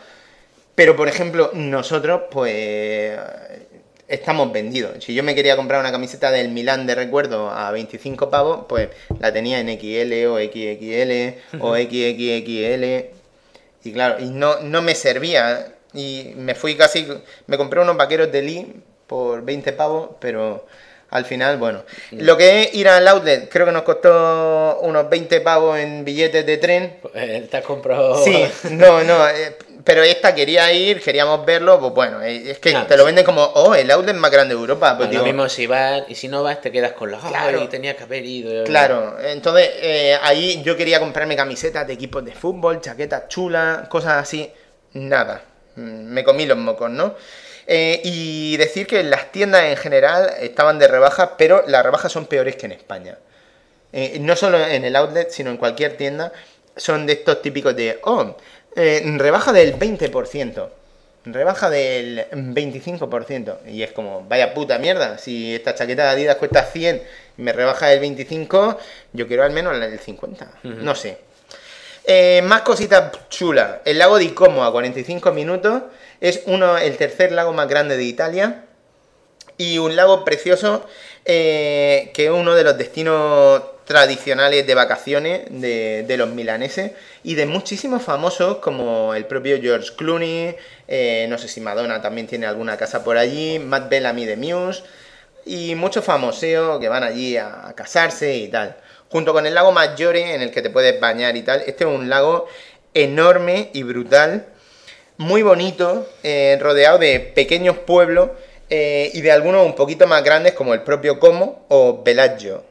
Pero, 0.74 0.96
por 0.96 1.08
ejemplo, 1.08 1.50
nosotros, 1.52 2.22
pues, 2.30 3.18
estamos 4.08 4.52
vendidos. 4.52 5.04
Si 5.04 5.14
yo 5.14 5.22
me 5.22 5.34
quería 5.34 5.56
comprar 5.56 5.80
una 5.80 5.92
camiseta 5.92 6.30
del 6.30 6.48
Milán 6.50 6.86
de 6.86 6.94
recuerdo 6.94 7.50
a 7.50 7.70
25 7.70 8.30
pavos, 8.30 8.66
pues 8.68 8.88
la 9.18 9.32
tenía 9.32 9.60
en 9.60 9.68
XL 9.68 10.26
o 10.26 10.38
XXL 10.38 11.60
o 11.60 11.76
XXXL. 11.76 12.84
Y 13.82 13.92
claro, 13.92 14.20
y 14.20 14.26
no, 14.30 14.60
no 14.60 14.82
me 14.82 14.94
servía. 14.94 15.74
Y 15.92 16.32
me 16.36 16.54
fui 16.54 16.76
casi, 16.76 17.06
me 17.46 17.56
compré 17.56 17.80
unos 17.80 17.96
vaqueros 17.96 18.30
de 18.30 18.42
Lee 18.42 18.82
por 19.06 19.42
20 19.42 19.72
pavos, 19.72 20.10
pero 20.20 20.66
al 21.10 21.24
final, 21.24 21.56
bueno. 21.56 21.82
Lo 22.12 22.36
que 22.36 22.62
es 22.62 22.74
ir 22.74 22.88
al 22.88 23.06
outlet, 23.08 23.48
creo 23.48 23.66
que 23.66 23.72
nos 23.72 23.82
costó 23.82 24.78
unos 24.82 25.10
20 25.10 25.40
pavos 25.40 25.78
en 25.78 26.04
billetes 26.04 26.46
de 26.46 26.56
tren. 26.58 26.96
Eh, 27.14 27.48
Te 27.50 27.56
has 27.56 27.64
comprado. 27.64 28.22
Sí, 28.22 28.44
no, 28.70 29.02
no, 29.02 29.28
eh, 29.28 29.56
pero 29.84 30.02
esta 30.02 30.34
quería 30.34 30.72
ir, 30.72 31.00
queríamos 31.02 31.44
verlo, 31.44 31.80
pues 31.80 31.92
bueno, 31.92 32.22
eh, 32.22 32.52
es 32.52 32.58
que 32.60 32.72
te 32.72 32.96
lo 32.96 33.04
venden 33.04 33.24
como, 33.24 33.42
oh, 33.42 33.74
el 33.74 33.90
outlet 33.90 34.14
más 34.14 34.30
grande 34.30 34.54
de 34.54 34.60
Europa. 34.60 34.96
Pues 34.96 35.08
Lo 35.08 35.12
digo, 35.12 35.24
mismo 35.24 35.48
si 35.48 35.66
vas 35.66 36.02
y 36.08 36.14
si 36.14 36.28
no 36.28 36.44
vas 36.44 36.60
te 36.60 36.70
quedas 36.70 36.92
con 36.92 37.10
la. 37.10 37.18
Claro. 37.18 37.60
Ay, 37.60 37.68
tenía 37.68 37.96
que 37.96 38.04
haber 38.04 38.24
ido. 38.24 38.64
Claro, 38.64 39.16
entonces 39.20 39.68
eh, 39.74 40.16
ahí 40.22 40.62
yo 40.62 40.76
quería 40.76 41.00
comprarme 41.00 41.34
camisetas 41.34 41.86
de 41.86 41.94
equipos 41.94 42.24
de 42.24 42.32
fútbol, 42.32 42.80
chaquetas 42.80 43.28
chulas, 43.28 43.88
cosas 43.88 44.22
así, 44.22 44.50
nada, 44.92 45.42
me 45.76 46.24
comí 46.24 46.46
los 46.46 46.58
mocos, 46.58 46.90
¿no? 46.90 47.14
Eh, 47.66 48.00
y 48.02 48.56
decir 48.56 48.86
que 48.86 49.02
las 49.04 49.30
tiendas 49.30 49.62
en 49.64 49.76
general 49.76 50.32
estaban 50.40 50.78
de 50.78 50.88
rebajas, 50.88 51.30
pero 51.38 51.62
las 51.68 51.84
rebajas 51.84 52.10
son 52.10 52.26
peores 52.26 52.56
que 52.56 52.66
en 52.66 52.72
España. 52.72 53.18
Eh, 53.92 54.18
no 54.20 54.34
solo 54.36 54.58
en 54.64 54.84
el 54.84 54.96
outlet, 54.96 55.30
sino 55.30 55.50
en 55.50 55.56
cualquier 55.56 55.96
tienda, 55.96 56.32
son 56.76 57.06
de 57.06 57.12
estos 57.12 57.42
típicos 57.42 57.76
de, 57.76 58.00
oh, 58.02 58.36
eh, 58.74 59.02
rebaja 59.16 59.52
del 59.52 59.78
20%, 59.78 60.68
rebaja 61.26 61.70
del 61.70 62.26
25%. 62.30 63.58
Y 63.66 63.82
es 63.84 63.92
como, 63.92 64.24
vaya 64.28 64.52
puta 64.54 64.78
mierda, 64.78 65.18
si 65.18 65.54
esta 65.54 65.74
chaqueta 65.74 66.04
de 66.04 66.08
Adidas 66.08 66.36
cuesta 66.36 66.64
100 66.64 67.02
y 67.38 67.42
me 67.42 67.52
rebaja 67.52 67.92
el 67.92 68.00
25, 68.00 68.78
yo 69.12 69.28
quiero 69.28 69.44
al 69.44 69.52
menos 69.52 69.76
el 69.76 69.98
50, 69.98 70.50
no 70.64 70.94
sé. 70.94 71.18
Eh, 72.04 72.42
más 72.44 72.62
cositas 72.62 73.12
chulas. 73.28 73.78
El 73.84 73.98
lago 73.98 74.18
di 74.18 74.30
Como 74.30 74.64
a 74.64 74.72
45 74.72 75.32
minutos 75.32 75.82
es 76.20 76.42
uno, 76.46 76.78
el 76.78 76.96
tercer 76.96 77.32
lago 77.32 77.52
más 77.52 77.68
grande 77.68 77.96
de 77.96 78.04
Italia 78.04 78.64
y 79.56 79.78
un 79.78 79.94
lago 79.96 80.24
precioso 80.24 80.86
eh, 81.24 82.10
que 82.14 82.26
es 82.26 82.30
uno 82.30 82.54
de 82.54 82.64
los 82.64 82.78
destinos 82.78 83.62
tradicionales 83.84 84.66
de 84.66 84.74
vacaciones 84.74 85.42
de, 85.50 86.14
los 86.16 86.30
milaneses 86.30 86.92
y 87.24 87.34
de 87.34 87.44
muchísimos 87.44 88.02
famosos 88.02 88.58
como 88.58 89.14
el 89.14 89.26
propio 89.26 89.60
George 89.60 89.90
Clooney, 89.96 90.56
eh, 90.88 91.26
no 91.28 91.38
sé 91.38 91.48
si 91.48 91.60
Madonna 91.60 92.00
también 92.00 92.26
tiene 92.26 92.46
alguna 92.46 92.76
casa 92.76 93.04
por 93.04 93.18
allí, 93.18 93.58
Matt 93.58 93.90
Bellamy 93.90 94.26
de 94.26 94.36
Muse 94.36 94.84
y 95.44 95.74
muchos 95.74 96.04
famoseos 96.04 96.80
que 96.80 96.88
van 96.88 97.02
allí 97.02 97.36
a 97.36 97.72
casarse 97.76 98.36
y 98.36 98.48
tal. 98.48 98.76
Junto 99.10 99.32
con 99.32 99.46
el 99.46 99.54
lago 99.54 99.72
Maggiore 99.72 100.34
en 100.34 100.42
el 100.42 100.50
que 100.50 100.62
te 100.62 100.70
puedes 100.70 100.98
bañar 101.00 101.36
y 101.36 101.42
tal. 101.42 101.60
Este 101.66 101.84
es 101.84 101.90
un 101.90 102.08
lago 102.08 102.46
enorme 102.94 103.70
y 103.72 103.82
brutal 103.82 104.46
muy 105.20 105.42
bonito, 105.42 106.08
eh, 106.22 106.56
rodeado 106.62 106.96
de 106.96 107.20
pequeños 107.20 107.76
pueblos 107.76 108.30
eh, 108.70 109.10
y 109.12 109.20
de 109.20 109.30
algunos 109.30 109.66
un 109.66 109.74
poquito 109.74 110.06
más 110.06 110.24
grandes 110.24 110.54
como 110.54 110.72
el 110.72 110.80
propio 110.80 111.20
Como 111.20 111.66
o 111.68 112.02
Bellagio. 112.02 112.64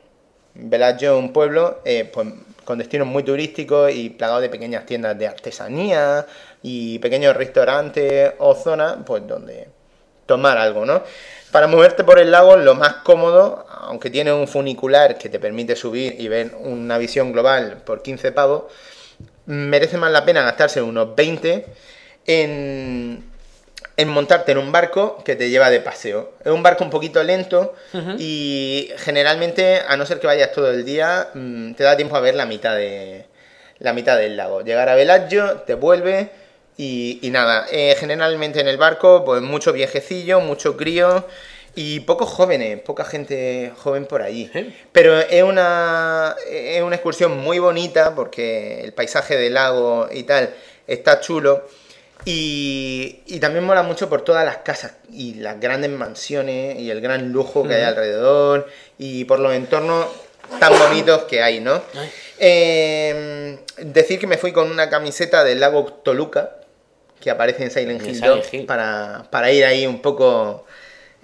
Bellagio 0.56 1.12
es 1.14 1.20
un 1.20 1.32
pueblo 1.32 1.82
eh, 1.86 2.10
pues, 2.12 2.28
con 2.66 2.80
destinos 2.80 3.06
muy 3.06 3.22
turísticos 3.22 3.92
y 3.94 4.10
plagado 4.10 4.42
de 4.42 4.50
pequeñas 4.50 4.84
tiendas 4.88 5.16
de 5.20 5.28
artesanía 5.28 6.26
y 6.64 6.98
pequeños 6.98 7.36
restaurantes 7.36 8.32
o 8.40 8.56
zonas 8.56 8.98
pues 9.06 9.28
donde 9.28 9.68
tomar 10.26 10.58
algo, 10.58 10.88
¿no? 10.88 11.04
Para 11.52 11.68
moverte 11.68 12.04
por 12.04 12.20
el 12.20 12.32
lago 12.32 12.58
lo 12.58 12.76
más 12.76 12.96
cómodo, 13.04 13.66
aunque 13.70 14.10
tiene 14.10 14.32
un 14.32 14.48
funicular 14.48 15.18
que 15.18 15.30
te 15.30 15.40
permite 15.40 15.76
subir 15.76 16.16
y 16.20 16.28
ver 16.28 16.52
una 16.60 16.98
visión 16.98 17.32
global 17.32 17.82
por 17.86 18.04
15 18.04 18.32
pavos, 18.32 18.64
merece 19.48 19.98
más 19.98 20.12
la 20.12 20.26
pena 20.26 20.44
gastarse 20.44 20.82
unos 20.82 21.16
20 21.16 21.66
en, 22.28 23.24
en 23.98 24.10
montarte 24.10 24.52
en 24.52 24.60
un 24.60 24.72
barco 24.72 25.24
que 25.26 25.36
te 25.36 25.50
lleva 25.50 25.72
de 25.72 25.80
paseo. 25.80 26.34
Es 26.46 26.52
un 26.52 26.62
barco 26.62 26.84
un 26.84 26.92
poquito 26.92 27.24
lento 27.24 27.74
y 28.20 28.92
generalmente, 28.98 29.82
a 29.88 29.98
no 29.98 30.06
ser 30.06 30.20
que 30.20 30.28
vayas 30.28 30.52
todo 30.52 30.70
el 30.70 30.86
día, 30.86 31.30
mm, 31.34 31.74
te 31.74 31.84
da 31.84 31.98
tiempo 31.98 32.16
a 32.16 32.20
ver 32.20 32.36
la 32.36 32.46
mitad 32.46 32.76
de 32.76 33.26
la 33.80 33.94
mitad 33.94 34.18
del 34.18 34.38
lago. 34.38 34.62
Llegar 34.62 34.90
a 34.90 34.96
Bellagio, 34.96 35.62
te 35.66 35.74
vuelves 35.74 36.28
y, 36.80 37.20
y 37.22 37.30
nada. 37.30 37.68
Eh, 37.72 37.94
generalmente 38.00 38.62
en 38.62 38.70
el 38.70 38.78
barco, 38.78 39.26
pues 39.26 39.42
mucho 39.42 39.74
viejecillo, 39.74 40.40
mucho 40.40 40.78
crío 40.78 41.28
y 41.76 42.00
pocos 42.00 42.30
jóvenes, 42.30 42.80
poca 42.80 43.04
gente 43.04 43.74
joven 43.76 44.06
por 44.06 44.22
allí. 44.22 44.50
¿Eh? 44.54 44.74
Pero 44.94 45.20
es 45.20 45.44
una, 45.44 46.38
es 46.50 46.82
una 46.82 46.96
excursión 46.96 47.38
muy 47.38 47.60
bonita 47.60 48.16
porque 48.16 48.80
el 48.82 48.94
paisaje 48.94 49.36
del 49.36 49.56
lago 49.56 50.08
y 50.10 50.24
tal 50.24 50.54
está 50.88 51.20
chulo. 51.20 51.68
Y, 52.24 53.24
y 53.26 53.40
también 53.42 53.66
mola 53.66 53.84
mucho 53.84 54.08
por 54.08 54.22
todas 54.22 54.46
las 54.46 54.58
casas 54.58 54.94
y 55.12 55.36
las 55.36 55.60
grandes 55.60 55.92
mansiones 55.92 56.80
y 56.80 56.92
el 56.92 57.02
gran 57.02 57.34
lujo 57.34 57.68
que 57.68 57.76
hay 57.76 57.84
alrededor 57.84 58.68
y 58.98 59.26
por 59.26 59.40
los 59.40 59.54
entornos 59.54 60.06
tan 60.60 60.78
bonitos 60.80 61.24
que 61.24 61.42
hay, 61.42 61.60
¿no? 61.60 61.82
Eh, 62.40 63.60
decir 63.78 64.20
que 64.20 64.28
me 64.28 64.38
fui 64.38 64.52
con 64.52 64.72
una 64.72 64.90
camiseta 64.90 65.44
del 65.44 65.60
lago 65.60 65.86
Toluca, 65.86 66.59
que 67.20 67.30
aparece 67.30 67.64
en 67.64 67.72
Silent 67.72 68.02
En 68.02 68.08
Hill 68.10 68.16
Silent 68.16 68.44
2, 68.44 68.54
Hill. 68.54 68.66
Para, 68.66 69.26
para 69.30 69.52
ir 69.52 69.66
ahí 69.66 69.86
un 69.86 70.02
poco... 70.02 70.66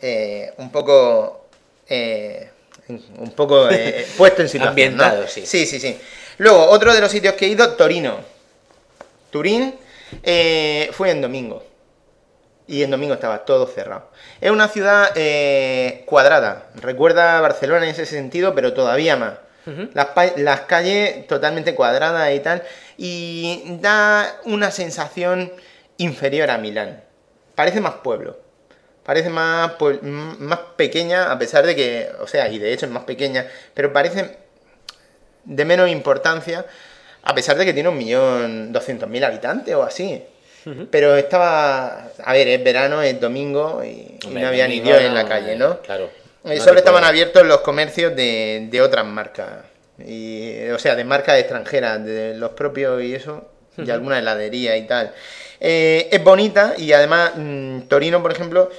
eh, 0.01 0.53
un 0.57 0.71
poco... 0.71 1.47
eh, 1.87 2.49
un 2.87 3.31
poco 3.31 3.69
eh, 3.71 4.05
puesto 4.17 4.41
en 4.43 4.49
situación, 4.49 4.69
Ambientado, 4.69 5.21
¿no? 5.23 5.27
sí. 5.27 5.45
Sí, 5.45 5.65
sí, 5.65 5.79
sí. 5.79 5.97
Luego, 6.37 6.65
otro 6.67 6.93
de 6.93 7.01
los 7.01 7.11
sitios 7.11 7.33
que 7.35 7.45
he 7.45 7.49
ido, 7.49 7.73
Torino. 7.73 8.19
Turín, 9.31 9.75
fui 10.91 11.09
en 11.09 11.21
domingo. 11.21 11.63
Y 12.67 12.83
en 12.83 12.91
domingo 12.91 13.13
estaba 13.13 13.45
todo 13.45 13.67
cerrado. 13.67 14.09
Es 14.41 14.51
una 14.51 14.67
ciudad 14.67 15.11
cuadrada. 16.05 16.67
Recuerda 16.75 17.37
a 17.37 17.41
Barcelona 17.41 17.85
en 17.85 17.91
ese 17.91 18.05
sentido, 18.05 18.53
pero 18.53 18.73
todavía 18.73 19.15
más. 19.17 19.33
las, 19.93 20.09
las 20.37 20.61
calles 20.61 21.25
totalmente 21.27 21.73
cuadradas 21.75 22.33
y 22.33 22.39
tal. 22.39 22.63
Y 22.97 23.63
da 23.81 24.35
una 24.45 24.71
sensación 24.71 25.51
inferior 25.97 26.49
a 26.49 26.57
Milán. 26.57 27.03
Parece 27.55 27.81
más 27.81 27.95
pueblo. 27.95 28.39
Parece 29.03 29.29
más, 29.29 29.73
más 30.01 30.59
pequeña, 30.75 31.31
a 31.31 31.37
pesar 31.37 31.65
de 31.65 31.75
que, 31.75 32.09
o 32.19 32.27
sea, 32.27 32.49
y 32.49 32.57
de 32.57 32.73
hecho 32.73 32.87
es 32.87 32.91
más 32.91 33.03
pequeña, 33.03 33.45
pero 33.75 33.93
parece 33.93 34.37
de 35.43 35.63
menos 35.63 35.89
importancia, 35.89 36.65
a 37.21 37.35
pesar 37.35 37.55
de 37.55 37.65
que 37.65 37.73
tiene 37.73 37.89
un 37.89 37.97
millón 37.97 38.73
doscientos 38.73 39.07
mil 39.07 39.23
habitantes 39.23 39.75
o 39.75 39.83
así. 39.83 40.23
Pero 40.89 41.15
estaba, 41.15 42.09
a 42.23 42.33
ver, 42.33 42.47
es 42.47 42.63
verano, 42.63 43.03
es 43.03 43.21
domingo 43.21 43.83
y, 43.83 44.17
no 44.27 44.47
había 44.47 44.67
ni 44.67 44.79
Dios 44.79 44.99
en 44.99 45.13
la 45.13 45.27
calle, 45.27 45.53
eh, 45.53 45.57
¿no? 45.57 45.79
Claro. 45.81 46.09
Eh, 46.43 46.59
solo 46.59 46.79
estaban 46.79 47.03
abiertos 47.03 47.45
los 47.45 47.59
comercios 47.59 48.15
de, 48.15 48.67
de 48.71 48.81
otras 48.81 49.05
marcas. 49.05 49.65
Y, 49.99 50.67
o 50.69 50.79
sea, 50.79 50.95
de 50.95 51.03
marcas 51.03 51.37
extranjeras, 51.37 52.03
de 52.03 52.33
los 52.33 52.51
propios 52.51 53.03
y 53.03 53.13
eso, 53.13 53.47
y 53.77 53.89
alguna 53.89 54.19
heladería 54.19 54.77
y 54.77 54.87
tal. 54.87 55.13
Eh, 55.59 56.09
es 56.11 56.23
bonita 56.23 56.73
y 56.77 56.91
además 56.93 57.31
mm, 57.35 57.81
Torino, 57.87 58.21
por 58.21 58.31
ejemplo, 58.31 58.69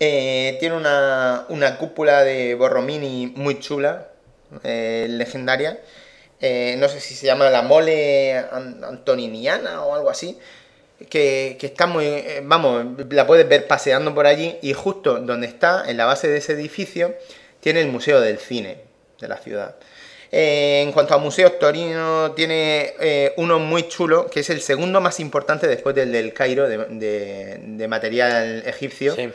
eh, 0.00 0.56
tiene 0.60 0.76
una, 0.76 1.44
una 1.48 1.78
cúpula 1.78 2.24
de 2.24 2.54
Borromini 2.54 3.32
muy 3.36 3.60
chula, 3.60 4.08
eh, 4.64 5.06
legendaria. 5.08 5.78
No 6.40 6.88
sé 6.88 6.98
si 6.98 7.14
se 7.14 7.26
llama 7.26 7.48
la 7.50 7.62
mole 7.62 8.36
an- 8.36 8.82
antoniniana 8.82 9.82
o 9.84 9.94
algo 9.94 10.10
así. 10.10 10.36
Que, 11.08 11.56
que 11.58 11.66
está 11.66 11.86
muy. 11.86 12.22
vamos, 12.42 12.84
la 13.10 13.26
puedes 13.26 13.48
ver 13.48 13.66
paseando 13.68 14.12
por 14.14 14.26
allí. 14.26 14.56
Y 14.62 14.72
justo 14.72 15.20
donde 15.20 15.46
está, 15.46 15.84
en 15.88 15.96
la 15.96 16.04
base 16.04 16.26
de 16.28 16.38
ese 16.38 16.54
edificio, 16.54 17.14
tiene 17.60 17.80
el 17.80 17.88
Museo 17.88 18.20
del 18.20 18.38
Cine 18.38 18.78
de 19.20 19.28
la 19.28 19.36
ciudad. 19.36 19.76
Eh, 20.34 20.80
en 20.82 20.92
cuanto 20.92 21.12
a 21.14 21.18
museos, 21.18 21.58
Torino 21.58 22.32
tiene 22.32 22.94
eh, 22.98 23.34
uno 23.36 23.58
muy 23.58 23.86
chulo, 23.88 24.28
que 24.30 24.40
es 24.40 24.48
el 24.48 24.62
segundo 24.62 24.98
más 25.00 25.20
importante 25.20 25.66
después 25.66 25.94
del 25.94 26.10
del 26.10 26.32
Cairo, 26.32 26.66
de, 26.68 26.78
de- 26.78 27.58
de 27.60 27.88
material 27.88 28.62
egipcio. 28.66 29.14
Sí. 29.14 29.28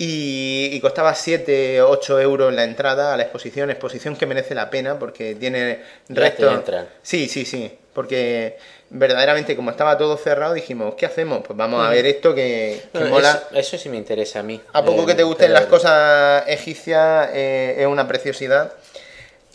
Y, 0.00 0.70
y 0.72 0.80
costaba 0.80 1.12
7, 1.14 1.82
8 1.82 2.20
euros 2.20 2.52
la 2.54 2.62
entrada 2.64 3.14
a 3.14 3.16
la 3.16 3.24
exposición, 3.24 3.68
exposición 3.70 4.14
que 4.14 4.26
merece 4.26 4.54
la 4.54 4.70
pena 4.70 4.96
porque 4.98 5.34
tiene 5.34 5.80
Llegaste 6.08 6.14
resto... 6.42 6.50
a 6.50 6.54
entrar. 6.54 6.88
Sí, 7.02 7.28
sí, 7.28 7.44
sí, 7.44 7.76
porque 7.94 8.58
verdaderamente 8.90 9.56
como 9.56 9.70
estaba 9.72 9.98
todo 9.98 10.16
cerrado 10.16 10.54
dijimos, 10.54 10.94
¿qué 10.94 11.04
hacemos? 11.06 11.40
Pues 11.44 11.56
vamos 11.56 11.84
a 11.84 11.90
ver 11.90 12.06
esto 12.06 12.32
que, 12.32 12.80
que 12.92 13.00
No, 13.00 13.06
mola. 13.06 13.42
Eso, 13.50 13.58
eso 13.76 13.78
sí 13.78 13.88
me 13.88 13.96
interesa 13.96 14.38
a 14.38 14.42
mí. 14.44 14.60
A 14.72 14.84
poco 14.84 15.02
Eh, 15.02 15.06
que 15.06 15.14
te 15.16 15.22
gusten 15.24 15.52
las 15.52 15.66
cosas 15.66 16.44
egipcias, 16.46 17.30
eh, 17.32 17.74
es 17.78 17.86
una 17.88 18.06
preciosidad. 18.06 18.72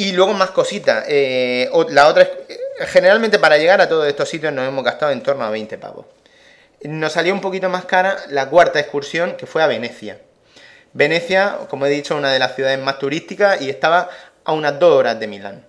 Y 0.04 0.12
luego 0.12 0.34
más 0.34 0.52
cositas. 0.52 1.06
eh, 1.08 1.70
la 1.90 2.08
otra 2.08 2.24
es, 2.24 2.30
eh, 2.50 2.58
generalmente 2.88 3.40
para 3.40 3.58
llegar 3.58 3.80
a 3.82 3.88
todos 3.88 4.08
estos 4.08 4.28
sitios 4.28 4.52
nos 4.52 4.68
hemos 4.68 4.84
gastado 4.84 5.12
en 5.12 5.22
torno 5.24 5.46
a 5.46 5.50
20 5.50 5.78
pavos. 5.78 6.06
Nos 6.82 7.14
salió 7.14 7.34
un 7.34 7.40
poquito 7.42 7.70
más 7.70 7.86
cara 7.86 8.18
la 8.30 8.50
cuarta 8.50 8.80
excursión, 8.80 9.36
que 9.38 9.46
fue 9.46 9.64
a 9.64 9.68
Venecia. 9.68 10.20
Venecia, 10.92 11.58
como 11.70 11.86
he 11.86 11.90
dicho, 11.90 12.16
una 12.16 12.32
de 12.32 12.40
las 12.40 12.56
ciudades 12.56 12.78
más 12.80 13.00
turísticas 13.00 13.62
y 13.62 13.70
estaba 13.70 14.10
a 14.44 14.52
unas 14.52 14.78
dos 14.80 14.92
horas 14.98 15.20
de 15.20 15.28
Milán. 15.28 15.66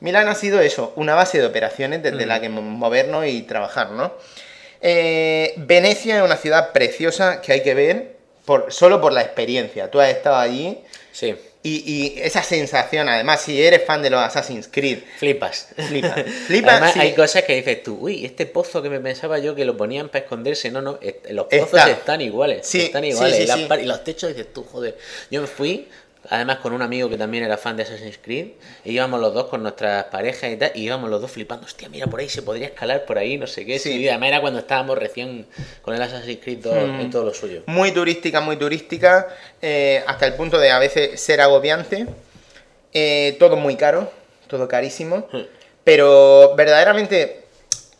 Milán 0.00 0.28
ha 0.28 0.34
sido 0.34 0.60
eso, 0.60 0.92
una 0.96 1.14
base 1.14 1.40
de 1.40 1.46
operaciones 1.46 2.02
desde 2.02 2.26
la 2.26 2.40
que 2.40 2.48
mo- 2.48 2.62
movernos 2.62 3.26
y 3.26 3.42
trabajar, 3.42 3.90
¿no? 3.90 4.12
Eh, 4.80 5.54
Venecia 5.56 6.18
es 6.18 6.22
una 6.22 6.36
ciudad 6.36 6.70
preciosa 6.72 7.40
que 7.40 7.52
hay 7.52 7.62
que 7.62 7.74
ver 7.74 8.16
por, 8.44 8.72
solo 8.72 9.00
por 9.00 9.12
la 9.12 9.22
experiencia. 9.22 9.90
Tú 9.90 10.00
has 10.00 10.10
estado 10.10 10.36
allí 10.36 10.84
Sí, 11.10 11.34
y, 11.84 12.14
y 12.16 12.20
esa 12.20 12.42
sensación, 12.42 13.08
además, 13.08 13.42
si 13.42 13.62
eres 13.62 13.84
fan 13.84 14.02
de 14.02 14.10
los 14.10 14.20
Assassin's 14.20 14.68
Creed, 14.70 14.98
flipas. 15.18 15.68
flipa. 15.88 16.14
Flipa, 16.46 16.72
Además, 16.72 16.92
sí. 16.94 17.00
hay 17.00 17.14
cosas 17.14 17.42
que 17.44 17.54
dices 17.56 17.82
tú, 17.82 17.98
uy, 18.00 18.24
este 18.24 18.46
pozo 18.46 18.82
que 18.82 18.88
me 18.90 19.00
pensaba 19.00 19.38
yo 19.38 19.54
que 19.54 19.64
lo 19.64 19.76
ponían 19.76 20.08
para 20.08 20.24
esconderse, 20.24 20.70
no, 20.70 20.80
no, 20.80 20.98
los 21.30 21.46
pozos 21.46 21.66
Está. 21.66 21.90
están 21.90 22.20
iguales, 22.20 22.66
Sí, 22.66 22.80
están 22.82 23.04
iguales. 23.04 23.36
sí, 23.36 23.42
y, 23.42 23.46
las 23.46 23.58
sí. 23.58 23.64
par- 23.66 23.80
y 23.80 23.84
los 23.86 24.04
techos 24.04 24.28
dices 24.30 24.52
tú, 24.52 24.64
joder, 24.64 24.96
yo 25.30 25.40
me 25.40 25.46
fui, 25.46 25.88
además 26.30 26.58
con 26.58 26.72
un 26.72 26.82
amigo 26.82 27.08
que 27.08 27.16
también 27.16 27.44
era 27.44 27.56
fan 27.56 27.76
de 27.76 27.82
Assassin's 27.84 28.18
Creed, 28.22 28.48
y 28.84 28.92
íbamos 28.92 29.20
los 29.20 29.32
dos 29.34 29.46
con 29.46 29.62
nuestras 29.62 30.04
parejas 30.04 30.50
y 30.52 30.56
tal, 30.56 30.72
y 30.74 30.82
íbamos 30.82 31.08
los 31.10 31.20
dos 31.20 31.30
flipando, 31.30 31.66
hostia, 31.66 31.88
mira, 31.88 32.06
por 32.06 32.20
ahí 32.20 32.28
se 32.28 32.42
podría 32.42 32.66
escalar, 32.66 33.04
por 33.04 33.18
ahí, 33.18 33.36
no 33.38 33.46
sé 33.46 33.64
qué, 33.66 33.78
Sí. 33.78 33.92
sí. 33.92 34.08
además 34.08 34.28
era 34.28 34.40
cuando 34.40 34.58
estábamos 34.60 34.98
recién 34.98 35.46
con 35.82 35.94
el 35.94 36.02
Assassin's 36.02 36.38
Creed 36.42 36.58
2 36.58 36.74
Mm. 36.74 37.00
en 37.00 37.10
todo 37.10 37.24
lo 37.24 37.34
suyo. 37.34 37.62
muy 37.66 37.92
turística, 37.92 38.40
muy 38.40 38.56
turística, 38.56 39.28
eh, 39.62 40.02
hasta 40.06 40.26
el 40.26 40.34
punto 40.34 40.58
de 40.58 40.70
a 40.70 40.78
veces 40.78 41.20
ser 41.20 41.40
agobiante. 41.40 42.06
Eh, 42.92 43.36
todo 43.38 43.56
muy 43.56 43.76
caro, 43.76 44.10
todo 44.48 44.66
carísimo, 44.66 45.28
Hmm. 45.32 45.42
pero 45.84 46.54
verdaderamente 46.56 47.44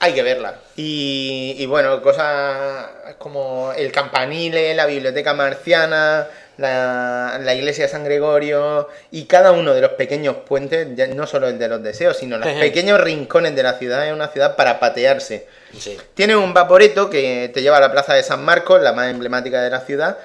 hay 0.01 0.13
que 0.15 0.23
verla. 0.23 0.61
Y, 0.77 1.57
y 1.59 1.67
bueno, 1.67 2.01
cosas 2.03 2.87
como 3.19 3.73
el 3.77 3.91
campanile, 3.93 4.75
la 4.75 4.87
biblioteca 4.87 5.35
marciana, 5.35 6.27
la, 6.59 7.39
la 7.40 7.55
iglesia 7.55 7.85
de 7.85 7.90
San 7.90 8.05
Gregorio 8.05 8.89
y 9.10 9.24
cada 9.24 9.52
uno 9.52 9.72
de 9.72 9.80
los 9.80 9.93
pequeños 9.93 10.36
puentes, 10.47 10.89
ya 10.94 11.06
no 11.06 11.26
solo 11.26 11.48
el 11.48 11.59
de 11.59 11.68
los 11.68 11.82
deseos, 11.82 12.18
sino 12.18 12.36
los 12.36 12.48
pequeños 12.48 13.01
rincones 13.01 13.56
de 13.56 13.62
la 13.62 13.74
ciudad, 13.74 14.06
es 14.06 14.12
una 14.12 14.28
ciudad 14.28 14.56
para 14.56 14.78
patearse. 14.80 15.47
Sí. 15.78 15.97
Tiene 16.14 16.36
un 16.36 16.52
vaporeto 16.52 17.09
que 17.09 17.51
te 17.55 17.62
lleva 17.62 17.78
a 17.78 17.80
la 17.80 17.93
plaza 17.93 18.14
de 18.14 18.22
San 18.22 18.44
Marcos, 18.44 18.82
la 18.82 18.93
más 18.93 19.09
emblemática 19.09 19.62
de 19.62 19.70
la 19.70 19.80
ciudad. 19.80 20.18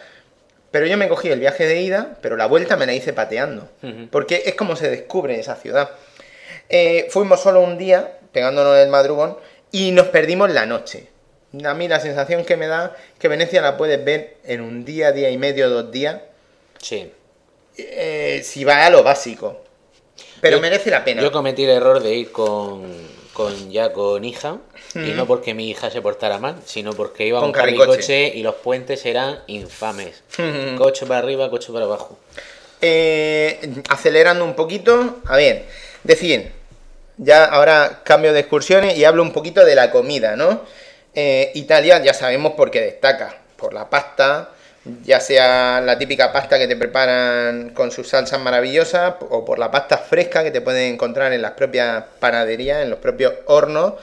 Pero 0.72 0.88
yo 0.88 0.98
me 0.98 1.08
cogí 1.08 1.30
el 1.30 1.40
viaje 1.40 1.68
de 1.68 1.82
ida, 1.82 2.18
pero 2.20 2.36
la 2.36 2.48
vuelta 2.48 2.78
me 2.78 2.88
la 2.88 2.94
hice 2.94 3.14
pateando. 3.14 3.70
Porque 4.10 4.42
es 4.48 4.56
como 4.56 4.76
se 4.76 4.90
descubre 4.90 5.40
esa 5.40 5.56
ciudad. 5.56 5.92
Eh, 6.68 7.06
fuimos 7.12 7.42
solo 7.42 7.62
un 7.62 7.78
día, 7.78 8.18
pegándonos 8.32 8.76
el 8.78 8.90
madrugón, 8.90 9.38
y 9.72 9.92
nos 9.92 10.08
perdimos 10.08 10.50
la 10.52 10.66
noche. 10.66 11.13
A 11.64 11.74
mí 11.76 11.88
la 11.88 12.00
sensación 12.00 12.46
que 12.46 12.58
me 12.58 12.68
da 12.68 12.96
es 13.14 13.20
que 13.20 13.28
Venecia 13.28 13.62
la 13.62 13.78
puedes 13.78 14.04
ver 14.04 14.38
en 14.44 14.62
un 14.62 14.86
día, 14.86 15.12
día 15.12 15.30
y 15.30 15.38
medio, 15.38 15.70
dos 15.70 15.92
días, 15.92 16.20
Sí. 16.82 17.12
eh, 17.78 18.42
si 18.44 18.64
va 18.64 18.86
a 18.86 18.90
lo 18.90 19.04
básico. 19.04 19.62
Pero 20.42 20.58
Yo- 20.58 20.62
merece 20.62 20.90
la 20.90 21.06
pena. 21.06 21.22
Yo 21.22 21.32
cometí 21.32 21.64
el 21.64 21.70
error 21.70 22.02
de 22.02 22.14
ir 22.16 22.32
con, 22.32 22.92
con 23.34 23.72
ya 23.72 23.94
con 23.94 24.24
hija, 24.26 24.58
y 24.96 25.12
no 25.12 25.26
porque 25.28 25.54
mi 25.54 25.70
hija 25.70 25.90
se 25.92 26.02
portara 26.02 26.38
mal, 26.40 26.56
sino 26.66 26.94
porque 26.94 27.26
iba 27.28 27.40
Con 27.40 27.52
con 27.52 27.60
carricoche. 27.62 27.88
carricoche 27.88 28.28
y 28.36 28.44
los 28.44 28.56
puentes 28.56 29.06
eran 29.06 29.40
infames. 29.48 30.24
Coche 30.78 31.06
para 31.06 31.20
arriba, 31.20 31.50
coche 31.50 31.72
para 31.72 31.86
abajo. 31.86 32.18
Eh, 32.82 33.60
acelerando 33.90 34.44
un 34.44 34.56
poquito, 34.56 35.20
a 35.26 35.38
ver, 35.38 35.66
decir, 36.04 36.52
ya 37.18 37.46
ahora 37.46 38.02
cambio 38.04 38.34
de 38.34 38.40
excursiones 38.42 38.98
y 38.98 39.06
hablo 39.06 39.24
un 39.24 39.32
poquito 39.34 39.64
de 39.64 39.76
la 39.76 39.90
comida, 39.92 40.36
¿no? 40.36 40.62
Eh, 41.16 41.52
Italia 41.56 42.02
ya 42.04 42.14
sabemos 42.14 42.54
por 42.54 42.72
qué 42.72 42.82
destaca, 42.82 43.36
por 43.56 43.74
la 43.74 43.90
pasta, 43.90 44.50
ya 45.04 45.20
sea 45.20 45.80
la 45.80 45.98
típica 45.98 46.34
pasta 46.34 46.58
que 46.58 46.68
te 46.68 46.76
preparan 46.76 47.70
con 47.70 47.92
sus 47.92 48.10
salsas 48.10 48.40
maravillosas 48.40 49.16
o 49.30 49.46
por 49.46 49.60
la 49.60 49.72
pasta 49.72 49.98
fresca 49.98 50.44
que 50.44 50.52
te 50.52 50.62
pueden 50.62 50.94
encontrar 50.94 51.32
en 51.32 51.42
las 51.42 51.52
propias 51.52 52.04
panaderías, 52.20 52.82
en 52.82 52.90
los 52.90 53.00
propios 53.00 53.34
hornos, 53.46 53.94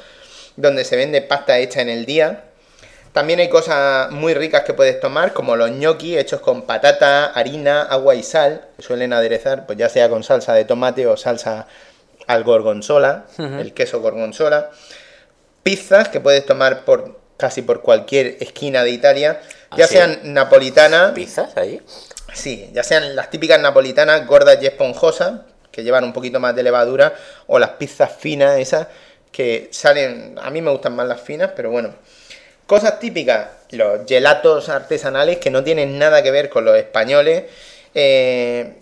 donde 0.57 0.85
se 0.85 0.97
vende 0.97 1.21
pasta 1.21 1.59
hecha 1.59 1.83
en 1.83 1.89
el 1.89 2.07
día. 2.07 2.45
También 3.13 3.41
hay 3.41 3.49
cosas 3.49 4.13
muy 4.13 4.35
ricas 4.35 4.63
que 4.63 4.73
puedes 4.73 5.01
tomar, 5.01 5.33
como 5.33 5.57
los 5.57 5.71
gnocchi 5.71 6.17
hechos 6.17 6.41
con 6.41 6.63
patata, 6.63 7.27
harina, 7.27 7.83
agua 7.83 8.15
y 8.15 8.23
sal, 8.23 8.69
que 8.77 8.83
suelen 8.85 9.13
aderezar, 9.13 9.67
pues 9.67 9.77
ya 9.77 9.89
sea 9.89 10.09
con 10.09 10.23
salsa 10.23 10.55
de 10.55 10.65
tomate 10.65 11.09
o 11.09 11.17
salsa 11.17 11.67
al 12.29 12.45
gorgonzola, 12.45 13.25
el 13.37 13.75
queso 13.75 14.01
gorgonzola. 14.01 14.71
Pizzas 15.63 16.09
que 16.09 16.21
puedes 16.21 16.45
tomar 16.47 16.85
por 16.85 17.21
casi 17.37 17.63
por 17.63 17.81
cualquier 17.81 18.37
esquina 18.41 18.85
de 18.85 18.91
Italia, 18.91 19.41
¿Ah, 19.71 19.77
ya 19.79 19.87
sí? 19.87 19.95
sean 19.95 20.21
napolitanas, 20.25 21.13
¿Pizzas 21.13 21.57
ahí? 21.57 21.81
Sí, 22.35 22.71
ya 22.73 22.83
sean 22.83 23.17
las 23.17 23.31
típicas 23.31 23.61
napolitanas 23.61 24.27
gordas 24.27 24.59
y 24.61 24.67
esponjosas, 24.67 25.41
que 25.73 25.83
llevan 25.83 26.05
un 26.05 26.13
poquito 26.13 26.39
más 26.39 26.55
de 26.55 26.63
levadura, 26.63 27.15
o 27.47 27.59
las 27.59 27.71
pizzas 27.71 28.13
finas 28.13 28.59
esas, 28.59 28.89
que 29.33 29.69
salen, 29.73 30.39
a 30.41 30.51
mí 30.51 30.61
me 30.61 30.71
gustan 30.71 30.95
más 30.95 31.07
las 31.07 31.21
finas, 31.21 31.53
pero 31.57 31.71
bueno. 31.71 31.95
Cosas 32.67 33.01
típicas, 33.01 33.49
los 33.71 34.07
gelatos 34.07 34.69
artesanales 34.69 35.39
que 35.39 35.51
no 35.51 35.65
tienen 35.65 35.99
nada 35.99 36.23
que 36.23 36.31
ver 36.31 36.49
con 36.49 36.65
los 36.65 36.77
españoles, 36.77 37.45
eh, 37.95 38.75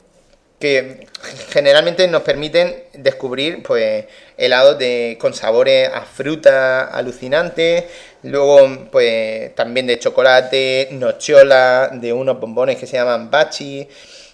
que 0.58 1.06
generalmente 1.50 2.08
nos 2.08 2.22
permiten 2.22 2.84
descubrir 2.94 3.62
pues 3.62 4.06
helados 4.36 4.78
de, 4.78 5.16
con 5.20 5.32
sabores 5.34 5.88
a 5.92 6.02
fruta 6.02 6.84
alucinantes, 6.86 7.84
luego 8.24 8.88
pues 8.90 9.54
también 9.54 9.86
de 9.86 9.98
chocolate, 9.98 10.88
nochola, 10.92 11.90
de 11.92 12.12
unos 12.12 12.40
bombones 12.40 12.76
que 12.76 12.86
se 12.86 12.96
llaman 12.96 13.30
bachi, 13.30 13.88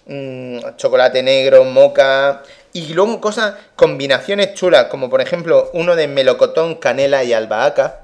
mm, 0.06 0.76
chocolate 0.76 1.22
negro, 1.22 1.64
moca, 1.64 2.42
y 2.72 2.92
luego 2.94 3.20
cosas, 3.20 3.54
combinaciones 3.76 4.54
chulas, 4.54 4.86
como 4.86 5.10
por 5.10 5.20
ejemplo 5.20 5.70
uno 5.74 5.94
de 5.94 6.08
melocotón, 6.08 6.76
canela 6.76 7.22
y 7.22 7.32
albahaca, 7.32 8.00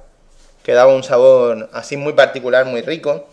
que 0.62 0.72
daba 0.72 0.94
un 0.94 1.02
sabor 1.02 1.70
así 1.72 1.96
muy 1.96 2.12
particular, 2.12 2.66
muy 2.66 2.82
rico. 2.82 3.26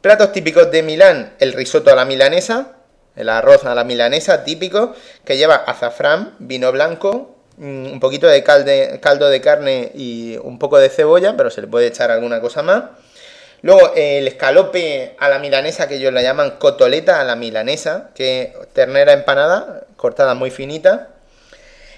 Platos 0.00 0.32
típicos 0.32 0.70
de 0.70 0.82
Milán, 0.82 1.32
el 1.38 1.52
risotto 1.52 1.90
a 1.90 1.94
la 1.94 2.04
milanesa, 2.04 2.77
el 3.18 3.28
arroz 3.28 3.64
a 3.64 3.74
la 3.74 3.84
milanesa 3.84 4.44
típico, 4.44 4.94
que 5.24 5.36
lleva 5.36 5.56
azafrán, 5.56 6.36
vino 6.38 6.70
blanco, 6.70 7.34
mm, 7.56 7.92
un 7.92 8.00
poquito 8.00 8.28
de 8.28 8.44
caldo 8.44 9.28
de 9.28 9.40
carne 9.40 9.90
y 9.94 10.38
un 10.42 10.58
poco 10.58 10.78
de 10.78 10.88
cebolla, 10.88 11.36
pero 11.36 11.50
se 11.50 11.60
le 11.60 11.66
puede 11.66 11.88
echar 11.88 12.12
alguna 12.12 12.40
cosa 12.40 12.62
más. 12.62 12.84
Luego 13.60 13.92
el 13.96 14.28
escalope 14.28 15.16
a 15.18 15.28
la 15.28 15.40
milanesa, 15.40 15.88
que 15.88 15.96
ellos 15.96 16.12
la 16.12 16.22
llaman 16.22 16.52
cotoleta 16.58 17.20
a 17.20 17.24
la 17.24 17.34
milanesa, 17.34 18.10
que 18.14 18.42
es 18.42 18.72
ternera 18.72 19.12
empanada, 19.12 19.86
cortada 19.96 20.34
muy 20.34 20.52
finita. 20.52 21.08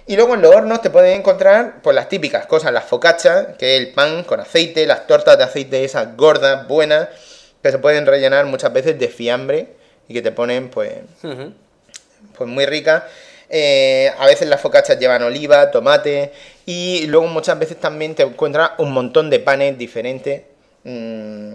Y 0.06 0.16
luego 0.16 0.34
en 0.34 0.40
los 0.40 0.54
hornos 0.54 0.80
te 0.80 0.88
pueden 0.88 1.18
encontrar 1.18 1.82
pues 1.82 1.94
las 1.94 2.08
típicas 2.08 2.46
cosas, 2.46 2.72
las 2.72 2.84
focaccias, 2.84 3.48
que 3.58 3.76
es 3.76 3.80
el 3.82 3.92
pan 3.92 4.24
con 4.24 4.40
aceite, 4.40 4.86
las 4.86 5.06
tortas 5.06 5.36
de 5.36 5.44
aceite 5.44 5.84
esas 5.84 6.16
gordas, 6.16 6.66
buenas, 6.66 7.08
que 7.62 7.70
se 7.70 7.78
pueden 7.78 8.06
rellenar 8.06 8.46
muchas 8.46 8.72
veces 8.72 8.98
de 8.98 9.08
fiambre 9.08 9.79
y 10.08 10.14
que 10.14 10.22
te 10.22 10.32
ponen 10.32 10.68
pues, 10.68 10.92
pues 11.20 12.48
muy 12.48 12.66
ricas. 12.66 13.04
Eh, 13.52 14.12
a 14.16 14.26
veces 14.26 14.48
las 14.48 14.60
focachas 14.60 14.98
llevan 14.98 15.24
oliva, 15.24 15.70
tomate 15.72 16.32
y 16.66 17.06
luego 17.08 17.26
muchas 17.26 17.58
veces 17.58 17.80
también 17.80 18.14
te 18.14 18.22
encuentras 18.22 18.72
un 18.78 18.92
montón 18.92 19.28
de 19.28 19.40
panes 19.40 19.76
diferentes 19.76 20.42
mm, 20.84 21.54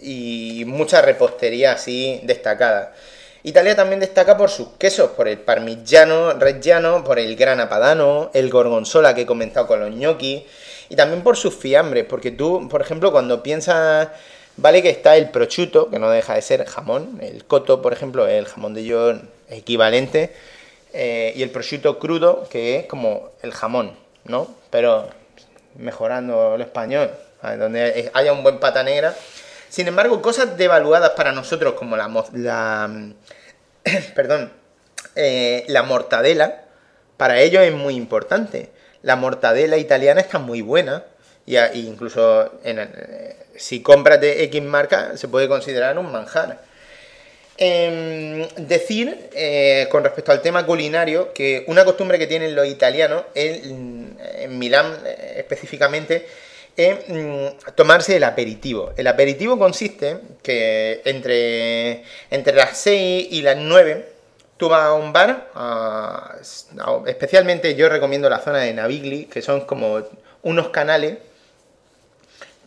y 0.00 0.64
mucha 0.66 1.02
repostería 1.02 1.72
así 1.72 2.20
destacada. 2.24 2.94
Italia 3.42 3.76
también 3.76 4.00
destaca 4.00 4.36
por 4.36 4.50
sus 4.50 4.68
quesos, 4.78 5.10
por 5.10 5.28
el 5.28 5.38
parmigiano 5.38 6.32
reggiano, 6.32 7.04
por 7.04 7.18
el 7.18 7.36
grana 7.36 7.68
padano, 7.68 8.30
el 8.34 8.50
gorgonzola 8.50 9.14
que 9.14 9.22
he 9.22 9.26
comentado 9.26 9.66
con 9.66 9.80
los 9.80 9.90
gnocchi 9.90 10.46
y 10.88 10.96
también 10.96 11.22
por 11.22 11.36
sus 11.36 11.54
fiambres, 11.54 12.04
porque 12.08 12.30
tú, 12.30 12.68
por 12.68 12.80
ejemplo, 12.80 13.12
cuando 13.12 13.42
piensas 13.42 14.08
Vale 14.58 14.82
que 14.82 14.90
está 14.90 15.16
el 15.16 15.30
prosciutto, 15.30 15.88
que 15.88 16.00
no 16.00 16.10
deja 16.10 16.34
de 16.34 16.42
ser 16.42 16.66
jamón. 16.66 17.18
El 17.22 17.44
coto, 17.44 17.80
por 17.80 17.92
ejemplo, 17.92 18.26
el 18.26 18.46
jamón 18.46 18.74
de 18.74 18.84
york 18.84 19.22
equivalente. 19.48 20.34
Eh, 20.92 21.32
y 21.36 21.42
el 21.44 21.50
prosciutto 21.50 22.00
crudo, 22.00 22.48
que 22.50 22.80
es 22.80 22.86
como 22.86 23.30
el 23.42 23.52
jamón, 23.52 23.92
¿no? 24.24 24.48
Pero 24.70 25.08
mejorando 25.76 26.56
el 26.56 26.62
español, 26.62 27.12
donde 27.40 28.10
haya 28.14 28.32
un 28.32 28.42
buen 28.42 28.58
pata 28.58 28.82
negra. 28.82 29.14
Sin 29.68 29.86
embargo, 29.86 30.20
cosas 30.20 30.56
devaluadas 30.56 31.10
para 31.10 31.30
nosotros, 31.30 31.74
como 31.74 31.96
la, 31.96 32.08
la 32.32 32.90
perdón, 34.16 34.50
eh, 35.14 35.64
la 35.68 35.84
mortadela, 35.84 36.64
para 37.16 37.38
ellos 37.40 37.62
es 37.62 37.72
muy 37.72 37.94
importante. 37.94 38.70
La 39.02 39.14
mortadela 39.14 39.76
italiana 39.76 40.20
está 40.20 40.40
muy 40.40 40.62
buena, 40.62 41.04
y, 41.48 41.86
incluso 41.86 42.60
en, 42.64 42.88
si 43.56 43.82
compras 43.82 44.20
de 44.20 44.44
X 44.44 44.62
marca, 44.62 45.16
se 45.16 45.28
puede 45.28 45.48
considerar 45.48 45.98
un 45.98 46.12
manjar. 46.12 46.60
Em, 47.60 48.46
decir, 48.56 49.30
eh, 49.32 49.88
con 49.90 50.04
respecto 50.04 50.30
al 50.30 50.42
tema 50.42 50.64
culinario, 50.64 51.32
que 51.32 51.64
una 51.66 51.84
costumbre 51.84 52.18
que 52.18 52.28
tienen 52.28 52.54
los 52.54 52.66
italianos, 52.66 53.24
en, 53.34 54.16
Milán 54.58 54.96
eh, 55.04 55.34
específicamente, 55.38 56.26
es 56.76 56.96
mm, 57.08 57.72
tomarse 57.74 58.16
el 58.16 58.24
aperitivo. 58.24 58.92
El 58.96 59.08
aperitivo 59.08 59.58
consiste 59.58 60.18
que 60.42 61.00
entre, 61.04 62.04
entre 62.30 62.54
las 62.54 62.78
6 62.78 63.28
y 63.30 63.42
las 63.42 63.56
9 63.56 64.06
tú 64.56 64.68
vas 64.68 64.82
a 64.84 64.92
un 64.94 65.12
bar, 65.12 65.48
especialmente 67.06 67.74
yo 67.74 67.88
recomiendo 67.88 68.28
la 68.28 68.40
zona 68.40 68.58
de 68.58 68.74
Navigli, 68.74 69.26
que 69.26 69.40
son 69.42 69.62
como 69.62 70.02
unos 70.42 70.68
canales 70.68 71.18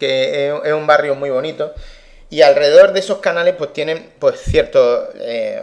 que 0.01 0.51
es 0.63 0.73
un 0.73 0.87
barrio 0.87 1.13
muy 1.13 1.29
bonito. 1.29 1.75
Y 2.31 2.41
alrededor 2.41 2.91
de 2.91 3.01
esos 3.01 3.19
canales 3.19 3.53
pues 3.55 3.71
tienen 3.71 4.13
pues 4.17 4.39
ciertos 4.39 5.09
eh, 5.19 5.61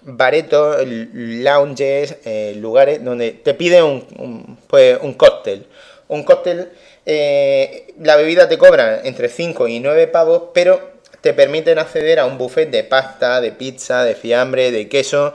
baretos, 0.00 0.78
lounges, 0.86 2.16
eh, 2.24 2.54
lugares 2.56 3.04
donde 3.04 3.32
te 3.32 3.52
piden 3.52 3.84
un, 3.84 4.58
pues, 4.66 4.98
un 5.02 5.12
cóctel. 5.12 5.66
Un 6.08 6.22
cóctel, 6.22 6.70
eh, 7.04 7.92
la 8.00 8.16
bebida 8.16 8.48
te 8.48 8.56
cobra 8.56 9.02
entre 9.04 9.28
5 9.28 9.68
y 9.68 9.80
9 9.80 10.06
pavos, 10.06 10.44
pero 10.54 10.94
te 11.20 11.34
permiten 11.34 11.78
acceder 11.78 12.20
a 12.20 12.24
un 12.24 12.38
buffet 12.38 12.70
de 12.70 12.84
pasta, 12.84 13.42
de 13.42 13.52
pizza, 13.52 14.02
de 14.02 14.14
fiambre, 14.14 14.70
de 14.70 14.88
queso. 14.88 15.34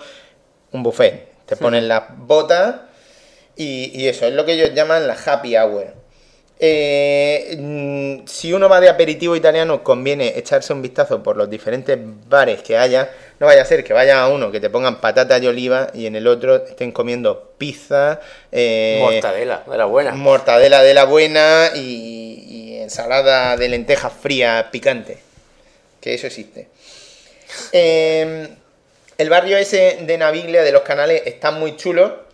Un 0.72 0.82
buffet. 0.82 1.28
Te 1.46 1.56
ponen 1.56 1.88
las 1.88 2.04
botas 2.18 2.76
y, 3.56 3.92
y 3.94 4.08
eso 4.08 4.26
es 4.26 4.34
lo 4.34 4.46
que 4.46 4.54
ellos 4.54 4.74
llaman 4.74 5.08
la 5.08 5.14
happy 5.24 5.56
hour. 5.56 5.99
Eh, 6.62 7.56
mm, 7.58 8.28
si 8.28 8.52
uno 8.52 8.68
va 8.68 8.82
de 8.82 8.90
aperitivo 8.90 9.34
italiano, 9.34 9.82
conviene 9.82 10.38
echarse 10.38 10.74
un 10.74 10.82
vistazo 10.82 11.24
por 11.24 11.38
los 11.38 11.50
diferentes 11.50 11.98
bares 12.28 12.62
que 12.62 12.78
haya. 12.78 13.10
No 13.40 13.48
vaya 13.48 13.62
a 13.62 13.66
ser 13.66 13.86
que 13.86 13.94
vaya 13.94 14.22
a 14.22 14.28
uno 14.28 14.52
que 14.52 14.60
te 14.60 14.70
pongan 14.70 15.00
patatas 15.00 15.42
y 15.42 15.48
oliva 15.48 15.90
y 15.94 16.06
en 16.06 16.18
el 16.18 16.28
otro 16.28 16.58
estén 16.58 16.92
comiendo 16.92 17.54
pizza. 17.58 18.20
Eh, 18.52 19.00
mortadela 19.02 19.64
de 19.66 19.78
la 19.78 19.86
buena. 19.86 20.12
Mortadela 20.12 20.84
de 20.84 20.94
la 20.94 21.06
buena 21.06 21.72
y, 21.74 22.78
ensalada 22.82 23.56
de 23.56 23.70
lentejas 23.70 24.12
fría 24.12 24.68
picante. 24.70 25.18
Que 26.02 26.14
eso 26.14 26.28
existe. 26.28 26.68
Eh, 27.72 28.50
el 29.18 29.30
barrio 29.30 29.58
ese 29.58 30.00
de 30.02 30.18
Naviglia 30.18 30.62
de 30.64 30.72
los 30.74 30.82
canales 30.82 31.22
está 31.26 31.52
muy 31.52 31.78
chulo 31.78 32.29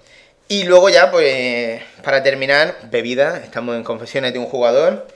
y 0.48 0.64
luego 0.64 0.90
ya, 0.90 1.12
pues, 1.12 1.82
para 2.04 2.22
terminar, 2.22 2.76
bebida. 2.92 3.42
Estamos 3.44 3.76
en 3.76 3.84
confesiones 3.84 4.34
de 4.34 4.40
un 4.40 4.46
jugador. 4.46 5.08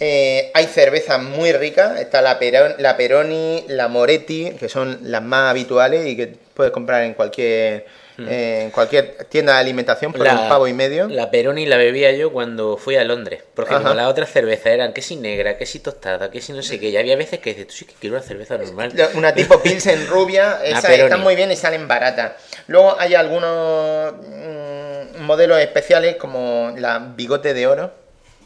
Eh, 0.00 0.50
hay 0.54 0.66
cervezas 0.66 1.22
muy 1.22 1.52
ricas. 1.52 2.00
Está 2.00 2.20
la, 2.20 2.38
la 2.78 2.96
Peroni, 2.96 3.64
la 3.68 3.86
Moretti, 3.86 4.50
que 4.58 4.68
son 4.68 4.98
las 5.02 5.22
más 5.22 5.50
habituales 5.50 6.06
y 6.06 6.16
que 6.16 6.34
puedes 6.54 6.72
comprar 6.72 7.04
en 7.04 7.14
cualquier. 7.14 7.86
En 8.18 8.70
cualquier 8.70 9.24
tienda 9.24 9.54
de 9.54 9.60
alimentación 9.60 10.12
por 10.12 10.26
un 10.26 10.48
pavo 10.48 10.66
y 10.68 10.72
medio. 10.72 11.08
La 11.08 11.30
Peroni 11.30 11.66
la 11.66 11.76
bebía 11.76 12.12
yo 12.12 12.32
cuando 12.32 12.76
fui 12.76 12.96
a 12.96 13.04
Londres. 13.04 13.42
Porque 13.54 13.74
como 13.74 13.94
las 13.94 14.06
otras 14.06 14.30
cervezas 14.30 14.66
eran 14.66 14.92
que 14.92 15.02
si 15.02 15.16
negra, 15.16 15.56
que 15.56 15.66
si 15.66 15.80
tostada, 15.80 16.30
que 16.30 16.40
si 16.40 16.52
no 16.52 16.62
sé 16.62 16.78
qué. 16.78 16.90
Y 16.90 16.96
había 16.96 17.16
veces 17.16 17.40
que 17.40 17.50
dices, 17.50 17.66
tú 17.68 17.74
sí 17.74 17.84
que 17.84 17.94
quiero 17.98 18.16
una 18.16 18.24
cerveza 18.24 18.58
normal. 18.58 18.92
Una 19.14 19.34
tipo 19.34 19.60
Pilsen 19.62 20.06
rubia. 20.06 20.60
Esa 20.64 20.92
están 20.92 21.20
muy 21.20 21.36
bien 21.36 21.50
y 21.50 21.56
salen 21.56 21.88
baratas. 21.88 22.32
Luego 22.66 22.96
hay 22.98 23.14
algunos 23.14 24.14
mm, 24.14 25.22
modelos 25.22 25.58
especiales 25.60 26.16
como 26.16 26.74
la 26.76 26.98
bigote 26.98 27.54
de 27.54 27.66
oro. 27.66 27.92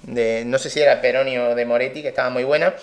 De, 0.02 0.44
no 0.46 0.58
sé 0.58 0.70
si 0.70 0.80
era 0.80 1.00
Peroni 1.00 1.38
o 1.38 1.54
de 1.54 1.64
Moretti, 1.64 2.02
que 2.02 2.08
estaba 2.08 2.30
muy 2.30 2.44
buena. 2.44 2.74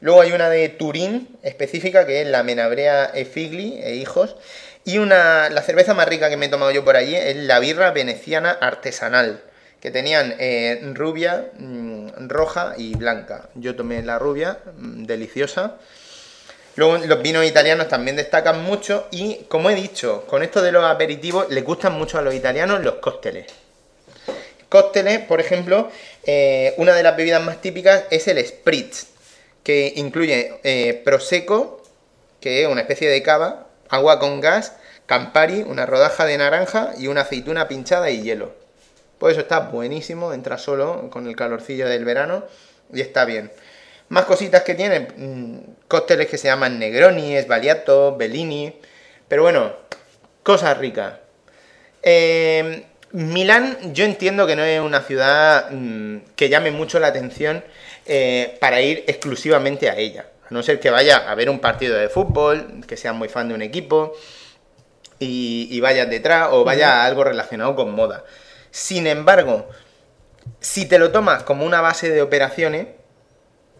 Luego 0.00 0.20
hay 0.20 0.32
una 0.32 0.50
de 0.50 0.68
Turín 0.68 1.28
específica, 1.42 2.04
que 2.04 2.22
es 2.22 2.26
la 2.26 2.42
Menabrea 2.42 3.10
e 3.14 3.24
Figli 3.24 3.80
e 3.82 3.94
hijos. 3.94 4.36
Y 4.84 4.98
una, 4.98 5.48
la 5.48 5.62
cerveza 5.62 5.94
más 5.94 6.06
rica 6.06 6.28
que 6.28 6.36
me 6.36 6.46
he 6.46 6.48
tomado 6.50 6.70
yo 6.70 6.84
por 6.84 6.96
allí 6.96 7.16
es 7.16 7.36
la 7.36 7.58
birra 7.58 7.90
veneciana 7.92 8.50
artesanal, 8.50 9.42
que 9.80 9.90
tenían 9.90 10.34
eh, 10.38 10.78
rubia, 10.92 11.50
mm, 11.58 12.28
roja 12.28 12.74
y 12.76 12.94
blanca. 12.94 13.48
Yo 13.54 13.76
tomé 13.76 14.02
la 14.02 14.18
rubia, 14.18 14.58
mm, 14.76 15.04
deliciosa. 15.04 15.76
Luego 16.76 16.98
los 16.98 17.22
vinos 17.22 17.46
italianos 17.46 17.88
también 17.88 18.16
destacan 18.16 18.62
mucho 18.62 19.06
y, 19.10 19.44
como 19.48 19.70
he 19.70 19.74
dicho, 19.74 20.26
con 20.26 20.42
esto 20.42 20.60
de 20.60 20.72
los 20.72 20.84
aperitivos, 20.84 21.48
les 21.48 21.64
gustan 21.64 21.94
mucho 21.94 22.18
a 22.18 22.22
los 22.22 22.34
italianos 22.34 22.82
los 22.82 22.96
cócteles. 22.96 23.46
Cócteles, 24.68 25.20
por 25.20 25.40
ejemplo, 25.40 25.90
eh, 26.24 26.74
una 26.76 26.94
de 26.94 27.02
las 27.02 27.16
bebidas 27.16 27.42
más 27.42 27.60
típicas 27.62 28.04
es 28.10 28.28
el 28.28 28.44
spritz, 28.44 29.06
que 29.62 29.94
incluye 29.96 30.58
eh, 30.62 31.00
prosecco, 31.04 31.82
que 32.40 32.62
es 32.62 32.68
una 32.68 32.82
especie 32.82 33.08
de 33.08 33.22
cava, 33.22 33.63
agua 33.88 34.18
con 34.18 34.40
gas, 34.40 34.74
Campari, 35.06 35.62
una 35.62 35.86
rodaja 35.86 36.24
de 36.24 36.38
naranja 36.38 36.92
y 36.98 37.08
una 37.08 37.22
aceituna 37.22 37.68
pinchada 37.68 38.10
y 38.10 38.22
hielo. 38.22 38.54
Pues 39.18 39.32
eso 39.32 39.42
está 39.42 39.60
buenísimo, 39.60 40.32
entra 40.32 40.58
solo 40.58 41.10
con 41.10 41.26
el 41.26 41.36
calorcillo 41.36 41.88
del 41.88 42.04
verano 42.04 42.44
y 42.92 43.00
está 43.00 43.24
bien. 43.24 43.50
Más 44.08 44.24
cositas 44.24 44.62
que 44.62 44.74
tienen, 44.74 45.08
mm, 45.16 45.86
cócteles 45.88 46.28
que 46.28 46.38
se 46.38 46.48
llaman 46.48 46.78
Negroni, 46.78 47.40
Sbaliato, 47.40 48.16
Bellini. 48.16 48.74
Pero 49.28 49.42
bueno, 49.42 49.72
cosas 50.42 50.76
ricas. 50.78 51.14
Em, 52.02 52.84
Milán, 53.12 53.94
yo 53.94 54.04
entiendo 54.04 54.46
que 54.46 54.56
no 54.56 54.64
es 54.64 54.80
una 54.80 55.00
ciudad 55.02 55.70
mm, 55.70 56.18
que 56.36 56.48
llame 56.48 56.70
mucho 56.70 56.98
la 56.98 57.08
atención 57.08 57.64
eh, 58.06 58.56
para 58.60 58.80
ir 58.82 59.04
exclusivamente 59.06 59.88
a 59.88 59.96
ella. 59.96 60.26
No 60.54 60.62
ser 60.62 60.78
que 60.78 60.88
vaya 60.90 61.16
a 61.16 61.34
ver 61.34 61.50
un 61.50 61.58
partido 61.58 61.96
de 61.96 62.08
fútbol, 62.08 62.80
que 62.86 62.96
sea 62.96 63.12
muy 63.12 63.28
fan 63.28 63.48
de 63.48 63.54
un 63.54 63.62
equipo 63.62 64.12
y, 65.18 65.66
y 65.68 65.80
vayas 65.80 66.08
detrás 66.08 66.50
o 66.52 66.62
vaya 66.62 67.02
a 67.02 67.06
algo 67.06 67.24
relacionado 67.24 67.74
con 67.74 67.90
moda. 67.92 68.24
Sin 68.70 69.08
embargo, 69.08 69.68
si 70.60 70.86
te 70.86 71.00
lo 71.00 71.10
tomas 71.10 71.42
como 71.42 71.64
una 71.66 71.80
base 71.80 72.08
de 72.10 72.22
operaciones, 72.22 72.86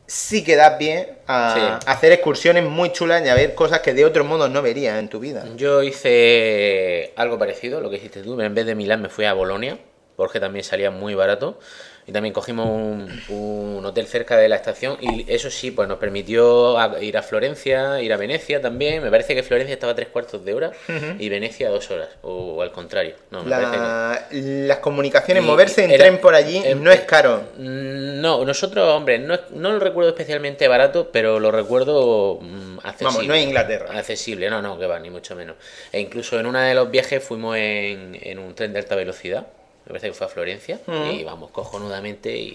sí 0.08 0.42
que 0.42 0.56
das 0.56 0.72
pie 0.76 1.18
a 1.28 1.54
Sí. 1.80 1.86
hacer 1.86 2.10
excursiones 2.10 2.64
muy 2.64 2.90
chulas 2.92 3.24
y 3.24 3.28
a 3.28 3.34
ver 3.36 3.54
cosas 3.54 3.78
que 3.78 3.94
de 3.94 4.04
otro 4.04 4.24
modo 4.24 4.48
no 4.48 4.60
verías 4.60 4.98
en 4.98 5.08
tu 5.08 5.20
vida. 5.20 5.44
Yo 5.56 5.82
hice 5.84 7.12
algo 7.14 7.38
parecido, 7.38 7.80
lo 7.80 7.88
que 7.88 7.96
hiciste 7.96 8.20
tú. 8.22 8.40
En 8.40 8.52
vez 8.52 8.66
de 8.66 8.74
Milán 8.74 9.00
me 9.00 9.08
fui 9.08 9.26
a 9.26 9.32
Bolonia, 9.32 9.78
porque 10.16 10.40
también 10.40 10.64
salía 10.64 10.90
muy 10.90 11.14
barato. 11.14 11.58
Y 12.07 12.12
también 12.12 12.34
cogimos 12.34 12.66
un, 12.68 13.08
un 13.31 13.86
hotel 13.86 14.07
cerca 14.07 14.36
de 14.36 14.47
la 14.49 14.57
estación 14.57 14.99
y 15.00 15.24
eso 15.33 15.50
sí, 15.50 15.70
pues 15.70 15.89
nos 15.89 15.97
permitió 15.99 16.78
a- 16.78 17.02
ir 17.02 17.16
a 17.16 17.23
Florencia, 17.23 18.00
ir 18.02 18.12
a 18.12 18.18
Venecia 18.18 18.60
también. 18.60 19.02
Me 19.02 19.10
parece 19.10 19.34
que 19.34 19.42
Florencia 19.42 19.73
estaba 19.73 19.92
a 19.92 19.94
tres 19.94 20.08
cuartos 20.08 20.44
de 20.44 20.52
hora 20.52 20.73
y 21.18 21.28
Venecia 21.31 21.68
a 21.68 21.70
dos 21.70 21.91
horas, 21.91 22.08
o 22.20 22.60
al 22.60 22.73
contrario. 22.73 23.15
No, 23.31 23.39
me 23.42 23.47
que. 23.47 23.50
La- 23.58 24.26
las 24.31 24.78
comunicaciones, 24.78 25.42
Y 25.42 25.47
moverse 25.47 25.84
en 25.84 25.92
era- 25.92 26.05
tren 26.05 26.18
por 26.18 26.34
allí 26.34 26.62
no 26.76 26.91
es 26.92 27.00
caro. 27.00 27.42
Mm, 27.57 28.20
No, 28.20 28.44
nosotros, 28.44 28.86
hombre, 28.89 29.18
no, 29.18 29.39
no 29.50 29.73
lo 29.73 29.78
recuerdo 29.78 30.10
especialmente 30.10 30.68
barato, 30.68 31.10
pero 31.12 31.41
lo 31.41 31.50
recuerdo 31.50 32.39
mm, 32.41 32.78
accesible. 32.83 33.05
Vamos, 33.07 33.26
no 33.26 33.34
es 33.34 33.44
Inglaterra. 33.44 33.99
Accesible, 33.99 34.50
no, 34.50 34.60
no, 34.62 34.78
que 34.78 34.86
va, 34.86 34.99
ni 34.99 35.08
mucho 35.10 35.34
menos. 35.36 35.57
E 35.92 36.00
incluso 36.00 36.39
en 36.39 36.47
uno 36.47 36.58
de 36.60 36.74
los 36.74 36.91
viajes 36.91 37.23
fuimos 37.24 37.57
en, 37.57 38.18
en 38.23 38.39
un 38.39 38.55
tren 38.55 38.73
de 38.73 38.78
alta 38.78 38.94
velocidad, 38.94 39.47
me 39.84 39.88
parece 39.88 40.08
que 40.08 40.14
fue 40.14 40.26
a 40.26 40.30
Florencia, 40.30 40.80
y 40.88 41.24
vamos 41.24 41.50
cojonudamente 41.50 42.34
y, 42.36 42.54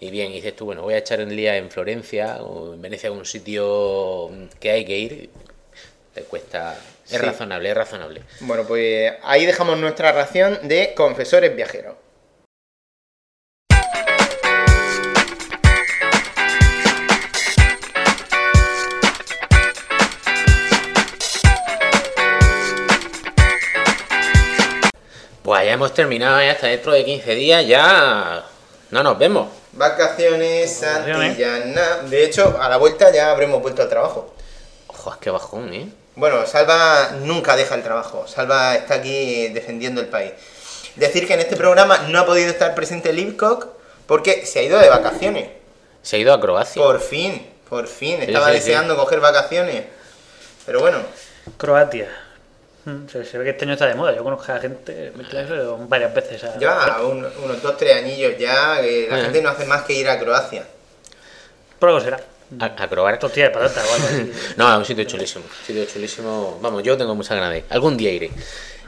y 0.00 0.10
bien, 0.10 0.30
y 0.30 0.34
dices 0.36 0.54
tú, 0.56 0.64
bueno, 0.66 0.82
voy 0.82 0.94
a 0.94 0.98
echar 0.98 1.20
un 1.20 1.30
día 1.30 1.56
en 1.56 1.70
Florencia 1.70 2.36
o 2.42 2.74
en 2.74 2.82
Venecia, 2.82 3.10
un 3.12 3.24
sitio 3.26 4.30
que 4.60 4.70
hay 4.70 4.84
que 4.84 4.98
ir, 4.98 5.30
te 6.14 6.22
cuesta... 6.22 6.76
Es 7.04 7.10
Sí. 7.10 7.16
razonable, 7.18 7.68
es 7.68 7.76
razonable. 7.76 8.22
Bueno, 8.40 8.64
pues 8.66 9.12
ahí 9.24 9.44
dejamos 9.44 9.76
nuestra 9.78 10.12
ración 10.12 10.58
de 10.62 10.94
confesores 10.94 11.54
viajeros. 11.54 11.96
Hemos 25.72 25.94
terminado, 25.94 26.40
ya 26.40 26.52
hasta 26.52 26.66
dentro 26.68 26.92
de 26.92 27.04
15 27.04 27.34
días 27.34 27.66
ya 27.66 28.44
no 28.90 29.02
nos 29.02 29.18
vemos. 29.18 29.48
Vacaciones. 29.72 30.76
Santillana. 30.76 32.02
De 32.08 32.24
hecho, 32.24 32.58
a 32.60 32.68
la 32.68 32.76
vuelta 32.76 33.10
ya 33.12 33.30
habremos 33.30 33.62
vuelto 33.62 33.82
al 33.82 33.88
trabajo. 33.88 34.34
Ojo, 34.88 35.16
qué 35.20 35.30
bajón, 35.30 35.72
¿eh? 35.72 35.88
Bueno, 36.14 36.46
Salva 36.46 37.12
nunca 37.22 37.56
deja 37.56 37.74
el 37.74 37.82
trabajo. 37.82 38.26
Salva 38.28 38.74
está 38.74 38.94
aquí 38.94 39.48
defendiendo 39.48 40.00
el 40.00 40.08
país. 40.08 40.32
Decir 40.96 41.26
que 41.26 41.34
en 41.34 41.40
este 41.40 41.56
programa 41.56 41.98
no 42.08 42.18
ha 42.18 42.26
podido 42.26 42.50
estar 42.50 42.74
presente 42.74 43.14
Livcock 43.14 43.66
porque 44.06 44.44
se 44.44 44.58
ha 44.58 44.62
ido 44.62 44.78
de 44.78 44.90
vacaciones. 44.90 45.48
Se 46.02 46.16
ha 46.16 46.18
ido 46.18 46.34
a 46.34 46.40
Croacia. 46.40 46.82
Por 46.82 47.00
fin, 47.00 47.46
por 47.70 47.86
fin. 47.86 48.20
Estaba 48.20 48.48
sí, 48.48 48.52
sí. 48.52 48.58
deseando 48.58 48.94
coger 48.96 49.20
vacaciones. 49.20 49.84
Pero 50.66 50.80
bueno, 50.80 50.98
Croacia. 51.56 52.08
Se, 53.10 53.24
se 53.24 53.38
ve 53.38 53.44
que 53.44 53.50
este 53.50 53.64
año 53.64 53.74
está 53.74 53.86
de 53.86 53.94
moda. 53.94 54.14
Yo 54.14 54.24
conozco 54.24 54.50
a 54.52 54.58
gente 54.58 55.12
me 55.16 55.22
he 55.24 55.44
ido 55.44 55.76
varias 55.86 56.12
veces. 56.14 56.42
A... 56.44 56.58
lleva 56.58 57.00
un- 57.02 57.24
unos 57.44 57.62
dos, 57.62 57.76
tres 57.76 57.96
anillos 57.96 58.34
ya 58.38 58.80
que 58.80 59.06
la 59.10 59.18
gente 59.18 59.40
no 59.40 59.50
hace 59.50 59.66
más 59.66 59.82
que 59.82 59.92
ir 59.92 60.08
a 60.08 60.18
Croacia. 60.18 60.64
Por 61.78 61.90
algo 61.90 62.00
será. 62.00 62.20
A, 62.60 62.64
a 62.64 62.88
Croacia. 62.88 63.18
Tortilla 63.20 63.46
de 63.46 63.50
patata 63.52 63.82
o 63.88 63.94
algo 63.94 64.06
así. 64.08 64.32
No, 64.56 64.72
es 64.72 64.78
un 64.78 64.84
sitio 64.84 65.04
chulísimo. 65.04 65.44
Sitio 65.66 65.84
chulísimo. 65.84 66.58
Vamos, 66.60 66.82
yo 66.82 66.96
tengo 66.96 67.14
mucha 67.14 67.34
ganas 67.36 67.50
de 67.52 67.58
ir. 67.58 67.64
Algún 67.70 67.96
día 67.96 68.10
iré. 68.10 68.30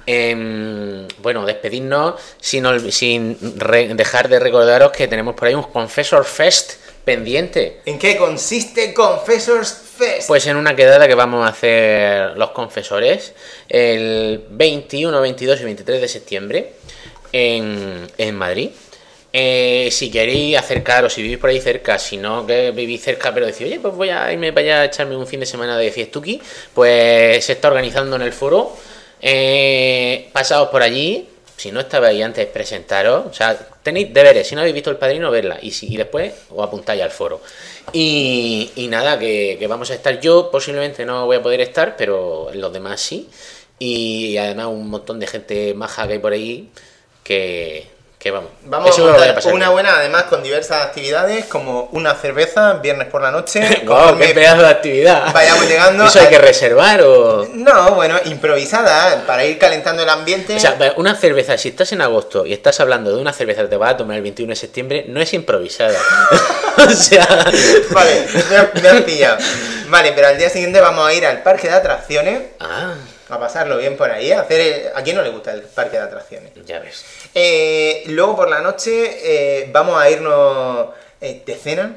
Em, 0.06 1.08
bueno, 1.18 1.46
despedirnos 1.46 2.20
sin, 2.40 2.92
sin 2.92 3.38
re- 3.58 3.94
dejar 3.94 4.28
de 4.28 4.38
recordaros 4.38 4.92
que 4.92 5.08
tenemos 5.08 5.34
por 5.34 5.48
ahí 5.48 5.54
un 5.54 5.62
Confessor 5.62 6.24
Fest 6.24 6.74
pendiente. 7.04 7.80
¿En 7.84 7.98
qué 7.98 8.16
consiste 8.16 8.94
Confessors 8.94 9.72
Fest? 9.96 10.26
Pues 10.26 10.46
en 10.46 10.56
una 10.56 10.74
quedada 10.74 11.06
que 11.06 11.14
vamos 11.14 11.46
a 11.46 11.50
hacer 11.50 12.36
los 12.36 12.50
confesores 12.50 13.34
el 13.68 14.44
21, 14.50 15.20
22 15.20 15.60
y 15.60 15.64
23 15.64 16.00
de 16.00 16.08
septiembre 16.08 16.72
en, 17.32 18.06
en 18.16 18.34
Madrid. 18.34 18.70
Eh, 19.36 19.88
si 19.90 20.12
queréis 20.12 20.56
acercaros, 20.56 21.12
si 21.12 21.20
vivís 21.20 21.38
por 21.38 21.50
ahí 21.50 21.60
cerca, 21.60 21.98
si 21.98 22.16
no 22.16 22.46
que 22.46 22.70
vivís 22.70 23.02
cerca, 23.02 23.34
pero 23.34 23.46
decís, 23.46 23.66
oye, 23.66 23.80
pues 23.80 23.92
voy 23.92 24.10
a 24.10 24.32
irme 24.32 24.52
para 24.52 24.64
allá 24.64 24.80
a 24.82 24.84
echarme 24.84 25.16
un 25.16 25.26
fin 25.26 25.40
de 25.40 25.46
semana 25.46 25.76
de 25.76 25.90
fiestuki, 25.90 26.40
pues 26.72 27.44
se 27.44 27.54
está 27.54 27.66
organizando 27.66 28.14
en 28.14 28.22
el 28.22 28.32
foro. 28.32 28.76
Eh, 29.20 30.30
pasaos 30.32 30.68
por 30.68 30.82
allí, 30.82 31.28
si 31.56 31.72
no 31.72 31.80
estabais 31.80 32.22
antes, 32.22 32.46
presentaros. 32.46 33.26
O 33.26 33.32
sea, 33.32 33.58
tenéis 33.84 34.12
deberes, 34.12 34.48
si 34.48 34.56
no 34.56 34.62
habéis 34.62 34.74
visto 34.74 34.90
el 34.90 34.96
padrino, 34.96 35.30
verla. 35.30 35.58
Y, 35.62 35.70
si, 35.70 35.92
y 35.92 35.96
después 35.96 36.32
os 36.50 36.66
apuntáis 36.66 37.02
al 37.02 37.12
foro. 37.12 37.40
Y, 37.92 38.72
y 38.74 38.88
nada, 38.88 39.18
que, 39.18 39.56
que 39.58 39.66
vamos 39.68 39.92
a 39.92 39.94
estar 39.94 40.18
yo, 40.20 40.50
posiblemente 40.50 41.04
no 41.04 41.26
voy 41.26 41.36
a 41.36 41.42
poder 41.42 41.60
estar, 41.60 41.96
pero 41.96 42.50
los 42.52 42.72
demás 42.72 43.00
sí. 43.00 43.28
Y 43.78 44.36
además 44.38 44.66
un 44.66 44.88
montón 44.88 45.20
de 45.20 45.26
gente 45.28 45.74
maja 45.74 46.06
que 46.06 46.14
hay 46.14 46.18
por 46.18 46.32
ahí 46.32 46.70
que, 47.22 47.86
que 48.24 48.30
vamos. 48.30 48.50
Vamos 48.62 48.88
eso 48.88 49.06
a 49.06 49.34
pasar 49.34 49.52
una 49.52 49.66
bien. 49.66 49.72
buena, 49.72 49.96
además, 49.98 50.22
con 50.24 50.42
diversas 50.42 50.82
actividades, 50.86 51.44
como 51.44 51.90
una 51.92 52.14
cerveza, 52.14 52.72
viernes 52.74 53.08
por 53.08 53.20
la 53.20 53.30
noche. 53.30 53.82
Conforme 53.86 54.28
qué 54.28 54.34
pedazo 54.34 54.62
de 54.62 54.68
actividad. 54.68 55.30
vayamos 55.34 55.68
llegando 55.68 56.06
¿Eso 56.06 56.20
hay 56.20 56.26
a- 56.26 56.30
que 56.30 56.38
reservar 56.38 57.02
o...? 57.02 57.46
No, 57.52 57.94
bueno, 57.94 58.18
improvisada, 58.24 59.26
para 59.26 59.44
ir 59.44 59.58
calentando 59.58 60.02
el 60.02 60.08
ambiente. 60.08 60.56
O 60.56 60.58
sea, 60.58 60.74
una 60.96 61.14
cerveza, 61.14 61.58
si 61.58 61.68
estás 61.68 61.92
en 61.92 62.00
agosto 62.00 62.46
y 62.46 62.54
estás 62.54 62.80
hablando 62.80 63.14
de 63.14 63.20
una 63.20 63.34
cerveza 63.34 63.60
que 63.60 63.68
te 63.68 63.76
vas 63.76 63.92
a 63.92 63.96
tomar 63.98 64.16
el 64.16 64.22
21 64.22 64.48
de 64.52 64.56
septiembre, 64.56 65.04
no 65.06 65.20
es 65.20 65.34
improvisada. 65.34 65.98
o 66.78 66.90
sea... 66.90 67.26
Vale, 67.90 68.26
me, 68.74 68.80
me 68.80 68.88
has 68.88 69.02
pillado. 69.02 69.36
Vale, 69.88 70.12
pero 70.12 70.28
al 70.28 70.38
día 70.38 70.48
siguiente 70.48 70.80
vamos 70.80 71.06
a 71.06 71.12
ir 71.12 71.26
al 71.26 71.42
parque 71.42 71.68
de 71.68 71.74
atracciones, 71.74 72.40
Ah, 72.58 72.94
a 73.28 73.38
pasarlo 73.38 73.76
bien 73.76 73.98
por 73.98 74.10
ahí, 74.10 74.32
a 74.32 74.40
hacer... 74.40 74.60
el- 74.60 74.82
¿A 74.94 75.02
quién 75.02 75.14
no 75.16 75.22
le 75.22 75.28
gusta 75.28 75.52
el 75.52 75.60
parque 75.60 75.98
de 75.98 76.04
atracciones? 76.04 76.52
ya 76.64 76.78
ves. 76.80 77.04
Eh, 77.34 78.04
luego 78.06 78.36
por 78.36 78.48
la 78.48 78.60
noche 78.60 78.92
eh, 79.22 79.68
vamos 79.72 80.00
a 80.00 80.08
irnos 80.08 80.88
eh, 81.20 81.42
de 81.44 81.54
cena. 81.56 81.96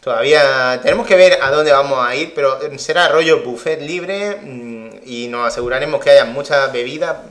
Todavía 0.00 0.78
tenemos 0.82 1.06
que 1.06 1.16
ver 1.16 1.38
a 1.40 1.50
dónde 1.50 1.72
vamos 1.72 2.06
a 2.06 2.14
ir, 2.14 2.32
pero 2.34 2.58
será 2.78 3.08
rollo 3.08 3.42
buffet 3.42 3.80
libre 3.80 4.36
mm, 4.36 4.90
y 5.06 5.28
nos 5.28 5.48
aseguraremos 5.48 6.02
que 6.04 6.10
haya 6.10 6.26
mucha 6.26 6.66
bebida 6.66 7.22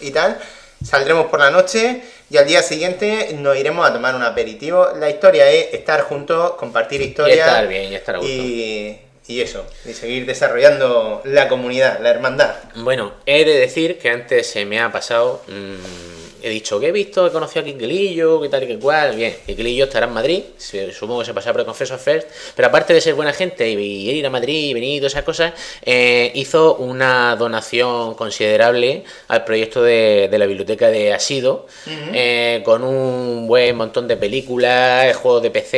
y 0.00 0.12
tal. 0.12 0.38
Saldremos 0.84 1.26
por 1.26 1.40
la 1.40 1.50
noche 1.50 2.02
y 2.30 2.36
al 2.36 2.46
día 2.46 2.62
siguiente 2.62 3.30
nos 3.34 3.56
iremos 3.56 3.86
a 3.86 3.92
tomar 3.92 4.14
un 4.14 4.22
aperitivo. 4.22 4.90
La 4.96 5.10
historia 5.10 5.50
es 5.50 5.74
estar 5.74 6.02
juntos, 6.02 6.52
compartir 6.52 7.02
historias 7.02 7.48
estar 7.48 7.66
bien, 7.66 7.92
y 7.92 7.96
estar 7.96 8.14
a 8.14 8.18
gusto. 8.18 8.32
y, 8.32 8.96
y 9.26 9.40
eso, 9.40 9.66
y 9.84 9.92
seguir 9.92 10.24
desarrollando 10.24 11.22
la 11.24 11.48
comunidad, 11.48 11.98
la 12.00 12.10
hermandad. 12.10 12.54
Bueno, 12.76 13.12
he 13.26 13.44
de 13.44 13.58
decir 13.58 13.98
que 13.98 14.08
antes 14.08 14.46
se 14.46 14.64
me 14.64 14.80
ha 14.80 14.90
pasado. 14.92 15.42
mm, 15.48 16.19
he 16.42 16.48
dicho 16.50 16.78
que 16.80 16.88
he 16.88 16.92
visto, 16.92 17.26
he 17.26 17.30
conocido 17.30 17.62
a 17.62 17.64
Quiquilillo, 17.64 18.40
que 18.40 18.48
tal 18.48 18.62
y 18.64 18.66
que 18.66 18.78
cual. 18.78 19.16
Bien, 19.16 19.34
Quiquilillo 19.46 19.84
estará 19.84 20.06
en 20.06 20.12
Madrid. 20.12 20.42
supongo 20.92 21.20
que 21.20 21.26
se 21.26 21.34
pasará 21.34 21.52
por 21.52 21.60
el 21.60 21.66
Confeso 21.66 21.98
First. 21.98 22.28
Pero 22.54 22.68
aparte 22.68 22.92
de 22.94 23.00
ser 23.00 23.14
buena 23.14 23.32
gente 23.32 23.68
y, 23.70 23.74
y 23.76 24.10
ir 24.10 24.26
a 24.26 24.30
Madrid 24.30 24.70
y 24.70 24.74
venir 24.74 24.96
y 24.96 24.98
todas 24.98 25.12
esas 25.12 25.24
cosas, 25.24 25.52
eh, 25.82 26.30
hizo 26.34 26.76
una 26.76 27.36
donación 27.36 28.14
considerable 28.14 29.04
al 29.28 29.44
proyecto 29.44 29.82
de, 29.82 30.28
de 30.30 30.38
la 30.38 30.46
biblioteca 30.46 30.88
de 30.90 31.12
Asido. 31.12 31.66
eh, 32.14 32.62
con 32.64 32.84
un 32.84 33.46
buen 33.46 33.76
montón 33.76 34.08
de 34.08 34.16
películas, 34.16 35.16
juegos 35.16 35.42
de 35.42 35.50
PC, 35.50 35.76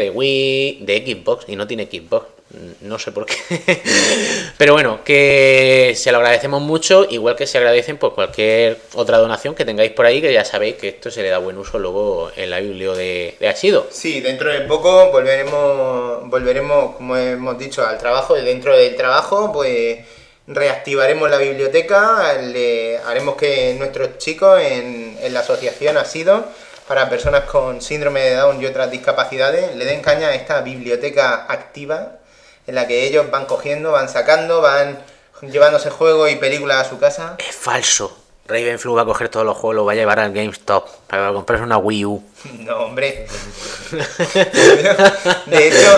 de 0.00 0.10
Wii, 0.14 0.78
de 0.82 0.98
Xbox. 0.98 1.44
Y 1.48 1.56
no 1.56 1.66
tiene 1.66 1.86
Xbox. 1.86 2.26
No 2.80 2.98
sé 2.98 3.12
por 3.12 3.26
qué. 3.26 3.34
Pero 4.58 4.72
bueno, 4.74 5.00
que 5.04 5.94
se 5.96 6.12
lo 6.12 6.18
agradecemos 6.18 6.62
mucho, 6.62 7.06
igual 7.10 7.36
que 7.36 7.46
se 7.46 7.58
agradecen 7.58 7.96
pues 7.96 8.12
cualquier 8.12 8.78
otra 8.94 9.18
donación 9.18 9.54
que 9.54 9.64
tengáis 9.64 9.92
por 9.92 10.06
ahí, 10.06 10.20
que 10.20 10.32
ya 10.32 10.44
sabéis 10.44 10.76
que 10.76 10.88
esto 10.88 11.10
se 11.10 11.22
le 11.22 11.30
da 11.30 11.38
buen 11.38 11.58
uso 11.58 11.78
luego 11.78 12.30
en 12.36 12.50
la 12.50 12.60
biblio 12.60 12.94
de, 12.94 13.36
Asido. 13.48 13.86
Sí, 13.90 14.20
dentro 14.20 14.52
de 14.52 14.62
poco 14.62 15.10
volveremos, 15.10 16.28
volveremos, 16.28 16.96
como 16.96 17.16
hemos 17.16 17.58
dicho, 17.58 17.86
al 17.86 17.98
trabajo 17.98 18.36
y 18.36 18.44
dentro 18.44 18.76
del 18.76 18.96
trabajo, 18.96 19.52
pues 19.52 19.98
reactivaremos 20.46 21.30
la 21.30 21.38
biblioteca, 21.38 22.34
le 22.40 22.98
haremos 22.98 23.36
que 23.36 23.74
nuestros 23.78 24.18
chicos 24.18 24.60
en, 24.60 25.16
en 25.20 25.34
la 25.34 25.40
asociación 25.40 25.96
ha 25.96 26.04
sido 26.04 26.44
para 26.88 27.08
personas 27.08 27.44
con 27.44 27.80
síndrome 27.80 28.20
de 28.20 28.34
Down 28.34 28.60
y 28.60 28.66
otras 28.66 28.90
discapacidades 28.90 29.74
le 29.74 29.84
den 29.84 30.02
caña 30.02 30.28
a 30.28 30.34
esta 30.34 30.60
biblioteca 30.60 31.46
activa 31.48 32.18
en 32.66 32.74
la 32.74 32.86
que 32.86 33.06
ellos 33.06 33.30
van 33.30 33.46
cogiendo, 33.46 33.92
van 33.92 34.08
sacando, 34.08 34.60
van 34.60 34.98
llevándose 35.42 35.90
juegos 35.90 36.30
y 36.30 36.36
películas 36.36 36.86
a 36.86 36.90
su 36.90 36.98
casa. 36.98 37.36
Es 37.38 37.54
falso. 37.54 38.18
Ravenflu 38.46 38.94
va 38.94 39.02
a 39.02 39.06
coger 39.06 39.30
todos 39.30 39.46
los 39.46 39.56
juegos, 39.56 39.76
los 39.76 39.88
va 39.88 39.92
a 39.92 39.94
llevar 39.94 40.20
al 40.20 40.32
GameStop 40.32 40.86
para 41.06 41.32
comprarse 41.32 41.64
una 41.64 41.78
Wii 41.78 42.04
U. 42.04 42.22
No, 42.58 42.76
hombre. 42.84 43.26
De 45.46 45.68
hecho, 45.68 45.96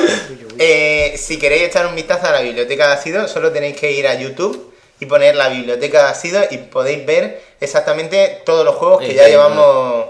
eh, 0.59 1.15
si 1.19 1.39
queréis 1.39 1.65
echar 1.65 1.87
un 1.87 1.95
vistazo 1.95 2.27
a 2.27 2.33
la 2.33 2.41
biblioteca 2.41 2.87
de 2.89 2.93
ácido, 2.95 3.29
solo 3.29 3.51
tenéis 3.53 3.77
que 3.77 3.91
ir 3.93 4.07
a 4.07 4.15
YouTube 4.15 4.73
y 5.01 5.07
poner 5.07 5.35
la 5.37 5.49
biblioteca 5.49 6.05
de 6.05 6.09
ácido 6.11 6.43
y 6.51 6.59
podéis 6.59 7.05
ver 7.05 7.43
exactamente 7.61 8.43
todos 8.47 8.65
los 8.65 8.77
juegos 8.77 9.01
que 9.01 9.15
ya 9.15 9.25
Entiendo. 9.27 9.49
llevamos 9.49 10.07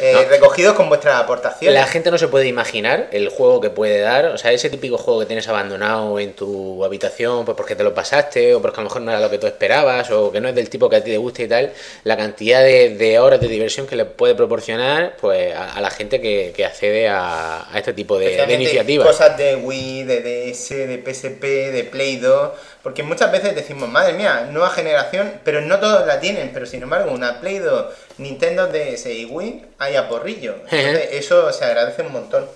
eh, 0.00 0.12
No. 0.12 0.24
recogidos 0.28 0.74
con 0.74 0.88
vuestras 0.88 1.16
aportaciones. 1.16 1.74
La 1.78 1.86
gente 1.86 2.10
no 2.10 2.18
se 2.18 2.28
puede 2.28 2.46
imaginar 2.46 3.08
el 3.12 3.28
juego 3.28 3.60
que 3.60 3.70
puede 3.70 4.00
dar. 4.00 4.26
O 4.26 4.38
sea, 4.38 4.52
ese 4.52 4.70
típico 4.70 4.98
juego 4.98 5.20
que 5.20 5.26
tienes 5.26 5.46
abandonado 5.48 6.18
en 6.18 6.32
tu 6.34 6.84
habitación, 6.84 7.44
pues 7.44 7.56
porque 7.56 7.74
te 7.76 7.82
lo 7.84 7.94
pasaste, 7.94 8.54
o 8.54 8.62
porque 8.62 8.80
a 8.80 8.82
lo 8.82 8.88
mejor 8.88 9.02
no 9.02 9.10
era 9.10 9.20
lo 9.20 9.30
que 9.30 9.38
tú 9.38 9.46
esperabas, 9.46 10.10
o 10.10 10.30
que 10.32 10.40
no 10.40 10.48
es 10.48 10.54
del 10.54 10.68
tipo 10.70 10.88
que 10.88 10.96
a 10.96 11.04
ti 11.04 11.10
te 11.10 11.18
gusta 11.18 11.42
y 11.42 11.48
tal. 11.48 11.72
La 12.04 12.16
cantidad 12.16 12.62
de, 12.62 12.96
de 12.96 13.18
horas 13.18 13.40
de 13.40 13.48
diversión 13.48 13.86
que 13.86 13.96
le 13.96 14.04
puede 14.04 14.34
proporcionar 14.34 15.16
pues 15.20 15.54
a, 15.54 15.74
a 15.74 15.80
la 15.80 15.90
gente 15.90 16.20
que, 16.20 16.52
que 16.56 16.64
accede 16.64 17.08
a, 17.08 17.66
a 17.72 17.78
este 17.78 17.92
tipo 17.92 18.18
de, 18.18 18.46
de 18.46 18.54
iniciativas. 18.54 19.06
Cosas 19.06 19.36
de 19.36 19.56
Wii, 19.56 20.04
de 20.04 20.50
DS, 20.50 20.68
de 20.70 21.02
PSP, 21.04 21.42
de 21.72 21.84
Play 21.84 22.16
2. 22.16 22.50
Porque 22.82 23.02
muchas 23.02 23.30
veces 23.30 23.54
decimos, 23.54 23.88
madre 23.88 24.14
mía, 24.14 24.48
nueva 24.50 24.70
generación, 24.70 25.40
pero 25.44 25.60
no 25.60 25.78
todos 25.78 26.06
la 26.06 26.18
tienen. 26.18 26.50
Pero 26.52 26.64
sin 26.64 26.82
embargo, 26.82 27.12
una 27.12 27.40
Play 27.40 27.58
2, 27.58 27.86
Nintendo 28.18 28.68
DS 28.68 29.06
y 29.06 29.26
Wii 29.26 29.66
hay 29.78 29.96
a 29.96 30.08
porrillo. 30.08 30.54
Entonces, 30.70 31.08
eso 31.12 31.52
se 31.52 31.64
agradece 31.64 32.02
un 32.02 32.12
montón. 32.12 32.46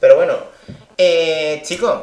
Pero 0.00 0.16
bueno, 0.16 0.36
eh, 0.98 1.62
chicos, 1.64 1.98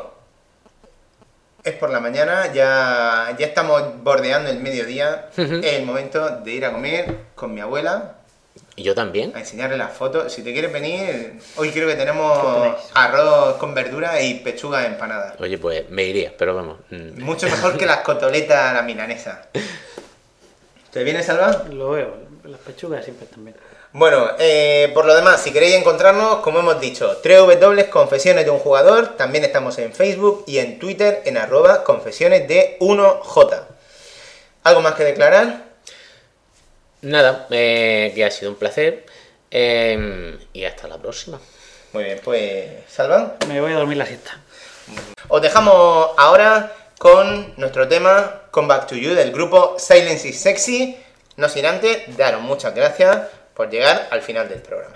es 1.63 1.75
por 1.75 1.91
la 1.91 1.99
mañana, 1.99 2.51
ya, 2.53 3.35
ya 3.37 3.45
estamos 3.45 4.01
bordeando 4.03 4.49
el 4.49 4.59
mediodía. 4.59 5.29
Es 5.37 5.73
el 5.73 5.85
momento 5.85 6.37
de 6.37 6.51
ir 6.51 6.65
a 6.65 6.71
comer 6.71 7.15
con 7.35 7.53
mi 7.53 7.61
abuela, 7.61 8.15
Y 8.75 8.83
yo 8.83 8.95
también. 8.95 9.33
a 9.35 9.39
enseñarle 9.39 9.77
las 9.77 9.91
fotos. 9.91 10.31
Si 10.31 10.43
te 10.43 10.53
quieres 10.53 10.71
venir, 10.71 11.33
hoy 11.57 11.71
creo 11.71 11.87
que 11.87 11.95
tenemos 11.95 12.77
arroz 12.93 13.57
con 13.57 13.73
verdura 13.73 14.21
y 14.21 14.35
pechuga 14.35 14.85
empanada. 14.85 15.35
Oye, 15.39 15.57
pues 15.57 15.89
me 15.89 16.03
iría, 16.03 16.33
pero 16.37 16.55
vamos. 16.55 16.79
mm, 16.89 17.21
Mucho 17.21 17.47
mejor 17.47 17.77
que 17.77 17.85
las 17.85 17.97
cotoletas 17.99 18.57
a 18.71 18.73
la 18.73 18.81
milanesa. 18.81 19.47
¿Te 20.91 21.03
viene, 21.03 21.21
Salva? 21.23 21.65
Lo 21.71 21.91
veo, 21.91 22.15
las 22.45 22.59
pechugas 22.61 23.03
siempre 23.03 23.27
también. 23.27 23.55
Bueno, 23.93 24.29
eh, 24.39 24.89
por 24.93 25.05
lo 25.05 25.13
demás, 25.13 25.41
si 25.41 25.51
queréis 25.51 25.75
encontrarnos, 25.75 26.37
como 26.37 26.59
hemos 26.59 26.79
dicho, 26.79 27.19
www.confesiones 27.23 28.45
de 28.45 28.51
un 28.51 28.59
jugador, 28.59 29.17
también 29.17 29.43
estamos 29.43 29.77
en 29.79 29.91
Facebook 29.93 30.45
y 30.47 30.59
en 30.59 30.79
Twitter 30.79 31.21
en 31.25 31.37
arroba 31.37 31.83
confesiones 31.83 32.47
de 32.47 32.77
1J. 32.79 33.63
¿Algo 34.63 34.81
más 34.81 34.95
que 34.95 35.03
declarar? 35.03 35.70
Nada, 37.01 37.47
eh, 37.49 38.11
que 38.13 38.25
ha 38.25 38.31
sido 38.31 38.51
un 38.51 38.57
placer. 38.57 39.05
eh, 39.53 40.37
y 40.53 40.63
hasta 40.63 40.87
la 40.87 40.97
próxima. 40.97 41.39
Muy 41.93 42.05
bien, 42.05 42.21
pues, 42.23 42.69
Salva. 42.87 43.35
Me 43.49 43.59
voy 43.59 43.73
a 43.73 43.75
dormir 43.75 43.97
la 43.97 44.05
siesta. 44.05 44.39
Os 45.27 45.41
dejamos 45.41 46.11
ahora 46.17 46.71
con 46.97 47.53
nuestro 47.57 47.87
tema 47.87 48.43
Come 48.51 48.67
Back 48.69 48.87
to 48.87 48.95
You 48.95 49.13
del 49.13 49.31
grupo 49.31 49.75
Silence 49.77 50.27
is 50.27 50.39
Sexy. 50.39 50.97
No 51.35 51.49
sin 51.49 51.65
antes 51.65 52.15
daros 52.15 52.41
muchas 52.41 52.73
gracias 52.75 53.27
por 53.53 53.69
llegar 53.69 54.07
al 54.11 54.21
final 54.21 54.47
del 54.47 54.61
programa. 54.61 54.95